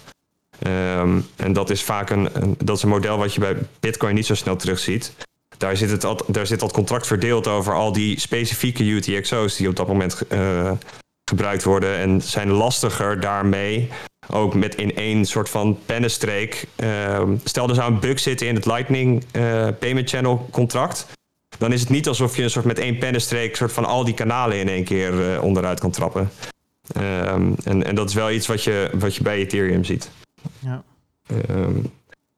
en 1.35 1.53
dat 1.53 1.69
is 1.69 1.83
vaak 1.83 2.09
een, 2.09 2.29
een, 2.33 2.55
dat 2.57 2.77
is 2.77 2.83
een 2.83 2.89
model 2.89 3.17
wat 3.17 3.33
je 3.33 3.39
bij 3.39 3.57
Bitcoin 3.79 4.15
niet 4.15 4.25
zo 4.25 4.35
snel 4.35 4.55
terugziet 4.55 5.13
daar 5.61 5.77
zit, 5.77 5.89
het, 5.89 6.23
daar 6.27 6.47
zit 6.47 6.59
dat 6.59 6.71
contract 6.71 7.07
verdeeld 7.07 7.47
over 7.47 7.73
al 7.73 7.91
die 7.91 8.19
specifieke 8.19 8.83
UTXO's 8.83 9.55
die 9.55 9.67
op 9.67 9.75
dat 9.75 9.87
moment 9.87 10.21
uh, 10.29 10.71
gebruikt 11.29 11.63
worden. 11.63 11.97
En 11.97 12.21
zijn 12.21 12.49
lastiger 12.49 13.19
daarmee 13.19 13.89
ook 14.29 14.53
met 14.53 14.75
in 14.75 14.95
één 14.95 15.25
soort 15.25 15.49
van 15.49 15.79
pennenstreek. 15.85 16.67
Uh, 16.83 17.29
stel 17.43 17.69
er 17.69 17.75
zou 17.75 17.93
een 17.93 17.99
bug 17.99 18.19
zitten 18.19 18.47
in 18.47 18.55
het 18.55 18.65
Lightning 18.65 19.23
uh, 19.31 19.67
Payment 19.79 20.09
Channel 20.09 20.47
contract. 20.51 21.07
Dan 21.57 21.73
is 21.73 21.79
het 21.79 21.89
niet 21.89 22.07
alsof 22.07 22.35
je 22.35 22.43
een 22.43 22.49
soort 22.49 22.65
met 22.65 22.79
één 22.79 22.97
pennenstreek 22.97 23.55
soort 23.55 23.71
van 23.71 23.85
al 23.85 24.03
die 24.03 24.13
kanalen 24.13 24.59
in 24.59 24.69
één 24.69 24.83
keer 24.83 25.41
onderuit 25.41 25.79
kan 25.79 25.91
trappen. 25.91 26.31
Um, 26.97 27.55
en, 27.63 27.83
en 27.83 27.95
dat 27.95 28.09
is 28.09 28.15
wel 28.15 28.31
iets 28.31 28.47
wat 28.47 28.63
je, 28.63 28.89
wat 28.93 29.15
je 29.15 29.23
bij 29.23 29.37
Ethereum 29.37 29.83
ziet. 29.83 30.09
Ja. 30.59 30.83
Um, 31.49 31.91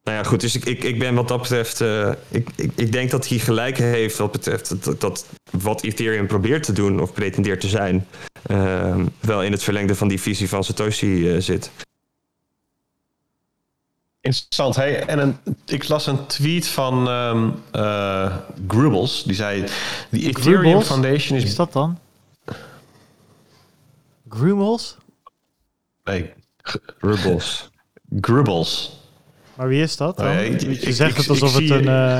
nou 0.03 0.17
ja, 0.17 0.23
goed. 0.23 0.41
Dus 0.41 0.55
ik, 0.55 0.65
ik, 0.65 0.83
ik 0.83 0.99
ben 0.99 1.15
wat 1.15 1.27
dat 1.27 1.41
betreft. 1.41 1.81
Uh, 1.81 2.11
ik, 2.29 2.49
ik, 2.55 2.71
ik 2.75 2.91
denk 2.91 3.11
dat 3.11 3.27
hij 3.27 3.37
gelijk 3.37 3.77
heeft 3.77 4.17
wat 4.17 4.31
betreft 4.31 4.83
dat, 4.83 5.01
dat 5.01 5.25
wat 5.51 5.83
Ethereum 5.83 6.27
probeert 6.27 6.63
te 6.63 6.73
doen 6.73 7.01
of 7.01 7.13
pretendeert 7.13 7.59
te 7.59 7.67
zijn. 7.67 8.07
Uh, 8.47 9.05
wel 9.19 9.43
in 9.43 9.51
het 9.51 9.63
verlengde 9.63 9.95
van 9.95 10.07
die 10.07 10.21
visie 10.21 10.49
van 10.49 10.63
Satoshi 10.63 11.33
uh, 11.33 11.41
zit. 11.41 11.71
Interessant. 14.21 14.75
Hey, 14.75 15.05
en 15.05 15.19
een, 15.19 15.37
ik 15.65 15.87
las 15.87 16.07
een 16.07 16.25
tweet 16.25 16.67
van 16.67 17.07
um, 17.07 17.61
Grubbles. 18.67 19.23
Die 19.23 19.35
zei: 19.35 19.63
The 19.63 19.71
Ethereum 20.11 20.61
Grubbles? 20.61 20.87
Foundation 20.87 21.37
is. 21.37 21.43
Wie 21.43 21.51
is 21.51 21.55
dat 21.55 21.73
dan? 21.73 21.99
Grumels? 24.29 24.97
Nee, 26.03 26.33
Grubbles. 26.97 27.69
Grubbles. 28.19 29.01
Maar 29.55 29.67
wie 29.67 29.81
is 29.81 29.97
dat 29.97 30.17
dan? 30.17 30.27
Oh, 30.27 30.33
ja, 30.33 30.39
ik- 30.39 30.61
je 30.61 30.67
ik- 30.79 30.95
zegt 30.95 31.11
ik- 31.11 31.17
het 31.17 31.29
alsof 31.29 31.53
het 31.55 31.69
een... 31.69 31.87
eh, 31.87 32.19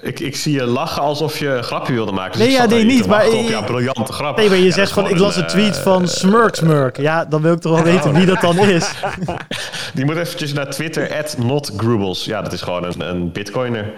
Ik, 0.00 0.20
ik 0.20 0.36
zie 0.36 0.52
je 0.52 0.64
lachen 0.64 1.02
alsof 1.02 1.38
je 1.38 1.48
een 1.48 1.62
grapje 1.64 1.92
wilde 1.92 2.12
maken. 2.12 2.38
Nee, 2.38 2.48
ik 2.48 2.54
ja, 2.54 2.66
nee, 2.66 2.84
niet, 2.84 3.06
maar 3.06 3.26
op, 3.28 3.48
Ja, 3.48 3.60
briljante 3.60 4.12
grap. 4.12 4.36
Nee, 4.36 4.48
maar 4.48 4.56
je 4.58 4.64
Ja, 4.64 4.72
zegt 4.72 4.92
van, 4.92 5.02
ik 5.02 5.08
gewoon 5.10 5.22
las 5.26 5.36
een 5.36 5.46
tweet 5.46 5.76
eh, 5.76 5.82
van 5.82 6.08
Smurk 6.08 6.54
Smurk. 6.54 6.96
Ja, 6.96 7.24
dan 7.24 7.42
wil 7.42 7.52
ik 7.52 7.60
toch 7.60 7.74
wel 7.74 7.82
weten 7.92 8.12
wie 8.12 8.26
dat 8.26 8.40
dan 8.40 8.58
is. 8.58 8.90
Die 9.94 10.04
moet 10.04 10.16
eventjes 10.16 10.52
naar 10.52 10.70
Twitter, 10.70 11.16
at 11.18 11.36
notgrubbles. 11.38 12.24
Ja, 12.24 12.42
dat 12.42 12.52
is 12.52 12.62
gewoon 12.62 12.84
een, 12.84 13.00
een 13.00 13.32
bitcoiner. 13.32 13.92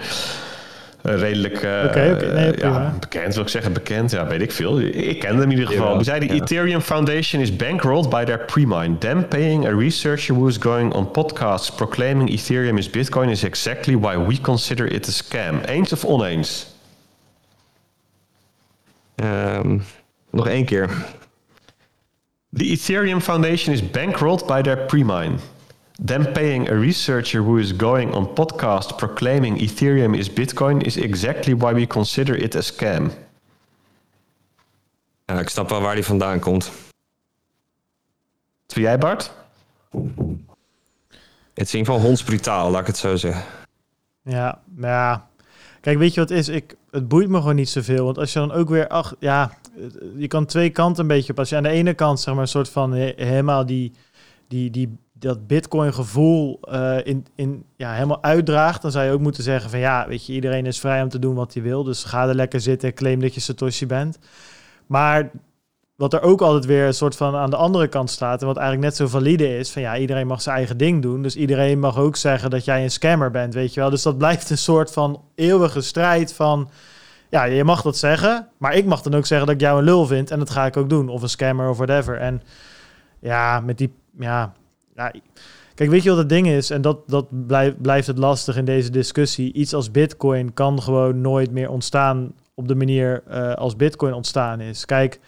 Redelijk 1.03 1.63
eh, 1.63 1.83
Oké, 1.85 2.13
oké. 2.15 2.33
Nee, 2.33 2.47
eh, 2.47 2.59
prima. 2.59 2.83
ja, 2.83 2.95
bekend, 3.01 3.35
wil 3.35 3.43
ik 3.43 3.49
zeggen. 3.49 3.73
Bekend, 3.73 4.11
ja, 4.11 4.27
weet 4.27 4.41
ik 4.41 4.53
veel. 4.53 4.81
Ik 4.81 5.19
ken 5.19 5.31
hem 5.31 5.43
in 5.43 5.51
ieder 5.51 5.67
geval. 5.67 5.95
Die 5.95 6.05
zei, 6.05 6.21
de 6.21 6.35
ja. 6.35 6.43
Ethereum 6.43 6.81
Foundation 6.81 7.43
is 7.43 7.57
bankrolled 7.57 8.09
by 8.09 8.25
their 8.25 8.45
pre-mine. 8.45 8.99
Them 8.99 9.29
paying 9.29 9.67
a 9.67 9.71
researcher 9.71 10.35
who 10.35 10.47
is 10.47 10.57
going 10.57 10.93
on 10.93 11.11
podcasts 11.11 11.75
proclaiming 11.77 12.31
Ethereum 12.31 12.79
is 12.79 12.91
Bitcoin 12.91 13.29
is 13.29 13.45
exactly 13.45 13.97
why 13.97 14.27
we 14.27 14.41
consider 14.41 14.93
it 14.93 15.09
a 15.09 15.11
scam. 15.11 15.61
Eens 15.65 15.93
of 15.93 16.05
oneens? 16.05 16.67
Um, 19.17 19.83
nog 20.31 20.49
één 20.49 20.65
keer. 20.65 20.89
The 22.53 22.65
Ethereum 22.65 23.21
Foundation 23.21 23.73
is 23.73 23.91
bankrolled 23.91 24.47
by 24.47 24.63
their 24.63 24.77
pre-mine. 24.77 25.39
Them 26.05 26.33
paying 26.33 26.71
a 26.71 26.75
researcher 26.75 27.43
who 27.43 27.57
is 27.57 27.73
going 27.77 28.15
on 28.15 28.33
podcast 28.33 28.97
proclaiming 28.97 29.61
Ethereum 29.61 30.15
is 30.15 30.33
Bitcoin 30.33 30.81
is 30.81 30.97
exactly 30.97 31.57
why 31.57 31.73
we 31.73 31.87
consider 31.87 32.43
it 32.43 32.57
a 32.57 32.61
scam. 32.61 33.11
Ja, 35.25 35.39
ik 35.39 35.49
snap 35.49 35.69
wel 35.69 35.81
waar 35.81 35.95
die 35.95 36.05
vandaan 36.05 36.39
komt. 36.39 36.71
Wat 38.67 38.77
jij, 38.77 38.99
Bart? 38.99 39.33
Het 41.55 41.67
is 41.67 41.73
in 41.73 41.79
ieder 41.79 41.93
geval 41.95 42.01
hondsbrutaal, 42.07 42.71
laat 42.71 42.81
ik 42.81 42.87
het 42.87 42.97
zo 42.97 43.17
zeggen. 43.17 43.45
Ja, 44.23 44.61
maar 44.75 44.91
ja. 44.91 45.29
Kijk, 45.81 45.99
weet 45.99 46.15
je 46.15 46.21
wat 46.21 46.31
is? 46.31 46.49
Ik, 46.49 46.77
het 46.91 47.09
boeit 47.09 47.29
me 47.29 47.37
gewoon 47.37 47.55
niet 47.55 47.69
zoveel. 47.69 48.05
Want 48.05 48.19
als 48.19 48.33
je 48.33 48.39
dan 48.39 48.53
ook 48.53 48.69
weer... 48.69 48.89
Ach, 48.89 49.15
ja, 49.19 49.59
je 50.17 50.29
kan 50.29 50.47
twee 50.47 50.71
kanten 50.71 51.03
een 51.03 51.09
beetje 51.09 51.33
op. 51.33 51.39
Als 51.39 51.49
je 51.49 51.57
aan 51.57 51.63
de 51.63 51.69
ene 51.69 51.95
kant, 51.95 52.21
zeg 52.21 52.35
maar, 52.35 52.43
een 52.43 52.49
soort 52.49 52.69
van... 52.69 52.93
he- 52.93 53.13
helemaal 53.17 53.67
die... 53.67 53.93
die, 54.49 54.71
die 54.71 54.99
dat 55.19 55.47
Bitcoin-gevoel 55.47 56.59
eh, 56.61 56.97
in, 57.03 57.27
in, 57.35 57.65
ja, 57.77 57.93
helemaal 57.93 58.23
uitdraagt, 58.23 58.83
dan 58.83 58.91
zou 58.91 59.05
je 59.05 59.13
ook 59.13 59.21
moeten 59.21 59.43
zeggen 59.43 59.71
van 59.71 59.79
ja, 59.79 60.09
weet 60.09 60.27
je, 60.27 60.33
iedereen 60.33 60.67
is 60.67 60.81
vrij 60.81 61.03
om 61.03 61.09
te 61.09 61.19
doen 61.19 61.35
wat 61.35 61.55
hij 61.55 61.63
wil. 61.63 61.85
Dus 61.85 62.05
ga 62.05 62.29
er 62.29 62.35
lekker 62.35 62.61
zitten, 62.61 62.95
claim 62.95 63.21
dat 63.21 63.35
je 63.35 63.41
Satoshi 63.41 63.87
bent. 63.87 64.19
Maar 64.87 65.31
wat 65.97 66.13
er 66.13 66.23
ook 66.23 66.41
altijd 66.41 66.65
weer 66.65 66.87
een 66.87 66.95
soort 66.95 67.17
van 67.17 67.37
aan 67.37 67.51
de 67.51 67.57
andere 67.57 67.89
kant 67.89 68.11
staat, 68.11 68.41
en 68.41 68.47
wat 68.47 68.57
eigenlijk 68.57 68.87
net 68.89 68.97
zo 68.97 69.07
valide 69.07 69.59
is, 69.59 69.71
van 69.71 69.83
ja, 69.83 69.97
iedereen 69.97 70.27
mag 70.27 70.43
zijn 70.43 70.57
eigen 70.57 70.77
ding 70.77 71.03
doen. 71.03 71.23
Dus 71.23 71.37
iedereen 71.37 71.79
mag 71.79 71.99
ook 71.99 72.17
zeggen 72.17 72.51
dat 72.51 72.65
jij 72.65 72.83
een 72.83 72.91
scammer 72.91 73.31
bent, 73.31 73.55
weet 73.55 73.75
je 73.75 73.81
wel. 73.81 73.91
Dus 73.91 74.03
dat 74.03 74.19
blijft 74.19 74.51
een 74.51 74.59
soort 74.59 74.93
van 74.93 75.23
eeuwige 75.35 75.81
strijd 75.81 76.33
van, 76.33 76.71
ja, 77.31 77.45
je 77.45 77.65
mag 77.65 77.83
dat 77.83 77.97
zeggen, 77.97 78.49
maar 78.59 78.75
ik 78.75 78.85
mag 78.85 79.03
dan 79.03 79.15
ook 79.15 79.27
zeggen 79.27 79.47
dat 79.47 79.57
ik 79.57 79.63
jou 79.63 79.79
een 79.79 79.85
lul 79.85 80.07
vind 80.07 80.31
en 80.31 80.39
dat 80.39 80.51
ga 80.51 80.67
ik 80.67 80.77
ook 80.77 80.89
doen. 80.89 81.09
Of 81.09 81.23
een 81.23 81.29
scammer 81.29 81.69
of 81.69 81.77
whatever. 81.77 82.17
En 82.17 82.43
ja, 83.19 83.61
met 83.61 83.79
die, 83.79 83.95
ja, 84.19 84.53
Kijk, 85.79 85.91
weet 85.91 86.03
je 86.03 86.09
wat 86.09 86.19
het 86.19 86.29
ding 86.29 86.49
is? 86.49 86.71
En 86.71 86.83
dat, 86.83 86.99
dat 87.07 87.47
blijft, 87.47 87.83
blijft 87.83 88.07
het 88.07 88.19
lastig 88.19 88.57
in 88.57 88.65
deze 88.65 88.91
discussie. 88.91 89.53
Iets 89.53 89.75
als 89.75 89.91
Bitcoin 89.91 90.55
kan 90.55 90.83
gewoon 90.83 91.21
nooit 91.21 91.51
meer 91.51 91.71
ontstaan 91.71 92.33
op 92.55 92.69
de 92.69 92.75
manier 92.75 93.23
eh, 93.29 93.55
als 93.55 93.77
Bitcoin 93.77 94.13
ontstaan 94.13 94.61
is. 94.61 94.85
Kijk, 94.85 95.21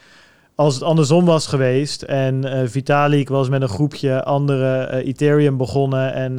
als 0.55 0.75
het 0.75 0.83
andersom 0.83 1.25
was 1.25 1.47
geweest 1.47 2.03
en 2.03 2.45
eh, 2.45 2.69
Vitalik 2.69 3.29
was 3.29 3.49
met 3.49 3.63
een 3.63 3.69
groepje 3.69 4.25
andere 4.25 4.79
eh, 4.79 5.07
Ethereum 5.07 5.57
begonnen 5.57 6.13
en, 6.13 6.39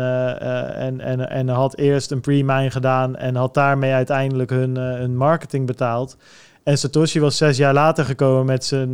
en, 0.76 1.00
en, 1.00 1.30
en 1.30 1.48
had 1.48 1.78
eerst 1.78 2.12
een 2.12 2.22
pre-mine 2.22 2.72
gedaan 2.72 3.16
en 3.16 3.36
had 3.36 3.54
daarmee 3.54 3.94
uiteindelijk 3.94 4.50
hun, 4.50 5.16
marketing 5.16 5.66
betaald. 5.66 6.18
En 6.64 6.78
Satoshi 6.78 7.20
was 7.20 7.38
zes 7.38 7.58
jaar 7.58 7.74
later 7.74 8.06
gekomen 8.06 8.46
met 8.46 8.66
zijn, 8.66 8.92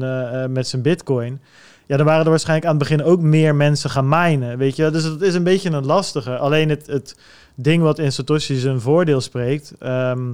met 0.52 0.68
zijn 0.68 0.82
Bitcoin 0.82 1.40
ja, 1.88 1.98
dan 1.98 2.06
waren 2.06 2.24
er 2.24 2.30
waarschijnlijk 2.30 2.68
aan 2.68 2.78
het 2.78 2.88
begin 2.90 3.04
ook 3.04 3.22
meer 3.22 3.56
mensen 3.56 3.90
gaan 3.90 4.10
minen, 4.10 4.58
weet 4.58 4.76
je. 4.76 4.92
Dus 4.92 5.04
het 5.04 5.22
is 5.22 5.34
een 5.34 5.44
beetje 5.44 5.70
een 5.70 5.86
lastige. 5.86 6.38
Alleen 6.38 6.70
het, 6.70 6.88
het 6.88 7.16
ding 7.56 7.84
wat 7.84 8.00
in 8.00 8.12
Satoshi 8.12 8.56
zijn 8.56 8.82
voordeel 8.82 9.22
spreekt, 9.22 9.74
ehm, 9.80 10.34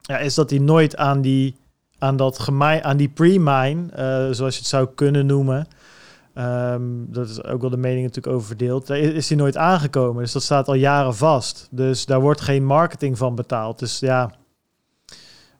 ja, 0.00 0.18
is 0.18 0.34
dat 0.34 0.50
hij 0.50 0.58
nooit 0.58 0.96
aan 0.96 1.20
die, 1.20 1.56
aan 1.98 2.16
dat 2.16 2.48
aan 2.60 2.96
die 2.96 3.08
pre-mine, 3.08 3.90
eh, 3.92 4.26
zoals 4.30 4.54
je 4.54 4.60
het 4.60 4.68
zou 4.68 4.88
kunnen 4.94 5.26
noemen, 5.26 5.66
ehm, 6.34 6.82
dat 7.06 7.28
is 7.28 7.44
ook 7.44 7.60
wel 7.60 7.70
de 7.70 7.76
mening 7.76 8.02
natuurlijk 8.06 8.34
over 8.34 8.46
verdeeld, 8.46 8.90
is 8.90 9.28
hij 9.28 9.38
nooit 9.38 9.56
aangekomen. 9.56 10.22
Dus 10.22 10.32
dat 10.32 10.42
staat 10.42 10.68
al 10.68 10.74
jaren 10.74 11.14
vast. 11.14 11.68
Dus 11.70 12.06
daar 12.06 12.20
wordt 12.20 12.40
geen 12.40 12.64
marketing 12.64 13.18
van 13.18 13.34
betaald. 13.34 13.78
Dus 13.78 13.98
ja, 13.98 14.30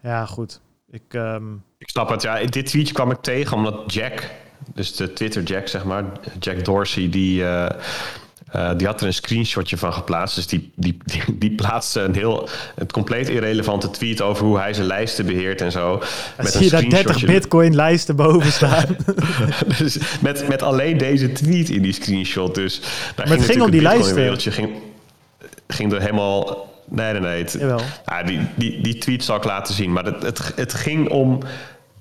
ja 0.03 0.27
goed. 0.27 0.61
Ik, 0.91 1.15
ehm, 1.15 1.53
Ik 1.79 1.89
snap 1.89 2.09
het, 2.09 2.23
ja. 2.23 2.45
Dit 2.45 2.67
tweetje 2.67 2.95
kwam 2.95 3.11
ik 3.11 3.21
tegen 3.21 3.57
omdat 3.57 3.93
Jack, 3.93 4.31
dus 4.75 4.97
de 4.97 5.13
Twitter 5.13 5.43
Jack, 5.43 5.69
zeg 5.69 5.85
maar, 5.85 6.05
Jack 6.39 6.65
Dorsey, 6.65 7.09
die, 7.09 7.45
eh, 7.45 7.67
eh, 8.53 8.71
die 8.77 8.87
had 8.87 9.01
er 9.01 9.07
een 9.07 9.15
screenshotje 9.15 9.77
van 9.77 9.93
geplaatst. 9.93 10.35
Dus 10.35 10.47
die, 10.47 10.73
die, 10.75 10.99
die, 11.05 11.23
die 11.39 11.55
plaatste 11.55 12.01
een 12.01 12.15
heel, 12.15 12.49
het 12.75 12.93
compleet 12.93 13.29
irrelevante 13.29 13.91
tweet 13.91 14.21
over 14.21 14.47
hoe 14.47 14.59
hij 14.59 14.75
zijn 14.75 14.87
lijsten 14.87 15.27
beheert 15.27 15.61
en 15.61 15.73
zo. 15.73 16.03
dan 16.37 16.47
zie 16.47 16.65
je 16.65 16.71
daar 16.71 16.89
30 16.89 17.25
bitcoin 17.25 17.75
lijsten 17.75 18.17
boven 18.17 18.53
staan. 18.63 18.97
dus 19.79 19.99
met, 20.21 20.49
met 20.49 20.63
alleen 20.63 20.99
deze 20.99 21.33
tweet 21.33 21.69
in 21.69 21.83
die 21.83 21.93
screenshot. 21.93 22.55
Dus 22.55 22.81
daar 23.15 23.29
Maar 23.29 23.37
het 23.37 23.47
ging 23.47 23.63
om 23.63 23.71
die 23.71 23.83
lijsten. 23.83 24.15
wereldje 24.15 24.51
ging, 24.51 24.71
ging 25.67 25.93
er 25.93 26.01
helemaal... 26.01 26.71
Nee, 26.89 27.13
nee, 27.13 27.21
nee. 27.21 27.43
Het, 27.43 27.59
ja, 28.07 28.23
die, 28.23 28.41
die, 28.55 28.83
die 28.83 28.99
tweet 28.99 29.25
zal 29.25 29.37
ik 29.37 29.45
laten 29.45 29.75
zien. 29.75 29.93
Maar 29.93 30.05
het, 30.05 30.23
het, 30.23 30.53
het 30.57 30.75
ging 30.75 31.09
om 31.09 31.39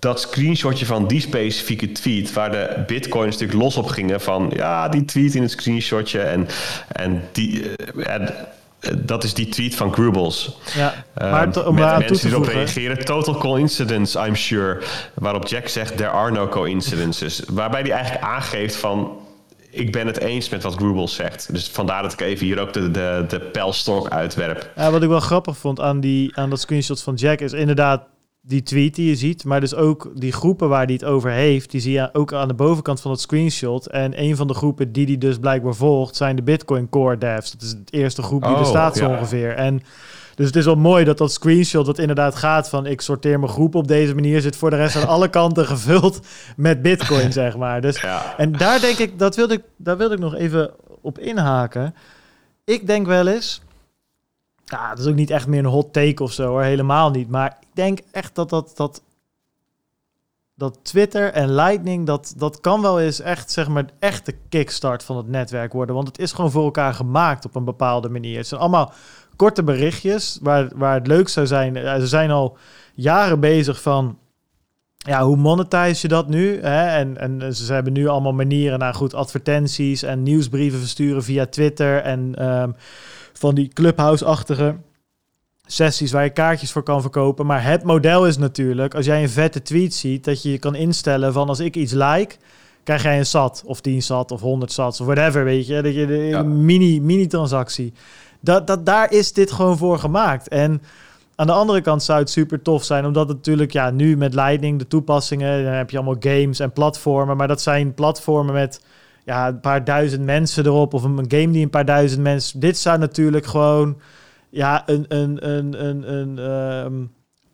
dat 0.02 0.20
screenshotje 0.20 0.86
van 0.86 1.08
die 1.08 1.22
specifieke 1.22 1.92
tweet... 1.92 2.34
waar 2.34 2.52
de 2.52 2.84
bitcoins 2.88 3.32
natuurlijk 3.38 3.64
los 3.64 3.78
op 3.78 3.86
gingen 3.88 4.22
van... 4.22 4.52
ja, 4.56 4.90
die 4.90 5.06
tweet 5.06 5.36
in 5.36 5.42
het 5.42 5.52
screenshotje 5.52 6.20
en, 6.20 6.48
en 6.92 7.24
die... 7.32 7.76
eh, 7.76 8.14
en, 8.14 8.36
eh, 8.80 8.92
dat 8.98 9.24
is 9.24 9.34
die 9.34 9.50
tweet 9.50 9.76
van 9.76 9.94
Grubbles. 9.94 10.58
Ja, 10.76 10.94
Ehm, 11.14 11.30
maar 11.32 11.44
om 11.44 11.74
met 11.74 11.84
toe 11.90 11.98
mensen 11.98 12.16
te 12.16 12.22
die 12.22 12.32
erop 12.32 12.48
reageren. 12.48 13.06
Total 13.06 13.38
coincidence, 13.38 14.26
I'm 14.28 14.36
sure. 14.36 14.82
Waarop 15.14 15.48
Jack 15.48 15.68
zegt, 15.68 15.98
there 15.98 16.10
are 16.10 16.32
no 16.32 16.48
coincidences. 16.48 17.42
Waarbij 17.52 17.82
hij 17.82 17.92
eigenlijk 17.92 18.24
aangeeft 18.24 18.76
van... 18.76 19.18
ik 19.70 19.92
ben 19.92 20.08
het 20.08 20.20
eens 20.20 20.50
met 20.50 20.64
wat 20.64 20.76
Grubbles 20.76 21.16
zegt. 21.16 21.54
Dus 21.54 21.70
vandaar 21.70 22.02
dat 22.02 22.14
ik 22.14 22.22
even 22.22 22.46
hier 22.46 22.60
ook 22.60 22.74
de, 22.74 22.92
de, 22.92 23.26
de 23.28 23.40
pijlstok 23.40 24.10
uitwerp. 24.10 24.70
Ja, 24.76 24.92
wat 24.92 25.04
ik 25.04 25.10
wel 25.10 25.20
grappig 25.20 25.58
vond 25.58 25.80
aan, 25.80 26.00
die, 26.00 26.38
aan 26.38 26.50
dat 26.50 26.60
screenshot 26.60 27.02
van 27.02 27.16
Jack 27.16 27.40
is 27.40 27.54
inderdaad 27.54 28.10
die 28.42 28.64
tweet 28.64 28.96
die 28.96 29.08
je 29.08 29.16
ziet, 29.16 29.44
maar 29.44 29.60
dus 29.60 29.76
ook 29.76 30.12
die 30.16 30.32
groepen 30.32 30.70
waar 30.70 30.84
hij 30.86 30.94
het 30.94 31.04
over 31.06 31.32
heeft, 31.32 31.72
die 31.72 31.82
zie 31.82 31.92
je 31.92 32.10
ook 32.14 32.34
aan 32.34 32.48
de 32.48 32.54
bovenkant 32.54 33.02
van 33.02 33.12
het 33.12 33.20
screenshot. 33.20 33.88
En 33.88 34.22
een 34.24 34.36
van 34.36 34.48
de 34.48 34.54
groepen 34.54 34.92
die 34.92 35.06
hij 35.06 35.18
dus 35.18 35.38
blijkbaar 35.38 35.76
volgt, 35.76 36.16
zijn 36.16 36.36
de 36.36 36.42
Bitcoin 36.44 36.90
Core 36.90 37.18
devs. 37.18 37.52
Dat 37.52 37.62
is 37.62 37.70
het 37.70 37.94
eerste 37.94 38.22
groep 38.22 38.42
die 38.44 38.52
er 38.52 38.58
Oh, 38.60 38.66
staat 38.66 38.98
zo 38.98 39.06
ja. 39.08 39.18
ongeveer. 39.18 39.56
En 39.56 39.82
dus 40.36 40.46
het 40.46 40.56
is 40.56 40.66
wel 40.66 40.76
mooi 40.76 41.04
dat 41.06 41.18
dat 41.18 41.32
screenshot 41.32 41.86
dat 41.86 42.00
inderdaad 42.00 42.36
gaat 42.36 42.70
van 42.70 42.86
ik 42.86 43.02
sorteer 43.02 43.40
mijn 43.40 43.52
groep 43.52 43.76
op 43.76 43.88
deze 43.88 44.16
manier, 44.16 44.42
zit 44.42 44.56
voor 44.56 44.70
de 44.70 44.76
rest 44.76 44.96
aan 44.96 45.08
alle 45.16 45.28
kanten 45.30 45.66
gevuld 45.66 46.20
met 46.56 46.82
Bitcoin, 46.82 47.32
zeg 47.42 47.58
maar. 47.58 47.82
Dus 47.82 48.02
Ja. 48.02 48.34
en 48.38 48.52
daar 48.52 48.80
denk 48.80 48.98
ik, 48.98 49.20
dat 49.20 49.36
wilde 49.36 49.54
ik, 49.54 49.62
daar 49.78 49.98
wilde 49.98 50.14
ik 50.14 50.20
nog 50.20 50.36
even 50.36 50.72
op 51.02 51.20
inhaken. 51.20 51.96
Ik 52.66 52.88
denk 52.88 53.06
wel 53.08 53.28
eens, 53.28 53.62
ja, 54.72 54.90
dat 54.90 55.00
is 55.00 55.06
ook 55.06 55.16
niet 55.16 55.30
echt 55.30 55.48
meer 55.48 55.60
een 55.60 55.66
hot 55.66 55.94
take 55.94 56.24
of 56.24 56.32
zo 56.32 56.48
hoor, 56.48 56.64
helemaal 56.64 57.10
niet. 57.10 57.30
Maar 57.30 57.58
ik 57.60 57.68
denk 57.74 58.00
echt 58.12 58.36
dat 58.36 58.50
dat, 58.50 58.72
dat, 58.76 59.02
dat 60.56 60.80
Twitter 60.82 61.32
en 61.34 61.54
Lightning, 61.54 62.06
dat, 62.06 62.34
dat 62.38 62.60
kan 62.60 62.82
wel 62.82 63.00
eens 63.00 63.20
echt, 63.20 63.52
zeg 63.52 63.68
maar, 63.68 63.86
echt 64.00 64.26
de 64.26 64.36
kickstart 64.50 65.04
van 65.04 65.18
het 65.18 65.28
netwerk 65.28 65.74
worden. 65.74 65.96
Want 65.96 66.08
het 66.08 66.20
is 66.20 66.32
gewoon 66.32 66.52
voor 66.52 66.64
elkaar 66.64 66.94
gemaakt 66.94 67.46
op 67.46 67.56
een 67.56 67.66
bepaalde 67.66 68.10
manier. 68.10 68.38
Het 68.38 68.48
zijn 68.48 68.62
allemaal 68.62 68.94
korte 69.36 69.64
berichtjes 69.64 70.40
waar, 70.42 70.70
waar 70.76 70.94
het 70.94 71.08
leuk 71.08 71.30
zou 71.30 71.48
zijn. 71.48 71.76
Ze 71.76 72.08
zijn 72.08 72.32
al 72.32 72.58
jaren 72.94 73.40
bezig 73.40 73.82
van, 73.82 74.18
ja, 74.98 75.24
hoe 75.24 75.38
monetize 75.38 76.00
je 76.02 76.08
dat 76.08 76.28
nu? 76.28 76.62
Hè? 76.62 76.86
En, 76.98 77.18
en 77.18 77.56
ze 77.56 77.74
hebben 77.74 77.94
nu 77.94 78.08
allemaal 78.08 78.34
manieren 78.34 78.80
naar 78.80 78.94
goed 78.94 79.14
advertenties 79.14 80.04
en 80.04 80.24
nieuwsbrieven 80.24 80.80
versturen 80.80 81.24
via 81.24 81.46
Twitter 81.46 82.02
en 82.02 82.36
ehm, 82.36 82.72
van 83.34 83.56
die 83.56 83.68
clubhouse-achtige 83.68 84.76
sessies 85.66 86.12
waar 86.12 86.24
je 86.24 86.30
kaartjes 86.30 86.72
voor 86.72 86.84
kan 86.84 87.02
verkopen. 87.02 87.46
Maar 87.46 87.64
het 87.64 87.84
model 87.84 88.28
is 88.28 88.38
natuurlijk, 88.38 88.96
als 88.96 89.06
jij 89.06 89.22
een 89.22 89.30
vette 89.30 89.62
tweet 89.62 89.94
ziet, 89.94 90.24
dat 90.24 90.42
je 90.44 90.52
je 90.52 90.58
kan 90.58 90.76
instellen 90.76 91.34
van 91.34 91.48
als 91.48 91.60
ik 91.60 91.76
iets 91.76 91.92
like, 91.94 92.36
krijg 92.84 93.04
jij 93.04 93.18
een 93.18 93.26
sat 93.26 93.64
of 93.66 93.82
10 93.82 94.02
sat 94.02 94.32
of 94.32 94.42
100 94.42 94.72
sats 94.72 95.00
of 95.02 95.06
whatever, 95.08 95.44
weet 95.44 95.68
je. 95.68 95.82
Dat 95.82 95.96
je 95.96 96.06
de 96.08 96.14
Ja. 96.18 96.44
mini, 96.44 97.02
mini 97.02 97.28
transactie. 97.28 97.94
Dat, 98.40 98.68
dat, 98.68 98.86
daar 98.86 99.12
is 99.12 99.34
dit 99.34 99.52
gewoon 99.52 99.78
voor 99.78 100.00
gemaakt. 100.00 100.48
En 100.48 100.82
aan 101.36 101.48
de 101.48 101.54
andere 101.54 101.82
kant 101.82 102.04
zou 102.04 102.20
het 102.20 102.30
super 102.30 102.62
tof 102.62 102.84
zijn, 102.84 103.06
omdat 103.06 103.28
het 103.28 103.38
natuurlijk, 103.38 103.72
ja, 103.72 103.90
nu 103.90 104.18
met 104.18 104.34
Lightning, 104.34 104.80
de 104.80 104.88
toepassingen, 104.88 105.64
dan 105.64 105.74
heb 105.74 105.90
je 105.90 105.98
allemaal 105.98 106.16
games 106.20 106.60
en 106.60 106.72
platformen, 106.72 107.38
maar 107.38 107.48
dat 107.48 107.62
zijn 107.62 107.94
platformen 107.94 108.54
met 108.54 108.82
ja, 109.32 109.48
een 109.48 109.60
paar 109.60 109.84
duizend 109.84 110.24
mensen 110.26 110.66
erop, 110.66 110.94
of 110.94 111.04
een, 111.04 111.26
game 111.28 111.52
die 111.52 111.64
een 111.64 111.70
paar 111.70 111.86
duizend 111.86 112.22
mensen. 112.22 112.60
Dit 112.60 112.78
zou 112.78 112.98
natuurlijk 113.00 113.46
gewoon, 113.46 113.98
ja, 114.50 114.84
een, 114.86 115.06
een, 115.08 115.50
een, 115.50 115.86
een, 115.86 116.14
een 116.14 116.38
ehm, 116.40 117.04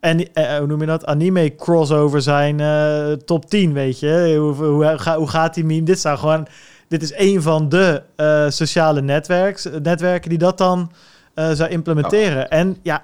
en, 0.00 0.32
eh, 0.32 0.56
hoe 0.56 0.66
noem 0.66 0.80
je 0.80 0.86
dat? 0.86 1.06
Anime 1.06 1.54
crossover 1.54 2.22
zijn, 2.22 2.60
eh, 2.60 3.12
top 3.12 3.50
10, 3.50 3.72
weet 3.72 3.98
je? 3.98 4.36
Hoe, 4.38 4.64
hoe, 4.66 4.98
ga- 4.98 5.16
hoe 5.16 5.28
gaat 5.28 5.54
die 5.54 5.64
meme? 5.64 5.82
Dit 5.82 6.00
zou 6.00 6.18
gewoon, 6.18 6.46
dit 6.88 7.02
is 7.02 7.12
een 7.16 7.42
van 7.42 7.68
de 7.68 8.02
eh, 8.16 8.44
sociale 8.48 9.00
netwerks, 9.00 9.68
netwerken 9.82 10.28
die 10.28 10.38
dat 10.38 10.58
dan 10.58 10.90
eh, 11.34 11.50
zou 11.50 11.70
implementeren. 11.70 12.50
En 12.50 12.76
ja, 12.82 13.02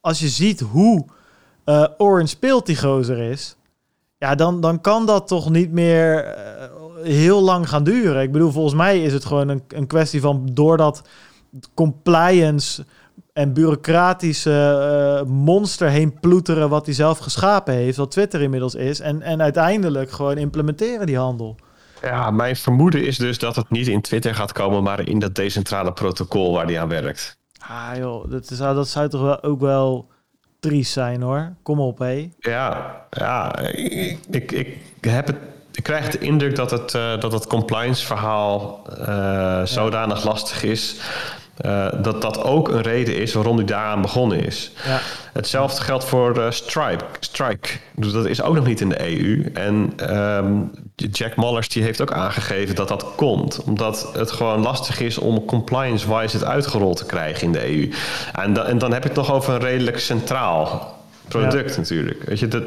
als 0.00 0.18
je 0.18 0.28
ziet 0.28 0.60
hoe 0.60 1.04
eh, 1.64 1.84
Orange 1.98 2.26
speelt 2.26 2.66
die 2.66 2.76
gozer 2.76 3.18
is, 3.18 3.56
ja, 4.18 4.34
dan, 4.34 4.60
dan 4.60 4.80
kan 4.80 5.06
dat 5.06 5.28
toch 5.28 5.50
niet 5.50 5.72
meer 5.72 6.24
eh, 6.24 6.68
heel 7.02 7.42
lang 7.42 7.68
gaan 7.68 7.84
duren. 7.84 8.22
Ik 8.22 8.32
bedoel, 8.32 8.50
volgens 8.50 8.74
mij 8.74 9.02
is 9.02 9.12
het 9.12 9.24
gewoon 9.24 9.48
een, 9.48 9.62
een 9.68 9.86
kwestie 9.86 10.20
van 10.20 10.48
doordat 10.52 11.02
compliance 11.74 12.84
en 13.32 13.52
bureaucratische 13.52 14.50
eh, 15.20 15.26
monster 15.26 15.88
heen 15.88 16.20
ploeteren 16.20 16.68
wat 16.68 16.86
hij 16.86 16.94
zelf 16.94 17.18
geschapen 17.18 17.74
heeft, 17.74 17.96
wat 17.96 18.10
Twitter 18.10 18.40
inmiddels 18.40 18.74
is, 18.74 19.00
en, 19.00 19.22
en 19.22 19.42
uiteindelijk 19.42 20.10
gewoon 20.10 20.38
implementeren 20.38 21.06
die 21.06 21.18
handel. 21.18 21.56
Ja, 22.02 22.30
mijn 22.30 22.56
vermoeden 22.56 23.06
is 23.06 23.16
dus 23.16 23.38
dat 23.38 23.56
het 23.56 23.70
niet 23.70 23.88
in 23.88 24.00
Twitter 24.00 24.34
gaat 24.34 24.52
komen, 24.52 24.82
maar 24.82 25.08
in 25.08 25.18
dat 25.18 25.34
decentrale 25.34 25.92
protocol 25.92 26.52
waar 26.52 26.66
die 26.66 26.80
aan 26.80 26.88
werkt. 26.88 27.38
Ah 27.58 27.90
joh, 27.96 28.30
dat 28.30 28.46
zou, 28.46 28.74
dat 28.74 28.88
zou 28.88 29.08
toch 29.08 29.22
wel, 29.22 29.42
ook 29.42 29.60
wel 29.60 30.08
triest 30.60 30.92
zijn 30.92 31.22
hoor. 31.22 31.54
Kom 31.62 31.80
op 31.80 31.98
hé. 31.98 32.30
Ja, 32.38 32.96
ja 33.10 33.58
ik, 33.58 34.18
ik, 34.30 34.52
ik 34.52 34.78
heb 35.00 35.26
het. 35.26 35.36
Ik 35.78 35.84
krijg 35.84 36.08
de 36.10 36.18
indruk 36.18 36.56
dat 36.56 36.70
het, 36.70 36.94
eh, 36.94 37.20
dat 37.20 37.32
het 37.32 37.46
compliance 37.46 38.06
verhaal 38.06 38.82
eh, 39.06 39.62
zodanig 39.64 40.24
lastig 40.24 40.62
is. 40.62 40.96
eh, 41.58 41.86
dat 42.02 42.22
dat 42.22 42.42
ook 42.42 42.68
een 42.68 42.80
reden 42.82 43.16
is 43.16 43.32
waarom 43.32 43.56
hij 43.56 43.64
daaraan 43.64 44.02
begonnen 44.02 44.44
is. 44.44 44.70
Ja. 44.86 45.00
Hetzelfde 45.32 45.82
geldt 45.82 46.04
voor 46.04 46.46
Stripe. 46.52 47.04
Strike. 47.20 47.68
Dus 47.94 48.12
dat 48.12 48.26
is 48.26 48.42
ook 48.42 48.54
nog 48.54 48.66
niet 48.66 48.80
in 48.80 48.88
de 48.88 49.00
EU. 49.08 49.50
En 49.54 49.92
ehm, 49.96 50.52
Jack 50.94 51.36
Mallers 51.36 51.68
die 51.68 51.82
heeft 51.82 52.00
ook 52.00 52.12
aangegeven 52.12 52.74
dat 52.74 52.88
dat 52.88 53.06
komt. 53.16 53.60
Omdat 53.64 54.10
het 54.12 54.30
gewoon 54.30 54.62
lastig 54.62 55.00
is 55.00 55.18
om 55.18 55.44
compliance-wise 55.44 56.36
het 56.36 56.44
uitgerold 56.46 56.96
te 56.96 57.06
krijgen 57.06 57.42
in 57.46 57.52
de 57.52 57.66
EU. 57.68 57.90
En, 58.32 58.52
da- 58.52 58.64
en 58.64 58.78
dan 58.78 58.92
heb 58.92 59.02
je 59.02 59.08
het 59.08 59.18
nog 59.18 59.32
over 59.32 59.54
een 59.54 59.60
redelijk 59.60 59.98
centraal 59.98 60.96
product 61.28 61.76
natuurlijk. 61.76 62.22
Weet 62.24 62.38
je, 62.38 62.48
dat, 62.48 62.62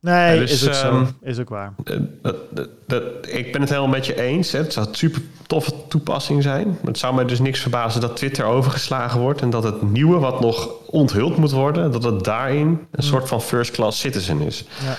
Nee, 0.00 0.34
Ja, 0.34 0.40
dus, 0.40 0.50
is 0.52 0.68
ook 0.68 0.74
zo. 0.74 0.90
ehm, 0.90 1.04
Is 1.22 1.38
ook 1.38 1.48
waar. 1.48 1.74
eh, 1.84 1.96
dat, 2.22 2.36
dat, 2.50 2.68
dat- 2.86 3.02
ik 3.28 3.52
ben 3.52 3.60
het 3.60 3.70
helemaal 3.70 3.90
met 3.90 4.06
je 4.06 4.20
eens. 4.22 4.52
Hè. 4.52 4.58
Het 4.58 4.72
zou 4.72 4.88
een 4.88 4.94
super 4.94 5.22
toffe 5.46 5.72
toepassing 5.88 6.42
zijn. 6.42 6.66
Maar 6.68 6.78
het 6.84 6.98
zou 6.98 7.14
mij 7.14 7.24
dus 7.24 7.38
niks 7.38 7.60
verbazen 7.60 8.00
dat 8.00 8.16
Twitter 8.16 8.44
overgeslagen 8.44 9.20
wordt. 9.20 9.40
En 9.40 9.50
dat 9.50 9.62
het 9.64 9.82
nieuwe 9.92 10.18
wat 10.18 10.40
nog 10.40 10.68
onthuld 10.86 11.36
moet 11.36 11.50
worden, 11.52 11.92
dat 11.92 12.02
het 12.02 12.24
daarin 12.24 12.86
een 12.90 13.02
soort 13.02 13.28
van 13.28 13.40
first 13.42 13.70
class 13.70 14.00
citizen 14.00 14.40
is. 14.40 14.64
Ja. 14.84 14.96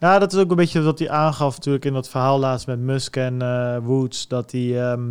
ja, 0.00 0.18
dat 0.18 0.32
is 0.32 0.38
ook 0.38 0.50
een 0.50 0.56
beetje 0.56 0.82
wat 0.82 0.98
hij 0.98 1.10
aangaf 1.10 1.56
natuurlijk 1.56 1.84
in 1.84 1.92
dat 1.92 2.08
verhaal 2.08 2.38
laatst 2.38 2.66
met 2.66 2.78
Musk 2.80 3.16
en 3.16 3.42
eh, 3.42 3.76
Woods. 3.82 4.28
Dat 4.28 4.50
hij 4.52 4.82
ehm, 4.90 5.10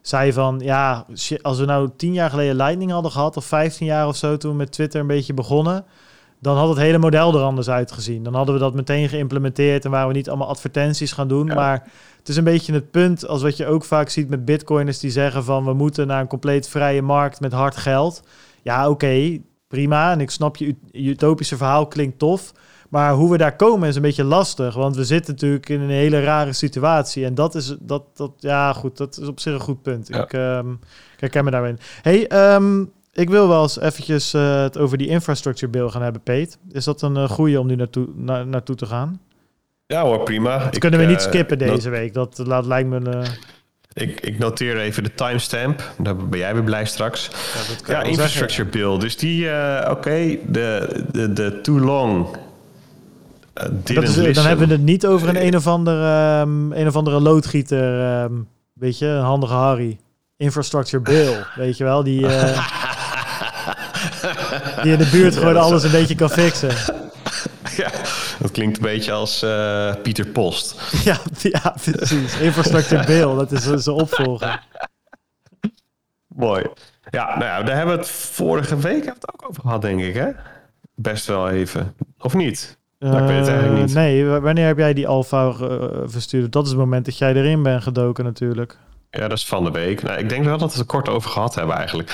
zei 0.00 0.32
van, 0.32 0.60
ja, 0.64 1.06
als 1.42 1.58
we 1.58 1.64
nou 1.64 1.90
tien 1.96 2.12
jaar 2.12 2.30
geleden 2.30 2.56
Lightning 2.56 2.90
hadden 2.90 3.10
gehad, 3.12 3.36
of 3.36 3.44
15 3.44 3.86
jaar 3.86 4.06
of 4.06 4.16
zo, 4.16 4.36
toen 4.36 4.50
we 4.50 4.56
met 4.56 4.72
Twitter 4.72 5.00
een 5.00 5.06
beetje 5.06 5.34
begonnen, 5.34 5.84
dan 6.42 6.56
had 6.56 6.68
het 6.68 6.78
hele 6.78 6.98
model 6.98 7.34
er 7.34 7.42
anders 7.42 7.68
uitgezien. 7.68 8.22
Dan 8.22 8.34
hadden 8.34 8.54
we 8.54 8.60
dat 8.60 8.74
meteen 8.74 9.08
geïmplementeerd 9.08 9.84
en 9.84 9.90
waren 9.90 10.08
we 10.08 10.14
niet 10.14 10.28
allemaal 10.28 10.48
advertenties 10.48 11.12
gaan 11.12 11.28
doen. 11.28 11.46
Ja. 11.46 11.54
Maar 11.54 11.88
het 12.18 12.28
is 12.28 12.36
een 12.36 12.44
beetje 12.44 12.72
het 12.72 12.90
punt, 12.90 13.26
als 13.26 13.42
wat 13.42 13.56
je 13.56 13.66
ook 13.66 13.84
vaak 13.84 14.08
ziet 14.08 14.28
met 14.28 14.44
bitcoiners 14.44 14.98
die 14.98 15.10
zeggen 15.10 15.44
van, 15.44 15.64
we 15.64 15.72
moeten 15.72 16.06
naar 16.06 16.20
een 16.20 16.26
compleet 16.26 16.68
vrije 16.68 17.02
markt 17.02 17.40
met 17.40 17.52
hard 17.52 17.76
geld. 17.76 18.22
Ja, 18.62 18.88
oké, 18.88 19.38
prima. 19.68 20.12
En 20.12 20.20
ik 20.20 20.30
snap 20.30 20.56
je 20.56 20.66
ut- 20.66 20.76
utopische 20.92 21.56
verhaal 21.56 21.86
klinkt 21.86 22.18
tof. 22.18 22.52
Maar 22.88 23.12
hoe 23.12 23.30
we 23.30 23.38
daar 23.38 23.56
komen 23.56 23.88
is 23.88 23.96
een 23.96 24.02
beetje 24.02 24.24
lastig. 24.24 24.74
Want 24.74 24.96
we 24.96 25.04
zitten 25.04 25.32
natuurlijk 25.32 25.68
in 25.68 25.80
een 25.80 25.90
hele 25.90 26.20
rare 26.22 26.52
situatie. 26.52 27.24
En 27.24 27.34
dat 27.34 27.54
is, 27.54 27.76
dat, 27.80 28.02
dat, 28.14 28.32
ja 28.38 28.72
goed, 28.72 28.96
dat 28.96 29.18
is 29.18 29.28
op 29.28 29.40
zich 29.40 29.52
een 29.52 29.60
goed 29.60 29.82
punt. 29.82 30.08
Ja. 30.08 30.22
Ik, 30.22 30.32
um, 30.32 30.78
ik 31.14 31.20
herken 31.20 31.44
me 31.44 31.50
daarin. 31.50 31.78
hey, 32.02 32.26
ehm, 32.28 32.84
ik 33.12 33.30
wil 33.30 33.48
wel 33.48 33.62
eens 33.62 33.80
eventjes 33.80 34.34
uh, 34.34 34.62
het 34.62 34.78
over 34.78 34.98
die 34.98 35.08
infrastructure 35.08 35.70
bill 35.72 35.88
gaan 35.88 36.02
hebben, 36.02 36.22
Peet. 36.22 36.58
Is 36.72 36.84
dat 36.84 37.02
een 37.02 37.16
uh, 37.16 37.28
goede 37.28 37.60
om 37.60 37.66
nu 37.66 37.74
naartoe, 37.76 38.06
na, 38.16 38.44
naartoe 38.44 38.76
te 38.76 38.86
gaan? 38.86 39.20
Ja 39.86 40.02
hoor, 40.02 40.22
prima. 40.22 40.58
Dat 40.58 40.78
kunnen 40.78 41.00
we 41.00 41.06
niet 41.06 41.20
skippen 41.20 41.62
uh, 41.62 41.68
deze 41.68 41.90
week. 41.90 42.14
Dat 42.14 42.40
laat, 42.44 42.66
lijkt 42.66 42.88
me... 42.88 43.10
eh, 43.10 43.28
Ik, 43.92 44.20
ik 44.20 44.38
noteer 44.38 44.78
even 44.78 45.02
de 45.02 45.14
timestamp. 45.14 45.92
Daar 45.98 46.16
ben 46.16 46.38
jij 46.38 46.54
weer 46.54 46.62
blij 46.64 46.84
straks. 46.84 47.30
Ja, 47.86 47.92
ja 47.92 48.02
infrastructure 48.02 48.48
zeggen, 48.70 48.70
bill. 48.70 48.98
Dus 48.98 49.16
die, 49.16 49.44
uh, 49.44 49.78
oké, 49.82 49.90
okay, 49.90 50.40
de, 50.48 51.02
de, 51.12 51.32
de 51.32 51.60
too 51.60 51.78
long. 51.80 52.26
Uh, 52.26 53.64
dat 53.94 54.02
is, 54.02 54.34
dan 54.34 54.46
hebben 54.46 54.66
we 54.68 54.72
het 54.72 54.82
niet 54.82 55.06
over 55.06 55.28
een 55.28 55.46
een 55.46 55.56
of 55.56 55.66
andere, 55.66 56.40
um, 56.40 56.72
een 56.72 56.86
of 56.86 56.96
andere 56.96 57.20
loodgieter. 57.20 58.22
Um, 58.22 58.48
weet 58.72 58.98
je, 58.98 59.06
een 59.06 59.22
handige 59.22 59.52
Harry. 59.52 59.98
Infrastructure 60.36 61.02
bill, 61.02 61.44
weet 61.54 61.76
je 61.76 61.84
wel. 61.84 62.02
Die, 62.02 62.20
uh, 62.20 62.68
die 64.82 64.92
in 64.92 64.98
de 64.98 65.08
buurt 65.10 65.36
gewoon 65.36 65.56
alles 65.56 65.82
een 65.82 65.90
beetje 65.90 66.14
kan 66.14 66.30
fixen. 66.30 66.70
Ja, 67.76 67.90
dat 68.38 68.50
klinkt 68.50 68.76
een 68.76 68.82
beetje 68.82 69.12
als 69.12 69.42
uh, 69.42 69.94
Pieter 70.02 70.26
Post. 70.26 70.80
Ja, 71.04 71.18
ja 71.42 71.74
precies. 71.82 72.38
Infrastructure 72.38 73.04
Bill, 73.04 73.34
dat 73.34 73.52
is 73.52 73.62
zijn 73.62 73.96
opvolger. 73.96 74.62
Mooi. 76.26 76.64
Ja, 77.10 77.26
nou 77.28 77.44
ja, 77.44 77.62
daar 77.62 77.76
hebben 77.76 77.94
we 77.94 78.00
het 78.00 78.10
vorige 78.10 78.76
week 78.76 79.04
het 79.04 79.32
ook 79.32 79.48
over 79.48 79.62
gehad, 79.62 79.82
denk 79.82 80.00
ik, 80.00 80.14
hè? 80.14 80.28
Best 80.94 81.26
wel 81.26 81.50
even. 81.50 81.94
Of 82.18 82.34
niet? 82.34 82.78
Nou, 82.98 83.22
ik 83.22 83.28
weet 83.28 83.38
het 83.38 83.48
eigenlijk 83.48 83.86
niet. 83.86 83.94
Nee, 83.94 84.24
wanneer 84.24 84.66
heb 84.66 84.78
jij 84.78 84.94
die 84.94 85.06
alfa 85.08 85.46
uh, 85.46 85.84
verstuurd? 86.04 86.52
Dat 86.52 86.64
is 86.64 86.70
het 86.70 86.78
moment 86.78 87.04
dat 87.04 87.18
jij 87.18 87.34
erin 87.34 87.62
bent 87.62 87.82
gedoken 87.82 88.24
natuurlijk. 88.24 88.78
Ja, 89.10 89.28
dat 89.28 89.38
is 89.38 89.46
van 89.46 89.64
de 89.64 89.70
week. 89.70 90.02
Nou, 90.02 90.18
ik 90.18 90.28
denk 90.28 90.44
wel 90.44 90.58
dat 90.58 90.72
we 90.72 90.78
het 90.78 90.88
er 90.88 90.94
kort 90.94 91.08
over 91.08 91.30
gehad 91.30 91.54
hebben 91.54 91.76
eigenlijk. 91.76 92.10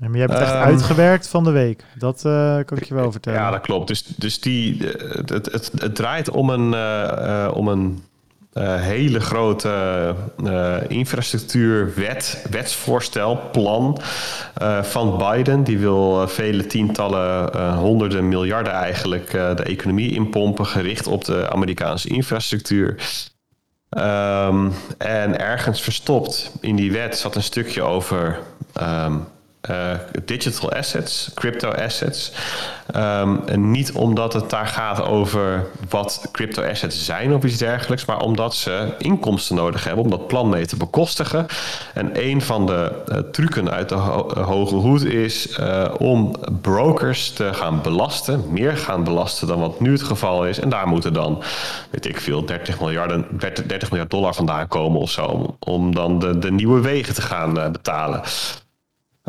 Ja, 0.00 0.08
maar 0.08 0.14
je 0.14 0.20
hebt 0.20 0.32
het 0.32 0.42
echt 0.42 0.54
um, 0.54 0.60
uitgewerkt 0.60 1.28
van 1.28 1.44
de 1.44 1.50
week. 1.50 1.84
Dat 1.94 2.22
uh, 2.26 2.58
kan 2.64 2.76
ik 2.76 2.84
je 2.84 2.94
wel 2.94 3.12
vertellen. 3.12 3.40
Ja, 3.40 3.50
dat 3.50 3.60
klopt. 3.60 3.88
Dus, 3.88 4.02
dus 4.02 4.40
die, 4.40 4.86
het, 4.96 5.28
het, 5.28 5.52
het, 5.52 5.70
het 5.78 5.94
draait 5.94 6.30
om 6.30 6.50
een, 6.50 6.72
uh, 6.72 7.50
om 7.54 7.68
een 7.68 8.02
uh, 8.54 8.80
hele 8.80 9.20
grote 9.20 10.14
infrastructuurwet, 10.88 12.46
wetsvoorstel, 12.50 13.40
plan 13.52 14.00
van 14.82 15.18
Biden. 15.18 15.64
Die 15.64 15.78
wil 15.78 16.28
vele 16.28 16.66
tientallen, 16.66 17.74
honderden 17.74 18.28
miljarden 18.28 18.72
eigenlijk 18.72 19.30
de 19.30 19.62
economie 19.62 20.12
inpompen, 20.12 20.66
gericht 20.66 21.06
op 21.06 21.24
de 21.24 21.50
Amerikaanse 21.50 22.08
infrastructuur. 22.08 22.94
Um, 23.90 24.72
en 24.98 25.38
ergens 25.40 25.80
verstopt 25.80 26.52
in 26.60 26.76
die 26.76 26.92
wet 26.92 27.18
zat 27.18 27.34
een 27.34 27.42
stukje 27.42 27.82
over 27.82 28.38
um, 28.82 29.26
uh, 29.70 29.90
digital 30.24 30.72
assets, 30.72 31.30
crypto 31.34 31.70
assets. 31.70 32.32
Um, 32.96 33.42
en 33.46 33.70
niet 33.70 33.92
omdat 33.92 34.32
het 34.32 34.50
daar 34.50 34.66
gaat 34.66 35.02
over 35.02 35.66
wat 35.88 36.28
crypto 36.32 36.62
assets 36.62 37.04
zijn 37.04 37.34
of 37.34 37.44
iets 37.44 37.58
dergelijks, 37.58 38.04
maar 38.04 38.20
omdat 38.20 38.54
ze 38.54 38.94
inkomsten 38.98 39.56
nodig 39.56 39.84
hebben 39.84 40.04
om 40.04 40.10
dat 40.10 40.26
plan 40.26 40.48
mee 40.48 40.66
te 40.66 40.76
bekostigen. 40.76 41.46
En 41.94 42.10
een 42.12 42.42
van 42.42 42.66
de 42.66 42.92
uh, 43.08 43.18
trucken 43.18 43.70
uit 43.70 43.88
de 43.88 43.94
ho 43.94 44.42
hoge 44.42 44.74
hoed 44.74 45.04
is 45.04 45.58
om 45.98 46.34
brokers 46.60 47.30
te 47.30 47.54
gaan 47.54 47.82
belasten, 47.82 48.44
meer 48.48 48.76
gaan 48.76 49.04
belasten 49.04 49.46
dan 49.46 49.60
wat 49.60 49.80
nu 49.80 49.92
het 49.92 50.02
geval 50.02 50.46
is. 50.46 50.58
En 50.58 50.68
daar 50.68 50.88
moeten 50.88 51.12
dan, 51.12 51.42
weet 51.90 52.06
ik 52.06 52.20
veel, 52.20 52.46
30 52.46 52.80
miljard, 52.80 53.40
30 53.68 53.90
miljard 53.90 54.10
dollar 54.10 54.34
vandaan 54.34 54.68
komen 54.68 55.00
of 55.00 55.10
zo, 55.10 55.24
om, 55.24 55.56
om 55.58 55.94
dan 55.94 56.18
de, 56.18 56.38
de 56.38 56.52
nieuwe 56.52 56.80
wegen 56.80 57.14
te 57.14 57.22
gaan 57.22 57.54
betalen. 57.72 58.22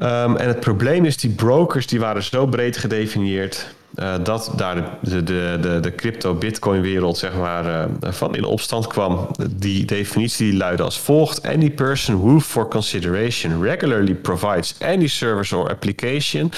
Um, 0.03 0.35
en 0.35 0.47
het 0.47 0.59
probleem 0.59 1.05
is, 1.05 1.17
die 1.17 1.29
brokers 1.29 1.87
die 1.87 1.99
waren 1.99 2.23
zo 2.23 2.45
breed 2.45 2.77
gedefinieerd... 2.77 3.75
Uh, 3.95 4.13
dat 4.23 4.51
daar 4.55 4.97
de, 5.01 5.23
de, 5.23 5.57
de, 5.61 5.79
de 5.79 5.95
crypto-bitcoin-wereld 5.95 7.17
zeg 7.17 7.33
maar, 7.33 7.65
uh, 7.65 8.11
van 8.11 8.35
in 8.35 8.43
opstand 8.43 8.87
kwam. 8.87 9.27
Die 9.49 9.85
definitie 9.85 10.55
luidde 10.55 10.83
als 10.83 10.99
volgt. 10.99 11.47
Any 11.47 11.71
person 11.71 12.15
who 12.15 12.39
for 12.39 12.67
consideration 12.67 13.63
regularly 13.63 14.15
provides 14.15 14.75
any 14.79 15.07
service 15.07 15.55
or 15.55 15.69
application... 15.69 16.51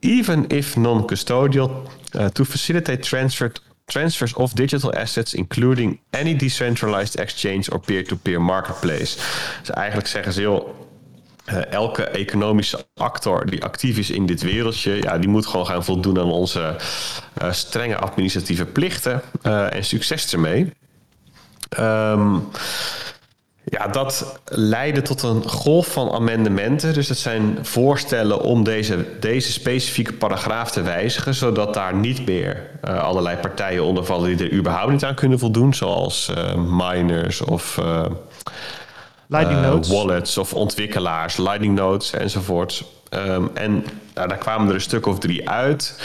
even 0.00 0.48
if 0.48 0.76
non-custodial, 0.76 1.82
uh, 2.16 2.26
to 2.26 2.44
facilitate 2.44 3.02
transfer 3.02 3.52
transfers 3.84 4.34
of 4.34 4.52
digital 4.52 4.92
assets, 4.92 5.34
including 5.34 5.98
any 6.10 6.36
decentralized 6.36 7.18
exchange 7.18 7.70
or 7.72 7.80
peer-to-peer 7.80 8.38
-peer 8.38 8.42
marketplace. 8.42 9.16
Dus 9.60 9.70
eigenlijk 9.70 10.08
zeggen 10.08 10.32
ze, 10.32 10.40
joh, 10.40 10.68
uh, 11.52 11.72
elke 11.72 12.04
economische 12.04 12.86
actor 12.94 13.46
die 13.46 13.64
actief 13.64 13.98
is 13.98 14.10
in 14.10 14.26
dit 14.26 14.42
wereldje, 14.42 15.02
ja, 15.02 15.18
die 15.18 15.28
moet 15.28 15.46
gewoon 15.46 15.66
gaan 15.66 15.84
voldoen 15.84 16.18
aan 16.18 16.30
onze 16.30 16.76
uh, 17.42 17.52
strenge 17.52 17.96
administratieve 17.96 18.64
plichten 18.64 19.22
uh, 19.42 19.74
en 19.74 19.84
succes 19.84 20.32
ermee. 20.32 20.72
Um, 21.78 22.48
ja, 23.64 23.86
dat 23.86 24.40
leidde 24.44 25.02
tot 25.02 25.22
een 25.22 25.48
golf 25.48 25.92
van 25.92 26.10
amendementen. 26.10 26.94
Dus 26.94 27.08
het 27.08 27.18
zijn 27.18 27.58
voorstellen 27.62 28.40
om 28.40 28.64
deze, 28.64 29.06
deze 29.20 29.52
specifieke 29.52 30.12
paragraaf 30.12 30.70
te 30.70 30.82
wijzigen, 30.82 31.34
zodat 31.34 31.74
daar 31.74 31.94
niet 31.94 32.26
meer 32.26 32.70
allerlei 32.82 33.36
partijen 33.36 33.84
onder 33.84 34.04
vallen 34.04 34.36
die 34.36 34.48
er 34.48 34.56
überhaupt 34.56 34.92
niet 34.92 35.04
aan 35.04 35.14
kunnen 35.14 35.38
voldoen, 35.38 35.74
zoals 35.74 36.32
miners 36.56 37.40
of. 37.40 37.78
Lightning 39.30 39.60
nodes. 39.60 39.90
Uh, 39.90 39.94
wallets 39.96 40.38
of 40.38 40.54
ontwikkelaars, 40.54 41.36
Lightning 41.36 41.74
nodes 41.74 42.12
enzovoort. 42.12 42.84
Um, 43.10 43.50
en 43.54 43.84
nou, 44.14 44.28
daar 44.28 44.38
kwamen 44.38 44.68
er 44.68 44.74
een 44.74 44.80
stuk 44.80 45.06
of 45.06 45.18
drie 45.18 45.48
uit. 45.48 46.02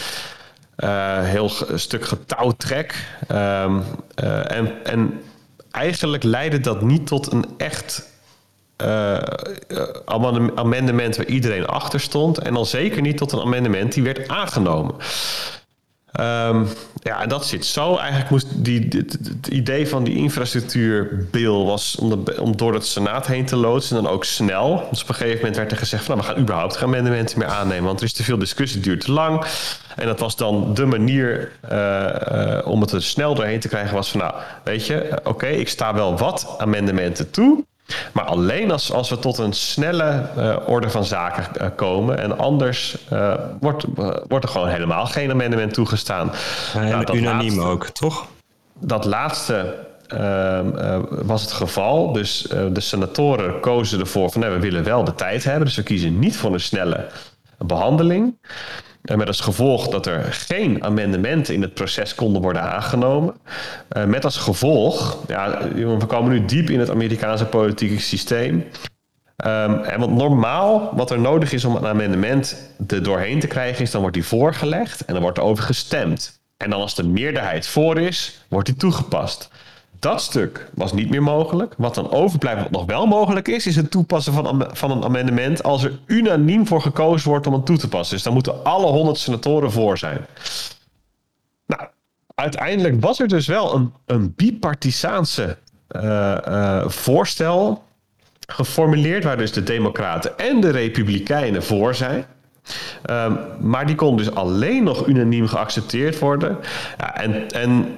Uh, 0.77 1.21
heel 1.21 1.51
een 1.67 1.79
stuk 1.79 2.05
getouwtrek. 2.05 3.07
Um, 3.31 3.83
uh, 4.23 4.51
en, 4.51 4.83
en 4.83 5.21
eigenlijk 5.71 6.23
leidde 6.23 6.59
dat 6.59 6.81
niet 6.81 7.07
tot 7.07 7.31
een 7.31 7.45
echt 7.57 8.13
uh, 8.83 9.17
amendement 10.55 11.17
waar 11.17 11.25
iedereen 11.25 11.65
achter 11.65 11.99
stond. 11.99 12.37
En 12.37 12.55
al 12.55 12.65
zeker 12.65 13.01
niet 13.01 13.17
tot 13.17 13.31
een 13.31 13.41
amendement 13.41 13.93
die 13.93 14.03
werd 14.03 14.27
aangenomen. 14.27 14.95
Um, 16.19 16.67
ja, 17.01 17.21
en 17.21 17.29
dat 17.29 17.45
zit 17.45 17.65
zo. 17.65 17.95
Eigenlijk 17.97 18.29
moest 18.29 18.47
die, 18.51 18.87
het, 18.89 19.47
idee 19.47 19.87
van 19.87 20.03
die 20.03 20.15
infrastructuurbill 20.15 21.63
was 21.63 21.95
om, 21.95 22.23
om 22.39 22.57
door 22.57 22.73
het 22.73 22.85
Senaat 22.85 23.27
heen 23.27 23.45
te 23.45 23.55
loodsen 23.55 23.97
en 23.97 24.03
dan 24.03 24.11
ook 24.11 24.25
snel. 24.25 24.87
Dus 24.89 25.01
op 25.01 25.09
een 25.09 25.15
gegeven 25.15 25.37
moment 25.37 25.55
werd 25.55 25.71
er 25.71 25.77
gezegd 25.77 26.03
van 26.03 26.15
nou, 26.15 26.27
we 26.27 26.33
gaan 26.33 26.43
überhaupt 26.43 26.77
geen 26.77 26.87
amendementen 26.87 27.39
meer 27.39 27.47
aannemen, 27.47 27.83
want 27.83 27.99
er 27.99 28.05
is 28.05 28.13
te 28.13 28.23
veel 28.23 28.37
discussie, 28.37 28.77
het 28.77 28.85
duurt 28.85 29.01
te 29.01 29.11
lang. 29.11 29.45
En 29.95 30.05
dat 30.05 30.19
was 30.19 30.35
dan 30.35 30.73
de 30.73 30.85
manier 30.85 31.51
uh, 31.71 32.05
uh, 32.31 32.67
om 32.67 32.81
het 32.81 32.91
er 32.91 33.03
snel 33.03 33.35
doorheen 33.35 33.59
te 33.59 33.67
krijgen, 33.67 33.95
was 33.95 34.11
van 34.11 34.19
nou, 34.19 34.33
weet 34.63 34.85
je, 34.85 35.19
oké, 35.23 35.47
ik 35.47 35.69
sta 35.69 35.93
wel 35.93 36.17
wat 36.17 36.55
amendementen 36.57 37.31
toe. 37.31 37.63
Maar 38.13 38.23
alleen 38.23 38.71
als, 38.71 38.91
als 38.91 39.09
we 39.09 39.19
tot 39.19 39.37
een 39.37 39.53
snelle 39.53 40.29
uh, 40.37 40.55
orde 40.65 40.89
van 40.89 41.05
zaken 41.05 41.45
uh, 41.61 41.67
komen. 41.75 42.19
En 42.19 42.37
anders 42.37 42.97
uh, 43.13 43.33
wordt, 43.59 43.85
wordt 44.27 44.45
er 44.45 44.51
gewoon 44.51 44.67
helemaal 44.67 45.05
geen 45.05 45.31
amendement 45.31 45.73
toegestaan. 45.73 46.31
Ja, 46.73 46.81
nou, 46.81 47.17
unaniem 47.17 47.55
laatste, 47.55 47.71
ook, 47.71 47.85
toch? 47.85 48.27
Dat 48.79 49.05
laatste 49.05 49.75
ehm, 50.07 51.01
was 51.09 51.41
het 51.41 51.51
geval. 51.51 52.11
Dus 52.11 52.41
de 52.71 52.79
senatoren 52.79 53.59
kozen 53.59 53.99
ervoor 53.99 54.31
van 54.31 54.41
nee, 54.41 54.49
we 54.49 54.59
willen 54.59 54.83
wel 54.83 55.03
de 55.03 55.15
tijd 55.15 55.43
hebben. 55.43 55.65
Dus 55.65 55.75
we 55.75 55.83
kiezen 55.83 56.19
niet 56.19 56.37
voor 56.37 56.53
een 56.53 56.59
snelle 56.59 57.07
behandeling. 57.57 58.37
En 59.05 59.17
met 59.17 59.27
als 59.27 59.39
gevolg 59.39 59.87
dat 59.87 60.05
er 60.05 60.23
geen 60.33 60.83
amendementen 60.83 61.53
in 61.53 61.61
het 61.61 61.73
proces 61.73 62.15
konden 62.15 62.41
worden 62.41 62.61
aangenomen. 62.61 63.35
Uh, 63.97 64.03
met 64.03 64.23
als 64.23 64.37
gevolg, 64.37 65.17
ja, 65.27 65.67
we 65.73 66.05
komen 66.05 66.31
nu 66.31 66.45
diep 66.45 66.69
in 66.69 66.79
het 66.79 66.89
Amerikaanse 66.89 67.45
politieke 67.45 67.99
systeem. 67.99 68.65
Um, 69.45 69.83
en 69.83 69.99
wat 69.99 70.09
normaal, 70.09 70.91
wat 70.95 71.11
er 71.11 71.19
nodig 71.19 71.51
is 71.51 71.65
om 71.65 71.75
een 71.75 71.85
amendement 71.85 72.71
er 72.87 73.03
doorheen 73.03 73.39
te 73.39 73.47
krijgen, 73.47 73.81
is 73.83 73.91
dan 73.91 74.01
wordt 74.01 74.15
die 74.15 74.25
voorgelegd 74.25 75.05
en 75.05 75.13
dan 75.13 75.21
wordt 75.21 75.37
er 75.37 75.43
over 75.43 75.63
gestemd. 75.63 76.39
En 76.57 76.69
dan 76.69 76.81
als 76.81 76.95
de 76.95 77.03
meerderheid 77.03 77.67
voor 77.67 77.99
is, 77.99 78.45
wordt 78.47 78.67
die 78.67 78.75
toegepast. 78.75 79.49
Dat 80.05 80.21
stuk 80.21 80.69
was 80.73 80.93
niet 80.93 81.09
meer 81.09 81.23
mogelijk. 81.23 81.73
Wat 81.77 81.95
dan 81.95 82.11
overblijft, 82.11 82.61
wat 82.61 82.71
nog 82.71 82.85
wel 82.85 83.05
mogelijk 83.05 83.47
is, 83.47 83.67
is 83.67 83.75
het 83.75 83.91
toepassen 83.91 84.33
van, 84.33 84.69
van 84.71 84.91
een 84.91 85.03
amendement 85.03 85.63
als 85.63 85.83
er 85.83 85.99
unaniem 86.05 86.67
voor 86.67 86.81
gekozen 86.81 87.29
wordt 87.29 87.47
om 87.47 87.53
het 87.53 87.65
toe 87.65 87.77
te 87.77 87.87
passen. 87.87 88.15
Dus 88.15 88.23
dan 88.23 88.33
moeten 88.33 88.63
alle 88.63 88.85
100 88.85 89.17
senatoren 89.17 89.71
voor 89.71 89.97
zijn. 89.97 90.25
Nou, 91.65 91.81
uiteindelijk 92.35 93.01
was 93.01 93.19
er 93.19 93.27
dus 93.27 93.47
wel 93.47 93.75
een, 93.75 93.93
een 94.05 94.33
bipartisaanse 94.35 95.57
uh, 95.95 96.37
uh, 96.47 96.87
voorstel 96.87 97.83
geformuleerd, 98.47 99.23
waar 99.23 99.37
dus 99.37 99.51
de 99.51 99.63
Democraten 99.63 100.37
en 100.37 100.61
de 100.61 100.69
Republikeinen 100.69 101.63
voor 101.63 101.95
zijn. 101.95 102.25
Ehm, 103.03 103.33
maar 103.59 103.85
die 103.85 103.95
kon 103.95 104.17
dus 104.17 104.35
alleen 104.35 104.83
nog 104.83 105.07
unaniem 105.07 105.47
geaccepteerd 105.47 106.19
worden. 106.19 106.57
Ja, 106.97 107.15
en 107.15 107.49
en 107.49 107.97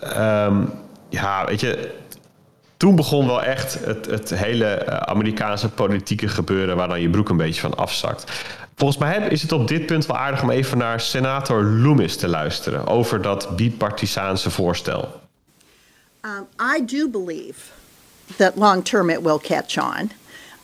ehm, 0.00 0.62
ja, 1.08 1.44
weet 1.46 1.60
je, 1.60 1.94
toen 2.76 2.96
begon 2.96 3.26
wel 3.26 3.42
echt 3.42 3.84
het, 3.84 4.06
het 4.06 4.30
hele 4.30 4.66
eh, 4.66 4.96
Amerikaanse 4.96 5.68
politieke 5.68 6.28
gebeuren 6.28 6.76
waar 6.76 6.88
dan 6.88 7.00
je 7.00 7.10
broek 7.10 7.28
een 7.28 7.36
beetje 7.36 7.60
van 7.60 7.76
afzakt. 7.76 8.32
Volgens 8.76 8.98
mij 8.98 9.28
is 9.28 9.42
het 9.42 9.52
op 9.52 9.68
dit 9.68 9.86
punt 9.86 10.06
wel 10.06 10.16
aardig 10.16 10.42
om 10.42 10.50
even 10.50 10.78
naar 10.78 11.00
senator 11.00 11.62
Loomis 11.62 12.16
te 12.16 12.28
luisteren 12.28 12.86
over 12.86 13.22
dat 13.22 13.56
bipartisaanse 13.56 14.50
voorstel. 14.50 15.20
Um, 16.22 16.46
I 16.76 16.84
do 16.84 17.08
believe 17.08 17.60
that 18.36 18.56
long 18.56 18.84
term 18.84 19.10
it 19.10 19.20
will 19.22 19.38
catch 19.38 19.78
on. 19.78 20.10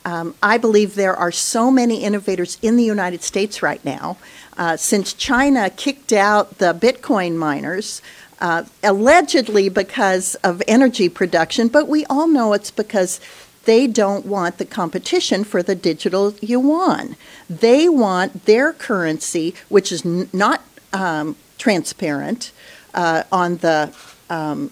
Um, 0.05 0.33
I 0.53 0.59
believe 0.59 0.93
there 0.93 1.15
are 1.15 1.31
so 1.31 1.71
many 1.71 2.03
innovators 2.03 2.57
in 2.59 2.75
the 2.75 2.83
United 2.83 3.23
States 3.23 3.61
right 3.61 3.83
now. 3.83 4.17
Uh, 4.57 4.77
since 4.77 5.15
China 5.17 5.69
kicked 5.75 6.11
out 6.11 6.57
the 6.57 6.73
Bitcoin 6.73 7.37
miners, 7.37 8.01
uh, 8.39 8.63
allegedly 8.83 9.69
because 9.69 10.35
of 10.35 10.61
energy 10.67 11.09
production, 11.09 11.67
but 11.67 11.87
we 11.87 12.05
all 12.05 12.27
know 12.27 12.53
it's 12.53 12.71
because 12.71 13.19
they 13.65 13.87
don't 13.87 14.25
want 14.25 14.57
the 14.57 14.65
competition 14.65 15.43
for 15.43 15.63
the 15.63 15.75
digital 15.75 16.33
yuan. 16.41 17.15
They 17.49 17.89
want 17.89 18.45
their 18.45 18.73
currency, 18.73 19.55
which 19.69 19.91
is 19.91 20.05
n- 20.05 20.29
not 20.31 20.63
um, 20.93 21.35
transparent 21.57 22.51
uh, 22.93 23.23
on 23.31 23.57
the 23.57 23.93
um, 24.29 24.71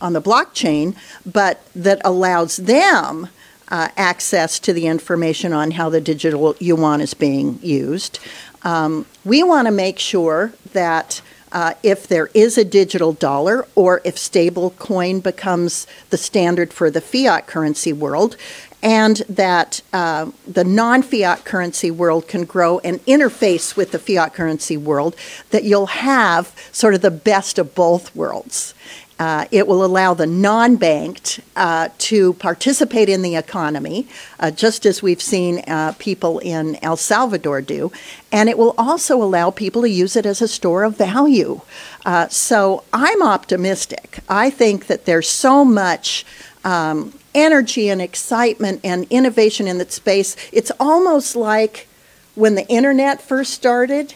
on 0.00 0.12
the 0.12 0.22
blockchain, 0.22 0.96
but 1.24 1.64
that 1.74 2.00
allows 2.04 2.56
them 2.56 3.28
uh, 3.68 3.88
access 3.96 4.58
to 4.58 4.72
the 4.72 4.86
information 4.86 5.52
on 5.52 5.72
how 5.72 5.88
the 5.88 6.00
digital 6.00 6.56
yuan 6.58 7.00
is 7.00 7.14
being 7.14 7.58
used. 7.62 8.18
Um, 8.64 9.06
we 9.24 9.42
want 9.42 9.66
to 9.66 9.72
make 9.72 9.98
sure 9.98 10.52
that 10.72 11.22
uh, 11.52 11.74
if 11.82 12.08
there 12.08 12.28
is 12.34 12.58
a 12.58 12.64
digital 12.64 13.12
dollar 13.12 13.66
or 13.74 14.00
if 14.04 14.16
stablecoin 14.16 15.22
becomes 15.22 15.86
the 16.10 16.16
standard 16.16 16.72
for 16.72 16.90
the 16.90 17.00
fiat 17.00 17.46
currency 17.46 17.92
world, 17.92 18.36
and 18.82 19.18
that 19.28 19.80
uh, 19.92 20.30
the 20.46 20.64
non 20.64 21.02
fiat 21.02 21.44
currency 21.44 21.90
world 21.90 22.26
can 22.26 22.44
grow 22.44 22.80
and 22.80 23.04
interface 23.06 23.76
with 23.76 23.92
the 23.92 23.98
fiat 23.98 24.34
currency 24.34 24.76
world, 24.76 25.14
that 25.50 25.64
you'll 25.64 25.86
have 25.86 26.54
sort 26.72 26.94
of 26.94 27.00
the 27.02 27.10
best 27.10 27.58
of 27.58 27.74
both 27.74 28.14
worlds. 28.16 28.74
Uh, 29.18 29.46
it 29.50 29.66
will 29.66 29.84
allow 29.84 30.14
the 30.14 30.26
non 30.26 30.76
banked 30.76 31.40
uh, 31.54 31.88
to 31.98 32.32
participate 32.34 33.08
in 33.08 33.22
the 33.22 33.36
economy, 33.36 34.06
uh, 34.40 34.50
just 34.50 34.84
as 34.86 35.02
we've 35.02 35.22
seen 35.22 35.60
uh, 35.68 35.94
people 35.98 36.38
in 36.40 36.76
El 36.82 36.96
Salvador 36.96 37.60
do. 37.60 37.92
And 38.32 38.48
it 38.48 38.58
will 38.58 38.74
also 38.76 39.22
allow 39.22 39.50
people 39.50 39.82
to 39.82 39.90
use 39.90 40.16
it 40.16 40.26
as 40.26 40.42
a 40.42 40.48
store 40.48 40.82
of 40.82 40.96
value. 40.96 41.60
Uh, 42.04 42.28
so 42.28 42.84
I'm 42.92 43.22
optimistic. 43.22 44.20
I 44.28 44.50
think 44.50 44.86
that 44.86 45.04
there's 45.04 45.28
so 45.28 45.64
much. 45.64 46.24
Um, 46.64 47.12
energy 47.34 47.88
and 47.88 48.02
excitement 48.02 48.80
and 48.84 49.06
innovation 49.10 49.66
in 49.66 49.78
that 49.78 49.90
space. 49.92 50.36
It's 50.52 50.70
almost 50.78 51.34
like 51.34 51.88
when 52.34 52.54
the 52.54 52.66
internet 52.68 53.22
first 53.22 53.52
started, 53.52 54.14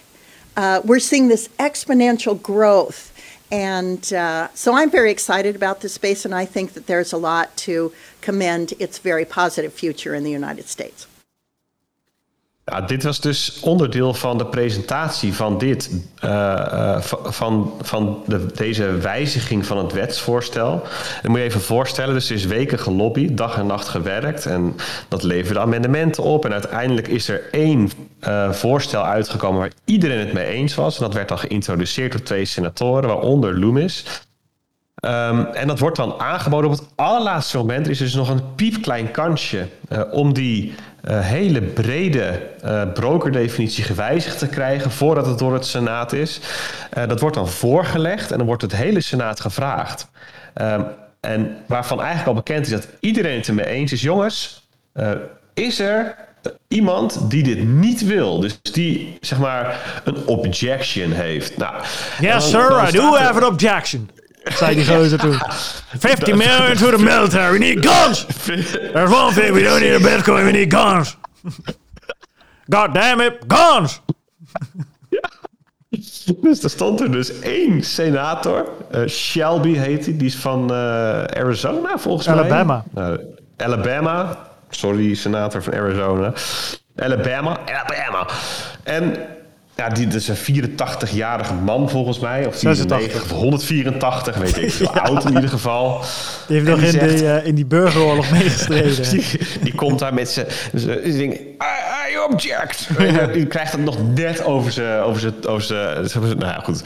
uh, 0.56 0.80
we're 0.84 0.98
seeing 0.98 1.28
this 1.28 1.48
exponential 1.58 2.40
growth 2.40 3.12
and 3.50 4.12
uh, 4.12 4.48
so 4.54 4.74
I'm 4.74 4.90
very 4.90 5.10
excited 5.10 5.54
about 5.54 5.80
this 5.80 5.94
space, 5.94 6.24
and 6.24 6.34
I 6.34 6.44
think 6.44 6.72
that 6.74 6.86
there's 6.86 7.12
a 7.12 7.16
lot 7.16 7.56
to 7.58 7.92
commend 8.20 8.74
its 8.78 8.98
very 8.98 9.24
positive 9.24 9.72
future 9.72 10.14
in 10.14 10.24
the 10.24 10.30
United 10.30 10.66
States. 10.66 11.06
Ja, 12.72 12.80
dit 12.80 13.02
was 13.02 13.20
dus 13.20 13.60
onderdeel 13.60 14.14
van 14.14 14.38
de 14.38 14.46
presentatie 14.46 15.34
van 15.34 15.58
dit, 15.58 15.90
uh, 16.24 17.00
van, 17.24 17.72
van 17.80 18.22
de, 18.26 18.46
deze 18.54 18.96
wijziging 18.96 19.66
van 19.66 19.78
het 19.78 19.92
wetsvoorstel. 19.92 20.82
En 21.22 21.30
moet 21.30 21.38
je 21.38 21.44
even 21.44 21.60
voorstellen, 21.60 22.14
dus 22.14 22.28
er 22.28 22.34
is 22.34 22.44
weken 22.44 22.78
gelobbyd, 22.78 23.36
dag 23.36 23.58
en 23.58 23.66
nacht 23.66 23.88
gewerkt 23.88 24.46
en 24.46 24.76
dat 25.08 25.22
leverde 25.22 25.60
amendementen 25.60 26.22
op. 26.22 26.44
En 26.44 26.52
uiteindelijk 26.52 27.08
is 27.08 27.28
er 27.28 27.42
één 27.50 27.90
uh, 28.28 28.52
voorstel 28.52 29.04
uitgekomen 29.04 29.60
waar 29.60 29.72
iedereen 29.84 30.18
het 30.18 30.32
mee 30.32 30.46
eens 30.46 30.74
was. 30.74 30.96
En 30.96 31.04
dat 31.04 31.14
werd 31.14 31.28
dan 31.28 31.38
geïntroduceerd 31.38 32.12
door 32.12 32.22
twee 32.22 32.44
senatoren, 32.44 33.08
waaronder 33.08 33.58
Loomis. 33.58 34.04
Um, 35.04 35.46
en 35.46 35.66
dat 35.66 35.78
wordt 35.78 35.96
dan 35.96 36.20
aangeboden 36.20 36.70
op 36.70 36.78
het 36.78 36.88
allerlaatste 36.94 37.56
moment. 37.56 37.86
Er 37.86 37.92
is 37.92 37.98
dus 37.98 38.14
nog 38.14 38.28
een 38.28 38.54
piepklein 38.54 39.10
kansje 39.10 39.68
om 40.10 40.32
die 40.32 40.74
hele 41.14 41.62
brede 41.62 42.50
uh, 42.64 42.82
brokerdefinitie 42.92 43.84
gewijzigd 43.84 44.38
te 44.38 44.48
krijgen 44.48 44.90
voordat 44.90 45.26
het 45.26 45.38
door 45.38 45.54
het 45.54 45.66
Senaat 45.66 46.12
is. 46.12 46.40
dat 47.06 47.20
wordt 47.20 47.36
dan 47.36 47.48
voorgelegd 47.48 48.30
en 48.30 48.36
dan 48.36 48.46
wordt 48.46 48.62
het 48.62 48.76
hele 48.76 49.00
Senaat 49.00 49.40
gevraagd. 49.40 50.08
Um, 50.54 50.84
en 51.20 51.56
waarvan 51.66 51.98
eigenlijk 51.98 52.28
al 52.28 52.34
bekend 52.34 52.66
is 52.66 52.72
dat 52.72 52.88
iedereen 53.00 53.36
het 53.36 53.48
ermee 53.48 53.66
eens 53.66 53.92
is. 53.92 54.02
Jongens, 54.02 54.68
is 55.54 55.78
er 55.78 56.14
iemand 56.68 57.30
die 57.30 57.42
dit 57.42 57.64
niet 57.64 58.06
wil. 58.06 58.40
Dus 58.40 58.58
die, 58.62 59.18
zeg 59.20 59.38
maar, 59.38 59.80
een 60.04 60.26
objection 60.26 61.12
heeft. 61.12 61.56
Nou, 61.56 61.74
yes, 62.20 62.50
sir, 62.50 62.88
I 62.88 62.90
do 62.90 63.14
have 63.16 63.44
an 63.44 63.44
objection. 63.44 64.10
Zei 64.54 64.74
die 64.74 64.86
gozer 64.86 65.18
toen. 65.18 65.38
50 65.98 66.34
million 66.34 66.76
to 66.76 66.90
the 66.90 66.98
military, 66.98 67.52
we 67.52 67.58
need 67.58 67.86
guns! 67.86 68.26
There's 68.92 69.10
one 69.10 69.32
thing, 69.32 69.52
we 69.52 69.62
don't 69.62 69.80
need 69.80 69.94
a 69.94 69.98
bitcoin, 69.98 70.44
we 70.44 70.52
need 70.52 70.74
guns! 70.74 71.16
God 72.68 72.94
damn 72.94 73.20
it, 73.20 73.44
guns! 73.48 74.00
Dus 76.40 76.62
er 76.62 76.70
stond 76.70 77.00
er 77.00 77.10
dus 77.12 77.38
één 77.40 77.82
senator, 77.82 78.68
uh, 78.94 79.06
Shelby 79.06 79.74
heet 79.74 80.04
hij, 80.04 80.16
die 80.16 80.26
is 80.26 80.36
van 80.36 80.72
uh, 80.72 80.76
Arizona 81.22 81.98
volgens 81.98 82.28
Alabama. 82.28 82.84
mij. 82.92 83.04
Alabama. 83.04 83.22
Uh, 83.56 83.66
Alabama. 83.66 84.38
Sorry, 84.70 85.14
senator 85.14 85.62
van 85.62 85.72
Arizona. 85.74 86.32
Alabama, 86.96 87.58
Alabama. 87.66 88.26
En 88.82 89.16
ja, 89.76 89.88
die, 89.88 90.06
dat 90.06 90.20
is 90.20 90.28
een 90.28 90.70
84-jarige 90.70 91.54
man 91.54 91.90
volgens 91.90 92.18
mij. 92.18 92.46
Of 92.46 92.58
94, 92.58 93.22
of 93.22 93.30
184, 93.30 94.36
weet 94.36 94.56
ik 94.56 94.72
veel. 94.72 94.90
ja. 94.94 95.00
Oud 95.00 95.24
in 95.24 95.32
ieder 95.34 95.48
geval. 95.48 96.00
Die 96.46 96.56
heeft 96.56 96.68
en 96.68 96.72
nog 96.72 96.80
die 96.80 96.88
in, 96.88 96.92
zegt, 96.92 97.18
die, 97.18 97.26
uh, 97.26 97.46
in 97.46 97.54
die 97.54 97.66
burgeroorlog 97.66 98.30
meegestreden. 98.30 99.10
die, 99.10 99.38
die, 99.62 99.74
komt 99.74 99.98
daar 99.98 100.14
met 100.14 100.28
zijn... 100.28 100.46
ding. 101.02 101.34
I, 101.34 102.12
I 102.12 102.18
object! 102.30 102.88
die 103.32 103.46
krijgt 103.46 103.72
het 103.72 103.80
nog 103.80 103.96
net 104.14 104.44
over 104.44 104.72
zijn... 104.72 105.02
Over 105.02 105.20
zijn, 105.20 105.46
over 105.46 105.62
zijn, 105.62 106.04
nou 106.20 106.38
ja, 106.38 106.60
goed. 106.64 106.82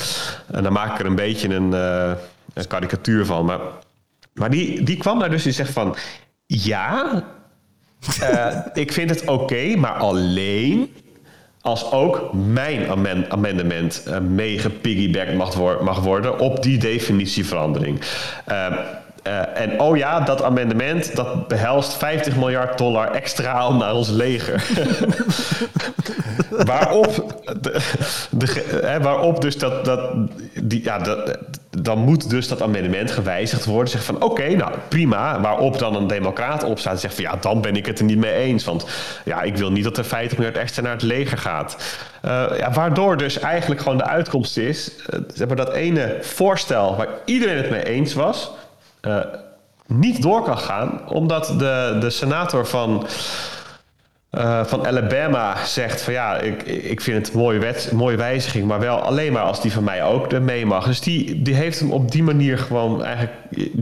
En 0.53 0.63
dan 0.63 0.73
maak 0.73 0.93
ik 0.93 0.99
er 0.99 1.07
een 1.07 1.15
beetje 1.15 1.49
een, 1.49 1.71
uh, 1.73 2.13
een 2.55 2.67
karikatuur 2.67 3.27
van. 3.27 3.45
Maar, 3.45 3.61
maar 4.35 4.51
die, 4.51 4.83
die 4.83 4.97
kwam 4.97 5.19
daar 5.19 5.31
dus 5.31 5.47
en 5.47 5.53
zegt 5.53 5.73
van... 5.73 5.97
Ja, 6.47 7.25
uh, 8.23 8.57
ik 8.75 8.93
vind 8.93 9.11
het 9.11 9.21
oké, 9.21 9.33
okay, 9.33 9.75
maar 9.75 9.93
alleen 9.93 10.91
als 11.63 11.93
ook 11.93 12.31
mijn 12.33 12.91
amend 12.91 13.29
amendement 13.29 14.05
uh, 14.09 14.19
mag, 15.37 15.83
mag, 15.83 16.01
worden 16.01 16.39
op 16.39 16.63
die 16.63 16.79
definitieverandering. 16.79 18.01
Uh, 18.49 18.77
uh, 19.27 19.61
en 19.61 19.81
oh 19.81 19.97
ja, 19.97 20.21
dat 20.21 20.43
amendement 20.43 21.17
dat 21.17 21.49
behelst 21.49 21.95
50 21.95 22.37
miljard 22.37 22.79
dollar 22.79 23.11
extra 23.11 23.73
naar 23.73 23.95
ons 23.95 24.09
leger. 24.09 24.67
waarop, 26.65 27.43
de, 28.31 28.81
hè, 28.85 29.01
waarop 29.01 29.41
dus 29.41 29.59
dat, 29.59 29.85
dat, 29.85 30.01
die, 30.63 30.85
ja, 30.85 30.99
dat, 30.99 31.39
dan 31.71 31.99
moet 31.99 32.31
dus 32.31 32.49
dat 32.49 32.63
amendement 32.63 33.11
gewijzigd 33.11 33.65
worden. 33.65 33.89
Zeg 33.89 34.05
van 34.05 34.23
oké, 34.23 34.49
nou 34.49 34.73
prima. 34.89 35.41
Waarop 35.41 35.79
dan 35.79 35.95
een 35.95 36.07
democraat 36.07 36.65
opstaat 36.65 36.93
en 36.93 36.99
zegt 36.99 37.15
van 37.15 37.25
ja, 37.25 37.37
dan 37.37 37.61
ben 37.61 37.77
ik 37.77 37.87
het 37.87 37.99
er 37.99 38.05
niet 38.05 38.19
mee 38.19 38.35
eens. 38.35 38.65
Want 38.65 38.87
ja, 39.25 39.43
ik 39.43 39.57
wil 39.57 39.71
niet 39.71 39.85
dat 39.85 39.99
er 39.99 40.05
50 40.05 40.39
miljard 40.39 40.59
extra 40.59 40.83
naar 40.83 40.93
het 40.93 41.03
leger 41.03 41.39
gaat. 41.39 41.99
Uh, 42.25 42.45
ja, 42.59 42.73
waardoor 42.73 43.17
dus 43.17 43.39
eigenlijk 43.39 43.81
gewoon 43.81 43.99
de 43.99 44.05
uitkomst 44.05 44.57
is, 44.57 44.91
uh, 45.11 45.21
zeg 45.35 45.49
dat 45.49 45.73
ene 45.73 46.19
voorstel 46.21 46.97
waar 46.97 47.09
iedereen 47.25 47.57
het 47.57 47.71
mee 47.71 47.85
eens 47.85 48.15
was, 48.15 48.51
uh, 49.03 49.19
niet 49.87 50.23
door 50.23 50.43
kan 50.43 50.59
gaan, 50.59 51.09
omdat 51.09 51.55
de, 51.59 51.97
de 52.01 52.11
senator 52.11 52.67
van. 52.67 53.07
Uh, 54.31 54.65
van 54.65 54.87
Alabama 54.87 55.65
zegt 55.65 56.03
van 56.03 56.13
ja, 56.13 56.37
ik, 56.37 56.63
ik 56.63 57.01
vind 57.01 57.27
het 57.27 57.35
een 57.35 57.41
mooie, 57.41 57.59
wet, 57.59 57.93
mooie 57.93 58.17
wijziging, 58.17 58.67
maar 58.67 58.81
wel 58.81 58.99
alleen 58.99 59.33
maar 59.33 59.43
als 59.43 59.61
die 59.63 59.73
van 59.73 59.85
mij 59.85 60.05
ook 60.05 60.33
er 60.33 60.43
mee 60.43 60.67
mag. 60.67 60.87
Dus 60.87 61.01
die, 61.01 61.43
die 61.43 61.55
heeft 61.55 61.81
hem 61.81 61.93
op 61.93 62.11
die 62.11 62.23
manier 62.23 62.59
gewoon 62.59 63.05
eigenlijk 63.05 63.37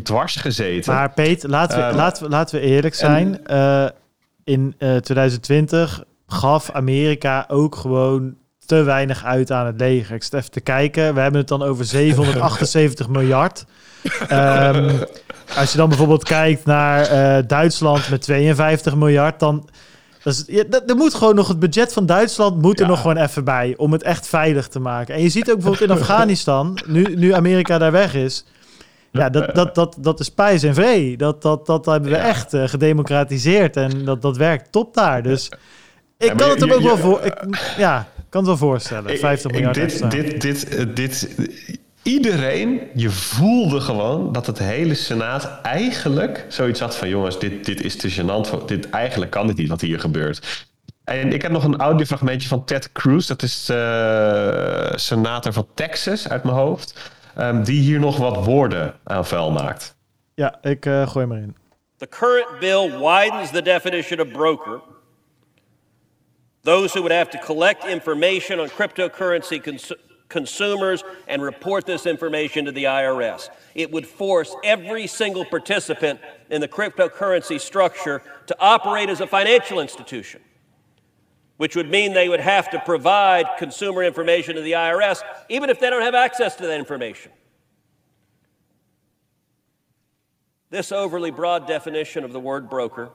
dwars 0.04 0.36
gezeten. 0.36 0.94
Maar 0.94 1.12
Peet, 1.12 1.42
laten 1.42 1.78
we, 1.78 1.90
uh, 1.90 1.96
laten 1.96 2.22
we, 2.22 2.28
laten 2.28 2.60
we 2.60 2.66
eerlijk 2.66 2.94
zijn. 2.94 3.46
En, 3.46 3.56
uh, 3.56 3.88
in 4.54 4.74
2020 4.78 6.04
gaf 6.26 6.70
Amerika 6.70 7.44
ook 7.48 7.76
gewoon 7.76 8.36
te 8.68 8.82
weinig 8.82 9.24
uit 9.24 9.50
aan 9.52 9.66
het 9.66 9.80
leger. 9.80 10.14
Ik 10.14 10.22
zit 10.22 10.34
even 10.34 10.50
te 10.50 10.60
kijken. 10.60 11.14
We 11.14 11.20
hebben 11.20 11.40
het 11.40 11.48
dan 11.48 11.62
over 11.62 11.84
778 11.96 13.08
miljard. 13.08 13.64
Um, 14.32 14.90
als 15.56 15.72
je 15.72 15.76
dan 15.78 15.88
bijvoorbeeld 15.88 16.24
kijkt 16.24 16.64
naar 16.64 17.46
Duitsland 17.46 18.10
met 18.10 18.20
52 18.22 18.94
miljard, 18.96 19.40
dan 19.40 19.68
Dat 20.22 20.32
is, 20.32 20.44
ja, 20.46 20.64
dat- 20.68 20.90
er 20.90 20.96
moet 20.96 21.14
gewoon 21.14 21.34
nog 21.34 21.48
het 21.48 21.58
budget 21.58 21.92
van 21.92 22.06
Duitsland 22.06 22.62
moet 22.62 22.78
er 22.78 22.84
Ja. 22.84 22.90
nog 22.90 23.00
gewoon 23.00 23.16
even 23.16 23.44
bij 23.44 23.74
om 23.76 23.92
het 23.92 24.02
echt 24.02 24.26
veilig 24.28 24.68
te 24.68 24.80
maken. 24.80 25.14
En 25.14 25.22
je 25.22 25.28
ziet 25.28 25.50
ook 25.50 25.56
bijvoorbeeld 25.58 25.90
in 25.90 25.96
Afghanistan, 25.96 26.78
nu, 26.86 27.14
nu 27.16 27.32
Amerika 27.32 27.78
daar 27.78 27.92
weg 27.92 28.14
is, 28.14 28.44
ja, 29.10 29.28
dat, 29.30 29.54
dat, 29.54 29.74
dat, 29.74 29.96
dat 30.00 30.20
is 30.20 30.28
pijs 30.28 30.62
en 30.62 30.74
vree. 30.74 31.16
Dat, 31.16 31.42
dat, 31.42 31.66
dat 31.66 31.86
hebben 31.86 32.10
we 32.10 32.16
Ja. 32.16 32.22
echt 32.22 32.54
eh, 32.54 32.68
gedemocratiseerd 32.68 33.76
en 33.76 34.04
dat, 34.04 34.22
dat 34.22 34.36
werkt 34.36 34.72
top 34.72 34.94
daar. 34.94 35.22
Dus 35.22 35.50
ik 36.18 36.32
kan 36.36 36.50
het 36.50 36.60
hem 36.60 36.72
ook 36.72 36.80
wel 36.82 36.96
voor. 36.98 37.20
Ik, 37.22 37.34
ja, 37.76 38.06
kan 38.28 38.40
het 38.40 38.48
wel 38.48 38.68
voorstellen. 38.70 39.12
Ik- 39.12 39.18
50 39.18 39.50
ik- 39.50 39.56
miljard 39.56 39.74
dit, 39.74 39.84
extra. 39.84 40.08
dit, 40.08 40.40
dit, 40.40 40.68
eh, 40.68 40.84
dit, 40.94 41.36
iedereen, 42.02 42.80
je 42.94 43.10
voelde 43.10 43.80
gewoon 43.80 44.32
dat 44.32 44.46
het 44.46 44.58
hele 44.58 44.94
Senaat 44.94 45.60
eigenlijk 45.62 46.44
zoiets 46.48 46.80
had 46.80 46.96
van... 46.96 47.08
jongens, 47.08 47.38
dit, 47.38 47.64
dit 47.64 47.82
is 47.84 47.96
te 47.96 48.10
gênant. 48.14 48.64
Dit, 48.66 48.90
eigenlijk 48.90 49.30
kan 49.30 49.46
dit 49.46 49.56
niet 49.56 49.68
wat 49.68 49.80
hier 49.80 50.00
gebeurt. 50.00 50.66
En 51.04 51.32
ik 51.32 51.42
heb 51.42 51.50
nog 51.52 51.64
een 51.64 51.76
audiofragmentje 51.80 52.48
van 52.48 52.64
Ted 52.64 52.92
Cruz. 52.92 53.26
Dat 53.26 53.42
is 53.42 53.64
de 53.64 54.92
senator 54.94 55.52
van 55.52 55.66
Texas 55.74 56.28
uit 56.28 56.44
mijn 56.44 56.56
hoofd. 56.56 57.10
ehm, 57.36 57.62
die 57.62 57.80
hier 57.80 58.00
nog 58.00 58.16
wat 58.16 58.44
woorden 58.44 58.94
aan 59.04 59.26
vuil 59.26 59.50
maakt. 59.50 59.96
Ja, 60.34 60.58
ik 60.62 60.86
eh, 60.86 61.08
gooi 61.08 61.26
hem 61.26 61.36
erin. 61.36 61.56
The 61.96 62.08
current 62.08 62.58
bill 62.60 62.90
widens 62.98 63.50
the 63.50 63.62
definition 63.62 64.20
of 64.20 64.28
broker. 64.32 64.80
Those 66.68 66.92
who 66.92 67.02
would 67.02 67.12
have 67.12 67.30
to 67.30 67.38
collect 67.38 67.86
information 67.86 68.60
on 68.60 68.68
cryptocurrency 68.68 69.64
cons- 69.64 69.90
consumers 70.28 71.02
and 71.26 71.40
report 71.40 71.86
this 71.86 72.04
information 72.04 72.66
to 72.66 72.72
the 72.72 72.84
IRS. 72.84 73.48
It 73.74 73.90
would 73.90 74.06
force 74.06 74.54
every 74.62 75.06
single 75.06 75.46
participant 75.46 76.20
in 76.50 76.60
the 76.60 76.68
cryptocurrency 76.68 77.58
structure 77.58 78.20
to 78.48 78.56
operate 78.60 79.08
as 79.08 79.22
a 79.22 79.26
financial 79.26 79.80
institution, 79.80 80.42
which 81.56 81.74
would 81.74 81.88
mean 81.88 82.12
they 82.12 82.28
would 82.28 82.38
have 82.38 82.68
to 82.72 82.78
provide 82.80 83.46
consumer 83.56 84.02
information 84.02 84.54
to 84.56 84.60
the 84.60 84.72
IRS, 84.72 85.22
even 85.48 85.70
if 85.70 85.80
they 85.80 85.88
don't 85.88 86.02
have 86.02 86.14
access 86.14 86.54
to 86.56 86.66
that 86.66 86.78
information. 86.78 87.32
This 90.68 90.92
overly 90.92 91.30
broad 91.30 91.66
definition 91.66 92.24
of 92.24 92.34
the 92.34 92.40
word 92.40 92.68
broker 92.68 93.10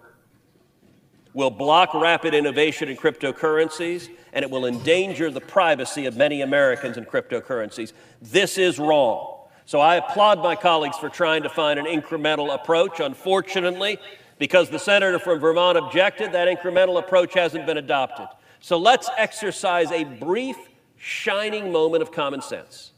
will 1.33 1.49
block 1.49 1.93
rapid 1.93 2.33
innovation 2.33 2.89
in 2.89 2.97
cryptocurrencies 2.97 4.09
and 4.33 4.43
it 4.43 4.51
will 4.51 4.65
endanger 4.65 5.31
the 5.31 5.41
privacy 5.41 6.05
of 6.05 6.15
many 6.15 6.41
Americans 6.41 6.97
in 6.97 7.05
cryptocurrencies. 7.05 7.93
This 8.21 8.57
is 8.57 8.79
wrong. 8.79 9.47
So 9.65 9.79
I 9.79 9.95
applaud 9.95 10.39
my 10.39 10.55
colleagues 10.55 10.97
for 10.97 11.09
trying 11.09 11.43
to 11.43 11.49
find 11.49 11.79
an 11.79 11.85
incremental 11.85 12.53
approach. 12.53 12.99
Unfortunately, 12.99 13.97
because 14.37 14.69
the 14.69 14.79
senator 14.79 15.19
from 15.19 15.39
Vermont 15.39 15.77
objected, 15.77 16.33
that 16.33 16.47
incremental 16.47 16.99
approach 16.99 17.33
hasn't 17.33 17.65
been 17.65 17.77
adopted. 17.77 18.27
So 18.59 18.77
let's 18.77 19.09
exercise 19.17 19.91
a 19.91 20.03
brief, 20.03 20.57
shining 20.97 21.71
moment 21.71 22.01
of 22.01 22.11
common 22.11 22.41
sense. 22.41 22.91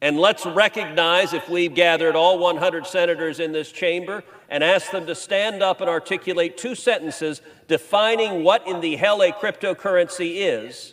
And 0.00 0.18
let's 0.18 0.44
recognize 0.44 1.32
if 1.32 1.48
we've 1.48 1.74
gathered 1.74 2.16
all 2.16 2.38
100 2.38 2.86
senators 2.86 3.38
in 3.38 3.52
this 3.52 3.70
chamber 3.70 4.24
and 4.52 4.62
asked 4.62 4.92
them 4.92 5.06
to 5.06 5.14
stand 5.14 5.62
up 5.62 5.80
and 5.80 5.88
articulate 5.88 6.58
two 6.58 6.74
sentences 6.74 7.40
defining 7.68 8.44
what 8.44 8.68
in 8.68 8.82
the 8.82 8.96
hell 8.96 9.22
a 9.22 9.32
cryptocurrency 9.32 10.34
is, 10.36 10.92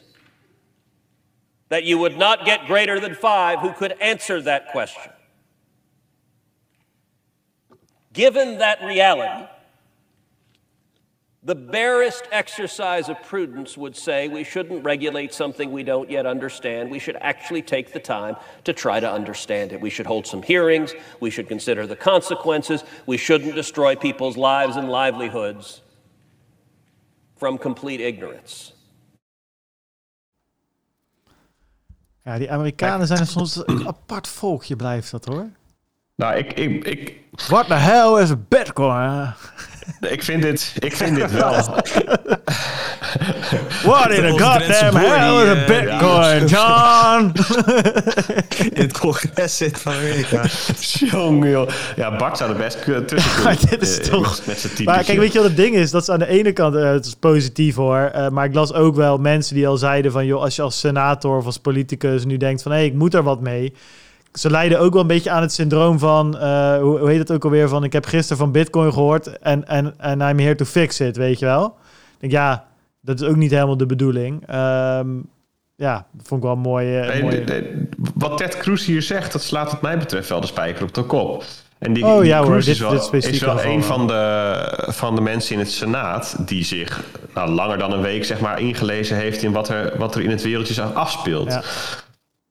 that 1.67 1.83
you 1.83 1.97
would 1.97 2.17
not 2.17 2.45
get 2.45 2.65
greater 2.67 3.01
than 3.01 3.13
five 3.13 3.59
who 3.59 3.73
could 3.73 3.91
answer 3.99 4.41
that 4.41 4.71
question. 4.71 5.11
Given 8.13 8.59
that 8.59 8.81
reality, 8.81 9.45
the 11.43 11.56
barest 11.56 12.24
exercise 12.32 13.08
of 13.08 13.22
prudence 13.24 13.77
would 13.77 13.95
say 13.95 14.27
we 14.27 14.43
shouldn't 14.43 14.84
regulate 14.84 15.34
something 15.34 15.72
we 15.72 15.84
don't 15.84 16.09
yet 16.09 16.26
understand. 16.26 16.92
We 16.92 17.00
should 17.00 17.16
actually 17.22 17.61
take 17.61 17.93
the 17.93 18.00
time 18.00 18.35
to 18.66 18.74
try 18.74 19.00
to 19.00 19.09
understand 19.09 19.72
it. 19.72 19.80
We 19.80 19.90
should 19.90 20.06
hold 20.06 20.27
some 20.27 20.42
hearings. 20.42 20.93
We 21.22 21.30
should 21.30 21.48
consider 21.48 21.88
the 21.88 21.95
consequences. 21.95 22.84
We 23.06 23.18
shouldn't 23.18 23.56
destroy 23.56 23.95
people's 23.95 24.35
lives 24.35 24.76
and 24.76 24.90
livelihoods 24.90 25.82
from 27.38 27.58
complete 27.58 28.01
ignorance. 28.01 28.74
Ja, 32.24 32.38
die 32.38 32.51
Amerikanen 32.51 33.08
zijn 33.08 33.27
soms 33.27 33.61
een 33.66 33.88
apart 33.88 34.27
volkje, 34.27 34.76
blijft 34.76 35.11
dat 35.11 35.26
hoor. 35.26 35.50
Nou, 36.16 36.35
ik, 36.35 36.53
ik, 36.53 36.85
ik, 36.85 37.16
What 37.48 37.68
the 37.68 37.74
hell 37.74 38.22
is 38.22 38.32
a 38.32 38.38
bitcoin? 38.48 39.34
ik, 40.16 40.24
vind, 40.24 40.42
dit, 40.42 40.74
ik 40.80 40.95
vind 40.95 41.16
dit 41.16 41.32
wel... 41.32 41.51
What 43.84 44.11
in 44.11 44.26
a 44.26 44.30
goddamn 44.30 44.95
hell 44.95 45.43
is 45.43 45.50
a 45.50 45.56
eh, 45.56 45.68
bitcoin, 45.68 46.45
John? 46.45 47.32
In 48.76 48.82
het 48.82 48.98
congres 49.00 49.58
zit 49.58 49.80
van 49.80 49.93
Amerika. 49.93 50.45
Jongen, 51.11 51.50
joh. 51.50 51.69
Ja, 51.95 52.16
Bart 52.16 52.38
zou 52.38 52.50
er 52.51 52.58
best 52.58 52.84
tussen 52.84 53.06
kunnen. 53.06 53.26
Maar 53.43 53.58
dit 53.69 53.82
is 53.82 54.00
Eh, 54.00 54.06
toch... 54.06 54.40
Met 54.45 54.59
zijn. 54.59 54.84
Maar 54.84 55.03
kijk, 55.03 55.19
weet 55.19 55.32
je 55.32 55.40
wat 55.40 55.48
het 55.48 55.58
ding 55.58 55.76
is? 55.76 55.92
Dat 55.92 56.01
is 56.01 56.09
aan 56.09 56.19
de 56.19 56.27
ene 56.27 56.51
kant 56.51 56.76
eh, 56.76 56.92
het 56.92 57.06
is 57.06 57.14
positief 57.16 57.76
hoor. 57.76 57.98
Eh, 58.00 58.30
maar 58.30 58.45
ik 58.45 58.53
las 58.53 58.74
ook 58.74 58.95
wel 58.95 59.18
mensen 59.18 59.56
die 59.56 59.68
al 59.68 59.77
zeiden 59.77 60.11
van... 60.11 60.26
joh, 60.26 60.42
als 60.42 60.56
je 60.56 60.61
als 60.61 60.80
senator 60.80 61.38
of 61.38 61.45
als 61.45 61.58
politicus 61.58 62.26
nu 62.26 62.38
denkt 62.38 62.61
van... 62.61 62.72
hé, 62.72 62.77
hey, 62.77 62.88
ik 62.88 62.93
moet 62.93 63.14
er 63.14 63.24
wat 63.24 63.42
mee. 63.42 63.74
Ze 64.33 64.49
leiden 64.49 64.80
ook 64.80 64.91
wel 64.93 65.01
een 65.01 65.08
beetje 65.08 65.30
aan 65.30 65.41
het 65.41 65.53
syndroom 65.53 65.99
van... 65.99 66.38
eh, 66.38 66.77
hoe, 66.77 66.99
hoe 66.99 67.09
heet 67.09 67.19
het 67.19 67.32
ook 67.32 67.43
alweer? 67.43 67.69
Van 67.69 67.83
ik 67.83 67.93
heb 67.93 68.06
gisteren 68.06 68.38
van 68.38 68.51
bitcoin 68.51 68.93
gehoord... 68.93 69.40
en 69.40 69.67
en 69.67 69.93
en 69.98 70.22
I'm 70.22 70.40
here 70.40 70.56
to 70.56 70.66
fix 70.66 70.99
it, 70.99 71.17
weet 71.17 71.40
je 71.40 71.45
wel? 71.45 71.66
Ik 72.14 72.19
denk, 72.19 72.32
ja, 72.33 72.66
dat 73.01 73.22
is 73.22 73.27
ook 73.27 73.35
niet 73.35 73.51
helemaal 73.51 73.77
de 73.77 73.85
bedoeling. 73.85 74.43
Ehm, 74.48 75.08
ja, 75.75 76.06
dat 76.11 76.27
vond 76.27 76.41
ik 76.41 76.48
wel 76.48 76.56
een 76.56 76.61
mooie... 76.61 77.06
Nee, 77.06 77.22
mooie... 77.22 77.43
nee, 77.43 77.61
nee. 77.61 77.90
wat 78.14 78.38
Ted 78.38 78.58
Cruz 78.58 78.85
hier 78.85 79.01
zegt, 79.01 79.32
dat 79.32 79.41
slaat 79.43 79.72
wat 79.72 79.82
mij 79.82 79.98
betreft 79.98 80.30
wel 80.30 80.41
de 80.41 80.48
spijker 80.48 80.83
op 80.83 80.93
de 80.93 81.03
kop. 81.03 81.43
En 81.77 81.93
die, 81.93 82.06
Oh, 82.06 82.17
die 82.19 82.27
ja, 82.27 82.43
hoor, 82.43 82.56
dit- 82.56 82.67
is 82.67 82.80
wel, 82.80 83.09
dit 83.11 83.25
is 83.25 83.40
wel 83.40 83.64
een 83.64 83.83
van 83.83 84.08
de, 84.08 84.83
van 84.88 85.16
de 85.16 85.22
mensen 85.22 85.53
in 85.53 85.59
het 85.59 85.72
Senaat 85.72 86.35
die 86.40 86.64
zich 86.64 87.03
nou, 87.33 87.49
langer 87.49 87.77
dan 87.77 87.91
een 87.91 88.01
week 88.01 88.25
zeg 88.25 88.40
maar, 88.40 88.59
ingelezen 88.59 89.17
heeft 89.17 89.43
in 89.43 89.51
wat 89.51 89.69
er, 89.69 89.93
wat 89.98 90.16
er 90.16 90.22
in 90.22 90.30
het 90.30 90.41
wereldje 90.41 90.82
afspeelt. 90.83 91.51
Ja. 91.51 91.61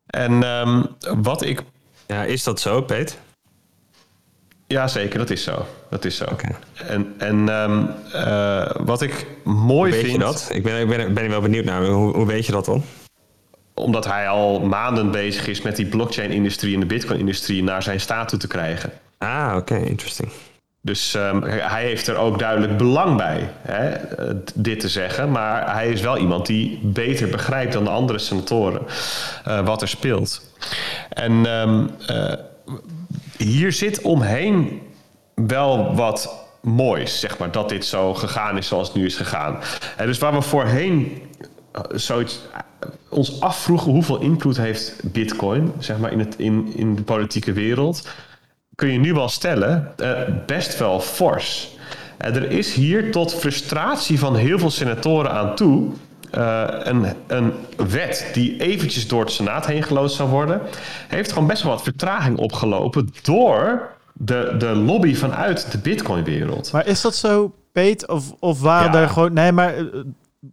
En 0.08 0.42
ehm, 0.42 0.82
wat 1.16 1.42
ik... 1.42 1.62
Ja, 2.06 2.24
is 2.24 2.42
dat 2.42 2.60
zo, 2.60 2.82
Peet? 2.82 3.18
Ja, 4.66 4.88
zeker, 4.88 5.18
dat 5.18 5.30
is 5.30 5.42
zo. 5.42 5.66
Dat 5.90 6.04
is 6.04 6.16
zo. 6.16 6.26
En, 6.74 7.14
en 7.18 7.48
ehm, 7.48 7.84
eh, 8.12 8.70
wat 8.78 9.02
ik 9.02 9.26
mooi 9.44 9.90
Weet 9.92 10.00
vind... 10.00 10.12
je 10.12 10.18
dat? 10.18 10.48
Ik 10.52 10.62
ben, 10.62 10.80
ik 10.80 10.88
ben, 10.88 11.14
ben 11.14 11.28
wel 11.28 11.40
benieuwd 11.40 11.64
naar. 11.64 11.84
Hoe, 11.86 12.16
hoe 12.16 12.26
weet 12.26 12.46
je 12.46 12.52
dat 12.52 12.64
dan? 12.64 12.84
omdat 13.78 14.04
hij 14.04 14.28
al 14.28 14.60
maanden 14.60 15.10
bezig 15.10 15.46
is 15.46 15.62
met 15.62 15.76
die 15.76 15.86
blockchain-industrie 15.86 16.74
en 16.74 16.80
de 16.80 16.86
bitcoin-industrie 16.86 17.62
naar 17.62 17.82
zijn 17.82 18.00
staat 18.00 18.28
toe 18.28 18.38
te 18.38 18.46
krijgen. 18.46 18.92
Ah, 19.18 19.54
oké, 19.56 19.76
interesting. 19.76 20.30
Dus 20.80 21.14
ehm, 21.14 21.42
hij 21.42 21.84
heeft 21.84 22.06
er 22.06 22.16
ook 22.16 22.38
duidelijk 22.38 22.76
belang 22.76 23.16
bij, 23.16 23.50
hè, 23.62 23.88
eh, 23.88 24.34
dit 24.54 24.80
te 24.80 24.88
zeggen. 24.88 25.30
Maar 25.30 25.74
hij 25.74 25.88
is 25.88 26.00
wel 26.00 26.18
iemand 26.18 26.46
die 26.46 26.80
beter 26.82 27.28
begrijpt 27.28 27.72
dan 27.72 27.84
de 27.84 27.90
andere 27.90 28.18
senatoren 28.18 28.82
eh, 29.44 29.66
wat 29.66 29.82
er 29.82 29.88
speelt. 29.88 30.52
En 31.08 31.46
ehm, 31.46 31.86
eh, 32.06 32.32
hier 33.36 33.72
zit 33.72 34.02
omheen 34.02 34.80
wel 35.34 35.94
wat 35.94 36.46
moois, 36.60 37.20
zeg 37.20 37.38
maar, 37.38 37.50
dat 37.50 37.68
dit 37.68 37.84
zo 37.84 38.14
gegaan 38.14 38.56
is 38.56 38.66
zoals 38.66 38.88
het 38.88 38.96
nu 38.96 39.04
is 39.04 39.16
gegaan. 39.16 39.58
En 39.96 40.06
dus 40.06 40.18
waar 40.18 40.32
we 40.32 40.42
voorheen 40.42 41.22
eh, 41.72 41.82
zoiets 41.94 42.40
eh, 42.52 42.88
ons 43.08 43.40
afvroegen 43.40 43.92
hoeveel 43.92 44.20
invloed 44.20 44.56
heeft 44.56 45.00
Bitcoin, 45.02 45.72
zeg 45.78 45.98
maar, 45.98 46.12
in, 46.12 46.18
het, 46.18 46.34
in, 46.38 46.72
in 46.74 46.94
de 46.94 47.02
politieke 47.02 47.52
wereld, 47.52 48.08
kun 48.78 48.92
je 48.92 48.98
nu 48.98 49.14
wel 49.14 49.28
stellen, 49.28 49.92
eh, 49.96 50.10
best 50.46 50.78
wel 50.78 51.00
fors. 51.00 51.76
En 52.18 52.34
er 52.34 52.50
is 52.50 52.74
hier 52.74 53.10
tot 53.12 53.34
frustratie 53.34 54.18
van 54.18 54.36
heel 54.36 54.58
veel 54.58 54.70
senatoren 54.70 55.30
aan 55.32 55.54
toe. 55.54 55.88
eh, 56.30 56.64
een, 56.82 57.04
een 57.26 57.52
wet 57.76 58.30
die 58.32 58.60
eventjes 58.60 59.08
door 59.08 59.20
het 59.20 59.30
Senaat 59.32 59.66
heen 59.66 59.82
geloosd 59.82 60.16
zou 60.16 60.28
worden, 60.28 60.60
heeft 61.08 61.32
gewoon 61.32 61.48
best 61.48 61.62
wel 61.62 61.72
wat 61.72 61.82
vertraging 61.82 62.38
opgelopen 62.38 63.08
door 63.22 63.88
de, 64.12 64.54
de 64.58 64.66
lobby 64.74 65.14
vanuit 65.14 65.72
de 65.72 65.78
Bitcoin-wereld. 65.78 66.72
Maar 66.72 66.86
is 66.86 67.00
dat 67.00 67.14
zo, 67.14 67.54
Peet? 67.72 68.08
Of, 68.08 68.32
of 68.38 68.60
waren 68.60 68.92
Ja. 68.92 69.00
er 69.00 69.08
gewoon... 69.08 69.32
Nee, 69.32 69.52
maar 69.52 69.76
eh, 69.76 69.84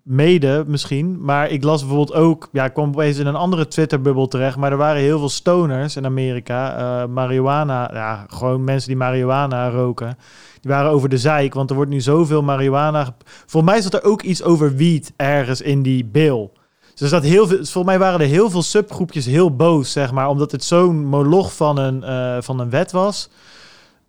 mede 0.04 0.64
misschien. 0.68 1.24
Maar 1.24 1.50
ik 1.50 1.64
las 1.64 1.80
bijvoorbeeld 1.80 2.14
ook... 2.14 2.50
Ja, 2.52 2.66
ik 2.66 2.74
kwam 2.74 2.88
opeens 2.88 3.18
in 3.18 3.28
een 3.28 3.36
andere 3.36 3.68
Twitter-bubbel 3.68 4.28
terecht. 4.28 4.58
Maar 4.58 4.72
er 4.72 4.78
waren 4.78 5.02
heel 5.02 5.20
veel 5.20 5.30
stoners 5.30 5.96
in 5.96 6.06
Amerika. 6.06 6.78
eh 6.78 7.08
marihuana... 7.08 7.90
Ja, 7.94 8.26
gewoon 8.30 8.64
mensen 8.64 8.88
die 8.88 8.98
marihuana 8.98 9.70
roken. 9.70 10.18
Die 10.62 10.72
waren 10.72 10.92
over 10.92 11.10
de 11.10 11.18
zeik. 11.18 11.54
Want 11.54 11.70
er 11.70 11.76
wordt 11.76 11.92
nu 11.92 12.02
zoveel 12.02 12.42
marihuana... 12.44 13.16
Volgens 13.46 13.72
mij 13.72 13.82
zat 13.82 13.94
er 13.94 14.04
ook 14.04 14.22
iets 14.22 14.44
over 14.44 14.76
wiet 14.76 15.14
ergens 15.16 15.62
in 15.62 15.82
die 15.82 16.06
bill. 16.06 16.50
Dus 16.96 17.10
zat 17.10 17.24
heel 17.24 17.48
veel, 17.48 17.58
volgens 17.58 17.86
mij 17.86 18.00
waren 18.00 18.20
er 18.20 18.28
heel 18.28 18.50
veel 18.50 18.62
subgroepjes 18.62 19.26
heel 19.26 19.56
boos, 19.56 19.92
zeg 19.92 20.12
maar. 20.12 20.30
Omdat 20.30 20.52
het 20.52 20.64
zo'n 20.64 21.06
moloch 21.06 21.56
van 21.56 21.78
een, 21.78 22.04
eh, 22.04 22.38
van 22.40 22.60
een 22.60 22.70
wet 22.70 22.92
was 22.92 23.30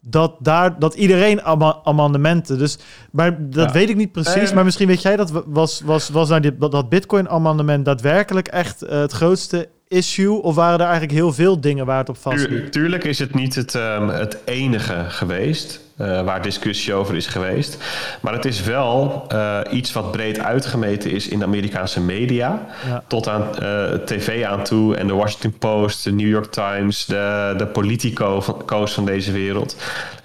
dat, 0.09 0.35
daar, 0.39 0.79
dat 0.79 0.95
iedereen 0.95 1.43
ama- 1.43 1.79
amendementen. 1.85 2.59
Dus, 2.59 2.79
maar 3.13 3.51
dat 3.51 3.67
Ja. 3.67 3.73
weet 3.73 3.89
ik 3.89 3.97
niet 3.97 4.13
precies. 4.13 4.49
Eh. 4.49 4.55
maar 4.55 4.65
misschien 4.65 4.87
weet 4.87 5.03
jij 5.03 5.17
dat. 5.17 5.43
Was, 5.47 5.81
was, 5.85 6.09
was 6.09 6.29
nou 6.29 6.41
dit, 6.41 6.61
dat, 6.61 6.73
dat 6.73 6.89
Bitcoin-amendement 6.89 7.85
daadwerkelijk 7.85 8.49
echt 8.49 8.83
eh, 8.83 8.99
het 9.01 9.13
grootste 9.13 9.69
issue? 9.89 10.43
Of 10.43 10.55
waren 10.55 10.75
er 10.79 10.85
eigenlijk 10.85 11.13
heel 11.13 11.33
veel 11.33 11.61
dingen 11.61 11.87
waar 11.87 11.99
het 11.99 12.09
op 12.09 12.17
vastliep? 12.19 12.49
Tuur- 12.49 12.71
tuurlijk 12.71 13.05
is 13.05 13.19
het 13.19 13.35
niet 13.35 13.55
het, 13.55 13.75
ehm, 13.75 14.09
het 14.09 14.39
enige 14.45 15.05
geweest 15.09 15.81
eh, 15.97 16.23
waar 16.23 16.43
discussie 16.43 16.95
over 16.95 17.15
is 17.15 17.27
geweest. 17.27 17.79
Maar 18.21 18.33
het 18.33 18.45
is 18.45 18.63
wel 18.63 19.25
eh, 19.29 19.59
iets 19.71 19.93
wat 19.93 20.11
breed 20.11 20.39
uitgemeten 20.39 21.11
is 21.11 21.29
in 21.29 21.39
de 21.39 21.45
Amerikaanse 21.45 22.01
media. 22.01 22.67
Ja. 22.87 23.03
Tot 23.07 23.29
aan 23.29 23.59
eh, 23.59 23.85
tv 23.93 24.45
aan 24.45 24.65
toe 24.65 24.97
en 24.97 25.07
de 25.07 25.15
Washington 25.15 25.59
Post, 25.59 26.05
de 26.05 26.13
New 26.13 26.29
York 26.29 26.53
Times, 26.53 27.05
de, 27.07 27.55
de 27.57 27.67
Politico 27.67 28.41
van, 28.41 28.89
van 28.89 29.05
deze 29.05 29.33
wereld. 29.33 29.77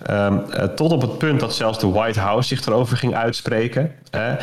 Ehm, 0.06 0.38
eh, 0.50 0.64
tot 0.64 0.92
op 0.92 1.02
het 1.02 1.18
punt 1.18 1.40
dat 1.40 1.56
zelfs 1.56 1.80
de 1.80 1.88
White 1.88 2.20
House 2.20 2.48
zich 2.48 2.66
erover 2.66 2.98
ging 2.98 3.16
uitspreken. 3.16 3.92
Hè? 4.10 4.36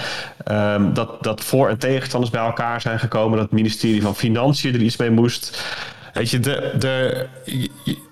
Ehm, 0.44 0.92
dat, 0.92 1.22
dat 1.22 1.44
voor- 1.44 1.68
en 1.68 1.78
tegenstanders 1.78 2.32
bij 2.32 2.42
elkaar 2.44 2.80
zijn 2.80 2.98
gekomen. 2.98 3.36
Dat 3.36 3.46
het 3.46 3.54
ministerie 3.54 4.02
van 4.02 4.16
Financiën 4.16 4.74
er 4.74 4.80
iets 4.80 4.96
mee 4.96 5.10
moest. 5.10 5.64
Weet 6.12 6.30
je, 6.30 6.40
de, 6.40 6.74
de, 6.78 7.26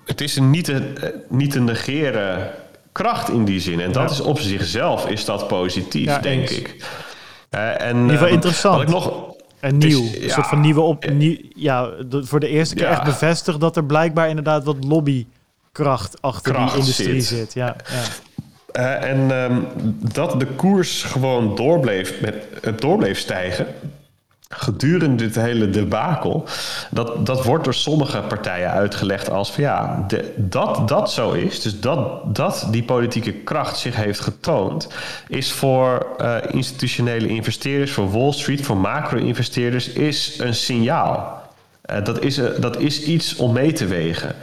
het 0.05 0.21
is 0.21 0.35
een 0.35 0.49
niet, 0.49 0.65
te, 0.65 0.93
niet 1.29 1.51
te 1.51 1.59
negeren 1.59 2.51
kracht 2.97 3.29
in 3.29 3.45
die 3.45 3.59
zin. 3.59 3.79
En 3.79 3.91
dat 3.91 4.03
Ja. 4.03 4.09
is 4.15 4.21
op 4.21 4.39
zichzelf 4.39 5.07
is 5.07 5.25
dat 5.25 5.47
positief, 5.47 6.05
Ja, 6.05 6.19
denk 6.19 6.41
eens. 6.41 6.51
ik. 6.51 6.75
Eh, 7.49 7.81
en, 7.81 7.95
ieder 7.97 8.09
geval 8.11 8.25
ehm, 8.25 8.33
interessant. 8.35 8.75
Wat 8.75 8.83
ik 8.83 8.89
nog, 8.89 9.35
En 9.59 9.79
is- 9.81 9.85
nieuw. 9.95 10.03
een 10.13 10.21
ja, 10.21 10.33
soort 10.33 10.47
van 10.47 10.59
nieuwe 10.61 10.81
op. 10.81 11.09
Nieuw, 11.09 11.37
ja, 11.55 11.89
de- 12.09 12.25
voor 12.25 12.39
de 12.39 12.47
eerste 12.47 12.75
keer 12.75 12.83
Ja. 12.85 12.91
echt 12.91 13.03
bevestigd 13.03 13.59
dat 13.59 13.75
er 13.75 13.83
blijkbaar 13.85 14.29
inderdaad 14.29 14.63
wat 14.63 14.75
lobbykracht 14.83 16.21
achter 16.21 16.51
Kracht 16.53 16.71
die 16.71 16.79
industrie 16.79 17.21
zit. 17.21 17.37
zit. 17.37 17.53
Ja, 17.53 17.75
ja. 17.89 18.01
Eh, 18.71 19.09
en 19.09 19.31
ehm, 19.31 19.61
dat 20.13 20.39
de 20.39 20.45
koers 20.45 21.03
gewoon 21.03 21.55
doorbleef, 21.55 22.21
met, 22.21 22.35
het 22.61 22.81
doorbleef 22.81 23.19
stijgen 23.19 23.67
gedurende 24.49 25.15
dit 25.23 25.35
hele 25.35 25.69
debakel, 25.69 26.45
dat, 26.89 27.25
dat 27.25 27.43
wordt 27.43 27.63
door 27.63 27.73
sommige 27.73 28.21
partijen 28.21 28.71
uitgelegd 28.71 29.29
als 29.29 29.51
van 29.51 29.63
ja, 29.63 30.05
dat 30.35 30.87
dat 30.87 31.11
zo 31.11 31.31
is, 31.31 31.61
dus 31.61 31.79
dat, 31.79 32.35
dat 32.35 32.67
die 32.71 32.83
politieke 32.83 33.31
kracht 33.31 33.77
zich 33.77 33.95
heeft 33.95 34.19
getoond, 34.19 34.87
is 35.27 35.51
voor 35.51 36.07
eh, 36.17 36.35
institutionele 36.51 37.27
investeerders, 37.27 37.91
voor 37.91 38.11
Wall 38.11 38.31
Street, 38.31 38.65
voor 38.65 38.77
macro-investeerders, 38.77 39.89
is 39.89 40.39
een 40.39 40.55
signaal. 40.55 41.41
Eh, 41.81 42.03
dat, 42.03 42.23
is, 42.23 42.37
eh, 42.37 42.45
dat 42.59 42.79
is 42.79 43.03
iets 43.03 43.35
om 43.35 43.53
mee 43.53 43.71
te 43.71 43.85
wegen. 43.85 44.35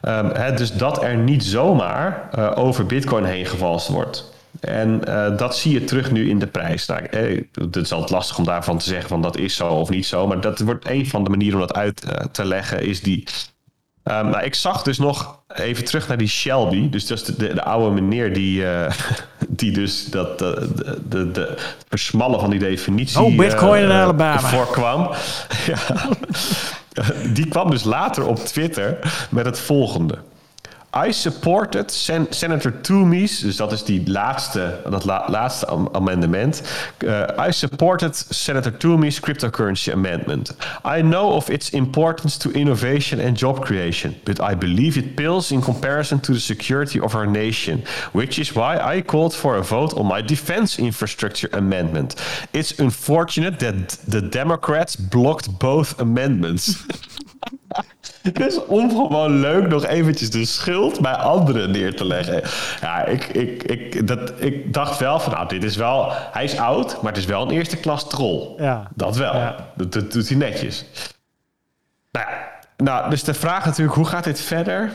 Ehm, 0.00 0.30
hè, 0.34 0.54
dus 0.54 0.72
dat 0.72 1.02
er 1.02 1.16
niet 1.16 1.44
zomaar 1.44 2.28
over 2.54 2.86
Bitcoin 2.86 3.24
heen 3.24 3.46
gewalst 3.46 3.88
wordt. 3.88 4.36
En 4.60 5.04
eh, 5.04 5.36
dat 5.36 5.56
zie 5.56 5.72
je 5.72 5.84
terug 5.84 6.10
nu 6.10 6.28
in 6.28 6.38
de 6.38 6.46
prijs. 6.46 6.86
Nou, 6.86 7.04
eh, 7.04 7.42
het 7.52 7.76
is 7.76 7.92
altijd 7.92 8.10
lastig 8.10 8.38
om 8.38 8.44
daarvan 8.44 8.78
te 8.78 8.84
zeggen 8.84 9.08
van 9.08 9.22
dat 9.22 9.36
is 9.36 9.56
zo 9.56 9.68
of 9.68 9.88
niet 9.90 10.06
zo. 10.06 10.26
Maar 10.26 10.40
dat 10.40 10.58
wordt 10.58 10.88
een 10.88 11.06
van 11.06 11.24
de 11.24 11.30
manieren 11.30 11.60
om 11.60 11.66
dat 11.66 11.76
uit 11.76 12.04
eh, 12.04 12.24
te 12.24 12.44
leggen, 12.44 12.82
is 12.82 13.00
die. 13.00 13.26
Nou, 14.04 14.42
ik 14.42 14.54
zag 14.54 14.82
dus 14.82 14.98
nog 14.98 15.40
even 15.54 15.84
terug 15.84 16.08
naar 16.08 16.16
die 16.16 16.28
Shelby. 16.28 16.90
Dus 16.90 17.06
dat 17.06 17.18
is 17.18 17.24
de, 17.24 17.36
de, 17.36 17.54
de 17.54 17.62
oude 17.62 18.00
meneer 18.00 18.32
die, 18.32 18.64
die 19.48 19.72
dus 19.72 20.06
dat, 20.06 20.38
de, 20.38 20.68
de, 21.08 21.30
de, 21.30 21.56
versmallen 21.88 22.40
van 22.40 22.50
die 22.50 22.58
definitie 22.58 23.20
Oh, 23.20 23.36
Bitcoin 23.36 23.82
in 23.82 23.90
Alabama. 23.90 24.40
voorkwam. 24.56 25.10
ja. 25.66 25.78
Die 27.34 27.48
kwam 27.48 27.70
dus 27.70 27.84
later 27.84 28.26
op 28.26 28.36
Twitter 28.36 28.98
met 29.30 29.44
het 29.44 29.58
volgende. 29.58 30.18
I 31.06 31.12
supported 31.12 31.90
Sen- 31.90 32.26
Senator 32.30 32.80
Toomey's, 32.80 33.40
dus 33.40 33.56
dat 33.56 33.72
is 33.72 33.84
die 33.84 34.02
laatste, 34.10 34.80
dat 34.90 35.04
la- 35.04 35.24
laatste 35.30 35.66
am- 35.66 35.88
amendement. 35.92 36.62
Uh, 37.04 37.46
I 37.48 37.50
supported 37.52 38.16
Senator 38.30 38.76
Toomey's 38.76 39.20
cryptocurrency 39.20 39.92
amendment. 39.92 40.56
I 40.84 41.02
know 41.02 41.32
of 41.32 41.48
its 41.48 41.68
importance 41.70 42.36
to 42.38 42.50
innovation 42.50 43.20
and 43.20 43.38
job 43.38 43.60
creation, 43.64 44.14
but 44.24 44.40
I 44.40 44.54
believe 44.56 44.98
it 44.98 45.14
pales 45.14 45.50
in 45.50 45.60
comparison 45.60 46.20
to 46.20 46.32
the 46.32 46.40
security 46.40 47.00
of 47.00 47.14
our 47.14 47.26
nation, 47.26 47.82
which 48.12 48.38
is 48.38 48.54
why 48.54 48.96
I 48.96 49.02
called 49.02 49.34
for 49.34 49.56
a 49.56 49.62
vote 49.62 49.94
on 49.96 50.06
my 50.06 50.22
defense 50.22 50.78
infrastructure 50.82 51.48
amendment. 51.52 52.14
It's 52.52 52.78
unfortunate 52.80 53.58
that 53.58 53.88
the 54.10 54.20
Democrats 54.20 54.96
blocked 54.96 55.48
both 55.58 56.00
amendments. 56.00 56.74
Dus 58.32 58.64
om 58.64 58.90
gewoon 58.90 59.40
leuk 59.40 59.68
nog 59.68 59.86
eventjes 59.86 60.30
de 60.30 60.44
schuld 60.44 61.00
bij 61.00 61.12
anderen 61.12 61.70
neer 61.70 61.96
te 61.96 62.04
leggen. 62.04 62.42
Ja, 62.80 63.04
ik, 63.04 63.24
ik, 63.24 63.62
ik, 63.62 64.06
dat, 64.06 64.32
ik 64.36 64.72
dacht 64.72 64.98
wel 64.98 65.20
van, 65.20 65.32
nou, 65.32 65.48
dit 65.48 65.64
is 65.64 65.76
wel... 65.76 66.12
Hij 66.12 66.44
is 66.44 66.58
oud, 66.58 67.02
maar 67.02 67.12
het 67.12 67.20
is 67.20 67.26
wel 67.26 67.42
een 67.42 67.50
eerste 67.50 67.76
klas 67.76 68.08
troll. 68.08 68.54
Ja. 68.56 68.88
Dat 68.94 69.16
wel. 69.16 69.34
Ja. 69.34 69.56
Dat, 69.74 69.92
dat 69.92 70.12
doet 70.12 70.28
hij 70.28 70.36
netjes. 70.36 70.84
Nou, 72.10 72.26
ja, 72.30 72.48
nou, 72.76 73.10
dus 73.10 73.24
de 73.24 73.34
vraag 73.34 73.64
natuurlijk, 73.64 73.96
hoe 73.96 74.06
gaat 74.06 74.24
dit 74.24 74.40
verder? 74.40 74.92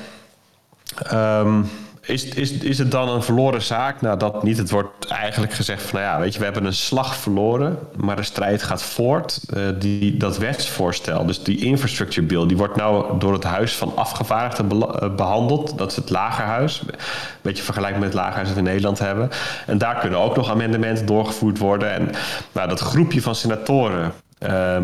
Ehm, 1.03 1.61
is, 2.06 2.25
is, 2.25 2.51
is 2.51 2.77
het 2.77 2.91
dan 2.91 3.09
een 3.09 3.23
verloren 3.23 3.61
zaak? 3.61 4.01
Nou, 4.01 4.17
dat 4.17 4.43
niet. 4.43 4.57
Het 4.57 4.69
wordt 4.69 5.07
eigenlijk 5.07 5.53
gezegd 5.53 5.82
van, 5.82 5.99
nou 5.99 6.14
ja, 6.14 6.19
weet 6.19 6.33
je, 6.33 6.40
we 6.40 6.45
hebben 6.45 6.65
een 6.65 6.73
slag 6.73 7.15
verloren, 7.15 7.80
maar 7.95 8.15
de 8.15 8.23
strijd 8.23 8.64
gaat 8.64 8.83
voort. 8.83 9.40
Eh, 9.53 9.61
die, 9.80 10.17
dat 10.17 10.38
wetsvoorstel, 10.38 11.25
dus 11.25 11.43
die 11.43 11.57
infrastructure 11.57 12.27
bill, 12.27 12.48
die 12.48 12.57
wordt 12.57 12.75
nou 12.75 13.19
door 13.19 13.33
het 13.33 13.43
Huis 13.43 13.75
van 13.75 13.95
Afgevaardigden 13.95 14.82
eh, 14.82 15.15
behandeld. 15.15 15.77
Dat 15.77 15.91
is 15.91 15.95
het 15.95 16.09
lagerhuis. 16.09 16.82
Een 16.82 16.95
beetje 17.41 17.64
vergelijkbaar 17.64 18.01
met 18.01 18.14
het 18.14 18.22
lagerhuis 18.22 18.48
dat 18.48 18.57
we 18.57 18.64
in 18.64 18.69
Nederland 18.69 18.99
hebben. 18.99 19.30
En 19.65 19.77
daar 19.77 19.99
kunnen 19.99 20.19
ook 20.19 20.35
nog 20.35 20.49
amendementen 20.49 21.06
doorgevoerd 21.06 21.57
worden. 21.57 21.93
En 21.93 22.09
nou, 22.51 22.67
dat 22.67 22.80
groepje 22.80 23.22
van 23.22 23.35
senatoren, 23.35 24.14
ehm, 24.38 24.83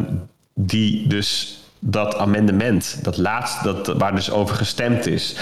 die 0.53 1.07
dus 1.07 1.58
dat 1.79 2.15
amendement, 2.15 2.99
dat 3.03 3.17
laatste, 3.17 3.63
dat, 3.63 3.87
waar 3.87 4.15
dus 4.15 4.31
over 4.31 4.55
gestemd 4.55 5.05
is, 5.05 5.35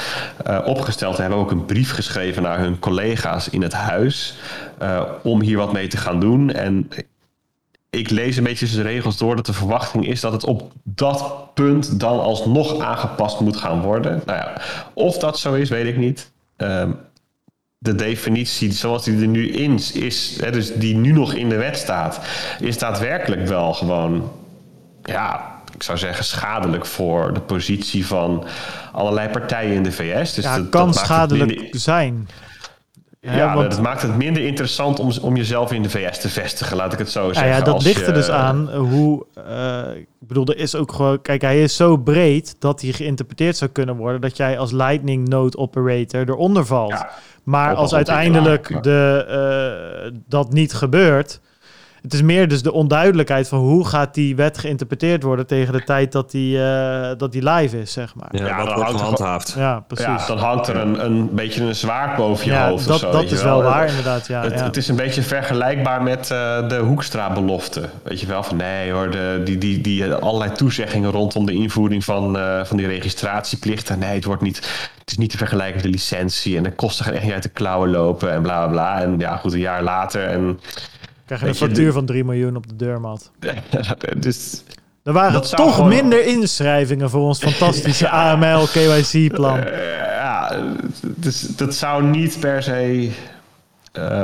eh, 0.45 0.59
opgesteld 0.65 1.17
hebben, 1.17 1.37
ook 1.37 1.51
een 1.51 1.65
brief 1.65 1.91
geschreven 1.91 2.43
naar 2.43 2.59
hun 2.59 2.79
collega's 2.79 3.49
in 3.49 3.61
het 3.61 3.73
huis 3.73 4.37
eh, 4.77 5.01
om 5.23 5.41
hier 5.41 5.57
wat 5.57 5.73
mee 5.73 5.87
te 5.87 5.97
gaan 5.97 6.19
doen. 6.19 6.51
En 6.51 6.89
ik 7.89 8.09
lees 8.09 8.37
een 8.37 8.43
beetje 8.43 8.67
de 8.67 8.81
regels 8.81 9.17
door 9.17 9.35
dat 9.35 9.45
de 9.45 9.53
verwachting 9.53 10.07
is 10.07 10.21
dat 10.21 10.31
het 10.31 10.43
op 10.43 10.71
dat 10.83 11.53
punt 11.53 11.99
dan 11.99 12.19
alsnog 12.19 12.79
aangepast 12.79 13.39
moet 13.39 13.57
gaan 13.57 13.81
worden. 13.81 14.21
Nou 14.25 14.39
ja, 14.39 14.53
of 14.93 15.17
dat 15.17 15.39
zo 15.39 15.53
is, 15.53 15.69
weet 15.69 15.87
ik 15.87 15.97
niet. 15.97 16.31
Ehm, 16.55 16.91
de 17.77 17.95
definitie 17.95 18.71
zoals 18.71 19.03
die 19.03 19.21
er 19.21 19.27
nu 19.27 19.51
in 19.51 19.79
is, 19.93 20.37
hè, 20.41 20.51
dus 20.51 20.73
die 20.73 20.95
nu 20.95 21.11
nog 21.11 21.33
in 21.33 21.49
de 21.49 21.57
wet 21.57 21.77
staat, 21.77 22.19
is 22.59 22.77
daadwerkelijk 22.77 23.47
wel 23.47 23.73
gewoon, 23.73 24.31
ja, 25.03 25.56
ik 25.77 25.83
zou 25.83 25.97
zeggen 25.97 26.25
schadelijk 26.25 26.85
voor 26.85 27.33
de 27.33 27.39
positie 27.39 28.05
van 28.07 28.45
allerlei 28.91 29.29
partijen 29.29 29.73
in 29.73 29.83
de 29.83 29.91
VS. 29.91 30.33
Dus 30.33 30.43
Ja, 30.43 30.57
dat- 30.57 30.69
kan 30.69 30.93
schadelijk 30.93 31.55
minder- 31.59 31.79
zijn. 31.79 32.27
Ja, 33.21 33.55
want- 33.55 33.71
dat 33.71 33.81
maakt 33.81 34.01
het 34.01 34.17
minder 34.17 34.43
interessant 34.43 34.99
om, 34.99 35.11
om 35.21 35.35
jezelf 35.35 35.71
in 35.71 35.81
de 35.83 35.89
VS 35.89 36.19
te 36.19 36.29
vestigen, 36.29 36.77
laat 36.77 36.93
ik 36.93 36.99
het 36.99 37.09
zo 37.11 37.33
zeggen. 37.33 37.51
ja, 37.51 37.61
dat 37.61 37.83
ligt 37.83 37.99
je- 37.99 38.05
er 38.05 38.13
dus 38.13 38.29
aan 38.29 38.69
hoe. 38.73 39.25
eh, 39.47 39.95
ik 39.95 40.07
bedoel, 40.19 40.45
er 40.45 40.57
is 40.57 40.75
ook 40.75 40.91
gewoon. 40.91 41.21
Kijk, 41.21 41.41
hij 41.41 41.63
is 41.63 41.75
zo 41.75 41.97
breed 41.97 42.55
dat 42.59 42.81
hij 42.81 42.91
geïnterpreteerd 42.91 43.57
zou 43.57 43.71
kunnen 43.71 43.95
worden 43.95 44.21
dat 44.21 44.37
jij 44.37 44.59
als 44.59 44.71
Lightning 44.71 45.27
Node 45.27 45.57
operator 45.57 46.29
eronder 46.29 46.65
valt. 46.65 46.91
Ja, 46.91 47.09
maar 47.43 47.75
als 47.75 47.93
uiteindelijk 47.93 48.83
de, 48.83 49.25
eh, 50.07 50.11
dat 50.27 50.53
niet 50.53 50.73
gebeurt. 50.73 51.39
Het 52.07 52.15
is 52.15 52.21
meer 52.21 52.47
dus 52.47 52.61
de 52.61 52.71
onduidelijkheid 52.71 53.47
van 53.47 53.59
hoe 53.59 53.87
gaat 53.87 54.13
die 54.13 54.35
wet 54.35 54.57
geïnterpreteerd 54.57 55.23
worden 55.23 55.47
tegen 55.47 55.73
de 55.73 55.83
tijd 55.83 56.11
dat 56.11 56.31
die, 56.31 56.63
eh, 56.63 57.09
dat 57.17 57.31
die 57.31 57.49
live 57.49 57.79
is, 57.79 57.91
zeg 57.91 58.15
maar. 58.15 58.27
Ja, 58.31 58.57
dan 58.57 58.65
wordt 58.65 58.71
hangt 58.71 58.89
er 58.91 58.97
gehandhaafd? 58.97 59.53
Ja, 59.57 59.79
precies. 59.79 60.05
Ja, 60.05 60.27
dan 60.27 60.37
hangt 60.37 60.67
er 60.67 60.75
een, 60.75 61.05
een 61.05 61.35
beetje 61.35 61.63
een 61.63 61.75
zwaard 61.75 62.15
boven 62.15 62.45
je 62.45 62.51
Ja, 62.51 62.69
hoofd. 62.69 62.87
of 62.87 62.91
dat, 62.91 62.99
zo, 62.99 63.11
dat 63.11 63.31
is 63.31 63.43
wel 63.43 63.61
wel. 63.61 63.69
waar, 63.69 63.87
inderdaad. 63.87 64.27
Ja, 64.27 64.41
het, 64.41 64.53
ja. 64.53 64.63
het 64.63 64.77
is 64.77 64.87
een 64.87 64.95
beetje 64.95 65.21
vergelijkbaar 65.21 66.03
met 66.03 66.31
eh, 66.31 66.69
de 66.69 66.77
Hoekstra-belofte. 66.77 67.89
Weet 68.03 68.19
je 68.19 68.27
wel, 68.27 68.43
van 68.43 68.57
nee 68.57 68.91
hoor, 68.91 69.11
de, 69.11 69.41
die, 69.43 69.57
die, 69.57 69.81
die 69.81 70.13
allerlei 70.13 70.51
toezeggingen 70.51 71.11
rondom 71.11 71.45
de 71.45 71.53
invoering 71.53 72.03
van, 72.03 72.37
eh, 72.37 72.63
van 72.63 72.77
die 72.77 72.87
registratieplichten. 72.87 73.99
Nee, 73.99 74.15
het, 74.15 74.25
wordt 74.25 74.41
niet, 74.41 74.57
het 74.99 75.11
is 75.11 75.17
niet 75.17 75.29
te 75.29 75.37
vergelijken 75.37 75.75
met 75.75 75.83
de 75.83 75.89
licentie 75.89 76.57
en 76.57 76.63
de 76.63 76.75
kosten 76.75 77.05
gaan 77.05 77.13
echt 77.13 77.23
niet 77.23 77.33
uit 77.33 77.43
de 77.43 77.49
klauwen 77.49 77.89
lopen 77.89 78.31
en 78.31 78.41
bla 78.41 78.67
bla 78.67 78.71
bla. 78.71 79.01
En 79.01 79.19
ja, 79.19 79.37
goed, 79.37 79.53
een 79.53 79.59
jaar 79.59 79.83
later 79.83 80.27
en... 80.27 80.59
Krijg 81.27 81.41
je 81.41 81.47
een 81.47 81.53
je, 81.53 81.59
factuur 81.59 81.91
van 81.91 82.05
3 82.05 82.23
miljoen 82.23 82.55
op 82.55 82.67
de 82.67 82.75
deurmat. 82.75 83.31
dus, 84.17 84.63
Er 85.03 85.13
waren 85.13 85.33
Dat 85.33 85.55
toch 85.55 85.73
gewoon- 85.75 85.89
minder 85.89 86.25
inschrijvingen 86.25 87.09
voor 87.09 87.21
ons 87.21 87.39
fantastische 87.39 88.09
AML 88.23 88.65
KYC-plan. 88.67 89.59
Eh, 89.59 89.97
ja, 89.99 90.59
dus 91.01 91.41
dat 91.41 91.75
zou 91.75 92.03
niet 92.03 92.39
per 92.39 92.63
se. 92.63 93.09
eh, 93.91 94.23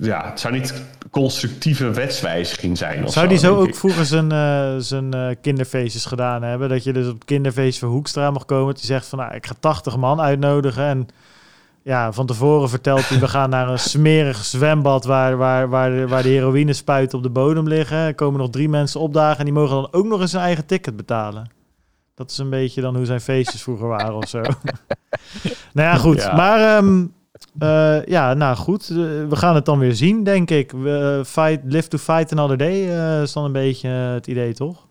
ja, 0.00 0.28
het 0.30 0.40
zou 0.40 0.52
niet 0.54 0.82
constructieve 1.10 1.90
wetswijziging 1.90 2.78
zijn. 2.78 3.04
Of 3.04 3.12
Zou 3.12 3.28
die 3.28 3.38
zo 3.38 3.56
ook 3.58 3.68
ik. 3.68 3.74
vroeger 3.74 4.04
zijn, 4.06 4.32
eh, 4.32 4.74
zijn 4.78 5.36
kinderfeestjes 5.40 6.04
gedaan 6.04 6.42
hebben? 6.42 6.68
Dat 6.68 6.84
je 6.84 6.92
dus 6.92 7.06
op 7.06 7.14
het 7.14 7.24
kinderfeest 7.24 7.78
van 7.78 7.88
Hoekstra 7.88 8.30
mag 8.30 8.44
komen. 8.44 8.74
Die 8.74 8.84
zegt 8.84 9.06
van, 9.06 9.18
nou, 9.18 9.34
ik 9.34 9.46
ga 9.46 9.54
80 9.60 9.96
man 9.96 10.20
uitnodigen. 10.20 10.84
En 10.84 11.08
ja, 11.82 12.12
van 12.12 12.26
tevoren 12.26 12.68
vertelt 12.68 13.08
hij, 13.08 13.18
we 13.18 13.28
gaan 13.28 13.50
naar 13.50 13.68
een 13.68 13.78
smerig 13.78 14.44
zwembad 14.44 15.04
waar, 15.04 15.36
waar, 15.36 15.68
waar, 15.68 15.90
de, 15.90 16.08
waar 16.08 16.22
de 16.22 16.28
heroïne 16.28 16.72
spuiten 16.72 17.18
op 17.18 17.24
de 17.24 17.30
bodem 17.30 17.68
liggen. 17.68 17.96
Er 17.96 18.14
komen 18.14 18.40
nog 18.40 18.50
drie 18.50 18.68
mensen 18.68 19.00
opdagen 19.00 19.38
en 19.38 19.44
die 19.44 19.54
mogen 19.54 19.74
dan 19.74 19.88
ook 19.90 20.06
nog 20.06 20.20
eens 20.20 20.32
een 20.32 20.40
eigen 20.40 20.66
ticket 20.66 20.96
betalen. 20.96 21.50
Dat 22.14 22.30
is 22.30 22.38
een 22.38 22.50
beetje 22.50 22.80
dan 22.80 22.96
hoe 22.96 23.04
zijn 23.04 23.20
feestjes 23.20 23.62
vroeger 23.62 23.88
waren 23.88 24.14
of 24.14 24.28
zo. 24.28 24.40
nou 25.72 25.88
ja, 25.88 25.96
goed. 25.96 26.22
Ja. 26.22 26.34
Maar 26.34 26.76
ehm, 26.76 27.04
eh, 27.58 28.04
ja, 28.04 28.34
nou 28.34 28.56
goed. 28.56 28.90
Eh, 28.90 28.96
we 29.28 29.36
gaan 29.36 29.54
het 29.54 29.64
dan 29.64 29.78
weer 29.78 29.94
zien, 29.94 30.24
denk 30.24 30.50
ik. 30.50 30.72
We, 30.72 31.18
eh, 31.18 31.24
fight, 31.24 31.60
live 31.64 31.88
to 31.88 31.98
fight 31.98 32.32
another 32.32 32.56
day 32.56 33.22
is 33.22 33.32
dan 33.32 33.44
een 33.44 33.52
beetje 33.52 33.88
het 33.88 34.26
idee, 34.26 34.54
toch? 34.54 34.86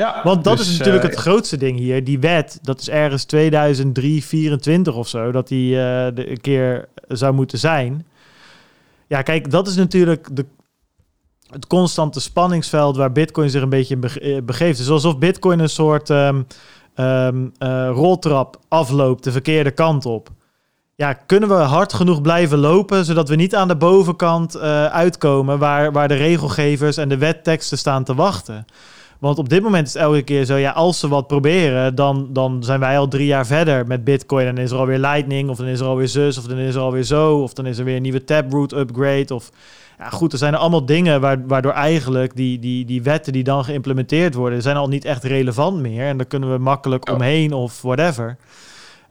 Ja, 0.00 0.20
Want 0.22 0.44
dat 0.44 0.56
dus, 0.56 0.68
is 0.68 0.78
natuurlijk 0.78 1.04
eh, 1.04 1.10
het 1.10 1.18
grootste 1.18 1.56
ding 1.56 1.78
hier. 1.78 2.04
Die 2.04 2.18
wet, 2.18 2.58
dat 2.62 2.80
is 2.80 2.88
ergens 2.88 3.24
2003, 3.24 4.24
24 4.24 4.94
of 4.94 5.08
zo, 5.08 5.32
dat 5.32 5.48
die 5.48 5.76
eh, 5.76 6.14
de, 6.14 6.30
een 6.30 6.40
keer 6.40 6.88
zou 7.08 7.34
moeten 7.34 7.58
zijn. 7.58 8.06
Ja, 9.06 9.22
kijk, 9.22 9.50
dat 9.50 9.66
is 9.66 9.76
natuurlijk 9.76 10.28
de, 10.36 10.46
het 11.50 11.66
constante 11.66 12.20
spanningsveld 12.20 12.96
waar 12.96 13.12
Bitcoin 13.12 13.50
zich 13.50 13.62
een 13.62 13.68
beetje 13.68 13.94
in 13.94 14.02
eh, 14.02 14.42
begeeft. 14.42 14.78
Het 14.78 14.86
is 14.86 14.92
alsof 14.92 15.18
Bitcoin 15.18 15.58
een 15.58 15.68
soort 15.68 16.10
ehm, 16.10 16.42
ehm, 16.94 17.46
eh, 17.58 17.90
roltrap 17.92 18.58
afloopt 18.68 19.24
de 19.24 19.32
verkeerde 19.32 19.70
kant 19.70 20.06
op. 20.06 20.28
Ja, 20.94 21.12
kunnen 21.12 21.48
we 21.48 21.54
hard 21.54 21.92
genoeg 21.92 22.20
blijven 22.20 22.58
lopen, 22.58 23.04
zodat 23.04 23.28
we 23.28 23.34
niet 23.34 23.54
aan 23.54 23.68
de 23.68 23.76
bovenkant 23.76 24.58
uitkomen 24.58 25.58
waar, 25.58 25.92
waar 25.92 26.08
de 26.08 26.14
regelgevers 26.14 26.96
en 26.96 27.08
de 27.08 27.18
wetteksten 27.18 27.78
staan 27.78 28.04
te 28.04 28.14
wachten? 28.14 28.66
Want 29.24 29.38
op 29.38 29.48
dit 29.48 29.62
moment 29.62 29.86
is 29.86 29.92
het 29.92 30.02
elke 30.02 30.22
keer 30.22 30.44
zo, 30.44 30.56
ja, 30.56 30.70
als 30.70 30.98
ze 30.98 31.08
wat 31.08 31.26
proberen, 31.26 31.94
dan, 31.94 32.28
dan 32.30 32.62
zijn 32.62 32.80
wij 32.80 32.98
al 32.98 33.08
drie 33.08 33.26
jaar 33.26 33.46
verder 33.46 33.86
met 33.86 34.04
Bitcoin. 34.04 34.46
En 34.46 34.54
dan 34.54 34.64
is 34.64 34.70
er 34.70 34.78
alweer 34.78 34.98
Lightning, 34.98 35.50
of 35.50 35.56
dan 35.56 35.66
is 35.66 35.80
er 35.80 35.86
alweer 35.86 36.08
zus, 36.08 36.38
of 36.38 36.44
dan 36.44 36.58
is 36.58 36.74
er 36.74 36.80
alweer 36.80 37.02
zo, 37.02 37.42
of 37.42 37.52
dan 37.52 37.66
is 37.66 37.78
er 37.78 37.84
weer 37.84 37.96
een 37.96 38.02
nieuwe 38.02 38.24
Taproot 38.24 38.72
upgrade. 38.72 39.34
Of 39.34 39.50
ja, 39.98 40.08
goed, 40.08 40.32
er 40.32 40.38
zijn 40.38 40.52
er 40.52 40.58
allemaal 40.58 40.86
dingen 40.86 41.20
waar, 41.20 41.46
waardoor 41.46 41.72
eigenlijk 41.72 42.36
die, 42.36 42.58
die, 42.58 42.84
die 42.84 43.02
wetten 43.02 43.32
die 43.32 43.44
dan 43.44 43.64
geïmplementeerd 43.64 44.34
worden, 44.34 44.62
zijn 44.62 44.76
al 44.76 44.88
niet 44.88 45.04
echt 45.04 45.24
relevant 45.24 45.80
meer. 45.80 46.06
En 46.06 46.16
daar 46.16 46.26
kunnen 46.26 46.52
we 46.52 46.58
makkelijk 46.58 47.10
omheen 47.10 47.52
of 47.52 47.82
whatever. 47.82 48.36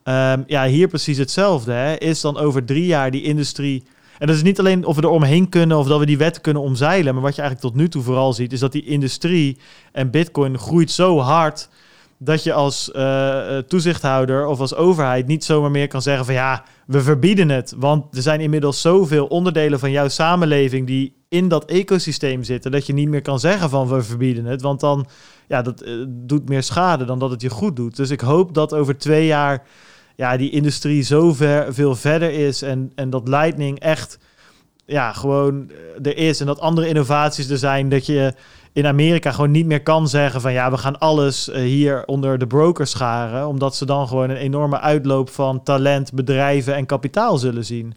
Ehm, 0.04 0.42
ja, 0.48 0.66
hier 0.66 0.88
precies 0.88 1.18
hetzelfde. 1.18 1.72
Hè. 1.72 1.96
Is 1.96 2.22
dan 2.22 2.38
over 2.38 2.66
drie 2.66 2.86
jaar 2.86 3.12
die 3.12 3.24
industrie. 3.24 3.84
En 4.24 4.30
dat 4.30 4.38
is 4.38 4.44
niet 4.44 4.60
alleen 4.60 4.86
of 4.86 4.96
we 4.96 5.02
er 5.02 5.10
omheen 5.10 5.50
kunnen 5.50 5.78
of 5.78 5.88
dat 5.88 6.00
we 6.00 6.06
die 6.06 6.18
wetten 6.18 6.42
kunnen 6.42 6.62
omzeilen. 6.62 7.14
Maar 7.14 7.24
wat 7.24 7.36
je 7.36 7.42
eigenlijk 7.42 7.72
tot 7.74 7.82
nu 7.82 7.90
toe 7.90 8.04
vooral 8.04 8.34
ziet, 8.34 8.54
is 8.54 8.60
dat 8.60 8.72
die 8.72 8.86
industrie 8.86 9.58
en 9.92 10.12
Bitcoin 10.12 10.58
groeit 10.58 10.92
zo 10.92 11.20
hard. 11.20 11.70
Dat 12.18 12.44
je 12.44 12.54
als 12.54 12.92
eh, 12.92 13.58
toezichthouder 13.58 14.48
of 14.48 14.60
als 14.60 14.76
overheid 14.76 15.28
niet 15.28 15.44
zomaar 15.44 15.72
meer 15.72 15.88
kan 15.88 16.02
zeggen 16.02 16.26
van 16.26 16.34
ja, 16.34 16.64
we 16.86 17.02
verbieden 17.02 17.50
het. 17.50 17.74
Want 17.78 18.16
er 18.16 18.22
zijn 18.22 18.42
inmiddels 18.42 18.82
zoveel 18.82 19.26
onderdelen 19.26 19.80
van 19.80 19.92
jouw 19.92 20.08
samenleving 20.08 20.88
die 20.88 21.16
in 21.30 21.48
dat 21.48 21.66
ecosysteem 21.66 22.44
zitten, 22.44 22.72
dat 22.72 22.86
je 22.86 22.94
niet 22.94 23.10
meer 23.10 23.22
kan 23.22 23.40
zeggen 23.40 23.70
van 23.70 23.88
we 23.88 24.02
verbieden 24.02 24.46
het. 24.46 24.62
Want 24.62 24.80
dan 24.80 25.08
ja, 25.48 25.62
dat 25.62 25.82
eh, 25.82 25.94
doet 26.08 26.50
meer 26.50 26.64
schade 26.64 27.06
dan 27.06 27.20
dat 27.20 27.32
het 27.32 27.42
je 27.42 27.50
goed 27.50 27.76
doet. 27.76 27.96
Dus 27.96 28.10
ik 28.10 28.22
hoop 28.22 28.54
dat 28.54 28.74
over 28.74 28.98
twee 28.98 29.26
jaar 29.26 29.64
ja, 30.16 30.38
die 30.38 30.50
industrie 30.50 31.02
zo 31.02 31.34
ver, 31.34 31.74
veel 31.74 31.96
verder 31.96 32.32
is 32.32 32.62
en, 32.62 32.92
en 32.96 33.10
dat 33.10 33.28
Lightning 33.28 33.80
echt 33.80 34.20
ja, 34.86 35.14
gewoon 35.14 35.70
eh, 35.70 36.06
er 36.12 36.18
is 36.18 36.40
en 36.40 36.46
dat 36.46 36.60
andere 36.60 36.88
innovaties 36.88 37.50
er 37.50 37.58
zijn, 37.58 37.90
dat 37.90 38.06
je 38.06 38.34
in 38.74 38.86
Amerika 38.88 39.32
gewoon 39.32 39.52
niet 39.52 39.66
meer 39.66 39.84
kan 39.84 40.08
zeggen 40.08 40.42
van 40.42 40.54
ja, 40.54 40.72
we 40.72 40.78
gaan 40.78 41.00
alles 41.00 41.50
eh, 41.50 41.62
hier 41.62 42.06
onder 42.06 42.38
de 42.38 42.48
brokers 42.48 42.92
scharen, 42.92 43.48
omdat 43.48 43.76
ze 43.76 43.86
dan 43.86 44.08
gewoon 44.08 44.30
een 44.30 44.36
enorme 44.36 44.80
uitloop 44.80 45.30
van 45.30 45.64
talent, 45.64 46.14
bedrijven 46.14 46.76
en 46.76 46.86
kapitaal 46.86 47.38
zullen 47.38 47.66
zien. 47.66 47.94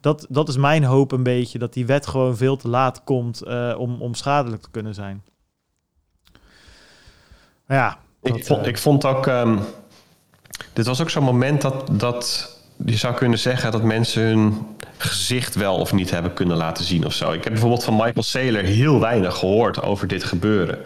Dat, 0.00 0.26
dat 0.28 0.48
is 0.48 0.56
mijn 0.56 0.84
hoop 0.84 1.12
een 1.12 1.22
beetje, 1.22 1.58
dat 1.58 1.72
die 1.72 1.86
wet 1.86 2.06
gewoon 2.06 2.36
veel 2.36 2.56
te 2.56 2.68
laat 2.68 3.04
komt 3.04 3.42
eh, 3.42 3.74
om, 3.78 4.02
om 4.02 4.14
schadelijk 4.14 4.62
te 4.62 4.70
kunnen 4.70 4.94
zijn. 4.94 5.22
Maar 7.66 7.76
ja, 7.78 7.98
Ik, 8.22 8.32
dat, 8.32 8.46
vond, 8.46 8.66
ik 8.66 8.78
vond 8.78 9.04
ook. 9.04 9.26
ehm, 9.26 9.58
dit 10.72 10.86
was 10.86 11.00
ook 11.00 11.10
zo'n 11.10 11.24
moment 11.24 11.60
dat, 11.60 11.88
dat 11.90 12.56
je 12.84 12.96
zou 12.96 13.14
kunnen 13.14 13.38
zeggen 13.38 13.72
dat 13.72 13.82
mensen 13.82 14.22
hun 14.22 14.66
gezicht 14.96 15.54
wel 15.54 15.76
of 15.76 15.92
niet 15.92 16.10
hebben 16.10 16.34
kunnen 16.34 16.56
laten 16.56 16.84
zien 16.84 17.06
of 17.06 17.12
zo. 17.12 17.32
Ik 17.32 17.44
heb 17.44 17.52
bijvoorbeeld 17.52 17.84
van 17.84 17.96
Michael 17.96 18.22
Saylor 18.22 18.62
heel 18.62 19.00
weinig 19.00 19.36
gehoord 19.36 19.82
over 19.82 20.06
dit 20.06 20.24
gebeuren. 20.24 20.78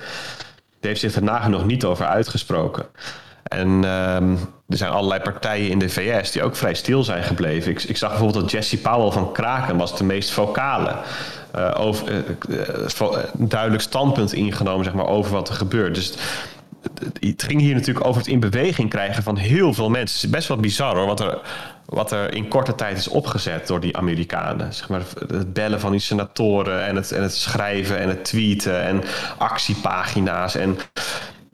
Die 0.81 0.93
heeft 0.93 1.01
zich 1.01 1.15
er 1.15 1.23
nagenoeg 1.23 1.65
niet 1.65 1.85
over 1.85 2.07
uitgesproken. 2.07 2.87
En 3.45 3.85
ehm, 3.85 4.37
er 4.69 4.77
zijn 4.77 4.91
allerlei 4.91 5.21
partijen 5.21 5.71
in 5.71 5.79
de 5.79 5.89
VS 5.89 6.31
die 6.31 6.43
ook 6.43 6.57
vrij 6.57 6.75
stil 6.75 7.05
zijn 7.05 7.23
gebleven. 7.23 7.71
Ik, 7.71 7.83
ik 7.83 7.97
zag 7.97 8.11
bijvoorbeeld 8.11 8.43
dat 8.43 8.51
Jesse 8.51 8.79
Powell 8.79 9.11
van 9.11 9.33
Kraken 9.33 9.77
was 9.77 9.99
de 9.99 10.05
meest 10.05 10.31
vocale. 10.31 10.97
eh, 11.51 11.71
over, 11.77 12.25
eh, 12.49 13.01
eh, 13.01 13.19
duidelijk 13.33 13.83
standpunt 13.83 14.33
ingenomen 14.33 14.85
zeg 14.85 14.95
maar, 14.95 15.07
over 15.07 15.33
wat 15.33 15.49
er 15.49 15.55
gebeurt. 15.55 15.95
Dus 15.95 16.15
het- 17.21 17.43
ging 17.43 17.61
hier 17.61 17.75
natuurlijk 17.75 18.07
over 18.07 18.21
het 18.21 18.31
in 18.31 18.41
beweging 18.41 18.91
krijgen 18.91 19.23
van 19.23 19.37
heel 19.37 19.75
veel 19.75 19.91
mensen. 19.91 20.17
Het 20.17 20.25
is 20.25 20.31
best 20.31 20.49
wel 20.49 20.57
bizar 20.57 20.97
hoor, 20.97 21.07
wat 21.07 21.21
er, 21.21 21.39
wat 21.87 22.13
er 22.13 22.35
in 22.35 22.49
korte 22.49 22.75
tijd 22.75 22.99
is 22.99 23.09
opgezet 23.09 23.67
door 23.67 23.81
die 23.81 23.97
Amerikanen. 23.97 24.75
Zeg 24.75 24.89
maar, 24.89 25.03
het 25.29 25.53
bellen 25.53 25.81
van 25.81 25.91
die 25.91 26.01
senatoren 26.01 26.85
en 26.87 26.97
het, 26.97 27.13
en 27.13 27.23
het 27.23 27.35
schrijven 27.35 27.99
en 27.99 28.09
het 28.09 28.25
tweeten 28.25 28.83
en 28.83 29.03
actiepagina's. 29.39 30.55
En 30.55 30.77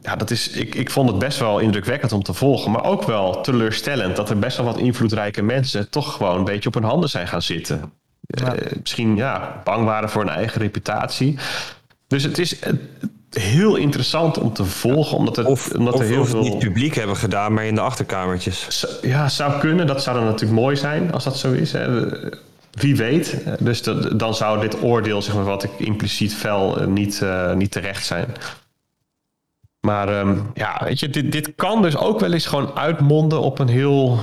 ja, 0.03 0.17
dat 0.17 0.31
is, 0.31 0.49
ik, 0.49 0.75
ik 0.75 0.91
vond 0.91 1.09
het 1.09 1.19
best 1.19 1.39
wel 1.39 1.59
indrukwekkend 1.59 2.13
om 2.13 2.23
te 2.23 2.33
volgen, 2.35 2.71
maar 2.71 2.85
ook 2.85 3.03
wel 3.03 3.41
teleurstellend 3.41 4.17
dat 4.17 4.31
er 4.31 4.39
best 4.39 4.57
wel 4.57 4.67
wat 4.67 4.79
invloedrijke 4.79 5.43
mensen 5.43 5.91
toch 5.91 6.13
gewoon 6.17 6.39
een 6.39 6.45
beetje 6.45 6.69
op 6.69 6.75
hun 6.75 6.85
handen 6.85 7.09
zijn 7.11 7.29
gaan 7.29 7.43
zitten. 7.43 7.93
Ja. 8.21 8.55
Eh, 8.55 8.73
misschien 8.81 9.17
ja, 9.17 9.61
bang 9.65 9.85
waren 9.85 10.11
voor 10.11 10.25
hun 10.25 10.35
eigen 10.35 10.61
reputatie. 10.61 11.39
Dus 12.07 12.23
het 12.23 12.39
is 12.39 12.59
heel 13.31 13.77
interessant 13.77 14.39
om 14.39 14.53
te 14.53 14.65
volgen, 14.65 15.17
omdat 15.17 15.37
er, 15.39 15.47
Of, 15.47 15.73
omdat 15.73 15.95
of, 15.95 16.01
er 16.01 16.07
heel 16.07 16.21
of 16.21 16.33
het 16.33 16.43
veel. 16.43 16.43
niet 16.53 16.59
publiek 16.59 16.95
hebben 16.95 17.17
gedaan, 17.17 17.53
maar 17.55 17.65
in 17.65 17.75
de 17.75 17.81
achterkamertjes. 17.81 18.87
Ja, 19.03 19.29
zou 19.29 19.59
kunnen. 19.61 19.87
Dat 19.87 20.03
zou 20.03 20.17
dan 20.17 20.25
natuurlijk 20.27 20.61
mooi 20.61 20.77
zijn 20.77 21.13
als 21.13 21.25
dat 21.25 21.39
zo 21.39 21.53
is. 21.53 21.73
Hè. 21.73 22.09
Wie 22.71 22.97
weet. 22.97 23.37
Dus 23.59 23.83
dat- 23.83 24.19
dan 24.19 24.35
zou 24.35 24.61
dit 24.61 24.83
oordeel, 24.83 25.23
zeg 25.23 25.35
maar, 25.35 25.45
wat 25.45 25.63
ik 25.63 25.71
impliciet 25.79 26.35
fel, 26.35 26.81
eh, 26.81 26.87
niet, 26.87 27.23
eh, 27.23 27.53
niet 27.55 27.71
terecht 27.71 28.07
zijn. 28.07 28.27
Maar 29.81 30.09
ehm, 30.21 30.39
ja, 30.55 30.81
weet 30.85 31.01
je, 31.01 31.11
dit, 31.11 31.33
dit 31.33 31.53
kan 31.57 31.83
dus 31.83 31.97
ook 31.97 32.21
wel 32.21 32.33
eens 32.33 32.47
gewoon 32.47 32.77
uitmonden 32.77 33.41
op 33.41 33.59
een 33.59 33.69
heel 33.69 34.19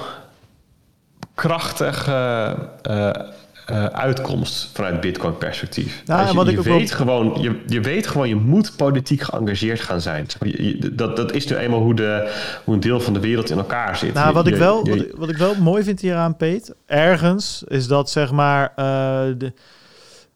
krachtige 1.35 2.55
eh, 2.81 3.09
eh, 3.67 3.85
uitkomst 3.85 4.69
vanuit 4.73 5.01
Bitcoin-perspectief. 5.01 6.01
Ja, 6.05 6.15
Weet 6.17 6.25
en 6.25 6.31
je, 6.31 6.37
wat 6.37 6.45
je, 6.45 6.51
ik 6.51 6.57
ook 6.59 6.63
weet 6.65 6.91
gewoon, 6.91 7.37
je, 7.41 7.61
je 7.65 7.81
weet 7.81 8.07
gewoon, 8.07 8.27
je 8.27 8.35
moet 8.35 8.73
politiek 8.75 9.21
geëngageerd 9.21 9.79
gaan 9.79 10.01
zijn. 10.01 10.25
Je- 10.39 10.91
Dat, 10.95 11.15
dat 11.15 11.31
is 11.31 11.47
nu 11.47 11.55
eenmaal 11.55 11.81
hoe, 11.81 11.93
de, 11.95 12.33
hoe 12.63 12.73
een 12.73 12.79
deel 12.79 12.99
van 12.99 13.13
de 13.13 13.19
wereld 13.19 13.49
in 13.49 13.57
elkaar 13.57 13.97
zit. 13.97 14.13
Nou, 14.13 14.33
wat 14.33 14.47
ik, 14.47 14.55
wel, 14.55 14.85
je- 14.85 14.89
wat, 14.91 14.99
ik- 14.99 15.13
wat 15.15 15.29
ik 15.29 15.37
wel 15.37 15.55
mooi 15.55 15.83
vind 15.83 16.01
hieraan, 16.01 16.37
Peet, 16.37 16.73
ergens 16.85 17.63
is 17.67 17.87
dat 17.87 18.09
zeg 18.09 18.31
maar. 18.31 18.71
eh, 18.75 18.85
de, 19.37 19.53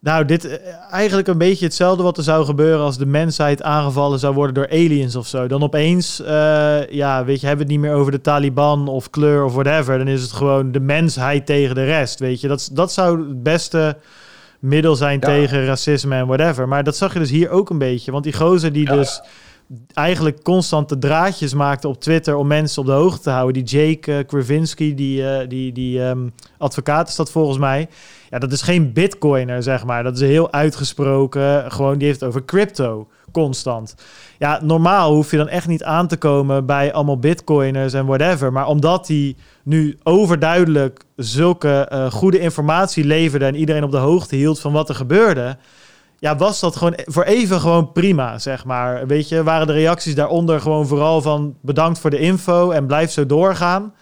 nou, 0.01 0.25
dit 0.25 0.45
eh, 0.45 0.57
eigenlijk 0.91 1.27
een 1.27 1.37
beetje 1.37 1.65
hetzelfde 1.65 2.03
wat 2.03 2.17
er 2.17 2.23
zou 2.23 2.45
gebeuren 2.45 2.83
als 2.85 2.97
de 2.97 3.05
mensheid 3.05 3.63
aangevallen 3.63 4.19
zou 4.19 4.33
worden 4.33 4.53
door 4.53 4.69
aliens 4.69 5.15
of 5.15 5.27
zo. 5.27 5.47
Dan 5.47 5.63
opeens, 5.63 6.21
eh, 6.21 6.89
ja, 6.89 7.25
weet 7.25 7.41
je, 7.41 7.47
hebben 7.47 7.67
we 7.67 7.73
het 7.73 7.81
niet 7.81 7.91
meer 7.91 7.99
over 7.99 8.11
de 8.11 8.21
Taliban 8.21 8.87
of 8.87 9.09
kleur 9.09 9.43
of 9.45 9.53
whatever. 9.53 9.97
Dan 9.97 10.07
is 10.07 10.21
het 10.21 10.31
gewoon 10.31 10.71
de 10.71 10.79
mensheid 10.79 11.45
tegen 11.45 11.75
de 11.75 11.85
rest, 11.85 12.19
weet 12.19 12.41
je. 12.41 12.47
Dat, 12.47 12.69
dat 12.73 12.91
zou 12.91 13.19
het 13.27 13.43
beste 13.43 13.97
middel 14.59 14.95
zijn 14.95 15.19
Ja. 15.19 15.27
tegen 15.27 15.65
racisme 15.65 16.15
en 16.15 16.27
whatever. 16.27 16.67
Maar 16.67 16.83
dat 16.83 16.97
zag 16.97 17.13
je 17.13 17.19
dus 17.19 17.29
hier 17.29 17.49
ook 17.49 17.69
een 17.69 17.77
beetje. 17.77 18.11
Want 18.11 18.23
die 18.23 18.33
gozer 18.33 18.71
die 18.73 18.85
Ja. 18.85 18.95
dus 18.95 19.21
eigenlijk 19.93 20.43
constant 20.43 20.89
de 20.89 20.97
draadjes 20.97 21.53
maakte 21.53 21.87
op 21.87 22.01
Twitter 22.01 22.35
om 22.35 22.47
mensen 22.47 22.81
op 22.81 22.87
de 22.87 22.93
hoogte 22.93 23.21
te 23.21 23.29
houden. 23.29 23.63
Die 23.63 23.77
Jake 23.77 24.17
eh, 24.17 24.27
Krasinski, 24.27 24.95
die, 24.95 25.27
eh, 25.27 25.47
die, 25.49 25.71
die 25.71 26.03
ehm, 26.03 26.27
advocaat 26.57 27.07
is 27.07 27.15
dat 27.15 27.31
volgens 27.31 27.57
mij. 27.57 27.87
Ja, 28.29 28.39
dat 28.39 28.51
is 28.51 28.61
geen 28.61 28.93
bitcoiner, 28.93 29.63
zeg 29.63 29.85
maar. 29.85 30.03
Dat 30.03 30.15
is 30.15 30.21
heel 30.21 30.51
uitgesproken. 30.51 31.71
Gewoon, 31.71 31.97
die 31.97 32.07
heeft 32.07 32.23
over 32.23 32.45
crypto, 32.45 33.07
constant. 33.31 33.95
Ja, 34.37 34.59
normaal 34.63 35.13
hoef 35.13 35.31
je 35.31 35.37
dan 35.37 35.47
echt 35.47 35.67
niet 35.67 35.83
aan 35.83 36.07
te 36.07 36.17
komen 36.17 36.65
bij 36.65 36.93
allemaal 36.93 37.19
bitcoiners 37.19 37.93
en 37.93 38.05
whatever. 38.05 38.51
Maar 38.51 38.67
omdat 38.67 39.07
hij 39.07 39.35
nu 39.63 39.97
overduidelijk 40.03 41.03
zulke 41.15 41.69
eh, 41.69 42.11
goede 42.11 42.39
informatie 42.39 43.03
leverde... 43.03 43.45
en 43.45 43.55
iedereen 43.55 43.83
op 43.83 43.91
de 43.91 43.97
hoogte 43.97 44.35
hield 44.35 44.59
van 44.59 44.71
wat 44.71 44.89
er 44.89 44.95
gebeurde... 44.95 45.57
Ja, 46.21 46.35
was 46.35 46.59
dat 46.59 46.75
gewoon 46.75 46.93
voor 47.05 47.23
even 47.23 47.59
gewoon 47.59 47.91
prima, 47.91 48.39
zeg 48.39 48.65
maar. 48.65 49.07
Weet 49.07 49.29
je, 49.29 49.43
waren 49.43 49.67
de 49.67 49.73
reacties 49.73 50.15
daaronder 50.15 50.61
gewoon 50.61 50.87
vooral 50.87 51.21
van 51.21 51.55
bedankt 51.61 51.99
voor 51.99 52.09
de 52.09 52.19
info 52.19 52.71
en 52.71 52.87
blijf 52.87 53.11
zo 53.11 53.25
doorgaan. 53.25 53.93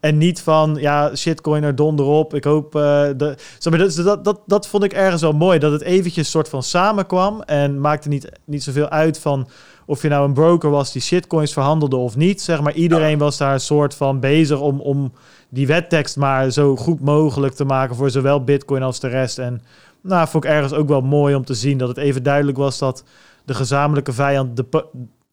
En 0.00 0.18
niet 0.18 0.40
van, 0.40 0.76
ja, 0.80 1.16
shitcoin 1.16 1.62
er 1.62 1.74
donder 1.74 2.06
op. 2.06 2.34
Ik 2.34 2.44
hoop... 2.44 2.74
eh, 2.74 2.80
de, 3.16 3.36
dat, 3.58 3.94
dat, 3.94 4.24
dat, 4.24 4.40
dat 4.46 4.68
vond 4.68 4.84
ik 4.84 4.92
ergens 4.92 5.22
wel 5.22 5.32
mooi. 5.32 5.58
Dat 5.58 5.72
het 5.72 5.82
eventjes 5.82 6.30
soort 6.30 6.48
van 6.48 6.62
samenkwam. 6.62 7.42
En 7.42 7.80
maakte 7.80 8.08
niet, 8.08 8.28
niet 8.44 8.62
zoveel 8.62 8.88
uit 8.88 9.18
van 9.18 9.48
of 9.86 10.02
je 10.02 10.08
nou 10.08 10.24
een 10.24 10.32
broker 10.32 10.70
was 10.70 10.92
die 10.92 11.02
shitcoins 11.02 11.52
verhandelde 11.52 11.96
of 11.96 12.16
niet. 12.16 12.40
Zeg 12.40 12.60
maar, 12.60 12.72
iedereen 12.72 13.18
was 13.18 13.36
daar 13.36 13.52
een 13.52 13.60
soort 13.60 13.94
van 13.94 14.20
bezig 14.20 14.60
om, 14.60 14.80
om 14.80 15.12
die 15.48 15.66
wettekst 15.66 16.16
maar 16.16 16.50
zo 16.50 16.76
goed 16.76 17.00
mogelijk 17.00 17.54
te 17.54 17.64
maken 17.64 17.96
voor 17.96 18.10
zowel 18.10 18.44
bitcoin 18.44 18.82
als 18.82 19.00
de 19.00 19.08
rest. 19.08 19.38
En 19.38 19.62
nou, 20.08 20.28
vond 20.28 20.44
ik 20.44 20.50
ergens 20.50 20.72
ook 20.72 20.88
wel 20.88 21.00
mooi 21.00 21.34
om 21.34 21.44
te 21.44 21.54
zien 21.54 21.78
dat 21.78 21.88
het 21.88 21.96
even 21.96 22.22
duidelijk 22.22 22.58
was 22.58 22.78
dat 22.78 23.04
de 23.44 23.54
gezamenlijke 23.54 24.12
vijand, 24.12 24.56
de, 24.56 24.86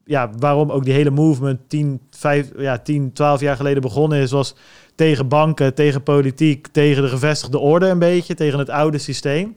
ja, 0.05 0.29
waarom 0.39 0.71
ook 0.71 0.83
die 0.83 0.93
hele 0.93 1.09
movement 1.09 1.59
10, 1.67 2.01
5, 2.09 2.51
ja, 2.57 2.77
10, 2.77 3.13
12 3.13 3.39
jaar 3.39 3.55
geleden 3.55 3.81
begonnen 3.81 4.19
is, 4.19 4.31
was 4.31 4.55
tegen 4.95 5.27
banken, 5.27 5.73
tegen 5.73 6.03
politiek, 6.03 6.67
tegen 6.67 7.03
de 7.03 7.09
gevestigde 7.09 7.59
orde 7.59 7.87
een 7.87 7.99
beetje, 7.99 8.33
tegen 8.33 8.59
het 8.59 8.69
oude 8.69 8.97
systeem. 8.97 9.55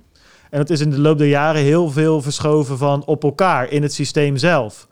En 0.50 0.58
dat 0.58 0.70
is 0.70 0.80
in 0.80 0.90
de 0.90 1.00
loop 1.00 1.18
der 1.18 1.26
jaren 1.26 1.62
heel 1.62 1.90
veel 1.90 2.22
verschoven 2.22 2.78
van 2.78 3.04
op 3.04 3.24
elkaar 3.24 3.70
in 3.70 3.82
het 3.82 3.92
systeem 3.92 4.36
zelf. 4.36 4.88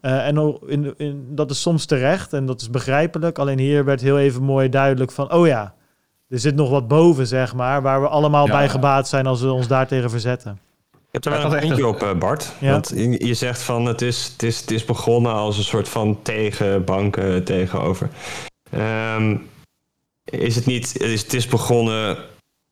Eh, 0.00 0.26
en 0.26 0.58
in, 0.66 0.94
in, 0.96 1.26
dat 1.30 1.50
is 1.50 1.60
soms 1.60 1.86
terecht 1.86 2.32
en 2.32 2.46
dat 2.46 2.60
is 2.60 2.70
begrijpelijk. 2.70 3.38
Alleen 3.38 3.58
hier 3.58 3.84
werd 3.84 4.00
heel 4.00 4.18
even 4.18 4.42
mooi 4.42 4.68
duidelijk 4.68 5.10
van, 5.10 5.32
oh 5.32 5.46
ja, 5.46 5.74
er 6.28 6.38
zit 6.38 6.54
nog 6.54 6.70
wat 6.70 6.88
boven, 6.88 7.26
zeg 7.26 7.54
maar, 7.54 7.82
waar 7.82 8.00
we 8.00 8.08
allemaal 8.08 8.46
Ja. 8.46 8.52
bij 8.52 8.68
gebaat 8.68 9.08
zijn 9.08 9.26
als 9.26 9.40
we 9.40 9.52
ons 9.52 9.66
daartegen 9.68 10.10
verzetten. 10.10 10.58
Ik 10.92 11.22
heb 11.24 11.24
er 11.24 11.30
wel 11.42 11.50
een 11.50 11.56
echt 11.58 11.66
puntje 11.66 11.86
op, 11.86 12.02
eh, 12.02 12.12
Bart. 12.18 12.52
Ja. 12.60 12.70
Want 12.70 12.88
je 13.18 13.34
zegt 13.34 13.62
van 13.62 13.86
het 13.86 14.02
is, 14.02 14.24
het, 14.32 14.42
is, 14.42 14.60
het 14.60 14.70
is 14.70 14.84
begonnen 14.84 15.32
als 15.32 15.56
een 15.56 15.64
soort 15.64 15.88
van 15.88 16.22
tegen 16.22 16.84
banken 16.84 17.44
tegenover. 17.44 18.08
Ehm, 18.70 19.36
is 20.24 20.54
het 20.56 20.66
niet, 20.66 21.00
is, 21.02 21.22
het 21.22 21.34
is 21.34 21.46
begonnen 21.46 22.16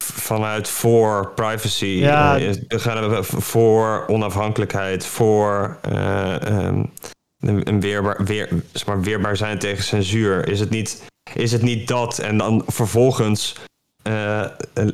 vanuit 0.05 0.69
voor 0.69 1.31
privacy, 1.35 1.85
Ja. 1.87 2.39
eh, 2.39 2.51
gaan 2.69 3.09
we 3.11 3.23
voor 3.23 4.05
onafhankelijkheid, 4.07 5.07
voor 5.07 5.79
eh, 5.83 6.47
ehm, 6.47 6.85
een, 7.41 7.69
een 7.69 7.81
weerbaar, 7.81 8.25
weer, 8.25 8.49
zeg 8.73 8.87
maar, 8.87 9.01
weerbaar 9.01 9.37
zijn 9.37 9.59
tegen 9.59 9.85
censuur. 9.85 10.49
Is 10.49 10.61
het 10.61 10.71
niet, 10.71 11.03
is 11.35 11.53
het 11.53 11.63
niet 11.63 11.89
dat 11.89 12.19
en 12.19 12.39
dan 12.39 12.63
vervolgens 12.67 13.55
eh, 14.03 14.45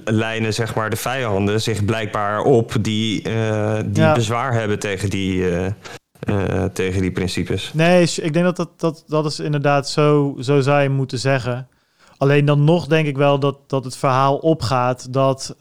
lijnen 0.04 0.54
zeg 0.54 0.74
maar 0.74 0.90
de 0.90 0.96
vijanden 0.96 1.60
zich 1.60 1.84
blijkbaar 1.84 2.42
op 2.42 2.74
die, 2.80 3.22
eh, 3.22 3.78
die 3.86 4.02
Ja. 4.02 4.12
bezwaar 4.14 4.52
hebben 4.52 4.78
tegen 4.78 5.10
die, 5.10 5.50
eh, 5.50 6.64
tegen 6.72 7.00
die 7.00 7.12
principes. 7.12 7.70
Nee, 7.74 8.10
ik 8.16 8.32
denk 8.32 8.44
dat 8.44 8.56
dat, 8.56 8.70
dat, 8.80 9.04
dat 9.06 9.26
is 9.26 9.40
inderdaad 9.40 9.88
zo, 9.88 10.36
zo 10.40 10.60
zou 10.60 10.82
je 10.82 10.88
moeten 10.88 11.18
zeggen. 11.18 11.68
Alleen 12.16 12.44
dan 12.44 12.64
nog 12.64 12.86
denk 12.86 13.06
ik 13.06 13.16
wel 13.16 13.38
dat, 13.38 13.56
dat 13.66 13.84
het 13.84 13.96
verhaal 13.96 14.36
opgaat 14.36 15.12
dat 15.12 15.54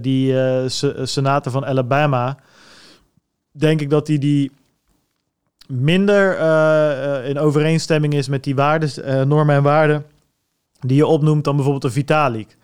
die 0.00 0.32
se- 0.68 1.00
senator 1.02 1.52
van 1.52 1.66
Alabama, 1.66 2.36
denk 3.52 3.80
ik 3.80 3.90
dat 3.90 4.06
die, 4.06 4.18
die 4.18 4.50
minder 5.68 6.36
eh, 6.36 7.16
eh, 7.18 7.28
in 7.28 7.38
overeenstemming 7.38 8.14
is 8.14 8.28
met 8.28 8.44
die 8.44 8.54
waarden, 8.54 9.04
eh, 9.04 9.22
normen 9.22 9.54
en 9.54 9.62
waarden 9.62 10.04
die 10.80 10.96
je 10.96 11.06
opnoemt 11.06 11.44
dan 11.44 11.54
bijvoorbeeld 11.54 11.84
een 11.84 12.02
Vitalik. 12.02 12.56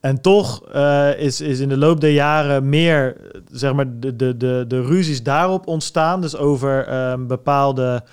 En 0.00 0.20
toch 0.20 0.72
is, 1.16 1.40
is 1.40 1.60
in 1.60 1.68
de 1.68 1.76
loop 1.76 2.00
der 2.00 2.10
jaren 2.10 2.68
meer, 2.68 3.16
zeg 3.52 3.72
maar, 3.72 4.00
de, 4.00 4.16
de, 4.16 4.36
de, 4.36 4.64
de 4.68 4.82
ruzies 4.82 5.22
daarop 5.22 5.66
ontstaan. 5.66 6.20
Dus 6.20 6.36
over 6.36 6.86
ehm, 6.86 7.26
bepaalde, 7.26 8.04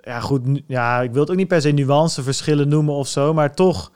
ja 0.00 0.20
goed, 0.20 0.62
ja, 0.66 1.00
ik 1.00 1.12
wil 1.12 1.20
het 1.20 1.30
ook 1.30 1.36
niet 1.36 1.48
per 1.48 1.60
se 1.60 1.70
nuanceverschillen 1.70 2.68
noemen 2.68 2.94
of 2.94 3.08
zo, 3.08 3.34
maar 3.34 3.54
toch, 3.54 3.92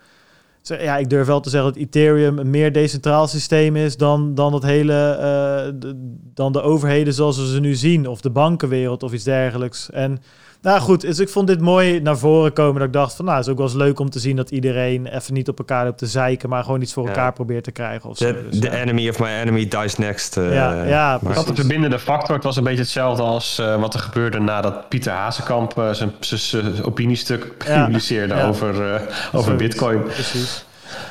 ja, 0.69 0.97
ik 0.97 1.11
durf 1.11 1.27
wel 1.27 1.41
te 1.41 1.51
zeggen 1.51 1.73
dat 1.73 1.83
Ethereum 1.83 2.39
een 2.39 2.51
meer 2.51 2.73
decentraal 2.73 3.27
systeem 3.27 3.77
is 3.77 3.97
dan, 3.97 4.35
dan 4.35 4.55
het 4.55 4.63
hele, 4.63 5.11
eh, 5.11 5.73
de- 5.75 6.17
dan 6.35 6.53
de 6.53 6.63
overheden 6.63 7.13
zoals 7.15 7.37
we 7.39 7.47
ze 7.47 7.61
nu 7.61 7.75
zien, 7.75 8.09
of 8.09 8.21
de 8.21 8.31
bankenwereld 8.31 9.03
of 9.03 9.13
iets 9.13 9.25
dergelijks. 9.25 9.91
En 9.91 10.23
nou 10.63 10.81
goed, 10.81 11.01
dus 11.01 11.19
ik 11.19 11.29
vond 11.29 11.47
dit 11.47 11.61
mooi 11.61 12.01
naar 12.01 12.19
voren 12.19 12.53
komen. 12.53 12.75
Dat 12.79 12.87
ik 12.87 12.93
dacht 12.93 13.15
van, 13.15 13.25
nou, 13.25 13.37
het 13.37 13.47
is 13.47 13.53
ook 13.53 13.59
wel 13.59 13.67
eens 13.69 13.77
leuk 13.77 13.99
om 13.99 14.11
te 14.11 14.19
zien 14.19 14.37
dat 14.37 14.51
iedereen 14.51 15.07
even 15.07 15.35
niet 15.35 15.49
op 15.49 15.59
elkaar 15.59 15.85
loopt 15.85 15.99
te 15.99 16.07
zeiken, 16.07 16.49
maar 16.49 16.65
gewoon 16.65 16.81
iets 16.83 16.93
voor 16.93 17.03
Ja. 17.03 17.09
elkaar 17.09 17.33
probeert 17.33 17.65
te 17.65 17.71
krijgen. 17.71 18.11
Of 18.11 18.17
zo. 18.17 18.25
The, 18.33 18.47
Dus, 18.51 18.59
the 18.61 18.67
ja. 18.67 18.73
enemy 18.73 19.09
of 19.09 19.19
my 19.19 19.27
enemy 19.27 19.69
dies 19.69 19.97
next. 19.97 20.37
eh, 20.37 20.55
Ja, 20.55 20.85
ja. 20.85 21.19
Dat 21.35 21.47
de 21.47 21.55
verbindende 21.55 21.99
factor, 21.99 22.35
het 22.35 22.45
was 22.45 22.57
een 22.57 22.65
beetje 22.65 22.81
hetzelfde 22.81 23.23
als 23.23 23.59
eh, 23.59 23.81
wat 23.81 23.95
er 23.95 24.01
gebeurde 24.01 24.39
nadat 24.41 24.89
Pieter 24.89 25.13
Hazekamp 25.13 25.73
zijn, 25.93 26.13
zijn, 26.21 26.41
zijn 26.41 26.85
opiniestuk 26.85 27.55
Ja, 27.67 27.85
publiceerde 27.85 28.35
ja. 28.35 28.47
over, 28.49 28.95
eh, 28.95 29.01
over 29.33 29.57
bitcoin. 29.57 30.03
Precies. 30.03 30.54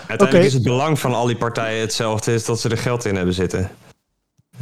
Uiteindelijk 0.08 0.48
is 0.48 0.54
het 0.54 0.64
belang 0.64 1.00
van 1.00 1.14
al 1.14 1.26
die 1.26 1.36
partijen 1.38 1.82
hetzelfde, 1.82 2.34
is 2.34 2.46
dat 2.46 2.60
ze 2.60 2.70
er 2.70 2.78
geld 2.78 3.06
in 3.06 3.16
hebben 3.16 3.34
zitten. 3.34 3.70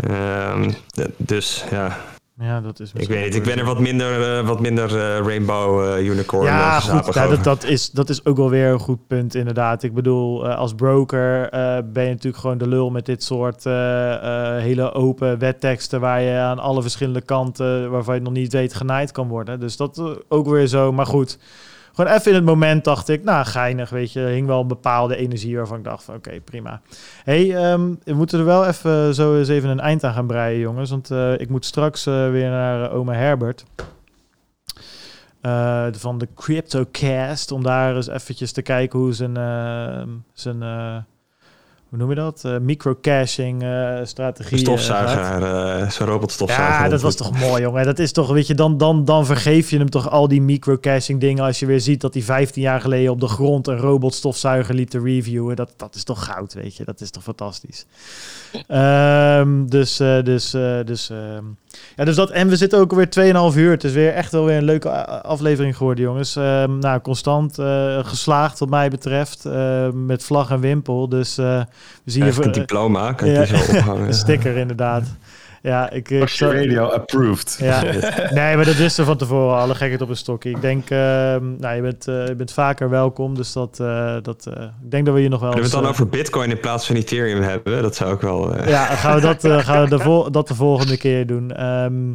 Ehm, 0.07 0.71
dus 1.17 1.63
ja, 1.71 1.97
Ja, 2.39 2.61
dat 2.61 2.79
is 2.79 2.91
ik 2.93 3.07
weet 3.07 3.25
niet. 3.25 3.35
Ik 3.35 3.43
ben 3.43 3.57
er 3.57 3.65
wat 3.65 3.79
minder, 3.79 4.37
eh, 4.37 4.47
wat 4.47 4.59
minder 4.59 4.89
eh, 4.89 5.25
Rainbow 5.27 5.93
eh, 5.97 6.05
Unicorn 6.05 6.45
Ja, 6.45 6.79
goed. 6.79 7.15
nou, 7.15 7.29
dat, 7.29 7.43
dat, 7.43 7.63
is, 7.63 7.89
dat 7.89 8.09
is 8.09 8.25
ook 8.25 8.37
wel 8.37 8.49
weer 8.49 8.71
een 8.71 8.79
goed 8.79 9.07
punt, 9.07 9.35
inderdaad. 9.35 9.83
Ik 9.83 9.93
bedoel, 9.93 10.47
eh, 10.49 10.57
als 10.57 10.73
broker 10.73 11.49
eh, 11.49 11.77
ben 11.93 12.03
je 12.03 12.09
natuurlijk 12.09 12.37
gewoon 12.37 12.57
de 12.57 12.67
lul 12.67 12.89
met 12.89 13.05
dit 13.05 13.23
soort 13.23 13.65
eh, 13.65 14.13
eh, 14.13 14.61
hele 14.61 14.91
open 14.93 15.39
wetteksten 15.39 15.99
waar 15.99 16.21
je 16.21 16.37
aan 16.37 16.59
alle 16.59 16.81
verschillende 16.81 17.21
kanten, 17.21 17.91
waarvan 17.91 18.15
je 18.15 18.21
nog 18.21 18.33
niet 18.33 18.53
weet, 18.53 18.73
genaaid 18.73 19.11
kan 19.11 19.27
worden. 19.27 19.59
Dus 19.59 19.77
dat 19.77 20.01
ook 20.27 20.47
weer 20.47 20.67
zo. 20.67 20.91
Maar 20.91 21.05
goed, 21.05 21.37
gewoon 21.93 22.11
even 22.11 22.27
in 22.27 22.37
het 22.37 22.45
moment 22.45 22.83
dacht 22.83 23.09
ik, 23.09 23.23
nou, 23.23 23.45
geinig, 23.45 23.89
weet 23.89 24.13
je. 24.13 24.19
Hing 24.19 24.47
wel 24.47 24.61
een 24.61 24.67
bepaalde 24.67 25.15
energie 25.15 25.57
waarvan 25.57 25.77
ik 25.77 25.83
dacht 25.83 26.03
van, 26.03 26.15
oké, 26.15 26.39
prima. 26.39 26.81
hey, 27.23 27.55
ehm, 27.55 27.93
we 28.03 28.13
moeten 28.13 28.39
er 28.39 28.45
wel 28.45 28.65
even 28.65 29.15
zo 29.15 29.37
eens 29.37 29.47
even 29.47 29.69
een 29.69 29.79
eind 29.79 30.03
aan 30.03 30.13
gaan 30.13 30.27
breien, 30.27 30.59
jongens. 30.59 30.89
Want 30.89 31.11
eh, 31.11 31.39
ik 31.39 31.49
moet 31.49 31.65
straks 31.65 32.05
eh, 32.05 32.29
weer 32.29 32.49
naar 32.49 32.89
eh, 32.89 32.95
oma 32.95 33.13
Herbert. 33.13 33.65
Van 35.91 36.17
de 36.17 36.27
CryptoCast. 36.35 37.51
Om 37.51 37.63
daar 37.63 37.95
eens 37.95 38.07
eventjes 38.07 38.51
te 38.51 38.61
kijken 38.61 38.99
hoe 38.99 39.13
zijn, 39.13 39.37
eh, 39.37 40.03
zijn 40.33 40.59
hoe 41.91 41.99
noem 41.99 42.09
je 42.09 42.15
dat? 42.15 42.41
Eh 42.45 42.57
microcaching 42.57 43.63
eh 43.63 43.99
strategie. 44.03 44.57
eh. 44.57 44.63
Stofzuiger, 44.63 45.91
zo'n 45.91 46.07
robotstofzuiger. 46.07 46.83
Ja, 46.83 46.89
dat 46.89 47.01
was 47.01 47.15
toch 47.15 47.39
mooi, 47.39 47.61
jongen. 47.61 47.85
Dat 47.85 47.99
is 47.99 48.11
toch, 48.11 48.31
weet 48.31 48.47
je, 48.47 48.55
dan, 48.55 48.77
dan, 48.77 49.05
dan 49.05 49.25
vergeef 49.25 49.69
je 49.69 49.77
hem 49.77 49.89
toch 49.89 50.09
al 50.09 50.27
die 50.27 50.41
microcaching 50.41 51.19
dingen 51.19 51.43
als 51.43 51.59
je 51.59 51.65
weer 51.65 51.79
ziet 51.79 52.01
dat 52.01 52.13
hij 52.13 52.23
15 52.23 52.61
jaar 52.61 52.81
geleden 52.81 53.11
op 53.11 53.19
de 53.19 53.27
grond 53.27 53.67
een 53.67 53.77
robotstofzuiger 53.77 54.75
liet 54.75 54.89
te 54.89 54.99
reviewen. 54.99 55.55
Dat, 55.55 55.73
dat 55.77 55.95
is 55.95 56.03
toch 56.03 56.25
goud, 56.25 56.53
weet 56.53 56.75
je. 56.75 56.83
Dat 56.85 57.01
is 57.01 57.09
toch 57.09 57.23
fantastisch. 57.23 57.85
Ehm, 58.67 59.65
dus, 59.65 59.97
dus, 59.97 60.51
dus, 60.85 61.09
ehm, 61.09 61.43
ja, 61.95 62.05
dus 62.05 62.15
dat. 62.15 62.29
En 62.29 62.47
we 62.47 62.55
zitten 62.55 62.79
ook 62.79 62.91
alweer 62.91 63.09
2,5 63.53 63.57
uur. 63.57 63.71
Het 63.71 63.83
is 63.83 63.93
weer 63.93 64.13
echt 64.13 64.31
wel 64.31 64.45
weer 64.45 64.57
een 64.57 64.63
leuke 64.63 64.89
a- 64.89 65.01
aflevering 65.21 65.77
geworden, 65.77 66.03
jongens. 66.03 66.35
Ehm, 66.35 66.77
nou, 66.79 67.01
constant 67.01 67.59
eh, 67.59 67.99
geslaagd 68.05 68.59
wat 68.59 68.69
mij 68.69 68.89
betreft. 68.89 69.45
eh, 69.45 69.89
met 69.93 70.23
vlag 70.23 70.49
en 70.49 70.59
wimpel. 70.59 71.09
Dus 71.09 71.37
eh, 71.37 71.61
we 72.03 72.11
zien 72.11 72.23
je 72.23 72.29
Even 72.29 72.45
een 72.45 72.51
diploma, 72.51 73.13
kan 73.13 73.27
je 73.27 73.33
Ja. 73.33 73.45
zo 73.45 73.55
ophangen. 73.77 74.07
een 74.07 74.13
sticker, 74.13 74.57
inderdaad. 74.57 75.03
Ja, 75.61 75.89
ik, 75.89 76.09
ik 76.09 76.19
Passion 76.19 76.49
zou- 76.51 76.61
Radio 76.63 76.83
approved. 76.85 77.57
ja, 77.61 77.81
nee, 78.33 78.55
maar 78.55 78.65
dat 78.65 78.75
wisten 78.75 79.03
we 79.03 79.09
van 79.09 79.17
tevoren 79.17 79.57
alle 79.57 79.75
gekheid 79.75 80.01
op 80.01 80.09
een 80.09 80.15
stokje. 80.17 80.49
Ik 80.49 80.61
denk, 80.61 80.89
ehm, 80.89 81.55
nou, 81.59 81.75
je 81.75 81.81
bent, 81.81 82.07
eh, 82.07 82.27
je 82.27 82.35
bent 82.35 82.53
vaker 82.53 82.89
welkom, 82.89 83.35
dus 83.35 83.53
dat, 83.53 83.79
eh, 83.79 84.15
dat, 84.21 84.45
eh, 84.45 84.63
ik 84.83 84.91
denk 84.91 85.05
dat 85.05 85.15
we 85.15 85.21
je 85.21 85.29
nog 85.29 85.39
wel 85.39 85.49
Kunnen 85.51 85.69
we 85.69 85.75
het 85.75 85.83
dan 85.85 85.93
eh, 85.93 85.99
over 85.99 86.09
Bitcoin 86.17 86.49
in 86.49 86.59
plaats 86.59 86.85
van 86.87 86.95
Ethereum 86.95 87.41
hebben? 87.41 87.81
Dat 87.81 87.95
zou 87.95 88.11
ook 88.11 88.21
wel. 88.21 88.53
eh, 88.55 88.67
Ja, 88.69 88.85
gaan 88.85 89.15
we 89.15 89.21
dat, 89.21 89.43
eh, 89.43 89.57
gaan 89.67 89.83
we 89.83 89.89
de 89.89 89.99
vol- 89.99 90.31
dat 90.31 90.47
de 90.47 90.55
volgende 90.55 90.97
keer 90.97 91.27
doen. 91.27 91.51
Ehm, 91.51 92.09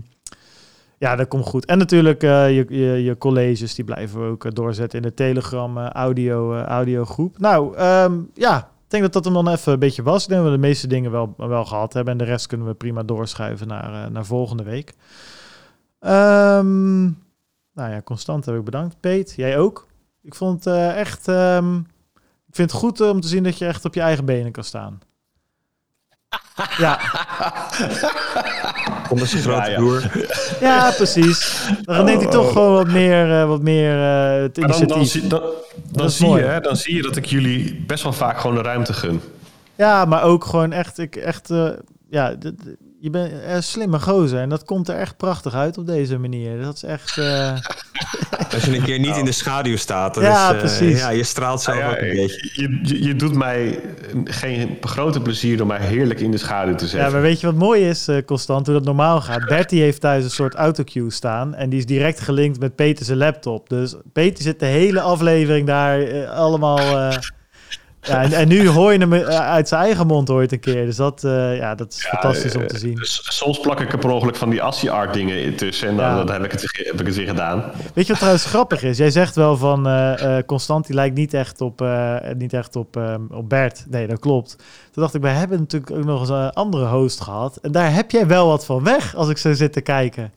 ja, 0.99 1.17
dat 1.17 1.29
komt 1.29 1.45
goed. 1.47 1.65
En 1.65 1.79
natuurlijk 1.79 2.23
eh, 2.23 2.57
je, 2.57 2.65
je, 2.69 3.03
je 3.05 3.19
colleges, 3.19 3.75
die 3.75 3.85
blijven 3.85 4.21
we 4.25 4.31
ook 4.31 4.45
eh, 4.45 4.51
doorzetten 4.55 4.99
in 5.01 5.05
de 5.09 5.15
Telegram 5.15 5.79
eh, 5.79 5.89
audio, 5.91 6.55
eh, 6.55 6.63
audiogroep. 6.63 7.39
Nou, 7.39 7.77
ehm, 7.77 8.13
ja, 8.35 8.69
ik 8.87 8.93
denk 8.93 9.03
dat 9.03 9.13
dat 9.13 9.25
hem 9.25 9.45
dan 9.45 9.49
even 9.55 9.73
een 9.73 9.79
beetje 9.79 10.03
was. 10.03 10.23
Ik 10.23 10.29
denk 10.29 10.41
dat 10.43 10.51
we 10.51 10.57
de 10.57 10.63
meeste 10.67 10.87
dingen 10.87 11.11
wel, 11.11 11.35
wel 11.37 11.65
gehad 11.65 11.93
hebben. 11.93 12.13
En 12.13 12.19
de 12.19 12.25
rest 12.25 12.47
kunnen 12.47 12.67
we 12.67 12.75
prima 12.75 13.03
doorschuiven 13.03 13.67
naar, 13.69 14.05
eh, 14.05 14.11
naar 14.11 14.25
volgende 14.27 14.63
week. 14.63 14.93
Ehm, 16.01 17.03
nou 17.73 17.91
ja, 17.93 18.01
Constant 18.05 18.45
heb 18.47 18.55
ik 18.57 18.65
bedankt. 18.65 19.01
Peet, 19.01 19.33
jij 19.37 19.59
ook? 19.59 19.87
Ik 20.23 20.35
vond 20.35 20.65
het 20.65 20.75
eh, 20.75 20.99
echt... 21.01 21.29
ehm, 21.29 21.77
ik 22.49 22.55
vind 22.55 22.71
het 22.71 22.81
goed 22.81 23.01
eh, 23.01 23.09
om 23.09 23.21
te 23.21 23.29
zien 23.29 23.43
dat 23.43 23.59
je 23.59 23.67
echt 23.67 23.85
op 23.85 23.95
je 23.95 24.01
eigen 24.01 24.25
benen 24.25 24.53
kan 24.53 24.65
staan. 24.65 24.99
Ja, 26.79 27.01
Onder 29.11 29.27
zijn 29.27 29.43
grote 29.43 29.61
Ja, 29.61 29.67
ja. 29.69 29.77
broer. 29.77 30.27
ja, 30.61 30.91
precies. 30.91 31.69
Dan 31.83 32.05
neemt 32.05 32.23
hij 32.23 32.31
toch 32.31 32.53
gewoon 32.53 32.73
wat 32.73 32.87
meer, 32.87 33.41
eh, 33.41 33.49
wat 33.49 33.63
meer 33.63 33.93
eh, 34.01 34.43
het 34.43 34.57
Maar 34.57 34.69
dan, 34.69 34.87
dan, 34.87 34.97
initiatief. 34.97 35.31
dan, 35.31 35.43
dan 35.91 36.11
zie 36.11 36.27
mooi. 36.27 36.43
je, 36.43 36.49
hè, 36.49 36.61
dan 36.61 36.77
zie 36.77 36.95
je 36.95 37.03
dat 37.03 37.17
ik 37.17 37.25
jullie 37.25 37.85
best 37.87 38.03
wel 38.03 38.13
vaak 38.13 38.39
gewoon 38.39 38.57
de 38.57 38.63
ruimte 38.63 38.93
gun. 38.93 39.21
Ja, 39.75 40.05
maar 40.05 40.23
ook 40.23 40.45
gewoon 40.45 40.73
echt, 40.73 40.99
ik 40.99 41.17
echt, 41.17 41.51
eh, 41.51 41.71
ja, 42.11 42.37
je 43.07 43.13
bent 43.13 43.33
een 43.49 43.63
slimme 43.63 44.01
gozer 44.01 44.41
en 44.41 44.49
dat 44.49 44.65
komt 44.65 44.89
er 44.89 44.97
echt 44.97 45.17
prachtig 45.17 45.55
uit 45.55 45.79
op 45.79 45.87
deze 45.87 46.19
manier. 46.19 46.63
Dat 46.63 46.75
is 46.75 46.83
echt... 46.83 47.19
eh, 47.19 47.53
Als 48.55 48.65
je 48.65 48.77
een 48.77 48.83
keer 48.83 48.99
niet 48.99 49.17
in 49.17 49.25
de 49.25 49.33
schaduw 49.33 49.77
staat. 49.77 50.15
Ja, 50.21 50.49
is, 50.49 50.53
eh, 50.55 50.59
precies. 50.59 50.99
Ja, 51.01 51.09
je 51.11 51.23
straalt 51.23 51.63
zelf 51.63 51.79
Ja, 51.79 51.91
ook 51.91 51.97
een 52.01 52.15
beetje. 52.17 52.51
je, 52.55 52.79
je, 52.83 53.03
je 53.05 53.17
doet 53.17 53.35
mij 53.35 53.81
geen 54.25 54.77
grote 54.81 55.21
plezier 55.21 55.57
door 55.57 55.67
mij 55.67 55.81
heerlijk 55.81 56.21
in 56.21 56.31
de 56.31 56.37
schaduw 56.39 56.75
te 56.75 56.85
Ja, 56.85 56.91
zetten. 56.91 57.13
maar 57.13 57.23
weet 57.23 57.41
je 57.41 57.47
wat 57.47 57.55
mooi 57.55 57.89
is, 57.89 58.09
eh, 58.09 58.25
Constant, 58.25 58.67
hoe 58.67 58.75
dat 58.75 58.85
normaal 58.85 59.21
gaat? 59.21 59.45
Bertie 59.57 59.81
heeft 59.83 60.01
thuis 60.01 60.25
een 60.25 60.31
soort 60.31 60.55
autocue 60.55 61.11
staan 61.11 61.55
en 61.55 61.71
die 61.71 61.79
is 61.79 61.87
direct 61.87 62.21
gelinkt 62.21 62.59
met 62.61 62.75
Peter's 62.75 63.09
laptop. 63.09 63.69
Dus 63.69 63.95
Peter 64.13 64.43
zit 64.43 64.61
de 64.61 64.67
hele 64.67 65.01
aflevering 65.01 65.67
daar 65.67 66.01
eh, 66.03 66.31
allemaal... 66.31 66.79
eh, 66.99 67.19
ja, 68.07 68.23
en, 68.23 68.33
en 68.33 68.49
nu 68.49 68.69
hoor 68.69 68.93
je 68.93 68.99
hem 68.99 69.13
eh, 69.13 69.39
uit 69.51 69.69
zijn 69.69 69.83
eigen 69.83 70.07
mond 70.07 70.29
het 70.29 70.53
een 70.53 70.61
keer. 70.61 70.85
Dus 70.87 70.97
dat, 70.97 71.25
eh, 71.25 71.57
ja, 71.57 71.75
dat 71.75 71.93
is 71.93 72.07
fantastisch 72.07 72.57
om 72.57 72.67
te 72.67 72.79
zien. 72.79 72.99
S- 73.03 73.21
Soms 73.37 73.61
plak 73.61 73.81
ik 73.81 73.93
er 73.93 73.99
per 73.99 74.11
ongeluk 74.11 74.37
van 74.37 74.51
die 74.51 74.63
Assie 74.63 74.91
Art 74.91 75.15
dingen 75.15 75.43
intussen 75.43 75.89
en 75.89 75.97
dan, 75.97 76.07
Ja. 76.07 76.17
dan 76.25 76.33
heb, 76.33 76.45
ik 76.45 76.51
het, 76.53 76.63
heb 76.87 77.01
ik 77.01 77.07
het 77.07 77.17
weer 77.17 77.27
gedaan. 77.27 77.65
Weet 77.95 78.05
je 78.05 78.11
wat 78.11 78.17
trouwens 78.21 78.45
grappig 78.45 78.83
is? 78.83 78.99
Jij 78.99 79.11
zegt 79.11 79.35
wel 79.37 79.57
van 79.57 79.87
eh, 79.87 80.39
eh, 80.39 80.45
Constant, 80.47 80.87
die 80.87 80.95
lijkt 80.95 81.17
niet 81.17 81.35
echt 81.35 81.61
op, 81.61 81.81
eh, 81.83 82.15
niet 82.39 82.53
echt 82.53 82.77
op, 82.77 82.97
eh, 82.97 83.15
op 83.31 83.49
Bert. 83.49 83.85
Nee, 83.89 84.07
dat 84.07 84.19
klopt. 84.19 84.57
Toen 84.93 85.03
dacht 85.03 85.15
ik, 85.15 85.21
wij 85.23 85.33
hebben 85.35 85.59
natuurlijk 85.59 85.91
ook 85.93 86.05
nog 86.05 86.21
eens 86.21 86.29
een 86.29 86.51
andere 86.53 86.87
host 86.87 87.21
gehad. 87.21 87.59
En 87.63 87.73
daar 87.73 87.95
heb 87.95 88.11
jij 88.11 88.27
wel 88.27 88.47
wat 88.49 88.65
van 88.65 88.85
weg 88.85 89.15
als 89.15 89.29
ik 89.29 89.39
zo 89.39 89.53
zit 89.53 89.73
te 89.73 89.81
kijken. 89.81 90.33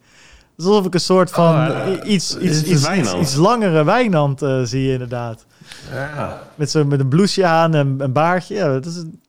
Alsof 0.58 0.86
ik 0.86 0.94
een 0.94 1.00
soort 1.00 1.32
van 1.32 1.56
Oh, 1.72 1.88
i- 1.88 2.02
iets, 2.14 2.38
iets, 2.38 2.64
iets, 2.64 2.90
iets, 3.20 3.36
langere 3.36 3.84
Wijnand 3.84 4.42
eh, 4.42 4.60
zie 4.64 4.84
je 4.86 4.92
inderdaad. 4.92 5.46
Ja. 5.94 6.42
Met, 6.56 6.72
zo, 6.72 6.86
met 6.86 7.00
een 7.00 7.08
blouseje 7.08 7.46
aan 7.48 7.76
en 7.76 7.96
een 7.98 8.12
baardje. 8.12 8.56
Ja, 8.56 8.68
dat 8.74 8.86
is 8.86 8.96
een- 8.96 9.22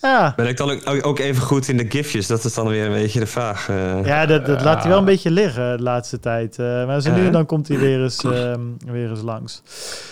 ja. 0.00 0.32
Ben 0.36 0.46
ik 0.46 0.56
dan 0.56 0.70
ook, 0.70 1.06
ook 1.06 1.18
even 1.18 1.42
goed 1.42 1.68
in 1.68 1.76
de 1.76 1.86
gifjes? 1.88 2.26
Dat 2.26 2.44
is 2.44 2.54
dan 2.54 2.68
weer 2.68 2.86
een 2.86 2.92
beetje 2.92 3.20
de 3.20 3.26
vraag. 3.26 3.68
eh. 3.68 4.04
ja, 4.04 4.26
dat, 4.26 4.46
dat 4.46 4.62
laat 4.62 4.80
hij 4.80 4.88
wel 4.88 4.98
een 4.98 5.04
beetje 5.04 5.30
liggen 5.30 5.76
de 5.76 5.82
laatste 5.82 6.20
tijd. 6.20 6.58
Eh, 6.58 6.86
maar 6.86 7.00
zo 7.00 7.12
nu 7.14 7.26
en 7.26 7.32
dan 7.32 7.46
komt 7.46 7.68
hij 7.68 7.78
weer 7.78 8.02
eens, 8.02 8.24
ehm, 8.24 8.60
weer 8.86 9.10
eens 9.10 9.22
langs. 9.22 9.62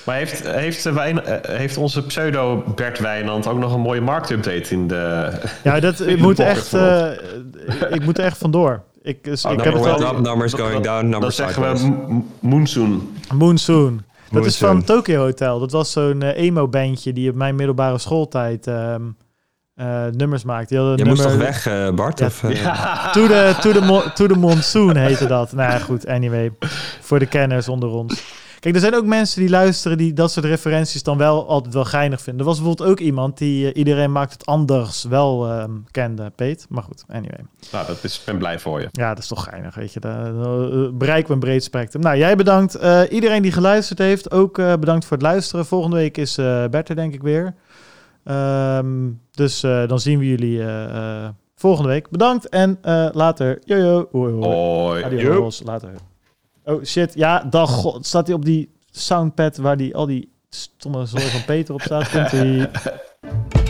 Maar 0.04 0.16
heeft, 0.16 0.46
heeft, 0.48 0.82
Wijn, 0.92 1.24
eh, 1.24 1.56
heeft 1.56 1.76
onze 1.76 2.02
pseudo 2.06 2.64
Bert 2.74 2.98
Wijnand 2.98 3.46
ook 3.46 3.58
nog 3.58 3.74
een 3.74 3.80
mooie 3.80 4.00
marktupdate 4.00 4.70
in 4.74 4.88
de... 4.88 5.30
Ja, 5.64 5.80
dat 5.90 6.00
ik 6.06 6.18
moet 6.18 6.38
echt, 6.38 6.74
eh, 6.74 7.06
ik 7.90 8.04
moet 8.04 8.18
er 8.18 8.24
echt 8.24 8.38
vandoor. 8.38 8.82
Ik, 9.02 9.24
dus, 9.24 9.44
Oh, 9.44 9.52
ik 9.52 9.56
dan 9.58 9.66
heb 9.66 9.76
het 9.76 9.84
number 9.84 10.06
al. 10.06 10.16
up, 10.16 10.20
numbers 10.22 10.52
going 10.52 10.82
down, 10.82 11.00
Dan 11.00 11.08
numbers 11.08 11.36
zeggen 11.36 11.62
we 11.72 11.76
sideways. 11.76 12.06
M- 12.08 12.46
Moonsoon. 12.48 13.12
Moonsoon. 13.34 14.02
Dat 14.34 14.46
is 14.46 14.58
van. 14.58 14.84
Tokyo 14.84 15.20
Hotel. 15.20 15.58
Dat 15.58 15.72
was 15.72 15.92
zo'n 15.92 16.22
eh, 16.22 16.42
emo-bandje 16.44 17.12
die 17.12 17.30
op 17.30 17.36
mijn 17.36 17.54
middelbare 17.54 17.98
schooltijd 17.98 18.66
ehm, 18.66 19.02
eh, 19.74 20.04
nummers 20.10 20.44
maakte. 20.44 20.74
Je 20.74 20.80
een 20.80 21.06
moest 21.06 21.22
toch 21.22 21.30
nummer, 21.30 21.46
weg, 21.46 21.66
eh, 21.66 21.90
Bart? 21.90 22.18
Ja, 22.18 22.26
of, 22.26 22.40
To 23.12 23.26
the, 23.26 23.56
to, 23.60 23.72
the 23.72 24.10
to 24.14 24.26
the 24.26 24.38
Monsoon 24.38 24.96
heette 24.96 25.26
dat. 25.26 25.52
nou 25.52 25.70
ja, 25.72 25.78
goed, 25.78 26.06
anyway. 26.06 26.52
Voor 27.00 27.18
de 27.18 27.26
kenners 27.26 27.68
onder 27.68 27.88
ons. 27.88 28.42
Kijk, 28.64 28.76
er 28.76 28.82
zijn 28.82 28.94
ook 28.94 29.04
mensen 29.06 29.40
die 29.40 29.50
luisteren 29.50 29.98
die 29.98 30.12
dat 30.12 30.30
soort 30.30 30.46
referenties 30.46 31.02
dan 31.02 31.18
wel 31.18 31.48
altijd 31.48 31.74
wel 31.74 31.84
geinig 31.84 32.20
vinden. 32.20 32.40
Er 32.42 32.48
was 32.48 32.58
bijvoorbeeld 32.58 32.88
ook 32.90 33.00
iemand 33.00 33.38
die 33.38 33.66
eh, 33.72 33.78
iedereen 33.78 34.12
maakt 34.12 34.32
het 34.32 34.46
anders 34.46 35.04
wel 35.04 35.48
ehm, 35.48 35.70
kende, 35.90 36.32
Peet. 36.36 36.66
Maar 36.68 36.82
goed, 36.82 37.04
anyway. 37.08 37.44
Nou, 37.72 37.86
dat 37.86 38.04
is, 38.04 38.18
ik 38.18 38.24
ben 38.24 38.38
blij 38.38 38.58
voor 38.58 38.80
je. 38.80 38.88
Ja, 38.90 39.08
dat 39.08 39.18
is 39.18 39.28
toch 39.28 39.44
geinig, 39.44 39.74
weet 39.74 39.92
je. 39.92 40.00
Dan 40.00 40.42
dan, 40.42 40.72
eh, 40.72 40.92
bereiken 40.92 41.26
we 41.28 41.32
een 41.32 41.38
breed 41.40 41.64
spectrum. 41.64 42.02
Nou, 42.02 42.16
jij 42.16 42.36
bedankt. 42.36 42.74
Eh, 42.74 43.00
iedereen 43.10 43.42
die 43.42 43.52
geluisterd 43.52 43.98
heeft, 43.98 44.30
ook 44.30 44.58
eh, 44.58 44.72
bedankt 44.80 45.04
voor 45.04 45.16
het 45.16 45.26
luisteren. 45.26 45.66
Volgende 45.66 45.96
week 45.96 46.16
is 46.16 46.38
eh 46.38 46.64
Bert 46.70 46.88
er, 46.88 46.96
denk 46.96 47.14
ik, 47.14 47.22
weer. 47.22 47.54
Ehm, 48.24 49.10
dus 49.30 49.62
eh, 49.62 49.88
dan 49.88 50.00
zien 50.00 50.18
we 50.18 50.28
jullie 50.28 50.60
eh, 50.62 51.24
eh, 51.24 51.28
volgende 51.56 51.88
week. 51.88 52.10
Bedankt 52.10 52.48
en 52.48 52.78
eh, 52.82 53.08
later. 53.12 53.58
Jojo. 53.64 54.08
Hoi. 54.12 55.02
Adios. 55.02 55.62
Later. 55.64 55.90
Oh, 56.64 56.84
shit. 56.84 57.14
Ja, 57.14 57.44
dan 57.50 57.66
god, 57.66 58.06
staat 58.06 58.26
hij 58.26 58.36
op 58.36 58.44
die 58.44 58.70
soundpad 58.90 59.56
waar 59.56 59.76
die, 59.76 59.96
al 59.96 60.06
die 60.06 60.32
stomme 60.48 61.06
zooi 61.06 61.24
van 61.24 61.44
Peter 61.44 61.74
op 61.74 61.80
staat. 61.80 62.10
Komt 62.10 62.30
hij... 62.30 62.70